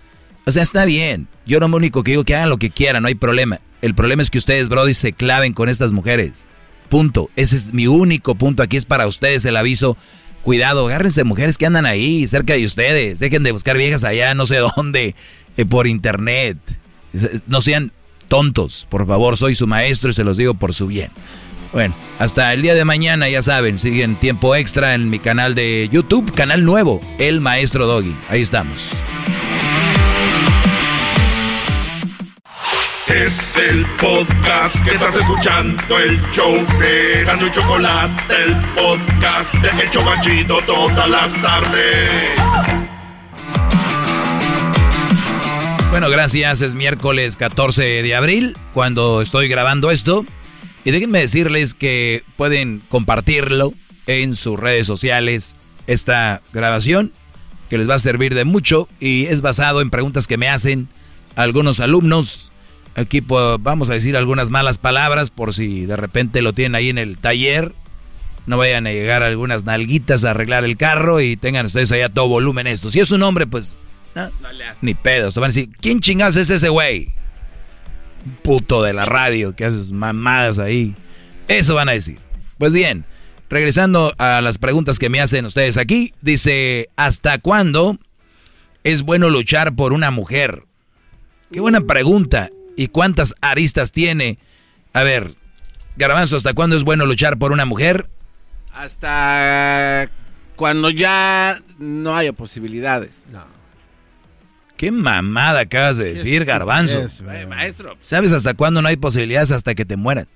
O 0.47 0.52
sea, 0.52 0.62
está 0.62 0.84
bien. 0.84 1.28
Yo 1.47 1.60
no 1.60 1.68
me 1.68 1.76
único 1.76 2.02
que 2.02 2.12
digo 2.12 2.24
que 2.24 2.36
hagan 2.36 2.50
lo 2.50 2.58
que 2.58 2.70
quieran, 2.70 3.02
no 3.02 3.08
hay 3.08 3.15
problema. 3.15 3.60
El 3.81 3.94
problema 3.94 4.23
es 4.23 4.31
que 4.31 4.39
ustedes, 4.39 4.68
Brody, 4.68 4.94
se 4.94 5.12
claven 5.12 5.52
con 5.52 5.68
estas 5.68 5.91
mujeres. 5.91 6.49
Punto. 6.89 7.31
Ese 7.36 7.57
es 7.57 7.73
mi 7.73 7.89
único 7.89 8.36
punto. 8.36 8.62
Aquí 8.62 8.76
es 8.76 8.86
para 8.86 9.07
ustedes 9.07 9.44
el 9.44 9.57
aviso. 9.57 9.97
Cuidado, 10.42 10.86
agárrense 10.86 11.24
mujeres 11.24 11.58
que 11.58 11.66
andan 11.66 11.86
ahí, 11.86 12.26
cerca 12.26 12.55
de 12.55 12.65
ustedes. 12.65 13.18
Dejen 13.18 13.42
de 13.42 13.52
buscar 13.52 13.76
viejas 13.76 14.05
allá, 14.05 14.34
no 14.34 14.47
sé 14.47 14.57
dónde, 14.76 15.15
eh, 15.57 15.65
por 15.65 15.86
internet. 15.86 16.58
No 17.47 17.60
sean 17.60 17.92
tontos, 18.33 18.86
por 18.89 19.07
favor. 19.07 19.36
Soy 19.36 19.55
su 19.55 19.67
maestro 19.67 20.09
y 20.09 20.15
se 20.15 20.25
los 20.25 20.39
digo 20.39 20.55
por 20.55 20.73
su 20.73 20.86
bien. 20.86 21.11
Bueno, 21.70 21.94
hasta 22.19 22.55
el 22.55 22.62
día 22.62 22.75
de 22.75 22.86
mañana, 22.86 23.28
ya 23.28 23.43
saben, 23.43 23.78
siguen 23.78 24.19
tiempo 24.19 24.57
extra 24.57 24.94
en 24.94 25.11
mi 25.11 25.19
canal 25.19 25.55
de 25.55 25.86
YouTube, 25.93 26.33
canal 26.33 26.65
nuevo, 26.65 27.02
El 27.19 27.43
Maestro 27.43 27.85
Doggy. 27.85 28.17
Ahí 28.31 28.41
estamos. 28.41 29.05
Es 33.07 33.59
el 33.59 33.85
podcast 34.01 34.83
que 34.83 34.94
estás 34.94 35.15
escuchando, 35.15 35.99
el 35.99 36.19
show 36.33 36.55
de 36.81 37.25
Gano 37.25 37.47
y 37.47 37.51
Chocolate, 37.51 38.35
el 38.47 38.57
podcast 38.75 39.55
de 39.57 39.83
El 39.83 39.91
Chocachito 39.91 40.59
todas 40.67 41.07
las 41.07 41.43
tardes. 41.43 42.72
Bueno, 45.93 46.09
gracias. 46.09 46.62
Es 46.62 46.75
miércoles 46.75 47.37
14 47.37 48.03
de 48.03 48.15
abril 48.15 48.57
cuando 48.73 49.21
estoy 49.21 49.47
grabando 49.49 49.91
esto. 49.91 50.25
Y 50.87 50.91
déjenme 50.91 51.19
decirles 51.19 51.75
que 51.75 52.25
pueden 52.37 52.83
compartirlo 52.89 53.75
en 54.07 54.35
sus 54.35 54.59
redes 54.59 54.87
sociales 54.87 55.55
esta 55.87 56.41
grabación 56.55 57.12
que 57.69 57.77
les 57.77 57.91
va 57.91 57.97
a 57.97 57.99
servir 57.99 58.35
de 58.35 58.47
mucho 58.47 58.89
y 59.01 59.27
es 59.27 59.43
basado 59.43 59.83
en 59.83 59.91
preguntas 59.91 60.27
que 60.27 60.39
me 60.39 60.49
hacen 60.49 60.89
algunos 61.37 61.79
alumnos. 61.79 62.53
Aquí 62.95 63.21
vamos 63.21 63.91
a 63.91 63.93
decir 63.93 64.17
algunas 64.17 64.49
malas 64.49 64.79
palabras 64.79 65.29
por 65.29 65.53
si 65.53 65.85
de 65.85 65.97
repente 65.97 66.41
lo 66.41 66.55
tienen 66.55 66.75
ahí 66.75 66.89
en 66.89 66.97
el 66.97 67.19
taller. 67.19 67.75
No 68.47 68.57
vayan 68.57 68.87
a 68.87 68.93
llegar 68.93 69.23
algunas 69.23 69.65
nalguitas 69.65 70.25
a 70.25 70.31
arreglar 70.31 70.65
el 70.65 70.79
carro 70.79 71.21
y 71.21 71.37
tengan 71.37 71.67
ustedes 71.67 71.93
ahí 71.93 72.01
a 72.01 72.09
todo 72.09 72.29
volumen 72.29 72.67
esto. 72.67 72.89
Si 72.89 72.99
es 72.99 73.11
un 73.11 73.23
hombre, 73.23 73.47
pues 73.47 73.77
¿no? 74.15 74.31
Ni 74.81 74.94
pedos. 74.94 75.34
Te 75.34 75.41
van 75.41 75.49
a 75.49 75.55
decir, 75.55 75.70
¿quién 75.81 76.00
chingados 76.00 76.36
es 76.36 76.50
ese 76.50 76.68
güey? 76.68 77.15
Puto 78.42 78.82
de 78.82 78.92
la 78.92 79.05
radio 79.05 79.55
que 79.55 79.65
haces 79.65 79.92
mamadas 79.92 80.58
ahí. 80.58 80.94
Eso 81.49 81.74
van 81.74 81.89
a 81.89 81.92
decir. 81.92 82.18
Pues 82.58 82.73
bien, 82.73 83.05
regresando 83.50 84.12
a 84.18 84.41
las 84.41 84.58
preguntas 84.58 84.99
que 84.99 85.08
me 85.08 85.20
hacen 85.20 85.44
ustedes 85.44 85.78
aquí, 85.78 86.15
dice, 86.20 86.89
¿hasta 86.97 87.39
cuándo 87.39 87.99
es 88.84 89.02
bueno 89.02 89.31
luchar 89.31 89.74
por 89.74 89.92
una 89.92 90.10
mujer? 90.10 90.65
Qué 91.50 91.60
buena 91.60 91.81
pregunta. 91.82 92.50
¿Y 92.76 92.89
cuántas 92.89 93.34
aristas 93.41 93.92
tiene? 93.92 94.39
A 94.94 95.02
ver, 95.02 95.34
Garbanzo, 95.97 96.36
¿hasta 96.36 96.55
cuándo 96.55 96.76
es 96.76 96.84
bueno 96.84 97.05
luchar 97.05 97.39
por 97.39 97.52
una 97.52 97.65
mujer? 97.65 98.08
Hasta 98.73 100.10
cuando 100.57 100.89
ya 100.91 101.60
no 101.78 102.16
haya 102.16 102.32
posibilidades. 102.32 103.10
Qué 104.83 104.91
mamada 104.91 105.61
acabas 105.61 105.97
de 105.97 106.07
decir, 106.15 106.44
Garbanzo. 106.44 107.07
Eh, 107.31 107.47
maestro. 107.47 107.97
¿Sabes 108.01 108.33
hasta 108.33 108.55
cuándo 108.55 108.83
no 108.83 108.89
hay 108.89 108.97
posibilidades? 108.97 109.52
Hasta 109.52 109.77
que 109.77 109.85
te 109.85 109.97
mueras. 109.97 110.27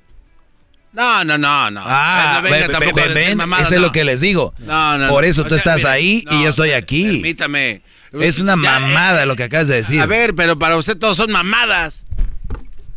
No, 0.93 1.25
no, 1.25 1.37
no, 1.37 1.69
no. 1.73 1.83
Ah, 1.85 2.35
no 2.37 2.43
venga 2.49 2.69
ve- 2.69 2.73
tampoco 2.73 3.01
ven, 3.13 3.37
mamada, 3.39 3.65
eso 3.65 3.75
es 3.75 3.81
no. 3.81 3.87
lo 3.89 3.93
que 3.93 4.05
les 4.05 4.21
digo. 4.21 4.55
No, 4.61 4.99
no, 4.99 5.09
Por 5.09 5.25
no. 5.25 5.29
eso 5.29 5.41
O 5.41 5.45
tú 5.47 5.49
sea, 5.49 5.57
estás 5.59 5.85
ahí 5.85 6.23
y 6.31 6.35
no, 6.37 6.43
yo 6.45 6.51
estoy 6.51 6.71
aquí. 6.71 7.15
Permítame. 7.15 7.83
Es 8.13 8.39
una 8.39 8.53
Ya, 8.53 8.79
mamada 8.79 9.25
eh, 9.25 9.27
lo 9.27 9.35
que 9.35 9.43
acabas 9.43 9.67
de 9.67 9.75
decir. 9.79 10.01
A 10.01 10.07
ver, 10.07 10.37
pero 10.37 10.57
para 10.57 10.77
usted 10.77 10.97
todos 10.97 11.17
son 11.17 11.33
mamadas. 11.33 12.05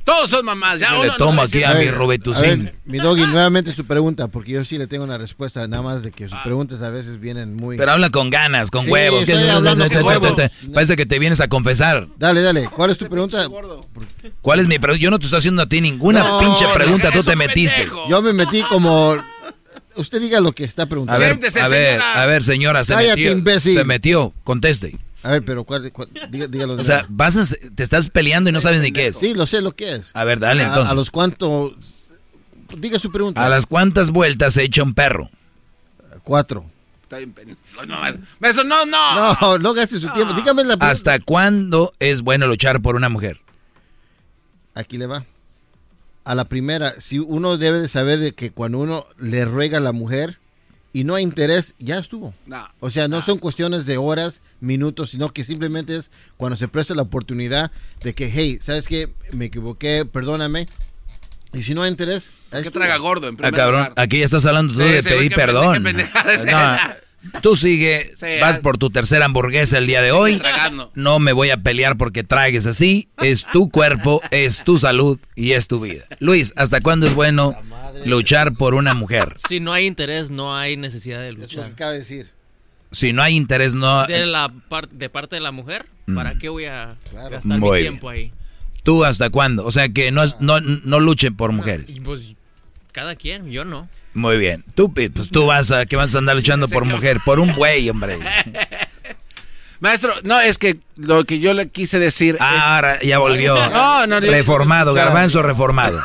Todos 0.09 0.29
son 0.29 0.45
mamadas. 0.45 0.79
Ya 0.79 0.93
uno 0.93 1.03
le 1.03 1.07
no 1.09 1.17
tomo 1.17 1.41
a 1.41 1.45
aquí 1.45 1.59
decir- 1.59 1.65
a 1.67 1.73
mi 1.75 1.91
Robetucín. 1.91 2.71
Mi 2.85 2.97
doggy, 2.97 3.21
nuevamente 3.27 3.71
su 3.71 3.85
pregunta, 3.85 4.27
porque 4.27 4.53
yo 4.53 4.63
sí 4.65 4.77
le 4.77 4.87
tengo 4.87 5.03
una 5.03 5.17
respuesta, 5.17 5.67
nada 5.67 5.83
más 5.83 6.01
de 6.03 6.11
que 6.11 6.27
sus 6.27 6.37
preguntas 6.39 6.81
a 6.81 6.89
veces 6.89 7.19
vienen 7.19 7.55
muy... 7.55 7.77
Pero 7.77 7.91
habla 7.91 8.09
con 8.09 8.29
ganas, 8.29 8.71
con 8.71 8.85
Sí, 8.85 8.91
huevos. 8.91 9.19
estoy 9.21 9.35
¿Qué- 9.43 9.49
hablando 9.51 9.83
te- 9.87 9.93
con 9.93 10.01
te- 10.01 10.07
huevos. 10.07 10.35
te- 10.35 10.49
te- 10.49 10.67
Parece 10.73 10.95
que 10.95 11.05
te 11.05 11.19
vienes 11.19 11.39
a 11.41 11.47
confesar. 11.47 12.07
Dale, 12.17 12.41
dale, 12.41 12.67
¿cuál 12.75 12.89
es 12.89 12.97
tu 12.97 13.07
pregunta? 13.07 13.47
¿Cuál 14.41 14.59
es 14.59 14.67
mi 14.67 14.79
pregunta? 14.79 15.01
Yo 15.03 15.11
no 15.11 15.19
te 15.19 15.25
estoy 15.25 15.37
haciendo 15.39 15.61
a 15.61 15.69
ti 15.69 15.79
ninguna 15.81 16.23
No, 16.23 16.39
pinche 16.39 16.65
pregunta, 16.73 17.11
tú 17.11 17.21
te 17.23 17.35
metiste. 17.35 17.87
Yo 18.09 18.21
me 18.21 18.33
metí 18.33 18.61
como... 18.63 19.15
Usted 19.95 20.21
diga 20.21 20.39
lo 20.39 20.53
que 20.53 20.63
está 20.63 20.85
preguntando. 20.85 21.23
A 21.23 21.27
ver, 21.27 21.39
a 21.61 21.67
ver, 21.67 22.01
a 22.01 22.25
ver, 22.25 22.43
señora, 22.43 22.83
se 22.83 22.93
Cállate, 22.93 23.15
metió. 23.17 23.31
imbécil. 23.31 23.77
Se 23.77 23.83
metió, 23.83 24.33
conteste. 24.43 24.95
A 25.23 25.31
ver, 25.31 25.43
pero 25.43 25.63
¿cuál, 25.65 25.91
cuál- 25.91 26.09
diga- 26.31 26.47
dígalo 26.47 26.75
de 26.77 26.81
O 26.81 26.85
sea, 26.85 27.05
vas 27.09 27.35
a- 27.35 27.55
te 27.75 27.83
estás 27.83 28.09
peleando 28.09 28.49
y 28.49 28.53
no 28.53 28.61
sabes 28.61 28.79
ni 28.81 28.91
qué 28.91 29.07
es. 29.07 29.17
Sí, 29.17 29.33
lo 29.33 29.45
sé 29.45 29.61
lo 29.61 29.75
que 29.75 29.95
es. 29.95 30.11
A 30.13 30.23
ver, 30.23 30.39
dale 30.39 30.63
A- 30.63 30.67
entonces. 30.67 30.91
¿A 30.91 30.95
los 30.95 31.11
cuántos? 31.11 31.73
Diga 32.77 32.99
su 32.99 33.11
pregunta. 33.11 33.45
¿A 33.45 33.49
las 33.49 33.65
cuántas 33.65 34.11
vueltas 34.11 34.53
se 34.53 34.63
echa 34.63 34.83
un 34.83 34.93
perro? 34.93 35.29
Cuatro. 36.23 36.65
Está 37.03 37.17
bien, 37.17 37.33
maestro, 38.39 38.63
no, 38.63 38.85
no. 38.85 39.33
No, 39.41 39.57
no 39.57 39.73
gaste 39.73 39.99
su 39.99 40.07
tiempo. 40.13 40.33
Dígame 40.35 40.61
la 40.63 40.77
pregunta. 40.77 40.89
¿Hasta 40.89 41.19
cuándo 41.19 41.91
es 41.99 42.21
bueno 42.21 42.45
luchar 42.45 42.81
por 42.81 42.95
una 42.95 43.09
mujer? 43.09 43.41
Aquí 44.75 44.97
le 44.97 45.07
va. 45.07 45.25
A 46.23 46.35
la 46.35 46.45
primera, 46.45 47.01
si 47.01 47.17
uno 47.17 47.57
debe 47.57 47.79
de 47.79 47.87
saber 47.87 48.19
de 48.19 48.33
que 48.33 48.51
cuando 48.51 48.77
uno 48.77 49.07
le 49.17 49.45
ruega 49.45 49.79
a 49.79 49.81
la 49.81 49.91
mujer 49.91 50.37
y 50.93 51.03
no 51.03 51.15
hay 51.15 51.23
interés, 51.23 51.75
ya 51.79 51.99
estuvo. 51.99 52.33
O 52.79 52.89
sea, 52.89 53.07
no 53.07 53.21
son 53.21 53.37
cuestiones 53.37 53.85
de 53.85 53.97
horas, 53.97 54.41
minutos, 54.59 55.11
sino 55.11 55.29
que 55.29 55.43
simplemente 55.43 55.95
es 55.95 56.11
cuando 56.37 56.55
se 56.55 56.67
presta 56.67 56.95
la 56.95 57.03
oportunidad 57.03 57.71
de 58.03 58.13
que, 58.13 58.29
hey, 58.33 58.57
¿sabes 58.61 58.87
qué? 58.87 59.13
Me 59.31 59.45
equivoqué, 59.45 60.05
perdóname. 60.05 60.67
Y 61.53 61.61
si 61.63 61.73
no 61.73 61.81
hay 61.83 61.91
interés, 61.91 62.31
¿Qué 62.51 62.69
traga 62.71 62.97
gordo 62.97 63.27
en 63.27 63.35
Ah, 63.35 63.37
primer 63.37 63.53
cabrón, 63.53 63.79
lugar? 63.81 63.93
aquí 63.97 64.19
ya 64.19 64.25
estás 64.25 64.45
hablando 64.45 64.73
tú 64.73 64.81
Sí, 64.81 64.89
de 64.89 65.03
pedir 65.03 65.33
perdón. 65.35 65.83
No, 65.83 66.77
tú 67.41 67.55
sigue, 67.55 68.11
Sí, 68.15 68.25
vas 68.41 68.59
ah. 68.59 68.61
por 68.61 68.77
tu 68.77 68.89
tercera 68.89 69.25
hamburguesa 69.25 69.77
el 69.77 69.87
día 69.87 70.01
de 70.01 70.11
hoy. 70.11 70.41
No 70.95 71.19
me 71.19 71.31
voy 71.33 71.49
a 71.49 71.57
pelear 71.57 71.97
porque 71.97 72.23
tragues 72.23 72.65
así. 72.65 73.09
Es 73.21 73.45
tu 73.51 73.69
cuerpo, 73.69 74.21
es 74.31 74.63
tu 74.63 74.77
salud 74.77 75.19
y 75.35 75.51
es 75.53 75.67
tu 75.67 75.79
vida. 75.79 76.03
Luis, 76.19 76.53
¿hasta 76.55 76.81
cuándo 76.81 77.07
es 77.07 77.13
bueno 77.13 77.55
luchar 78.05 78.53
por 78.53 78.73
una 78.73 78.93
mujer? 78.93 79.35
Si 79.47 79.59
no 79.59 79.73
hay 79.73 79.85
interés, 79.85 80.29
no 80.31 80.55
hay 80.55 80.77
necesidad 80.77 81.19
de 81.19 81.29
Es 81.29 81.33
lo 81.35 81.47
que 81.47 81.55
luchar. 81.55 81.71
acaba 81.71 81.91
de 81.91 81.97
decir. 81.99 82.31
Si 82.91 83.13
no 83.13 83.21
hay 83.21 83.35
interés, 83.35 83.75
no. 83.75 84.07
De, 84.07 84.25
la 84.25 84.49
par- 84.67 84.89
de 84.89 85.09
parte 85.09 85.35
de 85.35 85.41
la 85.41 85.51
mujer, 85.51 85.85
Mm. 86.07 86.15
¿para 86.15 86.35
qué 86.39 86.49
voy 86.49 86.65
a 86.65 86.95
gastar 87.13 87.59
Muy 87.59 87.69
mi 87.69 87.77
bien. 87.81 87.93
tiempo 87.93 88.09
ahí? 88.09 88.31
¿Tú 88.81 89.05
hasta 89.05 89.29
cuándo? 89.29 89.63
O 89.65 89.69
sea 89.71 89.89
que 89.89 90.11
no, 90.11 90.23
es- 90.23 90.37
no, 90.39 90.59
no 90.59 90.99
luchen 90.99 91.35
por 91.35 91.51
mujeres. 91.51 91.85
Y 91.95 91.99
Pues 91.99 92.33
cada 92.99 93.15
quien, 93.15 93.49
yo 93.49 93.63
no. 93.63 93.87
Muy 94.13 94.37
bien. 94.37 94.65
Tú, 94.75 94.93
pues 94.93 95.29
tú 95.31 95.45
vas 95.45 95.71
a, 95.71 95.85
que 95.85 95.95
vas 95.95 96.13
a 96.15 96.17
andar 96.17 96.35
luchando 96.35 96.67
por 96.67 96.83
mujer, 96.83 97.21
por 97.23 97.39
un 97.39 97.53
güey, 97.53 97.89
hombre. 97.89 98.19
Maestro, 99.79 100.15
no, 100.23 100.37
es 100.41 100.57
que 100.57 100.79
lo 100.97 101.23
que 101.23 101.39
yo 101.39 101.53
le 101.53 101.69
quise 101.69 101.97
decir. 101.97 102.35
Ah, 102.41 102.75
Ahora 102.75 102.99
ya 102.99 103.19
volvió. 103.19 103.55
No, 103.69 104.05
no, 104.05 104.19
reformado, 104.19 104.93
garbanzo 104.93 105.41
reformado. 105.41 105.97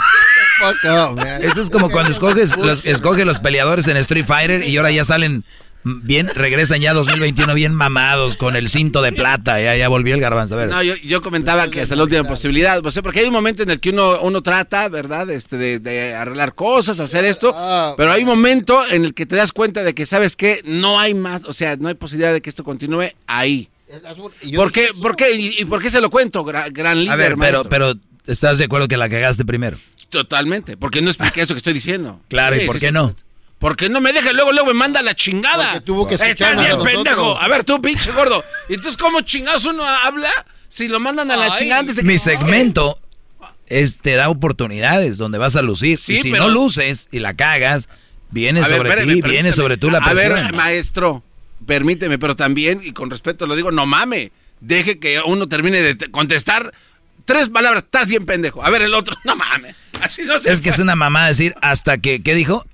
Eso 1.41 1.61
es 1.61 1.69
como 1.69 1.91
cuando 1.91 2.13
escoges 2.13 2.57
los, 2.57 2.85
escoge 2.85 3.25
los 3.25 3.41
peleadores 3.41 3.89
en 3.89 3.97
Street 3.97 4.25
Fighter 4.25 4.63
y 4.63 4.77
ahora 4.77 4.93
ya 4.93 5.03
salen 5.03 5.45
bien, 5.85 6.29
regresan 6.35 6.81
ya 6.81 6.93
2021 6.95 7.55
bien 7.55 7.75
mamados 7.75 8.37
con 8.37 8.57
el 8.57 8.69
cinto 8.69 9.03
de 9.03 9.13
plata. 9.13 9.61
Ya, 9.61 9.77
ya 9.77 9.89
volvió 9.89 10.15
el 10.15 10.21
garbanzo. 10.21 10.55
A 10.55 10.59
ver. 10.59 10.69
No, 10.71 10.83
yo, 10.83 10.95
yo 10.97 11.21
comentaba 11.23 11.69
que 11.69 11.83
hasta 11.83 11.95
la 11.97 12.03
última 12.05 12.25
posibilidad. 12.25 12.85
O 12.85 12.91
sea, 12.91 13.03
porque 13.03 13.21
hay 13.21 13.27
un 13.27 13.33
momento 13.33 13.63
en 13.63 13.71
el 13.71 13.81
que 13.81 13.91
uno, 13.91 14.21
uno 14.23 14.43
trata, 14.43 14.89
¿verdad? 14.89 15.29
Este, 15.31 15.57
de, 15.57 15.79
de 15.79 16.15
arreglar 16.15 16.55
cosas, 16.55 16.99
hacer 17.01 17.25
esto. 17.25 17.55
Pero 17.97 18.13
hay 18.13 18.23
un 18.23 18.29
momento 18.29 18.81
en 18.91 19.05
el 19.05 19.15
que 19.15 19.27
te 19.27 19.37
das 19.37 19.53
cuenta 19.53 19.83
de 19.83 19.95
que, 19.95 20.07
¿sabes 20.07 20.37
qué? 20.37 20.61
No 20.65 20.99
hay 20.99 21.15
más, 21.15 21.45
o 21.45 21.53
sea, 21.53 21.77
no 21.77 21.89
hay 21.89 21.95
posibilidad 21.95 22.33
de 22.33 22.41
que 22.41 22.51
esto 22.51 22.65
continúe 22.65 23.09
ahí. 23.27 23.69
¿Por 24.57 24.73
qué? 24.73 24.89
¿Por 25.01 25.15
qué? 25.17 25.33
¿Y, 25.35 25.55
y 25.61 25.65
por 25.67 25.81
qué 25.81 25.91
se 25.91 26.01
lo 26.01 26.11
cuento, 26.11 26.45
gra- 26.45 26.73
gran 26.73 26.99
líder, 26.99 27.13
a 27.13 27.17
ver, 27.17 27.37
pero, 27.39 27.65
pero 27.65 27.95
¿estás 28.27 28.59
de 28.59 28.65
acuerdo 28.65 28.89
que 28.89 28.97
la 28.97 29.09
cagaste 29.09 29.45
primero? 29.45 29.77
Totalmente, 30.09 30.77
porque 30.77 31.03
no 31.03 31.09
expliqué 31.11 31.43
eso 31.43 31.55
que 31.55 31.59
estoy 31.59 31.73
diciendo. 31.73 32.21
Claro, 32.29 32.57
¿y 32.57 32.67
por 32.67 32.75
sí, 32.77 32.81
qué 32.81 32.87
sí. 32.89 32.93
no? 32.93 33.15
Porque 33.65 33.89
no 33.89 34.03
me 34.03 34.13
deja, 34.13 34.31
luego, 34.35 34.53
luego 34.53 34.67
me 34.69 34.75
manda 34.75 35.01
la 35.01 35.15
chingada. 35.17 35.73
Porque 35.73 35.87
tuvo 35.87 36.07
que 36.07 36.17
Estás 36.17 36.37
bien, 36.61 36.73
a 36.73 36.85
pendejo. 36.85 37.39
A 37.41 37.49
ver, 37.49 37.65
tú, 37.65 37.81
pinche 37.81 38.13
gordo. 38.13 38.45
¿Y 38.69 38.75
entonces 38.75 38.99
cómo 38.99 39.23
chingados 39.23 39.65
uno 39.65 39.83
habla 39.83 40.29
si 40.69 40.87
lo 40.87 41.01
mandan 41.01 41.31
a 41.31 41.37
la 41.37 41.47
Ay. 41.47 41.53
chingada 41.61 41.81
antes 41.81 41.97
de 41.97 42.03
que... 42.03 42.07
Mi 42.09 42.19
segmento 42.19 42.95
es, 43.67 43.97
te 43.97 44.17
da 44.17 44.29
oportunidades 44.29 45.17
donde 45.17 45.39
vas 45.39 45.57
a 45.57 45.63
lucir. 45.63 45.97
Sí, 45.97 46.17
y 46.17 46.19
si 46.19 46.31
pero- 46.31 46.45
no 46.45 46.51
luces 46.51 47.09
y 47.11 47.21
la 47.21 47.33
cagas, 47.33 47.89
viene 48.31 48.61
A 48.61 48.67
sobre 48.67 49.03
ti, 49.07 49.23
viene 49.23 49.51
sobre 49.51 49.79
tú 49.79 49.91
la 49.91 49.97
A 50.01 50.11
presión. 50.11 50.35
ver, 50.35 50.53
maestro, 50.53 51.23
permíteme, 51.67 52.19
pero 52.19 52.37
también, 52.37 52.83
y 52.85 52.93
con 52.93 53.09
respeto 53.11 53.47
lo 53.47 53.57
digo, 53.57 53.71
no 53.71 53.87
mame. 53.87 54.31
Deje 54.61 54.99
que 54.99 55.21
uno 55.25 55.49
termine 55.49 55.81
de 55.81 55.95
te- 55.95 56.11
contestar 56.11 56.71
tres 57.25 57.49
palabras. 57.49 57.85
Estás 57.85 58.09
bien 58.09 58.27
pendejo. 58.27 58.63
A 58.63 58.69
ver, 58.69 58.83
el 58.83 58.93
otro, 58.93 59.17
no 59.25 59.37
mames. 59.37 59.75
Así 60.03 60.21
no 60.25 60.39
se 60.39 60.53
es 60.53 60.61
que 60.61 60.69
es 60.69 60.79
una 60.79 60.97
mamá 60.97 61.27
decir 61.29 61.55
hasta 61.63 61.97
que, 61.97 62.23
¿qué 62.23 62.35
dijo? 62.35 62.67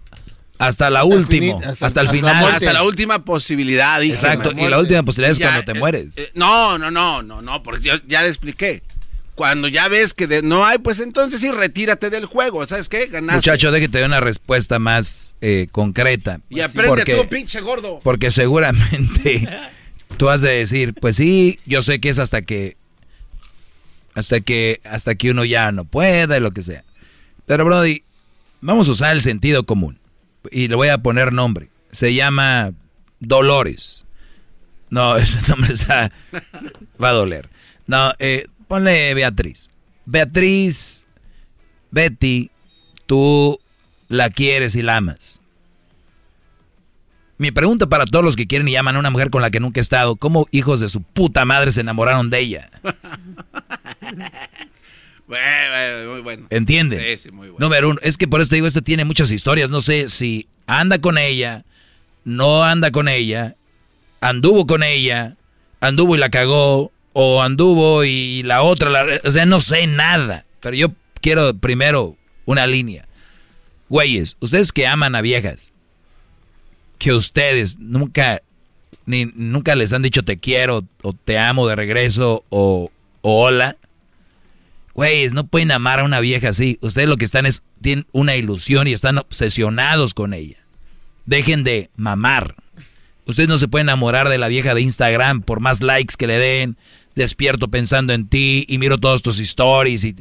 Hasta 0.60 0.90
la 0.90 1.04
última, 1.04 1.54
hasta, 1.56 1.70
hasta- 1.70 1.84
el 1.84 1.86
hasta 1.86 2.02
la 2.04 2.10
final. 2.12 2.44
Hasta 2.54 2.72
la 2.72 2.82
última 2.84 3.24
posibilidad, 3.24 4.00
dije. 4.00 4.14
Exacto, 4.14 4.52
y 4.56 4.68
la 4.68 4.78
última 4.78 5.02
posibilidad 5.02 5.32
es 5.32 5.38
Ya, 5.38 5.46
cuando 5.48 5.64
te 5.64 5.72
eh, 5.72 5.80
mueres. 5.80 6.18
eh, 6.18 6.30
no, 6.34 6.78
no, 6.78 6.90
no, 6.90 7.22
no, 7.22 7.40
no, 7.42 7.62
porque 7.62 7.82
yo 7.82 7.94
ya 8.06 8.22
le 8.22 8.28
expliqué. 8.28 8.82
Cuando 9.34 9.68
ya 9.68 9.88
ves 9.88 10.12
que 10.12 10.26
de- 10.26 10.42
no 10.42 10.66
hay, 10.66 10.76
pues 10.78 11.00
entonces 11.00 11.40
sí 11.40 11.50
retírate 11.50 12.10
del 12.10 12.26
juego. 12.26 12.66
¿Sabes 12.66 12.90
qué? 12.90 13.06
Ganaste. 13.06 13.36
Muchacho, 13.36 13.72
déjate 13.72 13.98
de 13.98 14.04
una 14.04 14.20
respuesta 14.20 14.78
más 14.78 15.34
eh, 15.40 15.66
concreta. 15.72 16.40
Y 16.50 16.60
aprende 16.60 16.88
porque, 16.88 17.14
tú, 17.16 17.26
pinche 17.28 17.60
gordo. 17.62 18.00
porque 18.02 18.30
seguramente 18.30 19.48
tú 20.18 20.28
has 20.28 20.42
de 20.42 20.50
decir, 20.50 20.92
pues 20.92 21.16
sí, 21.16 21.58
yo 21.64 21.80
sé 21.80 22.00
que 22.00 22.10
es 22.10 22.18
hasta 22.18 22.42
que 22.42 22.76
hasta 24.14 24.40
que 24.40 24.80
hasta 24.84 25.14
que 25.14 25.30
uno 25.30 25.44
ya 25.46 25.72
no 25.72 25.84
pueda 25.86 26.36
y 26.36 26.40
lo 26.40 26.50
que 26.50 26.60
sea. 26.62 26.84
Pero 27.46 27.64
Brody, 27.64 28.02
vamos 28.60 28.88
a 28.88 28.92
usar 28.92 29.12
el 29.12 29.22
sentido 29.22 29.64
común 29.64 29.98
y 30.50 30.68
le 30.68 30.74
voy 30.74 30.88
a 30.88 30.98
poner 30.98 31.32
nombre. 31.32 31.70
Se 31.92 32.14
llama 32.14 32.72
Dolores. 33.18 34.04
No, 34.90 35.16
ese 35.18 35.38
nombre 35.48 35.72
está 35.72 36.12
va 37.02 37.10
a 37.10 37.12
doler. 37.12 37.48
No, 37.86 38.12
eh, 38.18 38.46
ponle 38.68 39.14
Beatriz. 39.14 39.70
Beatriz, 40.06 41.06
Betty, 41.90 42.50
tú 43.06 43.60
la 44.08 44.30
quieres 44.30 44.74
y 44.74 44.82
la 44.82 44.96
amas. 44.96 45.40
Mi 47.38 47.52
pregunta 47.52 47.86
para 47.86 48.04
todos 48.04 48.24
los 48.24 48.36
que 48.36 48.46
quieren 48.46 48.68
y 48.68 48.72
llaman 48.72 48.96
a 48.96 48.98
una 48.98 49.08
mujer 49.10 49.30
con 49.30 49.40
la 49.40 49.50
que 49.50 49.60
nunca 49.60 49.80
he 49.80 49.82
estado, 49.82 50.16
¿cómo 50.16 50.46
hijos 50.50 50.80
de 50.80 50.90
su 50.90 51.00
puta 51.00 51.44
madre 51.46 51.72
se 51.72 51.80
enamoraron 51.80 52.28
de 52.28 52.38
ella? 52.38 52.70
Bueno, 55.30 56.10
muy 56.12 56.20
bueno. 56.22 56.46
¿Entienden? 56.50 57.00
Sí, 57.00 57.22
sí, 57.22 57.30
muy 57.30 57.50
bueno. 57.50 57.64
Número 57.64 57.90
uno, 57.90 58.00
es 58.02 58.18
que 58.18 58.26
por 58.26 58.40
eso 58.40 58.50
te 58.50 58.56
digo, 58.56 58.66
esto 58.66 58.82
tiene 58.82 59.04
muchas 59.04 59.30
historias. 59.30 59.70
No 59.70 59.80
sé 59.80 60.08
si 60.08 60.48
anda 60.66 60.98
con 60.98 61.18
ella, 61.18 61.64
no 62.24 62.64
anda 62.64 62.90
con 62.90 63.06
ella, 63.06 63.54
anduvo 64.20 64.66
con 64.66 64.82
ella, 64.82 65.36
anduvo 65.80 66.16
y 66.16 66.18
la 66.18 66.30
cagó, 66.30 66.90
o 67.12 67.42
anduvo 67.42 68.02
y 68.02 68.42
la 68.42 68.62
otra, 68.62 68.90
la, 68.90 69.20
o 69.22 69.30
sea, 69.30 69.46
no 69.46 69.60
sé 69.60 69.86
nada. 69.86 70.44
Pero 70.58 70.74
yo 70.74 70.88
quiero 71.20 71.56
primero 71.56 72.16
una 72.44 72.66
línea. 72.66 73.06
Güeyes, 73.88 74.36
ustedes 74.40 74.72
que 74.72 74.88
aman 74.88 75.14
a 75.14 75.20
viejas, 75.20 75.72
que 76.98 77.12
ustedes 77.12 77.78
nunca, 77.78 78.42
ni, 79.06 79.26
nunca 79.26 79.76
les 79.76 79.92
han 79.92 80.02
dicho 80.02 80.24
te 80.24 80.40
quiero, 80.40 80.84
o 81.02 81.12
te 81.12 81.38
amo 81.38 81.68
de 81.68 81.76
regreso, 81.76 82.44
o, 82.48 82.90
o 83.22 83.44
hola. 83.44 83.76
Güeyes, 84.94 85.32
no 85.32 85.46
pueden 85.46 85.70
amar 85.70 86.00
a 86.00 86.04
una 86.04 86.20
vieja 86.20 86.48
así. 86.48 86.78
Ustedes 86.80 87.08
lo 87.08 87.16
que 87.16 87.24
están 87.24 87.46
es, 87.46 87.62
tienen 87.80 88.06
una 88.12 88.36
ilusión 88.36 88.88
y 88.88 88.92
están 88.92 89.18
obsesionados 89.18 90.14
con 90.14 90.34
ella. 90.34 90.58
Dejen 91.26 91.64
de 91.64 91.90
mamar. 91.96 92.56
Ustedes 93.26 93.48
no 93.48 93.58
se 93.58 93.68
pueden 93.68 93.86
enamorar 93.86 94.28
de 94.28 94.38
la 94.38 94.48
vieja 94.48 94.74
de 94.74 94.80
Instagram 94.80 95.42
por 95.42 95.60
más 95.60 95.80
likes 95.80 96.14
que 96.18 96.26
le 96.26 96.38
den. 96.38 96.76
Despierto 97.14 97.68
pensando 97.68 98.12
en 98.12 98.26
ti 98.26 98.64
y 98.68 98.78
miro 98.78 98.98
todos 98.98 99.22
tus 99.22 99.38
stories. 99.38 100.04
Y... 100.04 100.16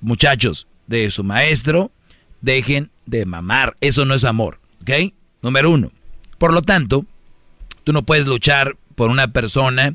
Muchachos, 0.00 0.66
de 0.86 1.10
su 1.10 1.22
maestro, 1.22 1.92
dejen 2.40 2.90
de 3.06 3.24
mamar. 3.24 3.76
Eso 3.80 4.04
no 4.04 4.14
es 4.14 4.24
amor, 4.24 4.60
¿ok? 4.82 5.12
Número 5.42 5.70
uno. 5.70 5.92
Por 6.38 6.52
lo 6.52 6.62
tanto, 6.62 7.06
tú 7.84 7.92
no 7.92 8.02
puedes 8.02 8.26
luchar 8.26 8.76
por 8.94 9.10
una 9.10 9.28
persona 9.28 9.94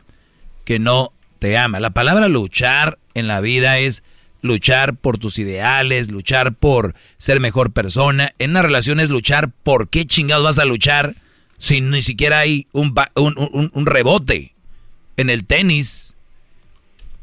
que 0.63 0.79
no 0.79 1.11
te 1.39 1.57
ama. 1.57 1.79
La 1.79 1.89
palabra 1.89 2.27
luchar 2.27 2.97
en 3.19 3.27
la 3.27 3.41
vida 3.41 3.79
es 3.79 4.03
luchar 4.41 4.95
por 4.95 5.17
tus 5.17 5.39
ideales, 5.39 6.09
luchar 6.09 6.53
por 6.53 6.95
ser 7.17 7.39
mejor 7.39 7.71
persona. 7.71 8.31
En 8.39 8.51
una 8.51 8.61
relación 8.61 8.99
es 8.99 9.09
luchar 9.09 9.51
por 9.63 9.89
qué 9.89 10.05
chingados 10.05 10.43
vas 10.43 10.59
a 10.59 10.65
luchar 10.65 11.15
si 11.57 11.81
ni 11.81 12.01
siquiera 12.01 12.39
hay 12.39 12.67
un, 12.71 12.93
un, 13.15 13.71
un, 13.73 13.85
rebote. 13.85 14.53
En 15.17 15.29
el 15.29 15.45
tenis 15.45 16.15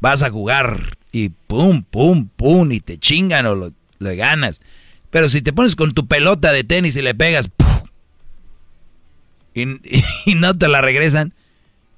vas 0.01 0.23
a 0.23 0.29
jugar 0.29 0.97
y 1.11 1.29
pum, 1.29 1.83
pum, 1.83 2.27
pum, 2.27 2.71
y 2.71 2.81
te 2.81 2.97
chingan 2.97 3.45
o 3.45 3.55
lo, 3.55 3.71
ganas. 3.99 4.61
Pero 5.09 5.29
si 5.29 5.41
te 5.41 5.53
pones 5.53 5.75
con 5.75 5.93
tu 5.93 6.07
pelota 6.07 6.51
de 6.51 6.65
tenis 6.65 6.95
y 6.97 7.01
le 7.01 7.15
pegas 7.15 7.49
y, 9.53 10.35
no 10.35 10.53
te 10.53 10.67
la 10.67 10.81
regresan, 10.81 11.33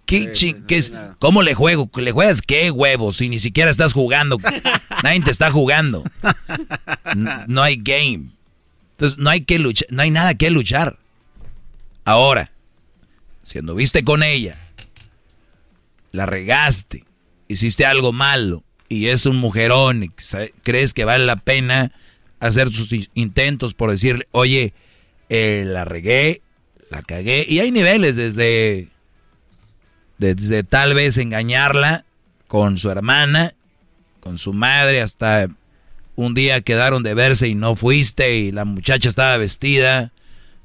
¿qué, 0.08 0.32
sí, 0.34 0.56
qué 0.68 0.78
es? 0.78 0.92
¿Cómo 1.20 1.44
le 1.44 1.54
juego? 1.54 1.90
¿Le 1.96 2.12
juegas 2.12 2.42
qué 2.42 2.72
huevos? 2.72 3.18
Si 3.18 3.30
ni 3.30 3.38
siquiera 3.38 3.70
estás 3.70 3.94
jugando. 3.94 4.40
Nadie 5.04 5.22
te 5.22 5.30
está 5.30 5.52
jugando. 5.52 6.04
No, 7.16 7.44
no 7.48 7.62
hay 7.62 7.76
game. 7.76 8.32
Entonces 8.94 9.20
no 9.20 9.30
hay 9.30 9.42
que 9.42 9.60
luchar, 9.60 9.88
no 9.92 10.02
hay 10.02 10.10
nada 10.10 10.34
que 10.34 10.50
luchar. 10.50 10.98
Ahora, 12.04 12.52
si 13.44 13.60
anduviste 13.60 14.04
con 14.04 14.24
ella, 14.24 14.58
la 16.12 16.26
regaste, 16.26 17.04
hiciste 17.48 17.86
algo 17.86 18.12
malo 18.12 18.64
y 18.90 19.08
es 19.08 19.28
un 19.28 19.38
mujerón 19.38 20.04
y 20.04 20.10
crees 20.64 20.94
que 20.96 21.06
vale 21.06 21.26
la 21.26 21.36
pena 21.36 21.92
hacer 22.40 22.74
sus 22.74 23.10
intentos 23.14 23.74
por 23.74 23.92
decirle, 23.92 24.28
oye, 24.32 24.74
eh, 25.30 25.64
la 25.68 25.86
regué, 25.86 26.42
la 26.90 27.02
cagué. 27.02 27.46
Y 27.48 27.60
hay 27.60 27.72
niveles 27.72 28.16
desde, 28.16 28.88
desde 30.18 30.64
tal 30.64 30.94
vez 30.94 31.18
engañarla 31.18 32.06
con 32.48 32.78
su 32.78 32.90
hermana, 32.90 33.54
con 34.20 34.38
su 34.38 34.54
madre, 34.54 35.02
hasta 35.02 35.48
un 36.16 36.34
día 36.34 36.62
quedaron 36.62 37.04
de 37.04 37.14
verse 37.14 37.48
y 37.48 37.56
no 37.56 37.76
fuiste 37.76 38.38
y 38.38 38.52
la 38.52 38.66
muchacha 38.66 39.08
estaba 39.08 39.38
vestida, 39.38 40.12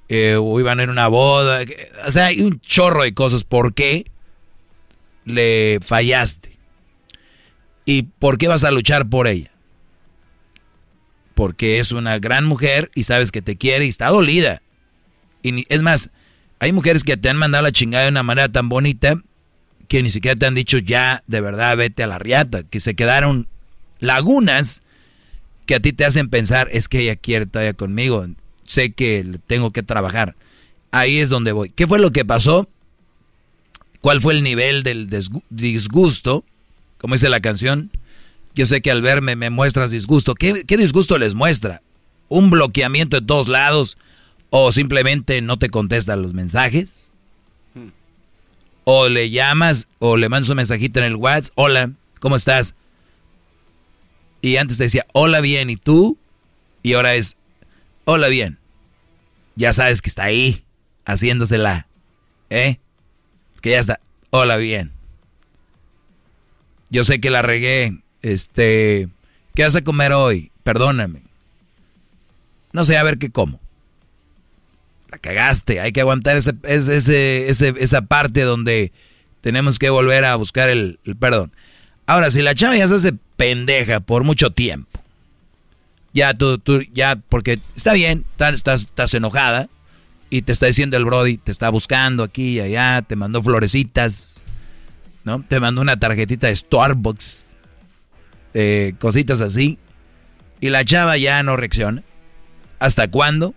eh, 0.08 0.36
o 0.36 0.60
iban 0.60 0.80
en 0.80 0.90
una 0.90 1.08
boda. 1.08 1.64
O 2.06 2.10
sea, 2.10 2.26
hay 2.26 2.40
un 2.40 2.60
chorro 2.60 3.02
de 3.02 3.14
cosas. 3.14 3.44
¿Por 3.44 3.74
qué 3.74 4.10
le 5.24 5.78
fallaste? 5.82 6.58
¿Y 7.84 8.02
por 8.02 8.38
qué 8.38 8.48
vas 8.48 8.64
a 8.64 8.70
luchar 8.70 9.08
por 9.08 9.26
ella? 9.26 9.50
Porque 11.34 11.78
es 11.78 11.92
una 11.92 12.18
gran 12.18 12.44
mujer 12.44 12.90
y 12.94 13.04
sabes 13.04 13.32
que 13.32 13.42
te 13.42 13.56
quiere 13.56 13.86
y 13.86 13.88
está 13.88 14.08
dolida. 14.08 14.62
Y 15.42 15.64
es 15.72 15.82
más, 15.82 16.10
hay 16.58 16.72
mujeres 16.72 17.04
que 17.04 17.16
te 17.16 17.28
han 17.28 17.36
mandado 17.36 17.64
la 17.64 17.72
chingada 17.72 18.04
de 18.04 18.10
una 18.10 18.22
manera 18.22 18.48
tan 18.48 18.68
bonita 18.68 19.16
que 19.92 20.02
ni 20.02 20.10
siquiera 20.10 20.38
te 20.38 20.46
han 20.46 20.54
dicho 20.54 20.78
ya, 20.78 21.22
de 21.26 21.42
verdad, 21.42 21.76
vete 21.76 22.02
a 22.02 22.06
la 22.06 22.18
riata. 22.18 22.62
Que 22.62 22.80
se 22.80 22.94
quedaron 22.94 23.46
lagunas 24.00 24.80
que 25.66 25.74
a 25.74 25.80
ti 25.80 25.92
te 25.92 26.06
hacen 26.06 26.30
pensar, 26.30 26.66
es 26.72 26.88
que 26.88 27.00
ella 27.00 27.14
quiere 27.14 27.44
todavía 27.44 27.74
conmigo. 27.74 28.26
Sé 28.64 28.94
que 28.94 29.38
tengo 29.46 29.70
que 29.70 29.82
trabajar. 29.82 30.34
Ahí 30.92 31.18
es 31.18 31.28
donde 31.28 31.52
voy. 31.52 31.68
¿Qué 31.68 31.86
fue 31.86 31.98
lo 31.98 32.10
que 32.10 32.24
pasó? 32.24 32.70
¿Cuál 34.00 34.22
fue 34.22 34.32
el 34.32 34.42
nivel 34.42 34.82
del 34.82 35.10
disgusto? 35.50 36.46
Como 36.96 37.14
dice 37.14 37.28
la 37.28 37.40
canción, 37.40 37.90
yo 38.54 38.64
sé 38.64 38.80
que 38.80 38.90
al 38.90 39.02
verme 39.02 39.36
me 39.36 39.50
muestras 39.50 39.90
disgusto. 39.90 40.34
¿Qué, 40.34 40.64
¿Qué, 40.64 40.78
disgusto 40.78 41.18
les 41.18 41.34
muestra? 41.34 41.82
¿Un 42.30 42.48
bloqueamiento 42.48 43.20
de 43.20 43.26
todos 43.26 43.46
lados? 43.46 43.98
¿O 44.48 44.72
simplemente 44.72 45.42
no 45.42 45.58
te 45.58 45.68
contestan 45.68 46.22
los 46.22 46.32
mensajes? 46.32 47.11
¿O 48.84 49.08
le 49.08 49.30
llamas 49.30 49.86
o 49.98 50.16
le 50.16 50.28
mandas 50.28 50.50
un 50.50 50.56
mensajito 50.56 51.00
en 51.00 51.06
el 51.06 51.16
WhatsApp? 51.16 51.52
Hola, 51.54 51.92
¿cómo 52.20 52.36
estás? 52.36 52.74
Y 54.40 54.56
antes 54.56 54.78
te 54.78 54.84
decía, 54.84 55.06
hola 55.12 55.40
bien, 55.40 55.70
¿y 55.70 55.76
tú? 55.76 56.18
Y 56.82 56.94
ahora 56.94 57.14
es, 57.14 57.36
hola 58.04 58.28
bien. 58.28 58.58
Ya 59.54 59.72
sabes 59.72 60.02
que 60.02 60.08
está 60.08 60.24
ahí, 60.24 60.64
haciéndosela. 61.04 61.86
¿Eh? 62.50 62.78
Que 63.60 63.70
ya 63.70 63.78
está, 63.78 64.00
hola 64.30 64.56
bien. 64.56 64.92
Yo 66.90 67.04
sé 67.04 67.20
que 67.20 67.30
la 67.30 67.42
regué. 67.42 68.02
Este, 68.20 69.08
¿qué 69.54 69.64
vas 69.64 69.76
a 69.76 69.82
comer 69.82 70.12
hoy? 70.12 70.50
Perdóname. 70.62 71.22
No 72.72 72.84
sé, 72.84 72.96
a 72.98 73.02
ver 73.02 73.18
qué 73.18 73.30
como. 73.30 73.60
La 75.12 75.18
cagaste. 75.18 75.78
Hay 75.78 75.92
que 75.92 76.00
aguantar 76.00 76.38
ese, 76.38 77.48
esa 77.48 78.02
parte 78.02 78.42
donde 78.42 78.92
tenemos 79.42 79.78
que 79.78 79.90
volver 79.90 80.24
a 80.24 80.34
buscar 80.36 80.70
el, 80.70 80.98
perdón. 81.20 81.52
Ahora, 82.06 82.30
si 82.30 82.40
la 82.40 82.54
chava 82.54 82.76
ya 82.76 82.88
se 82.88 82.94
hace 82.94 83.12
pendeja 83.36 84.00
por 84.00 84.24
mucho 84.24 84.50
tiempo, 84.52 85.00
ya 86.14 86.32
tú, 86.32 86.58
tú, 86.58 86.80
ya, 86.94 87.16
porque 87.28 87.60
está 87.76 87.92
bien, 87.92 88.24
estás, 88.38 88.82
estás 88.82 89.14
enojada 89.14 89.68
y 90.30 90.42
te 90.42 90.52
está 90.52 90.66
diciendo 90.66 90.96
el 90.96 91.04
Brody, 91.04 91.36
te 91.36 91.52
está 91.52 91.68
buscando 91.68 92.24
aquí 92.24 92.54
y 92.54 92.60
allá, 92.60 93.02
te 93.02 93.14
mandó 93.14 93.42
florecitas, 93.42 94.42
¿no? 95.24 95.42
Te 95.42 95.60
mandó 95.60 95.82
una 95.82 95.98
tarjetita 95.98 96.46
de 96.46 96.56
Starbucks, 96.56 97.46
eh, 98.54 98.94
cositas 98.98 99.42
así. 99.42 99.78
Y 100.58 100.70
la 100.70 100.86
chava 100.86 101.18
ya 101.18 101.42
no 101.42 101.56
reacciona. 101.56 102.02
¿Hasta 102.78 103.08
cuándo? 103.08 103.54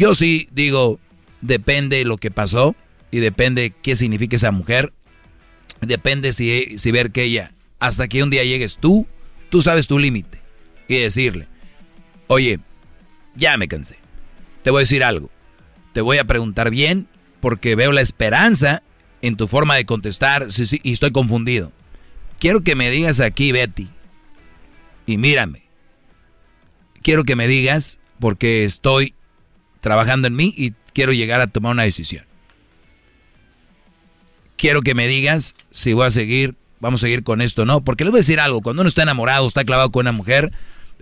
Yo 0.00 0.14
sí 0.14 0.48
digo, 0.50 0.98
depende 1.42 2.06
lo 2.06 2.16
que 2.16 2.30
pasó 2.30 2.74
y 3.10 3.18
depende 3.18 3.74
qué 3.82 3.96
significa 3.96 4.36
esa 4.36 4.50
mujer. 4.50 4.94
Depende 5.82 6.32
si, 6.32 6.78
si 6.78 6.90
ver 6.90 7.10
que 7.10 7.24
ella, 7.24 7.52
hasta 7.80 8.08
que 8.08 8.22
un 8.22 8.30
día 8.30 8.42
llegues 8.42 8.78
tú, 8.78 9.06
tú 9.50 9.60
sabes 9.60 9.88
tu 9.88 9.98
límite. 9.98 10.40
Y 10.88 10.96
decirle, 10.96 11.48
oye, 12.28 12.60
ya 13.34 13.58
me 13.58 13.68
cansé. 13.68 13.98
Te 14.62 14.70
voy 14.70 14.78
a 14.78 14.86
decir 14.88 15.04
algo. 15.04 15.28
Te 15.92 16.00
voy 16.00 16.16
a 16.16 16.24
preguntar 16.24 16.70
bien 16.70 17.06
porque 17.40 17.74
veo 17.74 17.92
la 17.92 18.00
esperanza 18.00 18.82
en 19.20 19.36
tu 19.36 19.48
forma 19.48 19.76
de 19.76 19.84
contestar 19.84 20.50
sí, 20.50 20.64
sí, 20.64 20.80
y 20.82 20.92
estoy 20.92 21.10
confundido. 21.10 21.72
Quiero 22.38 22.62
que 22.62 22.74
me 22.74 22.90
digas 22.90 23.20
aquí, 23.20 23.52
Betty, 23.52 23.90
y 25.04 25.18
mírame. 25.18 25.64
Quiero 27.02 27.24
que 27.24 27.36
me 27.36 27.46
digas 27.46 28.00
porque 28.18 28.64
estoy 28.64 29.14
trabajando 29.80 30.28
en 30.28 30.34
mí 30.36 30.54
y 30.56 30.72
quiero 30.92 31.12
llegar 31.12 31.40
a 31.40 31.46
tomar 31.46 31.72
una 31.72 31.82
decisión. 31.84 32.24
Quiero 34.56 34.82
que 34.82 34.94
me 34.94 35.06
digas 35.08 35.54
si 35.70 35.92
voy 35.94 36.06
a 36.06 36.10
seguir, 36.10 36.54
vamos 36.80 37.00
a 37.00 37.06
seguir 37.06 37.22
con 37.24 37.40
esto 37.40 37.62
o 37.62 37.66
no, 37.66 37.80
porque 37.80 38.04
les 38.04 38.10
voy 38.10 38.18
a 38.18 38.22
decir 38.22 38.40
algo, 38.40 38.60
cuando 38.60 38.82
uno 38.82 38.88
está 38.88 39.02
enamorado, 39.02 39.46
está 39.46 39.64
clavado 39.64 39.90
con 39.90 40.02
una 40.02 40.12
mujer, 40.12 40.52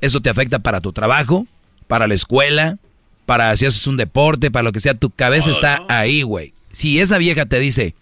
eso 0.00 0.20
te 0.20 0.30
afecta 0.30 0.60
para 0.60 0.80
tu 0.80 0.92
trabajo, 0.92 1.46
para 1.88 2.06
la 2.06 2.14
escuela, 2.14 2.78
para 3.26 3.54
si 3.56 3.66
haces 3.66 3.86
un 3.86 3.96
deporte, 3.96 4.50
para 4.50 4.62
lo 4.62 4.72
que 4.72 4.80
sea, 4.80 4.94
tu 4.94 5.10
cabeza 5.10 5.48
Oh, 5.50 5.52
está 5.52 5.78
no. 5.80 5.86
ahí, 5.88 6.22
güey. 6.22 6.54
Si 6.72 7.00
esa 7.00 7.18
vieja 7.18 7.46
te 7.46 7.58
dice, 7.58 7.94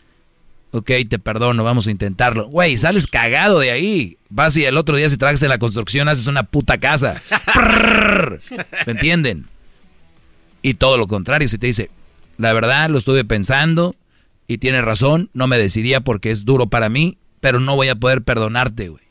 Ok, 0.72 0.90
te 1.08 1.18
perdono, 1.18 1.64
vamos 1.64 1.86
a 1.86 1.90
intentarlo. 1.90 2.48
Güey, 2.48 2.76
sales 2.76 3.06
cagado 3.06 3.60
de 3.60 3.70
ahí. 3.70 4.18
Vas 4.28 4.54
y 4.58 4.64
el 4.64 4.76
otro 4.76 4.96
día 4.96 5.08
si 5.08 5.16
trabajas 5.16 5.42
en 5.42 5.48
la 5.48 5.58
construcción 5.58 6.06
haces 6.08 6.26
una 6.26 6.42
puta 6.42 6.76
casa. 6.78 7.22
¿Me 8.86 8.92
entienden? 8.92 9.46
Y 10.66 10.74
todo 10.74 10.98
lo 10.98 11.06
contrario, 11.06 11.48
si 11.48 11.58
te 11.58 11.68
dice, 11.68 11.92
la 12.38 12.52
verdad 12.52 12.90
lo 12.90 12.98
estuve 12.98 13.24
pensando 13.24 13.94
y 14.48 14.58
tienes 14.58 14.82
razón, 14.82 15.30
no 15.32 15.46
me 15.46 15.58
decidía 15.58 16.00
porque 16.00 16.32
es 16.32 16.44
duro 16.44 16.66
para 16.66 16.88
mí, 16.88 17.18
pero 17.38 17.60
no 17.60 17.76
voy 17.76 17.86
a 17.86 17.94
poder 17.94 18.22
perdonarte, 18.22 18.88
güey. 18.88 19.04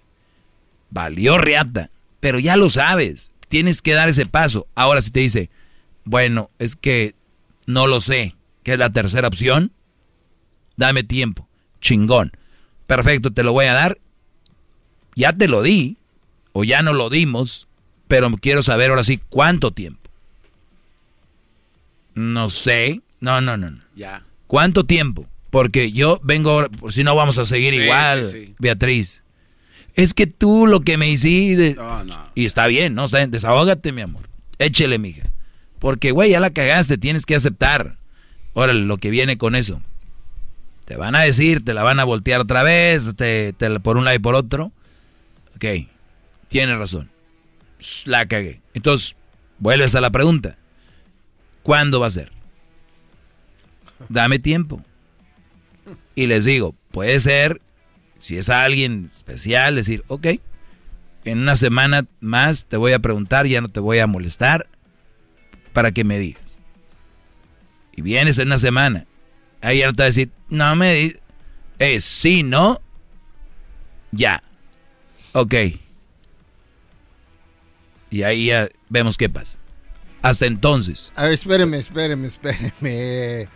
Valió 0.90 1.38
riata, 1.38 1.92
pero 2.20 2.40
ya 2.40 2.58
lo 2.58 2.68
sabes, 2.68 3.32
tienes 3.48 3.82
que 3.82 3.94
dar 3.94 4.10
ese 4.10 4.26
paso. 4.26 4.68
Ahora 4.76 5.00
si 5.00 5.12
te 5.12 5.22
dice, 5.22 5.50
bueno, 6.04 6.50
es 6.60 6.76
que 6.76 7.16
no 7.68 7.88
lo 7.88 8.02
sé, 8.02 8.36
que 8.64 8.74
es 8.74 8.78
la 8.78 8.92
tercera 8.92 9.30
opción, 9.30 9.72
dame 10.76 11.06
tiempo, 11.06 11.48
chingón. 11.80 12.34
Perfecto, 12.86 13.32
te 13.32 13.44
lo 13.44 13.54
voy 13.54 13.68
a 13.68 13.74
dar. 13.74 13.98
Ya 15.16 15.32
te 15.32 15.48
lo 15.48 15.62
di, 15.62 15.96
o 16.52 16.66
ya 16.66 16.82
no 16.82 16.92
lo 16.92 17.10
dimos, 17.10 17.70
pero 18.10 18.30
quiero 18.42 18.62
saber 18.62 18.90
ahora 18.90 19.06
sí 19.06 19.22
cuánto 19.30 19.72
tiempo. 19.72 20.05
No 22.16 22.50
sé. 22.50 23.02
No, 23.20 23.42
no, 23.42 23.58
no. 23.58 23.80
Ya. 23.96 24.24
¿Cuánto 24.48 24.86
tiempo? 24.86 25.28
Porque 25.50 25.92
yo 25.92 26.20
vengo, 26.24 26.50
ahora- 26.52 26.70
por 26.70 26.92
si 26.92 27.04
no 27.04 27.16
vamos 27.16 27.38
a 27.38 27.46
seguir 27.46 27.74
Sí, 27.74 27.82
igual, 27.82 28.26
sí, 28.26 28.32
sí. 28.48 28.56
Beatriz. 28.60 29.24
Es 29.96 30.14
que 30.14 30.28
tú 30.28 30.68
lo 30.68 30.82
que 30.82 30.98
me 30.98 31.10
hiciste. 31.10 31.76
No, 31.76 32.04
no. 32.04 32.30
Y 32.36 32.46
está 32.46 32.68
bien, 32.68 32.96
¿no? 32.96 33.06
Está 33.06 33.18
bien, 33.20 33.32
desahógate, 33.32 33.92
mi 33.94 34.02
amor. 34.02 34.28
Échele, 34.60 34.98
mija. 35.00 35.30
Porque, 35.80 36.12
güey, 36.12 36.32
ya 36.32 36.40
la 36.40 36.50
cagaste, 36.50 36.98
tienes 36.98 37.26
que 37.26 37.36
aceptar. 37.36 37.98
Órale, 38.54 38.82
lo 38.82 38.98
que 38.98 39.10
viene 39.10 39.38
con 39.38 39.56
eso. 39.56 39.82
Te 40.86 40.98
van 40.98 41.16
a 41.16 41.22
decir, 41.22 41.64
te 41.64 41.74
la 41.74 41.84
van 41.84 42.00
a 42.00 42.04
voltear 42.04 42.42
otra 42.42 42.62
vez, 42.64 43.16
te, 43.16 43.54
te 43.54 43.80
por 43.80 43.98
un 43.98 44.06
lado 44.06 44.16
y 44.16 44.20
por 44.20 44.36
otro. 44.36 44.72
Ok, 45.56 45.88
tienes 46.48 46.78
razón. 46.78 47.10
La 48.06 48.26
cagué. 48.28 48.62
Entonces, 48.74 49.16
vuelves 49.60 49.96
a 49.96 50.02
la 50.02 50.10
pregunta. 50.12 50.58
¿Cuándo 51.66 52.00
va 52.00 52.06
a 52.06 52.12
ser? 52.12 52.32
Dame 54.08 54.38
tiempo. 54.38 54.84
Y 56.14 56.28
les 56.28 56.46
digo, 56.46 56.76
puede 56.92 57.20
ser, 57.20 57.60
si 58.20 58.38
es 58.38 58.50
alguien 58.50 59.10
especial, 59.12 59.74
decir, 59.74 60.04
ok, 60.08 60.28
en 61.24 61.40
una 61.40 61.56
semana 61.56 62.06
más 62.20 62.68
te 62.68 62.78
voy 62.78 62.94
a 62.94 63.00
preguntar, 63.00 63.48
ya 63.48 63.62
no 63.62 63.70
te 63.70 63.80
voy 63.80 63.98
a 63.98 64.06
molestar, 64.06 64.68
para 65.74 65.92
que 65.92 66.04
me 66.04 66.20
digas. 66.20 66.62
Y 67.96 68.04
vienes 68.04 68.38
en 68.38 68.50
una 68.50 68.60
semana. 68.60 69.08
Ahí 69.62 69.80
ya 69.80 69.88
no 69.88 69.94
te 69.94 70.04
va 70.04 70.06
a 70.06 70.14
decir, 70.14 70.30
no 70.50 70.76
me 70.76 70.94
di 70.94 71.16
Es 71.80 72.06
sí, 72.06 72.44
no, 72.44 72.80
ya. 74.12 74.44
Ok. 75.34 75.56
Y 78.12 78.22
ahí 78.22 78.46
ya 78.46 78.70
vemos 78.88 79.18
qué 79.18 79.30
pasa. 79.30 79.58
Hasta 80.26 80.48
entonces. 80.48 81.14
A 81.16 81.26
ver, 81.26 81.34
espéreme, 81.34 81.78
espéreme, 81.78 82.26
espéreme. 82.28 83.48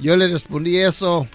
Yo 0.00 0.16
le 0.16 0.26
respondí 0.26 0.76
eso, 0.76 1.28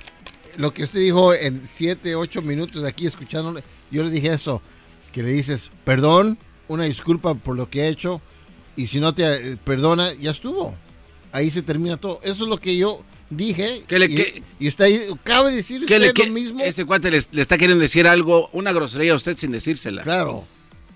lo 0.58 0.74
que 0.74 0.84
usted 0.84 1.00
dijo 1.00 1.34
en 1.34 1.62
7, 1.66 2.14
8 2.16 2.42
minutos 2.42 2.82
de 2.84 2.90
aquí 2.90 3.08
escuchándole. 3.08 3.64
Yo 3.90 4.04
le 4.04 4.10
dije 4.10 4.34
eso, 4.34 4.62
que 5.14 5.24
le 5.24 5.30
dices, 5.32 5.72
perdón, 5.86 6.38
una 6.68 6.84
disculpa 6.84 7.34
por 7.36 7.56
lo 7.56 7.70
que 7.70 7.84
he 7.84 7.88
hecho, 7.88 8.22
y 8.76 8.88
si 8.88 9.00
no 9.00 9.16
te 9.16 9.24
eh, 9.54 9.58
perdona, 9.64 10.14
ya 10.20 10.32
estuvo. 10.32 10.76
Ahí 11.32 11.50
se 11.52 11.62
termina 11.62 11.96
todo. 11.96 12.20
Eso 12.24 12.44
es 12.44 12.50
lo 12.50 12.58
que 12.60 12.76
yo 12.76 13.02
dije. 13.30 13.84
¿Qué 13.88 13.98
le- 13.98 14.08
y, 14.08 14.44
y 14.60 14.68
está 14.68 14.84
ahí, 14.84 15.00
acaba 15.14 15.50
de 15.50 15.56
decir 15.56 15.86
¿Qué 15.86 15.96
usted 15.96 16.08
le, 16.08 16.14
qué- 16.14 16.28
lo 16.28 16.34
mismo. 16.34 16.60
Ese 16.62 16.84
cuate 16.86 17.10
le, 17.12 17.22
le 17.32 17.42
está 17.42 17.58
queriendo 17.58 17.82
decir 17.82 18.08
algo, 18.10 18.50
una 18.52 18.74
grosería 18.74 19.14
a 19.14 19.16
usted 19.16 19.38
sin 19.38 19.52
decírsela. 19.52 20.04
Claro. 20.04 20.46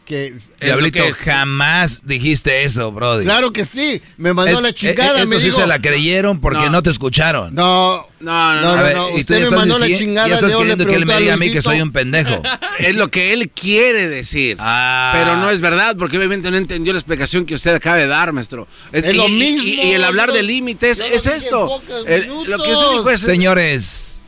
Que 0.06 0.36
Diablito, 0.62 1.04
jamás 1.24 2.02
dijiste 2.06 2.64
eso, 2.64 2.92
Brody. 2.92 3.24
Claro 3.26 3.52
que 3.52 3.66
sí, 3.66 4.00
me 4.18 4.34
mandó 4.36 4.52
Es- 4.58 4.62
la 4.62 4.72
chingada. 4.72 5.18
eh, 5.18 5.24
Esto 5.24 5.30
me 5.30 5.40
sí 5.40 5.46
dijo, 5.48 5.62
se 5.62 5.66
la 5.66 5.82
creyeron 5.82 6.40
porque 6.40 6.60
no, 6.66 6.70
No. 6.70 6.84
te 6.84 6.92
escucharon. 6.92 7.56
No, 7.56 8.06
no, 8.20 8.54
no, 8.54 8.62
no, 8.62 8.68
A 8.70 8.82
ver, 8.84 8.96
no, 8.96 9.10
y 9.10 9.14
tú 9.14 9.20
usted 9.22 9.36
me 9.38 9.42
estás 9.46 9.58
mandó 9.60 9.80
la 9.80 9.88
chingada, 9.88 10.28
Ya 10.28 10.36
estás 10.36 10.56
queriendo 10.56 10.86
que 10.86 10.94
él 10.94 11.08
me 11.08 11.18
diga 11.20 11.34
a 11.34 11.38
mí 11.38 11.52
que 11.52 11.60
soy 11.62 11.82
un 11.82 11.92
pendejo. 11.92 12.40
Es 12.78 12.96
lo 12.96 13.10
que 13.10 13.34
él 13.34 13.50
quiere 13.50 14.08
decir. 14.08 14.58
Ah. 14.60 15.12
Pero 15.16 15.38
no 15.38 15.50
es 15.50 15.60
verdad, 15.60 15.96
porque 15.98 16.18
obviamente 16.20 16.52
no 16.52 16.58
entendió 16.58 16.94
la 16.94 17.00
explicación 17.00 17.44
que 17.46 17.56
usted 17.56 17.74
acaba 17.74 17.98
de 17.98 18.06
dar, 18.06 18.32
maestro. 18.32 18.68
Es 18.92 19.16
lo 19.16 19.28
y, 19.28 19.32
mismo, 19.32 19.64
Y, 19.64 19.82
y 19.82 19.92
el 19.94 20.04
hablar 20.04 20.32
de 20.34 20.44
límites 20.44 21.00
es 21.00 21.26
esto. 21.26 21.82
El- 22.06 22.28
lo 22.28 22.62
que 22.62 22.72
usted 22.74 22.92
dijo 22.92 23.10
es... 23.10 23.22
Señores, 23.22 24.22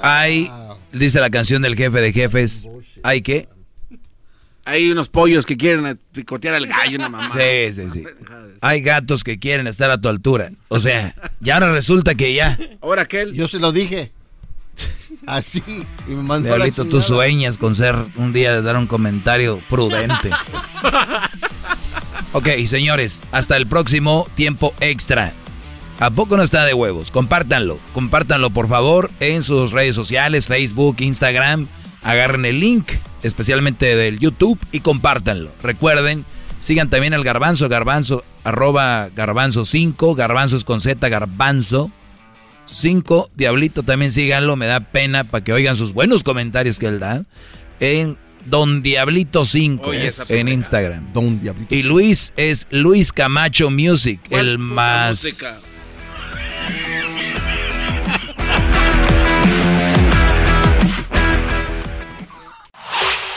hay, 0.00 0.48
dice 0.92 1.18
la 1.18 1.30
canción 1.30 1.60
del 1.62 1.74
jefe 1.74 2.00
de 2.00 2.12
jefes, 2.12 2.68
¿hay 3.02 3.22
qué? 3.22 3.48
Hay 4.66 4.90
unos 4.90 5.08
pollos 5.08 5.46
que 5.46 5.56
quieren 5.56 5.96
picotear 6.10 6.54
al 6.54 6.66
gallo, 6.66 6.96
una 6.98 7.08
mamá. 7.08 7.32
Sí, 7.32 7.72
sí, 7.72 7.88
sí. 7.92 8.04
Hay 8.60 8.82
gatos 8.82 9.22
que 9.22 9.38
quieren 9.38 9.68
estar 9.68 9.92
a 9.92 10.00
tu 10.00 10.08
altura. 10.08 10.50
O 10.66 10.80
sea, 10.80 11.14
ya 11.38 11.54
ahora 11.54 11.72
resulta 11.72 12.16
que 12.16 12.34
ya. 12.34 12.58
Ahora 12.82 13.02
aquel. 13.02 13.32
Yo 13.32 13.46
se 13.46 13.60
lo 13.60 13.70
dije. 13.70 14.10
Así. 15.24 15.62
Y 16.08 16.10
me 16.10 16.22
mandó 16.22 16.48
Diablito, 16.48 16.84
tú 16.84 17.00
sueñas 17.00 17.58
con 17.58 17.76
ser 17.76 17.94
un 18.16 18.32
día 18.32 18.54
de 18.54 18.62
dar 18.62 18.76
un 18.76 18.88
comentario 18.88 19.60
prudente. 19.70 20.30
Ok, 22.32 22.48
señores, 22.66 23.22
hasta 23.30 23.56
el 23.56 23.68
próximo 23.68 24.28
tiempo 24.34 24.74
extra. 24.80 25.32
¿A 26.00 26.10
poco 26.10 26.36
no 26.36 26.42
está 26.42 26.64
de 26.64 26.74
huevos? 26.74 27.12
Compártanlo, 27.12 27.78
compártanlo 27.94 28.50
por 28.50 28.68
favor 28.68 29.12
en 29.20 29.44
sus 29.44 29.70
redes 29.70 29.94
sociales, 29.94 30.48
Facebook, 30.48 30.96
Instagram. 30.98 31.68
Agarren 32.02 32.44
el 32.44 32.60
link, 32.60 32.90
especialmente 33.26 33.96
del 33.96 34.18
YouTube, 34.18 34.58
y 34.72 34.80
compártanlo. 34.80 35.52
Recuerden, 35.62 36.24
sigan 36.60 36.90
también 36.90 37.14
al 37.14 37.24
garbanzo, 37.24 37.68
garbanzo, 37.68 38.24
arroba 38.44 39.08
garbanzo 39.14 39.64
5, 39.64 40.14
garbanzos 40.14 40.64
con 40.64 40.80
Z, 40.80 41.08
garbanzo 41.08 41.90
5. 42.66 43.30
Diablito 43.34 43.82
también 43.82 44.12
síganlo, 44.12 44.56
me 44.56 44.66
da 44.66 44.80
pena 44.80 45.24
para 45.24 45.44
que 45.44 45.52
oigan 45.52 45.76
sus 45.76 45.92
buenos 45.92 46.22
comentarios 46.22 46.78
que 46.78 46.86
él 46.86 46.98
da. 46.98 47.24
En 47.80 48.18
Don 48.46 48.82
Diablito 48.82 49.44
5 49.44 49.90
Oye, 49.90 50.06
esa 50.06 50.24
en. 50.28 50.48
Instagram. 50.48 51.12
Don 51.12 51.40
Diablito. 51.40 51.74
Y 51.74 51.82
Luis 51.82 52.32
es 52.36 52.66
Luis 52.70 53.12
Camacho 53.12 53.70
Music, 53.70 54.20
el 54.30 54.58
más... 54.58 55.24
música? 55.24 55.54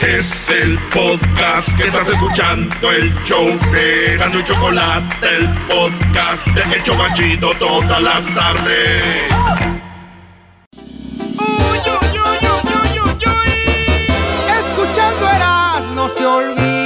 Es 0.00 0.48
el 0.48 0.78
podcast 0.90 1.76
que 1.76 1.84
estás 1.88 2.08
escuchando, 2.08 2.90
el 2.90 3.14
show 3.24 3.46
de 3.70 4.16
Gano 4.16 4.40
y 4.40 4.44
Chocolate, 4.44 5.36
el 5.36 5.48
podcast 5.68 6.46
de 6.46 6.76
El 6.76 6.82
Chocachito 6.82 7.50
todas 7.58 8.02
las 8.02 8.34
tardes. 8.34 9.32
Escuchando 14.58 15.28
Eras 15.36 15.90
no 15.90 16.08
se 16.08 16.24
olvida 16.24 16.79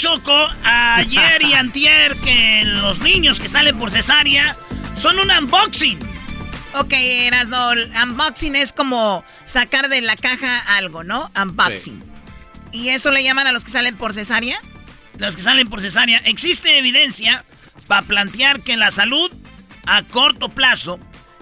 Choco 0.00 0.48
ayer 0.64 1.42
y 1.42 1.52
antier 1.52 2.16
que 2.24 2.62
los 2.64 3.00
niños 3.00 3.38
que 3.38 3.48
salen 3.48 3.78
por 3.78 3.90
cesárea 3.90 4.56
son 4.94 5.18
un 5.18 5.30
unboxing. 5.30 5.98
Ok, 6.72 6.94
Erasno, 6.94 7.72
unboxing 8.04 8.56
es 8.56 8.72
como 8.72 9.22
sacar 9.44 9.90
de 9.90 10.00
la 10.00 10.16
caja 10.16 10.58
algo, 10.78 11.04
¿no? 11.04 11.30
Unboxing. 11.36 12.02
¿Y 12.72 12.88
eso 12.88 13.10
le 13.10 13.22
llaman 13.22 13.46
a 13.46 13.52
los 13.52 13.62
que 13.62 13.72
salen 13.72 13.94
por 13.94 14.14
cesárea? 14.14 14.58
Los 15.18 15.36
que 15.36 15.42
salen 15.42 15.68
por 15.68 15.82
cesárea. 15.82 16.22
Existe 16.24 16.78
evidencia 16.78 17.44
para 17.86 18.00
plantear 18.00 18.62
que 18.62 18.78
la 18.78 18.90
salud 18.90 19.30
a 19.84 20.02
corto 20.04 20.48
plazo 20.48 20.98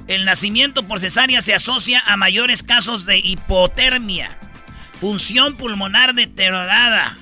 El 0.09 0.25
nacimiento 0.25 0.83
por 0.83 0.99
cesárea 0.99 1.43
se 1.43 1.55
asocia 1.55 2.03
a 2.05 2.17
mayores 2.17 2.65
casos 2.65 3.07
de 3.07 3.19
hipotermia, 3.19 4.37
función 5.01 5.57
pulmonar 5.57 6.15
deteriorada, 6.15 7.17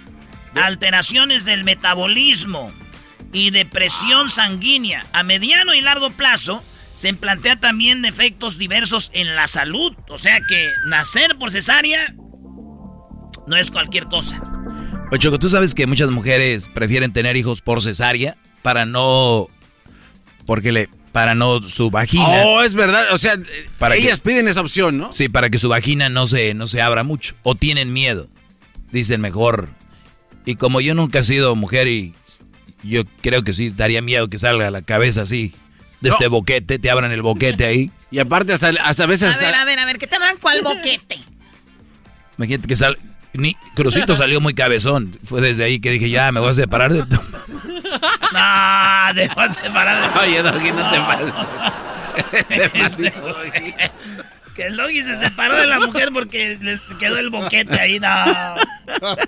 alteraciones 0.57 1.45
del 1.45 1.65
metabolismo 1.65 2.73
y 3.33 3.51
depresión 3.51 4.31
sanguínea. 4.31 5.05
A 5.13 5.23
mediano 5.23 5.75
y 5.75 5.81
largo 5.81 6.11
plazo 6.11 6.63
se 6.95 7.13
plantea 7.15 7.57
también 7.57 8.05
efectos 8.05 8.59
diversos 8.59 9.11
en 9.15 9.35
la 9.37 9.47
salud. 9.49 9.95
O 10.09 10.19
sea 10.19 10.41
que 10.49 10.71
nacer 10.87 11.37
por 11.39 11.51
cesárea 11.51 12.15
no 13.47 13.57
es 13.57 13.71
cualquier 13.71 14.07
cosa. 14.07 14.41
Oye, 15.11 15.19
Choco, 15.21 15.39
¿tú 15.39 15.49
sabes 15.49 15.75
que 15.75 15.87
muchas 15.87 16.11
mujeres 16.11 16.69
prefieren 16.73 17.13
tener 17.13 17.37
hijos 17.37 17.61
por 17.61 17.83
cesárea 17.83 18.37
para 18.63 18.87
no... 18.87 19.49
Porque 20.47 20.73
le... 20.73 20.89
Para 21.13 21.35
no 21.35 21.63
su 21.67 21.91
vagina. 21.91 22.27
Oh, 22.45 22.63
es 22.63 22.75
verdad. 22.75 23.07
O 23.15 23.17
sea, 23.19 23.37
Para 23.79 23.95
ellas 23.97 24.19
que- 24.21 24.29
piden 24.31 24.49
esa 24.49 24.61
opción, 24.61 24.99
¿no? 24.99 25.15
Sí, 25.15 25.31
para 25.31 25.49
que 25.49 25.57
su 25.59 25.71
vagina 25.71 26.11
no 26.11 26.27
se, 26.27 26.53
no 26.53 26.67
se 26.67 26.83
abra 26.83 27.05
mucho. 27.05 27.35
O 27.43 27.55
tienen 27.55 27.93
miedo. 27.95 28.29
Dicen 28.93 29.23
mejor. 29.23 29.71
Y 30.47 30.55
como 30.55 30.81
yo 30.81 30.95
nunca 30.95 31.19
he 31.19 31.23
sido 31.23 31.55
mujer 31.55 31.89
y 31.89 32.15
yo 32.83 33.03
creo 33.21 33.43
que 33.43 33.53
sí 33.53 33.69
daría 33.71 34.01
miedo 34.01 34.29
que 34.29 34.39
salga 34.39 34.71
la 34.71 34.81
cabeza 34.81 35.23
así. 35.23 35.53
De 36.01 36.11
este 36.11 36.29
boquete, 36.29 36.79
te 36.79 36.91
abran 36.91 37.13
el 37.13 37.21
boquete 37.23 37.67
ahí. 37.67 37.91
Y 38.09 38.21
aparte 38.21 38.53
hasta, 38.53 38.69
hasta 38.85 39.03
a 39.03 39.07
veces... 39.07 39.35
A 39.35 39.39
ver, 39.41 39.55
a 39.55 39.65
ver, 39.65 39.79
a 39.81 39.85
ver, 39.85 39.99
¿qué 39.99 40.07
te 40.07 40.17
dan 40.19 40.37
cuál 40.41 40.63
boquete? 40.63 41.19
Imagínate 42.39 42.69
que 42.69 42.77
sal... 42.77 42.97
Ni, 43.33 43.57
Crucito 43.75 44.15
salió 44.15 44.41
muy 44.41 44.55
cabezón. 44.55 45.19
Fue 45.25 45.41
desde 45.41 45.65
ahí 45.65 45.81
que 45.81 45.91
dije, 45.91 46.09
ya, 46.09 46.31
me 46.31 46.39
voy 46.39 46.51
a 46.51 46.55
separar 46.55 46.93
de... 46.93 47.05
tu- 47.05 47.17
No, 48.33 49.15
te 49.15 49.29
vas 49.35 49.59
a 49.59 49.61
separar 49.61 50.15
de 50.15 50.21
Oye, 50.21 50.41
Doggy, 50.43 50.71
no 50.71 50.89
te 50.89 50.99
Este, 52.49 53.13
Que 54.57 54.67
el 54.69 54.77
Doggy 54.77 55.03
se 55.03 55.17
separó 55.17 55.55
de 55.57 55.67
la 55.67 55.79
mujer 55.79 56.11
porque 56.13 56.59
le 56.61 56.81
quedó 56.99 57.19
el 57.19 57.29
boquete 57.31 57.79
ahí. 57.79 58.01
No. 58.01 58.57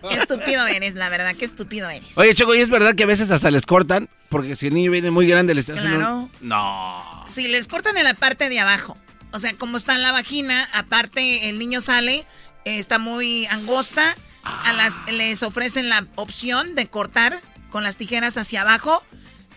Qué 0.08 0.16
estúpido 0.16 0.66
eres, 0.66 0.94
la 0.94 1.08
verdad, 1.10 1.34
qué 1.36 1.44
estúpido 1.44 1.88
eres. 1.90 2.16
Oye, 2.16 2.34
Choco, 2.34 2.54
¿y 2.54 2.60
es 2.60 2.70
verdad 2.70 2.94
que 2.94 3.02
a 3.02 3.06
veces 3.06 3.30
hasta 3.30 3.50
les 3.50 3.66
cortan? 3.66 4.08
Porque 4.30 4.56
si 4.56 4.68
el 4.68 4.74
niño 4.74 4.90
viene 4.90 5.10
muy 5.10 5.26
grande, 5.26 5.52
le 5.54 5.60
estás 5.60 5.76
haciendo... 5.78 5.98
Claro. 5.98 6.16
un- 6.16 6.30
No. 6.40 7.24
Si 7.28 7.46
les 7.46 7.68
cortan 7.68 7.96
en 7.98 8.04
la 8.04 8.14
parte 8.14 8.48
de 8.48 8.58
abajo, 8.60 8.96
o 9.32 9.38
sea, 9.38 9.52
como 9.54 9.76
está 9.76 9.94
en 9.96 10.02
la 10.02 10.12
vagina, 10.12 10.66
aparte 10.72 11.48
el 11.50 11.58
niño 11.58 11.80
sale, 11.82 12.24
eh, 12.64 12.78
está 12.78 12.98
muy 12.98 13.44
angosta, 13.46 14.16
a 14.44 14.72
las, 14.72 14.98
les 15.12 15.42
ofrecen 15.42 15.90
la 15.90 16.06
opción 16.14 16.74
de 16.74 16.86
cortar 16.86 17.38
con 17.68 17.84
las 17.84 17.98
tijeras 17.98 18.38
hacia 18.38 18.62
abajo 18.62 19.04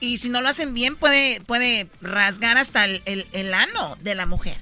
y 0.01 0.17
si 0.17 0.27
no 0.27 0.41
lo 0.41 0.49
hacen 0.49 0.73
bien 0.73 0.97
puede, 0.97 1.39
puede 1.45 1.87
rasgar 2.01 2.57
hasta 2.57 2.83
el, 2.83 3.01
el- 3.05 3.25
el 3.31 3.53
ano 3.53 3.95
de 4.01 4.15
la 4.15 4.25
mujer. 4.25 4.57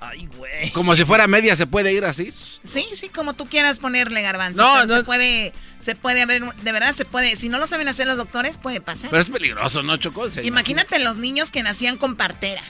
Ay, 0.00 0.26
güey. 0.36 0.70
Como 0.70 0.94
si 0.94 1.04
fuera 1.04 1.26
media, 1.26 1.56
¿se 1.56 1.66
puede 1.66 1.92
ir 1.92 2.04
así? 2.04 2.30
Sí, 2.30 2.86
sí, 2.92 3.08
como 3.08 3.34
tú 3.34 3.46
quieras 3.46 3.78
ponerle 3.80 4.22
garbanzo. 4.22 4.62
No, 4.62 4.86
no. 4.86 4.96
Se 4.98 5.04
puede, 5.04 5.52
se 5.80 5.94
puede 5.96 6.22
haber, 6.22 6.42
de 6.54 6.72
verdad 6.72 6.92
se 6.92 7.04
puede, 7.04 7.34
si 7.34 7.48
no 7.48 7.58
lo 7.58 7.66
saben 7.66 7.88
hacer 7.88 8.06
los 8.06 8.16
doctores, 8.16 8.58
puede 8.58 8.80
pasar. 8.80 9.10
Pero 9.10 9.20
es 9.20 9.28
peligroso, 9.28 9.82
¿no, 9.82 9.96
Choco? 9.96 10.30
Se- 10.30 10.44
Imagínate 10.46 10.98
los 11.00 11.18
niños 11.18 11.50
que 11.50 11.62
nacían 11.64 11.96
con 11.96 12.16
partera. 12.16 12.62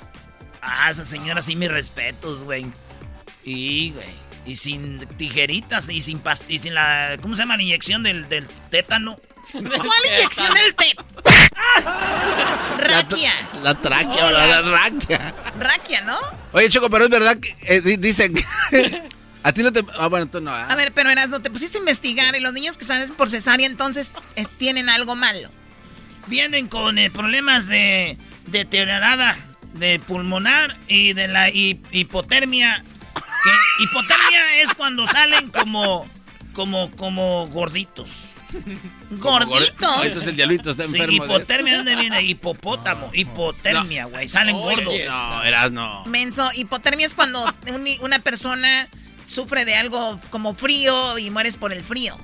Ah, 0.63 0.91
esa 0.91 1.05
señora 1.05 1.43
sí, 1.43 1.55
mis 1.55 1.71
respetos, 1.71 2.45
güey. 2.45 2.67
Y, 3.45 3.91
güey. 3.93 4.07
Y 4.47 4.57
sin 4.57 4.99
tijeritas 5.19 5.91
y 5.91 6.01
sin 6.01 6.21
past 6.21 6.51
y 6.51 6.59
sin 6.59 6.73
la. 6.73 7.19
¿Cómo 7.21 7.35
se 7.37 7.43
llama 7.43 7.59
la 7.59 7.63
inyección 7.63 8.03
del, 8.03 8.27
del 8.31 8.47
tétano? 8.71 9.21
¿Cuál 9.53 10.05
inyección 10.15 10.53
del 10.55 10.75
té? 10.75 10.97
Raquia. 12.79 13.33
La 13.63 13.75
tráquea 13.75 14.27
o 14.27 14.31
la, 14.31 14.47
la 14.47 14.63
raquia. 14.63 15.35
Raquia, 15.59 16.01
¿no? 16.03 16.19
Oye, 16.53 16.69
Choco, 16.69 16.91
pero 16.91 17.05
es 17.05 17.11
verdad 17.11 17.37
que 17.39 17.57
eh, 17.63 17.81
di- 17.81 17.97
dicen 17.97 18.35
a 19.43 19.53
ti 19.53 19.63
no 19.63 19.73
te... 19.73 19.85
Ah, 19.99 20.07
bueno, 20.09 20.27
tú 20.29 20.41
no. 20.41 20.53
A 20.53 20.75
ver, 20.77 20.93
pero 20.93 21.11
Erasmo, 21.11 21.41
te 21.41 21.51
pusiste 21.51 21.79
a 21.79 21.81
investigar 21.81 22.35
y 22.37 22.41
los 22.41 22.53
niños 22.53 22.79
que 22.79 22.85
salen 22.85 23.09
por 23.15 23.31
cesárea 23.31 23.67
entonces 23.67 24.13
eh, 24.37 24.45
tienen 24.59 24.89
algo 24.89 25.17
malo. 25.17 25.49
Vienen 26.27 26.69
con 26.69 26.99
eh, 26.99 27.11
problemas 27.11 27.67
de 27.67 28.19
deteriorada 28.47 29.37
de 29.75 29.99
pulmonar 30.01 30.77
y 30.89 31.13
de 31.15 31.29
la 31.29 31.51
hi- 31.51 31.81
hipotermia. 31.93 32.85
Que 33.15 33.85
hipotermia 33.85 34.63
es 34.63 34.75
cuando 34.75 35.07
salen 35.07 35.51
como. 35.51 36.09
como. 36.53 36.91
como 36.93 37.47
gorditos. 37.49 38.11
¿Gorditos? 39.11 39.73
No, 39.81 40.03
entonces 40.05 40.29
el 40.29 40.37
diablito 40.37 40.71
está 40.71 40.85
Sí, 40.87 40.93
enfermo. 40.97 41.25
de- 41.27 41.33
hipotermia, 41.35 41.77
¿dónde 41.77 41.97
viene? 41.97 42.23
Hipopótamo, 42.23 43.11
hipotermia, 43.13 44.07
güey. 44.07 44.29
Salen 44.29 44.57
gordos. 44.57 44.95
No, 45.07 45.43
eras 45.43 45.71
no. 45.73 46.05
Menso, 46.07 46.49
hipotermia 46.55 47.07
es 47.07 47.15
cuando 47.15 47.45
un- 47.73 47.89
una 48.03 48.19
persona 48.19 48.89
sufre 49.27 49.65
de 49.65 49.77
algo 49.77 50.19
como 50.31 50.55
frío 50.55 51.19
y 51.19 51.31
mueres 51.31 51.57
por 51.59 51.73
el 51.73 51.83
frío. 51.83 52.17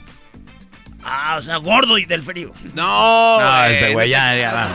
Ah, 1.04 1.36
o 1.38 1.42
sea, 1.42 1.58
gordo 1.58 1.98
y 1.98 2.06
del 2.06 2.22
frío. 2.22 2.52
No, 2.74 3.40
No, 3.40 3.64
este 3.66 3.92
güey, 3.92 4.08
ya, 4.10 4.34
ya. 4.34 4.68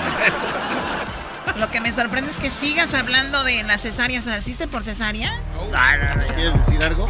Lo 1.57 1.69
que 1.71 1.81
me 1.81 1.91
sorprende 1.91 2.29
es 2.29 2.37
que 2.37 2.51
sigas 2.51 2.93
hablando 2.93 3.43
de 3.43 3.63
las 3.63 3.81
cesáreas. 3.81 4.25
¿Naciste 4.27 4.67
por 4.67 4.83
cesárea? 4.83 5.41
¿Quieres 6.35 6.53
decir 6.65 6.83
algo? 6.83 7.09